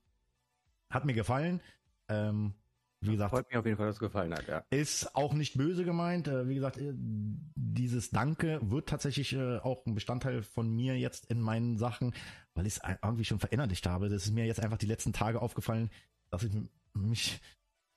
Hat 0.90 1.04
mir 1.04 1.14
gefallen. 1.14 1.60
Ähm, 2.08 2.54
wie 3.02 3.12
gesagt, 3.12 3.30
freut 3.30 3.48
mich 3.48 3.58
auf 3.58 3.64
jeden 3.66 3.76
Fall, 3.76 3.86
dass 3.86 3.96
es 3.96 4.00
gefallen 4.00 4.32
hat, 4.32 4.46
ja. 4.46 4.62
Ist 4.70 5.16
auch 5.16 5.32
nicht 5.34 5.56
böse 5.56 5.84
gemeint. 5.84 6.28
Äh, 6.28 6.48
wie 6.48 6.54
gesagt, 6.54 6.76
äh, 6.76 6.92
dieses 6.94 8.10
Danke 8.10 8.60
wird 8.62 8.88
tatsächlich 8.88 9.32
äh, 9.32 9.58
auch 9.58 9.84
ein 9.86 9.94
Bestandteil 9.94 10.42
von 10.42 10.70
mir 10.70 10.96
jetzt 10.96 11.26
in 11.26 11.40
meinen 11.40 11.78
Sachen, 11.78 12.14
weil 12.54 12.66
ich 12.66 12.76
es 12.76 12.80
irgendwie 13.02 13.24
schon 13.24 13.40
verinnerlicht 13.40 13.86
habe. 13.86 14.08
Das 14.08 14.24
ist 14.24 14.32
mir 14.32 14.46
jetzt 14.46 14.60
einfach 14.60 14.78
die 14.78 14.86
letzten 14.86 15.12
Tage 15.12 15.42
aufgefallen, 15.42 15.90
dass 16.30 16.44
ich 16.44 16.52
mich, 16.94 17.40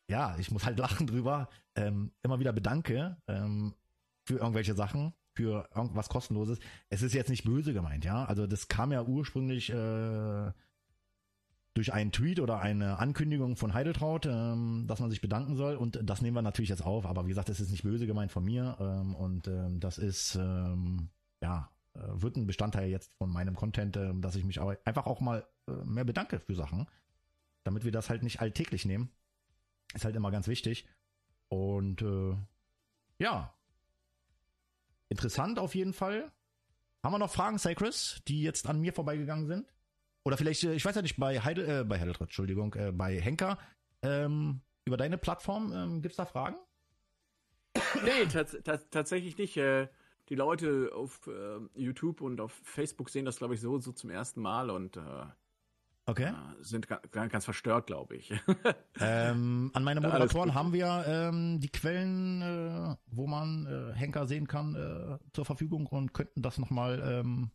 ja, 0.09 0.35
ich 0.39 0.49
muss 0.49 0.65
halt 0.65 0.79
lachen 0.79 1.05
drüber, 1.05 1.49
ähm, 1.75 2.11
immer 2.23 2.39
wieder 2.39 2.53
bedanke. 2.53 3.17
Ähm, 3.27 3.75
für 4.25 4.37
irgendwelche 4.37 4.73
Sachen, 4.73 5.13
für 5.33 5.69
irgendwas 5.75 6.09
kostenloses. 6.09 6.59
Es 6.89 7.01
ist 7.01 7.13
jetzt 7.13 7.29
nicht 7.29 7.43
böse 7.43 7.73
gemeint, 7.73 8.05
ja. 8.05 8.25
Also 8.25 8.47
das 8.47 8.67
kam 8.67 8.91
ja 8.91 9.03
ursprünglich 9.03 9.69
äh, 9.69 10.51
durch 11.75 11.93
einen 11.93 12.11
Tweet 12.11 12.39
oder 12.39 12.59
eine 12.59 12.99
Ankündigung 12.99 13.57
von 13.57 13.73
Heideltraut, 13.73 14.25
ähm, 14.25 14.85
dass 14.87 15.01
man 15.01 15.09
sich 15.09 15.21
bedanken 15.21 15.55
soll. 15.55 15.75
Und 15.75 15.99
das 16.03 16.21
nehmen 16.21 16.35
wir 16.35 16.41
natürlich 16.41 16.69
jetzt 16.69 16.85
auf. 16.85 17.05
Aber 17.05 17.25
wie 17.25 17.29
gesagt, 17.29 17.49
es 17.49 17.59
ist 17.59 17.69
nicht 17.69 17.83
böse 17.83 18.07
gemeint 18.07 18.31
von 18.31 18.45
mir. 18.45 18.77
Ähm, 18.79 19.13
und 19.13 19.47
ähm, 19.47 19.79
das 19.81 19.97
ist, 19.97 20.35
ähm, 20.35 21.09
ja, 21.41 21.69
äh, 21.93 21.99
wird 21.99 22.37
ein 22.37 22.47
Bestandteil 22.47 22.89
jetzt 22.89 23.13
von 23.17 23.29
meinem 23.29 23.55
Content, 23.55 23.97
äh, 23.97 24.13
dass 24.15 24.37
ich 24.37 24.45
mich 24.45 24.59
auch 24.59 24.73
einfach 24.85 25.05
auch 25.05 25.19
mal 25.19 25.45
äh, 25.67 25.71
mehr 25.83 26.05
bedanke 26.05 26.39
für 26.39 26.55
Sachen. 26.55 26.87
Damit 27.65 27.83
wir 27.83 27.91
das 27.91 28.09
halt 28.09 28.23
nicht 28.23 28.39
alltäglich 28.39 28.85
nehmen. 28.85 29.09
Ist 29.93 30.05
halt 30.05 30.15
immer 30.15 30.31
ganz 30.31 30.47
wichtig. 30.47 30.87
Und 31.49 32.01
äh, 32.01 32.35
ja, 33.19 33.53
Interessant 35.09 35.59
auf 35.59 35.75
jeden 35.75 35.93
Fall. 35.93 36.31
Haben 37.03 37.13
wir 37.13 37.19
noch 37.19 37.31
Fragen, 37.31 37.59
Cycris, 37.59 38.21
die 38.27 38.41
jetzt 38.41 38.67
an 38.67 38.79
mir 38.79 38.93
vorbeigegangen 38.93 39.45
sind? 39.45 39.73
Oder 40.23 40.37
vielleicht, 40.37 40.63
äh, 40.63 40.73
ich 40.73 40.83
weiß 40.83 40.95
ja 40.95 41.01
nicht, 41.01 41.17
bei 41.17 41.39
Heidel, 41.39 41.81
äh, 41.81 41.83
bei 41.83 41.99
Heideltratt, 41.99 42.29
Entschuldigung, 42.29 42.73
äh, 42.73 42.91
bei 42.91 43.19
Henker, 43.21 43.59
ähm, 44.01 44.61
über 44.85 44.97
deine 44.97 45.17
Plattform, 45.17 45.71
ähm, 45.73 46.01
gibt's 46.01 46.17
da 46.17 46.25
Fragen? 46.25 46.57
Nee, 48.03 48.25
tatsächlich 48.91 49.37
nicht. 49.37 49.57
Äh, 49.57 49.87
die 50.29 50.35
Leute 50.35 50.91
auf 50.93 51.27
äh, 51.27 51.59
YouTube 51.79 52.21
und 52.21 52.41
auf 52.41 52.53
Facebook 52.63 53.09
sehen 53.09 53.25
das, 53.25 53.37
glaube 53.37 53.53
ich, 53.53 53.61
so, 53.61 53.79
so 53.79 53.91
zum 53.91 54.09
ersten 54.09 54.41
Mal 54.41 54.69
und 54.69 54.97
äh, 54.97 55.25
Okay. 56.07 56.33
Sind 56.61 56.87
ganz, 56.87 57.31
ganz 57.31 57.45
verstört, 57.45 57.87
glaube 57.87 58.15
ich. 58.15 58.31
ähm, 58.99 59.71
an 59.73 59.83
meine 59.83 60.01
Moderatoren 60.01 60.53
haben 60.53 60.71
wir 60.71 61.03
ähm, 61.07 61.59
die 61.59 61.69
Quellen, 61.69 62.41
äh, 62.41 62.95
wo 63.07 63.25
man 63.25 63.65
äh, 63.65 63.93
Henker 63.95 64.27
sehen 64.27 64.47
kann, 64.47 64.75
äh, 64.75 65.17
zur 65.33 65.45
Verfügung 65.45 65.87
und 65.87 66.13
könnten 66.13 66.43
das 66.43 66.59
nochmal 66.59 67.01
ähm, 67.03 67.49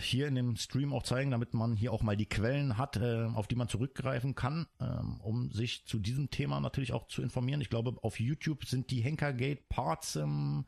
hier 0.00 0.28
in 0.28 0.34
dem 0.34 0.56
Stream 0.56 0.92
auch 0.92 1.02
zeigen, 1.02 1.30
damit 1.30 1.54
man 1.54 1.76
hier 1.76 1.92
auch 1.92 2.02
mal 2.02 2.16
die 2.16 2.28
Quellen 2.28 2.76
hat, 2.76 2.96
äh, 2.96 3.26
auf 3.34 3.46
die 3.46 3.56
man 3.56 3.68
zurückgreifen 3.68 4.34
kann, 4.34 4.66
ähm, 4.80 5.20
um 5.22 5.50
sich 5.50 5.86
zu 5.86 5.98
diesem 5.98 6.30
Thema 6.30 6.60
natürlich 6.60 6.92
auch 6.92 7.06
zu 7.06 7.22
informieren. 7.22 7.60
Ich 7.60 7.70
glaube, 7.70 7.96
auf 8.02 8.20
YouTube 8.20 8.64
sind 8.66 8.90
die 8.90 9.00
Henkergate 9.00 9.62
Parts 9.68 10.16
ähm, 10.16 10.66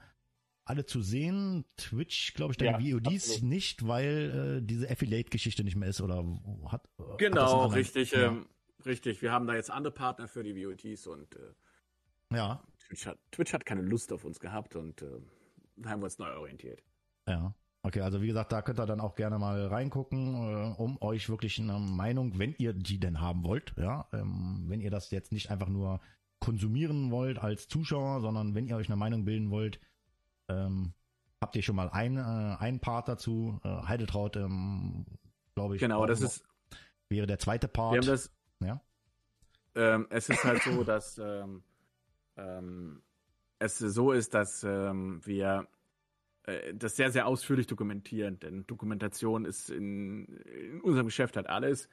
alle 0.71 0.87
zu 0.87 1.03
sehen. 1.03 1.65
Twitch, 1.77 2.35
glaube 2.35 2.53
ich, 2.53 2.57
deine 2.57 2.81
ja, 2.81 2.97
VODs 2.97 3.31
absolut. 3.31 3.43
nicht, 3.43 3.87
weil 3.87 4.61
äh, 4.61 4.67
diese 4.67 4.89
Affiliate-Geschichte 4.89 5.65
nicht 5.65 5.77
mehr 5.77 5.89
ist 5.89 6.01
oder 6.01 6.25
hat. 6.67 6.89
Äh, 6.99 7.17
genau, 7.19 7.65
hat 7.65 7.77
richtig. 7.77 8.13
Ja. 8.13 8.29
Ähm, 8.29 8.47
richtig. 8.87 9.21
Wir 9.21 9.33
haben 9.33 9.47
da 9.47 9.55
jetzt 9.55 9.71
andere 9.71 9.93
Partner 9.93 10.29
für 10.29 10.45
die 10.45 10.65
VODs 10.65 11.07
und 11.09 11.35
äh, 11.35 12.37
ja. 12.37 12.63
Twitch 12.87 13.07
hat, 13.07 13.19
Twitch 13.33 13.53
hat 13.53 13.67
keine 13.67 13.83
Lust 13.83 14.13
auf 14.13 14.25
uns 14.25 14.39
gehabt 14.39 14.77
und 14.77 15.03
äh, 15.03 15.07
haben 15.85 16.01
wir 16.01 16.05
uns 16.05 16.19
neu 16.19 16.33
orientiert. 16.33 16.83
Ja. 17.29 17.55
Okay, 17.83 18.03
also 18.03 18.21
wie 18.21 18.27
gesagt, 18.27 18.53
da 18.53 18.61
könnt 18.63 18.79
ihr 18.79 18.87
dann 18.87 19.01
auch 19.01 19.15
gerne 19.15 19.39
mal 19.39 19.67
reingucken, 19.67 20.35
äh, 20.35 20.75
um 20.77 21.01
euch 21.01 21.29
wirklich 21.31 21.59
eine 21.59 21.79
Meinung, 21.79 22.39
wenn 22.39 22.55
ihr 22.59 22.75
die 22.75 23.01
denn 23.01 23.21
haben 23.21 23.43
wollt, 23.43 23.75
ja, 23.77 24.07
ähm, 24.13 24.65
wenn 24.67 24.81
ihr 24.81 24.91
das 24.91 25.11
jetzt 25.11 25.33
nicht 25.33 25.51
einfach 25.51 25.69
nur 25.69 26.01
konsumieren 26.41 27.11
wollt 27.11 27.39
als 27.39 27.69
Zuschauer, 27.69 28.21
sondern 28.21 28.55
wenn 28.55 28.67
ihr 28.67 28.77
euch 28.77 28.89
eine 28.89 28.97
Meinung 28.97 29.25
bilden 29.25 29.51
wollt, 29.51 29.81
ähm, 30.51 30.93
habt 31.41 31.57
ihr 31.57 31.63
schon 31.63 31.77
mal 31.77 31.89
ein, 31.91 32.17
äh, 32.17 32.57
einen 32.59 32.81
Part 32.81 33.09
dazu. 33.09 33.61
Äh, 33.65 33.69
Heideltraut, 33.69 34.37
ähm, 34.37 35.07
glaube 35.55 35.77
ich. 35.77 35.81
Genau, 35.81 36.07
das 36.07 36.21
ist, 36.21 36.45
wäre 37.09 37.27
der 37.27 37.39
zweite 37.39 37.69
Part. 37.69 37.95
wir 37.95 38.01
haben 38.01 38.07
das, 38.07 38.31
ja. 38.61 38.81
ähm, 39.75 40.07
es 40.11 40.29
ist 40.29 40.45
halt 40.45 40.63
so, 40.63 40.85
dass 40.85 41.19
ähm, 41.19 41.63
ähm, 42.37 43.03
es 43.59 43.79
so 43.79 44.13
ist, 44.13 44.35
dass 44.35 44.65
ähm, 44.65 45.21
wir 45.25 45.69
äh, 46.45 46.75
das 46.75 46.97
sehr, 46.97 47.11
sehr 47.11 47.27
ausführlich 47.27 47.67
dokumentieren, 47.67 48.39
denn 48.41 48.67
Dokumentation 48.67 49.45
ist 49.45 49.71
in, 49.71 50.27
in 50.27 50.81
unserem 50.81 51.07
Geschäft 51.07 51.37
halt 51.37 51.49
alles. 51.49 51.89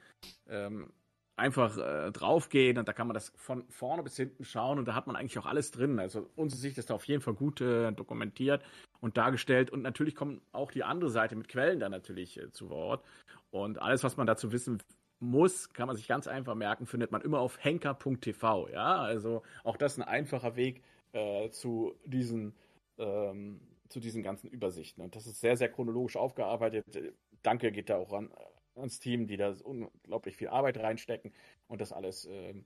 Einfach 1.38 1.76
äh, 1.76 2.10
draufgehen 2.10 2.78
und 2.78 2.88
da 2.88 2.92
kann 2.92 3.06
man 3.06 3.14
das 3.14 3.32
von 3.36 3.64
vorne 3.68 4.02
bis 4.02 4.16
hinten 4.16 4.44
schauen 4.44 4.78
und 4.78 4.86
da 4.86 4.94
hat 4.94 5.06
man 5.06 5.16
eigentlich 5.16 5.38
auch 5.38 5.46
alles 5.46 5.70
drin. 5.70 5.98
Also 5.98 6.28
unsere 6.36 6.60
Sicht 6.60 6.78
ist 6.78 6.90
da 6.90 6.94
auf 6.94 7.04
jeden 7.04 7.22
Fall 7.22 7.34
gut 7.34 7.60
äh, 7.60 7.92
dokumentiert 7.92 8.62
und 9.00 9.16
dargestellt 9.16 9.70
und 9.70 9.82
natürlich 9.82 10.14
kommt 10.14 10.42
auch 10.52 10.70
die 10.70 10.84
andere 10.84 11.10
Seite 11.10 11.36
mit 11.36 11.48
Quellen 11.48 11.80
dann 11.80 11.92
natürlich 11.92 12.38
äh, 12.38 12.50
zu 12.50 12.70
Wort 12.70 13.04
und 13.50 13.80
alles, 13.80 14.04
was 14.04 14.16
man 14.16 14.26
dazu 14.26 14.52
wissen 14.52 14.82
muss, 15.20 15.72
kann 15.72 15.86
man 15.86 15.96
sich 15.96 16.06
ganz 16.06 16.26
einfach 16.26 16.54
merken, 16.54 16.86
findet 16.86 17.12
man 17.12 17.22
immer 17.22 17.40
auf 17.40 17.62
henker.tv. 17.62 18.68
Ja, 18.68 18.96
also 18.96 19.42
auch 19.64 19.76
das 19.76 19.96
ein 19.98 20.02
einfacher 20.02 20.56
Weg 20.56 20.82
äh, 21.12 21.50
zu 21.50 21.94
diesen 22.04 22.54
ähm, 22.98 23.60
zu 23.88 24.00
diesen 24.00 24.22
ganzen 24.22 24.48
Übersichten. 24.48 25.02
Und 25.02 25.16
das 25.16 25.26
ist 25.26 25.40
sehr, 25.40 25.56
sehr 25.56 25.68
chronologisch 25.68 26.16
aufgearbeitet. 26.16 26.84
Äh, 26.94 27.12
Danke 27.42 27.70
geht 27.70 27.88
da 27.88 27.96
auch 27.96 28.12
an, 28.12 28.30
ans 28.78 29.00
Team, 29.00 29.26
die 29.26 29.36
da 29.36 29.54
unglaublich 29.62 30.36
viel 30.36 30.48
Arbeit 30.48 30.78
reinstecken 30.78 31.32
und 31.66 31.80
das 31.80 31.92
alles 31.92 32.26
ähm, 32.30 32.64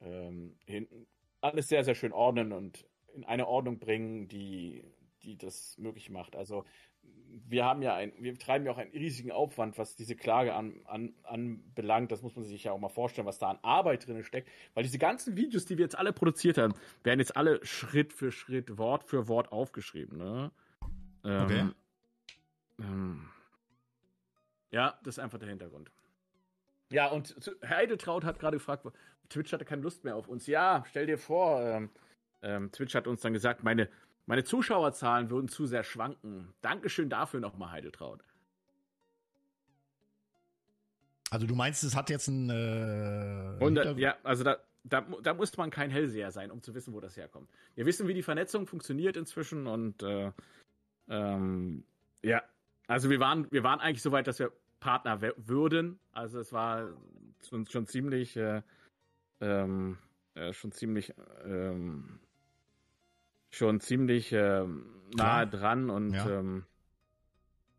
ähm, 0.00 0.56
hinten 0.66 1.06
alles 1.40 1.68
sehr, 1.68 1.84
sehr 1.84 1.94
schön 1.94 2.12
ordnen 2.12 2.52
und 2.52 2.86
in 3.14 3.24
eine 3.24 3.46
Ordnung 3.46 3.78
bringen, 3.78 4.28
die, 4.28 4.84
die 5.22 5.36
das 5.36 5.78
möglich 5.78 6.10
macht. 6.10 6.36
Also 6.36 6.64
wir 7.48 7.64
haben 7.64 7.82
ja 7.82 7.94
ein, 7.94 8.12
wir 8.18 8.36
treiben 8.38 8.66
ja 8.66 8.72
auch 8.72 8.78
einen 8.78 8.90
riesigen 8.90 9.30
Aufwand, 9.30 9.78
was 9.78 9.96
diese 9.96 10.16
Klage 10.16 10.54
an, 10.54 10.80
an, 10.86 11.14
anbelangt. 11.22 12.10
Das 12.10 12.22
muss 12.22 12.34
man 12.34 12.44
sich 12.44 12.64
ja 12.64 12.72
auch 12.72 12.78
mal 12.78 12.88
vorstellen, 12.88 13.26
was 13.26 13.38
da 13.38 13.50
an 13.50 13.58
Arbeit 13.62 14.06
drin 14.06 14.22
steckt. 14.24 14.48
Weil 14.74 14.82
diese 14.82 14.98
ganzen 14.98 15.36
Videos, 15.36 15.66
die 15.66 15.78
wir 15.78 15.84
jetzt 15.84 15.98
alle 15.98 16.12
produziert 16.12 16.58
haben, 16.58 16.74
werden 17.04 17.20
jetzt 17.20 17.36
alle 17.36 17.64
Schritt 17.64 18.12
für 18.12 18.32
Schritt, 18.32 18.78
Wort 18.78 19.04
für 19.04 19.28
Wort 19.28 19.52
aufgeschrieben. 19.52 20.18
Ne? 20.18 20.50
Ähm, 21.24 21.42
Okay. 21.42 21.68
Ähm, 22.78 23.28
ja, 24.70 24.98
das 25.04 25.16
ist 25.16 25.18
einfach 25.18 25.38
der 25.38 25.48
Hintergrund. 25.48 25.90
Ja, 26.90 27.08
und 27.08 27.34
Heideltraut 27.64 28.24
hat 28.24 28.38
gerade 28.38 28.58
gefragt, 28.58 28.86
Twitch 29.28 29.52
hatte 29.52 29.64
keine 29.64 29.82
Lust 29.82 30.04
mehr 30.04 30.14
auf 30.16 30.28
uns. 30.28 30.46
Ja, 30.46 30.84
stell 30.88 31.06
dir 31.06 31.18
vor, 31.18 31.60
ähm, 31.62 31.90
ähm, 32.42 32.70
Twitch 32.70 32.94
hat 32.94 33.06
uns 33.08 33.20
dann 33.20 33.32
gesagt, 33.32 33.64
meine, 33.64 33.88
meine 34.26 34.44
Zuschauerzahlen 34.44 35.30
würden 35.30 35.48
zu 35.48 35.66
sehr 35.66 35.82
schwanken. 35.82 36.52
Dankeschön 36.60 37.10
dafür 37.10 37.40
nochmal, 37.40 37.72
Heideltraut. 37.72 38.22
Also 41.30 41.46
du 41.46 41.56
meinst, 41.56 41.82
es 41.82 41.96
hat 41.96 42.08
jetzt 42.08 42.28
ein 42.28 42.50
äh, 42.50 43.56
Und 43.64 43.76
äh, 43.76 43.80
Hintergrund- 43.82 43.98
ja, 43.98 44.16
also 44.22 44.44
da, 44.44 44.58
da, 44.84 45.00
da 45.00 45.34
muss 45.34 45.56
man 45.56 45.70
kein 45.70 45.90
Hellseher 45.90 46.30
sein, 46.30 46.52
um 46.52 46.62
zu 46.62 46.72
wissen, 46.74 46.94
wo 46.94 47.00
das 47.00 47.16
herkommt. 47.16 47.50
Wir 47.74 47.84
wissen, 47.84 48.06
wie 48.06 48.14
die 48.14 48.22
Vernetzung 48.22 48.66
funktioniert 48.68 49.16
inzwischen 49.16 49.66
und 49.66 50.04
äh, 50.04 50.30
ähm, 51.08 51.84
ja, 52.22 52.42
also 52.86 53.10
wir 53.10 53.20
waren, 53.20 53.50
wir 53.50 53.62
waren 53.62 53.80
eigentlich 53.80 54.02
so 54.02 54.12
weit, 54.12 54.26
dass 54.26 54.38
wir 54.38 54.52
Partner 54.80 55.20
würden. 55.36 55.98
Also 56.12 56.38
es 56.38 56.52
war 56.52 56.88
schon, 57.48 57.66
schon 57.66 57.86
ziemlich, 57.86 58.36
äh, 58.36 58.62
ähm, 59.40 59.98
äh, 60.34 60.52
schon 60.52 60.72
ziemlich, 60.72 61.14
ähm, 61.44 62.20
schon 63.50 63.80
ziemlich 63.80 64.32
ähm, 64.32 64.86
nahe 65.16 65.46
dran 65.46 65.90
und 65.90 66.12
Ja. 66.12 66.38
ähm, 66.38 66.64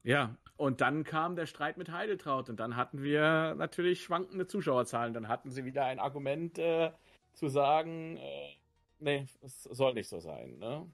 ja, 0.04 0.38
und 0.56 0.80
dann 0.82 1.04
kam 1.04 1.36
der 1.36 1.46
Streit 1.46 1.78
mit 1.78 1.92
Heideltraut 1.92 2.50
und 2.50 2.60
dann 2.60 2.76
hatten 2.76 3.04
wir 3.04 3.56
natürlich 3.56 4.04
schwankende 4.04 4.48
Zuschauerzahlen. 4.48 5.14
Dann 5.14 5.28
hatten 5.28 5.52
sie 5.52 5.66
wieder 5.66 5.86
ein 5.86 6.00
Argument 6.00 6.58
äh, 6.58 6.92
zu 7.34 7.48
sagen, 7.48 8.18
äh, 8.18 8.56
nee, 9.00 9.28
es 9.42 9.64
soll 9.64 9.94
nicht 9.94 10.08
so 10.08 10.20
sein. 10.20 10.58
Ne? 10.58 10.90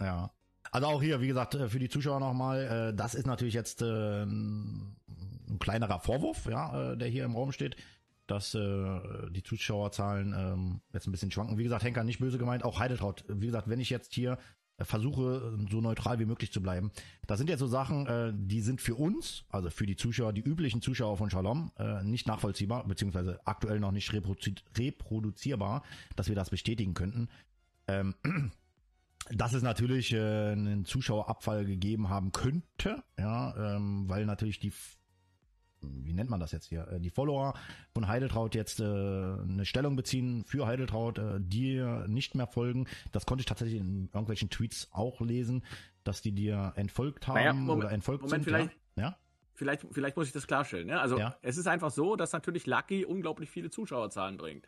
Ja. 0.00 0.30
Also 0.76 0.88
auch 0.88 1.00
hier, 1.00 1.22
wie 1.22 1.28
gesagt, 1.28 1.54
äh, 1.54 1.70
für 1.70 1.78
die 1.78 1.88
Zuschauer 1.88 2.20
nochmal, 2.20 2.90
äh, 2.90 2.94
das 2.94 3.14
ist 3.14 3.26
natürlich 3.26 3.54
jetzt 3.54 3.80
äh, 3.80 4.24
ein 4.24 4.94
ein 5.48 5.58
kleinerer 5.58 6.00
Vorwurf, 6.00 6.44
ja, 6.46 6.96
der 6.96 7.08
hier 7.08 7.24
im 7.24 7.36
Raum 7.36 7.52
steht, 7.52 7.76
dass 8.26 8.50
die 8.50 9.42
Zuschauerzahlen 9.44 10.34
ähm, 10.36 10.80
jetzt 10.92 11.06
ein 11.06 11.12
bisschen 11.12 11.30
schwanken. 11.30 11.56
Wie 11.56 11.62
gesagt, 11.62 11.84
Henker 11.84 12.02
nicht 12.02 12.18
böse 12.18 12.36
gemeint, 12.36 12.64
auch 12.64 12.80
Heideltraut. 12.80 13.24
Wie 13.28 13.46
gesagt, 13.46 13.68
wenn 13.68 13.78
ich 13.78 13.88
jetzt 13.88 14.12
hier 14.12 14.38
versuche, 14.80 15.56
so 15.70 15.80
neutral 15.80 16.18
wie 16.18 16.24
möglich 16.24 16.50
zu 16.50 16.60
bleiben, 16.60 16.90
das 17.28 17.38
sind 17.38 17.48
jetzt 17.48 17.60
so 17.60 17.68
Sachen, 17.68 18.48
die 18.48 18.60
sind 18.60 18.80
für 18.80 18.96
uns, 18.96 19.44
also 19.50 19.70
für 19.70 19.86
die 19.86 19.94
Zuschauer, 19.94 20.32
die 20.32 20.40
üblichen 20.40 20.82
Zuschauer 20.82 21.16
von 21.16 21.30
Shalom, 21.30 21.70
nicht 22.02 22.26
nachvollziehbar, 22.26 22.84
beziehungsweise 22.88 23.38
aktuell 23.44 23.78
noch 23.78 23.92
nicht 23.92 24.12
reproduzi 24.12 24.56
reproduzierbar, 24.76 25.84
dass 26.16 26.28
wir 26.28 26.34
das 26.34 26.50
bestätigen 26.50 26.94
könnten. 26.94 27.28
Dass 29.30 29.52
es 29.52 29.62
natürlich 29.62 30.12
äh, 30.12 30.52
einen 30.52 30.84
Zuschauerabfall 30.84 31.64
gegeben 31.64 32.08
haben 32.08 32.32
könnte, 32.32 33.02
ja, 33.18 33.76
ähm, 33.76 34.08
weil 34.08 34.24
natürlich 34.24 34.58
die, 34.60 34.72
wie 35.82 36.12
nennt 36.12 36.30
man 36.30 36.40
das 36.40 36.52
jetzt 36.52 36.66
hier, 36.66 36.86
äh, 36.88 37.00
die 37.00 37.10
Follower 37.10 37.54
von 37.92 38.06
Heideltraut 38.08 38.54
jetzt 38.54 38.80
äh, 38.80 38.84
eine 38.84 39.64
Stellung 39.64 39.96
beziehen 39.96 40.44
für 40.44 40.66
Heideltraut, 40.66 41.18
äh, 41.18 41.38
die 41.40 41.80
nicht 42.06 42.34
mehr 42.34 42.46
folgen. 42.46 42.86
Das 43.12 43.26
konnte 43.26 43.42
ich 43.42 43.46
tatsächlich 43.46 43.80
in 43.80 44.06
irgendwelchen 44.06 44.48
Tweets 44.50 44.88
auch 44.92 45.20
lesen, 45.20 45.64
dass 46.04 46.22
die 46.22 46.32
dir 46.32 46.72
entfolgt 46.76 47.26
haben 47.26 47.34
Naja, 47.34 47.52
Moment- 47.52 47.84
oder 47.84 47.92
entfolgt 47.92 48.22
Moment, 48.22 48.44
sind. 48.44 48.54
vielleicht- 48.54 48.76
ja? 48.96 49.02
ja? 49.02 49.18
Vielleicht, 49.54 49.86
vielleicht 49.90 50.18
muss 50.18 50.26
ich 50.26 50.34
das 50.34 50.46
klarstellen. 50.46 50.86
Ne? 50.88 51.00
Also 51.00 51.18
Ja. 51.18 51.34
es 51.40 51.56
ist 51.56 51.66
einfach 51.66 51.90
so, 51.90 52.14
dass 52.14 52.32
natürlich 52.32 52.66
Lucky 52.66 53.06
unglaublich 53.06 53.48
viele 53.48 53.70
Zuschauerzahlen 53.70 54.36
bringt. 54.36 54.66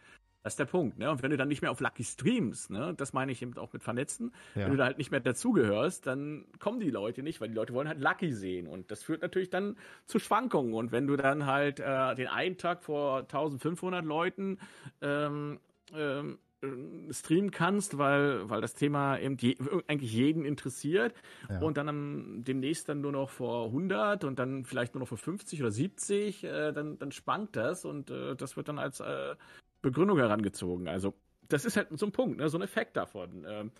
Das 0.48 0.54
ist 0.54 0.58
der 0.60 0.64
Punkt. 0.64 0.98
Ne? 0.98 1.10
Und 1.10 1.22
wenn 1.22 1.30
du 1.30 1.36
dann 1.36 1.48
nicht 1.48 1.60
mehr 1.62 1.70
auf 1.70 1.80
Lucky 1.80 2.04
streamst, 2.04 2.70
ne? 2.70 2.94
das 2.96 3.12
meine 3.12 3.32
ich 3.32 3.42
eben 3.42 3.56
auch 3.58 3.72
mit 3.72 3.82
Vernetzen, 3.82 4.32
Ja. 4.54 4.64
wenn 4.64 4.70
du 4.72 4.76
da 4.78 4.84
halt 4.86 4.96
nicht 4.98 5.10
mehr 5.10 5.20
dazugehörst, 5.20 6.06
dann 6.06 6.46
kommen 6.58 6.80
die 6.80 6.90
Leute 6.90 7.22
nicht, 7.22 7.40
weil 7.40 7.48
die 7.48 7.54
Leute 7.54 7.74
wollen 7.74 7.86
halt 7.88 8.00
Lucky 8.00 8.32
sehen. 8.32 8.66
Und 8.66 8.90
das 8.90 9.02
führt 9.02 9.20
natürlich 9.22 9.50
dann 9.50 9.76
zu 10.06 10.18
Schwankungen. 10.18 10.72
Und 10.74 10.90
wenn 10.92 11.06
du 11.06 11.16
dann 11.16 11.46
halt 11.46 11.80
äh, 11.80 12.14
den 12.14 12.28
einen 12.28 12.56
Tag 12.56 12.82
vor 12.82 13.18
1500 13.20 14.04
Leuten 14.04 14.58
ähm, 15.02 15.60
ähm, 15.94 16.38
äh, 16.62 17.12
streamen 17.12 17.50
kannst, 17.52 17.98
weil, 17.98 18.48
weil 18.50 18.60
das 18.60 18.74
Thema 18.74 19.16
eben 19.18 19.36
je, 19.36 19.56
eigentlich 19.86 20.12
jeden 20.12 20.44
interessiert 20.44 21.14
Ja. 21.48 21.60
und 21.60 21.76
dann 21.76 21.88
am, 21.88 22.42
demnächst 22.42 22.88
dann 22.88 23.00
nur 23.00 23.12
noch 23.12 23.30
vor 23.30 23.66
100 23.66 24.24
und 24.24 24.38
dann 24.38 24.64
vielleicht 24.64 24.94
nur 24.94 25.00
noch 25.00 25.08
vor 25.08 25.18
50 25.18 25.60
oder 25.60 25.70
70, 25.70 26.42
äh, 26.44 26.72
dann, 26.72 26.98
dann 26.98 27.12
spankt 27.12 27.54
das 27.54 27.84
und 27.84 28.10
äh, 28.10 28.34
das 28.34 28.56
wird 28.56 28.68
dann 28.68 28.78
als 28.80 28.98
äh, 29.00 29.36
Begründung 29.82 30.18
herangezogen. 30.18 30.88
Also 30.88 31.14
das 31.48 31.64
ist 31.64 31.76
halt 31.76 31.88
so 31.98 32.06
ein 32.06 32.12
Punkt, 32.12 32.38
ne, 32.38 32.48
so 32.48 32.58
ein 32.58 32.62
Effekt 32.62 32.96
davon. 32.96 33.46
Ähm, 33.48 33.72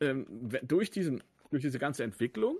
ähm, 0.00 0.26
durch, 0.62 0.90
diesen, 0.90 1.22
durch 1.50 1.62
diese 1.62 1.78
ganze 1.78 2.04
Entwicklung 2.04 2.58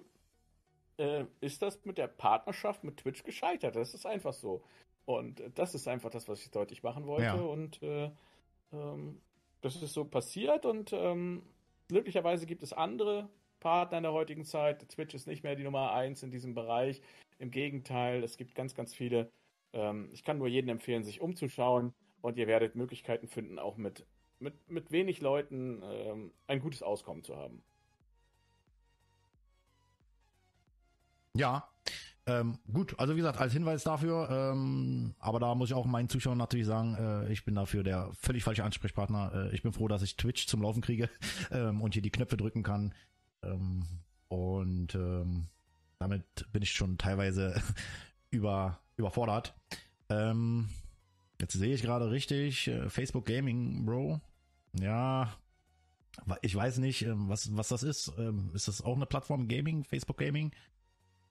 äh, 0.98 1.24
ist 1.40 1.62
das 1.62 1.84
mit 1.84 1.98
der 1.98 2.08
Partnerschaft 2.08 2.84
mit 2.84 2.98
Twitch 2.98 3.24
gescheitert. 3.24 3.76
Das 3.76 3.94
ist 3.94 4.06
einfach 4.06 4.32
so. 4.32 4.62
Und 5.04 5.42
das 5.54 5.74
ist 5.74 5.86
einfach 5.86 6.10
das, 6.10 6.28
was 6.28 6.40
ich 6.40 6.50
deutlich 6.50 6.82
machen 6.82 7.06
wollte. 7.06 7.24
Ja. 7.24 7.34
Und 7.34 7.82
äh, 7.82 8.10
ähm, 8.72 9.20
das 9.60 9.80
ist 9.82 9.92
so 9.92 10.04
passiert 10.04 10.66
und 10.66 10.92
ähm, 10.92 11.42
glücklicherweise 11.88 12.46
gibt 12.46 12.62
es 12.62 12.72
andere 12.72 13.28
Partner 13.60 13.98
in 13.98 14.04
der 14.04 14.12
heutigen 14.12 14.44
Zeit. 14.44 14.88
Twitch 14.88 15.14
ist 15.14 15.26
nicht 15.26 15.42
mehr 15.42 15.56
die 15.56 15.64
Nummer 15.64 15.92
eins 15.92 16.22
in 16.22 16.30
diesem 16.30 16.54
Bereich. 16.54 17.00
Im 17.38 17.50
Gegenteil, 17.50 18.22
es 18.22 18.36
gibt 18.36 18.54
ganz, 18.54 18.74
ganz 18.74 18.94
viele. 18.94 19.30
Ähm, 19.72 20.08
ich 20.12 20.22
kann 20.24 20.38
nur 20.38 20.48
jedem 20.48 20.70
empfehlen, 20.70 21.04
sich 21.04 21.20
umzuschauen 21.20 21.92
und 22.26 22.36
ihr 22.38 22.48
werdet 22.48 22.74
Möglichkeiten 22.74 23.28
finden, 23.28 23.60
auch 23.60 23.76
mit, 23.76 24.04
mit, 24.40 24.68
mit 24.68 24.90
wenig 24.90 25.20
Leuten 25.20 25.80
ähm, 25.84 26.32
ein 26.48 26.58
gutes 26.58 26.82
Auskommen 26.82 27.22
zu 27.22 27.36
haben. 27.36 27.62
Ja, 31.34 31.68
ähm, 32.26 32.58
gut, 32.72 32.98
also 32.98 33.12
wie 33.12 33.18
gesagt, 33.18 33.38
als 33.38 33.52
Hinweis 33.52 33.84
dafür, 33.84 34.28
ähm, 34.28 35.14
aber 35.20 35.38
da 35.38 35.54
muss 35.54 35.68
ich 35.68 35.74
auch 35.76 35.86
meinen 35.86 36.08
Zuschauern 36.08 36.36
natürlich 36.36 36.66
sagen, 36.66 36.96
äh, 36.96 37.32
ich 37.32 37.44
bin 37.44 37.54
dafür 37.54 37.84
der 37.84 38.10
völlig 38.14 38.42
falsche 38.42 38.64
Ansprechpartner. 38.64 39.32
Äh, 39.32 39.54
ich 39.54 39.62
bin 39.62 39.72
froh, 39.72 39.86
dass 39.86 40.02
ich 40.02 40.16
Twitch 40.16 40.48
zum 40.48 40.62
Laufen 40.62 40.82
kriege 40.82 41.08
ähm, 41.52 41.80
und 41.80 41.92
hier 41.94 42.02
die 42.02 42.10
Knöpfe 42.10 42.36
drücken 42.36 42.64
kann. 42.64 42.92
Ähm, 43.44 43.86
und 44.26 44.96
ähm, 44.96 45.46
damit 46.00 46.24
bin 46.52 46.62
ich 46.62 46.72
schon 46.72 46.98
teilweise 46.98 47.62
über, 48.30 48.80
überfordert. 48.96 49.54
Ähm, 50.08 50.68
jetzt 51.40 51.54
sehe 51.54 51.74
ich 51.74 51.82
gerade 51.82 52.10
richtig, 52.10 52.68
äh, 52.68 52.88
Facebook 52.88 53.26
Gaming, 53.26 53.84
Bro. 53.84 54.20
Ja, 54.80 55.32
ich 56.42 56.54
weiß 56.54 56.78
nicht, 56.78 57.02
ähm, 57.02 57.28
was, 57.28 57.54
was 57.56 57.68
das 57.68 57.82
ist. 57.82 58.12
Ähm, 58.18 58.50
ist 58.54 58.68
das 58.68 58.82
auch 58.82 58.96
eine 58.96 59.06
Plattform 59.06 59.48
Gaming, 59.48 59.84
Facebook 59.84 60.18
Gaming? 60.18 60.52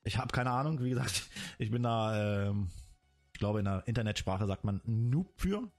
ich 0.05 0.17
habe 0.17 0.31
keine 0.31 0.51
Ahnung, 0.51 0.81
wie 0.81 0.91
gesagt, 0.91 1.27
ich 1.59 1.71
bin 1.71 1.83
da, 1.83 2.47
ähm, 2.47 2.69
ich 3.33 3.39
glaube 3.39 3.59
in 3.59 3.65
der 3.65 3.83
Internetsprache 3.85 4.45
sagt 4.45 4.63
man 4.63 4.81
Noob 4.85 5.27
für 5.35 5.69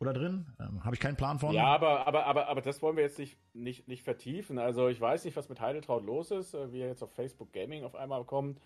oder 0.00 0.12
drin. 0.12 0.46
Ähm, 0.60 0.84
habe 0.84 0.94
ich 0.94 1.00
keinen 1.00 1.16
Plan 1.16 1.40
von. 1.40 1.52
Ja, 1.52 1.66
aber, 1.66 2.06
aber, 2.06 2.24
aber, 2.24 2.48
aber 2.48 2.62
das 2.62 2.80
wollen 2.80 2.96
wir 2.96 3.02
jetzt 3.02 3.18
nicht, 3.18 3.36
nicht, 3.52 3.88
nicht 3.88 4.04
vertiefen. 4.04 4.58
Also 4.58 4.88
ich 4.88 5.00
weiß 5.00 5.24
nicht, 5.24 5.36
was 5.36 5.48
mit 5.48 5.60
Heideltraut 5.60 6.06
los 6.06 6.30
ist, 6.30 6.54
äh, 6.54 6.72
wie 6.72 6.80
er 6.80 6.88
jetzt 6.88 7.02
auf 7.02 7.12
Facebook 7.12 7.52
Gaming 7.52 7.84
auf 7.84 7.96
einmal 7.96 8.24
kommt. 8.24 8.60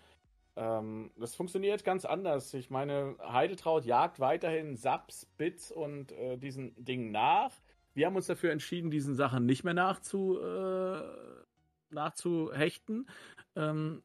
Ähm, 0.55 1.11
das 1.17 1.35
funktioniert 1.35 1.83
ganz 1.83 2.05
anders. 2.05 2.53
Ich 2.53 2.69
meine, 2.69 3.15
Heideltraut 3.21 3.85
jagt 3.85 4.19
weiterhin 4.19 4.75
Subs, 4.75 5.25
Bits 5.37 5.71
und 5.71 6.11
äh, 6.11 6.37
diesen 6.37 6.73
Dingen 6.83 7.11
nach. 7.11 7.51
Wir 7.93 8.07
haben 8.07 8.15
uns 8.15 8.27
dafür 8.27 8.51
entschieden, 8.51 8.91
diesen 8.91 9.15
Sachen 9.15 9.45
nicht 9.45 9.63
mehr 9.63 9.73
nachzu, 9.73 10.39
äh, 10.39 11.01
nachzuhechten. 11.89 13.07
Ähm, 13.55 14.01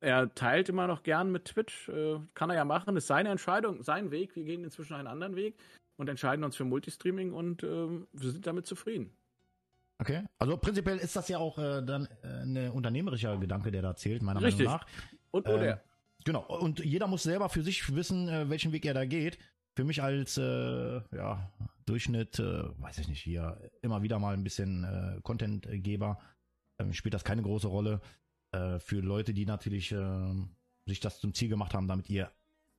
er 0.00 0.34
teilt 0.34 0.68
immer 0.68 0.88
noch 0.88 1.04
gern 1.04 1.30
mit 1.30 1.44
Twitch, 1.46 1.88
äh, 1.88 2.18
kann 2.34 2.50
er 2.50 2.56
ja 2.56 2.64
machen, 2.64 2.96
ist 2.96 3.06
seine 3.06 3.28
Entscheidung, 3.28 3.82
sein 3.82 4.10
Weg. 4.10 4.34
Wir 4.34 4.44
gehen 4.44 4.64
inzwischen 4.64 4.94
einen 4.94 5.06
anderen 5.06 5.36
Weg 5.36 5.56
und 5.96 6.08
entscheiden 6.08 6.44
uns 6.44 6.56
für 6.56 6.64
Multistreaming 6.64 7.32
und 7.32 7.62
ähm, 7.62 8.08
wir 8.12 8.30
sind 8.30 8.46
damit 8.46 8.66
zufrieden. 8.66 9.12
Okay, 9.98 10.24
also 10.38 10.56
prinzipiell 10.56 10.98
ist 10.98 11.14
das 11.14 11.28
ja 11.28 11.38
auch 11.38 11.58
äh, 11.58 11.80
dann 11.82 12.08
äh, 12.24 12.42
ein 12.42 12.70
unternehmerischer 12.72 13.36
Gedanke, 13.36 13.70
der 13.70 13.82
da 13.82 13.94
zählt, 13.94 14.22
meiner 14.22 14.42
Richtig. 14.42 14.66
Meinung 14.66 14.80
nach. 14.80 14.86
Und 15.30 15.46
wo 15.46 15.52
Ähm, 15.52 15.60
der? 15.60 15.84
Genau, 16.24 16.42
und 16.42 16.84
jeder 16.84 17.06
muss 17.06 17.22
selber 17.22 17.48
für 17.48 17.62
sich 17.62 17.94
wissen, 17.94 18.28
äh, 18.28 18.48
welchen 18.48 18.72
Weg 18.72 18.84
er 18.84 18.94
da 18.94 19.04
geht. 19.04 19.38
Für 19.74 19.84
mich 19.84 20.02
als 20.02 20.36
äh, 20.36 21.00
ja, 21.16 21.50
Durchschnitt, 21.86 22.38
äh, 22.38 22.80
weiß 22.80 22.98
ich 22.98 23.08
nicht, 23.08 23.22
hier 23.22 23.58
immer 23.80 24.02
wieder 24.02 24.18
mal 24.18 24.34
ein 24.34 24.44
bisschen 24.44 24.84
äh, 24.84 25.20
Contentgeber, 25.22 26.18
ähm, 26.78 26.92
spielt 26.92 27.14
das 27.14 27.24
keine 27.24 27.42
große 27.42 27.68
Rolle. 27.68 28.00
Äh, 28.52 28.78
für 28.78 29.00
Leute, 29.00 29.32
die 29.32 29.46
natürlich 29.46 29.92
äh, 29.92 30.34
sich 30.86 31.00
das 31.00 31.20
zum 31.20 31.34
Ziel 31.34 31.48
gemacht 31.48 31.74
haben, 31.74 31.88
damit 31.88 32.10
ihr 32.10 32.30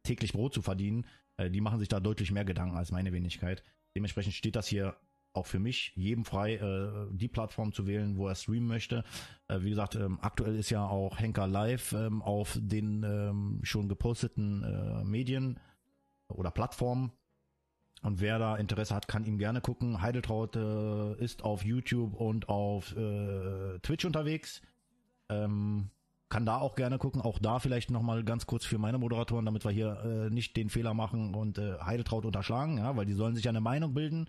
täglich 0.04 0.34
Brot 0.34 0.54
zu 0.54 0.62
verdienen, 0.62 1.06
äh, 1.38 1.50
die 1.50 1.62
machen 1.62 1.80
sich 1.80 1.90
da 1.90 2.00
deutlich 2.00 2.32
mehr 2.32 2.46
Gedanken 2.46 2.78
als 2.78 2.92
meine 2.92 3.12
Wenigkeit. 3.12 3.64
Dementsprechend 3.96 4.34
steht 4.34 4.56
das 4.56 4.68
hier 4.68 4.96
auch 5.34 5.48
für 5.48 5.60
mich 5.60 5.92
jedem 5.96 6.26
frei, 6.26 6.56
äh, 6.56 7.08
die 7.12 7.28
Plattform 7.28 7.74
zu 7.74 7.88
wählen, 7.88 8.18
wo 8.18 8.28
er 8.28 8.36
streamen 8.36 8.68
möchte. 8.68 9.04
Äh, 9.48 9.62
wie 9.62 9.72
gesagt, 9.72 9.96
ähm, 9.96 10.20
aktuell 10.22 10.56
ist 10.56 10.70
ja 10.70 10.86
auch 10.86 11.20
Henker 11.20 11.48
Live 11.48 11.94
ähm, 11.94 12.22
auf 12.22 12.58
den 12.62 13.04
ähm, 13.04 13.60
schon 13.64 13.90
geposteten 13.90 14.64
äh, 14.64 15.04
Medien 15.04 15.60
oder 16.28 16.52
Plattformen. 16.52 17.12
Und 18.02 18.20
wer 18.20 18.38
da 18.38 18.58
Interesse 18.58 18.94
hat, 18.94 19.08
kann 19.08 19.26
ihm 19.26 19.38
gerne 19.38 19.62
gucken. 19.62 20.02
Heideltraut 20.02 20.56
äh, 20.56 21.16
ist 21.16 21.44
auf 21.44 21.64
YouTube 21.64 22.14
und 22.16 22.50
auf 22.50 22.96
äh, 22.96 23.80
Twitch 23.80 24.06
unterwegs. 24.06 24.62
Ähm, 25.30 25.90
kann 26.30 26.46
da 26.46 26.58
auch 26.58 26.76
gerne 26.76 26.98
gucken. 26.98 27.22
Auch 27.22 27.40
da 27.40 27.60
vielleicht 27.60 27.92
nochmal 27.92 28.24
ganz 28.24 28.46
kurz 28.46 28.66
für 28.66 28.78
meine 28.78 28.98
Moderatoren, 28.98 29.46
damit 29.46 29.64
wir 29.64 29.72
hier 29.72 30.02
äh, 30.04 30.30
nicht 30.30 30.58
den 30.58 30.70
Fehler 30.70 30.94
machen 30.94 31.34
und 31.34 31.58
äh, 31.60 31.78
Heideltraut 31.80 32.26
unterschlagen, 32.26 32.78
ja, 32.78 32.96
weil 32.98 33.06
die 33.06 33.14
sollen 33.14 33.36
sich 33.36 33.46
ja 33.46 33.52
eine 33.52 33.62
Meinung 33.62 33.94
bilden. 33.94 34.28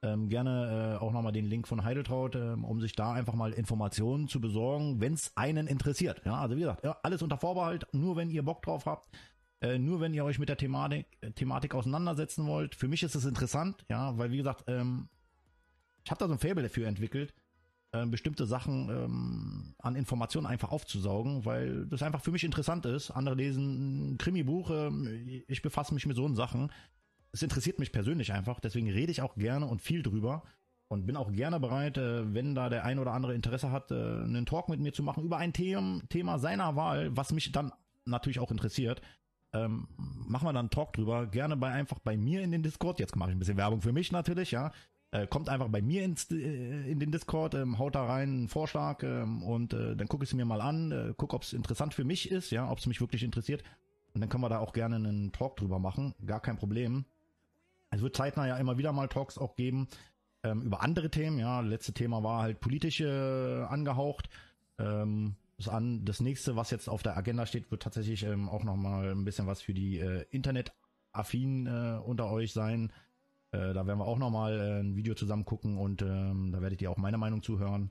Ähm, 0.00 0.28
gerne 0.28 0.96
äh, 1.00 1.02
auch 1.02 1.12
nochmal 1.12 1.32
den 1.32 1.46
Link 1.46 1.66
von 1.66 1.82
Heideltraut, 1.82 2.36
ähm, 2.36 2.64
um 2.64 2.80
sich 2.80 2.92
da 2.92 3.12
einfach 3.12 3.34
mal 3.34 3.52
Informationen 3.52 4.28
zu 4.28 4.40
besorgen, 4.40 5.00
wenn 5.00 5.14
es 5.14 5.32
einen 5.34 5.66
interessiert. 5.66 6.22
Ja, 6.24 6.36
also 6.36 6.54
wie 6.54 6.60
gesagt, 6.60 6.84
ja, 6.84 6.96
alles 7.02 7.20
unter 7.20 7.36
Vorbehalt, 7.36 7.84
nur 7.92 8.14
wenn 8.14 8.30
ihr 8.30 8.44
Bock 8.44 8.62
drauf 8.62 8.86
habt, 8.86 9.08
äh, 9.60 9.76
nur 9.76 10.00
wenn 10.00 10.14
ihr 10.14 10.24
euch 10.24 10.38
mit 10.38 10.48
der 10.48 10.56
Thematik, 10.56 11.06
äh, 11.20 11.32
Thematik 11.32 11.74
auseinandersetzen 11.74 12.46
wollt. 12.46 12.76
Für 12.76 12.86
mich 12.86 13.02
ist 13.02 13.16
es 13.16 13.24
interessant, 13.24 13.84
ja, 13.88 14.16
weil 14.16 14.30
wie 14.30 14.36
gesagt, 14.36 14.64
ähm, 14.68 15.08
ich 16.04 16.10
habe 16.12 16.20
da 16.20 16.28
so 16.28 16.32
ein 16.32 16.38
Faible 16.38 16.62
dafür 16.62 16.86
entwickelt, 16.86 17.34
äh, 17.90 18.06
bestimmte 18.06 18.46
Sachen 18.46 18.88
ähm, 18.90 19.74
an 19.78 19.96
Informationen 19.96 20.46
einfach 20.46 20.70
aufzusaugen, 20.70 21.44
weil 21.44 21.86
das 21.86 22.02
einfach 22.02 22.20
für 22.20 22.30
mich 22.30 22.44
interessant 22.44 22.86
ist. 22.86 23.10
Andere 23.10 23.34
lesen 23.34 24.12
ein 24.12 24.18
Krimi-Buch, 24.18 24.70
ähm, 24.70 25.42
ich 25.48 25.62
befasse 25.62 25.92
mich 25.92 26.06
mit 26.06 26.14
so 26.14 26.32
Sachen. 26.34 26.70
Es 27.32 27.42
interessiert 27.42 27.78
mich 27.78 27.92
persönlich 27.92 28.32
einfach, 28.32 28.60
deswegen 28.60 28.90
rede 28.90 29.12
ich 29.12 29.22
auch 29.22 29.34
gerne 29.36 29.66
und 29.66 29.82
viel 29.82 30.02
drüber 30.02 30.42
und 30.88 31.06
bin 31.06 31.16
auch 31.16 31.30
gerne 31.30 31.60
bereit, 31.60 31.98
äh, 31.98 32.34
wenn 32.34 32.54
da 32.54 32.68
der 32.68 32.84
ein 32.84 32.98
oder 32.98 33.12
andere 33.12 33.34
Interesse 33.34 33.70
hat, 33.70 33.90
äh, 33.90 33.94
einen 33.94 34.46
Talk 34.46 34.68
mit 34.68 34.80
mir 34.80 34.92
zu 34.92 35.02
machen 35.02 35.22
über 35.22 35.36
ein 35.36 35.52
Thema, 35.52 36.00
Thema 36.08 36.38
seiner 36.38 36.76
Wahl, 36.76 37.16
was 37.16 37.32
mich 37.32 37.52
dann 37.52 37.72
natürlich 38.06 38.40
auch 38.40 38.50
interessiert. 38.50 39.02
Ähm, 39.52 39.88
machen 39.96 40.46
wir 40.46 40.52
dann 40.52 40.66
einen 40.66 40.70
Talk 40.70 40.92
drüber. 40.92 41.26
Gerne 41.26 41.56
bei 41.56 41.70
einfach 41.70 41.98
bei 42.00 42.16
mir 42.16 42.42
in 42.42 42.50
den 42.50 42.62
Discord. 42.62 42.98
Jetzt 42.98 43.16
mache 43.16 43.30
ich 43.30 43.36
ein 43.36 43.38
bisschen 43.38 43.56
Werbung 43.56 43.80
für 43.80 43.92
mich 43.92 44.12
natürlich, 44.12 44.50
ja. 44.50 44.72
Äh, 45.10 45.26
kommt 45.26 45.48
einfach 45.48 45.68
bei 45.68 45.80
mir 45.80 46.04
ins, 46.04 46.30
äh, 46.30 46.90
in 46.90 47.00
den 47.00 47.10
Discord, 47.10 47.54
ähm, 47.54 47.78
haut 47.78 47.94
da 47.94 48.04
rein 48.04 48.28
einen 48.28 48.48
Vorschlag 48.48 49.02
ähm, 49.02 49.42
und 49.42 49.72
äh, 49.72 49.96
dann 49.96 50.06
gucke 50.06 50.24
ich 50.24 50.30
es 50.30 50.34
mir 50.34 50.44
mal 50.44 50.60
an, 50.60 50.92
äh, 50.92 51.14
guck, 51.16 51.32
ob 51.32 51.44
es 51.44 51.54
interessant 51.54 51.94
für 51.94 52.04
mich 52.04 52.30
ist, 52.30 52.50
ja, 52.50 52.70
ob 52.70 52.78
es 52.78 52.86
mich 52.86 53.00
wirklich 53.00 53.22
interessiert. 53.22 53.62
Und 54.12 54.20
dann 54.20 54.28
können 54.28 54.42
wir 54.42 54.50
da 54.50 54.58
auch 54.58 54.74
gerne 54.74 54.96
einen 54.96 55.32
Talk 55.32 55.56
drüber 55.56 55.78
machen. 55.78 56.14
Gar 56.26 56.40
kein 56.40 56.56
Problem. 56.58 57.06
Es 57.90 58.02
wird 58.02 58.16
zeitnah 58.16 58.46
ja 58.46 58.56
immer 58.58 58.78
wieder 58.78 58.92
mal 58.92 59.08
Talks 59.08 59.38
auch 59.38 59.56
geben 59.56 59.88
ähm, 60.42 60.62
über 60.62 60.82
andere 60.82 61.10
Themen. 61.10 61.38
Ja, 61.38 61.60
letzte 61.60 61.92
Thema 61.92 62.22
war 62.22 62.42
halt 62.42 62.60
politische 62.60 63.66
äh, 63.68 63.72
angehaucht. 63.72 64.28
Ähm, 64.78 65.36
das, 65.56 65.68
an, 65.68 66.04
das 66.04 66.20
nächste, 66.20 66.56
was 66.56 66.70
jetzt 66.70 66.88
auf 66.88 67.02
der 67.02 67.16
Agenda 67.16 67.46
steht, 67.46 67.70
wird 67.70 67.82
tatsächlich 67.82 68.22
ähm, 68.24 68.48
auch 68.48 68.64
nochmal 68.64 69.10
ein 69.10 69.24
bisschen 69.24 69.46
was 69.46 69.60
für 69.60 69.74
die 69.74 69.98
äh, 69.98 70.24
Internet-affinen 70.30 71.66
äh, 71.66 71.98
unter 71.98 72.30
euch 72.30 72.52
sein. 72.52 72.92
Äh, 73.50 73.72
da 73.72 73.86
werden 73.86 73.98
wir 73.98 74.06
auch 74.06 74.18
nochmal 74.18 74.58
äh, 74.58 74.80
ein 74.80 74.96
Video 74.96 75.14
zusammen 75.14 75.44
gucken 75.44 75.78
und 75.78 76.02
ähm, 76.02 76.52
da 76.52 76.60
werdet 76.60 76.82
ihr 76.82 76.90
auch 76.90 76.96
meine 76.96 77.18
Meinung 77.18 77.42
zuhören. 77.42 77.90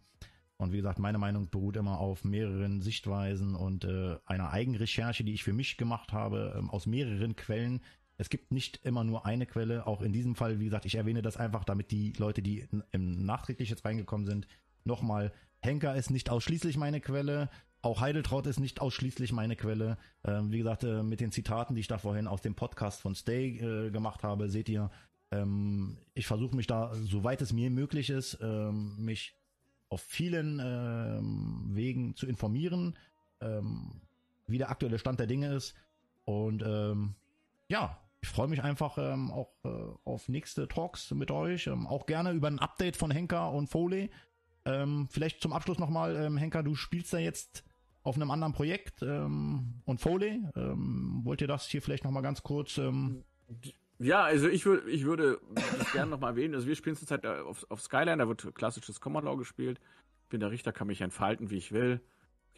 Und 0.58 0.72
wie 0.72 0.78
gesagt, 0.78 0.98
meine 0.98 1.20
Meinung 1.20 1.50
beruht 1.50 1.76
immer 1.76 2.00
auf 2.00 2.24
mehreren 2.24 2.82
Sichtweisen 2.82 3.54
und 3.54 3.84
äh, 3.86 4.18
einer 4.26 4.52
Eigenrecherche, 4.52 5.24
die 5.24 5.34
ich 5.34 5.44
für 5.44 5.54
mich 5.54 5.78
gemacht 5.78 6.14
habe, 6.14 6.56
ähm, 6.58 6.70
aus 6.70 6.88
mehreren 6.88 7.36
Quellen. 7.36 7.82
Es 8.18 8.30
gibt 8.30 8.52
nicht 8.52 8.84
immer 8.84 9.04
nur 9.04 9.26
eine 9.26 9.46
Quelle, 9.46 9.86
auch 9.86 10.02
in 10.02 10.12
diesem 10.12 10.36
Fall, 10.36 10.60
wie 10.60 10.66
gesagt, 10.66 10.86
ich 10.86 10.96
erwähne 10.96 11.22
das 11.22 11.38
einfach, 11.38 11.64
damit 11.64 11.92
die 11.92 12.14
Leute, 12.18 12.42
die 12.42 12.68
im 12.92 13.26
nachträglich 13.26 13.70
jetzt 13.70 13.86
reingekommen 13.86 14.26
sind, 14.26 14.48
nochmal, 14.84 15.32
Henker 15.60 15.96
ist 15.96 16.10
nicht 16.10 16.30
ausschließlich 16.30 16.78
meine 16.78 17.00
Quelle, 17.00 17.50
auch 17.82 18.02
Heideltraut 18.02 18.48
ist 18.48 18.60
nicht 18.60 18.82
ausschließlich 18.82 19.32
meine 19.32 19.56
Quelle. 19.56 19.98
Ähm, 20.24 20.52
wie 20.52 20.58
gesagt, 20.58 20.84
äh, 20.84 21.04
mit 21.04 21.20
den 21.20 21.32
Zitaten, 21.32 21.76
die 21.76 21.82
ich 21.82 21.88
da 21.88 21.98
vorhin 21.98 22.28
aus 22.28 22.42
dem 22.42 22.56
Podcast 22.56 23.02
von 23.02 23.16
Stay 23.16 23.60
äh, 23.60 23.92
gemacht 23.92 24.24
habe, 24.24 24.50
seht 24.50 24.68
ihr, 24.68 24.90
ähm, 25.32 25.98
ich 26.14 26.26
versuche 26.26 26.56
mich 26.56 26.68
da, 26.68 26.94
soweit 26.96 27.42
es 27.42 27.54
mir 27.54 27.70
möglich 27.70 28.10
ist, 28.10 28.40
ähm, 28.42 28.96
mich 28.98 29.36
auf 29.90 30.02
vielen 30.02 30.60
ähm, 30.62 31.70
Wegen 31.70 32.16
zu 32.16 32.28
informieren, 32.28 32.98
ähm, 33.42 34.02
wie 34.48 34.58
der 34.58 34.70
aktuelle 34.70 35.00
Stand 35.00 35.20
der 35.20 35.28
Dinge 35.28 35.54
ist. 35.54 35.76
Und 36.26 36.64
ähm, 36.66 37.16
ja, 37.70 37.98
ich 38.22 38.30
freue 38.30 38.48
mich 38.48 38.64
einfach 38.64 38.98
ähm, 38.98 39.32
auch 39.32 39.54
äh, 39.64 39.70
auf 40.04 40.28
nächste 40.28 40.68
Talks 40.68 41.12
mit 41.12 41.32
euch. 41.32 41.68
Ähm, 41.68 41.88
auch 41.88 42.06
gerne 42.06 42.32
über 42.32 42.48
ein 42.48 42.60
Update 42.60 42.98
von 42.98 43.12
Henker 43.12 43.52
und 43.52 43.68
Foley. 43.68 44.10
Ähm, 44.66 45.08
vielleicht 45.10 45.42
zum 45.42 45.54
Abschluss 45.54 45.80
nochmal, 45.80 46.16
ähm, 46.16 46.38
Henker, 46.38 46.64
du 46.64 46.76
spielst 46.76 47.14
da 47.14 47.18
jetzt 47.20 47.64
auf 48.04 48.16
einem 48.16 48.32
anderen 48.32 48.54
Projekt 48.54 49.02
ähm, 49.02 49.82
und 49.86 50.02
Foley. 50.02 50.42
Ähm, 50.56 51.22
wollt 51.24 51.42
ihr 51.42 51.48
das 51.48 51.68
hier 51.68 51.82
vielleicht 51.82 52.04
nochmal 52.04 52.24
ganz 52.24 52.44
kurz? 52.44 52.78
Ähm, 52.78 53.24
Ja, 54.00 54.24
also 54.24 54.48
ich 54.48 54.66
würde 54.66 54.90
ich 54.90 55.04
würde 55.06 55.40
das 55.56 55.92
gerne 55.92 56.12
nochmal 56.12 56.32
erwähnen. 56.32 56.56
Also 56.56 56.68
wir 56.68 56.76
spielen 56.76 56.96
zurzeit 56.96 57.24
äh, 57.24 57.40
auf, 57.40 57.66
auf 57.70 57.82
Skyline, 57.82 58.18
da 58.18 58.28
wird 58.28 58.54
klassisches 58.56 59.02
Command 59.02 59.26
Law 59.26 59.36
gespielt. 59.38 59.80
Ich 60.24 60.30
bin 60.30 60.40
der 60.40 60.52
Richter, 60.52 60.72
kann 60.72 60.88
mich 60.88 61.02
entfalten, 61.02 61.50
wie 61.50 61.58
ich 61.58 61.72
will. 61.72 62.02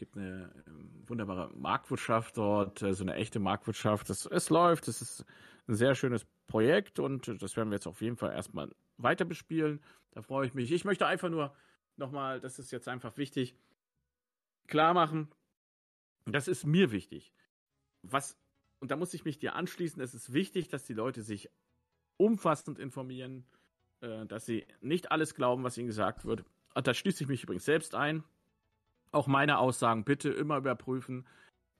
Es 0.00 0.06
gibt 0.06 0.16
eine 0.16 0.50
ähm, 0.66 0.90
wunderbare 1.08 1.52
Marktwirtschaft 1.54 2.38
dort, 2.38 2.80
äh, 2.80 2.94
so 2.94 3.04
eine 3.04 3.16
echte 3.16 3.38
Marktwirtschaft. 3.38 4.08
Das, 4.08 4.24
es 4.24 4.48
läuft, 4.48 4.88
es 4.88 5.02
ist 5.02 5.26
ein 5.68 5.74
sehr 5.74 5.94
schönes 5.94 6.24
Projekt 6.46 6.98
und 6.98 7.28
das 7.42 7.54
werden 7.54 7.68
wir 7.68 7.74
jetzt 7.74 7.86
auf 7.86 8.00
jeden 8.00 8.16
Fall 8.16 8.32
erstmal 8.32 8.74
weiter 8.96 9.26
bespielen. 9.26 9.78
Da 10.12 10.22
freue 10.22 10.46
ich 10.46 10.54
mich. 10.54 10.72
Ich 10.72 10.86
möchte 10.86 11.06
einfach 11.06 11.28
nur 11.28 11.54
nochmal, 11.98 12.40
das 12.40 12.58
ist 12.58 12.70
jetzt 12.70 12.88
einfach 12.88 13.18
wichtig, 13.18 13.54
klar 14.68 14.94
machen, 14.94 15.28
das 16.24 16.48
ist 16.48 16.64
mir 16.64 16.92
wichtig. 16.92 17.34
Was 18.00 18.38
und 18.78 18.90
da 18.90 18.96
muss 18.96 19.12
ich 19.12 19.26
mich 19.26 19.38
dir 19.38 19.54
anschließen, 19.54 20.00
es 20.00 20.14
ist 20.14 20.32
wichtig, 20.32 20.68
dass 20.68 20.84
die 20.84 20.94
Leute 20.94 21.20
sich 21.20 21.50
umfassend 22.16 22.78
informieren, 22.78 23.44
äh, 24.00 24.24
dass 24.24 24.46
sie 24.46 24.66
nicht 24.80 25.12
alles 25.12 25.34
glauben, 25.34 25.62
was 25.62 25.76
ihnen 25.76 25.88
gesagt 25.88 26.24
wird. 26.24 26.42
Und 26.74 26.86
da 26.86 26.94
schließe 26.94 27.22
ich 27.22 27.28
mich 27.28 27.42
übrigens 27.42 27.66
selbst 27.66 27.94
ein. 27.94 28.24
Auch 29.12 29.26
meine 29.26 29.58
Aussagen 29.58 30.04
bitte 30.04 30.30
immer 30.30 30.58
überprüfen. 30.58 31.26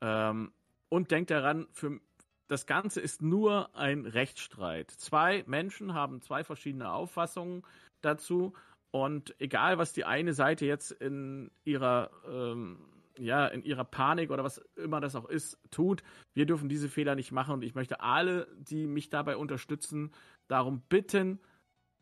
Ähm, 0.01 0.53
und 0.89 1.11
denkt 1.11 1.31
daran, 1.31 1.69
für, 1.73 2.01
das 2.49 2.67
Ganze 2.67 3.01
ist 3.01 3.23
nur 3.23 3.75
ein 3.77 4.07
Rechtsstreit. 4.07 4.91
Zwei 4.91 5.45
Menschen 5.47 5.95
haben 5.95 6.21
zwei 6.21 6.43
verschiedene 6.43 6.91
Auffassungen 6.93 7.63
dazu. 8.01 8.55
Und 8.91 9.35
egal, 9.41 9.79
was 9.79 9.93
die 9.93 10.05
eine 10.05 10.35
Seite 10.35 10.67
jetzt 10.67 10.91
in 10.91 11.51
ihrer 11.65 12.11
ähm, 12.29 12.79
ja, 13.21 13.47
in 13.47 13.63
ihrer 13.63 13.85
Panik 13.85 14.31
oder 14.31 14.45
was 14.45 14.59
immer 14.77 15.01
das 15.01 15.15
auch 15.15 15.29
ist, 15.29 15.59
tut. 15.71 16.03
Wir 16.33 16.47
dürfen 16.47 16.69
diese 16.69 16.89
Fehler 16.89 17.15
nicht 17.15 17.33
machen 17.33 17.55
und 17.55 17.63
ich 17.63 17.75
möchte 17.75 18.01
alle, 18.01 18.49
die 18.57 18.87
mich 18.87 19.11
dabei 19.11 19.37
unterstützen, 19.37 20.11
darum 20.49 20.81
bitten, 20.89 21.39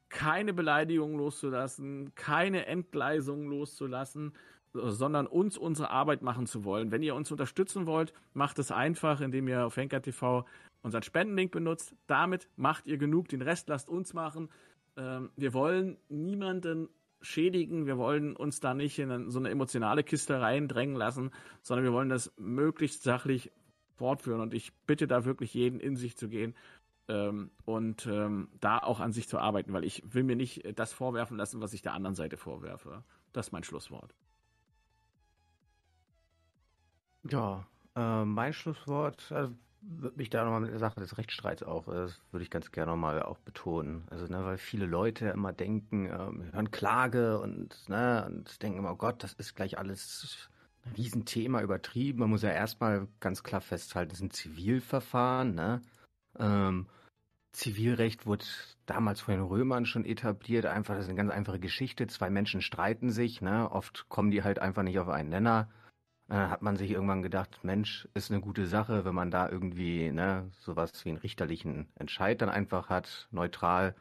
keine 0.08 0.54
Beleidigung 0.54 1.16
loszulassen, 1.16 2.14
keine 2.14 2.66
Entgleisung 2.66 3.48
loszulassen, 3.48 4.32
sondern 4.72 5.26
uns 5.26 5.58
unsere 5.58 5.90
Arbeit 5.90 6.22
machen 6.22 6.46
zu 6.46 6.64
wollen. 6.64 6.90
Wenn 6.90 7.02
ihr 7.02 7.14
uns 7.14 7.30
unterstützen 7.30 7.86
wollt, 7.86 8.12
macht 8.34 8.58
es 8.58 8.70
einfach, 8.70 9.20
indem 9.20 9.48
ihr 9.48 9.66
auf 9.66 9.76
Henker 9.76 10.02
TV 10.02 10.44
unseren 10.82 11.02
Spendenlink 11.02 11.50
benutzt. 11.50 11.94
Damit 12.06 12.48
macht 12.56 12.86
ihr 12.86 12.98
genug, 12.98 13.28
den 13.28 13.42
Rest 13.42 13.68
lasst 13.68 13.88
uns 13.88 14.14
machen. 14.14 14.48
Ähm, 14.96 15.30
wir 15.36 15.54
wollen 15.54 15.98
niemanden 16.08 16.88
schädigen, 17.20 17.86
wir 17.86 17.98
wollen 17.98 18.36
uns 18.36 18.60
da 18.60 18.74
nicht 18.74 18.98
in 18.98 19.30
so 19.30 19.38
eine 19.38 19.50
emotionale 19.50 20.04
Kiste 20.04 20.40
reindrängen 20.40 20.94
lassen, 20.94 21.30
sondern 21.62 21.84
wir 21.84 21.92
wollen 21.92 22.08
das 22.08 22.32
möglichst 22.36 23.02
sachlich 23.02 23.50
fortführen. 23.96 24.40
Und 24.40 24.54
ich 24.54 24.72
bitte 24.86 25.06
da 25.06 25.24
wirklich 25.24 25.52
jeden 25.54 25.80
in 25.80 25.96
sich 25.96 26.16
zu 26.16 26.28
gehen 26.28 26.54
ähm, 27.08 27.50
und 27.64 28.06
ähm, 28.06 28.48
da 28.60 28.78
auch 28.78 29.00
an 29.00 29.12
sich 29.12 29.28
zu 29.28 29.38
arbeiten, 29.38 29.72
weil 29.72 29.84
ich 29.84 30.02
will 30.06 30.22
mir 30.22 30.36
nicht 30.36 30.78
das 30.78 30.92
vorwerfen 30.92 31.36
lassen, 31.36 31.60
was 31.60 31.72
ich 31.72 31.82
der 31.82 31.94
anderen 31.94 32.14
Seite 32.14 32.36
vorwerfe. 32.36 33.02
Das 33.32 33.48
ist 33.48 33.52
mein 33.52 33.64
Schlusswort. 33.64 34.14
Ja, 37.30 37.66
äh, 37.96 38.24
mein 38.24 38.52
Schlusswort 38.52 39.30
also, 39.32 39.54
würde 39.80 40.16
mich 40.16 40.30
da 40.30 40.44
nochmal 40.44 40.60
mit 40.60 40.70
der 40.70 40.78
Sache 40.78 41.00
des 41.00 41.18
Rechtsstreits 41.18 41.62
auch, 41.62 41.88
äh, 41.88 41.92
das 41.92 42.20
würde 42.30 42.42
ich 42.42 42.50
ganz 42.50 42.72
gerne 42.72 42.92
nochmal 42.92 43.22
auch 43.22 43.38
betonen. 43.38 44.04
Also, 44.10 44.26
ne, 44.26 44.44
weil 44.44 44.58
viele 44.58 44.86
Leute 44.86 45.28
immer 45.28 45.52
denken, 45.52 46.06
ähm, 46.06 46.52
hören 46.52 46.70
Klage 46.70 47.40
und, 47.40 47.88
ne, 47.88 48.24
und 48.26 48.62
denken 48.62 48.78
immer, 48.78 48.92
oh 48.92 48.96
Gott, 48.96 49.22
das 49.22 49.34
ist 49.34 49.54
gleich 49.54 49.78
alles 49.78 50.48
ein 50.84 50.92
Riesenthema 50.96 51.62
übertrieben. 51.62 52.20
Man 52.20 52.30
muss 52.30 52.42
ja 52.42 52.50
erstmal 52.50 53.08
ganz 53.20 53.42
klar 53.42 53.60
festhalten, 53.60 54.10
das 54.10 54.18
ist 54.18 54.24
ein 54.24 54.30
Zivilverfahren, 54.30 55.54
ne? 55.54 55.82
Ähm, 56.38 56.86
Zivilrecht 57.52 58.26
wurde 58.26 58.44
damals 58.86 59.20
von 59.20 59.34
den 59.34 59.42
Römern 59.42 59.86
schon 59.86 60.04
etabliert. 60.04 60.66
Einfach, 60.66 60.94
das 60.94 61.04
ist 61.04 61.08
eine 61.08 61.16
ganz 61.16 61.32
einfache 61.32 61.58
Geschichte. 61.58 62.06
Zwei 62.06 62.30
Menschen 62.30 62.60
streiten 62.60 63.10
sich, 63.10 63.40
ne? 63.40 63.70
Oft 63.70 64.08
kommen 64.08 64.30
die 64.30 64.44
halt 64.44 64.58
einfach 64.58 64.82
nicht 64.82 64.98
auf 64.98 65.08
einen 65.08 65.30
Nenner. 65.30 65.68
Dann 66.28 66.46
äh, 66.46 66.50
hat 66.50 66.62
man 66.62 66.76
sich 66.76 66.90
irgendwann 66.90 67.22
gedacht, 67.22 67.60
Mensch, 67.62 68.08
ist 68.14 68.30
eine 68.30 68.40
gute 68.40 68.66
Sache, 68.66 69.04
wenn 69.04 69.14
man 69.14 69.30
da 69.30 69.48
irgendwie 69.48 70.12
ne, 70.12 70.50
sowas 70.60 71.04
wie 71.04 71.10
einen 71.10 71.18
richterlichen 71.18 71.88
Entscheid 71.96 72.40
dann 72.40 72.50
einfach 72.50 72.88
hat, 72.90 73.28
neutral, 73.30 73.94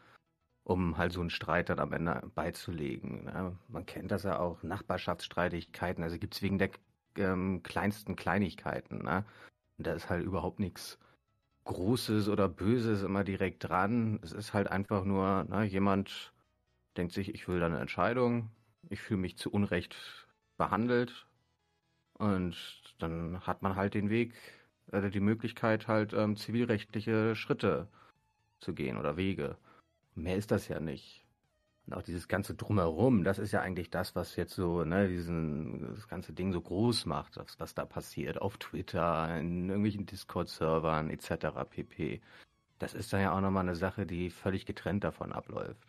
um 0.63 0.97
halt 0.97 1.13
so 1.13 1.21
einen 1.21 1.29
Streit 1.29 1.69
dann 1.69 1.79
am 1.79 1.93
Ende 1.93 2.21
beizulegen. 2.35 3.25
Ne? 3.25 3.57
Man 3.69 3.85
kennt 3.85 4.11
das 4.11 4.23
ja 4.23 4.39
auch, 4.39 4.61
Nachbarschaftsstreitigkeiten, 4.63 6.03
also 6.03 6.17
gibt 6.17 6.35
es 6.35 6.41
wegen 6.41 6.59
der 6.59 6.69
ähm, 7.15 7.63
kleinsten 7.63 8.15
Kleinigkeiten. 8.15 9.03
Ne? 9.03 9.25
Und 9.77 9.87
da 9.87 9.93
ist 9.93 10.09
halt 10.09 10.25
überhaupt 10.25 10.59
nichts 10.59 10.99
Großes 11.63 12.29
oder 12.29 12.49
Böses 12.49 13.03
immer 13.03 13.23
direkt 13.23 13.63
dran. 13.65 14.19
Es 14.23 14.33
ist 14.33 14.53
halt 14.53 14.69
einfach 14.69 15.03
nur, 15.05 15.45
ne, 15.45 15.63
jemand 15.65 16.33
denkt 16.97 17.13
sich, 17.13 17.33
ich 17.33 17.47
will 17.47 17.59
da 17.59 17.67
eine 17.67 17.79
Entscheidung, 17.79 18.49
ich 18.89 19.01
fühle 19.01 19.19
mich 19.19 19.37
zu 19.37 19.51
Unrecht 19.51 19.95
behandelt 20.57 21.26
und 22.17 22.55
dann 22.99 23.41
hat 23.45 23.61
man 23.61 23.75
halt 23.75 23.93
den 23.93 24.09
Weg, 24.09 24.33
äh, 24.91 25.09
die 25.09 25.19
Möglichkeit, 25.19 25.87
halt 25.87 26.13
ähm, 26.13 26.35
zivilrechtliche 26.35 27.35
Schritte 27.35 27.87
zu 28.59 28.73
gehen 28.73 28.97
oder 28.97 29.17
Wege. 29.17 29.57
Mehr 30.15 30.35
ist 30.35 30.51
das 30.51 30.67
ja 30.67 30.79
nicht. 30.79 31.25
Und 31.85 31.93
auch 31.93 32.01
dieses 32.01 32.27
ganze 32.27 32.53
Drumherum, 32.55 33.23
das 33.23 33.39
ist 33.39 33.53
ja 33.53 33.61
eigentlich 33.61 33.89
das, 33.89 34.15
was 34.15 34.35
jetzt 34.35 34.55
so, 34.55 34.83
ne, 34.83 35.07
diesen, 35.07 35.95
das 35.95 36.07
ganze 36.07 36.33
Ding 36.33 36.51
so 36.51 36.61
groß 36.61 37.05
macht, 37.05 37.37
was, 37.37 37.59
was 37.59 37.75
da 37.75 37.85
passiert, 37.85 38.41
auf 38.41 38.57
Twitter, 38.57 39.39
in 39.39 39.69
irgendwelchen 39.69 40.05
Discord-Servern 40.05 41.09
etc. 41.09 41.63
pp. 41.69 42.21
Das 42.79 42.93
ist 42.93 43.13
dann 43.13 43.21
ja 43.21 43.31
auch 43.33 43.41
nochmal 43.41 43.63
eine 43.63 43.75
Sache, 43.75 44.05
die 44.05 44.29
völlig 44.29 44.65
getrennt 44.65 45.03
davon 45.03 45.31
abläuft. 45.31 45.87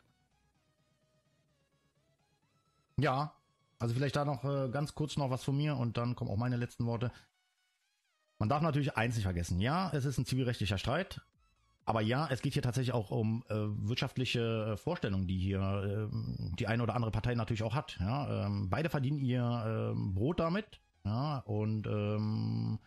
Ja, 2.96 3.32
also 3.78 3.94
vielleicht 3.94 4.16
da 4.16 4.24
noch 4.24 4.44
äh, 4.44 4.68
ganz 4.70 4.94
kurz 4.94 5.16
noch 5.16 5.30
was 5.30 5.44
von 5.44 5.56
mir 5.56 5.76
und 5.76 5.96
dann 5.96 6.16
kommen 6.16 6.30
auch 6.30 6.36
meine 6.36 6.56
letzten 6.56 6.86
Worte. 6.86 7.12
Man 8.38 8.48
darf 8.48 8.62
natürlich 8.62 8.96
eins 8.96 9.16
nicht 9.16 9.24
vergessen. 9.24 9.60
Ja, 9.60 9.90
es 9.92 10.04
ist 10.04 10.18
ein 10.18 10.26
zivilrechtlicher 10.26 10.78
Streit. 10.78 11.20
Aber 11.84 12.02
ja, 12.02 12.28
es 12.30 12.42
geht 12.42 12.52
hier 12.52 12.62
tatsächlich 12.62 12.92
auch 12.92 13.10
um 13.10 13.44
äh, 13.48 13.54
wirtschaftliche 13.54 14.72
äh, 14.72 14.76
Vorstellungen, 14.76 15.26
die 15.26 15.38
hier 15.38 16.10
äh, 16.12 16.16
die 16.58 16.66
eine 16.66 16.82
oder 16.82 16.94
andere 16.94 17.10
Partei 17.10 17.34
natürlich 17.34 17.62
auch 17.62 17.74
hat. 17.74 17.96
Ja, 17.98 18.46
ähm, 18.46 18.68
beide 18.68 18.90
verdienen 18.90 19.18
ihr 19.20 19.92
ähm, 19.94 20.12
Brot 20.12 20.38
damit. 20.38 20.82
Ja, 21.04 21.38
und 21.38 21.86
ähm, 21.86 22.78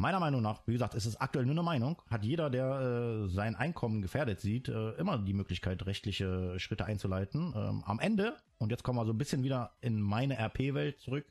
Meiner 0.00 0.20
Meinung 0.20 0.42
nach, 0.42 0.64
wie 0.66 0.72
gesagt, 0.72 0.94
ist 0.94 1.06
es 1.06 1.20
aktuell 1.20 1.44
nur 1.44 1.54
eine 1.54 1.64
Meinung, 1.64 2.00
hat 2.08 2.24
jeder, 2.24 2.50
der 2.50 3.24
äh, 3.26 3.28
sein 3.28 3.56
Einkommen 3.56 4.00
gefährdet 4.00 4.40
sieht, 4.40 4.68
äh, 4.68 4.92
immer 4.92 5.18
die 5.18 5.32
Möglichkeit, 5.32 5.84
rechtliche 5.86 6.58
Schritte 6.60 6.84
einzuleiten. 6.84 7.52
Ähm, 7.56 7.82
am 7.84 7.98
Ende, 7.98 8.36
und 8.58 8.70
jetzt 8.70 8.84
kommen 8.84 8.96
wir 9.00 9.06
so 9.06 9.12
ein 9.12 9.18
bisschen 9.18 9.42
wieder 9.42 9.72
in 9.80 10.00
meine 10.00 10.38
RP-Welt 10.38 11.00
zurück, 11.00 11.26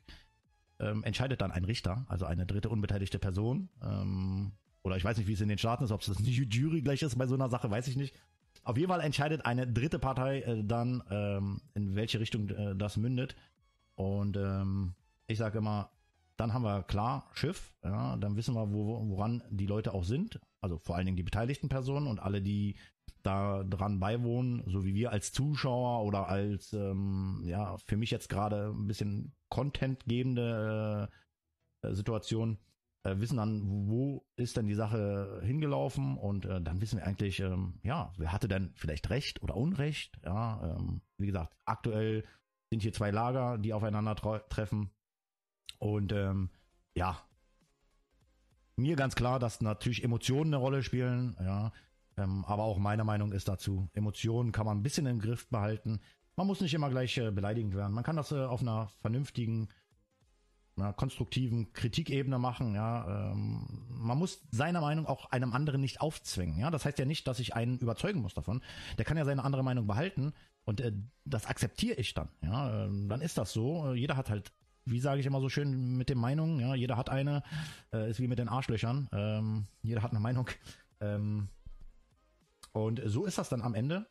ähm, 0.80 1.02
entscheidet 1.02 1.40
dann 1.40 1.50
ein 1.50 1.64
Richter, 1.64 2.04
also 2.08 2.26
eine 2.26 2.44
dritte 2.44 2.68
unbeteiligte 2.68 3.18
Person. 3.18 3.70
Ähm, 3.82 4.52
oder 4.82 4.98
ich 4.98 5.04
weiß 5.04 5.16
nicht, 5.16 5.28
wie 5.28 5.32
es 5.32 5.40
in 5.40 5.48
den 5.48 5.58
Staaten 5.58 5.84
ist, 5.84 5.90
ob 5.90 6.02
es 6.02 6.14
eine 6.14 6.28
Jury 6.28 6.82
gleich 6.82 7.00
ist 7.00 7.16
bei 7.16 7.26
so 7.26 7.36
einer 7.36 7.48
Sache, 7.48 7.70
weiß 7.70 7.88
ich 7.88 7.96
nicht. 7.96 8.14
Auf 8.64 8.76
jeden 8.76 8.90
Fall 8.90 9.00
entscheidet 9.00 9.46
eine 9.46 9.66
dritte 9.66 9.98
Partei 9.98 10.40
äh, 10.42 10.62
dann, 10.62 11.02
ähm, 11.10 11.62
in 11.72 11.94
welche 11.94 12.20
Richtung 12.20 12.50
äh, 12.50 12.76
das 12.76 12.98
mündet. 12.98 13.34
Und 13.94 14.36
ähm, 14.36 14.92
ich 15.26 15.38
sage 15.38 15.56
immer, 15.56 15.90
dann 16.38 16.54
haben 16.54 16.62
wir 16.62 16.84
klar 16.84 17.28
Schiff, 17.32 17.74
ja, 17.82 18.16
dann 18.16 18.36
wissen 18.36 18.54
wir, 18.54 18.72
wo, 18.72 19.08
woran 19.08 19.42
die 19.50 19.66
Leute 19.66 19.92
auch 19.92 20.04
sind. 20.04 20.40
Also 20.60 20.78
vor 20.78 20.96
allen 20.96 21.04
Dingen 21.04 21.16
die 21.16 21.24
beteiligten 21.24 21.68
Personen 21.68 22.06
und 22.06 22.20
alle, 22.20 22.40
die 22.40 22.76
da 23.24 23.64
dran 23.64 23.98
beiwohnen, 23.98 24.62
so 24.66 24.84
wie 24.84 24.94
wir 24.94 25.10
als 25.10 25.32
Zuschauer 25.32 26.04
oder 26.04 26.28
als, 26.28 26.72
ähm, 26.72 27.42
ja, 27.44 27.76
für 27.78 27.96
mich 27.96 28.12
jetzt 28.12 28.28
gerade 28.28 28.68
ein 28.68 28.86
bisschen 28.86 29.34
contentgebende 29.48 31.08
äh, 31.82 31.92
Situation, 31.92 32.58
äh, 33.02 33.18
wissen 33.18 33.38
dann, 33.38 33.88
wo 33.88 34.24
ist 34.36 34.56
denn 34.56 34.68
die 34.68 34.74
Sache 34.74 35.40
hingelaufen 35.42 36.16
und 36.16 36.46
äh, 36.46 36.62
dann 36.62 36.80
wissen 36.80 36.98
wir 36.98 37.06
eigentlich, 37.06 37.40
ähm, 37.40 37.80
ja, 37.82 38.12
wer 38.16 38.30
hatte 38.32 38.46
denn 38.46 38.70
vielleicht 38.76 39.10
Recht 39.10 39.42
oder 39.42 39.56
Unrecht, 39.56 40.20
ja, 40.24 40.76
ähm, 40.76 41.02
wie 41.18 41.26
gesagt, 41.26 41.56
aktuell 41.64 42.24
sind 42.70 42.82
hier 42.82 42.92
zwei 42.92 43.10
Lager, 43.10 43.58
die 43.58 43.72
aufeinander 43.72 44.14
treffen 44.48 44.92
und 45.78 46.12
ähm, 46.12 46.50
ja, 46.94 47.20
mir 48.76 48.96
ganz 48.96 49.14
klar, 49.14 49.38
dass 49.38 49.60
natürlich 49.60 50.04
Emotionen 50.04 50.54
eine 50.54 50.62
Rolle 50.62 50.82
spielen, 50.82 51.36
ja. 51.40 51.72
Ähm, 52.16 52.44
aber 52.46 52.64
auch 52.64 52.78
meine 52.78 53.04
Meinung 53.04 53.32
ist 53.32 53.48
dazu, 53.48 53.88
Emotionen 53.92 54.52
kann 54.52 54.66
man 54.66 54.78
ein 54.78 54.82
bisschen 54.82 55.06
im 55.06 55.20
Griff 55.20 55.48
behalten. 55.48 56.00
Man 56.36 56.46
muss 56.46 56.60
nicht 56.60 56.74
immer 56.74 56.90
gleich 56.90 57.16
äh, 57.18 57.30
beleidigend 57.30 57.74
werden. 57.74 57.92
Man 57.92 58.04
kann 58.04 58.16
das 58.16 58.32
äh, 58.32 58.44
auf 58.44 58.60
einer 58.60 58.88
vernünftigen, 59.00 59.68
einer 60.76 60.92
konstruktiven 60.92 61.72
Kritikebene 61.72 62.38
machen. 62.38 62.74
Ja, 62.74 63.32
ähm, 63.32 63.86
man 63.88 64.18
muss 64.18 64.42
seine 64.50 64.80
Meinung 64.80 65.06
auch 65.06 65.26
einem 65.30 65.52
anderen 65.52 65.80
nicht 65.80 66.00
aufzwingen. 66.00 66.58
Ja, 66.58 66.70
das 66.70 66.84
heißt 66.84 66.98
ja 66.98 67.04
nicht, 67.04 67.26
dass 67.26 67.40
ich 67.40 67.54
einen 67.54 67.78
überzeugen 67.78 68.20
muss 68.20 68.34
davon. 68.34 68.62
Der 68.98 69.04
kann 69.04 69.16
ja 69.16 69.24
seine 69.24 69.44
andere 69.44 69.62
Meinung 69.62 69.86
behalten 69.86 70.32
und 70.64 70.80
äh, 70.80 70.92
das 71.24 71.46
akzeptiere 71.46 72.00
ich 72.00 72.14
dann. 72.14 72.28
Ja, 72.42 72.84
ähm, 72.84 73.08
dann 73.08 73.20
ist 73.20 73.38
das 73.38 73.52
so. 73.52 73.92
Äh, 73.92 73.94
jeder 73.94 74.16
hat 74.16 74.28
halt 74.28 74.52
wie 74.90 75.00
sage 75.00 75.20
ich 75.20 75.26
immer 75.26 75.40
so 75.40 75.48
schön 75.48 75.96
mit 75.96 76.08
den 76.08 76.18
Meinungen, 76.18 76.60
ja, 76.60 76.74
jeder 76.74 76.96
hat 76.96 77.10
eine, 77.10 77.42
äh, 77.92 78.10
ist 78.10 78.20
wie 78.20 78.28
mit 78.28 78.38
den 78.38 78.48
Arschlöchern, 78.48 79.08
ähm, 79.12 79.66
jeder 79.82 80.02
hat 80.02 80.10
eine 80.10 80.20
Meinung. 80.20 80.48
Ähm, 81.00 81.46
und 82.72 83.00
so 83.04 83.24
ist 83.24 83.38
das 83.38 83.48
dann 83.48 83.62
am 83.62 83.74
Ende. 83.74 84.08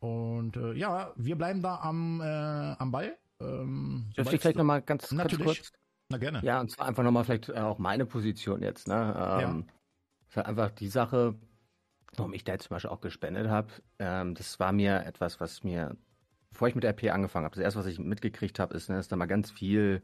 Und 0.00 0.56
äh, 0.56 0.72
ja, 0.72 1.12
wir 1.14 1.36
bleiben 1.36 1.62
da 1.62 1.76
am, 1.76 2.20
äh, 2.20 2.24
am 2.24 2.90
Ball. 2.90 3.16
Ähm, 3.40 4.10
Dürfte 4.16 4.34
ich 4.34 4.40
vielleicht 4.40 4.58
nochmal 4.58 4.82
ganz, 4.82 5.12
natürlich. 5.12 5.46
ganz 5.46 5.58
kurz? 5.58 5.72
Na 6.08 6.18
gerne. 6.18 6.40
Ja, 6.42 6.60
und 6.60 6.70
zwar 6.70 6.86
einfach 6.86 7.02
nochmal 7.02 7.24
vielleicht 7.24 7.50
äh, 7.50 7.60
auch 7.60 7.78
meine 7.78 8.06
Position 8.06 8.62
jetzt. 8.62 8.88
Ne? 8.88 8.94
Ähm, 8.94 9.64
ja. 9.68 9.74
ist 10.28 10.36
halt 10.36 10.46
einfach 10.46 10.70
die 10.70 10.88
Sache, 10.88 11.34
warum 12.16 12.32
ich 12.32 12.44
da 12.44 12.52
jetzt 12.52 12.64
zum 12.64 12.74
Beispiel 12.74 12.90
auch 12.90 13.00
gespendet 13.00 13.48
habe. 13.48 13.68
Ähm, 13.98 14.34
das 14.34 14.58
war 14.58 14.72
mir 14.72 15.04
etwas, 15.04 15.40
was 15.40 15.62
mir 15.62 15.96
bevor 16.50 16.68
ich 16.68 16.74
mit 16.74 16.84
RP 16.84 17.10
angefangen 17.12 17.44
habe, 17.44 17.54
das 17.54 17.64
erste, 17.64 17.80
was 17.80 17.86
ich 17.86 17.98
mitgekriegt 17.98 18.58
habe, 18.58 18.74
ist, 18.74 18.88
ne, 18.88 18.96
dass 18.96 19.08
da 19.08 19.16
mal 19.16 19.26
ganz 19.26 19.50
viel 19.50 20.02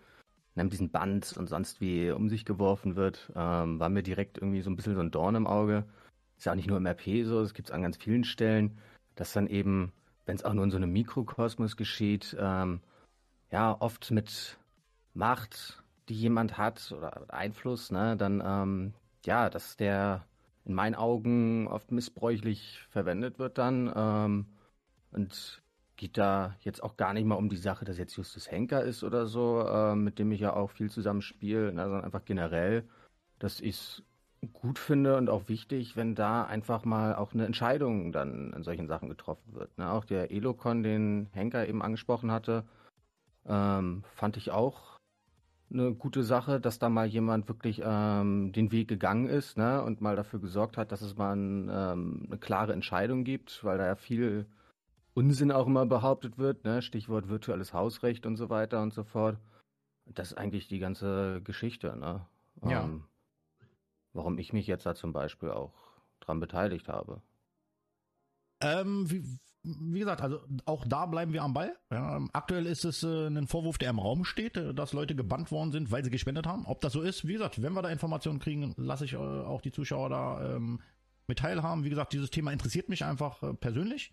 ne, 0.55 0.65
mit 0.65 0.73
diesen 0.73 0.91
Bands 0.91 1.37
und 1.37 1.49
sonst 1.49 1.81
wie 1.81 2.11
um 2.11 2.29
sich 2.29 2.45
geworfen 2.45 2.97
wird, 2.97 3.33
ähm, 3.35 3.81
war 3.81 3.89
mir 3.89 4.03
direkt 4.03 4.39
irgendwie 4.39 4.63
so 4.63 4.71
ein 4.71 4.77
bisschen 4.77 4.95
so 4.95 5.01
ein 5.01 5.11
Dorn 5.11 5.35
im 5.35 5.47
Auge. 5.47 5.85
Ist 6.37 6.47
ja 6.47 6.53
auch 6.53 6.57
nicht 6.57 6.69
nur 6.69 6.79
im 6.79 6.87
RP 6.87 7.25
so, 7.25 7.41
es 7.41 7.55
gibt 7.55 7.69
es 7.69 7.75
an 7.75 7.83
ganz 7.83 7.97
vielen 7.97 8.25
Stellen, 8.25 8.79
dass 9.15 9.33
dann 9.33 9.47
eben, 9.47 9.93
wenn 10.27 10.37
es 10.37 10.45
auch 10.45 10.53
nur 10.53 10.65
in 10.65 10.71
so 10.71 10.77
einem 10.77 10.93
Mikrokosmos 10.93 11.77
geschieht, 11.77 12.37
ähm, 12.39 12.81
ja, 13.51 13.77
oft 13.81 14.11
mit 14.11 14.59
Macht, 15.15 15.83
die 16.09 16.15
jemand 16.15 16.59
hat 16.59 16.93
oder 16.93 17.33
Einfluss, 17.33 17.91
ne, 17.91 18.17
dann, 18.17 18.43
ähm, 18.45 18.95
ja, 19.25 19.49
dass 19.49 19.77
der 19.77 20.27
in 20.65 20.75
meinen 20.75 20.95
Augen 20.95 21.69
oft 21.69 21.93
missbräuchlich 21.93 22.85
verwendet 22.91 23.39
wird 23.39 23.59
dann. 23.59 23.93
Ähm, 23.95 24.47
und 25.13 25.63
geht 25.97 26.19
da 26.19 26.57
jetzt 26.61 26.83
auch 26.83 26.97
gar 26.97 27.13
nicht 27.13 27.25
mal 27.25 27.37
um 27.37 27.49
die 27.49 27.57
Sache, 27.57 27.85
dass 27.85 27.99
jetzt 27.99 28.17
Justus 28.17 28.51
Henker 28.51 28.83
ist 28.83 29.05
oder 29.05 29.27
so, 29.27 29.61
äh, 29.61 29.95
mit 29.95 30.19
dem 30.19 30.33
ich 30.33 30.41
ja 30.41 30.55
auch 30.55 30.71
viel 30.71 30.91
zusammen 30.91 31.23
spiele, 31.23 31.73
ne, 31.73 31.85
sondern 31.85 32.05
einfach 32.05 32.25
generell, 32.25 32.85
dass 33.39 33.61
ich 33.61 33.77
es 33.77 34.03
gut 34.53 34.79
finde 34.79 35.17
und 35.17 35.31
auch 35.31 35.49
wichtig, 35.49 35.97
wenn 35.97 36.15
da 36.15 36.45
einfach 36.45 36.85
mal 36.85 37.15
auch 37.15 37.33
eine 37.33 37.47
Entscheidung 37.47 38.13
dann 38.13 38.53
in 38.53 38.63
solchen 38.63 38.87
Sachen 38.87 39.09
getroffen 39.09 39.55
wird. 39.55 39.77
Ne? 39.79 39.91
Auch 39.91 40.05
der 40.05 40.31
Elocon, 40.31 40.83
den 40.83 41.29
Henker 41.33 41.67
eben 41.67 41.83
angesprochen 41.83 42.31
hatte, 42.31 42.65
ähm, 43.47 44.05
fand 44.15 44.37
ich 44.37 44.51
auch 44.51 44.99
eine 45.73 45.95
gute 45.95 46.23
Sache, 46.23 46.61
dass 46.61 46.79
da 46.79 46.89
mal 46.89 47.07
jemand 47.07 47.49
wirklich 47.49 47.83
ähm, 47.85 48.53
den 48.53 48.71
Weg 48.71 48.89
gegangen 48.89 49.27
ist 49.27 49.57
ne? 49.57 49.83
und 49.83 50.01
mal 50.01 50.17
dafür 50.17 50.41
gesorgt 50.41 50.77
hat, 50.77 50.93
dass 50.93 51.03
es 51.03 51.17
mal 51.17 51.35
ein, 51.35 51.71
ähm, 51.73 52.27
eine 52.27 52.39
klare 52.39 52.73
Entscheidung 52.73 53.25
gibt, 53.25 53.65
weil 53.65 53.79
da 53.79 53.87
ja 53.87 53.97
viel 53.97 54.47
Unsinn 55.15 55.53
auch 55.53 55.67
immer 55.67 55.87
behauptet 55.87 56.39
wird, 56.39 56.65
ne? 56.65 56.83
Stichwort 56.83 57.29
virtuelles 57.29 57.73
Hausrecht 57.73 58.27
und 58.27 58.37
so 58.37 58.51
weiter 58.51 58.83
und 58.83 58.93
so 58.93 59.05
fort. 59.05 59.39
Das 60.07 60.33
ist 60.33 60.39
eigentlich 60.39 60.69
die 60.69 60.81
ganze 60.81 61.41
Geschichte, 61.43 61.97
ne? 61.97 62.27
Ja. 62.63 62.85
Ähm, 62.85 63.05
warum 64.13 64.39
ich 64.39 64.53
mich 64.53 64.67
jetzt 64.67 64.87
da 64.87 64.95
zum 64.95 65.13
Beispiel 65.13 65.51
auch 65.51 65.73
dran 66.21 66.41
beteiligt 66.41 66.89
habe. 66.89 67.23
Ähm, 68.61 69.11
wie, 69.11 69.25
wie 69.63 69.99
gesagt, 69.99 70.21
also 70.21 70.41
auch 70.65 70.85
da 70.87 71.07
bleiben 71.07 71.33
wir 71.33 71.43
am 71.43 71.55
Ball. 71.55 71.77
Ja, 71.91 72.17
ähm, 72.17 72.31
aktuell 72.33 72.67
ist 72.67 72.85
es 72.85 73.03
äh, 73.03 73.27
ein 73.27 73.47
Vorwurf, 73.47 73.79
der 73.79 73.91
im 73.91 73.99
Raum 73.99 74.25
steht, 74.25 74.57
äh, 74.57 74.75
dass 74.75 74.93
Leute 74.93 75.15
gebannt 75.15 75.51
worden 75.51 75.73
sind, 75.73 75.91
weil 75.91 76.05
sie 76.05 76.11
gespendet 76.11 76.47
haben. 76.47 76.65
Ob 76.67 76.81
das 76.81 76.93
so 76.93 77.03
ist, 77.03 77.27
wie 77.27 77.35
gesagt, 77.35 77.61
wenn 77.61 77.73
wir 77.73 77.83
da 77.83 77.91
Informationen 77.91 78.39
kriegen, 78.39 78.75
lasse 78.77 79.05
ich 79.05 79.15
äh, 79.15 79.17
auch 79.17 79.61
die 79.61 79.73
Zuschauer 79.73 80.09
da 80.09 80.57
ähm, 80.57 80.81
mit 81.27 81.39
teilhaben. 81.39 81.85
Wie 81.85 81.91
gesagt, 81.91 82.13
dieses 82.13 82.31
Thema 82.31 82.53
interessiert 82.53 82.89
mich 82.89 83.05
einfach 83.05 83.43
äh, 83.43 83.55
persönlich. 83.55 84.13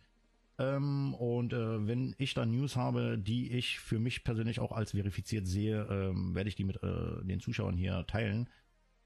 Ähm, 0.62 1.14
und 1.16 1.54
äh, 1.54 1.88
wenn 1.88 2.14
ich 2.18 2.34
da 2.34 2.46
News 2.46 2.76
habe, 2.76 3.18
die 3.18 3.52
ich 3.52 3.80
für 3.80 4.00
mich 4.00 4.24
persönlich 4.24 4.60
auch 4.60 4.72
als 4.72 4.92
verifiziert 4.92 5.48
sehe, 5.48 5.88
ähm, 5.90 6.36
werde 6.36 6.50
ich 6.50 6.56
die 6.56 6.64
mit 6.64 6.82
äh, 6.84 7.24
den 7.24 7.40
Zuschauern 7.40 7.76
hier 7.76 8.06
teilen. 8.06 8.48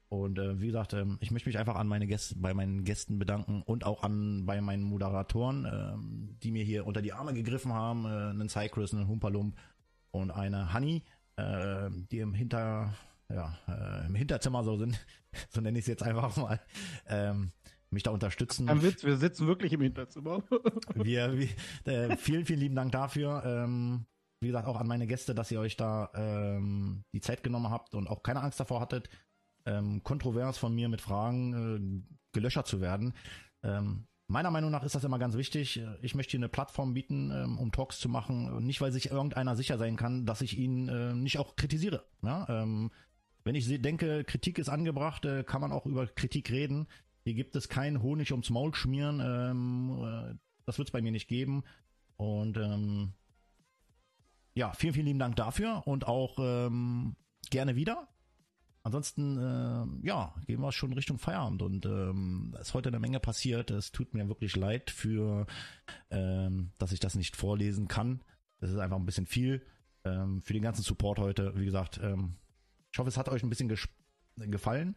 Und 0.08 0.38
äh, 0.38 0.60
wie 0.60 0.66
gesagt, 0.66 0.92
ähm, 0.92 1.16
ich 1.20 1.30
möchte 1.30 1.48
mich 1.48 1.58
einfach 1.58 1.76
an 1.76 1.88
meine 1.88 2.06
Gäste, 2.06 2.36
bei 2.36 2.52
meinen 2.52 2.84
Gästen 2.84 3.18
bedanken 3.18 3.62
und 3.62 3.84
auch 3.84 4.02
an 4.02 4.44
bei 4.44 4.60
meinen 4.60 4.82
Moderatoren, 4.82 5.66
ähm, 5.66 6.36
die 6.42 6.52
mir 6.52 6.62
hier 6.62 6.86
unter 6.86 7.02
die 7.02 7.12
Arme 7.12 7.32
gegriffen 7.32 7.72
haben, 7.72 8.04
äh, 8.04 8.08
einen 8.08 8.48
Cycris, 8.48 8.92
einen 8.92 9.08
Humpalump 9.08 9.56
und 10.10 10.30
eine 10.30 10.74
Honey, 10.74 11.04
äh, 11.36 11.90
die 12.10 12.18
im 12.18 12.34
Hinter, 12.34 12.94
ja, 13.30 13.58
äh, 13.66 14.06
im 14.06 14.14
Hinterzimmer 14.14 14.62
so 14.62 14.76
sind, 14.76 15.00
so 15.50 15.60
nenne 15.60 15.78
ich 15.78 15.84
es 15.84 15.88
jetzt 15.88 16.02
einfach 16.02 16.36
mal, 16.36 16.60
ähm, 17.08 17.52
mich 17.90 18.02
da 18.02 18.10
unterstützen. 18.10 18.68
Ein 18.68 18.82
Witz, 18.82 19.04
wir 19.04 19.16
sitzen 19.16 19.46
wirklich 19.46 19.72
im 19.72 19.80
Hinterzimmer. 19.80 20.42
Wir, 20.94 21.38
wir 21.38 21.48
äh, 21.84 22.16
vielen, 22.16 22.44
vielen 22.44 22.60
lieben 22.60 22.74
Dank 22.74 22.92
dafür. 22.92 23.42
Ähm, 23.44 24.06
wie 24.40 24.48
gesagt, 24.48 24.68
auch 24.68 24.78
an 24.78 24.86
meine 24.86 25.06
Gäste, 25.06 25.34
dass 25.34 25.50
ihr 25.50 25.60
euch 25.60 25.76
da 25.76 26.10
ähm, 26.14 27.04
die 27.12 27.20
Zeit 27.20 27.42
genommen 27.42 27.70
habt 27.70 27.94
und 27.94 28.08
auch 28.08 28.22
keine 28.22 28.42
Angst 28.42 28.60
davor 28.60 28.80
hattet, 28.80 29.08
ähm, 29.64 30.02
kontrovers 30.02 30.58
von 30.58 30.74
mir 30.74 30.88
mit 30.88 31.00
Fragen 31.00 32.04
äh, 32.04 32.16
gelöschert 32.32 32.66
zu 32.66 32.80
werden. 32.80 33.14
Ähm, 33.62 34.06
meiner 34.28 34.50
Meinung 34.50 34.70
nach 34.70 34.82
ist 34.82 34.94
das 34.94 35.04
immer 35.04 35.18
ganz 35.18 35.36
wichtig. 35.36 35.80
Ich 36.02 36.14
möchte 36.14 36.32
hier 36.32 36.40
eine 36.40 36.48
Plattform 36.48 36.94
bieten, 36.94 37.30
ähm, 37.30 37.58
um 37.58 37.72
Talks 37.72 37.98
zu 37.98 38.08
machen. 38.08 38.64
Nicht, 38.64 38.80
weil 38.80 38.92
sich 38.92 39.10
irgendeiner 39.10 39.56
sicher 39.56 39.78
sein 39.78 39.96
kann, 39.96 40.26
dass 40.26 40.40
ich 40.40 40.58
ihn 40.58 40.88
äh, 40.88 41.14
nicht 41.14 41.38
auch 41.38 41.56
kritisiere. 41.56 42.04
Ja? 42.22 42.46
Ähm, 42.48 42.90
wenn 43.44 43.54
ich 43.54 43.80
denke, 43.80 44.24
Kritik 44.24 44.58
ist 44.58 44.68
angebracht, 44.68 45.24
äh, 45.24 45.44
kann 45.44 45.60
man 45.60 45.72
auch 45.72 45.86
über 45.86 46.06
Kritik 46.08 46.50
reden. 46.50 46.88
Hier 47.26 47.34
gibt 47.34 47.56
es 47.56 47.68
kein 47.68 48.04
Honig 48.04 48.30
ums 48.30 48.50
Maul 48.50 48.72
schmieren. 48.72 49.20
Ähm, 49.20 49.98
äh, 50.00 50.38
das 50.64 50.78
wird 50.78 50.86
es 50.86 50.92
bei 50.92 51.02
mir 51.02 51.10
nicht 51.10 51.26
geben. 51.26 51.64
Und 52.14 52.56
ähm, 52.56 53.14
ja, 54.54 54.72
vielen, 54.74 54.94
vielen 54.94 55.06
lieben 55.06 55.18
Dank 55.18 55.34
dafür 55.34 55.82
und 55.88 56.06
auch 56.06 56.38
ähm, 56.38 57.16
gerne 57.50 57.74
wieder. 57.74 58.06
Ansonsten, 58.84 59.38
äh, 59.38 60.06
ja, 60.06 60.36
gehen 60.46 60.60
wir 60.60 60.70
schon 60.70 60.92
Richtung 60.92 61.18
Feierabend 61.18 61.62
und 61.62 61.84
ähm, 61.84 62.56
ist 62.60 62.74
heute 62.74 62.90
eine 62.90 63.00
Menge 63.00 63.18
passiert. 63.18 63.72
Es 63.72 63.90
tut 63.90 64.14
mir 64.14 64.28
wirklich 64.28 64.54
leid 64.54 64.92
für, 64.92 65.48
ähm, 66.10 66.70
dass 66.78 66.92
ich 66.92 67.00
das 67.00 67.16
nicht 67.16 67.34
vorlesen 67.34 67.88
kann. 67.88 68.22
Das 68.60 68.70
ist 68.70 68.78
einfach 68.78 68.98
ein 68.98 69.04
bisschen 69.04 69.26
viel 69.26 69.66
ähm, 70.04 70.42
für 70.42 70.52
den 70.52 70.62
ganzen 70.62 70.84
Support 70.84 71.18
heute. 71.18 71.58
Wie 71.58 71.64
gesagt, 71.64 71.98
ähm, 72.00 72.36
ich 72.92 73.00
hoffe, 73.00 73.08
es 73.08 73.16
hat 73.16 73.28
euch 73.28 73.42
ein 73.42 73.50
bisschen 73.50 73.76
gefallen. 74.36 74.96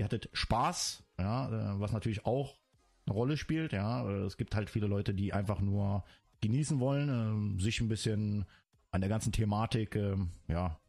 Ihr 0.00 0.04
hattet 0.04 0.30
Spaß, 0.32 1.04
ja, 1.18 1.48
äh, 1.74 1.78
was 1.78 1.92
natürlich 1.92 2.24
auch 2.24 2.58
eine 3.04 3.12
Rolle 3.14 3.36
spielt. 3.36 3.74
Ja, 3.74 4.08
Äh, 4.08 4.22
es 4.22 4.38
gibt 4.38 4.56
halt 4.56 4.70
viele 4.70 4.86
Leute, 4.86 5.12
die 5.12 5.34
einfach 5.34 5.60
nur 5.60 6.04
genießen 6.40 6.80
wollen, 6.80 7.10
ähm, 7.10 7.60
sich 7.60 7.82
ein 7.82 7.88
bisschen 7.88 8.46
an 8.92 9.02
der 9.02 9.10
ganzen 9.10 9.30
Thematik, 9.30 9.96
ähm, 9.96 10.30
ja, 10.48 10.80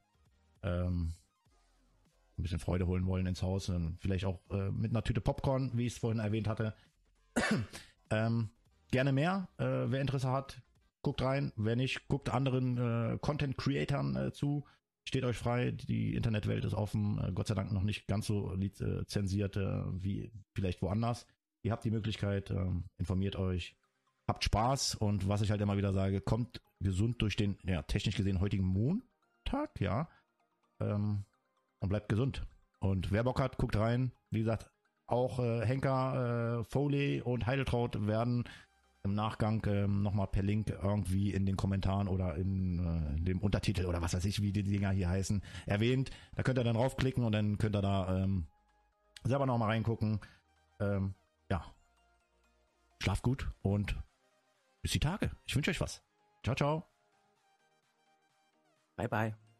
ähm, 0.63 1.11
ein 2.37 2.41
bisschen 2.41 2.59
Freude 2.59 2.87
holen 2.87 3.05
wollen 3.05 3.25
ins 3.25 3.41
Haus. 3.41 3.69
Vielleicht 3.99 4.23
auch 4.23 4.39
äh, 4.49 4.71
mit 4.71 4.91
einer 4.91 5.03
Tüte 5.03 5.19
Popcorn, 5.19 5.71
wie 5.73 5.87
ich 5.87 5.91
es 5.91 5.99
vorhin 5.99 6.19
erwähnt 6.21 6.47
hatte. 6.47 6.73
ähm, 8.11 8.49
gerne 8.91 9.11
mehr. 9.11 9.49
Wer 9.57 9.99
Interesse 9.99 10.31
hat, 10.31 10.61
guckt 11.01 11.21
rein. 11.21 11.51
Wer 11.57 11.75
nicht, 11.75 12.07
guckt 12.07 12.29
anderen 12.29 13.19
Content-Creatern 13.19 14.31
zu. 14.33 14.65
Steht 15.03 15.23
euch 15.23 15.37
frei. 15.37 15.71
Die 15.71 16.15
Internetwelt 16.15 16.63
ist 16.65 16.73
offen. 16.73 17.19
Äh, 17.19 17.31
Gott 17.33 17.47
sei 17.47 17.55
Dank 17.55 17.71
noch 17.71 17.83
nicht 17.83 18.07
ganz 18.07 18.27
so 18.27 18.53
liz- 18.53 18.81
äh, 18.81 19.05
zensiert 19.07 19.55
wie 19.55 20.31
vielleicht 20.53 20.81
woanders. 20.81 21.25
Ihr 21.63 21.71
habt 21.71 21.83
die 21.85 21.91
Möglichkeit, 21.91 22.49
ähm, 22.51 22.85
informiert 22.97 23.35
euch. 23.35 23.75
Habt 24.27 24.43
Spaß 24.43 24.95
und 24.95 25.27
was 25.27 25.41
ich 25.41 25.51
halt 25.51 25.61
immer 25.61 25.77
wieder 25.77 25.93
sage, 25.93 26.21
kommt 26.21 26.61
gesund 26.79 27.21
durch 27.21 27.35
den, 27.35 27.57
ja, 27.63 27.81
technisch 27.83 28.15
gesehen 28.15 28.39
heutigen 28.39 28.65
Montag, 28.65 29.79
ja. 29.79 30.07
Ähm, 30.79 31.25
und 31.79 31.89
bleibt 31.89 32.09
gesund. 32.09 32.45
Und 32.79 33.11
wer 33.11 33.23
Bock 33.23 33.39
hat, 33.39 33.57
guckt 33.57 33.75
rein. 33.75 34.11
Wie 34.29 34.39
gesagt, 34.39 34.71
auch 35.07 35.39
äh, 35.39 35.65
Henker, 35.65 36.63
Foley 36.69 37.21
und 37.21 37.45
Heideltraut 37.45 38.07
werden 38.07 38.45
im 39.03 39.15
Nachgang 39.15 39.65
ähm, 39.67 40.03
nochmal 40.03 40.27
per 40.27 40.43
Link 40.43 40.69
irgendwie 40.69 41.33
in 41.33 41.45
den 41.45 41.57
Kommentaren 41.57 42.07
oder 42.07 42.35
in, 42.35 42.79
äh, 42.79 43.17
in 43.17 43.25
dem 43.25 43.39
Untertitel 43.39 43.85
oder 43.85 44.01
was 44.01 44.13
weiß 44.13 44.25
ich, 44.25 44.41
wie 44.41 44.51
die 44.51 44.63
Dinger 44.63 44.91
hier 44.91 45.09
heißen, 45.09 45.41
erwähnt. 45.65 46.11
Da 46.35 46.43
könnt 46.43 46.59
ihr 46.59 46.63
dann 46.63 46.75
draufklicken 46.75 47.23
und 47.23 47.31
dann 47.31 47.57
könnt 47.57 47.75
ihr 47.75 47.81
da 47.81 48.23
ähm, 48.23 48.47
selber 49.23 49.45
nochmal 49.45 49.69
reingucken. 49.69 50.19
Ähm, 50.79 51.15
ja. 51.49 51.65
Schlaft 52.99 53.23
gut 53.23 53.49
und 53.63 53.95
bis 54.81 54.91
die 54.91 54.99
Tage. 54.99 55.31
Ich 55.45 55.55
wünsche 55.55 55.71
euch 55.71 55.81
was. 55.81 56.03
Ciao, 56.43 56.55
ciao. 56.55 56.85
Bye, 58.95 59.07
bye. 59.07 59.50